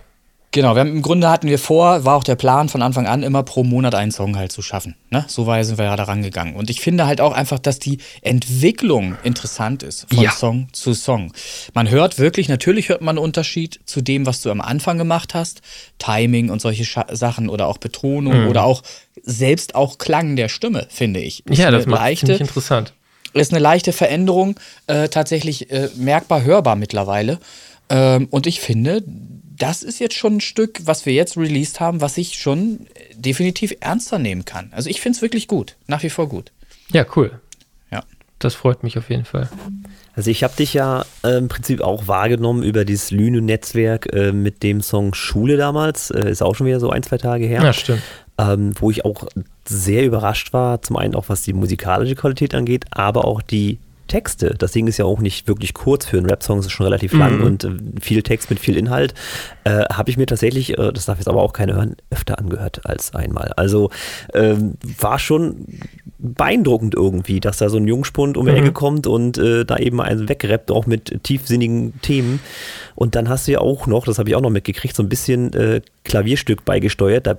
Genau, 0.54 0.76
haben, 0.76 0.90
im 0.90 1.02
Grunde 1.02 1.30
hatten 1.30 1.48
wir 1.48 1.58
vor, 1.58 2.04
war 2.04 2.18
auch 2.18 2.26
der 2.26 2.36
Plan 2.36 2.68
von 2.68 2.82
Anfang 2.82 3.08
an, 3.08 3.24
immer 3.24 3.42
pro 3.42 3.64
Monat 3.64 3.96
einen 3.96 4.12
Song 4.12 4.36
halt 4.36 4.52
zu 4.52 4.62
schaffen. 4.62 4.96
Ne? 5.10 5.24
So 5.30 5.48
weit 5.48 5.66
sind 5.66 5.78
wir 5.78 5.86
ja 5.86 5.96
da 5.96 6.04
rangegangen. 6.04 6.56
Und 6.56 6.70
ich 6.70 6.82
finde 6.82 7.06
halt 7.06 7.22
auch 7.22 7.32
einfach, 7.32 7.58
dass 7.58 7.80
die 7.80 8.00
Entwicklung 8.22 9.16
interessant 9.24 9.82
ist 9.82 10.08
von 10.14 10.22
ja. 10.22 10.32
Song 10.32 10.68
zu 10.74 10.94
Song. 10.94 11.32
Man 11.74 11.90
hört 11.90 12.20
wirklich, 12.20 12.50
natürlich 12.50 12.90
hört 12.90 13.02
man 13.02 13.18
einen 13.18 13.24
Unterschied 13.24 13.80
zu 13.86 14.02
dem, 14.02 14.26
was 14.26 14.42
du 14.42 14.52
am 14.52 14.60
Anfang 14.60 14.98
gemacht 14.98 15.34
hast. 15.34 15.62
Timing 16.00 16.50
und 16.50 16.62
solche 16.62 16.84
Scha 16.84 17.06
Sachen 17.12 17.48
oder 17.48 17.68
auch 17.68 17.78
Betonung 17.78 18.44
mhm. 18.44 18.50
oder 18.50 18.66
auch 18.66 18.84
selbst 19.24 19.76
auch 19.76 20.00
Klang 20.00 20.36
der 20.36 20.50
Stimme, 20.50 20.86
finde 20.90 21.22
ich. 21.22 21.46
Ist 21.46 21.60
ja, 21.60 21.72
das 21.72 21.86
macht 21.86 22.02
leichte, 22.02 22.34
interessant. 22.34 22.94
Ist 23.34 23.54
eine 23.54 23.62
leichte 23.62 23.94
Veränderung, 23.94 24.60
äh, 24.88 25.08
tatsächlich 25.08 25.72
äh, 25.72 25.90
merkbar 25.96 26.44
hörbar 26.44 26.76
mittlerweile. 26.76 27.40
Ähm, 27.90 28.28
und 28.30 28.48
ich 28.48 28.60
finde, 28.60 29.04
das 29.62 29.84
ist 29.84 30.00
jetzt 30.00 30.16
schon 30.16 30.38
ein 30.38 30.42
Stück, 30.42 30.80
was 30.86 31.06
wir 31.06 31.14
jetzt 31.14 31.38
released 31.38 31.80
haben, 31.80 32.02
was 32.02 32.18
ich 32.18 32.40
schon 32.40 32.88
definitiv 33.16 33.76
ernster 33.80 34.18
nehmen 34.18 34.44
kann. 34.44 34.72
Also 34.74 34.90
ich 34.90 35.02
finde 35.02 35.18
es 35.18 35.22
wirklich 35.22 35.48
gut, 35.48 35.76
nach 35.88 36.02
wie 36.02 36.10
vor 36.10 36.28
gut. 36.28 36.52
Ja, 36.92 37.06
cool. 37.16 37.40
Ja. 37.92 38.04
Das 38.40 38.56
freut 38.56 38.82
mich 38.82 38.98
auf 38.98 39.10
jeden 39.10 39.26
Fall. 39.26 39.50
Also 40.16 40.32
ich 40.32 40.44
habe 40.44 40.56
dich 40.56 40.74
ja 40.74 41.06
äh, 41.24 41.38
im 41.38 41.48
Prinzip 41.48 41.82
auch 41.82 42.08
wahrgenommen 42.08 42.64
über 42.64 42.86
dieses 42.86 43.12
Lüne-Netzwerk 43.12 44.12
äh, 44.12 44.32
mit 44.32 44.64
dem 44.64 44.82
Song 44.82 45.14
Schule 45.14 45.58
damals. 45.58 46.10
Äh, 46.10 46.32
ist 46.32 46.42
auch 46.42 46.56
schon 46.56 46.66
wieder 46.68 46.80
so 46.80 46.90
ein, 46.90 47.04
zwei 47.04 47.18
Tage 47.18 47.46
her. 47.46 47.62
Ja, 47.62 47.72
stimmt. 47.72 48.02
Ähm, 48.40 48.74
wo 48.80 48.90
ich 48.90 49.06
auch 49.06 49.28
sehr 49.66 50.04
überrascht 50.04 50.54
war, 50.54 50.82
zum 50.82 50.98
einen 50.98 51.14
auch 51.14 51.30
was 51.30 51.44
die 51.44 51.54
musikalische 51.54 52.16
Qualität 52.16 52.56
angeht, 52.56 52.86
aber 52.90 53.26
auch 53.26 53.44
die 53.44 53.78
Texte. 54.12 54.56
Das 54.58 54.74
Ding 54.74 54.88
ist 54.88 54.98
ja 54.98 55.06
auch 55.06 55.20
nicht 55.20 55.48
wirklich 55.48 55.74
kurz 55.74 56.06
für 56.06 56.18
einen 56.18 56.26
Rap-Song, 56.26 56.60
es 56.60 56.66
ist 56.66 56.74
schon 56.74 56.86
relativ 56.86 57.14
lang 57.14 57.38
mhm. 57.38 57.44
und 57.46 57.64
äh, 57.64 57.70
viel 58.02 58.24
Text 58.24 58.50
mit 58.50 58.60
viel 58.60 58.76
Inhalt. 58.76 59.14
Äh, 59.64 59.86
Habe 59.86 60.10
ich 60.10 60.18
mir 60.18 60.26
tatsächlich, 60.26 60.78
äh, 60.78 60.92
das 60.92 61.06
darf 61.06 61.18
jetzt 61.18 61.30
aber 61.30 61.42
auch 61.42 61.54
keiner 61.54 61.76
hören, 61.76 61.96
öfter 62.10 62.38
angehört 62.38 62.86
als 62.86 63.16
einmal. 63.16 63.54
Also 63.56 63.90
ähm, 64.34 64.74
war 65.00 65.18
schon 65.18 65.66
beeindruckend 66.20 66.94
irgendwie, 66.94 67.40
dass 67.40 67.60
da 67.60 67.70
so 67.70 67.78
ein 67.78 67.88
Jungspund 67.88 68.36
um 68.36 68.46
die 68.46 68.52
mhm. 68.52 68.58
Ecke 68.58 68.72
kommt 68.74 69.08
und 69.08 69.38
äh, 69.38 69.64
da 69.64 69.78
eben 69.78 70.02
einen 70.02 70.28
wegrappt, 70.28 70.72
auch 70.72 70.86
mit 70.86 71.24
tiefsinnigen 71.24 71.94
Themen. 72.02 72.42
Und 72.96 73.16
dann 73.16 73.30
hast 73.30 73.48
du 73.48 73.54
ja 73.54 73.60
auch 73.60 73.88
noch, 73.88 74.04
das 74.04 74.20
habe 74.20 74.30
ich 74.30 74.36
auch 74.36 74.42
noch 74.42 74.50
mitgekriegt, 74.50 74.94
so 74.94 75.04
ein 75.04 75.10
bisschen 75.10 75.54
äh, 75.54 75.82
Klavierstück 76.04 76.66
beigesteuert. 76.66 77.28
Da 77.28 77.38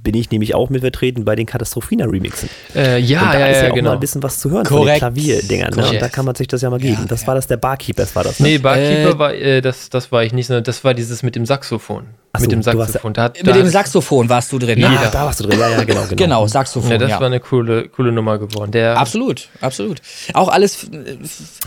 bin 0.00 0.14
ich 0.14 0.30
nämlich 0.30 0.54
auch 0.54 0.70
mit 0.70 0.80
vertreten 0.80 1.24
bei 1.24 1.36
den 1.36 1.46
Katastrophina-Remixen. 1.46 2.48
Äh, 2.74 2.98
ja, 2.98 3.22
und 3.22 3.34
da 3.34 3.40
ja, 3.40 3.46
ist 3.46 3.56
ja, 3.58 3.68
ja 3.68 3.74
genau. 3.74 3.90
mal 3.90 3.94
ein 3.94 4.00
bisschen 4.00 4.22
was 4.22 4.38
zu 4.38 4.50
hören 4.50 4.64
Korrekt. 4.64 5.00
von 5.00 5.14
den 5.14 5.24
Klavierdingern. 5.24 5.74
Ne? 5.74 5.90
Und 5.90 6.02
da 6.02 6.08
kann 6.08 6.24
man 6.24 6.34
sich 6.34 6.48
das 6.48 6.62
ja 6.62 6.70
mal 6.70 6.80
geben. 6.80 6.98
Ja, 7.00 7.06
das 7.06 7.26
war 7.26 7.34
das 7.34 7.46
der 7.46 7.56
Barkeeper, 7.56 8.02
das 8.02 8.14
war 8.16 8.24
das. 8.24 8.40
Ne? 8.40 8.48
Nee, 8.48 8.58
Barkeeper 8.58 9.10
äh, 9.10 9.18
war, 9.18 9.34
äh, 9.34 9.60
das, 9.60 9.90
das 9.90 10.10
war 10.10 10.24
ich 10.24 10.32
nicht, 10.32 10.46
sondern 10.46 10.64
das 10.64 10.82
war 10.84 10.94
dieses 10.94 11.22
mit 11.22 11.36
dem 11.36 11.46
Saxophon. 11.46 12.06
Ach 12.34 12.40
mit 12.40 12.50
dem 12.50 12.62
Saxophon. 12.62 13.12
Da, 13.12 13.28
da 13.28 13.42
mit 13.44 13.56
dem 13.56 13.68
Saxophon 13.68 14.26
warst 14.30 14.50
du 14.52 14.58
drin. 14.58 14.78
Ne? 14.78 14.86
Ja, 14.86 15.10
da 15.10 15.26
warst 15.26 15.40
du 15.40 15.44
drin. 15.44 15.60
Ja, 15.60 15.68
ja, 15.68 15.84
genau. 15.84 16.00
Genau, 16.04 16.16
genau 16.16 16.46
Saxophon. 16.46 16.90
Ja, 16.90 16.96
das 16.96 17.10
ja. 17.10 17.20
war 17.20 17.26
eine 17.26 17.40
coole, 17.40 17.90
coole 17.90 18.10
Nummer 18.10 18.38
geworden. 18.38 18.70
Der 18.70 18.96
absolut, 18.96 19.50
absolut. 19.60 20.00
Auch 20.32 20.48
alles. 20.48 20.86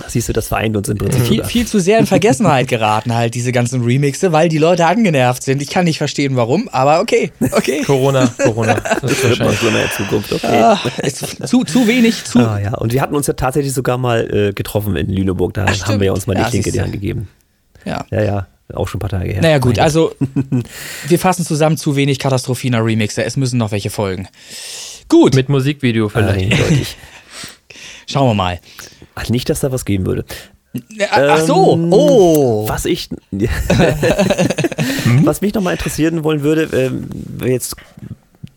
Siehst 0.07 0.27
du, 0.27 0.33
das 0.33 0.47
vereint 0.47 0.75
uns 0.75 0.89
im 0.89 0.97
Prinzip. 0.97 1.23
Viel, 1.23 1.43
viel 1.43 1.67
zu 1.67 1.79
sehr 1.79 1.99
in 1.99 2.07
Vergessenheit 2.07 2.67
geraten, 2.67 3.13
halt, 3.13 3.35
diese 3.35 3.51
ganzen 3.51 3.83
Remixe, 3.83 4.31
weil 4.31 4.49
die 4.49 4.57
Leute 4.57 4.87
angenervt 4.87 5.43
sind. 5.43 5.61
Ich 5.61 5.69
kann 5.69 5.85
nicht 5.85 5.99
verstehen, 5.99 6.35
warum, 6.35 6.67
aber 6.69 6.99
okay. 6.99 7.31
okay. 7.51 7.83
Corona, 7.83 8.27
Corona. 8.41 8.75
Das 9.01 9.11
ist 9.11 9.23
wahrscheinlich 9.23 9.59
so 9.59 9.67
in 9.67 9.73
der 9.73 9.91
Zukunft. 9.91 10.33
Okay. 10.33 10.61
Ah, 10.61 10.79
zu, 11.45 11.63
zu 11.63 11.87
wenig, 11.87 12.23
zu. 12.23 12.39
Ah, 12.39 12.59
ja. 12.59 12.73
Und 12.75 12.91
wir 12.91 13.01
hatten 13.01 13.13
uns 13.13 13.27
ja 13.27 13.33
tatsächlich 13.33 13.73
sogar 13.73 13.97
mal 13.97 14.33
äh, 14.33 14.53
getroffen 14.53 14.95
in 14.95 15.09
Lüneburg. 15.09 15.53
Da 15.53 15.65
Ach, 15.67 15.87
haben 15.87 15.99
wir 15.99 16.11
uns 16.11 16.25
mal 16.25 16.33
die 16.33 16.43
Klinke 16.43 16.71
die 16.71 16.81
Hand 16.81 16.91
gegeben. 16.91 17.27
Ja. 17.83 18.05
Ja, 18.09 18.23
ja. 18.23 18.47
Auch 18.73 18.87
schon 18.87 18.97
ein 18.97 19.07
paar 19.07 19.09
Tage 19.09 19.31
her. 19.31 19.41
Naja, 19.41 19.59
gut, 19.59 19.77
also 19.77 20.15
wir 21.07 21.19
fassen 21.19 21.45
zusammen 21.45 21.77
zu 21.77 21.95
wenig 21.95 22.19
Katastrophina 22.19 22.79
Remixe. 22.79 23.23
Es 23.23 23.37
müssen 23.37 23.57
noch 23.57 23.71
welche 23.71 23.89
folgen. 23.89 24.27
Gut. 25.07 25.35
Mit 25.35 25.49
Musikvideo 25.49 26.09
vielleicht. 26.09 26.51
Eindeutig. 26.51 26.97
Schauen 28.07 28.29
wir 28.29 28.33
mal. 28.33 28.59
Ach, 29.13 29.29
nicht, 29.29 29.49
dass 29.49 29.59
da 29.59 29.71
was 29.71 29.85
geben 29.85 30.05
würde. 30.05 30.25
Ach 31.09 31.39
so, 31.39 31.73
ähm, 31.73 31.93
oh. 31.93 32.67
Was 32.67 32.85
ich, 32.85 33.09
was 35.23 35.41
mich 35.41 35.53
nochmal 35.53 35.73
interessieren 35.73 36.23
wollen 36.23 36.41
würde, 36.41 36.63
ähm, 36.73 37.07
jetzt 37.45 37.75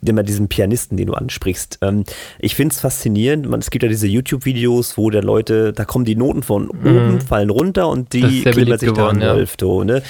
immer 0.07 0.23
diesen 0.23 0.49
Pianisten, 0.49 0.97
den 0.97 1.07
du 1.07 1.15
ansprichst. 1.15 1.79
Ähm, 1.83 2.05
ich 2.39 2.55
finde 2.55 2.75
es 2.75 2.81
faszinierend. 2.81 3.49
Man, 3.49 3.61
es 3.61 3.71
gibt 3.71 3.83
ja 3.83 3.89
diese 3.89 4.07
YouTube-Videos, 4.07 4.97
wo 4.97 5.11
der 5.11 5.23
Leute, 5.23 5.73
da 5.73 5.85
kommen 5.85 6.05
die 6.05 6.17
Noten 6.17 6.43
von 6.43 6.65
mhm. 6.65 6.97
oben, 6.97 7.21
fallen 7.21 7.51
runter 7.51 7.89
und 7.89 8.13
die 8.13 8.43
klimmert 8.43 8.81
sich 8.81 8.91
geworden, 8.91 9.21
da 9.21 9.37
ja. 9.37 9.47
oh, 9.63 9.85
ne? 9.85 10.03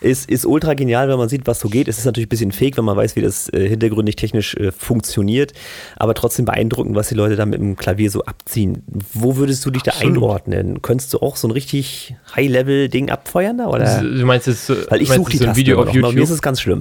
Ist, 0.00 0.28
ist 0.28 0.44
ultra 0.44 0.74
genial, 0.74 1.08
wenn 1.08 1.16
man 1.16 1.28
sieht, 1.28 1.46
was 1.46 1.58
so 1.58 1.68
geht. 1.68 1.88
Es 1.88 1.98
ist 1.98 2.04
natürlich 2.04 2.26
ein 2.26 2.28
bisschen 2.28 2.52
fake, 2.52 2.76
wenn 2.76 2.84
man 2.84 2.96
weiß, 2.96 3.16
wie 3.16 3.22
das 3.22 3.48
äh, 3.52 3.66
hintergründig 3.66 4.16
technisch 4.16 4.54
äh, 4.54 4.70
funktioniert, 4.70 5.54
aber 5.96 6.14
trotzdem 6.14 6.44
beeindruckend, 6.44 6.94
was 6.94 7.08
die 7.08 7.14
Leute 7.14 7.34
da 7.34 7.46
mit 7.46 7.58
dem 7.58 7.76
Klavier 7.76 8.10
so 8.10 8.22
abziehen. 8.24 8.82
Wo 9.14 9.36
würdest 9.36 9.64
du 9.64 9.70
dich 9.70 9.88
Absolut. 9.88 10.16
da 10.16 10.18
einordnen? 10.18 10.82
Könntest 10.82 11.14
du 11.14 11.20
auch 11.20 11.36
so 11.36 11.48
ein 11.48 11.50
richtig 11.50 12.14
High-Level-Ding 12.34 13.10
abfeuern 13.10 13.56
da? 13.56 13.68
Oder? 13.68 14.02
Du 14.02 14.26
meinst 14.26 14.48
es, 14.48 14.68
Weil 14.68 15.00
ich 15.00 15.10
suche 15.10 15.30
die 15.30 15.38
so 15.38 15.46
ein 15.46 15.56
Video 15.56 15.80
auf 15.80 15.92
YouTube. 15.92 16.14
Mir 16.14 16.22
ist 16.22 16.30
es 16.30 16.42
ganz 16.42 16.60
schlimm. 16.60 16.80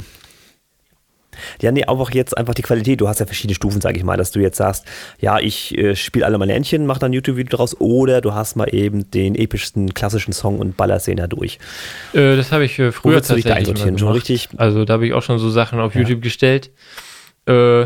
Ja, 1.61 1.71
nee, 1.71 1.85
auch 1.85 2.11
jetzt 2.11 2.37
einfach 2.37 2.53
die 2.53 2.61
Qualität. 2.61 3.01
Du 3.01 3.07
hast 3.07 3.19
ja 3.19 3.25
verschiedene 3.25 3.55
Stufen, 3.55 3.81
sage 3.81 3.97
ich 3.97 4.03
mal, 4.03 4.17
dass 4.17 4.31
du 4.31 4.39
jetzt 4.39 4.57
sagst, 4.57 4.85
ja, 5.19 5.39
ich 5.39 5.77
äh, 5.77 5.95
spiele 5.95 6.25
alle 6.25 6.37
meine 6.37 6.53
Entchen, 6.53 6.85
mach 6.85 6.97
dann 6.97 7.11
ein 7.11 7.13
YouTube-Video 7.13 7.57
draus, 7.57 7.79
oder 7.79 8.21
du 8.21 8.33
hast 8.33 8.55
mal 8.55 8.73
eben 8.73 9.09
den 9.11 9.35
epischsten 9.35 9.93
klassischen 9.93 10.33
Song 10.33 10.59
und 10.59 10.77
ballerst 10.77 11.07
den 11.07 11.17
da 11.17 11.27
durch. 11.27 11.59
Äh, 12.13 12.35
das 12.35 12.51
habe 12.51 12.65
ich 12.65 12.77
äh, 12.79 12.91
früher 12.91 13.21
tatsächlich 13.21 13.73
da 13.73 13.97
schon 13.97 14.07
richtig. 14.09 14.49
Also 14.57 14.85
da 14.85 14.93
habe 14.93 15.07
ich 15.07 15.13
auch 15.13 15.23
schon 15.23 15.39
so 15.39 15.49
Sachen 15.49 15.79
auf 15.79 15.95
ja. 15.95 16.01
YouTube 16.01 16.21
gestellt. 16.21 16.71
Äh, 17.45 17.85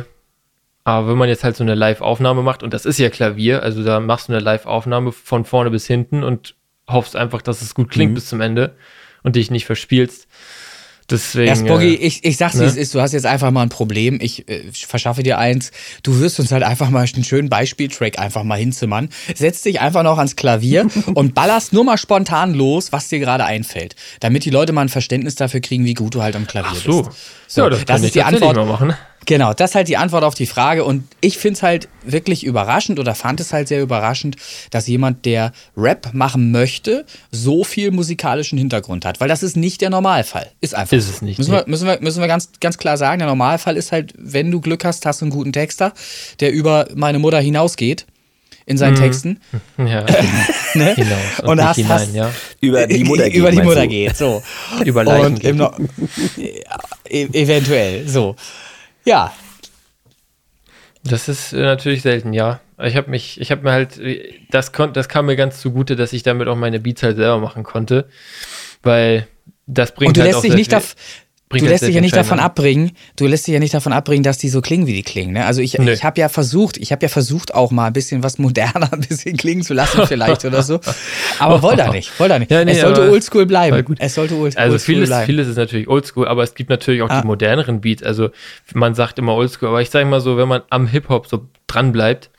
aber 0.84 1.10
wenn 1.10 1.18
man 1.18 1.30
jetzt 1.30 1.44
halt 1.44 1.56
so 1.56 1.64
eine 1.64 1.76
Live-Aufnahme 1.76 2.42
macht, 2.42 2.64
und 2.64 2.74
das 2.74 2.86
ist 2.86 2.98
ja 2.98 3.10
Klavier, 3.10 3.62
also 3.62 3.84
da 3.84 4.00
machst 4.00 4.28
du 4.28 4.34
eine 4.34 4.42
Live-Aufnahme 4.42 5.12
von 5.12 5.46
vorne 5.46 5.70
bis 5.70 5.86
hinten 5.86 6.24
und 6.24 6.56
hoffst 6.90 7.16
einfach, 7.16 7.42
dass 7.42 7.62
es 7.62 7.76
gut 7.76 7.90
klingt 7.90 8.12
mhm. 8.12 8.16
bis 8.16 8.28
zum 8.28 8.42
Ende 8.42 8.76
und 9.24 9.36
dich 9.36 9.52
nicht 9.52 9.66
verspielst. 9.66 10.28
Deswegen, 11.10 11.48
ja, 11.48 11.56
Spoggy, 11.56 11.96
äh, 11.96 11.98
ich, 11.98 12.24
ich 12.24 12.38
sag's 12.38 12.56
ne? 12.56 12.62
wie 12.64 12.66
es 12.68 12.76
ist, 12.76 12.94
du 12.94 13.02
hast 13.02 13.14
jetzt 13.14 13.26
einfach 13.26 13.52
mal 13.52 13.64
ein 13.64 13.70
Problem. 13.70 14.20
Ich 14.22 14.48
äh, 14.48 14.64
verschaffe 14.72 15.24
dir 15.24 15.38
eins. 15.38 15.72
Du 16.04 16.20
wirst 16.20 16.40
uns 16.40 16.52
halt 16.52 16.64
einfach 16.64 16.90
mal 16.90 17.06
einen 17.14 17.24
schönen 17.24 17.50
Beispieltrack 17.50 18.20
einfach 18.20 18.44
mal 18.44 18.58
hinzimmern. 18.58 19.10
Setz 19.34 19.62
dich 19.62 19.82
einfach 19.82 20.04
noch 20.04 20.18
ans 20.18 20.36
Klavier 20.36 20.88
und 21.14 21.34
ballerst 21.34 21.74
nur 21.74 21.84
mal 21.84 21.98
spontan 21.98 22.54
los, 22.54 22.92
was 22.92 23.08
dir 23.08 23.20
gerade 23.20 23.46
einfällt. 23.46 23.96
Damit 24.20 24.46
die 24.46 24.50
Leute 24.50 24.74
mal 24.74 24.82
ein 24.82 24.90
Verständnis 24.90 25.36
dafür 25.36 25.62
kriegen, 25.62 25.86
wie 25.86 25.94
gut 25.94 26.16
du 26.16 26.22
halt 26.22 26.36
am 26.36 26.48
Klavier 26.48 26.72
Ach 26.72 26.76
so. 26.76 27.04
bist. 27.04 27.18
So, 27.48 27.62
ja, 27.64 27.70
das, 27.70 27.86
das 27.86 28.04
ist 28.04 28.16
die 28.16 28.24
Antwort. 28.24 28.56
Mal 28.56 28.66
machen. 28.66 28.94
Genau, 29.30 29.54
das 29.54 29.70
ist 29.70 29.76
halt 29.76 29.88
die 29.88 29.96
Antwort 29.96 30.24
auf 30.24 30.34
die 30.34 30.48
Frage. 30.48 30.84
Und 30.84 31.04
ich 31.22 31.38
finde 31.38 31.58
es 31.58 31.62
halt 31.62 31.88
wirklich 32.04 32.44
überraschend 32.44 33.00
oder 33.00 33.14
fand 33.14 33.40
es 33.40 33.54
halt 33.54 33.68
sehr 33.68 33.80
überraschend, 33.80 34.38
dass 34.72 34.88
jemand, 34.88 35.24
der 35.24 35.52
Rap 35.78 36.10
machen 36.14 36.50
möchte, 36.50 37.06
so 37.30 37.64
viel 37.64 37.92
musikalischen 37.92 38.58
Hintergrund 38.58 39.06
hat. 39.06 39.20
Weil 39.20 39.28
das 39.28 39.44
ist 39.44 39.56
nicht 39.56 39.82
der 39.82 39.92
Normalfall. 39.92 40.50
Ist 40.62 40.74
einfach. 40.74 40.98
Ist 40.98 41.08
es 41.08 41.22
nicht. 41.22 41.38
Müssen, 41.38 41.52
wir, 41.52 41.64
müssen, 41.68 41.86
wir, 41.86 42.00
müssen 42.02 42.22
wir 42.22 42.28
ganz, 42.28 42.50
ganz 42.60 42.80
klar 42.80 42.98
sagen, 42.98 43.20
der 43.20 43.28
Normalfall 43.28 43.78
ist 43.78 43.92
halt, 43.92 44.16
wenn 44.18 44.50
du 44.50 44.62
Glück 44.62 44.84
hast, 44.84 45.06
hast 45.06 45.22
du 45.22 45.26
einen 45.26 45.32
guten 45.32 45.54
Texter, 45.54 45.94
der 46.40 46.52
über 46.52 46.88
meine 46.96 47.20
Mutter 47.20 47.40
hinausgeht 47.40 48.08
in 48.66 48.80
seinen 48.80 48.96
mhm. 48.96 49.00
Texten. 49.00 49.40
Ja. 49.78 50.06
ne? 50.74 50.96
Hinaus 50.96 51.40
und, 51.44 51.50
und 51.50 51.64
hast, 51.64 51.76
hinein, 51.76 52.00
hast, 52.00 52.16
ja. 52.16 52.32
über 52.62 52.88
die 52.88 53.04
Mutter 53.04 53.30
geht. 53.30 53.36
Über 53.40 53.52
die 53.52 53.62
Mutter 53.62 53.86
geht, 53.86 54.18
so. 54.18 54.42
über 54.84 55.04
Leichen. 55.04 55.38
Und 55.52 55.56
no 55.56 55.72
e 57.08 57.28
eventuell, 57.32 58.08
so. 58.10 58.36
Ja. 59.10 59.34
Das 61.04 61.28
ist 61.28 61.52
äh, 61.52 61.62
natürlich 61.62 62.04
selten, 62.04 62.32
ja. 62.32 62.60
Ich 62.82 62.96
habe 62.96 63.10
mich, 63.10 63.42
ich 63.42 63.50
habe 63.50 63.64
mir 63.64 63.72
halt, 63.72 64.00
das, 64.52 64.72
kon 64.72 64.94
das 64.94 65.10
kam 65.10 65.26
mir 65.26 65.36
ganz 65.36 65.60
zugute, 65.60 65.96
dass 65.96 66.14
ich 66.14 66.22
damit 66.22 66.48
auch 66.48 66.56
meine 66.56 66.80
Beats 66.80 67.02
halt 67.02 67.18
selber 67.18 67.40
machen 67.40 67.64
konnte, 67.64 68.08
weil 68.84 69.28
das 69.66 69.96
bringt 69.96 70.10
Und 70.10 70.18
du 70.18 70.22
halt 70.22 70.32
lässt 70.34 70.44
dich 70.44 70.54
nicht, 70.54 70.76
auf, 70.76 70.96
du 71.58 71.66
lässt 71.66 71.86
dich 71.86 71.96
ja 71.96 72.02
nicht 72.02 72.16
davon 72.16 72.40
abbringen, 72.40 72.92
du 73.16 73.26
lässt 73.26 73.48
dich 73.48 73.54
ja 73.54 73.60
nicht 73.60 73.74
davon 73.74 73.92
abbringen, 73.92 74.24
dass 74.24 74.38
die 74.38 74.50
so 74.50 74.62
klingen, 74.62 74.86
wie 74.86 74.94
die 74.94 75.04
klingen. 75.04 75.34
Ne? 75.34 75.46
Also 75.46 75.62
ich, 75.62 75.80
ich 75.80 76.04
habe 76.04 76.20
ja 76.20 76.30
versucht, 76.30 76.78
ich 76.78 76.92
habe 76.92 77.02
ja 77.02 77.10
versucht 77.10 77.56
auch 77.56 77.72
mal 77.72 77.88
ein 77.88 77.94
bisschen 77.94 78.22
was 78.22 78.38
moderner, 78.38 78.90
ein 78.94 79.02
bisschen 79.02 79.36
klingen 79.36 79.64
zu 79.64 79.74
lassen 79.74 80.06
vielleicht 80.06 80.46
oder 80.46 80.62
so. 80.62 80.80
Aber 81.40 81.62
wollte 81.64 81.82
er 81.82 81.92
nicht, 81.92 82.20
wollte 82.20 82.34
er 82.34 82.40
nicht. 82.40 82.52
Ja, 82.52 82.64
nee, 82.64 82.74
es 82.74 82.82
sollte 82.82 83.10
oldschool 83.10 83.46
bleiben. 83.48 83.96
Es 83.98 84.14
sollte 84.14 84.36
oldschool 84.36 84.64
also 84.64 84.78
vieles, 84.78 85.10
bleiben. 85.10 85.26
vieles 85.26 85.48
ist 85.48 85.58
natürlich 85.58 85.88
oldschool, 85.88 86.28
aber 86.28 86.44
es 86.44 86.54
gibt 86.54 86.70
natürlich 86.70 87.02
auch 87.02 87.10
ah. 87.10 87.22
die 87.22 87.28
moderneren 87.28 87.82
Beats. 87.82 88.04
Also 88.04 88.30
man 88.74 88.94
sagt 88.94 89.18
immer 89.18 89.34
oldschool, 89.34 89.70
aber 89.70 89.82
ich 89.82 89.90
sage 89.90 90.06
mal 90.06 90.22
so, 90.22 90.38
wenn 90.38 90.48
man 90.48 90.62
am 90.70 90.86
Hip-Hop 90.86 91.26
so 91.28 91.48
dran 91.66 91.92
bleibt, 91.92 92.30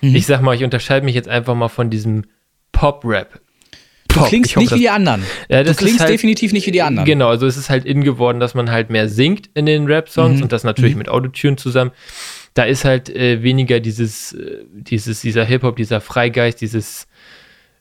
mhm. 0.00 0.16
ich 0.16 0.26
sag 0.26 0.42
mal, 0.42 0.56
ich 0.56 0.64
unterscheide 0.64 1.04
mich 1.04 1.14
jetzt 1.14 1.28
einfach 1.28 1.54
mal 1.54 1.68
von 1.68 1.88
diesem 1.88 2.24
Pop-Rap. 2.72 3.40
Du 4.16 4.28
klingst 4.28 4.56
hoffe, 4.56 4.64
nicht 4.64 4.74
wie 4.74 4.78
die 4.80 4.90
anderen. 4.90 5.22
Ja, 5.48 5.62
du 5.62 5.74
klingst 5.74 6.00
halt, 6.00 6.10
definitiv 6.10 6.52
nicht 6.52 6.66
wie 6.66 6.72
die 6.72 6.82
anderen. 6.82 7.06
Genau, 7.06 7.28
also 7.28 7.46
es 7.46 7.56
ist 7.56 7.70
halt 7.70 7.84
in 7.84 8.02
geworden, 8.02 8.40
dass 8.40 8.54
man 8.54 8.70
halt 8.70 8.90
mehr 8.90 9.08
singt 9.08 9.50
in 9.54 9.66
den 9.66 9.86
Rap-Songs 9.86 10.38
mhm. 10.38 10.42
und 10.44 10.52
das 10.52 10.64
natürlich 10.64 10.94
mhm. 10.94 10.98
mit 10.98 11.08
Autotune 11.08 11.56
zusammen. 11.56 11.92
Da 12.54 12.64
ist 12.64 12.84
halt 12.84 13.08
äh, 13.10 13.42
weniger 13.42 13.80
dieses, 13.80 14.32
äh, 14.32 14.64
dieses, 14.72 15.20
dieser 15.20 15.44
Hip-Hop, 15.44 15.76
dieser 15.76 16.00
Freigeist, 16.00 16.60
dieses 16.60 17.06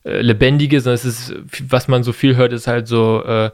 äh, 0.03 0.21
Lebendige, 0.21 0.81
sondern 0.81 0.95
es 0.95 1.05
ist, 1.05 1.33
was 1.67 1.87
man 1.87 2.03
so 2.03 2.13
viel 2.13 2.35
hört, 2.35 2.53
ist 2.53 2.67
halt 2.67 2.87
so 2.87 3.23
äh, 3.23 3.51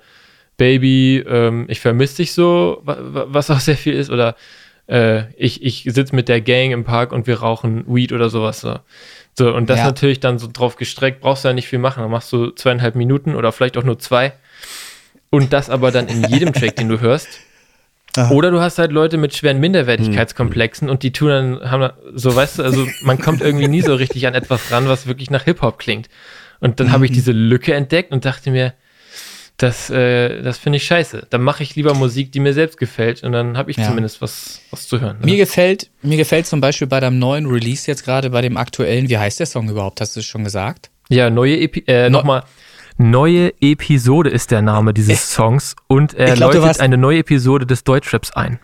Baby, 0.57 1.23
ähm, 1.27 1.65
ich 1.69 1.79
vermisse 1.79 2.17
dich 2.17 2.33
so, 2.33 2.81
was 2.83 3.49
auch 3.49 3.59
sehr 3.59 3.77
viel 3.77 3.93
ist, 3.93 4.09
oder 4.11 4.35
äh, 4.87 5.31
ich, 5.35 5.63
ich 5.63 5.85
sitze 5.87 6.15
mit 6.15 6.29
der 6.29 6.41
Gang 6.41 6.71
im 6.71 6.83
Park 6.83 7.13
und 7.13 7.25
wir 7.25 7.39
rauchen 7.39 7.85
Weed 7.87 8.11
oder 8.11 8.29
sowas. 8.29 8.61
So, 8.61 8.77
so 9.37 9.53
und 9.53 9.69
das 9.69 9.79
ja. 9.79 9.85
natürlich 9.85 10.19
dann 10.19 10.39
so 10.39 10.49
drauf 10.51 10.75
gestreckt, 10.75 11.21
brauchst 11.21 11.43
du 11.43 11.49
ja 11.49 11.53
nicht 11.53 11.67
viel 11.67 11.79
machen. 11.79 12.01
Dann 12.01 12.11
machst 12.11 12.31
du 12.33 12.51
zweieinhalb 12.51 12.95
Minuten 12.95 13.35
oder 13.35 13.51
vielleicht 13.51 13.77
auch 13.77 13.83
nur 13.83 13.99
zwei. 13.99 14.33
Und 15.29 15.53
das 15.53 15.69
aber 15.69 15.91
dann 15.91 16.07
in 16.07 16.23
jedem 16.25 16.51
Track, 16.53 16.75
den 16.75 16.89
du 16.89 16.99
hörst. 16.99 17.39
Aha. 18.17 18.31
Oder 18.31 18.51
du 18.51 18.59
hast 18.59 18.77
halt 18.77 18.91
Leute 18.91 19.15
mit 19.15 19.33
schweren 19.35 19.61
Minderwertigkeitskomplexen 19.61 20.87
hm. 20.87 20.91
und 20.91 21.03
die 21.03 21.13
tun 21.13 21.29
dann, 21.29 21.71
haben 21.71 21.93
so, 22.13 22.35
weißt 22.35 22.59
du, 22.59 22.63
also 22.63 22.85
man 23.03 23.17
kommt 23.17 23.41
irgendwie 23.41 23.69
nie 23.69 23.81
so 23.81 23.95
richtig 23.95 24.27
an 24.27 24.33
etwas 24.33 24.69
ran, 24.71 24.89
was 24.89 25.07
wirklich 25.07 25.29
nach 25.29 25.43
Hip-Hop 25.43 25.79
klingt. 25.79 26.09
Und 26.59 26.79
dann 26.79 26.91
habe 26.91 27.05
ich 27.05 27.11
mhm. 27.11 27.15
diese 27.15 27.31
Lücke 27.31 27.73
entdeckt 27.73 28.11
und 28.11 28.23
dachte 28.23 28.51
mir, 28.51 28.73
das, 29.61 29.89
äh, 29.89 30.41
das 30.41 30.57
finde 30.57 30.77
ich 30.77 30.83
scheiße. 30.85 31.27
Dann 31.29 31.41
mache 31.41 31.61
ich 31.61 31.75
lieber 31.75 31.93
Musik, 31.93 32.31
die 32.31 32.39
mir 32.39 32.53
selbst 32.53 32.77
gefällt 32.77 33.23
und 33.23 33.31
dann 33.31 33.57
habe 33.57 33.69
ich 33.69 33.77
ja. 33.77 33.85
zumindest 33.85 34.21
was, 34.21 34.61
was 34.71 34.87
zu 34.87 34.99
hören. 34.99 35.17
Ne? 35.19 35.25
Mir 35.25 35.37
gefällt, 35.37 35.89
mir 36.01 36.17
gefällt 36.17 36.47
zum 36.47 36.61
Beispiel 36.61 36.87
bei 36.87 36.99
deinem 36.99 37.19
neuen 37.19 37.45
Release 37.45 37.89
jetzt 37.89 38.03
gerade 38.03 38.31
bei 38.31 38.41
dem 38.41 38.57
aktuellen, 38.57 39.09
wie 39.09 39.17
heißt 39.17 39.39
der 39.39 39.45
Song 39.45 39.69
überhaupt? 39.69 40.01
Hast 40.01 40.15
du 40.15 40.21
es 40.21 40.25
schon 40.25 40.43
gesagt? 40.43 40.89
Ja, 41.09 41.29
neue 41.29 41.59
Epi 41.59 41.83
äh, 41.87 42.09
no 42.09 42.19
nochmal. 42.19 42.43
Neue 42.97 43.53
Episode 43.61 44.29
ist 44.29 44.51
der 44.51 44.61
Name 44.61 44.93
dieses 44.93 45.31
Songs 45.31 45.75
und 45.87 46.13
er 46.13 46.35
glaub, 46.35 46.53
läutet 46.53 46.79
eine 46.79 46.97
neue 46.97 47.19
Episode 47.19 47.65
des 47.65 47.83
Deutschraps 47.83 48.31
ein. 48.31 48.59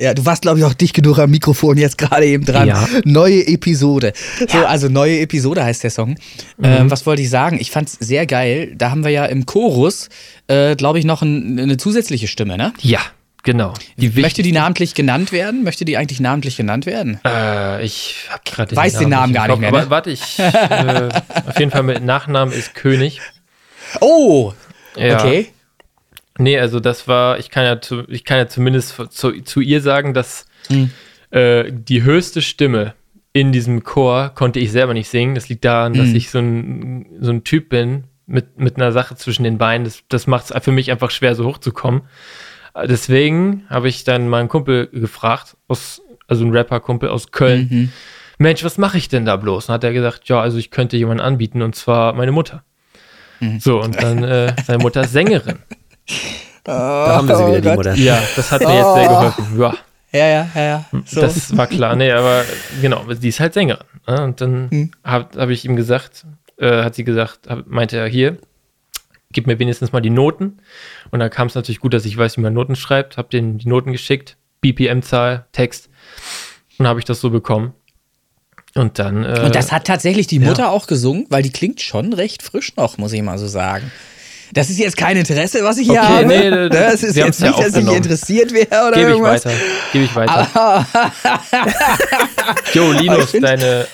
Ja, 0.00 0.14
du 0.14 0.24
warst, 0.26 0.42
glaube 0.42 0.58
ich, 0.58 0.64
auch 0.64 0.74
dicht 0.74 0.94
genug 0.94 1.18
am 1.18 1.30
Mikrofon 1.30 1.76
jetzt 1.76 1.98
gerade 1.98 2.26
eben 2.26 2.44
dran. 2.44 2.68
Ja. 2.68 2.86
Neue 3.04 3.46
Episode. 3.46 4.12
So, 4.48 4.58
also 4.66 4.88
neue 4.88 5.20
Episode 5.20 5.64
heißt 5.64 5.82
der 5.82 5.90
Song. 5.90 6.10
Mhm. 6.56 6.64
Ähm, 6.64 6.90
was 6.90 7.06
wollte 7.06 7.22
ich 7.22 7.30
sagen? 7.30 7.58
Ich 7.60 7.70
fand's 7.70 7.96
sehr 8.00 8.26
geil. 8.26 8.72
Da 8.76 8.90
haben 8.90 9.04
wir 9.04 9.10
ja 9.10 9.24
im 9.26 9.46
Chorus, 9.46 10.08
äh, 10.48 10.74
glaube 10.76 10.98
ich, 10.98 11.04
noch 11.04 11.22
ein, 11.22 11.58
eine 11.58 11.76
zusätzliche 11.76 12.28
Stimme, 12.28 12.56
ne? 12.56 12.72
Ja, 12.80 13.00
genau. 13.42 13.74
Die 13.96 14.08
Möchte 14.08 14.42
die 14.42 14.52
namentlich 14.52 14.94
genannt 14.94 15.32
werden? 15.32 15.62
Möchte 15.64 15.84
die 15.84 15.96
eigentlich 15.96 16.20
namentlich 16.20 16.56
genannt 16.56 16.86
werden? 16.86 17.20
Äh, 17.24 17.84
ich 17.84 18.26
habe 18.30 18.42
gerade 18.44 18.74
Weiß 18.74 18.98
den 18.98 19.10
Namen, 19.10 19.32
gar 19.32 19.48
nicht 19.48 19.60
mehr. 19.60 19.70
Ne? 19.70 19.78
Aber 19.78 19.90
warte, 19.90 20.10
ich. 20.10 20.38
äh, 20.38 21.08
auf 21.46 21.58
jeden 21.58 21.70
Fall 21.70 21.82
mit 21.82 22.02
Nachnamen 22.02 22.54
ist 22.54 22.74
König. 22.74 23.20
Oh! 24.00 24.52
Ja. 24.96 25.20
Okay. 25.20 25.48
Nee, 26.38 26.58
also 26.58 26.80
das 26.80 27.06
war, 27.06 27.38
ich 27.38 27.50
kann 27.50 27.64
ja, 27.64 27.80
zu, 27.80 28.02
ich 28.08 28.24
kann 28.24 28.38
ja 28.38 28.48
zumindest 28.48 29.00
zu, 29.10 29.42
zu 29.42 29.60
ihr 29.60 29.80
sagen, 29.80 30.14
dass 30.14 30.46
mhm. 30.68 30.90
äh, 31.30 31.70
die 31.70 32.02
höchste 32.02 32.42
Stimme 32.42 32.94
in 33.32 33.52
diesem 33.52 33.84
Chor 33.84 34.30
konnte 34.30 34.60
ich 34.60 34.72
selber 34.72 34.94
nicht 34.94 35.08
singen. 35.08 35.34
Das 35.34 35.48
liegt 35.48 35.64
daran, 35.64 35.92
mhm. 35.92 35.98
dass 35.98 36.08
ich 36.08 36.30
so 36.30 36.38
ein, 36.38 37.06
so 37.20 37.30
ein 37.30 37.44
Typ 37.44 37.68
bin 37.68 38.04
mit, 38.26 38.58
mit 38.58 38.76
einer 38.76 38.92
Sache 38.92 39.16
zwischen 39.16 39.44
den 39.44 39.58
Beinen. 39.58 39.84
Das, 39.84 40.02
das 40.08 40.26
macht 40.26 40.50
es 40.50 40.64
für 40.64 40.72
mich 40.72 40.90
einfach 40.90 41.10
schwer, 41.10 41.34
so 41.34 41.44
hochzukommen. 41.44 42.02
Deswegen 42.86 43.64
habe 43.68 43.88
ich 43.88 44.02
dann 44.04 44.28
meinen 44.28 44.48
Kumpel 44.48 44.88
gefragt, 44.88 45.56
aus, 45.68 46.02
also 46.26 46.44
ein 46.44 46.50
Rapper-Kumpel 46.50 47.08
aus 47.08 47.30
Köln. 47.30 47.68
Mhm. 47.70 47.92
Mensch, 48.38 48.64
was 48.64 48.78
mache 48.78 48.98
ich 48.98 49.08
denn 49.08 49.24
da 49.24 49.36
bloß? 49.36 49.68
Und 49.68 49.74
hat 49.74 49.84
er 49.84 49.92
gesagt, 49.92 50.28
ja, 50.28 50.40
also 50.40 50.58
ich 50.58 50.70
könnte 50.72 50.96
jemanden 50.96 51.22
anbieten 51.22 51.62
und 51.62 51.76
zwar 51.76 52.14
meine 52.14 52.32
Mutter. 52.32 52.64
Mhm. 53.38 53.60
So, 53.60 53.80
und 53.80 54.02
dann 54.02 54.24
äh, 54.24 54.54
seine 54.64 54.82
Mutter 54.82 55.02
ist 55.02 55.12
Sängerin. 55.12 55.58
da 56.64 57.16
haben 57.16 57.28
wir 57.28 57.36
sie 57.36 57.46
wieder, 57.46 57.60
die 57.60 57.68
oh 57.68 57.74
Mutter. 57.74 57.94
Ja, 57.94 58.22
das 58.36 58.50
hat 58.52 58.62
mir 58.62 58.74
jetzt 58.74 58.94
sehr 58.94 59.10
oh. 59.10 59.14
geholfen. 59.14 59.60
Ja. 59.60 59.74
Ja, 60.12 60.28
ja, 60.28 60.48
ja, 60.54 60.62
ja. 60.62 60.84
So. 61.06 61.20
Das 61.20 61.56
war 61.56 61.66
klar. 61.66 61.96
Nee, 61.96 62.12
aber 62.12 62.44
genau, 62.80 63.02
die 63.12 63.28
ist 63.28 63.40
halt 63.40 63.52
Sängerin. 63.52 63.84
Ne? 64.06 64.22
Und 64.22 64.40
dann 64.40 64.70
hm. 64.70 64.90
habe 65.02 65.40
hab 65.40 65.48
ich 65.48 65.64
ihm 65.64 65.74
gesagt, 65.74 66.24
äh, 66.56 66.84
hat 66.84 66.94
sie 66.94 67.02
gesagt, 67.02 67.48
hab, 67.48 67.66
meinte 67.66 67.96
er 67.96 68.06
hier, 68.06 68.38
gib 69.32 69.48
mir 69.48 69.58
wenigstens 69.58 69.92
mal 69.92 70.00
die 70.00 70.10
Noten. 70.10 70.58
Und 71.10 71.18
dann 71.18 71.30
kam 71.30 71.48
es 71.48 71.56
natürlich 71.56 71.80
gut, 71.80 71.94
dass 71.94 72.04
ich 72.04 72.16
weiß, 72.16 72.36
wie 72.36 72.42
man 72.42 72.54
Noten 72.54 72.76
schreibt. 72.76 73.16
Habe 73.16 73.28
denen 73.28 73.58
die 73.58 73.68
Noten 73.68 73.90
geschickt, 73.90 74.36
BPM-Zahl, 74.60 75.46
Text. 75.50 75.90
Und 76.78 76.86
habe 76.86 77.00
ich 77.00 77.04
das 77.04 77.20
so 77.20 77.30
bekommen. 77.30 77.74
Und 78.74 78.98
dann. 78.98 79.24
Äh, 79.24 79.40
und 79.44 79.54
das 79.54 79.72
hat 79.72 79.86
tatsächlich 79.86 80.26
die 80.26 80.38
Mutter 80.38 80.64
ja. 80.64 80.70
auch 80.70 80.86
gesungen, 80.86 81.26
weil 81.28 81.42
die 81.42 81.50
klingt 81.50 81.80
schon 81.80 82.12
recht 82.12 82.42
frisch 82.42 82.76
noch, 82.76 82.98
muss 82.98 83.12
ich 83.12 83.22
mal 83.22 83.38
so 83.38 83.46
sagen. 83.46 83.90
Das 84.54 84.70
ist 84.70 84.78
jetzt 84.78 84.96
kein 84.96 85.16
Interesse, 85.16 85.64
was 85.64 85.78
ich 85.78 85.88
hier 85.88 86.00
okay, 86.00 86.12
habe. 86.12 86.26
Nee, 86.26 86.48
nee, 86.48 86.68
das 86.68 87.02
ist 87.02 87.16
jetzt 87.16 87.42
nicht, 87.42 87.58
dass 87.58 87.76
ich 87.76 87.88
interessiert 87.88 88.54
wäre 88.54 88.86
oder 88.86 88.96
Gebe 88.96 89.10
irgendwas. 89.10 89.44
ich 89.44 89.50
weiter. 89.50 89.58
Gebe 89.92 90.04
ich 90.04 90.14
weiter. 90.14 90.86
jo, 92.72 92.92
Linus, 92.92 93.32
deine 93.32 93.86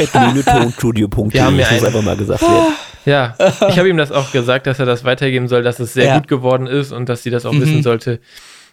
info.lünetonstudio.de. 0.00 1.32
Wir 1.32 1.44
haben 1.44 1.54
mir 1.54 1.68
einfach 1.68 2.02
mal 2.02 2.16
gesagt 2.16 2.42
werden. 2.42 2.74
Ja, 3.04 3.36
ich 3.68 3.78
habe 3.78 3.88
ihm 3.88 3.96
das 3.96 4.10
auch 4.10 4.32
gesagt, 4.32 4.66
dass 4.66 4.80
er 4.80 4.86
das 4.86 5.04
weitergeben 5.04 5.46
soll, 5.46 5.62
dass 5.62 5.78
es 5.78 5.94
sehr 5.94 6.06
ja. 6.06 6.18
gut 6.18 6.26
geworden 6.26 6.66
ist 6.66 6.90
und 6.90 7.08
dass 7.08 7.22
sie 7.22 7.30
das 7.30 7.46
auch 7.46 7.52
mhm. 7.52 7.60
wissen 7.60 7.82
sollte. 7.84 8.18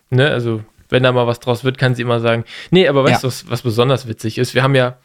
Ne, 0.10 0.32
also, 0.32 0.62
wenn 0.90 1.04
da 1.04 1.12
mal 1.12 1.28
was 1.28 1.40
draus 1.40 1.64
wird, 1.64 1.78
kann 1.78 1.94
sie 1.94 2.02
immer 2.02 2.22
sagen. 2.22 2.44
Nee, 2.72 2.88
aber 2.88 3.04
weißt 3.04 3.22
du, 3.22 3.28
ja. 3.28 3.32
was, 3.32 3.48
was 3.52 3.62
besonders 3.62 4.08
witzig 4.08 4.40
ist? 4.40 4.56
Wir 4.56 4.64
haben 4.64 4.74
ja 4.74 4.98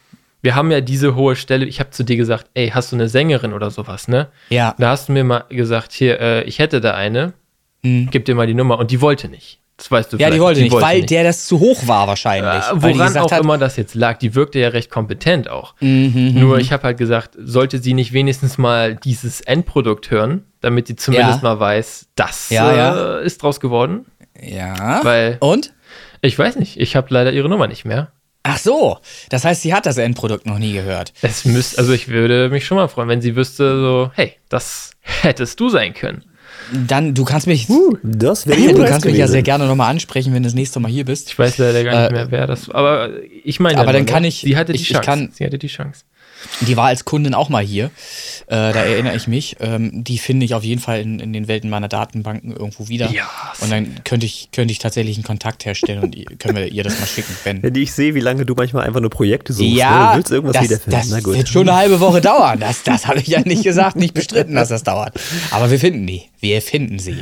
wir 0.42 0.54
haben 0.54 0.70
ja 0.70 0.80
diese 0.80 1.14
hohe 1.14 1.36
Stelle. 1.36 1.66
Ich 1.66 1.80
habe 1.80 1.90
zu 1.90 2.04
dir 2.04 2.16
gesagt, 2.16 2.46
ey, 2.54 2.70
hast 2.70 2.92
du 2.92 2.96
eine 2.96 3.08
Sängerin 3.08 3.52
oder 3.52 3.70
sowas, 3.70 4.08
ne? 4.08 4.28
Ja. 4.50 4.74
Da 4.78 4.90
hast 4.90 5.08
du 5.08 5.12
mir 5.12 5.24
mal 5.24 5.44
gesagt, 5.48 5.92
hier, 5.92 6.20
äh, 6.20 6.44
ich 6.44 6.58
hätte 6.58 6.80
da 6.80 6.94
eine, 6.94 7.32
mhm. 7.82 8.08
gib 8.10 8.24
dir 8.24 8.34
mal 8.34 8.46
die 8.46 8.54
Nummer. 8.54 8.78
Und 8.78 8.90
die 8.90 9.00
wollte 9.00 9.28
nicht. 9.28 9.60
Das 9.78 9.92
weißt 9.92 10.12
du 10.12 10.16
Ja, 10.16 10.30
die 10.30 10.40
wollte 10.40 10.58
die 10.58 10.64
nicht, 10.64 10.72
wollte 10.72 10.86
weil 10.86 10.96
nicht. 10.98 11.10
der 11.10 11.22
das 11.22 11.46
zu 11.46 11.60
hoch 11.60 11.86
war 11.86 12.08
wahrscheinlich. 12.08 12.64
Äh, 12.64 12.82
woran 12.82 13.16
auch 13.16 13.30
hat, 13.30 13.40
immer 13.40 13.58
das 13.58 13.76
jetzt 13.76 13.94
lag. 13.94 14.18
Die 14.18 14.34
wirkte 14.34 14.58
ja 14.58 14.68
recht 14.68 14.90
kompetent 14.90 15.48
auch. 15.48 15.74
Mhm, 15.80 16.32
Nur 16.34 16.56
mhm. 16.56 16.60
ich 16.60 16.72
habe 16.72 16.82
halt 16.82 16.98
gesagt, 16.98 17.36
sollte 17.38 17.78
sie 17.78 17.94
nicht 17.94 18.12
wenigstens 18.12 18.58
mal 18.58 18.96
dieses 18.96 19.40
Endprodukt 19.40 20.10
hören, 20.10 20.44
damit 20.60 20.88
sie 20.88 20.96
zumindest 20.96 21.42
ja. 21.42 21.48
mal 21.48 21.60
weiß, 21.60 22.08
das 22.16 22.50
ja, 22.50 22.74
ja. 22.74 23.18
Äh, 23.18 23.24
ist 23.24 23.40
draus 23.42 23.60
geworden. 23.60 24.06
Ja. 24.40 25.00
Weil 25.04 25.36
Und? 25.40 25.72
Ich 26.22 26.36
weiß 26.36 26.56
nicht. 26.56 26.80
Ich 26.80 26.96
habe 26.96 27.06
leider 27.10 27.32
ihre 27.32 27.48
Nummer 27.48 27.68
nicht 27.68 27.84
mehr. 27.84 28.10
Ach 28.50 28.56
so, 28.56 28.96
das 29.28 29.44
heißt, 29.44 29.60
sie 29.60 29.74
hat 29.74 29.84
das 29.84 29.98
Endprodukt 29.98 30.46
noch 30.46 30.58
nie 30.58 30.72
gehört. 30.72 31.12
Es 31.20 31.44
müsste, 31.44 31.76
also 31.78 31.92
ich 31.92 32.08
würde 32.08 32.48
mich 32.48 32.64
schon 32.64 32.78
mal 32.78 32.88
freuen, 32.88 33.08
wenn 33.08 33.20
sie 33.20 33.36
wüsste, 33.36 33.78
so, 33.78 34.10
hey, 34.14 34.32
das 34.48 34.92
hättest 35.02 35.60
du 35.60 35.68
sein 35.68 35.92
können. 35.92 36.24
Dann, 36.72 37.14
du 37.14 37.26
kannst 37.26 37.46
mich, 37.46 37.68
uh, 37.68 37.98
das 38.02 38.44
du 38.44 38.84
kannst 38.84 39.04
mich 39.04 39.18
ja 39.18 39.28
sehr 39.28 39.42
gerne 39.42 39.66
nochmal 39.66 39.90
ansprechen, 39.90 40.32
wenn 40.32 40.42
du 40.42 40.46
das 40.46 40.54
nächste 40.54 40.80
Mal 40.80 40.90
hier 40.90 41.04
bist. 41.04 41.28
Ich 41.28 41.38
weiß 41.38 41.58
leider 41.58 41.84
gar 41.84 42.00
nicht 42.00 42.10
äh, 42.10 42.14
mehr, 42.14 42.30
wer 42.30 42.46
das, 42.46 42.70
aber 42.70 43.10
ich 43.44 43.60
meine, 43.60 43.80
aber 43.80 43.92
dann 43.92 44.06
kann 44.06 44.24
ich, 44.24 44.40
sie 44.40 44.56
hatte 44.56 44.72
die 44.72 44.80
ich, 44.80 44.88
Chance. 44.88 45.00
Ich 45.00 45.06
kann, 45.06 45.30
sie 45.30 45.44
hatte 45.44 45.58
die 45.58 45.68
Chance. 45.68 46.04
Die 46.60 46.76
war 46.76 46.86
als 46.86 47.04
Kundin 47.04 47.34
auch 47.34 47.48
mal 47.48 47.62
hier. 47.62 47.86
Äh, 48.46 48.72
da 48.72 48.84
erinnere 48.84 49.16
ich 49.16 49.26
mich. 49.26 49.56
Ähm, 49.60 50.04
die 50.04 50.18
finde 50.18 50.46
ich 50.46 50.54
auf 50.54 50.64
jeden 50.64 50.80
Fall 50.80 51.00
in, 51.00 51.20
in, 51.20 51.32
den 51.32 51.48
Welten 51.48 51.70
meiner 51.70 51.88
Datenbanken 51.88 52.52
irgendwo 52.52 52.88
wieder. 52.88 53.10
Ja, 53.10 53.28
und 53.60 53.70
dann 53.70 54.02
könnte 54.04 54.26
ich, 54.26 54.48
könnte 54.52 54.72
ich 54.72 54.78
tatsächlich 54.78 55.16
einen 55.16 55.24
Kontakt 55.24 55.64
herstellen 55.64 56.02
und 56.02 56.40
können 56.40 56.56
wir 56.56 56.66
ihr 56.68 56.84
das 56.84 56.98
mal 56.98 57.06
schicken. 57.06 57.34
Wenn 57.44 57.62
Wenn 57.62 57.74
ich 57.74 57.92
sehe, 57.92 58.14
wie 58.14 58.20
lange 58.20 58.46
du 58.46 58.54
manchmal 58.54 58.86
einfach 58.86 59.00
nur 59.00 59.10
Projekte 59.10 59.52
suchst. 59.52 59.70
Ja, 59.70 60.10
ne? 60.10 60.16
willst 60.16 60.30
irgendwas 60.30 60.54
das, 60.54 60.64
wiederfinden. 60.64 61.10
Das 61.10 61.24
wird 61.24 61.48
schon 61.48 61.68
eine 61.68 61.78
halbe 61.78 62.00
Woche 62.00 62.20
dauern. 62.20 62.60
Das, 62.60 62.82
das 62.82 63.06
habe 63.06 63.20
ich 63.20 63.28
ja 63.28 63.40
nicht 63.40 63.64
gesagt, 63.64 63.96
nicht 63.96 64.14
bestritten, 64.14 64.54
dass 64.54 64.68
das 64.68 64.82
dauert. 64.82 65.18
Aber 65.50 65.70
wir 65.70 65.78
finden 65.78 66.06
die. 66.06 66.22
Wir 66.40 66.62
finden 66.62 66.98
sie. 66.98 67.18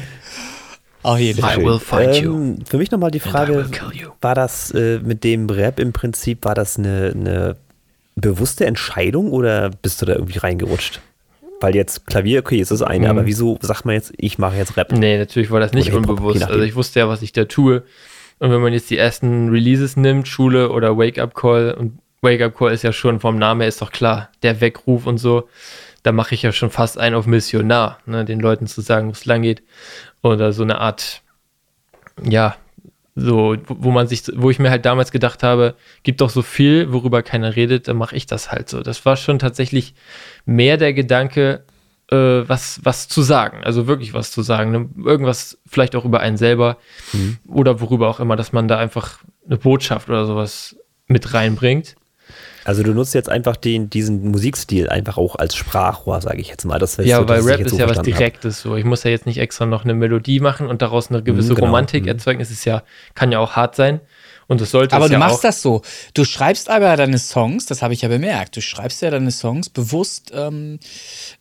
Auf 1.03 1.21
jeden 1.21 1.41
Fall. 1.41 1.61
I 1.61 1.65
will 1.65 1.79
find 1.79 2.17
you. 2.17 2.35
Ähm, 2.35 2.59
für 2.67 2.79
mich 2.79 2.91
nochmal 2.91 3.13
die 3.13 3.21
Frage, 3.21 3.69
war 4.21 4.35
das 4.35 4.73
äh, 4.73 4.99
mit 4.99 5.23
dem 5.23 5.49
Rap 5.49 5.79
im 5.79 5.93
Prinzip, 5.93 6.45
war 6.45 6.57
das 6.57 6.79
eine, 6.79 7.13
eine 7.15 7.57
bewusste 8.17 8.67
Entscheidung 8.67 9.31
oder 9.31 9.71
bist 9.71 10.03
du 10.03 10.07
da 10.07 10.15
irgendwie 10.15 10.39
reingerutscht? 10.39 11.01
Weil 11.61 11.75
jetzt 11.75 12.07
Klavier, 12.07 12.41
okay, 12.41 12.59
ist 12.59 12.71
das 12.71 12.83
eine, 12.83 13.07
mhm. 13.07 13.11
aber 13.11 13.27
wieso 13.27 13.59
sagt 13.61 13.85
man 13.85 13.95
jetzt, 13.95 14.13
ich 14.17 14.39
mache 14.39 14.57
jetzt 14.57 14.77
Rap? 14.77 14.93
Nee, 14.93 15.19
natürlich 15.19 15.51
war 15.51 15.61
das 15.61 15.73
nicht 15.73 15.93
unbewusst. 15.93 16.43
Also 16.43 16.61
ich 16.63 16.75
wusste 16.75 17.01
ja, 17.01 17.09
was 17.09 17.23
ich 17.23 17.33
da 17.33 17.45
tue. 17.45 17.85
Und 18.39 18.51
wenn 18.51 18.61
man 18.61 18.73
jetzt 18.73 18.91
die 18.91 18.99
ersten 18.99 19.49
Releases 19.49 19.97
nimmt, 19.97 20.29
Schule 20.29 20.71
oder 20.71 20.99
Wake 20.99 21.19
Up 21.19 21.35
Call, 21.35 21.73
und 21.73 21.99
Wake 22.21 22.43
Up 22.43 22.57
Call 22.57 22.73
ist 22.73 22.83
ja 22.83 22.93
schon 22.93 23.21
vom 23.21 23.39
Namen 23.39 23.63
her 23.63 23.69
ist 23.69 23.81
doch 23.81 23.93
klar, 23.93 24.31
der 24.43 24.61
Weckruf 24.61 25.07
und 25.07 25.19
so, 25.19 25.49
da 26.03 26.13
mache 26.13 26.35
ich 26.35 26.43
ja 26.43 26.53
schon 26.53 26.71
fast 26.71 26.99
einen 26.99 27.17
auf 27.17 27.27
Missionar, 27.27 27.99
ne, 28.05 28.25
den 28.25 28.41
Leuten 28.41 28.67
zu 28.67 28.81
sagen, 28.83 29.09
wo 29.09 29.13
es 29.13 29.25
lang 29.25 29.43
geht. 29.43 29.63
Oder 30.23 30.53
so 30.53 30.63
eine 30.63 30.79
Art, 30.79 31.23
ja, 32.23 32.57
so, 33.19 33.57
wo 33.67 33.91
man 33.91 34.07
sich, 34.07 34.25
wo 34.35 34.51
ich 34.51 34.59
mir 34.59 34.71
halt 34.71 34.85
damals 34.85 35.11
gedacht 35.11 35.43
habe, 35.43 35.75
gibt 36.03 36.21
doch 36.21 36.29
so 36.29 36.43
viel, 36.43 36.93
worüber 36.93 37.23
keiner 37.23 37.57
redet, 37.57 37.89
dann 37.89 37.97
mache 37.97 38.15
ich 38.15 38.27
das 38.27 38.53
halt 38.53 38.69
so. 38.69 38.83
Das 38.83 39.07
war 39.07 39.17
schon 39.17 39.39
tatsächlich 39.39 39.95
mehr 40.45 40.77
der 40.77 40.93
Gedanke, 40.93 41.65
äh, 42.11 42.17
was, 42.17 42.81
was 42.85 43.09
zu 43.09 43.23
sagen, 43.23 43.65
also 43.65 43.87
wirklich 43.87 44.13
was 44.13 44.31
zu 44.31 44.43
sagen. 44.43 44.71
Ne? 44.71 44.89
Irgendwas 45.03 45.59
vielleicht 45.67 45.97
auch 45.97 46.05
über 46.05 46.21
einen 46.21 46.37
selber 46.37 46.77
mhm. 47.15 47.39
oder 47.49 47.81
worüber 47.81 48.09
auch 48.09 48.21
immer, 48.21 48.37
dass 48.37 48.53
man 48.53 48.69
da 48.69 48.79
einfach 48.79 49.21
eine 49.47 49.57
Botschaft 49.57 50.11
oder 50.11 50.27
sowas 50.27 50.77
mit 51.07 51.33
reinbringt. 51.33 51.97
Also 52.67 52.83
du 52.83 52.93
nutzt 52.93 53.15
jetzt 53.15 53.29
einfach 53.29 53.55
den, 53.55 53.91
diesen 53.91 54.29
Musikstil 54.33 54.89
einfach 54.89 55.19
auch 55.19 55.37
als 55.37 55.55
Sprachrohr, 55.55 56.21
sage 56.21 56.41
ich 56.41 56.49
jetzt 56.49 56.65
mal. 56.65 56.81
Das 56.81 56.97
ja, 56.97 57.19
so, 57.19 57.29
weil 57.29 57.43
Rap 57.43 57.61
ist 57.61 57.71
so 57.71 57.79
ja 57.79 57.89
was 57.89 58.03
Direktes 58.03 58.61
so. 58.61 58.75
Ich 58.75 58.85
muss 58.85 59.05
ja 59.05 59.13
jetzt 59.13 59.25
nicht 59.25 59.39
extra 59.39 59.67
noch 59.67 59.85
eine 59.85 59.95
Melodie 59.95 60.41
machen 60.41 60.67
und 60.67 60.83
daraus 60.83 61.09
eine 61.09 61.23
gewisse 61.23 61.53
mhm, 61.53 61.57
genau. 61.57 61.67
Romantik 61.69 62.03
mhm. 62.03 62.09
erzeugen. 62.09 62.41
Es 62.41 62.51
ist 62.51 62.65
ja, 62.65 62.83
kann 63.15 63.31
ja 63.31 63.39
auch 63.39 63.53
hart 63.53 63.77
sein. 63.77 64.01
Und 64.49 64.61
das 64.61 64.71
sollte 64.71 64.95
Aber 64.95 65.09
du 65.09 65.15
ja 65.15 65.19
machst 65.19 65.43
das 65.43 65.61
so. 65.61 65.83
Du 66.15 66.25
schreibst 66.25 66.71
aber 66.71 66.97
deine 66.97 67.19
Songs, 67.19 67.67
das 67.67 67.83
habe 67.83 67.95
ich 67.95 68.03
ja 68.03 68.09
bemerkt, 68.09 68.57
du 68.57 68.61
schreibst 68.61 69.03
ja 69.03 69.11
deine 69.11 69.33
Songs 69.33 69.69
bewusst 69.69 70.31
ähm, 70.35 70.79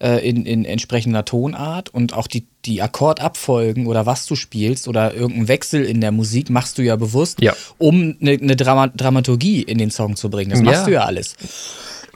äh, 0.01 0.27
in, 0.27 0.45
in 0.45 0.65
entsprechender 0.65 1.23
Tonart 1.23 1.89
und 1.89 2.13
auch 2.13 2.25
die, 2.25 2.47
die 2.65 2.81
Akkordabfolgen 2.81 3.85
oder 3.85 4.07
was 4.07 4.25
du 4.25 4.35
spielst 4.35 4.87
oder 4.87 5.13
irgendeinen 5.13 5.47
Wechsel 5.47 5.83
in 5.83 6.01
der 6.01 6.11
Musik 6.11 6.49
machst 6.49 6.79
du 6.79 6.81
ja 6.81 6.95
bewusst, 6.95 7.41
ja. 7.41 7.53
um 7.77 8.17
eine, 8.19 8.31
eine 8.31 8.55
Drama 8.55 8.87
Dramaturgie 8.87 9.61
in 9.61 9.77
den 9.77 9.91
Song 9.91 10.15
zu 10.15 10.31
bringen. 10.31 10.49
Das 10.49 10.61
machst 10.61 10.81
ja. 10.81 10.85
du 10.85 10.91
ja 10.93 11.05
alles. 11.05 11.35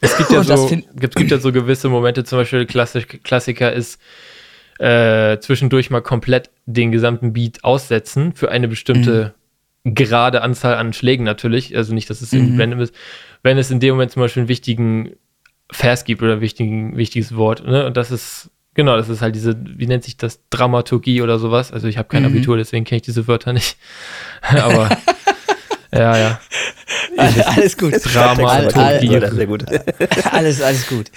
Es 0.01 0.17
gibt 0.17 0.31
ja, 0.31 0.43
so, 0.43 0.67
gibt, 0.67 1.15
gibt 1.15 1.29
ja 1.29 1.37
so 1.37 1.51
gewisse 1.51 1.89
Momente, 1.89 2.23
zum 2.23 2.39
Beispiel 2.39 2.65
Klassik, 2.65 3.23
Klassiker 3.23 3.71
ist 3.71 3.99
äh, 4.79 5.37
zwischendurch 5.39 5.89
mal 5.89 6.01
komplett 6.01 6.49
den 6.65 6.91
gesamten 6.91 7.33
Beat 7.33 7.63
aussetzen 7.63 8.33
für 8.33 8.49
eine 8.49 8.67
bestimmte 8.67 9.33
mhm. 9.35 9.38
Gerade 9.83 10.41
Anzahl 10.41 10.75
an 10.75 10.93
Schlägen 10.93 11.23
natürlich. 11.23 11.75
Also 11.75 11.93
nicht, 11.93 12.09
dass 12.09 12.21
es 12.21 12.31
mhm. 12.31 12.59
random 12.59 12.81
ist. 12.81 12.93
Wenn 13.43 13.57
es 13.57 13.71
in 13.71 13.79
dem 13.79 13.95
Moment 13.95 14.11
zum 14.11 14.21
Beispiel 14.21 14.41
einen 14.41 14.49
wichtigen 14.49 15.13
Vers 15.71 16.03
gibt 16.03 16.21
oder 16.21 16.33
ein 16.33 16.41
wichtigen, 16.41 16.97
wichtiges 16.97 17.35
Wort. 17.35 17.65
Ne? 17.65 17.85
Und 17.85 17.95
das 17.95 18.11
ist, 18.11 18.49
genau, 18.73 18.97
das 18.97 19.09
ist 19.09 19.21
halt 19.21 19.35
diese, 19.35 19.55
wie 19.63 19.87
nennt 19.87 20.03
sich 20.03 20.17
das, 20.17 20.41
Dramaturgie 20.49 21.21
oder 21.21 21.39
sowas. 21.39 21.71
Also 21.71 21.87
ich 21.87 21.97
habe 21.97 22.07
kein 22.07 22.23
mhm. 22.23 22.29
Abitur, 22.29 22.57
deswegen 22.57 22.85
kenne 22.85 22.97
ich 22.97 23.03
diese 23.03 23.27
Wörter 23.27 23.53
nicht. 23.53 23.77
Aber 24.41 24.89
ja, 25.91 26.17
ja. 26.17 26.39
alles 27.45 27.77
gut. 27.77 27.93
Drama, 28.05 28.47
all, 28.47 28.67
all, 28.73 28.99
sehr 28.99 29.47
gut. 29.47 29.65
alles, 30.31 30.61
alles 30.61 30.87
gut. 30.87 31.11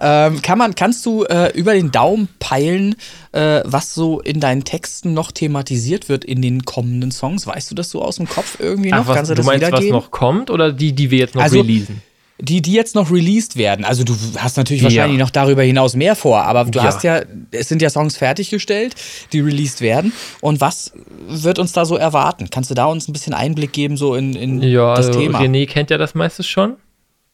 Ähm, 0.00 0.42
kann 0.42 0.58
man, 0.58 0.74
kannst 0.74 1.04
du 1.06 1.24
äh, 1.24 1.50
über 1.54 1.72
den 1.72 1.90
Daumen 1.90 2.28
peilen, 2.38 2.96
äh, 3.32 3.62
was 3.64 3.94
so 3.94 4.20
in 4.20 4.40
deinen 4.40 4.64
Texten 4.64 5.14
noch 5.14 5.32
thematisiert 5.32 6.08
wird 6.08 6.24
in 6.24 6.42
den 6.42 6.64
kommenden 6.64 7.10
Songs? 7.10 7.46
Weißt 7.46 7.70
du 7.70 7.74
das 7.74 7.90
so 7.90 8.02
aus 8.02 8.16
dem 8.16 8.28
Kopf 8.28 8.58
irgendwie 8.58 8.90
noch? 8.90 8.98
Ach, 8.98 9.08
was, 9.08 9.16
kannst 9.16 9.30
du, 9.30 9.34
das 9.34 9.46
du 9.46 9.50
meinst, 9.50 9.72
was 9.72 9.84
noch 9.86 10.10
kommt 10.10 10.50
oder 10.50 10.72
die, 10.72 10.92
die 10.92 11.10
wir 11.10 11.18
jetzt 11.18 11.34
noch 11.34 11.42
also, 11.42 11.60
releasen? 11.60 12.02
Die, 12.40 12.62
die 12.62 12.72
jetzt 12.72 12.94
noch 12.94 13.10
released 13.10 13.56
werden. 13.56 13.84
Also 13.84 14.04
du 14.04 14.14
hast 14.36 14.56
natürlich 14.56 14.82
wahrscheinlich 14.82 15.18
ja. 15.18 15.24
noch 15.24 15.30
darüber 15.30 15.62
hinaus 15.62 15.94
mehr 15.94 16.16
vor, 16.16 16.42
aber 16.44 16.64
du 16.64 16.78
ja. 16.78 16.84
hast 16.84 17.04
ja, 17.04 17.22
es 17.50 17.68
sind 17.68 17.82
ja 17.82 17.90
Songs 17.90 18.16
fertiggestellt, 18.16 18.94
die 19.32 19.40
released 19.40 19.80
werden. 19.80 20.12
Und 20.40 20.60
was 20.60 20.92
wird 21.28 21.58
uns 21.58 21.72
da 21.72 21.84
so 21.84 21.96
erwarten? 21.96 22.48
Kannst 22.50 22.70
du 22.70 22.74
da 22.74 22.86
uns 22.86 23.08
ein 23.08 23.12
bisschen 23.12 23.34
Einblick 23.34 23.72
geben, 23.72 23.96
so 23.96 24.14
in, 24.14 24.34
in 24.34 24.62
ja, 24.62 24.94
das 24.94 25.08
also 25.08 25.20
Thema? 25.20 25.40
René 25.40 25.66
kennt 25.66 25.90
ja 25.90 25.98
das 25.98 26.14
meiste 26.14 26.42
schon. 26.42 26.76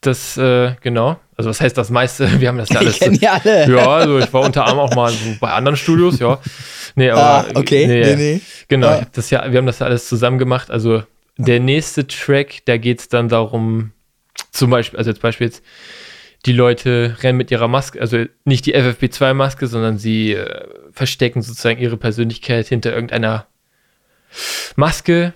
Das, 0.01 0.37
äh, 0.37 0.75
genau. 0.81 1.17
Also 1.35 1.49
was 1.49 1.59
heißt 1.59 1.77
das 1.77 1.89
meiste? 1.89 2.29
Wir 2.39 2.49
haben 2.49 2.57
das 2.57 2.69
ja 2.69 2.79
alles. 2.79 2.99
kennen 2.99 3.17
ja 3.21 3.39
alle. 3.43 3.69
Ja, 3.69 3.87
also 3.87 4.19
ich 4.19 4.31
war 4.31 4.41
unter 4.41 4.65
anderem 4.65 4.89
auch 4.89 4.95
mal 4.95 5.11
so 5.11 5.17
bei 5.39 5.51
anderen 5.51 5.77
Studios, 5.77 6.19
ja. 6.19 6.39
Nee, 6.95 7.09
aber. 7.11 7.21
Ah, 7.21 7.45
okay, 7.55 7.87
nee, 7.87 8.01
nee, 8.01 8.15
nee. 8.15 8.41
Genau, 8.67 8.87
ah. 8.87 9.01
das 9.11 9.29
ja, 9.29 9.51
wir 9.51 9.57
haben 9.57 9.65
das 9.65 9.79
ja 9.79 9.85
alles 9.85 10.07
zusammen 10.07 10.37
gemacht. 10.37 10.71
Also 10.71 11.03
der 11.37 11.59
nächste 11.59 12.07
Track, 12.07 12.65
da 12.65 12.77
geht 12.77 12.99
es 12.99 13.09
dann 13.09 13.29
darum, 13.29 13.91
zum 14.51 14.69
Beispiel, 14.69 14.97
also 14.97 15.11
als 15.11 15.19
Beispiel 15.19 15.47
jetzt, 15.47 15.63
die 16.45 16.53
Leute 16.53 17.17
rennen 17.21 17.37
mit 17.37 17.51
ihrer 17.51 17.67
Maske, 17.67 17.99
also 17.99 18.25
nicht 18.45 18.65
die 18.65 18.75
FFP2-Maske, 18.75 19.67
sondern 19.67 19.97
sie 19.97 20.33
äh, 20.33 20.67
verstecken 20.91 21.41
sozusagen 21.41 21.79
ihre 21.79 21.97
Persönlichkeit 21.97 22.67
hinter 22.67 22.93
irgendeiner 22.93 23.47
Maske, 24.75 25.33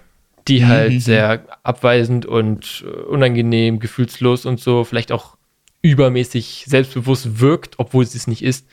die 0.48 0.62
mhm. 0.62 0.68
halt 0.68 0.94
mhm. 0.94 1.00
sehr 1.00 1.46
abweisend 1.64 2.26
und 2.26 2.84
äh, 2.86 2.90
unangenehm, 2.90 3.80
gefühlslos 3.80 4.46
und 4.46 4.60
so, 4.60 4.84
vielleicht 4.84 5.12
auch 5.12 5.38
übermäßig 5.82 6.66
selbstbewusst 6.68 7.40
wirkt, 7.40 7.80
obwohl 7.80 8.06
sie 8.06 8.18
es 8.18 8.28
nicht 8.28 8.44
ist. 8.44 8.68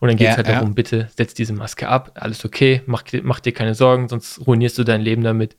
Und 0.00 0.08
dann 0.08 0.16
geht 0.16 0.28
es 0.28 0.32
ja, 0.32 0.36
halt 0.38 0.48
ja. 0.48 0.54
darum, 0.54 0.74
bitte 0.74 1.10
setz 1.14 1.34
diese 1.34 1.52
Maske 1.52 1.88
ab, 1.88 2.12
alles 2.14 2.44
okay, 2.44 2.82
mach, 2.86 3.04
mach 3.22 3.40
dir 3.40 3.52
keine 3.52 3.74
Sorgen, 3.74 4.08
sonst 4.08 4.46
ruinierst 4.46 4.78
du 4.78 4.84
dein 4.84 5.02
Leben 5.02 5.22
damit. 5.22 5.56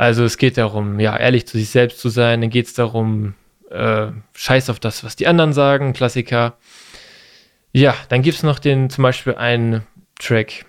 Also 0.00 0.24
es 0.24 0.38
geht 0.38 0.56
darum, 0.56 0.98
ja, 0.98 1.14
ehrlich 1.14 1.46
zu 1.46 1.58
sich 1.58 1.68
selbst 1.68 2.00
zu 2.00 2.08
sein. 2.08 2.40
Dann 2.40 2.48
geht 2.48 2.64
es 2.64 2.72
darum, 2.72 3.34
äh, 3.68 4.06
scheiß 4.32 4.70
auf 4.70 4.80
das, 4.80 5.04
was 5.04 5.14
die 5.14 5.26
anderen 5.26 5.52
sagen, 5.52 5.92
Klassiker. 5.92 6.56
Ja, 7.72 7.94
dann 8.08 8.22
gibt 8.22 8.38
es 8.38 8.42
noch 8.42 8.58
den, 8.58 8.88
zum 8.88 9.02
Beispiel 9.02 9.34
einen 9.34 9.82
Track, 10.18 10.64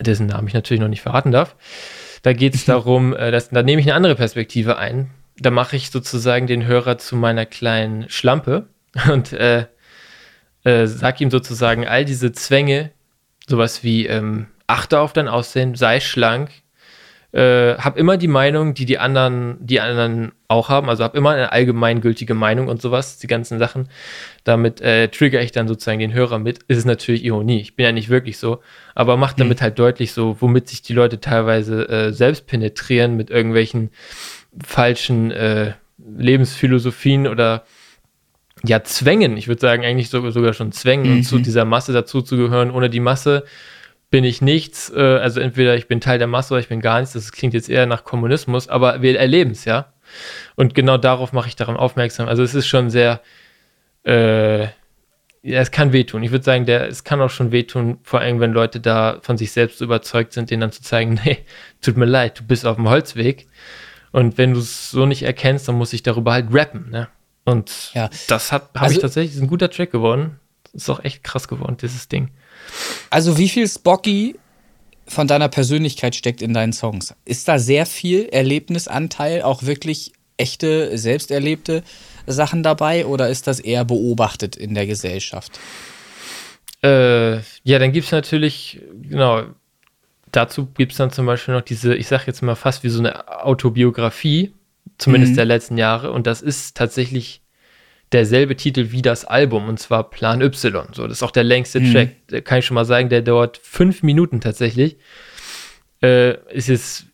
dessen 0.00 0.26
Namen 0.26 0.48
ich 0.48 0.52
natürlich 0.52 0.82
noch 0.82 0.90
nicht 0.90 1.00
verraten 1.00 1.30
darf. 1.30 1.56
Da 2.20 2.34
geht 2.34 2.54
es 2.54 2.66
darum, 2.66 3.16
äh, 3.16 3.30
dass, 3.30 3.48
da 3.48 3.62
nehme 3.62 3.80
ich 3.80 3.86
eine 3.86 3.94
andere 3.94 4.16
Perspektive 4.16 4.76
ein. 4.76 5.08
Da 5.38 5.50
mache 5.50 5.76
ich 5.76 5.90
sozusagen 5.90 6.46
den 6.46 6.66
Hörer 6.66 6.98
zu 6.98 7.16
meiner 7.16 7.46
kleinen 7.46 8.10
Schlampe 8.10 8.68
und 9.10 9.32
äh, 9.32 9.64
äh, 10.64 10.86
sag 10.86 11.22
ihm 11.22 11.30
sozusagen 11.30 11.88
all 11.88 12.04
diese 12.04 12.32
Zwänge, 12.32 12.90
sowas 13.48 13.82
wie 13.82 14.06
ähm, 14.08 14.48
achte 14.66 15.00
auf 15.00 15.14
dein 15.14 15.28
Aussehen, 15.28 15.74
sei 15.74 16.00
schlank, 16.00 16.50
äh, 17.32 17.76
habe 17.78 17.98
immer 17.98 18.18
die 18.18 18.28
Meinung, 18.28 18.74
die 18.74 18.84
die 18.84 18.98
anderen, 18.98 19.56
die 19.60 19.80
anderen 19.80 20.32
auch 20.48 20.68
haben. 20.68 20.88
Also 20.90 21.02
habe 21.02 21.16
immer 21.16 21.30
eine 21.30 21.50
allgemeingültige 21.50 22.34
Meinung 22.34 22.68
und 22.68 22.82
sowas, 22.82 23.18
die 23.18 23.26
ganzen 23.26 23.58
Sachen. 23.58 23.88
Damit 24.44 24.82
äh, 24.82 25.08
trigger 25.08 25.40
ich 25.40 25.50
dann 25.50 25.66
sozusagen 25.66 25.98
den 25.98 26.12
Hörer 26.12 26.38
mit. 26.38 26.60
Ist 26.68 26.78
es 26.78 26.84
natürlich 26.84 27.24
Ironie. 27.24 27.60
Ich 27.60 27.74
bin 27.74 27.86
ja 27.86 27.92
nicht 27.92 28.10
wirklich 28.10 28.38
so, 28.38 28.60
aber 28.94 29.16
macht 29.16 29.40
damit 29.40 29.60
mhm. 29.60 29.62
halt 29.62 29.78
deutlich 29.78 30.12
so, 30.12 30.36
womit 30.40 30.68
sich 30.68 30.82
die 30.82 30.92
Leute 30.92 31.20
teilweise 31.20 31.88
äh, 31.88 32.12
selbst 32.12 32.46
penetrieren 32.46 33.16
mit 33.16 33.30
irgendwelchen 33.30 33.90
falschen 34.62 35.30
äh, 35.30 35.72
Lebensphilosophien 36.18 37.26
oder 37.26 37.64
ja, 38.64 38.84
Zwängen. 38.84 39.38
Ich 39.38 39.48
würde 39.48 39.60
sagen, 39.60 39.84
eigentlich 39.84 40.10
so, 40.10 40.30
sogar 40.30 40.52
schon 40.52 40.72
Zwängen 40.72 41.10
mhm. 41.10 41.16
und 41.16 41.22
zu 41.24 41.38
dieser 41.38 41.64
Masse 41.64 41.94
dazu 41.94 42.20
zu 42.20 42.36
gehören. 42.36 42.70
Ohne 42.70 42.90
die 42.90 43.00
Masse 43.00 43.44
bin 44.12 44.24
ich 44.24 44.42
nichts, 44.42 44.92
äh, 44.94 45.00
also 45.00 45.40
entweder 45.40 45.74
ich 45.74 45.88
bin 45.88 46.00
Teil 46.00 46.18
der 46.18 46.28
Masse 46.28 46.54
oder 46.54 46.60
ich 46.60 46.68
bin 46.68 46.80
gar 46.80 47.00
nichts, 47.00 47.14
das 47.14 47.32
klingt 47.32 47.54
jetzt 47.54 47.70
eher 47.70 47.86
nach 47.86 48.04
Kommunismus, 48.04 48.68
aber 48.68 49.02
wir 49.02 49.18
erleben 49.18 49.52
es, 49.52 49.64
ja. 49.64 49.92
Und 50.54 50.74
genau 50.74 50.98
darauf 50.98 51.32
mache 51.32 51.48
ich 51.48 51.56
daran 51.56 51.78
aufmerksam. 51.78 52.28
Also 52.28 52.42
es 52.42 52.54
ist 52.54 52.66
schon 52.66 52.90
sehr, 52.90 53.22
äh, 54.04 54.64
ja, 54.64 55.60
es 55.60 55.70
kann 55.70 55.94
wehtun. 55.94 56.22
Ich 56.22 56.30
würde 56.30 56.44
sagen, 56.44 56.66
der, 56.66 56.88
es 56.88 57.04
kann 57.04 57.22
auch 57.22 57.30
schon 57.30 57.52
wehtun, 57.52 57.98
vor 58.02 58.20
allem 58.20 58.38
wenn 58.38 58.52
Leute 58.52 58.80
da 58.80 59.18
von 59.22 59.38
sich 59.38 59.50
selbst 59.50 59.80
überzeugt 59.80 60.34
sind, 60.34 60.50
denen 60.50 60.60
dann 60.60 60.72
zu 60.72 60.82
zeigen, 60.82 61.14
nee, 61.24 61.38
tut 61.80 61.96
mir 61.96 62.04
leid, 62.04 62.38
du 62.40 62.44
bist 62.44 62.66
auf 62.66 62.76
dem 62.76 62.90
Holzweg. 62.90 63.48
Und 64.12 64.36
wenn 64.36 64.52
du 64.52 64.60
es 64.60 64.90
so 64.90 65.06
nicht 65.06 65.22
erkennst, 65.22 65.68
dann 65.68 65.76
muss 65.76 65.94
ich 65.94 66.02
darüber 66.02 66.32
halt 66.32 66.48
rappen, 66.52 66.90
ne? 66.90 67.08
Und 67.44 67.92
ja. 67.94 68.10
das 68.28 68.52
habe 68.52 68.68
also, 68.74 68.94
ich 68.94 69.00
tatsächlich, 69.00 69.34
ist 69.34 69.40
ein 69.40 69.48
guter 69.48 69.70
Track 69.70 69.90
geworden. 69.90 70.38
Ist 70.74 70.90
auch 70.90 71.02
echt 71.02 71.24
krass 71.24 71.48
geworden, 71.48 71.78
dieses 71.80 72.08
Ding. 72.08 72.30
Also 73.10 73.38
wie 73.38 73.48
viel 73.48 73.68
Spocky 73.68 74.36
von 75.06 75.26
deiner 75.26 75.48
Persönlichkeit 75.48 76.14
steckt 76.14 76.42
in 76.42 76.54
deinen 76.54 76.72
Songs? 76.72 77.14
Ist 77.24 77.48
da 77.48 77.58
sehr 77.58 77.86
viel 77.86 78.28
Erlebnisanteil, 78.30 79.42
auch 79.42 79.62
wirklich 79.62 80.12
echte, 80.36 80.96
selbsterlebte 80.96 81.82
Sachen 82.26 82.62
dabei 82.62 83.06
oder 83.06 83.28
ist 83.28 83.46
das 83.46 83.60
eher 83.60 83.84
beobachtet 83.84 84.56
in 84.56 84.74
der 84.74 84.86
Gesellschaft? 84.86 85.58
Äh, 86.82 87.36
ja, 87.62 87.78
dann 87.78 87.92
gibt 87.92 88.06
es 88.06 88.12
natürlich, 88.12 88.80
genau, 89.02 89.44
dazu 90.32 90.66
gibt 90.66 90.92
es 90.92 90.98
dann 90.98 91.10
zum 91.10 91.26
Beispiel 91.26 91.54
noch 91.54 91.62
diese, 91.62 91.94
ich 91.94 92.08
sag 92.08 92.26
jetzt 92.26 92.42
mal 92.42 92.56
fast 92.56 92.82
wie 92.82 92.88
so 92.88 92.98
eine 92.98 93.44
Autobiografie, 93.44 94.52
zumindest 94.98 95.32
mhm. 95.32 95.36
der 95.36 95.44
letzten 95.44 95.78
Jahre. 95.78 96.10
Und 96.10 96.26
das 96.26 96.42
ist 96.42 96.76
tatsächlich 96.76 97.41
derselbe 98.12 98.56
Titel 98.56 98.88
wie 98.90 99.02
das 99.02 99.24
Album, 99.24 99.68
und 99.68 99.78
zwar 99.78 100.10
Plan 100.10 100.42
Y. 100.42 100.88
So, 100.92 101.06
das 101.06 101.18
ist 101.18 101.22
auch 101.22 101.30
der 101.30 101.44
längste 101.44 101.80
mhm. 101.80 101.92
Track, 101.92 102.08
da 102.28 102.40
kann 102.40 102.58
ich 102.58 102.66
schon 102.66 102.74
mal 102.74 102.84
sagen, 102.84 103.08
der 103.08 103.22
dauert 103.22 103.58
fünf 103.62 104.02
Minuten 104.02 104.40
tatsächlich. 104.40 104.96
Äh, 106.02 106.36
ist 106.52 106.68
jetzt, 106.68 107.06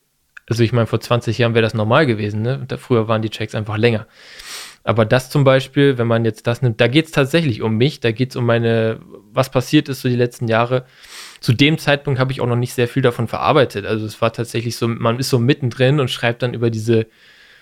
also 0.48 0.62
ich 0.62 0.72
meine, 0.72 0.86
vor 0.86 1.00
20 1.00 1.38
Jahren 1.38 1.54
wäre 1.54 1.62
das 1.62 1.74
normal 1.74 2.06
gewesen, 2.06 2.42
ne? 2.42 2.64
Da, 2.66 2.76
früher 2.76 3.06
waren 3.06 3.22
die 3.22 3.30
Tracks 3.30 3.54
einfach 3.54 3.76
länger. 3.76 4.06
Aber 4.84 5.04
das 5.04 5.28
zum 5.28 5.44
Beispiel, 5.44 5.98
wenn 5.98 6.06
man 6.06 6.24
jetzt 6.24 6.46
das 6.46 6.62
nimmt, 6.62 6.80
da 6.80 6.88
geht 6.88 7.06
es 7.06 7.12
tatsächlich 7.12 7.60
um 7.60 7.76
mich, 7.76 8.00
da 8.00 8.10
geht 8.10 8.30
es 8.30 8.36
um 8.36 8.46
meine, 8.46 9.00
was 9.32 9.50
passiert 9.50 9.88
ist 9.88 10.00
so 10.00 10.08
die 10.08 10.16
letzten 10.16 10.48
Jahre. 10.48 10.86
Zu 11.40 11.52
dem 11.52 11.76
Zeitpunkt 11.76 12.18
habe 12.18 12.32
ich 12.32 12.40
auch 12.40 12.46
noch 12.46 12.56
nicht 12.56 12.72
sehr 12.72 12.88
viel 12.88 13.02
davon 13.02 13.28
verarbeitet. 13.28 13.84
Also 13.84 14.06
es 14.06 14.22
war 14.22 14.32
tatsächlich 14.32 14.76
so, 14.76 14.88
man 14.88 15.18
ist 15.18 15.28
so 15.28 15.38
mittendrin 15.38 16.00
und 16.00 16.10
schreibt 16.10 16.42
dann 16.42 16.54
über 16.54 16.70
diese 16.70 17.06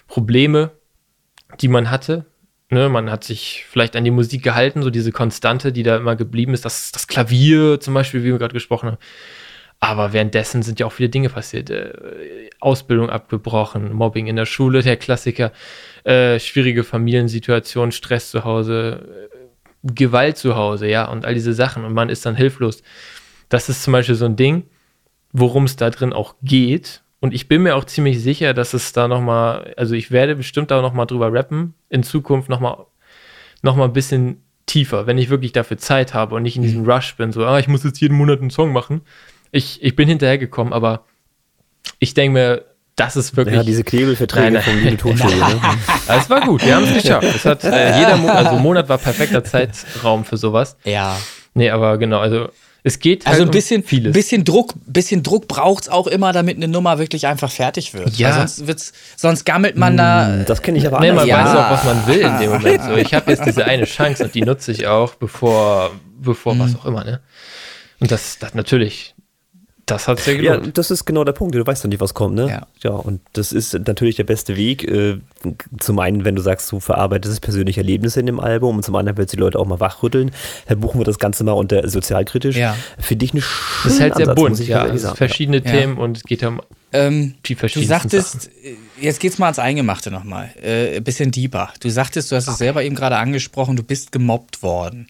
Probleme, 0.06 0.70
die 1.60 1.68
man 1.68 1.90
hatte, 1.90 2.26
Ne, 2.68 2.88
man 2.88 3.10
hat 3.10 3.22
sich 3.22 3.64
vielleicht 3.68 3.94
an 3.94 4.02
die 4.02 4.10
Musik 4.10 4.42
gehalten, 4.42 4.82
so 4.82 4.90
diese 4.90 5.12
Konstante, 5.12 5.72
die 5.72 5.84
da 5.84 5.96
immer 5.96 6.16
geblieben 6.16 6.52
ist, 6.52 6.64
das, 6.64 6.90
das 6.90 7.06
Klavier 7.06 7.78
zum 7.78 7.94
Beispiel, 7.94 8.24
wie 8.24 8.32
wir 8.32 8.38
gerade 8.38 8.54
gesprochen 8.54 8.88
haben. 8.90 8.98
Aber 9.78 10.12
währenddessen 10.12 10.62
sind 10.62 10.80
ja 10.80 10.86
auch 10.86 10.92
viele 10.92 11.08
Dinge 11.08 11.28
passiert. 11.28 11.70
Äh, 11.70 12.50
Ausbildung 12.60 13.10
abgebrochen, 13.10 13.92
Mobbing 13.92 14.26
in 14.26 14.36
der 14.36 14.46
Schule, 14.46 14.82
der 14.82 14.96
Klassiker, 14.96 15.52
äh, 16.04 16.40
schwierige 16.40 16.82
Familiensituation, 16.82 17.92
Stress 17.92 18.30
zu 18.30 18.44
Hause, 18.44 19.28
äh, 19.32 19.92
Gewalt 19.94 20.36
zu 20.38 20.56
Hause, 20.56 20.88
ja, 20.88 21.04
und 21.06 21.24
all 21.24 21.34
diese 21.34 21.52
Sachen. 21.52 21.84
Und 21.84 21.92
man 21.92 22.08
ist 22.08 22.26
dann 22.26 22.34
hilflos. 22.34 22.82
Das 23.48 23.68
ist 23.68 23.84
zum 23.84 23.92
Beispiel 23.92 24.16
so 24.16 24.24
ein 24.24 24.36
Ding, 24.36 24.64
worum 25.32 25.64
es 25.64 25.76
da 25.76 25.90
drin 25.90 26.12
auch 26.12 26.34
geht. 26.42 27.02
Und 27.26 27.34
ich 27.34 27.48
bin 27.48 27.64
mir 27.64 27.74
auch 27.74 27.84
ziemlich 27.84 28.22
sicher, 28.22 28.54
dass 28.54 28.72
es 28.72 28.92
da 28.92 29.08
nochmal, 29.08 29.74
also 29.76 29.96
ich 29.96 30.12
werde 30.12 30.36
bestimmt 30.36 30.70
da 30.70 30.80
nochmal 30.80 31.08
drüber 31.08 31.32
rappen, 31.32 31.74
in 31.88 32.04
Zukunft 32.04 32.48
nochmal 32.48 32.86
noch 33.62 33.74
mal 33.74 33.82
ein 33.82 33.92
bisschen 33.92 34.44
tiefer, 34.66 35.08
wenn 35.08 35.18
ich 35.18 35.28
wirklich 35.28 35.50
dafür 35.50 35.76
Zeit 35.76 36.14
habe 36.14 36.36
und 36.36 36.44
nicht 36.44 36.54
in 36.54 36.62
diesem 36.62 36.82
mhm. 36.82 36.88
Rush 36.88 37.16
bin, 37.16 37.32
so, 37.32 37.44
ah, 37.44 37.58
ich 37.58 37.66
muss 37.66 37.82
jetzt 37.82 38.00
jeden 38.00 38.16
Monat 38.16 38.40
einen 38.40 38.50
Song 38.50 38.72
machen. 38.72 39.00
Ich, 39.50 39.82
ich 39.82 39.96
bin 39.96 40.08
hinterhergekommen, 40.08 40.72
aber 40.72 41.04
ich 41.98 42.14
denke 42.14 42.32
mir, 42.32 42.64
das 42.94 43.16
ist 43.16 43.36
wirklich. 43.36 43.56
Ja, 43.56 43.64
diese 43.64 43.82
Knebelverträge 43.82 44.60
vom 44.60 44.78
Liebe 44.78 44.96
Tonschule. 44.96 45.36
ne? 45.36 45.60
Es 46.08 46.30
war 46.30 46.42
gut, 46.42 46.64
wir 46.64 46.76
haben 46.76 46.84
es 46.84 47.02
geschafft. 47.02 47.26
Es 47.26 47.44
hat, 47.44 47.64
äh, 47.64 47.98
jeder 47.98 48.18
Mo 48.18 48.28
also 48.28 48.54
Monat 48.60 48.88
war 48.88 48.98
perfekter 48.98 49.42
Zeitraum 49.42 50.24
für 50.24 50.36
sowas. 50.36 50.76
Ja. 50.84 51.18
Nee, 51.54 51.70
aber 51.70 51.98
genau, 51.98 52.20
also 52.20 52.50
es 52.86 53.00
geht 53.00 53.26
halt 53.26 53.34
also 53.34 53.46
ein 53.46 53.50
bisschen, 53.50 53.82
um 53.82 53.88
vieles. 53.88 54.12
Bisschen 54.12 54.44
Druck, 54.44 54.74
bisschen 54.86 55.24
Druck 55.24 55.48
braucht 55.48 55.82
es 55.82 55.88
auch 55.88 56.06
immer, 56.06 56.32
damit 56.32 56.56
eine 56.56 56.68
Nummer 56.68 57.00
wirklich 57.00 57.26
einfach 57.26 57.50
fertig 57.50 57.92
wird. 57.94 58.16
Ja. 58.16 58.28
Weil 58.28 58.34
sonst, 58.38 58.66
wird's, 58.68 58.92
sonst 59.16 59.44
gammelt 59.44 59.76
man 59.76 59.96
da. 59.96 60.28
Hm, 60.28 60.44
das 60.44 60.62
kenne 60.62 60.78
ich 60.78 60.86
aber 60.86 61.00
nee, 61.00 61.10
man 61.10 61.26
ja. 61.26 61.44
weiß 61.44 61.56
auch, 61.56 61.70
was 61.72 61.84
man 61.84 62.06
will 62.06 62.20
in 62.20 62.38
dem 62.38 62.50
Moment. 62.52 62.84
So, 62.84 62.94
ich 62.94 63.12
habe 63.12 63.32
jetzt 63.32 63.44
diese 63.44 63.64
eine 63.64 63.86
Chance 63.86 64.22
und 64.22 64.36
die 64.36 64.42
nutze 64.42 64.70
ich 64.70 64.86
auch, 64.86 65.16
bevor, 65.16 65.90
bevor 66.20 66.54
mhm. 66.54 66.60
was 66.60 66.76
auch 66.76 66.86
immer, 66.86 67.02
ne? 67.02 67.20
Und 67.98 68.12
das, 68.12 68.38
das 68.38 68.54
natürlich, 68.54 69.15
das 69.86 70.08
hat 70.08 70.18
sehr 70.18 70.36
gelohnt. 70.36 70.66
Ja, 70.66 70.72
das 70.72 70.90
ist 70.90 71.04
genau 71.04 71.22
der 71.22 71.32
Punkt. 71.32 71.54
Du 71.54 71.64
weißt 71.64 71.84
doch 71.84 71.88
nicht, 71.88 72.00
was 72.00 72.12
kommt, 72.12 72.34
ne? 72.34 72.48
Ja. 72.48 72.66
ja 72.82 72.90
und 72.90 73.20
das 73.34 73.52
ist 73.52 73.72
natürlich 73.86 74.16
der 74.16 74.24
beste 74.24 74.56
Weg. 74.56 74.82
Äh, 74.82 75.18
zum 75.78 76.00
einen, 76.00 76.24
wenn 76.24 76.34
du 76.34 76.42
sagst, 76.42 76.70
du 76.72 76.80
verarbeitest 76.80 77.40
persönliche 77.40 77.80
Erlebnisse 77.80 78.18
in 78.18 78.26
dem 78.26 78.40
Album 78.40 78.76
und 78.76 78.82
zum 78.82 78.96
anderen 78.96 79.16
willst 79.16 79.32
du 79.32 79.36
die 79.36 79.42
Leute 79.42 79.60
auch 79.60 79.66
mal 79.66 79.78
wachrütteln, 79.78 80.32
dann 80.66 80.80
buchen 80.80 81.00
wir 81.00 81.04
das 81.04 81.20
Ganze 81.20 81.44
mal 81.44 81.52
unter 81.52 81.88
sozialkritisch. 81.88 82.56
Ja. 82.56 82.76
Finde 82.98 83.24
ich 83.26 83.32
eine 83.32 83.42
Das 83.84 83.92
ist 83.92 84.00
halt 84.00 84.16
sehr 84.16 84.28
Ansatz, 84.28 84.36
bunt, 84.36 84.66
ja. 84.66 84.82
Also 84.82 85.14
verschiedene 85.14 85.58
ja. 85.58 85.70
Themen 85.70 85.98
und 85.98 86.16
es 86.16 86.24
geht 86.24 86.42
um 86.42 86.60
ähm, 86.92 87.34
die 87.44 87.54
verschiedenen 87.54 87.88
Du 87.88 87.94
sagtest, 87.94 88.42
Sachen. 88.42 88.52
Äh, 88.64 89.04
jetzt 89.04 89.20
geht's 89.20 89.38
mal 89.38 89.46
ans 89.46 89.58
Eingemachte 89.58 90.10
nochmal. 90.10 90.50
Äh, 90.60 90.96
ein 90.96 91.04
bisschen 91.04 91.30
deeper. 91.30 91.72
Du 91.80 91.90
sagtest, 91.90 92.32
du 92.32 92.36
hast 92.36 92.48
es 92.48 92.58
selber 92.58 92.82
eben 92.82 92.96
gerade 92.96 93.18
angesprochen, 93.18 93.76
du 93.76 93.82
bist 93.84 94.10
gemobbt 94.12 94.62
worden. 94.62 95.06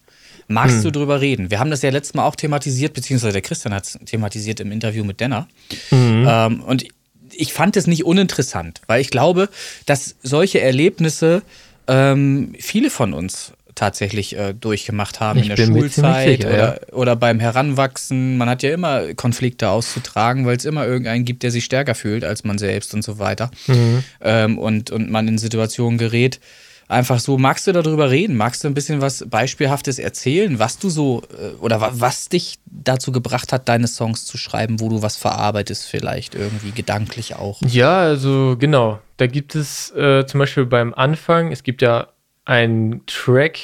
Magst 0.49 0.77
hm. 0.77 0.83
du 0.85 0.91
drüber 0.93 1.21
reden? 1.21 1.51
Wir 1.51 1.59
haben 1.59 1.71
das 1.71 1.83
ja 1.83 1.91
letztes 1.91 2.15
Mal 2.15 2.25
auch 2.25 2.37
thematisiert, 2.37 2.95
beziehungsweise 2.95 3.33
der 3.33 3.43
Christian 3.43 3.75
hat 3.75 3.85
es 3.85 3.99
thematisiert 4.05 4.61
im 4.61 4.71
Interview 4.71 5.05
mit 5.05 5.21
Denner. 5.21 5.49
Mhm. 5.91 6.27
Ähm, 6.29 6.61
und 6.61 6.85
ich 7.33 7.53
fand 7.53 7.77
es 7.77 7.87
nicht 7.87 8.05
uninteressant, 8.05 8.81
weil 8.87 9.01
ich 9.01 9.11
glaube, 9.11 9.49
dass 9.87 10.17
solche 10.23 10.61
Erlebnisse 10.61 11.43
ähm, 11.89 12.55
viele 12.59 12.91
von 12.91 13.13
uns 13.13 13.53
tatsächlich 13.75 14.37
äh, 14.37 14.55
durchgemacht 14.55 15.21
haben 15.21 15.39
ich 15.39 15.51
in 15.51 15.57
der 15.57 15.67
Schulzeit 15.67 16.41
sicher, 16.41 16.49
oder, 16.49 16.81
ja. 16.81 16.95
oder 16.95 17.15
beim 17.15 17.39
Heranwachsen. 17.39 18.39
Man 18.39 18.49
hat 18.49 18.63
ja 18.63 18.73
immer 18.73 19.15
Konflikte 19.15 19.69
auszutragen, 19.69 20.47
weil 20.47 20.57
es 20.57 20.65
immer 20.65 20.87
irgendeinen 20.87 21.25
gibt, 21.25 21.43
der 21.43 21.51
sich 21.51 21.65
stärker 21.65 21.95
fühlt 21.95 22.25
als 22.25 22.43
man 22.43 22.59
selbst 22.59 22.95
und 22.95 23.03
so 23.03 23.19
weiter. 23.19 23.51
Mhm. 23.67 24.03
Ähm, 24.23 24.59
und, 24.59 24.91
und 24.91 25.11
man 25.11 25.29
in 25.29 25.39
Situationen 25.39 25.99
gerät, 25.99 26.41
Einfach 26.89 27.19
so, 27.19 27.37
magst 27.37 27.67
du 27.67 27.73
darüber 27.73 28.11
reden? 28.11 28.37
Magst 28.37 28.63
du 28.63 28.69
ein 28.69 28.75
bisschen 28.75 29.01
was 29.01 29.25
Beispielhaftes 29.29 29.99
erzählen, 29.99 30.61
was 30.61 30.79
du 30.79 30.89
so 30.89 31.23
äh, 31.37 31.57
oder 31.61 31.81
was 31.95 32.29
dich 32.29 32.59
dazu 32.67 33.11
gebracht 33.11 33.53
hat, 33.53 33.69
deine 33.69 33.89
Songs 33.89 34.25
zu 34.25 34.39
schreiben, 34.39 34.79
wo 34.79 34.89
du 34.89 35.03
was 35.03 35.17
verarbeitest, 35.17 35.87
vielleicht 35.87 36.37
irgendwie 36.37 36.71
gedanklich 36.71 37.35
auch? 37.35 37.61
Ja, 37.63 37.99
also 37.99 38.57
genau. 38.57 39.01
Da 39.17 39.27
gibt 39.27 39.57
es 39.57 39.91
äh, 39.97 40.27
zum 40.27 40.39
Beispiel 40.39 40.65
beim 40.65 40.95
Anfang, 40.95 41.51
es 41.51 41.65
gibt 41.65 41.83
ja 41.83 42.09
einen 42.45 43.05
Track, 43.07 43.59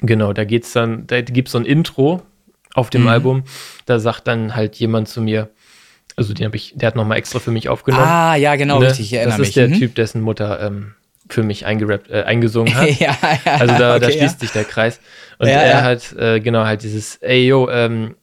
genau, 0.00 0.32
da 0.32 0.44
geht's 0.44 0.72
dann, 0.72 1.06
da 1.06 1.20
gibt 1.20 1.48
es 1.48 1.52
so 1.52 1.58
ein 1.58 1.66
Intro 1.66 2.22
auf 2.74 2.88
dem 2.88 3.02
mhm. 3.02 3.08
Album, 3.08 3.44
da 3.84 3.98
sagt 3.98 4.26
dann 4.28 4.54
halt 4.54 4.76
jemand 4.76 5.08
zu 5.08 5.20
mir, 5.20 5.50
also 6.16 6.32
den 6.32 6.46
habe 6.46 6.56
ich, 6.56 6.72
der 6.74 6.86
hat 6.86 6.96
nochmal 6.96 7.18
extra 7.18 7.38
für 7.38 7.50
mich 7.50 7.68
aufgenommen. 7.68 8.06
Ah, 8.06 8.36
ja, 8.36 8.56
genau, 8.56 8.78
ne? 8.78 8.86
richtig, 8.86 9.06
ich 9.06 9.12
erinnere 9.14 9.38
Das 9.38 9.48
ist 9.48 9.48
mich. 9.48 9.54
der 9.54 9.68
mhm. 9.68 9.78
Typ, 9.78 9.94
dessen 9.94 10.22
Mutter 10.22 10.60
ähm, 10.60 10.94
für 11.32 11.42
mich 11.42 11.66
eingerappt, 11.66 12.10
äh, 12.10 12.22
eingesungen 12.22 12.74
hat. 12.74 12.88
ja, 13.00 13.16
ja, 13.44 13.52
also 13.54 13.78
da, 13.78 13.96
okay, 13.96 14.06
da 14.06 14.10
schließt 14.10 14.40
sich 14.40 14.50
der 14.50 14.64
Kreis. 14.64 15.00
Und 15.38 15.48
er 15.48 15.82
hat 15.82 16.12
äh, 16.12 16.40
genau 16.40 16.64
halt 16.64 16.82
dieses, 16.82 17.16
ey 17.16 17.46
yo, 17.46 17.68
ähm, 17.68 18.14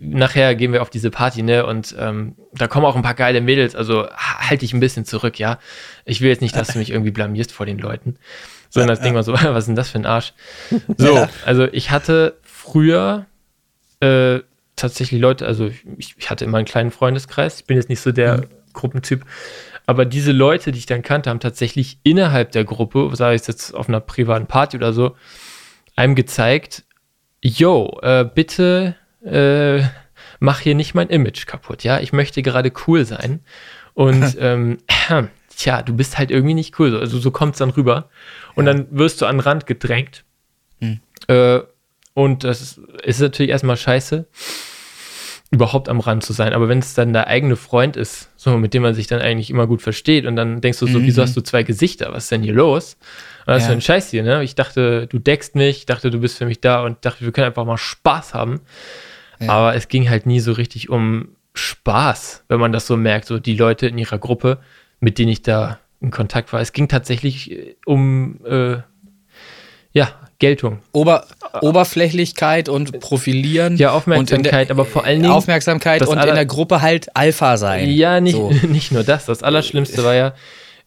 nachher 0.00 0.54
gehen 0.54 0.72
wir 0.72 0.82
auf 0.82 0.90
diese 0.90 1.10
Party, 1.10 1.42
ne? 1.42 1.66
Und 1.66 1.94
ähm, 1.98 2.34
da 2.52 2.66
kommen 2.66 2.84
auch 2.84 2.96
ein 2.96 3.02
paar 3.02 3.14
geile 3.14 3.40
Mädels, 3.40 3.76
also 3.76 4.08
halte 4.16 4.58
dich 4.58 4.72
ein 4.72 4.80
bisschen 4.80 5.04
zurück, 5.04 5.38
ja. 5.38 5.58
Ich 6.04 6.20
will 6.20 6.30
jetzt 6.30 6.40
nicht, 6.40 6.56
dass 6.56 6.68
du 6.68 6.78
mich 6.78 6.90
irgendwie 6.90 7.10
blamierst 7.10 7.52
vor 7.52 7.66
den 7.66 7.78
Leuten. 7.78 8.16
Sondern 8.70 8.88
das 8.88 9.00
Ding 9.00 9.14
war 9.14 9.22
so, 9.22 9.32
was 9.34 9.58
ist 9.58 9.66
denn 9.66 9.76
das 9.76 9.90
für 9.90 9.98
ein 9.98 10.06
Arsch? 10.06 10.32
So, 10.96 11.28
also 11.44 11.68
ich 11.72 11.90
hatte 11.90 12.38
früher 12.42 13.26
äh, 14.00 14.40
tatsächlich 14.76 15.20
Leute, 15.20 15.46
also 15.46 15.70
ich, 15.98 16.14
ich, 16.16 16.30
hatte 16.30 16.44
immer 16.44 16.58
einen 16.58 16.66
kleinen 16.66 16.90
Freundeskreis, 16.90 17.60
ich 17.60 17.66
bin 17.66 17.76
jetzt 17.76 17.88
nicht 17.88 18.00
so 18.00 18.10
der 18.10 18.38
mhm. 18.38 18.46
Gruppentyp, 18.72 19.24
aber 19.92 20.06
diese 20.06 20.32
Leute, 20.32 20.72
die 20.72 20.78
ich 20.78 20.86
dann 20.86 21.02
kannte, 21.02 21.28
haben 21.28 21.38
tatsächlich 21.38 21.98
innerhalb 22.02 22.50
der 22.52 22.64
Gruppe, 22.64 23.10
sei 23.12 23.34
es 23.34 23.46
jetzt 23.46 23.74
auf 23.74 23.90
einer 23.90 24.00
privaten 24.00 24.46
Party 24.46 24.78
oder 24.78 24.94
so, 24.94 25.16
einem 25.96 26.14
gezeigt, 26.14 26.84
yo, 27.42 28.00
äh, 28.00 28.24
bitte 28.24 28.96
äh, 29.22 29.82
mach 30.40 30.60
hier 30.60 30.74
nicht 30.74 30.94
mein 30.94 31.08
Image 31.08 31.46
kaputt, 31.46 31.84
ja, 31.84 32.00
ich 32.00 32.14
möchte 32.14 32.40
gerade 32.40 32.72
cool 32.86 33.04
sein. 33.04 33.40
Und 33.92 34.34
ähm, 34.40 34.78
äh, 35.10 35.24
tja, 35.54 35.82
du 35.82 35.94
bist 35.94 36.16
halt 36.16 36.30
irgendwie 36.30 36.54
nicht 36.54 36.78
cool, 36.78 36.96
also 36.98 37.18
so 37.18 37.30
kommt 37.30 37.52
es 37.52 37.58
dann 37.58 37.68
rüber. 37.68 38.08
Und 38.54 38.66
ja. 38.66 38.72
dann 38.72 38.86
wirst 38.92 39.20
du 39.20 39.26
an 39.26 39.36
den 39.36 39.40
Rand 39.40 39.66
gedrängt. 39.66 40.24
Mhm. 40.80 41.00
äh, 41.28 41.60
und 42.14 42.44
das 42.44 42.62
ist, 42.62 42.78
ist 43.04 43.20
natürlich 43.20 43.50
erstmal 43.50 43.76
scheiße, 43.76 44.26
überhaupt 45.52 45.90
am 45.90 46.00
Rand 46.00 46.24
zu 46.24 46.32
sein. 46.32 46.54
Aber 46.54 46.68
wenn 46.68 46.78
es 46.78 46.94
dann 46.94 47.12
der 47.12 47.28
eigene 47.28 47.56
Freund 47.56 47.96
ist, 47.96 48.30
so 48.36 48.56
mit 48.56 48.72
dem 48.72 48.82
man 48.82 48.94
sich 48.94 49.06
dann 49.06 49.20
eigentlich 49.20 49.50
immer 49.50 49.66
gut 49.66 49.82
versteht 49.82 50.24
und 50.24 50.34
dann 50.34 50.62
denkst 50.62 50.78
du 50.78 50.86
so, 50.86 50.98
mhm. 50.98 51.04
wieso 51.04 51.20
hast 51.22 51.36
du 51.36 51.42
zwei 51.42 51.62
Gesichter? 51.62 52.10
Was 52.10 52.24
ist 52.24 52.32
denn 52.32 52.42
hier 52.42 52.54
los? 52.54 52.96
Und 53.40 53.48
das 53.48 53.64
ja. 53.64 53.68
ist 53.68 53.74
ein 53.74 53.80
Scheiß 53.82 54.10
hier, 54.10 54.22
ne? 54.22 54.42
Ich 54.42 54.54
dachte, 54.54 55.06
du 55.06 55.18
deckst 55.18 55.54
mich, 55.54 55.78
ich 55.78 55.86
dachte, 55.86 56.10
du 56.10 56.20
bist 56.20 56.38
für 56.38 56.46
mich 56.46 56.62
da 56.62 56.82
und 56.82 57.04
dachte, 57.04 57.24
wir 57.24 57.32
können 57.32 57.48
einfach 57.48 57.66
mal 57.66 57.76
Spaß 57.76 58.32
haben. 58.32 58.62
Ja. 59.40 59.50
Aber 59.50 59.74
es 59.74 59.88
ging 59.88 60.08
halt 60.08 60.24
nie 60.24 60.40
so 60.40 60.52
richtig 60.52 60.88
um 60.88 61.28
Spaß, 61.52 62.44
wenn 62.48 62.58
man 62.58 62.72
das 62.72 62.86
so 62.86 62.96
merkt, 62.96 63.26
so 63.26 63.38
die 63.38 63.56
Leute 63.56 63.88
in 63.88 63.98
ihrer 63.98 64.18
Gruppe, 64.18 64.58
mit 65.00 65.18
denen 65.18 65.30
ich 65.30 65.42
da 65.42 65.78
in 66.00 66.10
Kontakt 66.10 66.54
war. 66.54 66.62
Es 66.62 66.72
ging 66.72 66.88
tatsächlich 66.88 67.52
äh, 67.52 67.76
um 67.84 68.40
äh, 68.46 68.78
ja, 69.92 70.08
Geltung. 70.42 70.80
Ober, 70.90 71.24
Oberflächlichkeit 71.60 72.68
und 72.68 72.98
Profilieren. 72.98 73.76
Ja, 73.76 73.92
Aufmerksamkeit, 73.92 74.70
der, 74.70 74.74
aber 74.74 74.84
vor 74.84 75.04
allen 75.04 75.22
Dingen. 75.22 75.32
Aufmerksamkeit 75.32 76.04
und 76.04 76.18
in 76.18 76.34
der 76.34 76.46
Gruppe 76.46 76.82
halt 76.82 77.14
Alpha 77.14 77.56
sein. 77.56 77.88
Ja, 77.88 78.20
nicht, 78.20 78.34
so. 78.34 78.50
nicht 78.68 78.90
nur 78.90 79.04
das. 79.04 79.26
Das 79.26 79.44
Allerschlimmste 79.44 80.02
war 80.02 80.16
ja, 80.16 80.34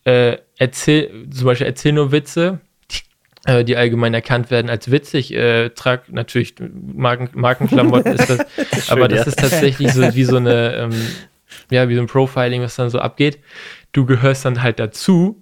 äh, 0.03 0.39
erzähl, 0.57 1.29
zum 1.31 1.45
Beispiel 1.45 1.67
erzähl 1.67 1.93
nur 1.93 2.11
Witze, 2.11 2.59
die, 2.91 3.49
äh, 3.49 3.63
die 3.63 3.77
allgemein 3.77 4.13
erkannt 4.13 4.51
werden 4.51 4.69
als 4.69 4.91
witzig. 4.91 5.33
Äh, 5.33 5.69
trag 5.69 6.11
natürlich 6.11 6.55
Marken, 6.59 7.29
Markenklamotten 7.31 8.11
ist 8.11 8.29
das. 8.29 8.39
Schön, 8.85 8.97
aber 8.97 9.07
das 9.07 9.21
ja. 9.21 9.25
ist 9.27 9.39
tatsächlich 9.39 9.93
so 9.93 10.01
wie 10.15 10.25
so 10.25 10.35
eine, 10.35 10.75
ähm, 10.75 11.07
ja, 11.71 11.87
wie 11.87 11.95
so 11.95 12.01
ein 12.01 12.07
Profiling, 12.07 12.61
was 12.61 12.75
dann 12.75 12.89
so 12.89 12.99
abgeht. 12.99 13.39
Du 13.93 14.05
gehörst 14.05 14.43
dann 14.43 14.61
halt 14.61 14.79
dazu, 14.79 15.41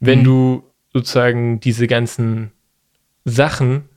wenn 0.00 0.18
mhm. 0.18 0.24
du 0.24 0.70
sozusagen 0.92 1.60
diese 1.60 1.86
ganzen 1.86 2.52
Sachen, 3.24 3.88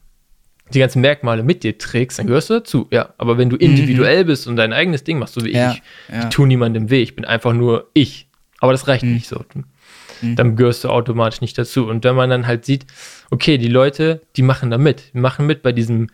die 0.73 0.79
ganzen 0.79 1.01
Merkmale 1.01 1.43
mit 1.43 1.63
dir 1.63 1.77
trägst, 1.77 2.19
dann 2.19 2.27
gehörst 2.27 2.49
du 2.49 2.55
dazu. 2.55 2.87
Ja, 2.91 3.13
aber 3.17 3.37
wenn 3.37 3.49
du 3.49 3.55
individuell 3.55 4.23
mhm. 4.23 4.27
bist 4.27 4.47
und 4.47 4.55
dein 4.55 4.73
eigenes 4.73 5.03
Ding 5.03 5.19
machst, 5.19 5.33
so 5.33 5.43
wie 5.45 5.53
ja, 5.53 5.71
ich, 5.71 5.81
ja. 6.11 6.23
ich 6.23 6.25
tue 6.25 6.47
niemandem 6.47 6.89
weh, 6.89 7.01
ich 7.01 7.15
bin 7.15 7.25
einfach 7.25 7.53
nur 7.53 7.89
ich. 7.93 8.27
Aber 8.59 8.71
das 8.71 8.87
reicht 8.87 9.03
mhm. 9.03 9.13
nicht 9.13 9.27
so. 9.27 9.43
Mhm. 10.21 10.35
Dann 10.35 10.55
gehörst 10.55 10.83
du 10.83 10.89
automatisch 10.89 11.41
nicht 11.41 11.57
dazu. 11.57 11.87
Und 11.87 12.03
wenn 12.03 12.15
man 12.15 12.29
dann 12.29 12.47
halt 12.47 12.65
sieht, 12.65 12.85
okay, 13.29 13.57
die 13.57 13.67
Leute, 13.67 14.21
die 14.35 14.41
machen 14.41 14.71
da 14.71 14.77
mit, 14.77 15.13
die 15.13 15.19
machen 15.19 15.45
mit 15.45 15.61
bei 15.61 15.71
diesem 15.71 16.09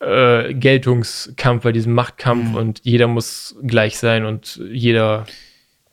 äh, 0.00 0.54
Geltungskampf, 0.54 1.62
bei 1.62 1.72
diesem 1.72 1.94
Machtkampf 1.94 2.50
mhm. 2.50 2.54
und 2.54 2.80
jeder 2.84 3.08
muss 3.08 3.56
gleich 3.62 3.98
sein 3.98 4.24
und 4.24 4.60
jeder. 4.70 5.26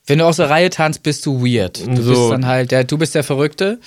Wenn 0.06 0.20
du 0.20 0.26
aus 0.26 0.36
der 0.36 0.49
Reihe 0.49 0.70
tanzt, 0.70 1.03
bist 1.03 1.26
du 1.26 1.45
weird. 1.45 1.86
Du 1.88 2.02
so. 2.02 2.10
bist 2.10 2.32
dann 2.32 2.45
halt 2.45 2.72
der, 2.72 2.84
du 2.84 2.98
bist 2.98 3.15
der 3.15 3.24
Verrückte 3.24 3.80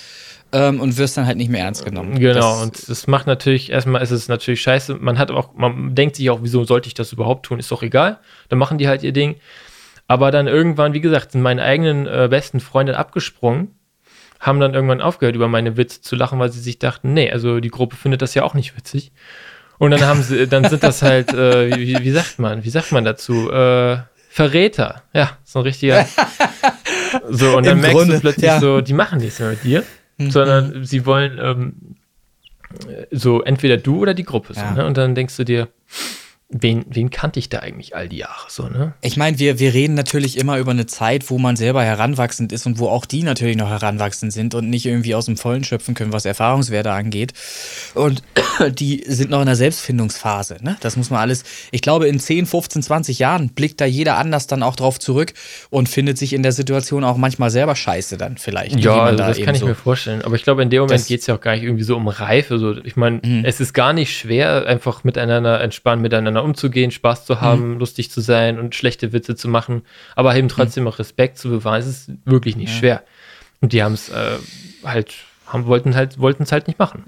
ähm, 0.51 0.79
und 0.79 0.97
wirst 0.97 1.17
dann 1.17 1.25
halt 1.25 1.37
nicht 1.37 1.49
mehr 1.49 1.61
ernst 1.61 1.85
genommen. 1.85 2.19
Genau, 2.19 2.53
das, 2.55 2.61
und 2.61 2.89
das 2.89 3.07
macht 3.07 3.27
natürlich, 3.27 3.71
erstmal 3.71 4.01
ist 4.01 4.11
es 4.11 4.27
natürlich 4.27 4.61
scheiße. 4.61 4.95
Man 4.95 5.17
hat 5.17 5.31
auch, 5.31 5.53
man 5.55 5.93
denkt 5.95 6.15
sich 6.15 6.29
auch, 6.29 6.39
wieso 6.41 6.63
sollte 6.63 6.87
ich 6.87 6.93
das 6.93 7.11
überhaupt 7.11 7.45
tun? 7.45 7.59
Ist 7.59 7.71
doch 7.71 7.83
egal. 7.83 8.19
Dann 8.49 8.59
machen 8.59 8.77
die 8.77 8.87
halt 8.87 9.03
ihr 9.03 9.11
Ding. 9.11 9.35
Aber 10.07 10.31
dann 10.31 10.47
irgendwann, 10.47 10.93
wie 10.93 11.01
gesagt, 11.01 11.33
sind 11.33 11.41
meine 11.41 11.63
eigenen 11.63 12.07
äh, 12.07 12.27
besten 12.29 12.61
Freunde 12.61 12.97
abgesprungen, 12.97 13.75
haben 14.39 14.59
dann 14.61 14.73
irgendwann 14.73 15.01
aufgehört, 15.01 15.35
über 15.35 15.49
meine 15.49 15.75
Witze 15.75 16.01
zu 16.01 16.15
lachen, 16.15 16.39
weil 16.39 16.51
sie 16.51 16.61
sich 16.61 16.79
dachten, 16.79 17.13
nee, 17.13 17.29
also 17.29 17.59
die 17.59 17.69
Gruppe 17.69 17.97
findet 17.97 18.21
das 18.21 18.33
ja 18.33 18.43
auch 18.43 18.53
nicht 18.53 18.77
witzig. 18.77 19.11
Und 19.79 19.91
dann 19.91 20.01
haben 20.01 20.23
sie, 20.23 20.47
dann 20.49 20.69
sind 20.69 20.83
das 20.83 21.01
halt, 21.01 21.33
äh, 21.33 21.75
wie, 21.75 22.03
wie, 22.03 22.11
sagt 22.11 22.39
man, 22.39 22.63
wie 22.63 22.69
sagt 22.69 22.93
man 22.93 23.03
dazu? 23.03 23.51
Äh, 23.51 23.97
Verräter. 24.29 25.01
Ja, 25.13 25.37
so 25.43 25.59
ein 25.59 25.63
richtiger. 25.63 26.07
so, 27.29 27.57
und 27.57 27.65
dann 27.65 27.77
Im 27.77 27.81
merkst 27.81 27.97
Grunde, 27.97 28.13
du 28.15 28.21
plötzlich 28.21 28.45
ja. 28.45 28.59
so, 28.59 28.81
die 28.81 28.93
machen 28.93 29.19
nichts 29.19 29.39
mehr 29.39 29.49
mit 29.49 29.63
dir 29.63 29.83
mhm. 30.17 30.31
sondern 30.31 30.85
sie 30.85 31.05
wollen 31.05 31.39
ähm, 31.41 31.95
so 33.11 33.41
entweder 33.41 33.77
du 33.77 33.99
oder 33.99 34.13
die 34.13 34.23
Gruppe. 34.23 34.53
So, 34.53 34.61
ja. 34.61 34.73
ne? 34.73 34.85
Und 34.85 34.97
dann 34.97 35.15
denkst 35.15 35.37
du 35.37 35.43
dir, 35.45 35.69
wen, 36.49 36.85
wen 36.87 37.09
kannte 37.09 37.39
ich 37.39 37.49
da 37.49 37.59
eigentlich 37.59 37.95
all 37.95 38.07
die 38.07 38.17
Jahre 38.17 38.45
so, 38.47 38.69
ne? 38.69 38.93
Ich 39.01 39.17
meine, 39.17 39.37
wir, 39.37 39.59
wir 39.59 39.73
reden 39.73 39.95
natürlich 39.95 40.37
immer 40.37 40.57
über 40.59 40.71
eine 40.71 40.85
Zeit, 40.85 41.29
wo 41.29 41.37
man 41.37 41.57
selber 41.57 41.83
heranwachsend 41.83 42.53
ist 42.53 42.65
und 42.65 42.79
wo 42.79 42.87
auch 42.87 43.05
die 43.05 43.23
natürlich 43.23 43.57
noch 43.57 43.69
heranwachsend 43.69 44.31
sind 44.31 44.55
und 44.55 44.69
nicht 44.69 44.85
irgendwie 44.85 45.13
aus 45.13 45.25
dem 45.25 45.35
Vollen 45.35 45.65
schöpfen 45.65 45.93
können, 45.93 46.13
was 46.13 46.23
Erfahrungswerte 46.23 46.91
angeht. 46.91 47.33
Und 47.95 48.23
die 48.79 49.03
sind 49.07 49.29
noch 49.29 49.41
in 49.41 49.45
der 49.45 49.57
Selbstfindungsphase, 49.57 50.57
ne? 50.61 50.77
Das 50.79 50.95
muss 50.95 51.09
man 51.09 51.19
alles, 51.19 51.43
ich 51.71 51.81
glaube, 51.81 52.07
in 52.07 52.19
10, 52.19 52.45
15, 52.45 52.81
20 52.81 53.19
Jahren 53.19 53.49
blickt 53.49 53.81
da 53.81 53.85
jeder 53.85 54.17
anders 54.17 54.47
dann 54.47 54.63
auch 54.63 54.77
drauf 54.77 54.99
zurück 54.99 55.33
und 55.69 55.89
findet 55.89 56.17
sich 56.17 56.31
in 56.31 56.43
der 56.43 56.53
Situation 56.53 57.03
auch 57.03 57.17
manchmal 57.17 57.49
selber 57.49 57.75
scheiße 57.75 58.17
dann 58.17 58.37
vielleicht. 58.37 58.79
Ja, 58.79 59.01
also 59.01 59.17
da 59.17 59.27
das 59.27 59.41
kann 59.41 59.53
ich 59.53 59.61
so 59.61 59.67
mir 59.67 59.75
vorstellen. 59.75 60.21
Aber 60.21 60.35
ich 60.35 60.43
glaube, 60.43 60.63
in 60.63 60.69
dem 60.69 60.83
Moment 60.83 61.05
geht 61.07 61.19
es 61.19 61.27
ja 61.27 61.35
auch 61.35 61.41
gar 61.41 61.55
nicht 61.55 61.63
irgendwie 61.63 61.83
so 61.83 61.97
um 61.97 62.07
Reife. 62.07 62.57
So, 62.57 62.77
ich 62.77 62.95
meine, 62.95 63.19
mhm. 63.21 63.43
es 63.43 63.59
ist 63.59 63.73
gar 63.73 63.91
nicht 63.91 64.17
schwer, 64.17 64.65
einfach 64.65 65.03
miteinander 65.03 65.59
entspannt 65.59 66.01
miteinander 66.01 66.36
miteinander 66.37 66.43
umzugehen, 66.43 66.91
Spaß 66.91 67.25
zu 67.25 67.41
haben, 67.41 67.73
mhm. 67.73 67.79
lustig 67.79 68.11
zu 68.11 68.21
sein 68.21 68.59
und 68.59 68.75
schlechte 68.75 69.13
Witze 69.13 69.35
zu 69.35 69.47
machen, 69.47 69.83
aber 70.15 70.35
eben 70.35 70.47
trotzdem 70.47 70.83
mhm. 70.83 70.89
auch 70.89 70.99
Respekt 70.99 71.37
zu 71.37 71.49
beweisen, 71.49 71.89
ist 71.89 72.11
wirklich 72.25 72.55
nicht 72.55 72.73
ja. 72.73 72.79
schwer. 72.79 73.03
Und 73.61 73.73
die 73.73 73.83
haben 73.83 73.93
es 73.93 74.09
äh, 74.09 74.37
halt, 74.83 75.13
haben, 75.47 75.65
wollten 75.65 75.95
halt, 75.95 76.19
wollten 76.19 76.43
es 76.43 76.51
halt 76.51 76.67
nicht 76.67 76.79
machen. 76.79 77.05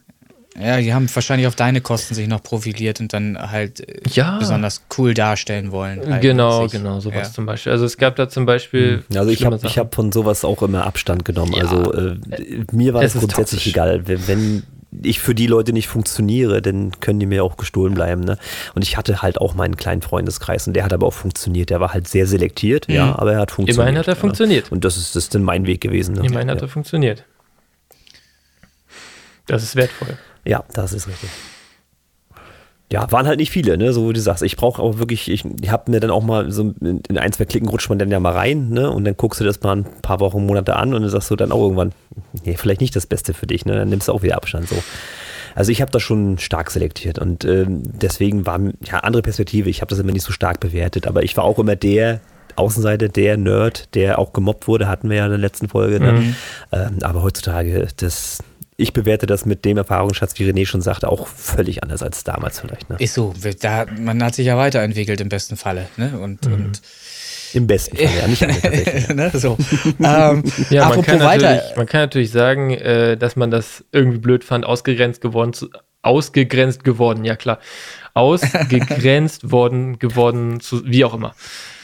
Ja, 0.60 0.78
die 0.82 0.94
haben 0.94 1.08
wahrscheinlich 1.14 1.48
auf 1.48 1.56
deine 1.56 1.80
Kosten 1.80 2.16
sich 2.16 2.28
noch 2.28 2.42
profiliert 2.42 3.00
und 3.00 3.14
dann 3.14 3.38
halt 3.52 3.88
äh, 3.88 4.02
ja. 4.10 4.40
besonders 4.40 4.82
cool 4.98 5.14
darstellen 5.14 5.72
wollen. 5.72 6.20
Genau, 6.22 6.68
genau, 6.68 7.00
sowas 7.00 7.28
ja. 7.28 7.34
zum 7.34 7.46
Beispiel. 7.46 7.72
Also 7.72 7.86
es 7.86 7.98
gab 7.98 8.16
da 8.16 8.28
zum 8.28 8.46
Beispiel. 8.46 9.04
Mhm. 9.10 9.18
Also 9.18 9.32
ich 9.32 9.46
habe 9.46 9.58
hab 9.58 9.96
von 9.96 10.12
sowas 10.12 10.44
auch 10.44 10.62
immer 10.64 10.86
Abstand 10.86 11.24
genommen. 11.24 11.54
Ja. 11.54 11.62
Also 11.62 11.94
äh, 11.94 12.18
mir 12.72 12.94
war 12.94 13.04
es 13.04 13.14
grundsätzlich 13.14 13.64
toxisch. 13.64 13.68
egal. 13.68 14.08
Wenn, 14.08 14.28
wenn 14.28 14.64
ich 15.04 15.20
für 15.20 15.36
die 15.36 15.48
Leute 15.48 15.74
nicht 15.74 15.88
funktioniere, 15.88 16.62
dann 16.62 17.00
können 17.00 17.20
die 17.20 17.26
mir 17.26 17.44
auch 17.44 17.58
gestohlen 17.58 17.94
bleiben. 17.94 18.22
Ne? 18.22 18.38
Und 18.76 18.82
ich 18.82 18.98
hatte 18.98 19.22
halt 19.22 19.40
auch 19.40 19.54
meinen 19.54 19.78
kleinen 19.78 20.02
Freundeskreis 20.02 20.68
und 20.68 20.74
der 20.74 20.84
hat 20.84 20.94
aber 20.94 21.08
auch 21.08 21.14
funktioniert. 21.14 21.70
Der 21.70 21.80
war 21.80 21.94
halt 21.94 22.08
sehr 22.08 22.26
selektiert, 22.26 22.88
mhm. 22.88 22.96
ja, 22.96 23.18
aber 23.18 23.34
er 23.34 23.40
hat 23.40 23.52
funktioniert. 23.52 23.78
Immerhin 23.78 23.98
hat 24.00 24.08
er 24.08 24.16
ja. 24.16 24.20
funktioniert. 24.20 24.72
Und 24.72 24.84
das 24.86 24.98
ist, 24.98 25.16
das 25.16 25.24
ist 25.24 25.36
dann 25.36 25.44
mein 25.44 25.66
Weg 25.66 25.82
gewesen. 25.82 26.16
Ne? 26.16 26.26
Immerhin 26.26 26.50
hat 26.50 26.62
er 26.62 26.68
funktioniert. 26.68 27.24
Das 29.46 29.64
ist 29.64 29.76
wertvoll. 29.76 30.18
Ja, 30.46 30.64
das 30.74 30.94
ist 30.94 31.08
richtig 31.08 31.30
ja, 32.92 33.12
waren 33.12 33.28
halt 33.28 33.40
nicht 33.40 33.52
viele, 33.52 33.78
ne, 33.78 33.94
so 33.94 34.10
wie 34.10 34.14
du 34.14 34.20
sagst. 34.20 34.42
Ich 34.42 34.58
brauche 34.58 34.82
auch 34.82 34.98
wirklich, 34.98 35.30
ich, 35.30 35.46
ich 35.62 35.70
habe 35.70 35.92
mir 35.92 36.00
dann 36.00 36.10
auch 36.10 36.24
mal 36.24 36.52
so 36.52 36.74
in 36.82 37.18
ein, 37.18 37.32
zwei 37.32 37.46
Klicken 37.46 37.70
rutscht 37.70 37.90
man 37.90 38.00
dann 38.00 38.10
ja 38.10 38.20
mal 38.20 38.34
rein, 38.34 38.70
ne, 38.70 38.90
und 38.90 39.06
dann 39.06 39.16
guckst 39.16 39.40
du 39.40 39.44
das 39.44 39.62
mal 39.62 39.78
ein 39.78 39.86
paar 40.02 40.20
Wochen, 40.20 40.46
Monate 40.46 40.76
an 40.76 40.94
und 40.94 41.02
dann 41.02 41.10
sagst 41.10 41.30
du 41.30 41.36
dann 41.36 41.52
auch 41.52 41.62
irgendwann, 41.62 41.92
nee, 42.44 42.56
vielleicht 42.58 42.82
nicht 42.82 42.96
das 42.96 43.06
Beste 43.06 43.34
für 43.34 43.46
dich, 43.46 43.66
ne, 43.66 43.76
dann 43.76 43.90
nimmst 43.90 44.08
du 44.08 44.14
auch 44.14 44.24
wieder 44.24 44.36
Abstand 44.36 44.68
so. 44.68 44.76
Also 45.56 45.72
ich 45.72 45.82
habe 45.82 45.92
das 45.92 46.02
schon 46.02 46.38
stark 46.38 46.72
selektiert 46.72 47.20
und 47.20 47.44
ähm, 47.46 47.84
deswegen 47.84 48.46
war 48.46 48.60
ja 48.86 49.00
andere 49.00 49.22
Perspektive. 49.22 49.70
Ich 49.70 49.82
habe 49.82 49.90
das 49.90 50.00
immer 50.00 50.12
nicht 50.12 50.24
so 50.24 50.32
stark 50.32 50.60
bewertet, 50.60 51.06
aber 51.08 51.24
ich 51.24 51.36
war 51.38 51.44
auch 51.44 51.60
immer 51.60 51.76
der 51.76 52.22
Außenseite, 52.56 53.10
der 53.10 53.38
Nerd, 53.38 53.94
der 53.96 54.20
auch 54.20 54.34
gemobbt 54.34 54.68
wurde, 54.68 54.88
hatten 54.88 55.10
wir 55.10 55.18
ja 55.18 55.26
in 55.26 55.32
der 55.32 55.40
letzten 55.40 55.70
Folge. 55.70 56.00
Ne? 56.00 56.12
Mhm. 56.12 56.36
Ähm, 56.72 56.98
aber 57.02 57.24
heutzutage, 57.24 57.88
das 57.98 58.40
ich 58.80 58.94
bewerte 58.94 59.26
das 59.26 59.46
mit 59.46 59.66
dem 59.66 59.78
Erfahrungsschatz, 59.78 60.40
wie 60.40 60.50
René 60.50 60.66
schon 60.66 60.82
sagte, 60.82 61.10
auch 61.10 61.28
völlig 61.28 61.84
anders 61.84 62.02
als 62.02 62.24
damals 62.24 62.62
vielleicht. 62.62 62.90
Ne? 62.90 62.96
Ist 63.00 63.14
so, 63.14 63.34
da, 63.62 63.86
man 64.00 64.24
hat 64.24 64.36
sich 64.36 64.48
ja 64.48 64.58
weiterentwickelt 64.58 65.20
im 65.20 65.30
besten 65.30 65.58
Falle. 65.58 65.88
Ne? 65.98 66.18
Und, 66.18 66.48
mhm. 66.48 66.54
und 66.54 66.82
im 67.54 67.68
besten 67.68 67.98
Fall, 67.98 68.06
ja, 68.06 68.28
nicht 68.28 68.42
tatsächlich. 68.42 69.10
ne, 69.16 69.32
so. 69.34 69.58
ähm, 70.00 70.44
ja, 70.70 70.88
man 70.90 71.02
kann, 71.02 71.20
weiter. 71.20 71.64
man 71.76 71.88
kann 71.88 72.02
natürlich 72.02 72.32
sagen, 72.32 72.72
äh, 72.72 73.18
dass 73.18 73.36
man 73.36 73.52
das 73.52 73.84
irgendwie 73.92 74.20
blöd 74.20 74.44
fand, 74.44 74.66
ausgegrenzt 74.66 75.20
geworden, 75.20 75.54
zu, 75.54 75.70
ausgegrenzt 76.02 76.84
geworden, 76.84 77.26
ja 77.26 77.36
klar, 77.36 77.60
ausgegrenzt 78.14 79.52
worden, 79.52 80.00
geworden, 80.00 80.60
zu, 80.62 80.86
wie 80.86 81.04
auch 81.04 81.14
immer 81.14 81.36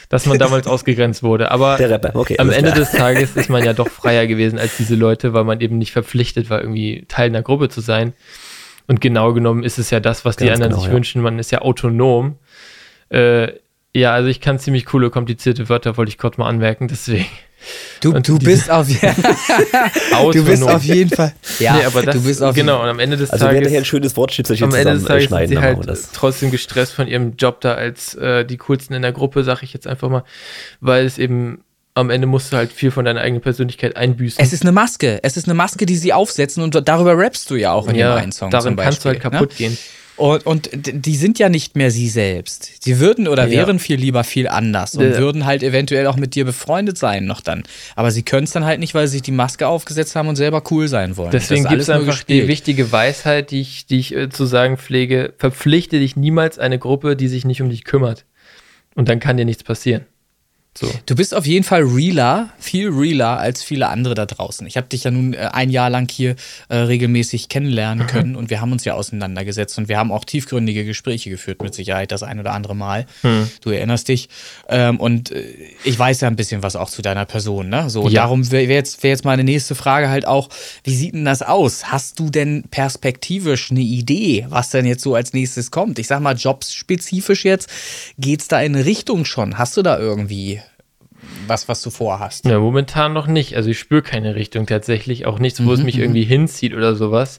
dass 0.08 0.26
man 0.26 0.38
damals 0.38 0.66
ausgegrenzt 0.66 1.22
wurde. 1.22 1.50
Aber 1.50 1.78
okay, 2.14 2.38
am 2.38 2.50
Ende 2.50 2.72
klar. 2.72 2.84
des 2.84 2.92
Tages 2.92 3.36
ist 3.36 3.50
man 3.50 3.64
ja 3.64 3.72
doch 3.72 3.88
freier 3.88 4.26
gewesen 4.26 4.58
als 4.58 4.76
diese 4.76 4.94
Leute, 4.94 5.32
weil 5.32 5.44
man 5.44 5.60
eben 5.60 5.78
nicht 5.78 5.92
verpflichtet 5.92 6.50
war, 6.50 6.60
irgendwie 6.60 7.04
Teil 7.08 7.28
einer 7.28 7.42
Gruppe 7.42 7.68
zu 7.68 7.80
sein. 7.80 8.12
Und 8.86 9.00
genau 9.00 9.32
genommen 9.32 9.64
ist 9.64 9.78
es 9.78 9.90
ja 9.90 10.00
das, 10.00 10.24
was 10.24 10.36
Ganz 10.36 10.46
die 10.46 10.52
anderen 10.52 10.70
genau, 10.70 10.82
sich 10.82 10.88
ja. 10.88 10.94
wünschen. 10.94 11.22
Man 11.22 11.38
ist 11.38 11.50
ja 11.50 11.60
autonom. 11.60 12.36
Äh, 13.08 13.52
ja, 13.94 14.12
also 14.12 14.28
ich 14.28 14.40
kann 14.40 14.58
ziemlich 14.58 14.84
coole, 14.86 15.10
komplizierte 15.10 15.68
Wörter, 15.68 15.96
wollte 15.96 16.10
ich 16.10 16.18
kurz 16.18 16.36
mal 16.36 16.48
anmerken, 16.48 16.86
deswegen. 16.86 17.26
Du, 18.00 18.12
du 18.20 18.38
bist 18.38 18.70
auf 18.70 18.86
du 18.88 20.44
bist 20.44 20.62
auf 20.62 20.84
jeden 20.84 21.10
Fall. 21.10 21.32
Ja, 21.58 21.76
nee, 21.76 21.84
aber 21.84 22.02
das, 22.02 22.14
du 22.14 22.22
bist 22.22 22.42
auf 22.42 22.54
genau. 22.54 22.82
Und 22.82 22.88
am 22.88 22.98
Ende 22.98 23.16
des 23.16 23.30
also 23.30 23.46
Tages. 23.46 23.66
Also 23.66 23.76
ein 23.76 23.84
schönes 23.84 24.16
Wortschnitzel 24.16 24.62
Am 24.62 24.74
Ende 24.74 24.94
des 24.94 25.04
Tages 25.04 25.30
sind 25.30 25.48
sie 25.48 25.58
halt 25.58 25.78
trotzdem 26.12 26.50
gestresst 26.50 26.92
von 26.92 27.08
ihrem 27.08 27.36
Job 27.36 27.60
da 27.60 27.74
als 27.74 28.14
äh, 28.14 28.44
die 28.44 28.56
coolsten 28.58 28.94
in 28.94 29.02
der 29.02 29.12
Gruppe, 29.12 29.44
sag 29.44 29.62
ich 29.62 29.72
jetzt 29.72 29.86
einfach 29.86 30.08
mal, 30.08 30.24
weil 30.80 31.06
es 31.06 31.18
eben 31.18 31.62
am 31.94 32.10
Ende 32.10 32.26
musst 32.26 32.52
du 32.52 32.58
halt 32.58 32.72
viel 32.72 32.90
von 32.90 33.06
deiner 33.06 33.22
eigenen 33.22 33.40
Persönlichkeit 33.40 33.96
einbüßen. 33.96 34.42
Es 34.42 34.52
ist 34.52 34.62
eine 34.62 34.72
Maske. 34.72 35.18
Es 35.22 35.38
ist 35.38 35.46
eine 35.46 35.54
Maske, 35.54 35.86
die 35.86 35.96
sie 35.96 36.12
aufsetzen 36.12 36.62
und 36.62 36.86
darüber 36.86 37.16
rappst 37.16 37.50
du 37.50 37.56
ja 37.56 37.72
auch 37.72 37.88
in 37.88 37.94
ja, 37.94 38.14
dem 38.14 38.22
einen 38.22 38.32
Song. 38.32 38.50
Darin 38.50 38.76
kannst 38.76 39.04
du 39.04 39.08
halt 39.08 39.24
ne? 39.24 39.30
kaputt 39.30 39.50
ne? 39.52 39.56
gehen. 39.56 39.78
Und, 40.16 40.46
und 40.46 40.70
die 40.72 41.16
sind 41.16 41.38
ja 41.38 41.48
nicht 41.48 41.76
mehr 41.76 41.90
sie 41.90 42.08
selbst. 42.08 42.82
Sie 42.82 42.98
würden 43.00 43.28
oder 43.28 43.44
ja. 43.44 43.50
wären 43.50 43.78
viel 43.78 44.00
lieber 44.00 44.24
viel 44.24 44.48
anders 44.48 44.94
und 44.94 45.04
ja. 45.04 45.18
würden 45.18 45.44
halt 45.44 45.62
eventuell 45.62 46.06
auch 46.06 46.16
mit 46.16 46.34
dir 46.34 46.44
befreundet 46.44 46.96
sein 46.96 47.26
noch 47.26 47.42
dann. 47.42 47.64
Aber 47.96 48.10
sie 48.10 48.22
können 48.22 48.44
es 48.44 48.52
dann 48.52 48.64
halt 48.64 48.80
nicht, 48.80 48.94
weil 48.94 49.06
sie 49.06 49.12
sich 49.12 49.22
die 49.22 49.32
Maske 49.32 49.68
aufgesetzt 49.68 50.16
haben 50.16 50.28
und 50.28 50.36
selber 50.36 50.62
cool 50.70 50.88
sein 50.88 51.16
wollen. 51.16 51.32
Deswegen 51.32 51.64
gibt 51.64 51.82
es 51.82 51.90
einfach 51.90 52.22
die 52.22 52.48
wichtige 52.48 52.90
Weisheit, 52.92 53.50
die 53.50 53.60
ich, 53.60 53.86
die 53.86 53.98
ich 53.98 54.14
äh, 54.14 54.30
zu 54.30 54.46
sagen 54.46 54.78
pflege. 54.78 55.34
Verpflichte 55.36 55.98
dich 55.98 56.16
niemals 56.16 56.58
eine 56.58 56.78
Gruppe, 56.78 57.14
die 57.14 57.28
sich 57.28 57.44
nicht 57.44 57.60
um 57.60 57.68
dich 57.68 57.84
kümmert. 57.84 58.24
Und 58.94 59.10
dann 59.10 59.20
kann 59.20 59.36
dir 59.36 59.44
nichts 59.44 59.64
passieren. 59.64 60.06
So. 60.78 60.90
Du 61.06 61.14
bist 61.14 61.34
auf 61.34 61.46
jeden 61.46 61.64
Fall 61.64 61.82
realer, 61.82 62.50
viel 62.58 62.90
realer 62.90 63.38
als 63.38 63.62
viele 63.62 63.88
andere 63.88 64.14
da 64.14 64.26
draußen. 64.26 64.66
Ich 64.66 64.76
habe 64.76 64.86
dich 64.86 65.04
ja 65.04 65.10
nun 65.10 65.32
äh, 65.32 65.48
ein 65.52 65.70
Jahr 65.70 65.88
lang 65.88 66.10
hier 66.10 66.36
äh, 66.68 66.76
regelmäßig 66.76 67.48
kennenlernen 67.48 68.04
mhm. 68.04 68.10
können 68.10 68.36
und 68.36 68.50
wir 68.50 68.60
haben 68.60 68.72
uns 68.72 68.84
ja 68.84 68.94
auseinandergesetzt 68.94 69.78
und 69.78 69.88
wir 69.88 69.98
haben 69.98 70.12
auch 70.12 70.24
tiefgründige 70.24 70.84
Gespräche 70.84 71.30
geführt, 71.30 71.62
mit 71.62 71.74
Sicherheit 71.74 72.12
das 72.12 72.22
ein 72.22 72.38
oder 72.38 72.52
andere 72.52 72.76
Mal. 72.76 73.06
Mhm. 73.22 73.50
Du 73.62 73.70
erinnerst 73.70 74.08
dich. 74.08 74.28
Ähm, 74.68 75.00
und 75.00 75.30
äh, 75.30 75.44
ich 75.84 75.98
weiß 75.98 76.20
ja 76.20 76.28
ein 76.28 76.36
bisschen 76.36 76.62
was 76.62 76.76
auch 76.76 76.90
zu 76.90 77.00
deiner 77.00 77.24
Person. 77.24 77.68
Ne? 77.68 77.88
So, 77.88 78.08
ja. 78.08 78.22
darum 78.22 78.50
wäre 78.50 78.64
jetzt, 78.64 79.02
wär 79.02 79.10
jetzt 79.10 79.24
meine 79.24 79.44
nächste 79.44 79.74
Frage 79.74 80.10
halt 80.10 80.26
auch, 80.26 80.50
wie 80.84 80.94
sieht 80.94 81.14
denn 81.14 81.24
das 81.24 81.42
aus? 81.42 81.86
Hast 81.86 82.18
du 82.18 82.28
denn 82.28 82.64
perspektivisch 82.70 83.70
eine 83.70 83.80
Idee, 83.80 84.46
was 84.50 84.70
denn 84.70 84.84
jetzt 84.84 85.02
so 85.02 85.14
als 85.14 85.32
nächstes 85.32 85.70
kommt? 85.70 85.98
Ich 85.98 86.06
sag 86.06 86.20
mal, 86.20 86.36
jobsspezifisch 86.36 87.44
jetzt, 87.44 87.70
geht's 88.18 88.48
da 88.48 88.60
in 88.60 88.74
eine 88.74 88.84
Richtung 88.84 89.24
schon? 89.24 89.56
Hast 89.58 89.76
du 89.76 89.82
da 89.82 89.98
irgendwie 89.98 90.60
was, 91.48 91.68
was 91.68 91.82
du 91.82 91.90
vorhast? 91.90 92.44
Ja, 92.44 92.58
momentan 92.58 93.12
noch 93.12 93.26
nicht. 93.26 93.56
Also 93.56 93.70
ich 93.70 93.78
spüre 93.78 94.02
keine 94.02 94.34
Richtung 94.34 94.66
tatsächlich. 94.66 95.26
Auch 95.26 95.38
nichts, 95.38 95.60
wo 95.60 95.68
mhm, 95.68 95.72
es 95.72 95.82
mich 95.82 95.96
mhm. 95.96 96.02
irgendwie 96.02 96.24
hinzieht 96.24 96.74
oder 96.74 96.94
sowas. 96.94 97.38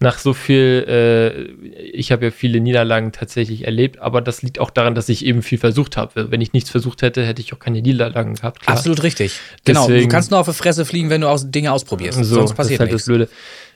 Nach 0.00 0.18
so 0.18 0.32
viel, 0.32 0.84
äh, 0.86 1.42
ich 1.90 2.12
habe 2.12 2.26
ja 2.26 2.30
viele 2.30 2.60
Niederlagen 2.60 3.10
tatsächlich 3.10 3.64
erlebt, 3.64 3.98
aber 3.98 4.20
das 4.20 4.42
liegt 4.42 4.60
auch 4.60 4.70
daran, 4.70 4.94
dass 4.94 5.08
ich 5.08 5.24
eben 5.24 5.42
viel 5.42 5.58
versucht 5.58 5.96
habe. 5.96 6.30
Wenn 6.30 6.40
ich 6.40 6.52
nichts 6.52 6.70
versucht 6.70 7.02
hätte, 7.02 7.26
hätte 7.26 7.42
ich 7.42 7.52
auch 7.52 7.58
keine 7.58 7.82
Niederlagen 7.82 8.34
gehabt. 8.36 8.60
Klar. 8.62 8.76
Absolut 8.76 9.02
richtig. 9.02 9.40
Genau, 9.64 9.88
Deswegen, 9.88 10.08
du 10.08 10.14
kannst 10.14 10.30
nur 10.30 10.38
auf 10.38 10.46
die 10.46 10.52
Fresse 10.52 10.84
fliegen, 10.84 11.10
wenn 11.10 11.22
du 11.22 11.28
aus, 11.28 11.50
Dinge 11.50 11.72
ausprobierst. 11.72 12.22
So, 12.22 12.36
Sonst 12.36 12.54
passiert 12.54 12.80
das 12.80 12.86
ist 12.86 12.92
halt 12.92 12.92
nichts. 12.92 13.04
das 13.06 13.06
Blöde. 13.06 13.28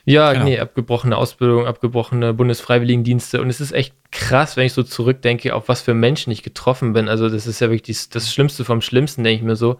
Ja, 0.05 0.33
genau. 0.33 0.45
nee, 0.45 0.59
abgebrochene 0.59 1.15
Ausbildung, 1.15 1.65
abgebrochene 1.65 2.33
Bundesfreiwilligendienste. 2.33 3.41
Und 3.41 3.49
es 3.49 3.61
ist 3.61 3.71
echt 3.71 3.95
krass, 4.11 4.57
wenn 4.57 4.65
ich 4.65 4.73
so 4.73 4.83
zurückdenke, 4.83 5.55
auf 5.55 5.69
was 5.69 5.81
für 5.81 5.93
Menschen 5.93 6.31
ich 6.31 6.43
getroffen 6.43 6.93
bin. 6.93 7.07
Also, 7.07 7.29
das 7.29 7.47
ist 7.47 7.61
ja 7.61 7.69
wirklich 7.69 8.09
das, 8.09 8.33
Schlimmste 8.33 8.65
vom 8.65 8.81
Schlimmsten, 8.81 9.23
denke 9.23 9.37
ich 9.37 9.47
mir 9.47 9.55
so. 9.55 9.79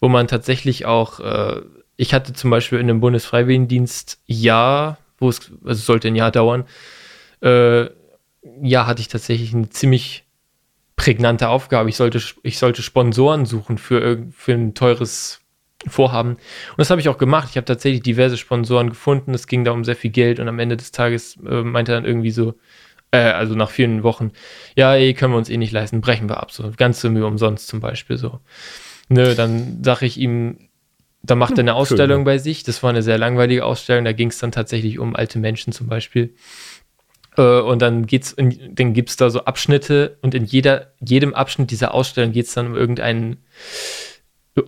Wo 0.00 0.08
man 0.08 0.28
tatsächlich 0.28 0.86
auch, 0.86 1.20
äh, 1.20 1.60
ich 1.96 2.14
hatte 2.14 2.32
zum 2.32 2.50
Beispiel 2.50 2.78
in 2.78 2.88
einem 2.88 3.00
Bundesfreiwilligendienst 3.00 4.20
Jahr, 4.26 4.96
wo 5.18 5.28
es, 5.28 5.50
also 5.62 5.78
es 5.78 5.86
sollte 5.86 6.08
ein 6.08 6.16
Jahr 6.16 6.30
dauern, 6.30 6.64
äh, 7.42 7.86
ja, 8.62 8.86
hatte 8.86 9.02
ich 9.02 9.08
tatsächlich 9.08 9.52
eine 9.52 9.68
ziemlich 9.68 10.24
prägnante 10.96 11.48
Aufgabe. 11.48 11.90
Ich 11.90 11.96
sollte, 11.96 12.22
ich 12.42 12.58
sollte 12.58 12.80
Sponsoren 12.80 13.44
suchen 13.44 13.76
für, 13.76 14.26
für 14.32 14.52
ein 14.52 14.72
teures 14.72 15.39
vorhaben. 15.86 16.30
Und 16.32 16.78
das 16.78 16.90
habe 16.90 17.00
ich 17.00 17.08
auch 17.08 17.18
gemacht. 17.18 17.48
Ich 17.50 17.56
habe 17.56 17.64
tatsächlich 17.64 18.02
diverse 18.02 18.36
Sponsoren 18.36 18.90
gefunden. 18.90 19.34
Es 19.34 19.46
ging 19.46 19.64
da 19.64 19.72
um 19.72 19.84
sehr 19.84 19.96
viel 19.96 20.10
Geld 20.10 20.40
und 20.40 20.48
am 20.48 20.58
Ende 20.58 20.76
des 20.76 20.92
Tages 20.92 21.38
äh, 21.46 21.62
meinte 21.62 21.92
er 21.92 21.96
dann 21.96 22.04
irgendwie 22.04 22.30
so, 22.30 22.54
äh, 23.10 23.18
also 23.18 23.54
nach 23.54 23.70
vielen 23.70 24.02
Wochen, 24.02 24.32
ja, 24.76 24.94
ey, 24.94 25.14
können 25.14 25.32
wir 25.32 25.38
uns 25.38 25.48
eh 25.48 25.56
nicht 25.56 25.72
leisten, 25.72 26.00
brechen 26.00 26.28
wir 26.28 26.40
ab. 26.40 26.52
So 26.52 26.70
ganze 26.76 27.08
Mühe 27.10 27.26
umsonst 27.26 27.68
zum 27.68 27.80
Beispiel 27.80 28.18
so. 28.18 28.40
Nö, 29.08 29.34
dann 29.34 29.82
sage 29.82 30.06
ich 30.06 30.18
ihm, 30.18 30.68
da 31.22 31.34
macht 31.34 31.52
er 31.54 31.60
eine 31.60 31.74
Ausstellung 31.74 32.18
Schön, 32.18 32.24
bei 32.24 32.38
sich. 32.38 32.62
Das 32.62 32.82
war 32.82 32.90
eine 32.90 33.02
sehr 33.02 33.18
langweilige 33.18 33.64
Ausstellung. 33.64 34.04
Da 34.04 34.12
ging 34.12 34.28
es 34.28 34.38
dann 34.38 34.52
tatsächlich 34.52 34.98
um 34.98 35.16
alte 35.16 35.38
Menschen 35.38 35.72
zum 35.72 35.86
Beispiel. 35.88 36.34
Äh, 37.36 37.60
und 37.60 37.82
dann 37.82 38.06
geht's, 38.06 38.32
in, 38.32 38.74
dann 38.74 38.92
gibt 38.92 39.10
es 39.10 39.16
da 39.16 39.30
so 39.30 39.44
Abschnitte 39.44 40.18
und 40.22 40.34
in 40.34 40.44
jeder, 40.44 40.92
jedem 41.00 41.34
Abschnitt 41.34 41.70
dieser 41.70 41.94
Ausstellung 41.94 42.32
geht 42.32 42.46
es 42.46 42.54
dann 42.54 42.68
um 42.68 42.76
irgendeinen 42.76 43.38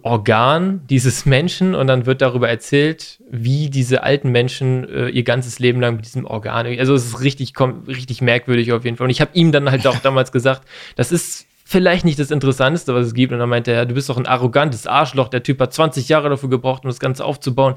Organ 0.03 0.83
dieses 0.89 1.27
Menschen 1.27 1.75
und 1.75 1.87
dann 1.87 2.07
wird 2.07 2.23
darüber 2.23 2.49
erzählt, 2.49 3.21
wie 3.31 3.71
diese 3.71 4.03
alten 4.03 4.31
Menschen 4.31 4.89
äh, 4.89 5.09
ihr 5.09 5.23
ganzes 5.23 5.59
Leben 5.59 5.81
lang 5.81 5.97
mit 5.97 6.05
diesem 6.05 6.25
Organ. 6.25 6.67
Also 6.79 6.95
es 6.95 7.07
ist 7.07 7.21
richtig, 7.21 7.53
richtig 7.87 8.23
merkwürdig 8.23 8.73
auf 8.73 8.85
jeden 8.85 8.97
Fall. 8.97 9.07
Und 9.07 9.11
ich 9.11 9.21
habe 9.21 9.31
ihm 9.35 9.53
dann 9.53 9.71
halt 9.71 9.87
auch 9.87 9.99
damals 10.03 10.33
gesagt, 10.33 10.67
das 10.97 11.13
ist 11.13 11.47
vielleicht 11.65 12.05
nicht 12.05 12.19
das 12.19 12.31
Interessanteste, 12.31 12.95
was 12.95 13.07
es 13.07 13.15
gibt. 13.15 13.33
Und 13.33 13.39
dann 13.39 13.49
meinte 13.49 13.73
er, 13.73 13.87
du 13.87 13.95
bist 13.95 14.09
doch 14.09 14.19
ein 14.19 14.27
arrogantes 14.27 14.87
Arschloch. 14.87 15.29
Der 15.29 15.43
Typ 15.43 15.61
hat 15.61 15.73
20 15.73 16.09
Jahre 16.09 16.29
dafür 16.29 16.51
gebraucht, 16.51 16.85
um 16.85 16.91
das 16.91 17.01
Ganze 17.01 17.25
aufzubauen. 17.25 17.75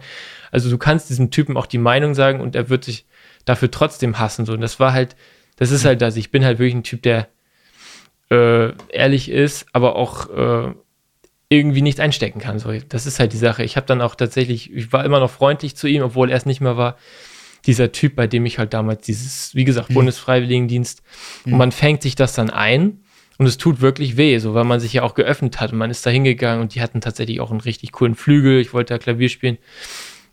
Also 0.52 0.70
du 0.70 0.78
kannst 0.78 1.10
diesem 1.10 1.32
Typen 1.32 1.58
auch 1.58 1.66
die 1.66 1.78
Meinung 1.78 2.14
sagen 2.14 2.42
und 2.42 2.56
er 2.56 2.70
wird 2.70 2.84
sich 2.84 3.06
dafür 3.46 3.72
trotzdem 3.72 4.20
hassen. 4.20 4.46
So. 4.46 4.54
Und 4.54 4.62
das 4.62 4.80
war 4.80 4.92
halt, 4.92 5.16
das 5.56 5.72
ist 5.72 5.86
halt 5.86 6.02
das. 6.02 6.18
Ich 6.18 6.32
bin 6.32 6.44
halt 6.44 6.60
wirklich 6.60 6.76
ein 6.76 6.84
Typ, 6.84 7.04
der 7.04 7.28
äh, 8.30 8.72
ehrlich 8.90 9.30
ist, 9.30 9.68
aber 9.72 9.96
auch 9.96 10.30
äh, 10.30 10.74
irgendwie 11.50 11.82
nichts 11.82 12.00
einstecken 12.00 12.40
kann. 12.40 12.60
So, 12.60 12.72
das 12.90 13.06
ist 13.06 13.20
halt 13.20 13.34
die 13.34 13.38
Sache. 13.38 13.64
Ich 13.64 13.78
habe 13.78 13.86
dann 13.86 14.02
auch 14.02 14.16
tatsächlich, 14.16 14.74
ich 14.74 14.92
war 14.92 15.06
immer 15.06 15.20
noch 15.20 15.30
freundlich 15.30 15.76
zu 15.76 15.88
ihm, 15.88 16.02
obwohl 16.02 16.30
er 16.30 16.38
es 16.38 16.46
nicht 16.46 16.62
mehr 16.62 16.78
war. 16.78 16.98
Dieser 17.66 17.92
Typ, 17.92 18.16
bei 18.16 18.28
dem 18.28 18.46
ich 18.46 18.60
halt 18.60 18.74
damals 18.74 19.06
dieses, 19.06 19.56
wie 19.56 19.64
gesagt, 19.64 19.90
mhm. 19.90 19.96
Bundesfreiwilligendienst, 19.96 21.02
mhm. 21.46 21.54
und 21.54 21.60
man 21.60 21.72
fängt 21.72 22.02
sich 22.02 22.16
das 22.16 22.34
dann 22.34 22.50
ein 22.50 23.00
und 23.38 23.48
es 23.48 23.58
tut 23.58 23.82
wirklich 23.82 24.18
weh, 24.18 24.38
so 24.38 24.54
weil 24.54 24.64
man 24.64 24.80
sich 24.80 24.94
ja 24.94 25.04
auch 25.04 25.16
geöffnet 25.16 25.60
hat 25.60 25.72
und 25.72 25.80
man 25.80 25.90
ist 25.90 26.06
da 26.06 26.10
hingegangen 26.10 26.62
und 26.62 26.76
die 26.76 26.82
hatten 26.82 27.02
tatsächlich 27.02 27.42
auch 27.42 27.52
einen 27.52 27.62
richtig 27.62 27.92
coolen 27.92 28.16
Flügel. 28.16 28.60
Ich 28.60 28.74
wollte 28.74 28.94
da 28.94 28.98
Klavier 29.00 29.30
spielen 29.30 29.58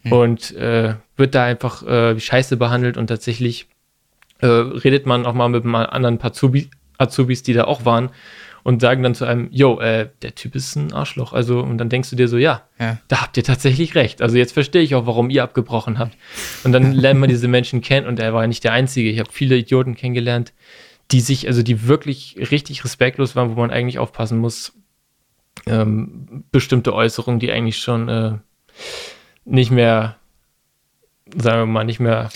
mhm. 0.03 0.13
und 0.13 0.57
äh, 0.57 0.95
wird 1.17 1.35
da 1.35 1.45
einfach 1.45 1.83
äh, 1.87 2.17
wie 2.17 2.21
Scheiße 2.21 2.57
behandelt 2.59 2.97
und 2.97 3.07
tatsächlich 3.07 3.67
äh, 4.41 4.47
redet 4.47 5.07
man 5.07 5.25
auch 5.25 5.35
mal 5.35 5.49
mit 5.49 5.65
einem 5.65 5.75
anderen 5.75 6.19
paar 6.19 6.33
Azubis, 6.99 7.43
die 7.43 7.55
da 7.55 7.65
auch 7.65 7.85
waren 7.85 8.11
und 8.63 8.81
sagen 8.81 9.03
dann 9.03 9.15
zu 9.15 9.25
einem, 9.25 9.49
yo, 9.51 9.81
äh, 9.81 10.09
der 10.23 10.35
Typ 10.35 10.55
ist 10.55 10.77
ein 10.77 10.93
Arschloch. 10.93 11.33
Also, 11.33 11.61
und 11.61 11.79
dann 11.79 11.89
denkst 11.89 12.11
du 12.11 12.17
dir 12.17 12.29
so, 12.29 12.39
ja, 12.39 12.63
ja, 12.79 12.99
da 13.09 13.23
habt 13.23 13.37
ihr 13.37 13.45
tatsächlich 13.45 13.95
recht. 13.95 14.23
Also 14.23 14.37
jetzt 14.37 14.53
verstehe 14.53 14.83
ich 14.83 14.95
auch, 14.95 15.07
warum 15.07 15.31
ihr 15.31 15.43
abgebrochen 15.43 15.99
habt. 15.99 16.17
Und 16.65 16.73
dann 16.73 16.93
lernt 16.93 17.21
man 17.21 17.29
diese 17.29 17.49
Menschen 17.49 17.81
kennen 17.81 18.07
und 18.07 18.21
er 18.21 18.33
war 18.33 18.43
ja 18.43 18.47
nicht 18.47 18.65
der 18.65 18.73
Einzige. 18.73 19.11
Ich 19.11 19.19
habe 19.19 19.33
viele 19.33 19.57
Idioten 19.57 19.95
kennengelernt, 19.95 20.53
die 21.11 21.21
sich, 21.21 21.49
also 21.49 21.63
die 21.63 21.87
wirklich 21.87 22.37
richtig 22.51 22.85
respektlos 22.85 23.35
waren, 23.35 23.51
wo 23.51 23.61
man 23.61 23.71
eigentlich 23.71 23.99
aufpassen 23.99 24.39
muss. 24.39 24.73
Ähm, 25.67 26.45
bestimmte 26.51 26.95
Äußerungen, 26.95 27.39
die 27.39 27.53
eigentlich 27.53 27.79
schon 27.79 28.09
äh, 28.09 28.33
nicht 29.45 29.71
mehr, 29.71 30.17
sagen 31.37 31.61
wir 31.61 31.67
mal, 31.67 31.85
nicht 31.85 32.01
mehr 32.01 32.31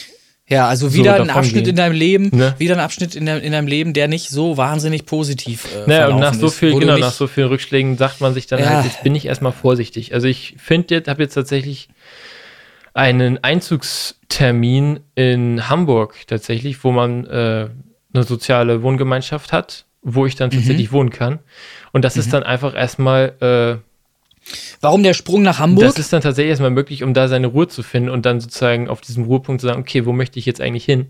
ja, 0.48 0.68
also 0.68 0.94
wieder 0.94 1.16
so 1.16 1.22
ein 1.22 1.30
Abschnitt 1.30 1.64
gehen. 1.64 1.70
in 1.70 1.76
deinem 1.76 1.94
Leben, 1.94 2.30
ne? 2.32 2.54
wieder 2.58 2.74
ein 2.74 2.80
Abschnitt 2.80 3.16
in, 3.16 3.26
de, 3.26 3.44
in, 3.44 3.50
deinem 3.50 3.66
Leben, 3.66 3.92
der 3.92 4.06
nicht 4.06 4.28
so 4.28 4.56
wahnsinnig 4.56 5.04
positiv 5.04 5.66
äh, 5.74 5.88
naja, 5.88 6.08
und 6.08 6.20
nach 6.20 6.34
so 6.34 6.48
viel, 6.50 6.72
ist, 6.72 6.78
genau, 6.78 6.96
nach 6.98 7.12
so 7.12 7.26
vielen 7.26 7.48
Rückschlägen 7.48 7.96
sagt 7.96 8.20
man 8.20 8.32
sich 8.32 8.46
dann 8.46 8.60
ja. 8.60 8.66
halt, 8.66 8.84
jetzt 8.84 9.02
bin 9.02 9.14
ich 9.16 9.26
erstmal 9.26 9.50
vorsichtig. 9.52 10.14
Also 10.14 10.28
ich 10.28 10.54
finde 10.58 10.94
jetzt, 10.94 11.08
habe 11.08 11.22
jetzt 11.22 11.34
tatsächlich 11.34 11.88
einen 12.94 13.42
Einzugstermin 13.42 15.00
in 15.16 15.68
Hamburg 15.68 16.14
tatsächlich, 16.28 16.82
wo 16.84 16.92
man 16.92 17.26
äh, 17.26 17.68
eine 18.14 18.22
soziale 18.22 18.82
Wohngemeinschaft 18.82 19.52
hat, 19.52 19.84
wo 20.02 20.26
ich 20.26 20.36
dann 20.36 20.50
mhm. 20.50 20.58
tatsächlich 20.58 20.92
wohnen 20.92 21.10
kann. 21.10 21.40
Und 21.92 22.04
das 22.04 22.14
mhm. 22.14 22.20
ist 22.20 22.32
dann 22.32 22.44
einfach 22.44 22.74
erstmal 22.74 23.82
äh, 23.82 23.85
Warum 24.80 25.02
der 25.02 25.14
Sprung 25.14 25.42
nach 25.42 25.58
Hamburg? 25.58 25.86
Das 25.86 25.98
ist 25.98 26.12
dann 26.12 26.22
tatsächlich 26.22 26.50
erstmal 26.50 26.70
möglich, 26.70 27.02
um 27.02 27.14
da 27.14 27.28
seine 27.28 27.48
Ruhe 27.48 27.68
zu 27.68 27.82
finden 27.82 28.10
und 28.10 28.26
dann 28.26 28.40
sozusagen 28.40 28.88
auf 28.88 29.00
diesem 29.00 29.24
Ruhepunkt 29.24 29.60
zu 29.60 29.66
sagen, 29.66 29.80
okay, 29.80 30.06
wo 30.06 30.12
möchte 30.12 30.38
ich 30.38 30.46
jetzt 30.46 30.60
eigentlich 30.60 30.84
hin? 30.84 31.06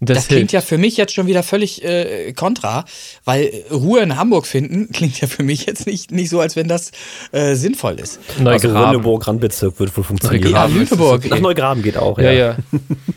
Das, 0.00 0.18
das 0.18 0.28
klingt 0.28 0.52
ja 0.52 0.60
für 0.60 0.76
mich 0.76 0.96
jetzt 0.96 1.14
schon 1.14 1.26
wieder 1.26 1.42
völlig 1.42 1.84
äh, 1.84 2.32
kontra, 2.32 2.84
weil 3.24 3.50
Ruhe 3.70 4.00
in 4.00 4.16
Hamburg 4.16 4.46
finden 4.46 4.90
klingt 4.92 5.20
ja 5.20 5.28
für 5.28 5.42
mich 5.42 5.66
jetzt 5.66 5.86
nicht, 5.86 6.10
nicht 6.10 6.30
so, 6.30 6.40
als 6.40 6.56
wenn 6.56 6.68
das 6.68 6.90
äh, 7.32 7.54
sinnvoll 7.54 7.98
ist. 8.00 8.20
Neugraben. 8.38 8.76
Also 8.76 8.90
Lüneburg 8.92 9.26
Randbezirk 9.26 9.78
wird 9.78 9.96
wohl 9.96 10.04
funktionieren. 10.04 10.52
Ja, 10.52 10.66
Lüneburg. 10.66 11.28
Nach 11.30 11.40
Neugraben 11.40 11.82
geht 11.82 11.96
auch, 11.96 12.18
ja. 12.18 12.24
Ja, 12.24 12.32
ja. 12.32 12.56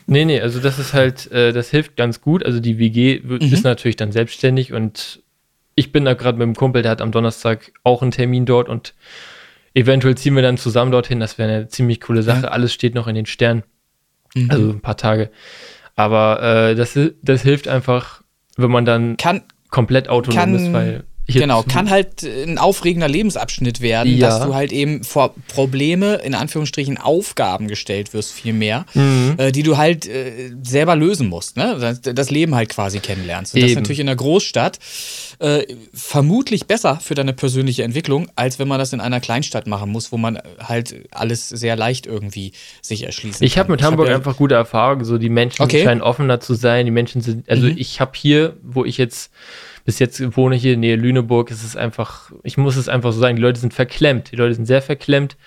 nee, 0.06 0.26
nee, 0.26 0.40
also 0.40 0.60
das 0.60 0.80
ist 0.80 0.94
halt, 0.94 1.32
äh, 1.32 1.52
das 1.52 1.70
hilft 1.70 1.96
ganz 1.96 2.22
gut. 2.22 2.46
Also 2.46 2.60
die 2.60 2.78
WG 2.78 3.22
mhm. 3.24 3.40
ist 3.42 3.64
natürlich 3.64 3.96
dann 3.96 4.12
selbstständig 4.12 4.72
und 4.72 5.22
ich 5.78 5.92
bin 5.92 6.06
da 6.06 6.16
gerade 6.16 6.40
mit 6.40 6.46
einem 6.46 6.56
Kumpel, 6.56 6.82
der 6.82 6.92
hat 6.92 7.02
am 7.02 7.12
Donnerstag 7.12 7.72
auch 7.84 8.02
einen 8.02 8.10
Termin 8.10 8.48
dort 8.48 8.68
und 8.68 8.96
eventuell 9.76 10.18
ziehen 10.18 10.36
wir 10.36 10.42
dann 10.42 10.58
zusammen 10.58 10.92
dorthin. 10.92 11.20
Das 11.20 11.38
wäre 11.38 11.50
eine 11.50 11.68
ziemlich 11.68 12.02
coole 12.02 12.24
Sache. 12.24 12.44
Ja. 12.44 12.48
Alles 12.48 12.74
steht 12.74 12.96
noch 12.96 13.08
in 13.08 13.14
den 13.14 13.28
Sternen. 13.28 13.64
Mhm. 14.34 14.50
Also 14.50 14.70
ein 14.72 14.82
paar 14.82 14.98
Tage. 14.98 15.30
Aber 15.96 16.42
äh, 16.42 16.76
das, 16.76 17.00
das 17.22 17.44
hilft 17.44 17.68
einfach, 17.68 18.24
wenn 18.58 18.72
man 18.72 18.86
dann 18.86 19.18
kann, 19.18 19.44
komplett 19.70 20.10
autonom 20.10 20.36
kann, 20.40 20.56
ist, 20.56 20.74
weil 20.74 21.04
genau, 21.28 21.64
kann 21.64 21.90
halt 21.90 22.24
ein 22.24 22.58
aufregender 22.58 23.08
Lebensabschnitt 23.08 23.82
werden, 23.82 24.16
ja. 24.16 24.30
dass 24.30 24.46
du 24.46 24.54
halt 24.54 24.72
eben 24.72 25.04
vor 25.04 25.36
Probleme, 25.48 26.16
in 26.16 26.34
Anführungsstrichen 26.34 26.98
Aufgaben 26.98 27.68
gestellt 27.68 28.14
wirst, 28.14 28.32
vielmehr, 28.32 28.86
mhm. 28.94 29.36
äh, 29.38 29.52
die 29.52 29.64
du 29.64 29.78
halt 29.78 30.08
äh, 30.08 30.52
selber 30.64 30.96
lösen 30.96 31.28
musst, 31.28 31.58
ne? 31.58 31.78
Das, 31.80 32.02
das, 32.02 32.32
Leben 32.32 32.56
halt 32.56 32.70
quasi 32.70 33.00
kennenlernst. 33.00 33.56
Und 33.56 33.62
das 33.62 33.72
ist 33.72 33.76
natürlich 33.76 34.00
in 34.00 34.08
der 34.08 34.16
Großstadt 34.16 34.80
äh, 35.40 35.64
vermutlich 35.94 36.66
besser 36.66 37.00
für 37.02 37.16
deine 37.16 37.34
persönliche 37.34 37.84
Entwicklung, 37.84 38.30
als 38.36 38.60
wenn 38.60 38.68
man 38.68 38.80
das 38.80 38.94
in 38.94 39.00
einer 39.00 39.20
Kleinstadt 39.20 39.68
machen 39.68 39.92
muss, 39.92 40.12
wo 40.12 40.18
man 40.18 40.40
halt 40.60 41.08
alles 41.12 41.48
sehr 41.50 41.76
leicht 41.76 42.06
irgendwie 42.06 42.54
sich 42.82 43.04
erschließen 43.04 43.46
ich 43.46 43.54
kann. 43.54 43.60
Hab 43.62 43.68
ich 43.68 43.68
habe 43.68 43.72
mit 43.72 43.84
Hamburg 43.84 44.08
hab 44.08 44.12
ja 44.12 44.18
einfach 44.18 44.38
gute 44.38 44.56
Erfahrungen, 44.56 45.06
so 45.06 45.18
die 45.18 45.30
Menschen 45.30 45.62
okay. 45.62 45.84
scheinen 45.84 46.02
offener 46.02 46.40
zu 46.40 46.54
sein, 46.54 46.86
die 46.86 46.92
Menschen 46.92 47.22
sind, 47.22 47.50
also 47.50 47.68
mhm. 47.68 47.76
ich 47.78 48.00
habe 48.00 48.12
hier, 48.16 48.58
wo 48.62 48.86
ich 48.86 48.98
jetzt 48.98 49.32
bis 49.88 50.00
jetzt 50.00 50.36
wohne 50.36 50.58
ich 50.58 50.64
hier 50.64 50.74
in 50.74 50.82
Nähe 50.82 50.98
Lüneburg, 50.98 51.50
es 51.50 51.64
ist 51.64 51.78
einfach, 51.78 52.30
ich 52.44 52.58
muss 52.58 52.76
es 52.76 52.90
einfach 52.90 53.14
so 53.14 53.22
sagen, 53.22 53.38
die 53.38 53.42
Leute 53.42 53.62
sind 53.62 53.74
verklemmt. 53.74 54.34
Die 54.34 54.36
Leute 54.36 54.54
sind 54.54 54.66
sehr 54.66 54.82
verklemmt. 54.82 55.38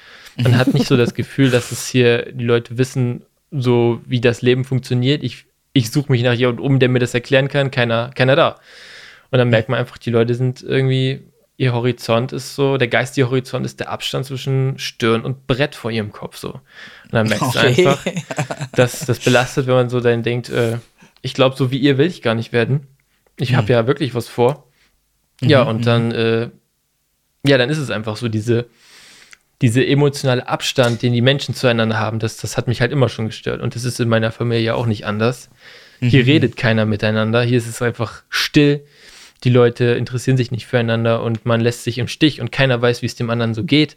Man 0.42 0.56
hat 0.56 0.72
nicht 0.72 0.86
so 0.86 0.96
das 0.96 1.12
Gefühl, 1.12 1.50
dass 1.50 1.72
es 1.72 1.86
hier, 1.86 2.32
die 2.32 2.46
Leute 2.46 2.78
wissen, 2.78 3.26
so 3.50 4.00
wie 4.06 4.18
das 4.18 4.40
Leben 4.40 4.64
funktioniert. 4.64 5.22
Ich, 5.22 5.44
ich 5.74 5.90
suche 5.90 6.10
mich 6.10 6.22
nach 6.22 6.32
jemandem 6.32 6.64
um, 6.64 6.78
der 6.78 6.88
mir 6.88 7.00
das 7.00 7.12
erklären 7.12 7.48
kann, 7.48 7.70
keiner, 7.70 8.12
keiner 8.14 8.34
da. 8.34 8.58
Und 9.30 9.36
dann 9.36 9.50
merkt 9.50 9.68
man 9.68 9.78
einfach, 9.78 9.98
die 9.98 10.08
Leute 10.08 10.34
sind 10.34 10.62
irgendwie, 10.62 11.20
ihr 11.58 11.74
Horizont 11.74 12.32
ist 12.32 12.54
so, 12.54 12.78
der 12.78 12.88
geistige 12.88 13.28
Horizont 13.28 13.66
ist 13.66 13.78
der 13.78 13.90
Abstand 13.90 14.24
zwischen 14.24 14.78
Stirn 14.78 15.20
und 15.20 15.46
Brett 15.48 15.74
vor 15.74 15.90
ihrem 15.90 16.12
Kopf 16.12 16.38
so. 16.38 16.52
Und 16.52 16.62
dann 17.12 17.28
merkst 17.28 17.56
okay. 17.56 17.74
du 17.74 17.90
einfach, 17.90 18.06
dass 18.72 19.00
das 19.04 19.18
belastet, 19.18 19.66
wenn 19.66 19.74
man 19.74 19.90
so 19.90 20.00
dann 20.00 20.22
denkt, 20.22 20.48
äh, 20.48 20.78
ich 21.20 21.34
glaube, 21.34 21.56
so 21.58 21.70
wie 21.70 21.78
ihr 21.78 21.98
will 21.98 22.06
ich 22.06 22.22
gar 22.22 22.34
nicht 22.34 22.54
werden. 22.54 22.86
Ich 23.40 23.54
habe 23.54 23.64
mhm. 23.64 23.70
ja 23.70 23.86
wirklich 23.86 24.14
was 24.14 24.28
vor. 24.28 24.66
Ja, 25.40 25.64
mhm, 25.64 25.70
und 25.70 25.78
mhm. 25.78 25.84
dann, 25.84 26.12
äh, 26.12 26.50
ja, 27.46 27.58
dann 27.58 27.70
ist 27.70 27.78
es 27.78 27.90
einfach 27.90 28.16
so, 28.16 28.28
diese, 28.28 28.66
diese 29.62 29.86
emotionale 29.86 30.46
Abstand, 30.46 31.02
den 31.02 31.12
die 31.12 31.22
Menschen 31.22 31.54
zueinander 31.54 31.98
haben, 31.98 32.18
das, 32.18 32.36
das 32.36 32.56
hat 32.56 32.68
mich 32.68 32.80
halt 32.80 32.92
immer 32.92 33.08
schon 33.08 33.26
gestört. 33.26 33.60
Und 33.60 33.74
das 33.74 33.84
ist 33.84 33.98
in 34.00 34.08
meiner 34.08 34.32
Familie 34.32 34.74
auch 34.74 34.86
nicht 34.86 35.06
anders. 35.06 35.50
Hier 36.00 36.22
mhm. 36.22 36.30
redet 36.30 36.56
keiner 36.56 36.86
miteinander. 36.86 37.42
Hier 37.42 37.58
ist 37.58 37.68
es 37.68 37.82
einfach 37.82 38.22
still. 38.28 38.84
Die 39.44 39.50
Leute 39.50 39.84
interessieren 39.84 40.36
sich 40.36 40.50
nicht 40.50 40.66
füreinander 40.66 41.22
und 41.22 41.46
man 41.46 41.60
lässt 41.60 41.84
sich 41.84 41.98
im 41.98 42.08
Stich 42.08 42.40
und 42.40 42.52
keiner 42.52 42.80
weiß, 42.80 43.02
wie 43.02 43.06
es 43.06 43.14
dem 43.14 43.30
anderen 43.30 43.54
so 43.54 43.64
geht. 43.64 43.96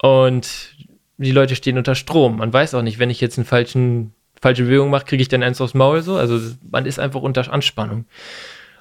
Und 0.00 0.74
die 1.16 1.32
Leute 1.32 1.56
stehen 1.56 1.78
unter 1.78 1.94
Strom. 1.94 2.38
Man 2.38 2.52
weiß 2.52 2.74
auch 2.74 2.82
nicht, 2.82 2.98
wenn 2.98 3.10
ich 3.10 3.20
jetzt 3.20 3.38
einen 3.38 3.46
falschen 3.46 4.14
falsche 4.40 4.64
Bewegung 4.64 4.90
mache, 4.90 5.04
kriege 5.04 5.22
ich 5.22 5.28
dann 5.28 5.42
eins 5.42 5.60
aufs 5.60 5.74
Maul 5.74 6.02
so. 6.02 6.16
Also 6.16 6.38
man 6.70 6.86
ist 6.86 6.98
einfach 6.98 7.22
unter 7.22 7.52
Anspannung. 7.52 8.06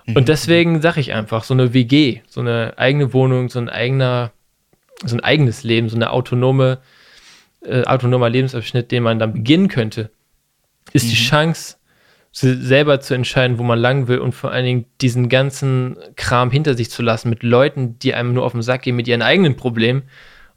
Und 0.07 0.21
mhm. 0.21 0.25
deswegen 0.25 0.81
sage 0.81 1.01
ich 1.01 1.13
einfach, 1.13 1.43
so 1.43 1.53
eine 1.53 1.73
WG, 1.73 2.21
so 2.27 2.39
eine 2.41 2.73
eigene 2.77 3.13
Wohnung, 3.13 3.49
so 3.49 3.59
ein 3.59 3.69
eigener, 3.69 4.31
so 5.03 5.15
ein 5.15 5.23
eigenes 5.23 5.63
Leben, 5.63 5.89
so 5.89 5.95
eine 5.95 6.11
autonome, 6.11 6.79
äh, 7.65 7.83
autonomer 7.83 8.29
Lebensabschnitt, 8.29 8.91
den 8.91 9.03
man 9.03 9.19
dann 9.19 9.33
beginnen 9.33 9.67
könnte, 9.67 10.09
ist 10.93 11.05
mhm. 11.05 11.09
die 11.09 11.15
Chance, 11.15 11.75
selber 12.31 12.99
zu 12.99 13.15
entscheiden, 13.15 13.57
wo 13.57 13.63
man 13.63 13.79
lang 13.79 14.07
will 14.07 14.19
und 14.19 14.33
vor 14.33 14.51
allen 14.51 14.65
Dingen 14.65 14.85
diesen 15.01 15.27
ganzen 15.27 15.97
Kram 16.15 16.51
hinter 16.51 16.75
sich 16.75 16.91
zu 16.91 17.01
lassen 17.01 17.29
mit 17.29 17.41
Leuten, 17.41 17.97
die 17.99 18.13
einem 18.13 18.33
nur 18.33 18.45
auf 18.45 18.51
den 18.51 18.61
Sack 18.61 18.83
gehen 18.83 18.95
mit 18.95 19.07
ihren 19.07 19.23
eigenen 19.23 19.55
Problemen 19.55 20.03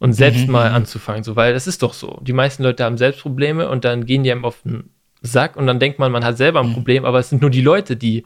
und 0.01 0.15
selbst 0.15 0.47
mhm. 0.47 0.53
mal 0.53 0.71
anzufangen, 0.71 1.23
so, 1.23 1.37
weil 1.37 1.53
das 1.53 1.67
ist 1.67 1.83
doch 1.83 1.93
so. 1.93 2.19
Die 2.23 2.33
meisten 2.33 2.65
Leute 2.65 2.85
haben 2.85 2.99
selbst 2.99 3.21
Probleme 3.21 3.69
und 3.69 3.85
dann 3.85 4.07
gehen 4.07 4.25
die 4.25 4.33
einem 4.33 4.45
auf 4.45 4.63
den 4.63 4.91
Sack 5.23 5.57
und 5.57 5.67
dann 5.67 5.79
denkt 5.79 5.99
man, 5.99 6.11
man 6.11 6.25
hat 6.25 6.39
selber 6.39 6.61
ein 6.61 6.71
mhm. 6.71 6.75
Problem, 6.75 7.05
aber 7.05 7.21
es 7.21 7.29
sind 7.29 7.43
nur 7.43 7.51
die 7.51 7.61
Leute, 7.61 7.97
die, 7.97 8.25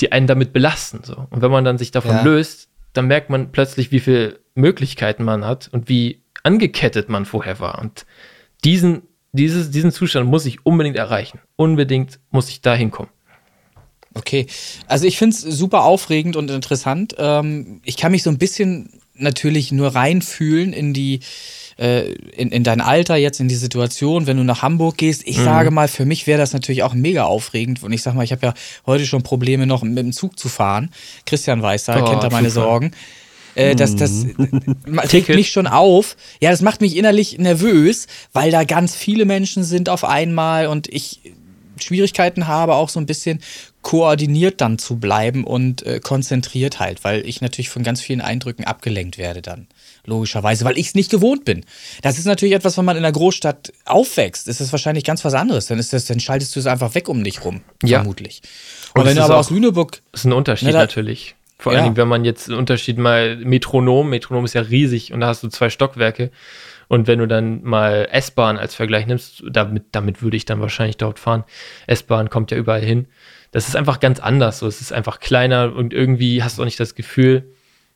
die 0.00 0.10
einen 0.10 0.26
damit 0.26 0.52
belasten, 0.52 1.00
so. 1.04 1.26
Und 1.30 1.42
wenn 1.42 1.50
man 1.50 1.64
dann 1.64 1.78
sich 1.78 1.90
davon 1.90 2.16
ja. 2.16 2.22
löst, 2.22 2.68
dann 2.94 3.06
merkt 3.06 3.28
man 3.28 3.52
plötzlich, 3.52 3.92
wie 3.92 4.00
viele 4.00 4.40
Möglichkeiten 4.54 5.24
man 5.24 5.44
hat 5.44 5.68
und 5.72 5.88
wie 5.88 6.22
angekettet 6.42 7.10
man 7.10 7.26
vorher 7.26 7.60
war. 7.60 7.78
Und 7.80 8.06
diesen, 8.64 9.02
dieses, 9.32 9.70
diesen 9.70 9.92
Zustand 9.92 10.28
muss 10.28 10.46
ich 10.46 10.64
unbedingt 10.64 10.96
erreichen. 10.96 11.40
Unbedingt 11.56 12.18
muss 12.30 12.48
ich 12.48 12.62
da 12.62 12.74
hinkommen. 12.74 13.10
Okay, 14.14 14.46
also 14.86 15.06
ich 15.06 15.18
finde 15.18 15.34
es 15.34 15.42
super 15.42 15.82
aufregend 15.82 16.36
und 16.36 16.50
interessant. 16.50 17.14
Ähm, 17.18 17.82
ich 17.84 17.96
kann 17.96 18.12
mich 18.12 18.22
so 18.22 18.30
ein 18.30 18.38
bisschen 18.38 19.00
natürlich 19.14 19.72
nur 19.72 19.94
reinfühlen 19.94 20.72
in 20.72 20.92
die 20.92 21.20
äh, 21.78 22.12
in, 22.12 22.50
in 22.50 22.62
dein 22.62 22.80
Alter 22.80 23.16
jetzt, 23.16 23.40
in 23.40 23.48
die 23.48 23.54
Situation, 23.56 24.26
wenn 24.26 24.36
du 24.36 24.44
nach 24.44 24.62
Hamburg 24.62 24.96
gehst. 24.96 25.22
Ich 25.26 25.38
mhm. 25.38 25.44
sage 25.44 25.70
mal, 25.70 25.88
für 25.88 26.04
mich 26.04 26.26
wäre 26.26 26.38
das 26.38 26.52
natürlich 26.52 26.82
auch 26.82 26.94
mega 26.94 27.24
aufregend. 27.24 27.82
Und 27.82 27.92
ich 27.92 28.02
sag 28.02 28.14
mal, 28.14 28.22
ich 28.22 28.32
habe 28.32 28.46
ja 28.46 28.54
heute 28.86 29.06
schon 29.06 29.22
Probleme 29.22 29.66
noch 29.66 29.82
mit 29.82 29.98
dem 29.98 30.12
Zug 30.12 30.38
zu 30.38 30.48
fahren. 30.48 30.90
Christian 31.26 31.62
weiß 31.62 31.84
da, 31.84 32.00
oh, 32.00 32.08
kennt 32.08 32.22
da 32.22 32.30
meine 32.30 32.50
super. 32.50 32.66
Sorgen. 32.66 32.92
Äh, 33.56 33.74
das 33.74 33.96
das 33.96 34.26
regt 35.12 35.28
mich 35.28 35.50
schon 35.50 35.66
auf. 35.66 36.16
Ja, 36.40 36.50
das 36.50 36.60
macht 36.60 36.80
mich 36.80 36.96
innerlich 36.96 37.38
nervös, 37.38 38.06
weil 38.32 38.50
da 38.50 38.64
ganz 38.64 38.94
viele 38.96 39.24
Menschen 39.24 39.64
sind 39.64 39.88
auf 39.88 40.04
einmal 40.04 40.66
und 40.66 40.88
ich 40.88 41.20
Schwierigkeiten 41.78 42.46
habe, 42.46 42.74
auch 42.74 42.88
so 42.88 43.00
ein 43.00 43.06
bisschen 43.06 43.40
koordiniert 43.82 44.60
dann 44.60 44.78
zu 44.78 44.96
bleiben 44.96 45.44
und 45.44 45.84
äh, 45.84 46.00
konzentriert 46.00 46.80
halt, 46.80 47.04
weil 47.04 47.26
ich 47.26 47.40
natürlich 47.40 47.68
von 47.68 47.82
ganz 47.82 48.00
vielen 48.00 48.20
Eindrücken 48.20 48.64
abgelenkt 48.64 49.18
werde 49.18 49.42
dann. 49.42 49.66
Logischerweise, 50.06 50.64
weil 50.64 50.78
ich 50.78 50.88
es 50.88 50.94
nicht 50.94 51.10
gewohnt 51.10 51.44
bin. 51.44 51.64
Das 52.02 52.18
ist 52.18 52.24
natürlich 52.24 52.54
etwas, 52.54 52.76
wenn 52.76 52.84
man 52.84 52.96
in 52.96 53.04
einer 53.04 53.12
Großstadt 53.12 53.72
aufwächst, 53.84 54.48
ist 54.48 54.60
es 54.60 54.72
wahrscheinlich 54.72 55.04
ganz 55.04 55.24
was 55.24 55.34
anderes. 55.34 55.66
Dann 55.66 55.78
ist 55.78 55.92
das, 55.92 56.06
dann 56.06 56.20
schaltest 56.20 56.56
du 56.56 56.60
es 56.60 56.66
einfach 56.66 56.94
weg 56.94 57.08
um 57.08 57.22
dich 57.24 57.44
rum, 57.44 57.60
ja. 57.82 57.98
vermutlich. 57.98 58.42
Und, 58.94 59.02
und 59.02 59.08
wenn 59.08 59.16
du 59.16 59.22
aber 59.22 59.36
aus 59.36 59.50
Lüneburg. 59.50 60.02
Das 60.12 60.22
ist 60.22 60.24
ein 60.24 60.32
Unterschied 60.32 60.68
na, 60.68 60.72
da, 60.72 60.78
natürlich. 60.80 61.36
Vor 61.58 61.72
ja. 61.72 61.78
allen 61.78 61.86
Dingen, 61.86 61.96
wenn 61.96 62.08
man 62.08 62.24
jetzt 62.24 62.48
einen 62.48 62.58
Unterschied 62.58 62.98
mal 62.98 63.36
Metronom, 63.36 64.08
Metronom 64.08 64.44
ist 64.44 64.54
ja 64.54 64.62
riesig 64.62 65.12
und 65.12 65.20
da 65.20 65.28
hast 65.28 65.42
du 65.42 65.48
zwei 65.48 65.70
Stockwerke. 65.70 66.30
Und 66.88 67.06
wenn 67.06 67.18
du 67.18 67.26
dann 67.26 67.62
mal 67.62 68.08
S-Bahn 68.10 68.56
als 68.56 68.74
Vergleich 68.74 69.06
nimmst, 69.06 69.42
damit, 69.50 69.84
damit 69.92 70.22
würde 70.22 70.36
ich 70.36 70.44
dann 70.44 70.60
wahrscheinlich 70.60 70.96
dort 70.96 71.18
fahren. 71.18 71.44
S-Bahn 71.86 72.30
kommt 72.30 72.50
ja 72.50 72.56
überall 72.56 72.82
hin. 72.82 73.06
Das 73.50 73.68
ist 73.68 73.76
einfach 73.76 74.00
ganz 74.00 74.20
anders. 74.20 74.58
So, 74.58 74.66
es 74.66 74.80
ist 74.80 74.92
einfach 74.92 75.20
kleiner 75.20 75.74
und 75.74 75.92
irgendwie 75.92 76.42
hast 76.42 76.58
du 76.58 76.62
auch 76.62 76.66
nicht 76.66 76.80
das 76.80 76.94
Gefühl, 76.94 77.52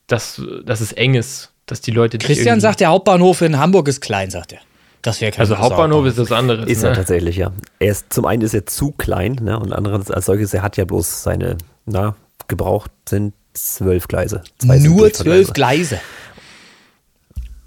dass, 0.07 0.41
dass 0.65 0.81
es 0.81 0.93
eng 0.93 1.15
ist, 1.15 1.53
dass 1.67 1.81
die 1.81 1.91
Leute. 1.91 2.19
Christian 2.19 2.61
sagt, 2.61 2.81
der 2.81 2.89
Hauptbahnhof 2.89 3.43
in 3.43 3.59
Hamburg 3.59 3.89
ist 3.89 4.01
klein, 4.01 4.31
sagt 4.31 4.53
er. 4.53 4.61
Das 5.03 5.21
wäre 5.21 5.39
Also 5.39 5.59
Hauptbahnhof 5.59 6.07
ist 6.07 6.19
das 6.19 6.33
andere. 6.33 6.65
Ist 6.65 6.83
ne? 6.83 6.89
er 6.89 6.95
tatsächlich, 6.95 7.37
ja. 7.37 7.53
Er 7.79 7.93
ist, 7.93 8.13
zum 8.13 8.25
einen 8.25 8.43
ist 8.43 8.55
er 8.55 8.67
zu 8.67 8.93
klein, 8.93 9.39
ne? 9.41 9.59
Und 9.59 9.73
andererseits 9.73 10.11
als 10.11 10.27
solches, 10.27 10.53
er 10.55 10.63
hat 10.63 10.77
ja 10.77 10.85
bloß 10.85 11.23
seine, 11.23 11.57
na, 11.87 12.17
gebraucht 12.49 12.91
sind 13.09 13.35
zwölf 13.53 14.09
Gleise. 14.09 14.43
Nur 14.63 15.13
zwölf 15.13 15.53
Gleise. 15.53 16.01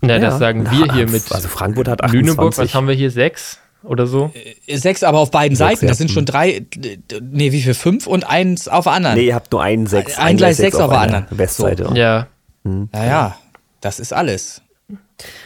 Na, 0.01 0.13
ja. 0.13 0.19
das 0.19 0.39
sagen 0.39 0.69
wir 0.69 0.93
hier 0.93 1.09
mit. 1.09 1.31
Also 1.31 1.47
Frankfurt 1.47 1.87
hat 1.87 2.03
28. 2.03 2.13
Lüneburg, 2.13 2.57
was 2.57 2.73
haben 2.73 2.87
wir 2.87 2.95
hier? 2.95 3.11
Sechs 3.11 3.59
oder 3.83 4.07
so? 4.07 4.31
Äh, 4.65 4.77
sechs, 4.77 5.03
aber 5.03 5.19
auf 5.19 5.31
beiden 5.31 5.55
sechs, 5.55 5.69
Seiten. 5.69 5.87
Das 5.87 5.97
sind 5.97 6.11
schon 6.11 6.25
drei. 6.25 6.65
Nee, 7.21 7.51
wie 7.51 7.61
viel? 7.61 7.73
Fünf 7.73 8.07
und 8.07 8.23
eins 8.23 8.67
auf 8.67 8.85
der 8.85 8.93
anderen. 8.93 9.15
Nee, 9.15 9.27
ihr 9.27 9.35
habt 9.35 9.51
nur 9.51 9.61
einen 9.61 9.87
sechs. 9.87 10.17
Ein, 10.17 10.27
ein 10.27 10.37
Gleis 10.37 10.57
sechs 10.57 10.75
auf, 10.75 10.83
auf 10.83 10.89
der 10.91 10.99
anderen. 10.99 11.25
Westseite. 11.29 11.85
So. 11.87 11.95
Ja. 11.95 12.27
Hm. 12.63 12.89
Naja, 12.91 13.37
das 13.79 13.99
ist 13.99 14.13
alles. 14.13 14.61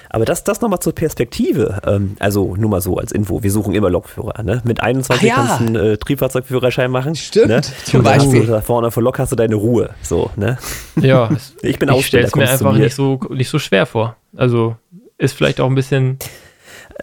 Aber 0.09 0.25
das, 0.25 0.43
das 0.43 0.61
nochmal 0.61 0.79
zur 0.79 0.93
Perspektive. 0.93 1.81
Ähm, 1.85 2.15
also 2.19 2.55
nur 2.55 2.69
mal 2.69 2.81
so 2.81 2.97
als 2.97 3.11
Info. 3.11 3.43
Wir 3.43 3.51
suchen 3.51 3.73
immer 3.73 3.89
Lokführer. 3.89 4.43
Ne? 4.43 4.61
Mit 4.63 4.81
21 4.81 5.27
ja. 5.27 5.35
kannst 5.35 5.59
du 5.59 5.65
einen 5.65 5.75
äh, 5.75 5.97
Triebfahrzeugführerschein 5.97 6.91
machen. 6.91 7.15
Stimmt. 7.15 7.47
Ne? 7.47 7.61
Zum 7.83 8.03
Beispiel. 8.03 8.45
Da 8.45 8.61
vorne 8.61 8.91
vor 8.91 9.03
Lok 9.03 9.19
hast 9.19 9.31
du 9.31 9.35
deine 9.35 9.55
Ruhe. 9.55 9.91
So, 10.01 10.31
ne? 10.35 10.57
Ja. 10.99 11.29
ich 11.61 11.79
bin 11.79 11.89
Ich 11.89 12.07
stelle 12.07 12.25
es 12.25 12.35
mir 12.35 12.49
einfach 12.49 12.73
nicht 12.73 12.95
so, 12.95 13.19
nicht 13.29 13.49
so 13.49 13.59
schwer 13.59 13.85
vor. 13.85 14.15
Also 14.35 14.75
ist 15.17 15.33
vielleicht 15.33 15.59
auch 15.59 15.69
ein 15.69 15.75
bisschen 15.75 16.19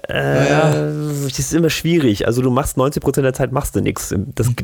äh, 0.09 0.51
ja. 0.51 0.71
Das 1.25 1.39
ist 1.39 1.53
immer 1.53 1.71
schwierig. 1.71 2.27
Also 2.27 2.41
du 2.43 2.51
machst 2.51 2.77
90% 2.77 3.23
der 3.23 3.35
Zeit 3.35 3.53
machst 3.53 3.77
du 3.77 3.81
nichts. 3.81 4.15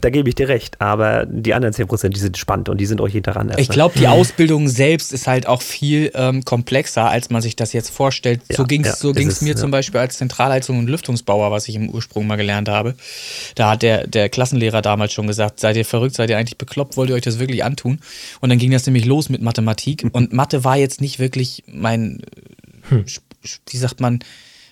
Da 0.01 0.11
gebe 0.11 0.29
ich 0.29 0.35
dir 0.35 0.49
recht. 0.49 0.81
Aber 0.81 1.27
die 1.27 1.55
anderen 1.55 1.75
10%, 1.75 2.09
die 2.09 2.21
sind 2.21 2.39
spannend 2.39 2.69
und 2.69 2.79
die 2.79 2.87
sind 2.87 3.01
auch 3.01 3.09
jeden 3.09 3.25
Tag 3.25 3.37
anders. 3.37 3.59
Ich 3.59 3.69
glaube, 3.69 3.99
die 3.99 4.07
mhm. 4.07 4.13
Ausbildung 4.13 4.69
selbst 4.69 5.13
ist 5.13 5.27
halt 5.27 5.47
auch 5.47 5.61
viel 5.61 6.11
ähm, 6.15 6.45
komplexer, 6.45 7.09
als 7.09 7.31
man 7.31 7.43
sich 7.43 7.57
das 7.57 7.73
jetzt 7.73 7.91
vorstellt. 7.91 8.41
Ja, 8.49 8.57
so 8.57 8.65
ging 8.65 8.83
es 8.83 8.89
ja, 8.89 8.97
so 8.97 9.13
ging's 9.13 9.43
mir 9.43 9.55
zum 9.55 9.71
Beispiel 9.71 10.01
als 10.01 10.17
Zentralheizung 10.17 10.79
und 10.79 10.89
Lüftungsbauer, 10.89 11.51
was 11.51 11.69
ich 11.69 11.75
im 11.75 11.91
Ursprung 11.91 12.27
mal 12.27 12.37
gelernt 12.37 12.69
habe. 12.69 12.95
Da 13.55 13.71
hat 13.71 13.83
der, 13.83 14.07
der 14.07 14.31
Klassenlehrer 14.31 14.83
damals 14.83 15.13
schon 15.13 15.27
gesagt, 15.27 15.61
seid 15.61 15.77
ihr 15.77 15.85
verrückt, 15.85 16.15
seid 16.15 16.31
ihr 16.31 16.39
eigentlich 16.39 16.59
bekloppt, 16.59 16.97
wollt 16.97 17.11
ihr 17.11 17.17
euch 17.17 17.23
das 17.23 17.39
wirklich 17.39 17.65
antun? 17.65 18.01
Und 18.41 18.49
dann 18.49 18.59
ging 18.59 18.71
das 18.71 18.87
nämlich 18.87 19.05
los 19.05 19.29
mit 19.29 19.43
Mathematik. 19.43 20.07
Und 20.13 20.33
Mathe 20.33 20.65
war 20.65 20.77
jetzt 20.77 21.01
nicht 21.01 21.19
wirklich 21.19 21.65
mein, 21.67 22.23
hm. 22.89 23.05
wie 23.69 23.77
sagt 23.77 24.01
man, 24.01 24.21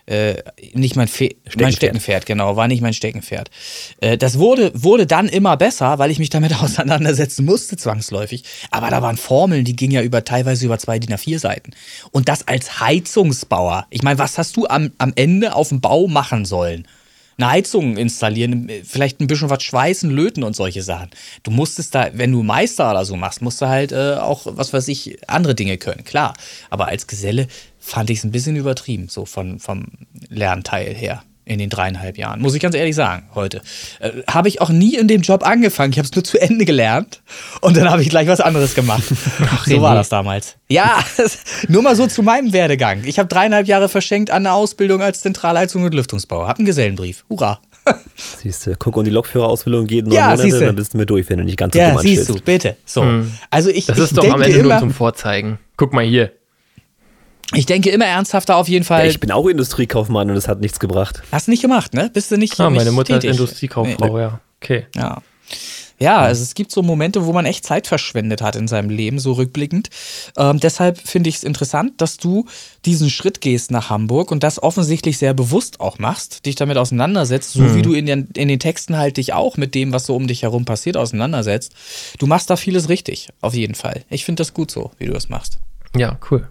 äh, 0.07 0.37
nicht 0.73 0.97
mein, 0.97 1.09
Fe 1.09 1.25
Steckenpferd. 1.27 1.61
mein 1.61 1.73
Steckenpferd, 1.73 2.27
genau, 2.27 2.57
war 2.57 2.69
nicht 2.69 2.81
mein 2.81 2.95
Steckenpferd. 2.95 3.51
Äh, 4.01 4.17
das 4.17 4.39
wurde, 4.39 4.71
wurde 4.75 5.07
dann 5.07 5.29
immer 5.29 5.57
besser, 5.57 5.99
weil 5.99 6.11
ich 6.11 6.19
mich 6.19 6.31
damit 6.31 6.55
auseinandersetzen 6.63 7.45
musste, 7.45 7.77
zwangsläufig. 7.77 8.45
Aber 8.71 8.91
da 8.91 9.03
waren 9.03 9.17
Formeln, 9.17 9.65
die 9.65 9.77
gingen 9.77 9.93
ja 9.93 10.03
über 10.03 10.25
teilweise 10.25 10.67
über 10.67 10.79
zwei 10.79 10.99
DIN 10.99 11.15
A4 11.15 11.39
Seiten. 11.39 11.73
Und 12.13 12.29
das 12.29 12.47
als 12.47 12.81
Heizungsbauer. 12.81 13.87
Ich 13.91 14.03
meine, 14.03 14.19
was 14.19 14.39
hast 14.39 14.57
du 14.57 14.67
am, 14.67 14.93
am 14.99 15.13
Ende 15.17 15.55
auf 15.55 15.69
dem 15.71 15.81
Bau 15.81 16.07
machen 16.07 16.45
sollen? 16.45 16.87
eine 17.39 17.51
Heizung 17.51 17.97
installieren, 17.97 18.71
vielleicht 18.85 19.21
ein 19.21 19.27
bisschen 19.27 19.51
was 19.51 19.63
schweißen, 19.63 20.11
löten 20.11 20.43
und 20.43 20.57
solche 20.57 20.83
Sachen. 20.83 21.11
Du 21.43 21.51
musstest 21.51 21.95
da, 21.95 22.09
wenn 22.15 22.33
du 22.33 22.43
Meister 22.43 22.91
oder 22.91 23.05
so 23.05 23.17
machst, 23.17 23.43
musst 23.43 23.61
du 23.61 23.69
halt 23.69 23.93
äh, 23.93 24.15
auch, 24.15 24.43
was 24.47 24.73
weiß 24.73 24.89
ich, 24.89 25.19
andere 25.29 25.55
Dinge 25.55 25.77
können, 25.77 26.05
klar. 26.05 26.35
Aber 26.71 26.87
als 26.87 27.07
Geselle 27.07 27.47
fand 27.87 28.11
ich 28.11 28.19
es 28.19 28.25
ein 28.25 28.33
bisschen 28.33 28.57
übertrieben, 28.57 29.09
so 29.09 29.25
von, 29.25 29.61
vom 29.61 29.87
Lernteil 30.29 30.93
her 30.93 31.23
in 31.45 31.61
den 31.61 31.71
dreieinhalb 31.71 32.19
Jahren, 32.19 32.43
muss 32.43 32.57
ich 32.57 32.61
ganz 32.61 32.75
ehrlich 32.75 32.97
sagen, 32.97 33.29
heute. 33.37 33.63
Äh, 34.01 34.11
habe 34.29 34.49
ich 34.49 34.61
auch 34.61 34.71
nie 34.71 34.97
in 34.97 35.07
dem 35.07 35.21
Job 35.21 35.47
angefangen. 35.47 35.93
Ich 35.93 35.99
habe 35.99 36.07
es 36.07 36.13
nur 36.13 36.25
zu 36.25 36.41
Ende 36.41 36.65
gelernt 36.65 37.23
und 37.61 37.77
dann 37.77 37.89
habe 37.89 38.03
ich 38.03 38.11
gleich 38.11 38.27
was 38.27 38.41
anderes 38.41 38.75
gemacht. 38.75 39.05
Ach, 39.41 39.65
so 39.65 39.81
war 39.81 39.95
das 39.95 40.09
damals. 40.09 40.57
Ja, 40.69 40.99
nur 41.69 41.83
mal 41.83 41.95
so 41.95 42.09
zu 42.09 42.25
meinem 42.25 42.53
Werdegang. 42.53 43.05
Ich 43.05 43.21
habe 43.21 43.29
dreieinhalb 43.29 43.69
Jahre 43.69 43.89
verschenkt 43.89 44.33
an 44.33 44.43
der 44.43 44.55
Ausbildung 44.55 45.01
als 45.01 45.21
Zentralheizung 45.21 45.85
und 45.85 45.95
Lüftungsbauer. 45.95 46.49
Hab 46.49 46.59
einen 46.59 46.67
Gesellenbrief. 46.67 47.25
Hurra. 47.31 47.61
Siehst 48.17 48.67
du, 48.67 48.75
guck, 48.77 48.97
und 48.97 49.05
die 49.05 49.13
Lokführerausbildung 49.13 49.87
geht 49.87 50.07
neun 50.07 50.15
ja, 50.17 50.25
Monate, 50.31 50.43
siehste. 50.43 50.67
dann 50.67 50.75
bist 50.75 50.95
du 50.95 50.99
mir 50.99 51.07
durch, 51.07 51.31
wenn 51.31 51.39
du 51.39 51.45
nicht 51.45 51.57
ganz 51.57 51.75
so 51.75 51.79
Ja, 51.79 51.97
siehst 51.97 52.29
du, 52.29 52.41
bitte. 52.41 52.77
So. 52.85 53.03
Hm. 53.03 53.33
Also 53.51 53.71
ich, 53.71 53.87
das 53.87 53.99
ich 53.99 54.05
ist 54.05 54.19
doch 54.19 54.29
am 54.29 54.43
Ende 54.43 54.59
immer, 54.59 54.71
nur 54.71 54.81
zum 54.81 54.91
Vorzeigen. 54.91 55.61
Guck 55.77 55.93
mal 55.93 56.05
hier. 56.05 56.33
Ich 57.55 57.67
denke 57.67 57.91
immer 57.91 58.07
ernsthafter 58.07 58.57
auf 58.57 58.69
jeden 58.69 58.85
Fall. 58.85 59.05
Ja, 59.05 59.11
ich 59.11 59.21
bin 59.21 59.31
auch 59.31 59.47
Industriekaufmann 59.47 60.31
und 60.31 60.37
es 60.37 60.49
hat 60.49 60.61
nichts 60.61 60.81
gebracht. 60.81 61.23
Hast 61.31 61.47
du 61.47 61.53
nicht 61.53 61.63
gemacht, 61.63 61.95
ne? 61.95 62.11
Bist 62.13 62.31
du 62.31 62.37
nicht. 62.37 62.59
Ah, 62.59 62.71
meine 62.71 62.93
Mutter 62.93 63.15
tätig? 63.15 63.31
ist 63.31 63.39
Industriekauffrau, 63.39 64.17
nee. 64.17 64.21
ja. 64.21 64.41
Okay. 64.61 64.87
Ja. 64.95 65.23
Ja, 65.99 66.19
also 66.19 66.43
es 66.43 66.55
gibt 66.55 66.71
so 66.73 66.83
Momente, 66.83 67.25
wo 67.25 67.33
man 67.33 67.47
echt 67.47 67.65
Zeit 67.65 67.87
verschwendet 67.87 68.43
hat 68.43 68.55
in 68.55 68.69
seinem 68.69 68.91
Leben, 68.91 69.19
so 69.19 69.33
rückblickend. 69.33 69.89
Ähm, 70.37 70.61
deshalb 70.61 70.99
finde 70.99 71.31
ich 71.31 71.37
es 71.37 71.45
interessant, 71.45 72.01
dass 72.03 72.19
du 72.19 72.45
diesen 72.85 73.09
Schritt 73.09 73.41
gehst 73.41 73.71
nach 73.71 73.89
Hamburg 73.89 74.31
und 74.31 74.43
das 74.43 74.63
offensichtlich 74.63 75.17
sehr 75.17 75.33
bewusst 75.33 75.81
auch 75.81 75.99
machst, 75.99 76.45
dich 76.45 76.55
damit 76.55 76.77
auseinandersetzt, 76.77 77.53
so 77.53 77.63
mhm. 77.63 77.75
wie 77.77 77.83
du 77.83 77.93
in 77.95 78.07
den, 78.07 78.29
in 78.37 78.49
den 78.49 78.59
Texten 78.59 78.99
halt 78.99 79.17
dich 79.17 79.33
auch 79.33 79.57
mit 79.57 79.75
dem, 79.75 79.93
was 79.93 80.05
so 80.05 80.15
um 80.15 80.27
dich 80.27 80.43
herum 80.43 80.67
passiert, 80.67 80.99
auseinandersetzt. 80.99 81.73
Du 82.19 82.27
machst 82.27 82.51
da 82.51 82.57
vieles 82.57 82.91
richtig, 82.91 83.31
auf 83.41 83.55
jeden 83.55 83.75
Fall. 83.75 84.05
Ich 84.11 84.27
finde 84.27 84.41
das 84.41 84.53
gut 84.53 84.71
so, 84.71 84.91
wie 84.99 85.07
du 85.07 85.13
das 85.15 85.31
machst. 85.31 85.59
Ja, 85.97 86.19
cool. 86.31 86.47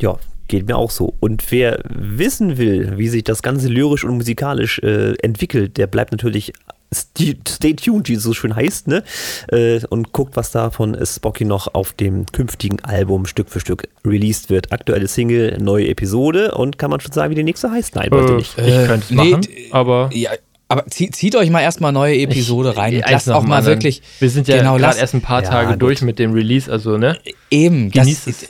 Ja, 0.00 0.16
geht 0.48 0.66
mir 0.66 0.76
auch 0.76 0.90
so. 0.90 1.14
Und 1.20 1.50
wer 1.50 1.80
wissen 1.88 2.58
will, 2.58 2.94
wie 2.96 3.08
sich 3.08 3.24
das 3.24 3.42
Ganze 3.42 3.68
lyrisch 3.68 4.04
und 4.04 4.16
musikalisch 4.16 4.78
äh, 4.80 5.14
entwickelt, 5.22 5.76
der 5.76 5.86
bleibt 5.86 6.12
natürlich 6.12 6.52
stay 6.94 7.74
tuned, 7.74 8.08
wie 8.08 8.14
es 8.14 8.22
so 8.22 8.32
schön 8.32 8.54
heißt, 8.54 8.86
ne? 8.86 9.02
Äh, 9.48 9.80
und 9.90 10.12
guckt, 10.12 10.36
was 10.36 10.52
da 10.52 10.70
von 10.70 10.96
Spocky 11.04 11.44
noch 11.44 11.74
auf 11.74 11.92
dem 11.92 12.26
künftigen 12.26 12.80
Album 12.84 13.26
Stück 13.26 13.50
für 13.50 13.60
Stück 13.60 13.88
released 14.04 14.50
wird. 14.50 14.72
Aktuelle 14.72 15.08
Single, 15.08 15.58
neue 15.60 15.88
Episode 15.88 16.52
und 16.52 16.78
kann 16.78 16.90
man 16.90 17.00
schon 17.00 17.12
sagen, 17.12 17.32
wie 17.32 17.34
die 17.34 17.42
nächste 17.42 17.70
heißt? 17.70 17.96
Nein, 17.96 18.10
wollte 18.12 18.34
äh, 18.34 18.36
nicht. 18.36 18.58
Ich 18.58 18.64
könnte 18.86 19.04
es 19.04 19.10
machen, 19.10 19.40
nee, 19.40 19.68
aber. 19.72 20.10
Ja, 20.12 20.30
aber 20.68 20.86
zieht, 20.86 21.14
zieht 21.14 21.36
euch 21.36 21.50
mal 21.50 21.60
erstmal 21.60 21.92
neue 21.92 22.18
Episode 22.18 22.76
rein. 22.76 22.92
Ich, 22.94 23.04
lasst 23.08 23.30
auch 23.30 23.44
mal 23.44 23.64
wirklich. 23.64 24.02
Wir 24.18 24.30
sind 24.30 24.48
ja 24.48 24.56
genau, 24.56 24.76
gerade 24.76 24.98
erst 24.98 25.14
ein 25.14 25.22
paar 25.22 25.42
Tage 25.42 25.70
ja, 25.70 25.76
durch 25.76 26.02
mit 26.02 26.18
dem 26.18 26.32
Release, 26.32 26.70
also 26.70 26.98
ne? 26.98 27.18
Eben. 27.50 27.90
Genießt 27.90 28.26
das, 28.26 28.42
es 28.42 28.48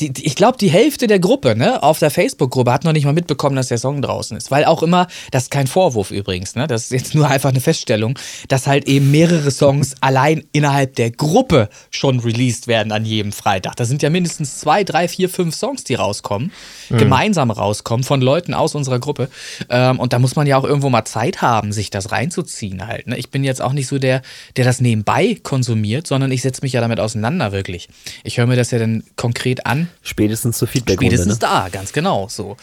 die, 0.00 0.12
die, 0.12 0.26
ich 0.26 0.34
glaube, 0.34 0.58
die 0.58 0.70
Hälfte 0.70 1.06
der 1.06 1.18
Gruppe, 1.18 1.56
ne, 1.56 1.82
auf 1.82 1.98
der 1.98 2.10
Facebook-Gruppe 2.10 2.72
hat 2.72 2.84
noch 2.84 2.92
nicht 2.92 3.04
mal 3.04 3.12
mitbekommen, 3.12 3.56
dass 3.56 3.68
der 3.68 3.78
Song 3.78 4.02
draußen 4.02 4.36
ist. 4.36 4.50
Weil 4.50 4.64
auch 4.64 4.82
immer, 4.82 5.06
das 5.30 5.44
ist 5.44 5.50
kein 5.50 5.66
Vorwurf 5.66 6.10
übrigens, 6.10 6.54
ne, 6.54 6.66
das 6.66 6.84
ist 6.84 6.92
jetzt 6.92 7.14
nur 7.14 7.28
einfach 7.28 7.50
eine 7.50 7.60
Feststellung, 7.60 8.18
dass 8.48 8.66
halt 8.66 8.88
eben 8.88 9.10
mehrere 9.10 9.50
Songs 9.50 9.94
allein 10.00 10.44
innerhalb 10.52 10.96
der 10.96 11.10
Gruppe 11.10 11.68
schon 11.90 12.20
released 12.20 12.66
werden 12.66 12.92
an 12.92 13.04
jedem 13.04 13.32
Freitag. 13.32 13.76
Da 13.76 13.84
sind 13.84 14.02
ja 14.02 14.10
mindestens 14.10 14.58
zwei, 14.58 14.84
drei, 14.84 15.08
vier, 15.08 15.28
fünf 15.28 15.54
Songs, 15.54 15.84
die 15.84 15.94
rauskommen, 15.94 16.52
mhm. 16.88 16.98
gemeinsam 16.98 17.50
rauskommen 17.50 18.04
von 18.04 18.20
Leuten 18.20 18.54
aus 18.54 18.74
unserer 18.74 18.98
Gruppe. 18.98 19.28
Ähm, 19.68 19.98
und 19.98 20.12
da 20.12 20.18
muss 20.18 20.36
man 20.36 20.46
ja 20.46 20.56
auch 20.56 20.64
irgendwo 20.64 20.88
mal 20.88 21.04
Zeit 21.04 21.42
haben, 21.42 21.72
sich 21.72 21.90
das 21.90 22.10
reinzuziehen 22.12 22.86
halt. 22.86 23.06
Ne? 23.06 23.18
Ich 23.18 23.30
bin 23.30 23.44
jetzt 23.44 23.60
auch 23.60 23.72
nicht 23.72 23.86
so 23.86 23.98
der, 23.98 24.22
der 24.56 24.64
das 24.64 24.80
nebenbei 24.80 25.38
konsumiert, 25.42 26.06
sondern 26.06 26.32
ich 26.32 26.42
setze 26.42 26.62
mich 26.62 26.72
ja 26.72 26.80
damit 26.80 27.00
auseinander 27.00 27.52
wirklich. 27.52 27.88
Ich 28.24 28.38
höre 28.38 28.46
mir 28.46 28.56
das 28.56 28.70
ja 28.70 28.78
dann 28.78 29.04
konkret 29.16 29.66
an 29.66 29.89
Spätestens 30.02 30.56
zur 30.56 30.66
feedback 30.66 30.98
Spätestens 30.98 31.34
ne? 31.34 31.38
da, 31.40 31.68
ganz 31.70 31.92
genau 31.92 32.26
so. 32.28 32.56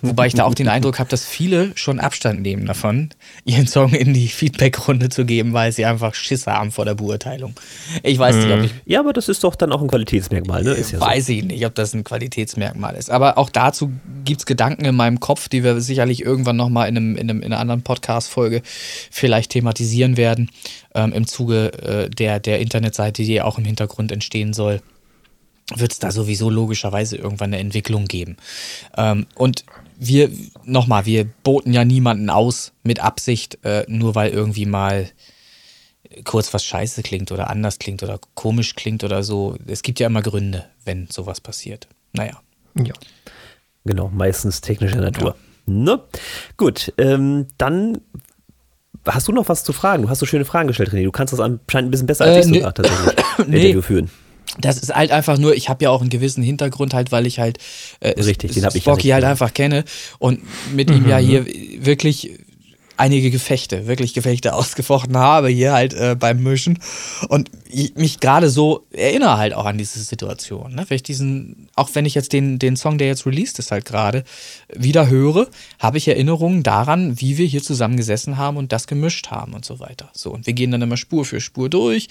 Wobei 0.00 0.28
ich 0.28 0.34
da 0.34 0.44
auch 0.44 0.54
den 0.54 0.68
Eindruck 0.68 1.00
habe, 1.00 1.10
dass 1.10 1.24
viele 1.24 1.72
schon 1.74 1.98
Abstand 1.98 2.42
nehmen 2.42 2.66
davon, 2.66 3.10
ihren 3.44 3.66
Song 3.66 3.92
in 3.94 4.14
die 4.14 4.28
Feedback-Runde 4.28 5.08
zu 5.08 5.24
geben, 5.24 5.52
weil 5.52 5.72
sie 5.72 5.84
einfach 5.84 6.14
Schisse 6.14 6.52
haben 6.52 6.70
vor 6.70 6.84
der 6.84 6.94
Beurteilung. 6.94 7.54
Ich 8.02 8.18
weiß 8.18 8.36
nicht, 8.36 8.50
ob 8.50 8.58
mhm. 8.58 8.64
ich. 8.64 8.74
Ja, 8.86 9.00
aber 9.00 9.12
das 9.12 9.28
ist 9.28 9.42
doch 9.42 9.56
dann 9.56 9.72
auch 9.72 9.82
ein 9.82 9.88
Qualitätsmerkmal, 9.88 10.62
ne? 10.62 10.76
Ja 10.78 11.00
weiß 11.00 11.26
so. 11.26 11.32
ich 11.32 11.44
nicht, 11.44 11.66
ob 11.66 11.74
das 11.74 11.94
ein 11.94 12.04
Qualitätsmerkmal 12.04 12.94
ist. 12.94 13.10
Aber 13.10 13.38
auch 13.38 13.50
dazu 13.50 13.90
gibt 14.24 14.40
es 14.40 14.46
Gedanken 14.46 14.84
in 14.84 14.94
meinem 14.94 15.20
Kopf, 15.20 15.48
die 15.48 15.64
wir 15.64 15.80
sicherlich 15.80 16.22
irgendwann 16.22 16.56
nochmal 16.56 16.88
in, 16.88 16.96
einem, 16.96 17.16
in, 17.16 17.28
einem, 17.30 17.42
in 17.42 17.46
einer 17.46 17.60
anderen 17.60 17.82
Podcast-Folge 17.82 18.62
vielleicht 19.10 19.50
thematisieren 19.50 20.16
werden, 20.16 20.50
ähm, 20.94 21.12
im 21.12 21.26
Zuge 21.26 21.72
äh, 21.82 22.10
der, 22.10 22.40
der 22.40 22.60
Internetseite, 22.60 23.22
die 23.24 23.42
auch 23.42 23.58
im 23.58 23.64
Hintergrund 23.64 24.12
entstehen 24.12 24.52
soll. 24.52 24.80
Wird 25.74 25.92
es 25.92 25.98
da 25.98 26.10
sowieso 26.10 26.50
logischerweise 26.50 27.16
irgendwann 27.16 27.52
eine 27.52 27.58
Entwicklung 27.58 28.06
geben. 28.06 28.36
Ähm, 28.96 29.26
und 29.34 29.64
wir, 29.96 30.30
nochmal, 30.64 31.06
wir 31.06 31.24
boten 31.24 31.72
ja 31.72 31.84
niemanden 31.84 32.30
aus 32.30 32.72
mit 32.82 33.00
Absicht, 33.00 33.58
äh, 33.64 33.84
nur 33.88 34.14
weil 34.14 34.30
irgendwie 34.30 34.66
mal 34.66 35.08
kurz 36.24 36.52
was 36.54 36.64
scheiße 36.64 37.02
klingt 37.02 37.32
oder 37.32 37.50
anders 37.50 37.78
klingt 37.78 38.02
oder 38.02 38.20
komisch 38.34 38.74
klingt 38.74 39.02
oder 39.04 39.22
so. 39.22 39.56
Es 39.66 39.82
gibt 39.82 40.00
ja 40.00 40.06
immer 40.06 40.22
Gründe, 40.22 40.66
wenn 40.84 41.08
sowas 41.10 41.40
passiert. 41.40 41.88
Naja. 42.12 42.40
Ja. 42.76 42.94
Genau, 43.84 44.10
meistens 44.12 44.60
technischer 44.60 45.00
Natur. 45.00 45.36
Ja. 45.66 45.72
Ne? 45.72 46.00
Gut, 46.56 46.92
ähm, 46.98 47.46
dann 47.58 48.00
hast 49.06 49.28
du 49.28 49.32
noch 49.32 49.48
was 49.48 49.64
zu 49.64 49.72
fragen? 49.72 50.02
Du 50.04 50.08
hast 50.08 50.18
so 50.18 50.26
schöne 50.26 50.44
Fragen 50.44 50.68
gestellt, 50.68 50.90
René. 50.90 51.04
Du 51.04 51.12
kannst 51.12 51.32
das 51.32 51.40
anscheinend 51.40 51.88
ein 51.88 51.90
bisschen 51.90 52.06
besser 52.06 52.24
als 52.24 52.46
äh, 52.46 52.50
ich 52.50 52.56
sogar 52.56 52.74
tatsächlich 52.74 53.14
nee. 53.46 53.56
Interview 53.56 53.82
führen. 53.82 54.10
Das 54.60 54.78
ist 54.78 54.94
halt 54.94 55.10
einfach 55.10 55.38
nur, 55.38 55.54
ich 55.54 55.68
habe 55.68 55.84
ja 55.84 55.90
auch 55.90 56.00
einen 56.00 56.10
gewissen 56.10 56.42
Hintergrund 56.42 56.94
halt, 56.94 57.10
weil 57.12 57.26
ich 57.26 57.38
halt 57.38 57.58
äh, 58.00 58.10
Richtig, 58.20 58.52
den 58.52 58.64
hab 58.64 58.74
ich 58.74 58.82
Spocky 58.82 59.08
halt 59.08 59.24
einfach 59.24 59.52
kenne 59.52 59.84
und 60.18 60.40
mit 60.72 60.90
mhm. 60.90 60.96
ihm 60.96 61.08
ja 61.08 61.18
hier 61.18 61.46
wirklich 61.78 62.38
einige 62.96 63.30
Gefechte, 63.30 63.86
wirklich 63.86 64.14
Gefechte 64.14 64.54
ausgefochten 64.54 65.16
habe 65.16 65.48
hier 65.48 65.72
halt 65.72 65.94
äh, 65.94 66.16
beim 66.18 66.42
Mischen 66.42 66.78
und 67.28 67.50
ich 67.68 67.94
mich 67.96 68.20
gerade 68.20 68.50
so 68.50 68.86
erinnere 68.92 69.36
halt 69.36 69.54
auch 69.54 69.64
an 69.64 69.78
diese 69.78 69.98
Situation. 69.98 70.74
Ne? 70.74 70.84
Wenn 70.88 70.94
ich 70.94 71.02
diesen, 71.02 71.68
auch 71.74 71.90
wenn 71.94 72.06
ich 72.06 72.14
jetzt 72.14 72.32
den, 72.32 72.58
den 72.58 72.76
Song, 72.76 72.98
der 72.98 73.08
jetzt 73.08 73.26
released 73.26 73.58
ist, 73.58 73.72
halt 73.72 73.84
gerade 73.84 74.24
wieder 74.72 75.08
höre, 75.08 75.48
habe 75.80 75.98
ich 75.98 76.06
Erinnerungen 76.06 76.62
daran, 76.62 77.20
wie 77.20 77.36
wir 77.36 77.46
hier 77.46 77.62
zusammengesessen 77.62 78.36
haben 78.36 78.56
und 78.56 78.72
das 78.72 78.86
gemischt 78.86 79.30
haben 79.30 79.54
und 79.54 79.64
so 79.64 79.80
weiter. 79.80 80.10
So, 80.12 80.30
und 80.30 80.46
wir 80.46 80.54
gehen 80.54 80.70
dann 80.70 80.82
immer 80.82 80.96
Spur 80.96 81.24
für 81.24 81.40
Spur 81.40 81.68
durch. 81.68 82.08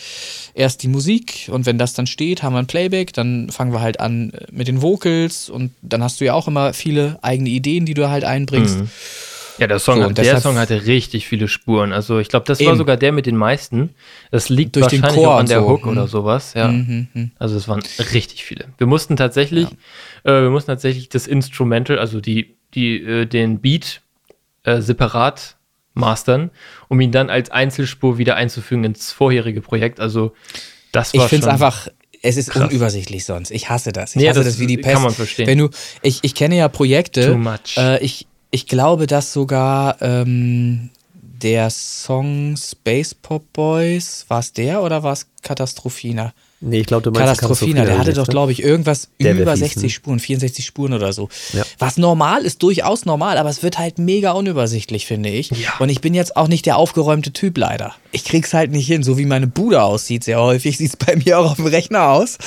Erst 0.54 0.84
die 0.84 0.90
Musik 0.90 1.50
und 1.52 1.66
wenn 1.66 1.78
das 1.78 1.94
dann 1.94 2.08
steht, 2.08 2.44
haben 2.44 2.54
wir 2.54 2.60
ein 2.60 2.68
Playback, 2.68 3.14
dann 3.14 3.50
fangen 3.50 3.72
wir 3.72 3.82
halt 3.82 4.00
an 4.00 4.34
mit 4.52 4.68
den 4.68 4.82
Vocals 4.82 5.50
und 5.50 5.72
dann 5.82 6.04
hast 6.04 6.20
du 6.20 6.26
ja 6.26 6.34
auch 6.34 6.48
immer 6.48 6.74
viele 6.74 7.20
eigene 7.22 7.50
Ideen, 7.50 7.86
die 7.86 7.94
du 7.94 8.10
halt 8.10 8.26
einbringst. 8.26 8.80
Mhm. 8.80 8.90
Ja, 9.58 9.68
der 9.68 9.80
Song, 9.80 10.02
so, 10.02 10.10
der 10.10 10.42
Song 10.42 10.58
hatte 10.58 10.86
richtig 10.86 11.28
viele 11.28 11.48
Spuren. 11.48 11.94
Also 11.94 12.20
ich 12.20 12.30
glaube, 12.30 12.46
das 12.48 12.60
Eben. 12.60 12.70
war 12.70 12.76
sogar 12.76 12.98
der 12.98 13.12
mit 13.12 13.26
den 13.26 13.38
meisten. 13.38 13.92
Das 14.32 14.50
liegt 14.50 14.76
Durch 14.76 14.84
wahrscheinlich 14.84 15.12
den 15.12 15.16
Chor 15.16 15.36
auch 15.36 15.40
an 15.40 15.46
der 15.46 15.60
so. 15.60 15.70
Hook 15.70 15.86
mhm. 15.86 15.92
oder 15.92 16.08
sowas. 16.08 16.54
Ja. 16.56 16.70
Mhm, 16.70 17.08
mhm. 17.14 17.32
Also 17.38 17.56
es 17.56 17.68
waren 17.68 17.84
richtig 18.14 18.44
viele. 18.44 18.66
Wir 18.78 18.88
mussten 18.88 19.16
tatsächlich, 19.16 19.68
ja. 20.26 20.40
äh, 20.40 20.42
wir 20.44 20.50
mussten 20.50 20.72
tatsächlich 20.72 21.10
das 21.10 21.28
Instrumental, 21.28 22.00
also 22.00 22.20
die, 22.20 22.56
die, 22.74 22.98
äh, 22.98 23.26
den 23.26 23.60
Beat 23.60 24.02
äh, 24.64 24.82
separat 24.82 25.58
mastern, 25.94 26.50
um 26.88 27.00
ihn 27.00 27.12
dann 27.12 27.30
als 27.30 27.52
Einzelspur 27.52 28.18
wieder 28.18 28.36
einzufügen 28.36 28.84
ins 28.84 29.12
vorherige 29.12 29.62
Projekt. 29.62 30.00
Also 30.00 30.34
das 30.92 31.14
war 31.14 31.24
Ich 31.24 31.30
finde 31.30 31.46
es 31.46 31.52
einfach, 31.52 31.88
es 32.24 32.38
ist 32.38 32.50
Krass. 32.50 32.70
unübersichtlich 32.70 33.26
sonst. 33.26 33.52
Ich 33.52 33.70
hasse 33.70 33.92
das. 33.92 34.16
Ich 34.16 34.22
nee, 34.22 34.30
hasse 34.30 34.40
das, 34.40 34.54
das, 34.54 34.60
wie 34.60 34.68
die 34.68 34.78
Pest. 34.78 34.96
Kann 34.96 35.04
man 35.04 35.14
verstehen. 35.14 35.46
Wenn 35.46 35.58
du, 35.58 35.70
ich, 36.02 36.20
ich 36.24 36.34
kenne 36.34 36.56
ja 36.56 36.70
Projekte. 36.70 37.28
Too 37.28 37.38
much. 37.38 37.78
Äh, 37.78 38.04
ich, 38.04 38.28
ich 38.54 38.68
glaube, 38.68 39.08
dass 39.08 39.34
sogar 39.34 40.00
ähm, 40.02 40.92
der 41.14 41.72
Song 41.72 42.56
Space 42.56 43.16
Pop 43.16 43.52
Boys, 43.52 44.26
war 44.28 44.40
es 44.40 44.54
der 44.54 44.84
oder 44.84 45.02
war 45.02 45.14
es 45.14 45.26
Katastrophina? 45.42 46.34
Nee, 46.62 46.82
ich 46.82 46.86
glaube, 46.86 47.02
du 47.02 47.10
meinst 47.10 47.42
Katastrophina, 47.42 47.84
der 47.84 47.98
hatte 47.98 48.14
doch, 48.14 48.28
ne? 48.28 48.32
glaube 48.32 48.52
ich, 48.52 48.62
irgendwas 48.62 49.10
der 49.20 49.36
über 49.36 49.58
60 49.58 49.82
ne? 49.82 49.90
Spuren, 49.90 50.20
64 50.20 50.64
Spuren 50.64 50.94
oder 50.94 51.14
so. 51.14 51.30
Ja. 51.54 51.64
Was 51.80 51.98
normal 51.98 52.46
ist, 52.46 52.62
durchaus 52.62 53.06
normal, 53.06 53.40
aber 53.40 53.50
es 53.50 53.64
wird 53.64 53.80
halt 53.80 53.98
mega 53.98 54.34
unübersichtlich, 54.34 55.08
finde 55.08 55.30
ich. 55.30 55.50
Ja. 55.50 55.74
Und 55.80 55.90
ich 55.90 56.00
bin 56.00 56.14
jetzt 56.14 56.38
auch 56.38 56.48
nicht 56.48 56.68
der 56.68 56.78
aufgeräumte 56.78 57.34
Typ 57.34 57.58
leider. 57.58 57.96
Ich 58.14 58.24
krieg's 58.24 58.54
halt 58.54 58.72
nicht 58.72 58.88
hin, 58.88 59.04
so 59.04 59.18
wie 59.18 59.26
meine 59.26 59.48
Bude 59.48 59.84
aussieht. 59.84 60.24
Sehr 60.24 60.40
häufig 60.40 60.78
sieht 60.80 60.92
es 60.92 60.98
bei 60.98 61.16
mir 61.18 61.40
auch 61.40 61.52
auf 61.52 61.56
dem 61.58 61.68
Rechner 61.68 62.08
aus. 62.08 62.38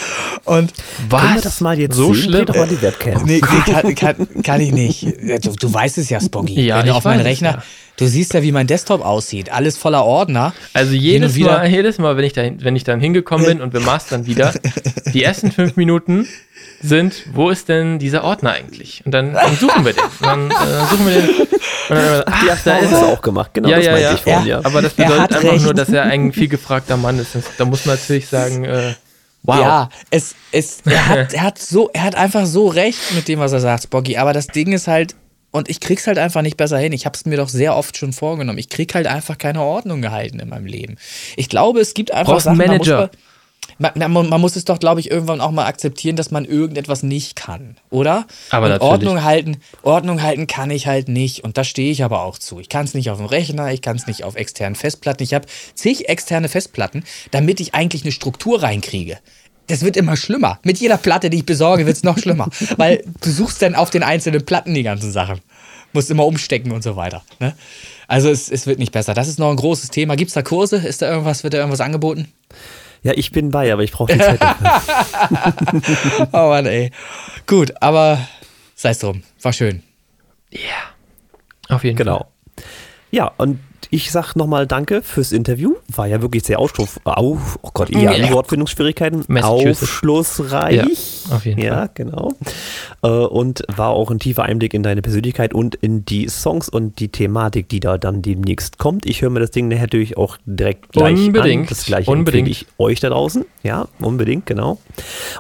Und 0.45 0.73
was? 1.11 1.21
Können 1.21 1.35
wir 1.35 1.43
das 1.43 1.61
mal 1.61 1.79
jetzt 1.79 1.97
so 1.97 2.15
sehen? 2.15 2.23
schlimm? 2.23 2.47
Doch 2.47 2.57
mal 2.57 2.69
die 2.69 2.81
Webcam. 2.81 3.25
Nee, 3.25 3.41
nee 3.67 3.73
kann, 3.73 3.95
kann, 3.95 4.43
kann, 4.43 4.61
ich 4.61 4.73
nicht. 4.73 5.03
Du, 5.45 5.53
du 5.53 5.73
weißt 5.73 5.99
es 5.99 6.09
ja, 6.09 6.21
Spoggy. 6.21 6.61
Ja, 6.63 6.79
Wenn 6.79 6.87
du 6.87 6.95
auf 6.95 7.05
meinen 7.05 7.21
Rechner. 7.21 7.51
Ja 7.51 7.63
Du 7.97 8.07
siehst 8.07 8.35
ja, 8.35 8.43
wie 8.43 8.53
mein 8.53 8.67
Desktop 8.67 9.03
aussieht. 9.03 9.51
Alles 9.51 9.79
voller 9.79 10.05
Ordner. 10.05 10.53
Also 10.75 10.93
jedes 10.93 11.39
Mal, 11.39 11.67
jedes 11.67 11.99
Mal, 11.99 12.17
wenn 12.17 12.25
ich, 12.25 12.35
da, 12.35 12.43
wenn 12.59 12.77
ich 12.77 12.85
dann 12.85 13.01
hingekommen 13.01 13.47
bin 13.47 13.61
und 13.63 13.73
wir 13.73 13.81
mastern 13.81 14.27
wieder, 14.27 14.53
die 15.15 15.23
ersten 15.23 15.51
fünf 15.51 15.77
Minuten 15.77 16.29
sind, 16.81 17.25
wo 17.33 17.51
ist 17.51 17.69
denn 17.69 17.99
dieser 17.99 18.25
Ordner 18.25 18.53
eigentlich? 18.53 19.03
Und 19.05 19.13
dann, 19.13 19.33
dann 19.33 19.57
suchen 19.57 19.85
wir 19.85 19.93
den. 19.93 20.05
Und 20.05 20.23
dann 20.23 20.51
äh, 20.51 20.87
suchen 20.91 21.07
wir 21.07 21.21
den. 21.21 21.31
Und 21.41 21.49
dann, 21.91 22.23
ach, 22.27 22.45
ach, 22.51 22.63
da 22.65 22.79
ist 22.79 22.93
es 22.93 23.03
auch 23.03 23.23
gemacht. 23.23 23.53
Genau, 23.55 23.69
ja, 23.69 23.77
das 23.77 23.87
ja, 23.87 23.99
ja. 23.99 24.15
ich 24.15 24.21
vorhin, 24.21 24.47
ja. 24.47 24.61
Aber 24.65 24.83
das 24.83 24.95
bedeutet 24.95 25.37
einfach 25.37 25.53
recht. 25.53 25.65
nur, 25.65 25.75
dass 25.75 25.89
er 25.89 26.05
ein 26.05 26.33
viel 26.33 26.49
gefragter 26.49 26.97
Mann 26.97 27.19
ist. 27.19 27.37
Da 27.59 27.65
muss 27.65 27.87
man 27.87 27.97
natürlich 27.97 28.29
sagen, 28.29 28.65
äh, 28.65 28.95
Wow. 29.47 29.61
Ja, 29.61 29.89
es, 30.11 30.35
es, 30.51 30.81
er, 30.85 31.07
hat, 31.07 31.33
er, 31.33 31.43
hat 31.43 31.59
so, 31.61 31.89
er 31.93 32.03
hat 32.03 32.17
einfach 32.17 32.47
so 32.47 32.67
recht 32.67 33.15
mit 33.15 33.29
dem, 33.29 33.39
was 33.39 33.53
er 33.53 33.61
sagt, 33.61 33.85
Spoggy. 33.85 34.17
Aber 34.17 34.33
das 34.33 34.49
Ding 34.49 34.73
ist 34.73 34.89
halt, 34.89 35.15
und 35.53 35.71
ich 35.71 35.79
krieg's 35.79 36.07
halt 36.09 36.19
einfach 36.19 36.43
nicht 36.43 36.57
besser 36.57 36.79
hin. 36.79 36.93
Ich 36.93 37.07
habe 37.07 37.17
es 37.17 37.25
mir 37.27 37.37
doch 37.37 37.49
sehr 37.49 37.77
oft 37.77 37.97
schon 37.97 38.13
vorgenommen. 38.13 38.59
Ich 38.59 38.69
krieg 38.69 38.93
halt 38.95 39.07
einfach 39.07 39.39
keine 39.39 39.63
Ordnung 39.63 40.03
gehalten 40.03 40.41
in 40.41 40.49
meinem 40.49 40.67
Leben. 40.67 40.97
Ich 41.37 41.49
glaube, 41.49 41.81
es 41.81 41.95
gibt 41.95 42.11
einfach 42.11 42.35
Brauchst 42.35 42.45
Sachen, 42.45 42.61
einen 42.61 42.73
Manager. 42.73 42.99
Man 42.99 43.11
muss, 43.79 43.91
man, 43.97 44.29
man, 44.29 44.41
muss 44.41 44.57
es 44.57 44.65
doch, 44.65 44.79
glaube 44.79 45.01
ich, 45.01 45.11
irgendwann 45.11 45.41
auch 45.41 45.51
mal 45.51 45.67
akzeptieren, 45.67 46.17
dass 46.17 46.31
man 46.31 46.45
irgendetwas 46.45 47.03
nicht 47.03 47.37
kann, 47.37 47.77
oder? 47.91 48.27
Aber 48.51 48.69
natürlich. 48.69 48.93
Ordnung 48.93 49.25
halten, 49.25 49.57
Ordnung 49.83 50.23
halten 50.23 50.47
kann 50.47 50.71
ich 50.71 50.87
halt 50.87 51.09
nicht. 51.09 51.45
Und 51.45 51.59
da 51.59 51.65
stehe 51.65 51.91
ich 51.91 52.05
aber 52.05 52.23
auch 52.23 52.39
zu. 52.39 52.61
Ich 52.61 52.69
kann 52.69 52.85
es 52.85 52.95
nicht 52.95 53.11
auf 53.11 53.19
dem 53.19 53.27
Rechner, 53.27 53.73
ich 53.73 53.83
kann 53.83 53.97
es 53.97 54.07
nicht 54.07 54.25
auf 54.25 54.37
externen 54.37 54.77
Festplatten. 54.77 55.23
Ich 55.23 55.35
habe 55.35 55.47
zig 55.75 56.09
externe 56.09 56.49
Festplatten, 56.49 57.05
damit 57.31 57.61
ich 57.61 57.75
eigentlich 57.75 58.03
eine 58.03 58.13
Struktur 58.13 58.63
reinkriege 58.63 59.19
das 59.69 59.83
wird 59.83 59.97
immer 59.97 60.17
schlimmer. 60.17 60.59
Mit 60.63 60.79
jeder 60.79 60.97
Platte, 60.97 61.31
die 61.31 61.39
ich 61.39 61.47
besorge, 61.47 61.87
wird 61.87 61.97
es 61.97 62.05
noch 62.05 62.19
schlimmer. 62.19 62.49
Weil 62.77 63.03
du 63.21 63.31
suchst 63.31 63.61
dann 63.63 63.75
auf 63.75 63.91
den 63.91 64.03
einzelnen 64.03 64.45
Platten 64.45 64.75
die 64.75 64.83
ganzen 64.83 65.11
Sachen. 65.11 65.41
Musst 65.93 66.11
immer 66.11 66.27
umstecken 66.27 66.73
und 66.73 66.83
so 66.83 66.97
weiter. 66.97 67.23
Ne? 67.41 67.55
Also 68.07 68.29
es, 68.29 68.51
es 68.51 68.67
wird 68.67 68.79
nicht 68.79 68.93
besser. 68.93 69.15
Das 69.15 69.29
ist 69.29 69.39
noch 69.39 69.51
ein 69.51 69.57
großes 69.57 69.91
Thema. 69.91 70.17
Gibt 70.17 70.29
es 70.29 70.35
da 70.35 70.43
Kurse? 70.43 70.77
Ist 70.77 71.03
da 71.03 71.11
irgendwas, 71.11 71.43
wird 71.43 71.55
da 71.55 71.59
irgendwas 71.59 71.81
angeboten? 71.81 72.29
Ja, 73.07 73.13
ich 73.15 73.31
bin 73.31 73.53
bei, 73.53 73.73
aber 73.73 73.85
ich 73.85 73.93
brauche 73.93 74.13
die 74.13 74.19
Zeit 74.19 74.43
dafür. 74.43 76.29
oh 76.33 76.49
Mann, 76.49 76.67
ey. 76.67 76.91
Gut, 77.47 77.73
aber 77.81 78.19
sei 78.75 78.91
es 78.91 78.99
drum. 78.99 79.23
War 79.43 79.53
schön. 79.53 79.85
Ja. 80.51 80.59
Yeah. 80.59 81.77
Auf 81.77 81.85
jeden 81.85 81.97
genau. 81.97 82.19
Fall. 82.19 82.27
Genau. 82.57 82.69
Ja, 83.13 83.33
und 83.37 83.61
ich 83.91 84.11
sag 84.11 84.35
nochmal 84.35 84.67
Danke 84.67 85.03
fürs 85.03 85.31
Interview. 85.31 85.77
War 85.87 86.09
ja 86.09 86.21
wirklich 86.21 86.43
sehr 86.43 86.59
ausstoff, 86.59 86.99
auf, 87.05 87.61
oh 87.63 87.71
Gott, 87.73 87.91
ja, 87.91 88.11
ja. 88.11 88.33
Wortfindungsschwierigkeiten. 88.33 89.25
Aufschlussreich. 89.41 90.75
Ja, 90.75 91.37
auf 91.37 91.47
jeden 91.47 91.61
ja 91.61 91.77
Fall. 91.77 91.91
genau. 91.95 92.33
Äh, 93.07 93.27
und 93.27 93.63
war 93.69 93.91
auch 93.91 94.11
ein 94.11 94.19
tiefer 94.19 94.43
Einblick 94.43 94.75
in 94.75 94.83
deine 94.83 95.03
Persönlichkeit 95.03 95.55
und 95.55 95.75
in 95.77 96.05
die 96.05 96.29
Songs 96.29 96.69
und 96.69 96.99
die 97.01 97.09
Thematik, 97.09 97.69
die 97.69 97.81
da 97.81 97.97
dann 97.97 98.21
demnächst 98.21 98.79
kommt. 98.79 99.07
Ich 99.07 99.23
höre 99.23 99.31
mir 99.31 99.41
das 99.41 99.51
Ding 99.51 99.69
natürlich 99.69 100.17
auch 100.17 100.37
direkt 100.45 100.93
gleich 100.93 101.27
unbedingt. 101.27 101.63
an. 101.63 101.69
Das 101.69 101.85
gleiche 101.87 102.11
unbedingt. 102.11 102.49
ich 102.49 102.67
euch 102.79 103.01
da 103.01 103.09
draußen. 103.09 103.47
Ja, 103.63 103.89
unbedingt, 104.01 104.47
genau. 104.47 104.79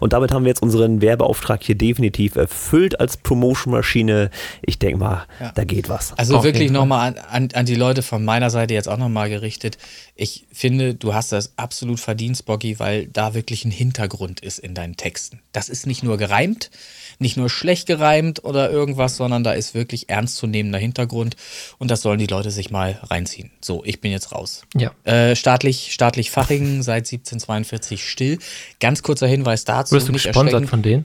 Und 0.00 0.12
damit 0.12 0.32
haben 0.32 0.44
wir 0.44 0.48
jetzt 0.48 0.62
unseren 0.62 1.02
Werbeauftrag 1.02 1.62
hier 1.62 1.76
definitiv 1.76 2.36
erfüllt 2.36 2.98
als 3.00 3.16
Promotion-Maschine. 3.18 4.30
Ich 4.62 4.78
denke 4.78 4.98
mal, 4.98 5.26
ja. 5.40 5.52
da 5.54 5.64
geht 5.64 5.88
was. 5.88 6.16
Also 6.18 6.38
auf 6.38 6.44
wirklich 6.44 6.70
nochmal 6.70 7.08
an, 7.08 7.18
an, 7.30 7.48
an 7.52 7.66
die 7.66 7.74
Leute 7.74 8.02
von 8.02 8.24
meiner 8.24 8.46
meiner 8.46 8.50
Seite 8.50 8.74
jetzt 8.74 8.88
auch 8.88 8.98
nochmal 8.98 9.28
gerichtet. 9.28 9.76
Ich 10.14 10.46
finde, 10.52 10.94
du 10.94 11.14
hast 11.14 11.32
das 11.32 11.52
absolut 11.56 11.98
verdient, 11.98 12.36
Spocky, 12.36 12.78
weil 12.78 13.06
da 13.06 13.34
wirklich 13.34 13.64
ein 13.64 13.70
Hintergrund 13.72 14.40
ist 14.40 14.58
in 14.58 14.74
deinen 14.74 14.96
Texten. 14.96 15.40
Das 15.52 15.68
ist 15.68 15.86
nicht 15.86 16.04
nur 16.04 16.16
gereimt, 16.16 16.70
nicht 17.18 17.36
nur 17.36 17.48
schlecht 17.48 17.86
gereimt 17.86 18.44
oder 18.44 18.70
irgendwas, 18.70 19.16
sondern 19.16 19.44
da 19.44 19.52
ist 19.52 19.74
wirklich 19.74 20.08
ernstzunehmender 20.08 20.78
Hintergrund 20.78 21.36
und 21.78 21.90
das 21.90 22.02
sollen 22.02 22.18
die 22.18 22.26
Leute 22.26 22.50
sich 22.50 22.70
mal 22.70 22.98
reinziehen. 23.02 23.50
So, 23.60 23.82
ich 23.84 24.00
bin 24.00 24.12
jetzt 24.12 24.32
raus. 24.32 24.62
Ja. 24.74 24.92
Äh, 25.04 25.36
staatlich, 25.36 25.92
staatlich 25.92 26.30
Fachingen 26.30 26.82
seit 26.82 27.06
1742 27.06 28.08
still. 28.08 28.38
Ganz 28.80 29.02
kurzer 29.02 29.26
Hinweis 29.26 29.64
dazu. 29.64 29.94
Wirst 29.94 30.08
du 30.08 30.12
gesponsert 30.12 30.68
von 30.68 30.82
denen? 30.82 31.04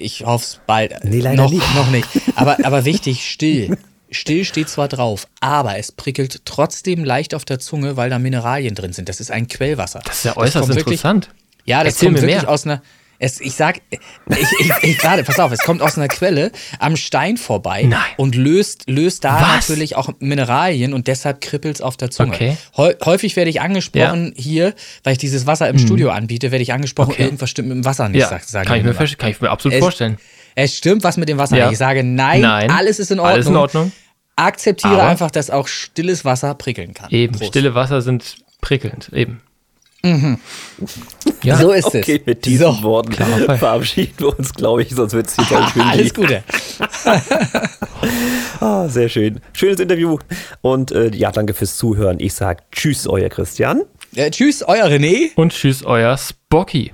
Ich 0.00 0.24
hoffe 0.24 0.44
es 0.44 0.60
bald. 0.66 1.04
Nee, 1.04 1.20
leider 1.20 1.42
noch, 1.42 1.50
nicht. 1.50 1.74
Noch 1.74 1.90
nicht. 1.90 2.08
Aber, 2.34 2.56
aber 2.64 2.84
wichtig, 2.84 3.28
still. 3.28 3.78
Still 4.10 4.44
steht 4.44 4.68
zwar 4.68 4.88
drauf, 4.88 5.26
aber 5.40 5.78
es 5.78 5.90
prickelt 5.90 6.44
trotzdem 6.44 7.04
leicht 7.04 7.34
auf 7.34 7.44
der 7.44 7.58
Zunge, 7.58 7.96
weil 7.96 8.08
da 8.08 8.18
Mineralien 8.18 8.74
drin 8.74 8.92
sind. 8.92 9.08
Das 9.08 9.20
ist 9.20 9.32
ein 9.32 9.48
Quellwasser. 9.48 10.00
Das 10.04 10.18
ist 10.18 10.24
ja 10.24 10.36
äußerst 10.36 10.70
interessant. 10.70 11.26
Wirklich, 11.26 11.46
ja, 11.66 11.82
das 11.82 11.94
Erzähl 11.94 12.08
kommt 12.08 12.22
wirklich 12.22 12.42
mehr. 12.42 12.48
aus 12.48 12.64
einer. 12.64 12.82
Es, 13.18 13.40
ich 13.40 13.54
sag, 13.54 13.80
ich, 13.90 13.98
ich, 14.60 14.70
ich, 14.82 15.04
warte, 15.04 15.24
pass 15.24 15.38
auf, 15.38 15.52
es 15.52 15.60
kommt 15.60 15.82
aus 15.82 15.96
einer 15.96 16.08
Quelle 16.08 16.52
am 16.78 16.96
Stein 16.96 17.36
vorbei 17.36 17.84
Nein. 17.84 18.00
und 18.16 18.34
löst, 18.34 18.84
löst 18.88 19.24
da 19.24 19.40
Was? 19.40 19.68
natürlich 19.68 19.96
auch 19.96 20.10
Mineralien 20.18 20.92
und 20.92 21.06
deshalb 21.08 21.40
kribbelt 21.40 21.76
es 21.76 21.80
auf 21.80 21.96
der 21.96 22.10
Zunge. 22.10 22.32
Okay. 22.32 22.56
Häufig 22.76 23.36
werde 23.36 23.50
ich 23.50 23.60
angesprochen 23.60 24.32
ja. 24.36 24.42
hier, 24.42 24.74
weil 25.04 25.12
ich 25.12 25.18
dieses 25.18 25.46
Wasser 25.46 25.68
im 25.68 25.76
hm. 25.76 25.86
Studio 25.86 26.10
anbiete, 26.10 26.50
werde 26.50 26.62
ich 26.62 26.72
angesprochen, 26.72 27.12
okay. 27.12 27.24
irgendwas 27.24 27.50
stimmt 27.50 27.68
mit 27.68 27.76
dem 27.76 27.84
Wasser 27.84 28.08
nicht, 28.08 28.20
ja. 28.20 28.28
sag, 28.28 28.44
sagen 28.44 28.66
kann, 28.66 28.78
ich 28.78 28.84
mir, 28.84 29.16
kann 29.16 29.30
ich 29.30 29.40
mir 29.40 29.50
absolut 29.50 29.76
es, 29.76 29.80
vorstellen. 29.80 30.18
Es 30.54 30.74
stimmt 30.74 31.04
was 31.04 31.16
mit 31.16 31.28
dem 31.28 31.38
Wasser. 31.38 31.56
Ja. 31.56 31.70
Ich 31.70 31.78
sage 31.78 32.02
nein, 32.02 32.40
nein, 32.40 32.70
alles 32.70 32.98
ist 32.98 33.10
in 33.10 33.20
Ordnung. 33.20 33.34
Alles 33.34 33.46
in 33.46 33.56
Ordnung 33.56 33.92
akzeptiere 34.36 34.94
Aber 34.94 35.04
einfach, 35.04 35.30
dass 35.30 35.50
auch 35.50 35.66
stilles 35.66 36.24
Wasser 36.24 36.54
prickeln 36.54 36.94
kann. 36.94 37.10
Eben, 37.10 37.34
Prost. 37.34 37.48
stille 37.48 37.74
Wasser 37.74 38.02
sind 38.02 38.36
prickelnd, 38.60 39.10
eben. 39.12 39.40
Mhm. 40.06 40.38
Ja, 41.42 41.56
so 41.56 41.72
ist 41.72 41.86
okay, 41.86 42.18
es. 42.20 42.26
mit 42.26 42.44
diesen 42.44 42.72
so. 42.72 42.82
Worten 42.82 43.10
Klar, 43.10 43.58
verabschieden 43.58 44.14
wir 44.18 44.38
uns, 44.38 44.52
glaube 44.52 44.82
ich, 44.82 44.90
sonst 44.90 45.12
wird 45.12 45.26
es 45.26 45.36
hier 45.36 45.44
ganz 45.58 45.72
schön. 45.72 45.82
Alles 45.82 46.14
Gute. 46.14 46.42
ah, 48.60 48.88
sehr 48.88 49.08
schön. 49.08 49.40
Schönes 49.52 49.80
Interview. 49.80 50.18
Und 50.60 50.92
äh, 50.92 51.14
ja, 51.14 51.32
danke 51.32 51.54
fürs 51.54 51.76
Zuhören. 51.76 52.20
Ich 52.20 52.34
sage 52.34 52.62
Tschüss, 52.72 53.06
euer 53.06 53.28
Christian. 53.28 53.82
Äh, 54.14 54.30
tschüss, 54.30 54.62
euer 54.62 54.86
René. 54.86 55.30
Und 55.34 55.52
tschüss, 55.52 55.84
euer 55.84 56.16
Spocky. 56.16 56.92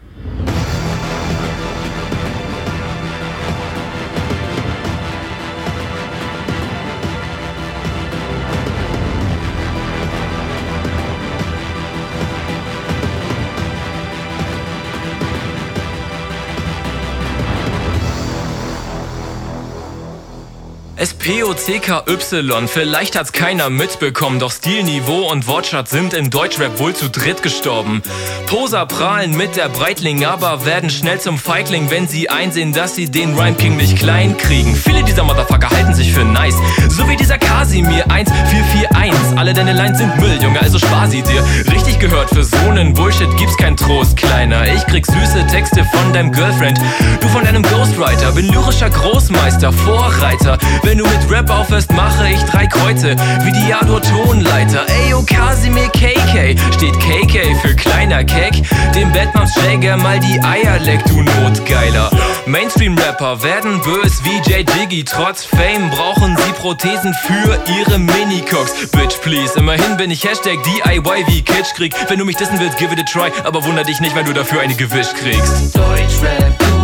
S-P-O-C-K-Y, 21.23 22.67
vielleicht 22.67 23.17
hat's 23.17 23.31
keiner 23.31 23.71
mitbekommen, 23.71 24.41
doch 24.41 24.51
Stilniveau 24.51 25.31
und 25.31 25.47
Wortschatz 25.47 25.91
sind 25.91 26.15
im 26.15 26.31
Deutschrap 26.31 26.81
wohl 26.81 26.97
zu 26.97 27.09
dritt 27.09 27.45
gestorben. 27.45 28.03
Poser 28.47 28.87
prahlen 28.87 29.37
mit 29.37 29.55
der 29.55 29.69
Breitling, 29.69 30.25
aber 30.25 30.67
werden 30.67 30.91
schnell 30.91 31.21
zum 31.21 31.39
Feigling, 31.39 31.91
wenn 31.91 32.09
sie 32.09 32.29
einsehen, 32.29 32.73
dass 32.73 32.97
sie 32.97 33.09
den 33.09 33.39
Rhyme 33.39 33.57
King 33.57 33.77
nicht 33.77 34.01
klein 34.01 34.37
kriegen. 34.37 34.75
Viele 34.75 35.05
dieser 35.05 35.23
Motherfucker 35.23 35.71
halten 35.71 35.95
sich 35.95 36.13
für 36.13 36.25
nice, 36.25 36.57
so 36.89 37.09
wie 37.09 37.15
dieser 37.15 37.39
Kasimir 37.39 38.11
1441. 38.11 39.39
Alle 39.39 39.55
deine 39.55 39.75
Lines 39.75 39.99
sind 39.99 40.19
Müll, 40.19 40.43
Junge, 40.43 40.61
also 40.61 40.81
spar 40.81 41.07
sie 41.09 41.23
dir. 41.23 41.45
Richtig 41.73 42.01
gehört, 42.01 42.31
für 42.31 42.43
so 42.43 42.73
nen 42.73 42.95
Bullshit 42.95 43.31
gibt's 43.37 43.57
kein 43.57 43.77
Trost, 43.77 44.17
Kleiner. 44.17 44.67
Ich 44.75 44.85
krieg 44.87 45.07
süße 45.07 45.47
Texte 45.47 45.85
von 45.85 46.13
deinem 46.13 46.33
Girlfriend, 46.33 46.81
du 47.21 47.29
von 47.29 47.45
deinem 47.45 47.63
Ghostwriter. 47.63 48.33
Bin 48.33 48.49
lyrischer 48.49 48.91
Großmeister, 48.91 49.73
Vorreiter. 49.73 50.59
Wenn 50.83 50.99
du 50.99 51.12
mit 51.13 51.31
Rap 51.31 51.51
aufhörst, 51.51 51.93
mache 51.93 52.29
ich 52.29 52.43
drei 52.45 52.67
Kreuze 52.67 53.17
wie 53.43 53.53
die 53.53 53.73
Tonleiter. 54.11 54.87
Ayo, 54.89 55.23
Casimir 55.23 55.89
KK 55.89 56.57
steht 56.75 56.99
KK 56.99 57.55
für 57.61 57.75
kleiner 57.77 58.25
Keck. 58.25 58.55
Dem 58.95 59.13
Batmans 59.13 59.55
Jäger 59.57 59.97
mal 59.97 60.19
die 60.21 60.41
Eier 60.43 60.79
leckt, 60.81 61.09
du 61.09 61.23
Notgeiler. 61.23 62.11
Mainstream-Rapper 62.47 63.43
werden 63.43 63.81
bös 63.83 64.23
wie 64.25 64.51
J. 64.51 64.69
Diggy. 64.77 65.05
Trotz 65.05 65.45
Fame 65.45 65.91
brauchen 65.91 66.37
sie 66.37 66.53
Prothesen 66.53 67.15
für 67.27 67.59
ihre 67.79 67.99
Minicocks. 67.99 68.91
Bitch, 68.91 69.21
please. 69.23 69.59
Immerhin 69.59 69.97
bin 69.97 70.11
ich 70.11 70.25
Hashtag 70.25 70.59
DIY 70.65 71.27
wie 71.27 71.43
Kitschkrieg. 71.43 71.95
Wenn 72.09 72.19
du 72.19 72.25
mich 72.25 72.37
dissen 72.37 72.59
willst, 72.59 72.79
give 72.79 72.93
it 72.93 73.01
a 73.01 73.05
try. 73.05 73.31
Aber 73.45 73.65
wunder 73.65 73.85
dich 73.85 74.01
nicht, 74.01 74.15
wenn 74.17 74.27
du 74.27 74.33
dafür 74.33 74.61
eine 74.61 74.75
Gewisch 74.75 75.13
kriegst. 75.15 75.77
Deutschrap, 75.77 76.59
du 76.59 76.82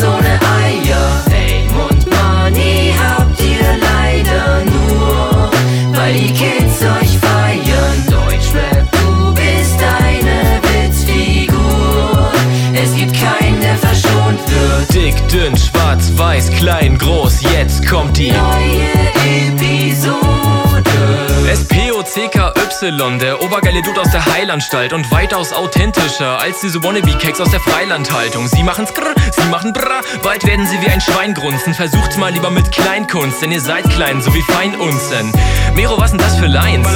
ohne 0.00 0.38
Eier. 0.62 1.22
Fame 1.28 1.76
und 1.88 2.06
Money 2.06 2.94
habt 2.98 3.40
ihr 3.40 3.78
leider 3.80 4.64
nur, 4.64 5.50
weil 5.94 6.14
die 6.14 6.32
Kids 6.32 6.82
euch 6.82 7.18
feiern. 7.18 7.98
Deutschrap, 8.08 8.90
du 8.92 9.34
bist 9.34 9.78
eine 9.82 10.60
Witzfigur. 10.62 12.32
Es 12.74 12.94
gibt 12.94 13.14
keinen, 13.14 13.60
der 13.60 13.76
verschont 13.76 14.40
wird. 14.46 14.94
Dick, 14.94 15.28
dünn, 15.28 15.56
schwarz, 15.56 16.12
weiß, 16.16 16.50
klein, 16.52 16.96
groß, 16.96 17.42
jetzt 17.54 17.86
kommt 17.86 18.16
die 18.16 18.30
neue 18.30 18.92
Episode. 19.48 20.22
SPOCKY, 22.72 23.18
der 23.18 23.42
obergeile 23.42 23.82
Dude 23.82 24.00
aus 24.00 24.10
der 24.10 24.24
Heilanstalt 24.24 24.92
und 24.92 25.10
weitaus 25.10 25.52
authentischer 25.52 26.40
als 26.40 26.60
diese 26.60 26.82
Wannabe-Cakes 26.82 27.40
aus 27.40 27.50
der 27.50 27.60
Freilandhaltung. 27.60 28.48
Sie 28.48 28.62
machen's 28.62 28.94
grrr, 28.94 29.14
sie 29.30 29.48
machen 29.48 29.72
brrr, 29.72 30.00
bald 30.22 30.46
werden 30.46 30.66
sie 30.66 30.80
wie 30.80 30.88
ein 30.88 31.00
Schwein 31.00 31.34
grunzen. 31.34 31.74
Versucht's 31.74 32.16
mal 32.16 32.32
lieber 32.32 32.50
mit 32.50 32.72
Kleinkunst, 32.72 33.42
denn 33.42 33.52
ihr 33.52 33.60
seid 33.60 33.88
klein, 33.90 34.22
so 34.22 34.34
wie 34.34 34.42
Feinunzen. 34.42 35.32
Mero, 35.74 35.98
was 35.98 36.10
denn 36.10 36.20
das 36.20 36.36
für 36.36 36.46
Lines? 36.46 36.88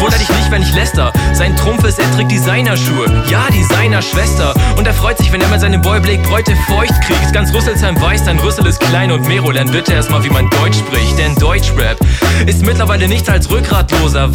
Wunder 0.00 0.18
dich 0.18 0.28
nicht, 0.30 0.50
wenn 0.50 0.62
ich 0.62 0.74
läster. 0.74 1.12
Sein 1.32 1.54
Trumpf 1.56 1.84
ist, 1.84 1.98
er 1.98 2.10
trägt 2.12 2.32
Designerschuhe. 2.32 3.24
Ja, 3.28 3.46
Designer-Schwester. 3.50 4.54
Und 4.76 4.86
er 4.86 4.94
freut 4.94 5.18
sich, 5.18 5.30
wenn 5.32 5.40
er 5.40 5.48
mal 5.48 5.60
seine 5.60 5.78
Boyblake 5.78 6.22
Bräute 6.22 6.56
feucht 6.66 7.00
kriegt. 7.02 7.32
Ganz 7.32 7.52
Rüsselsheim 7.54 8.00
weiß, 8.00 8.24
dein 8.24 8.38
Rüssel 8.40 8.66
ist 8.66 8.80
klein 8.80 9.12
und 9.12 9.28
Mero 9.28 9.50
lernt 9.50 9.70
bitte 9.70 9.92
erstmal, 9.92 10.24
wie 10.24 10.30
man 10.30 10.50
Deutsch 10.50 10.78
spricht. 10.78 11.18
Denn 11.18 11.36
Deutschrap 11.36 11.98
ist 12.46 12.64
mittlerweile 12.66 13.06
nichts 13.06 13.28
als 13.28 13.48
rückgratloser, 13.50 14.34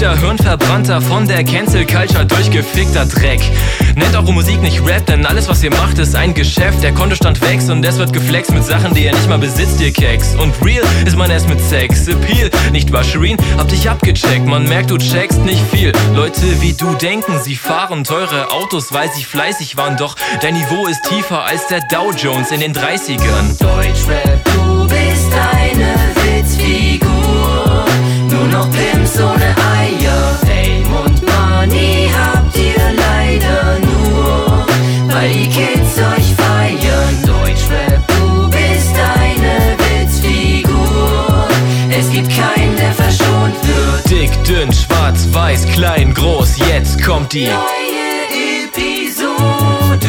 weichgespülter, 0.00 0.18
hirnverbrannter, 0.18 1.00
von 1.02 1.26
der 1.26 1.44
Cancel 1.44 1.86
Culture 1.86 2.24
durchgefickter 2.24 3.06
Dreck. 3.06 3.40
Nennt 3.96 4.14
eure 4.14 4.32
Musik 4.32 4.60
nicht 4.62 4.84
Rap, 4.86 5.04
denn 5.06 5.26
alles, 5.26 5.48
was 5.48 5.62
ihr 5.62 5.70
macht, 5.70 5.98
ist 5.98 6.14
ein 6.16 6.32
Geschäft. 6.32 6.82
Der 6.82 6.92
Kontostand 6.92 7.40
wächst 7.42 7.68
und 7.70 7.84
es 7.84 7.98
wird 7.98 8.12
geflext 8.12 8.52
mit 8.52 8.64
Sachen, 8.64 8.94
die 8.94 9.04
ihr 9.04 9.12
nicht 9.12 9.28
mal 9.28 9.38
besitzt, 9.38 9.80
ihr 9.80 9.92
Keks. 9.92 10.34
Und 10.36 10.54
real 10.64 10.84
ist 11.04 11.16
man 11.16 11.30
erst 11.30 11.48
mit 11.48 11.60
Sex. 11.60 12.08
Appeal, 12.08 12.50
nicht 12.72 12.92
wahr? 12.92 13.04
Hab 13.58 13.68
dich 13.68 13.88
abgecheckt, 13.90 14.46
man 14.46 14.64
merkt, 14.64 14.90
du 14.90 14.98
checkst 14.98 15.40
nicht 15.44 15.62
viel. 15.72 15.92
Leute 16.14 16.60
wie 16.60 16.72
du 16.72 16.94
denken, 16.94 17.40
sie 17.42 17.56
fahren 17.56 18.04
teure 18.04 18.52
Autos, 18.52 18.92
weil 18.92 19.10
sie 19.12 19.24
fleißig 19.24 19.76
waren, 19.76 19.96
doch 19.96 20.16
dein 20.40 20.54
Niveau 20.54 20.86
ist 20.86 21.02
tiefer 21.08 21.44
als 21.44 21.66
der 21.68 21.80
Dow 21.90 22.12
Jones 22.12 22.50
in 22.52 22.60
den 22.60 22.74
30ern. 22.74 23.58
Deutschrap, 23.58 24.44
du 24.44 24.86
bist 24.86 25.32
eine 25.52 25.94
Witzfigur, 26.38 27.84
nur 28.30 28.46
noch 28.46 28.68
Pimps 28.70 29.18
ohne 29.18 29.56
Eier. 29.56 29.69
Money 31.60 32.08
habt 32.08 32.56
ihr 32.56 32.72
leider 32.96 33.78
nur, 33.80 34.66
weil 35.08 35.30
die 35.30 35.46
Kids 35.46 35.98
euch 35.98 36.34
feiern. 36.34 37.22
Deutschrap, 37.22 38.00
du 38.08 38.48
bist 38.48 38.96
eine 38.96 39.76
Witzfigur, 39.76 41.48
es 41.90 42.10
gibt 42.10 42.30
keinen, 42.30 42.76
der 42.76 42.94
verschont 42.94 43.54
wird. 43.62 44.10
Dick, 44.10 44.44
dünn, 44.44 44.72
schwarz, 44.72 45.28
weiß, 45.32 45.66
klein, 45.66 46.14
groß, 46.14 46.56
jetzt 46.72 47.04
kommt 47.04 47.34
die 47.34 47.44
neue 47.44 48.64
Episode. 48.64 50.00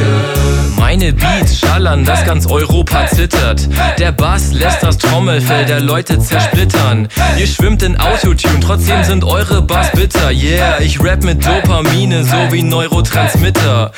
Meine 0.92 1.14
Beats 1.14 1.58
schallern, 1.58 2.04
dass 2.04 2.26
ganz 2.26 2.46
Europa 2.48 3.08
zittert. 3.08 3.70
Der 3.98 4.12
Bass 4.12 4.52
lässt 4.52 4.84
das 4.84 4.98
Trommelfell 4.98 5.64
der 5.64 5.80
Leute 5.80 6.20
zersplittern. 6.20 7.08
Ihr 7.40 7.48
schwimmt 7.48 7.82
in 7.82 7.98
Autotune, 7.98 8.60
trotzdem 8.60 9.02
sind 9.06 9.24
eure 9.24 9.62
Bass 9.62 9.90
bitter. 9.94 10.32
Yeah, 10.32 10.82
ich 10.82 11.02
rap 11.02 11.24
mit 11.24 11.46
Dopamine, 11.46 12.26
so 12.26 12.36
wie 12.52 12.62
Neurotransmitter. 12.62 13.94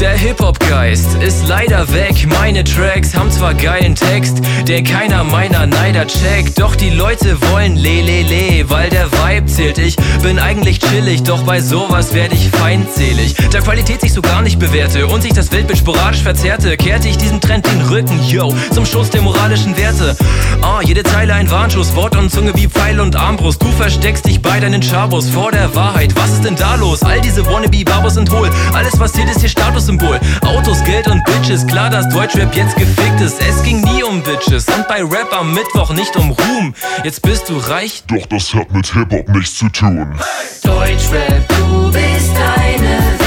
Der 0.00 0.10
Hip-Hop-Geist 0.10 1.14
ist 1.22 1.46
leider 1.46 1.90
weg. 1.94 2.26
Meine 2.40 2.64
Tracks 2.64 3.14
haben 3.14 3.30
zwar 3.30 3.54
geilen 3.54 3.94
Text, 3.94 4.42
der 4.66 4.82
keiner 4.82 5.22
meiner 5.24 5.66
Neider 5.66 6.06
checkt. 6.06 6.60
Doch 6.60 6.74
die 6.74 6.90
Leute 6.90 7.40
wollen 7.50 7.76
le 7.76 8.02
le 8.02 8.22
le, 8.22 8.68
weil 8.68 8.90
der 8.90 9.10
Vibe 9.10 9.46
zählt. 9.46 9.78
Ich 9.78 9.96
bin 10.22 10.38
eigentlich 10.38 10.80
chillig, 10.80 11.22
doch 11.22 11.44
bei 11.44 11.60
sowas 11.60 12.12
werde 12.12 12.34
ich 12.34 12.50
feindselig. 12.50 13.36
Da 13.52 13.60
Qualität 13.60 14.02
sich 14.02 14.12
so 14.12 14.20
gar 14.20 14.42
nicht 14.42 14.58
bewährte 14.58 15.06
und 15.06 15.22
sich 15.22 15.32
das 15.32 15.50
Weltbild 15.50 15.78
sporadisch 15.78 16.15
moralisch 16.16 16.22
Verzerrte, 16.22 16.76
kehrte 16.76 17.08
ich 17.08 17.18
diesem 17.18 17.40
Trend 17.40 17.66
den 17.66 17.80
Rücken, 17.82 18.20
yo, 18.28 18.54
zum 18.72 18.86
Schuss 18.86 19.10
der 19.10 19.22
moralischen 19.22 19.76
Werte. 19.76 20.16
Ah, 20.62 20.80
jede 20.82 21.02
Zeile 21.02 21.34
ein 21.34 21.50
Warnschuss, 21.50 21.94
Wort 21.94 22.16
und 22.16 22.30
Zunge 22.30 22.52
wie 22.54 22.68
Pfeil 22.68 23.00
und 23.00 23.16
Armbrust. 23.16 23.62
Du 23.62 23.70
versteckst 23.72 24.26
dich 24.26 24.40
bei 24.40 24.60
deinen 24.60 24.82
Chabos 24.82 25.30
vor 25.30 25.52
der 25.52 25.74
Wahrheit. 25.74 26.14
Was 26.16 26.32
ist 26.32 26.44
denn 26.44 26.56
da 26.56 26.76
los? 26.76 27.02
All 27.02 27.20
diese 27.20 27.44
Wannabe-Babos 27.46 28.14
sind 28.14 28.30
hohl. 28.30 28.50
Alles, 28.72 28.98
was 28.98 29.12
zählt, 29.12 29.30
ist 29.30 29.40
hier 29.40 29.48
Statussymbol. 29.48 30.20
Autos, 30.42 30.82
Geld 30.84 31.08
und 31.08 31.22
Bitches. 31.24 31.66
Klar, 31.66 31.90
dass 31.90 32.08
Deutschrap 32.08 32.54
jetzt 32.54 32.76
gefickt 32.76 33.20
ist. 33.20 33.40
Es 33.40 33.62
ging 33.62 33.80
nie 33.82 34.02
um 34.02 34.22
Bitches 34.22 34.66
und 34.68 34.86
bei 34.88 35.02
Rap 35.02 35.32
am 35.38 35.52
Mittwoch 35.54 35.92
nicht 35.92 36.14
um 36.16 36.30
Ruhm. 36.30 36.74
Jetzt 37.04 37.22
bist 37.22 37.48
du 37.48 37.58
reich. 37.58 38.02
Doch 38.08 38.26
das 38.26 38.54
hat 38.54 38.72
mit 38.72 38.92
Hip-Hop 38.92 39.28
nichts 39.28 39.58
zu 39.58 39.68
tun. 39.68 40.14
Deutschrap, 40.62 41.48
du 41.48 41.90
bist 41.90 42.32
eine 42.36 43.25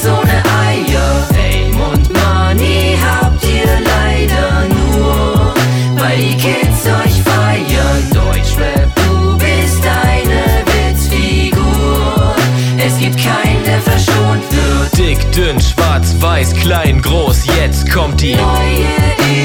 Pimps 0.00 0.06
ohne 0.06 0.42
Eier. 0.66 1.26
Fame 1.28 1.80
und 1.80 2.10
Money 2.12 2.96
habt 3.02 3.44
ihr 3.44 3.66
leider 3.84 4.66
nur, 4.68 5.54
weil 5.96 6.18
die 6.18 6.36
Kids 6.36 6.86
euch 6.86 7.22
feiern. 7.22 8.10
Deutschrap, 8.12 8.94
du 8.94 9.36
bist 9.36 9.84
eine 9.86 10.64
Witzfigur. 10.66 12.34
Es 12.78 12.98
gibt 12.98 13.16
keinen, 13.16 13.64
der 13.64 13.80
verschont 13.80 14.42
wird. 14.50 14.96
Dick, 14.96 15.32
dünn, 15.32 15.60
schwarz, 15.60 16.14
weiß, 16.18 16.54
klein, 16.54 17.00
groß, 17.02 17.46
jetzt 17.60 17.90
kommt 17.90 18.20
die 18.20 18.34
neue 18.34 18.86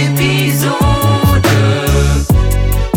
Episode. 0.08 0.85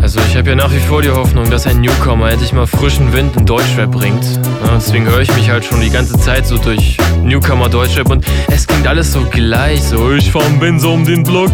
Also 0.08 0.20
ich 0.26 0.38
habe 0.38 0.48
ja 0.48 0.56
nach 0.56 0.72
wie 0.72 0.78
vor 0.78 1.02
die 1.02 1.10
Hoffnung, 1.10 1.50
dass 1.50 1.66
ein 1.66 1.82
Newcomer 1.82 2.30
endlich 2.30 2.54
mal 2.54 2.66
frischen 2.66 3.12
Wind 3.12 3.36
in 3.36 3.44
Deutschrap 3.44 3.90
bringt. 3.90 4.24
Ja, 4.64 4.76
deswegen 4.76 5.04
höre 5.04 5.20
ich 5.20 5.30
mich 5.36 5.50
halt 5.50 5.66
schon 5.66 5.82
die 5.82 5.90
ganze 5.90 6.18
Zeit 6.18 6.46
so 6.46 6.56
durch 6.56 6.96
Newcomer 7.22 7.68
Deutschrap 7.68 8.08
und 8.08 8.24
es 8.50 8.66
klingt 8.66 8.86
alles 8.86 9.12
so 9.12 9.20
gleich. 9.30 9.82
So, 9.82 10.14
ich 10.14 10.30
fahr 10.32 10.48
Benzer 10.58 10.88
um 10.88 11.04
den 11.04 11.24
Block. 11.24 11.50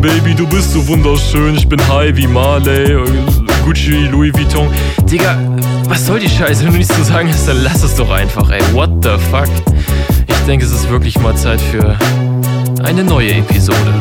Baby, 0.00 0.36
du 0.36 0.46
bist 0.46 0.72
so 0.72 0.86
wunderschön. 0.86 1.56
Ich 1.56 1.68
bin 1.68 1.80
high 1.88 2.16
wie 2.16 2.28
Marley. 2.28 2.96
Gucci, 3.64 4.06
Louis 4.06 4.32
Vuitton. 4.34 4.68
Digga, 5.10 5.36
was 5.88 6.06
soll 6.06 6.20
die 6.20 6.28
Scheiße? 6.28 6.64
Wenn 6.64 6.70
du 6.70 6.78
nichts 6.78 6.94
zu 6.94 7.02
sagen 7.02 7.28
hast, 7.28 7.48
dann 7.48 7.60
lass 7.64 7.82
es 7.82 7.96
doch 7.96 8.12
einfach, 8.12 8.48
ey. 8.50 8.62
What 8.72 9.02
the 9.02 9.16
fuck? 9.32 9.48
Ich 10.28 10.46
denke, 10.46 10.64
es 10.64 10.70
ist 10.70 10.88
wirklich 10.90 11.18
mal 11.18 11.34
Zeit 11.34 11.60
für 11.60 11.98
eine 12.84 13.02
neue 13.02 13.32
Episode. 13.32 13.94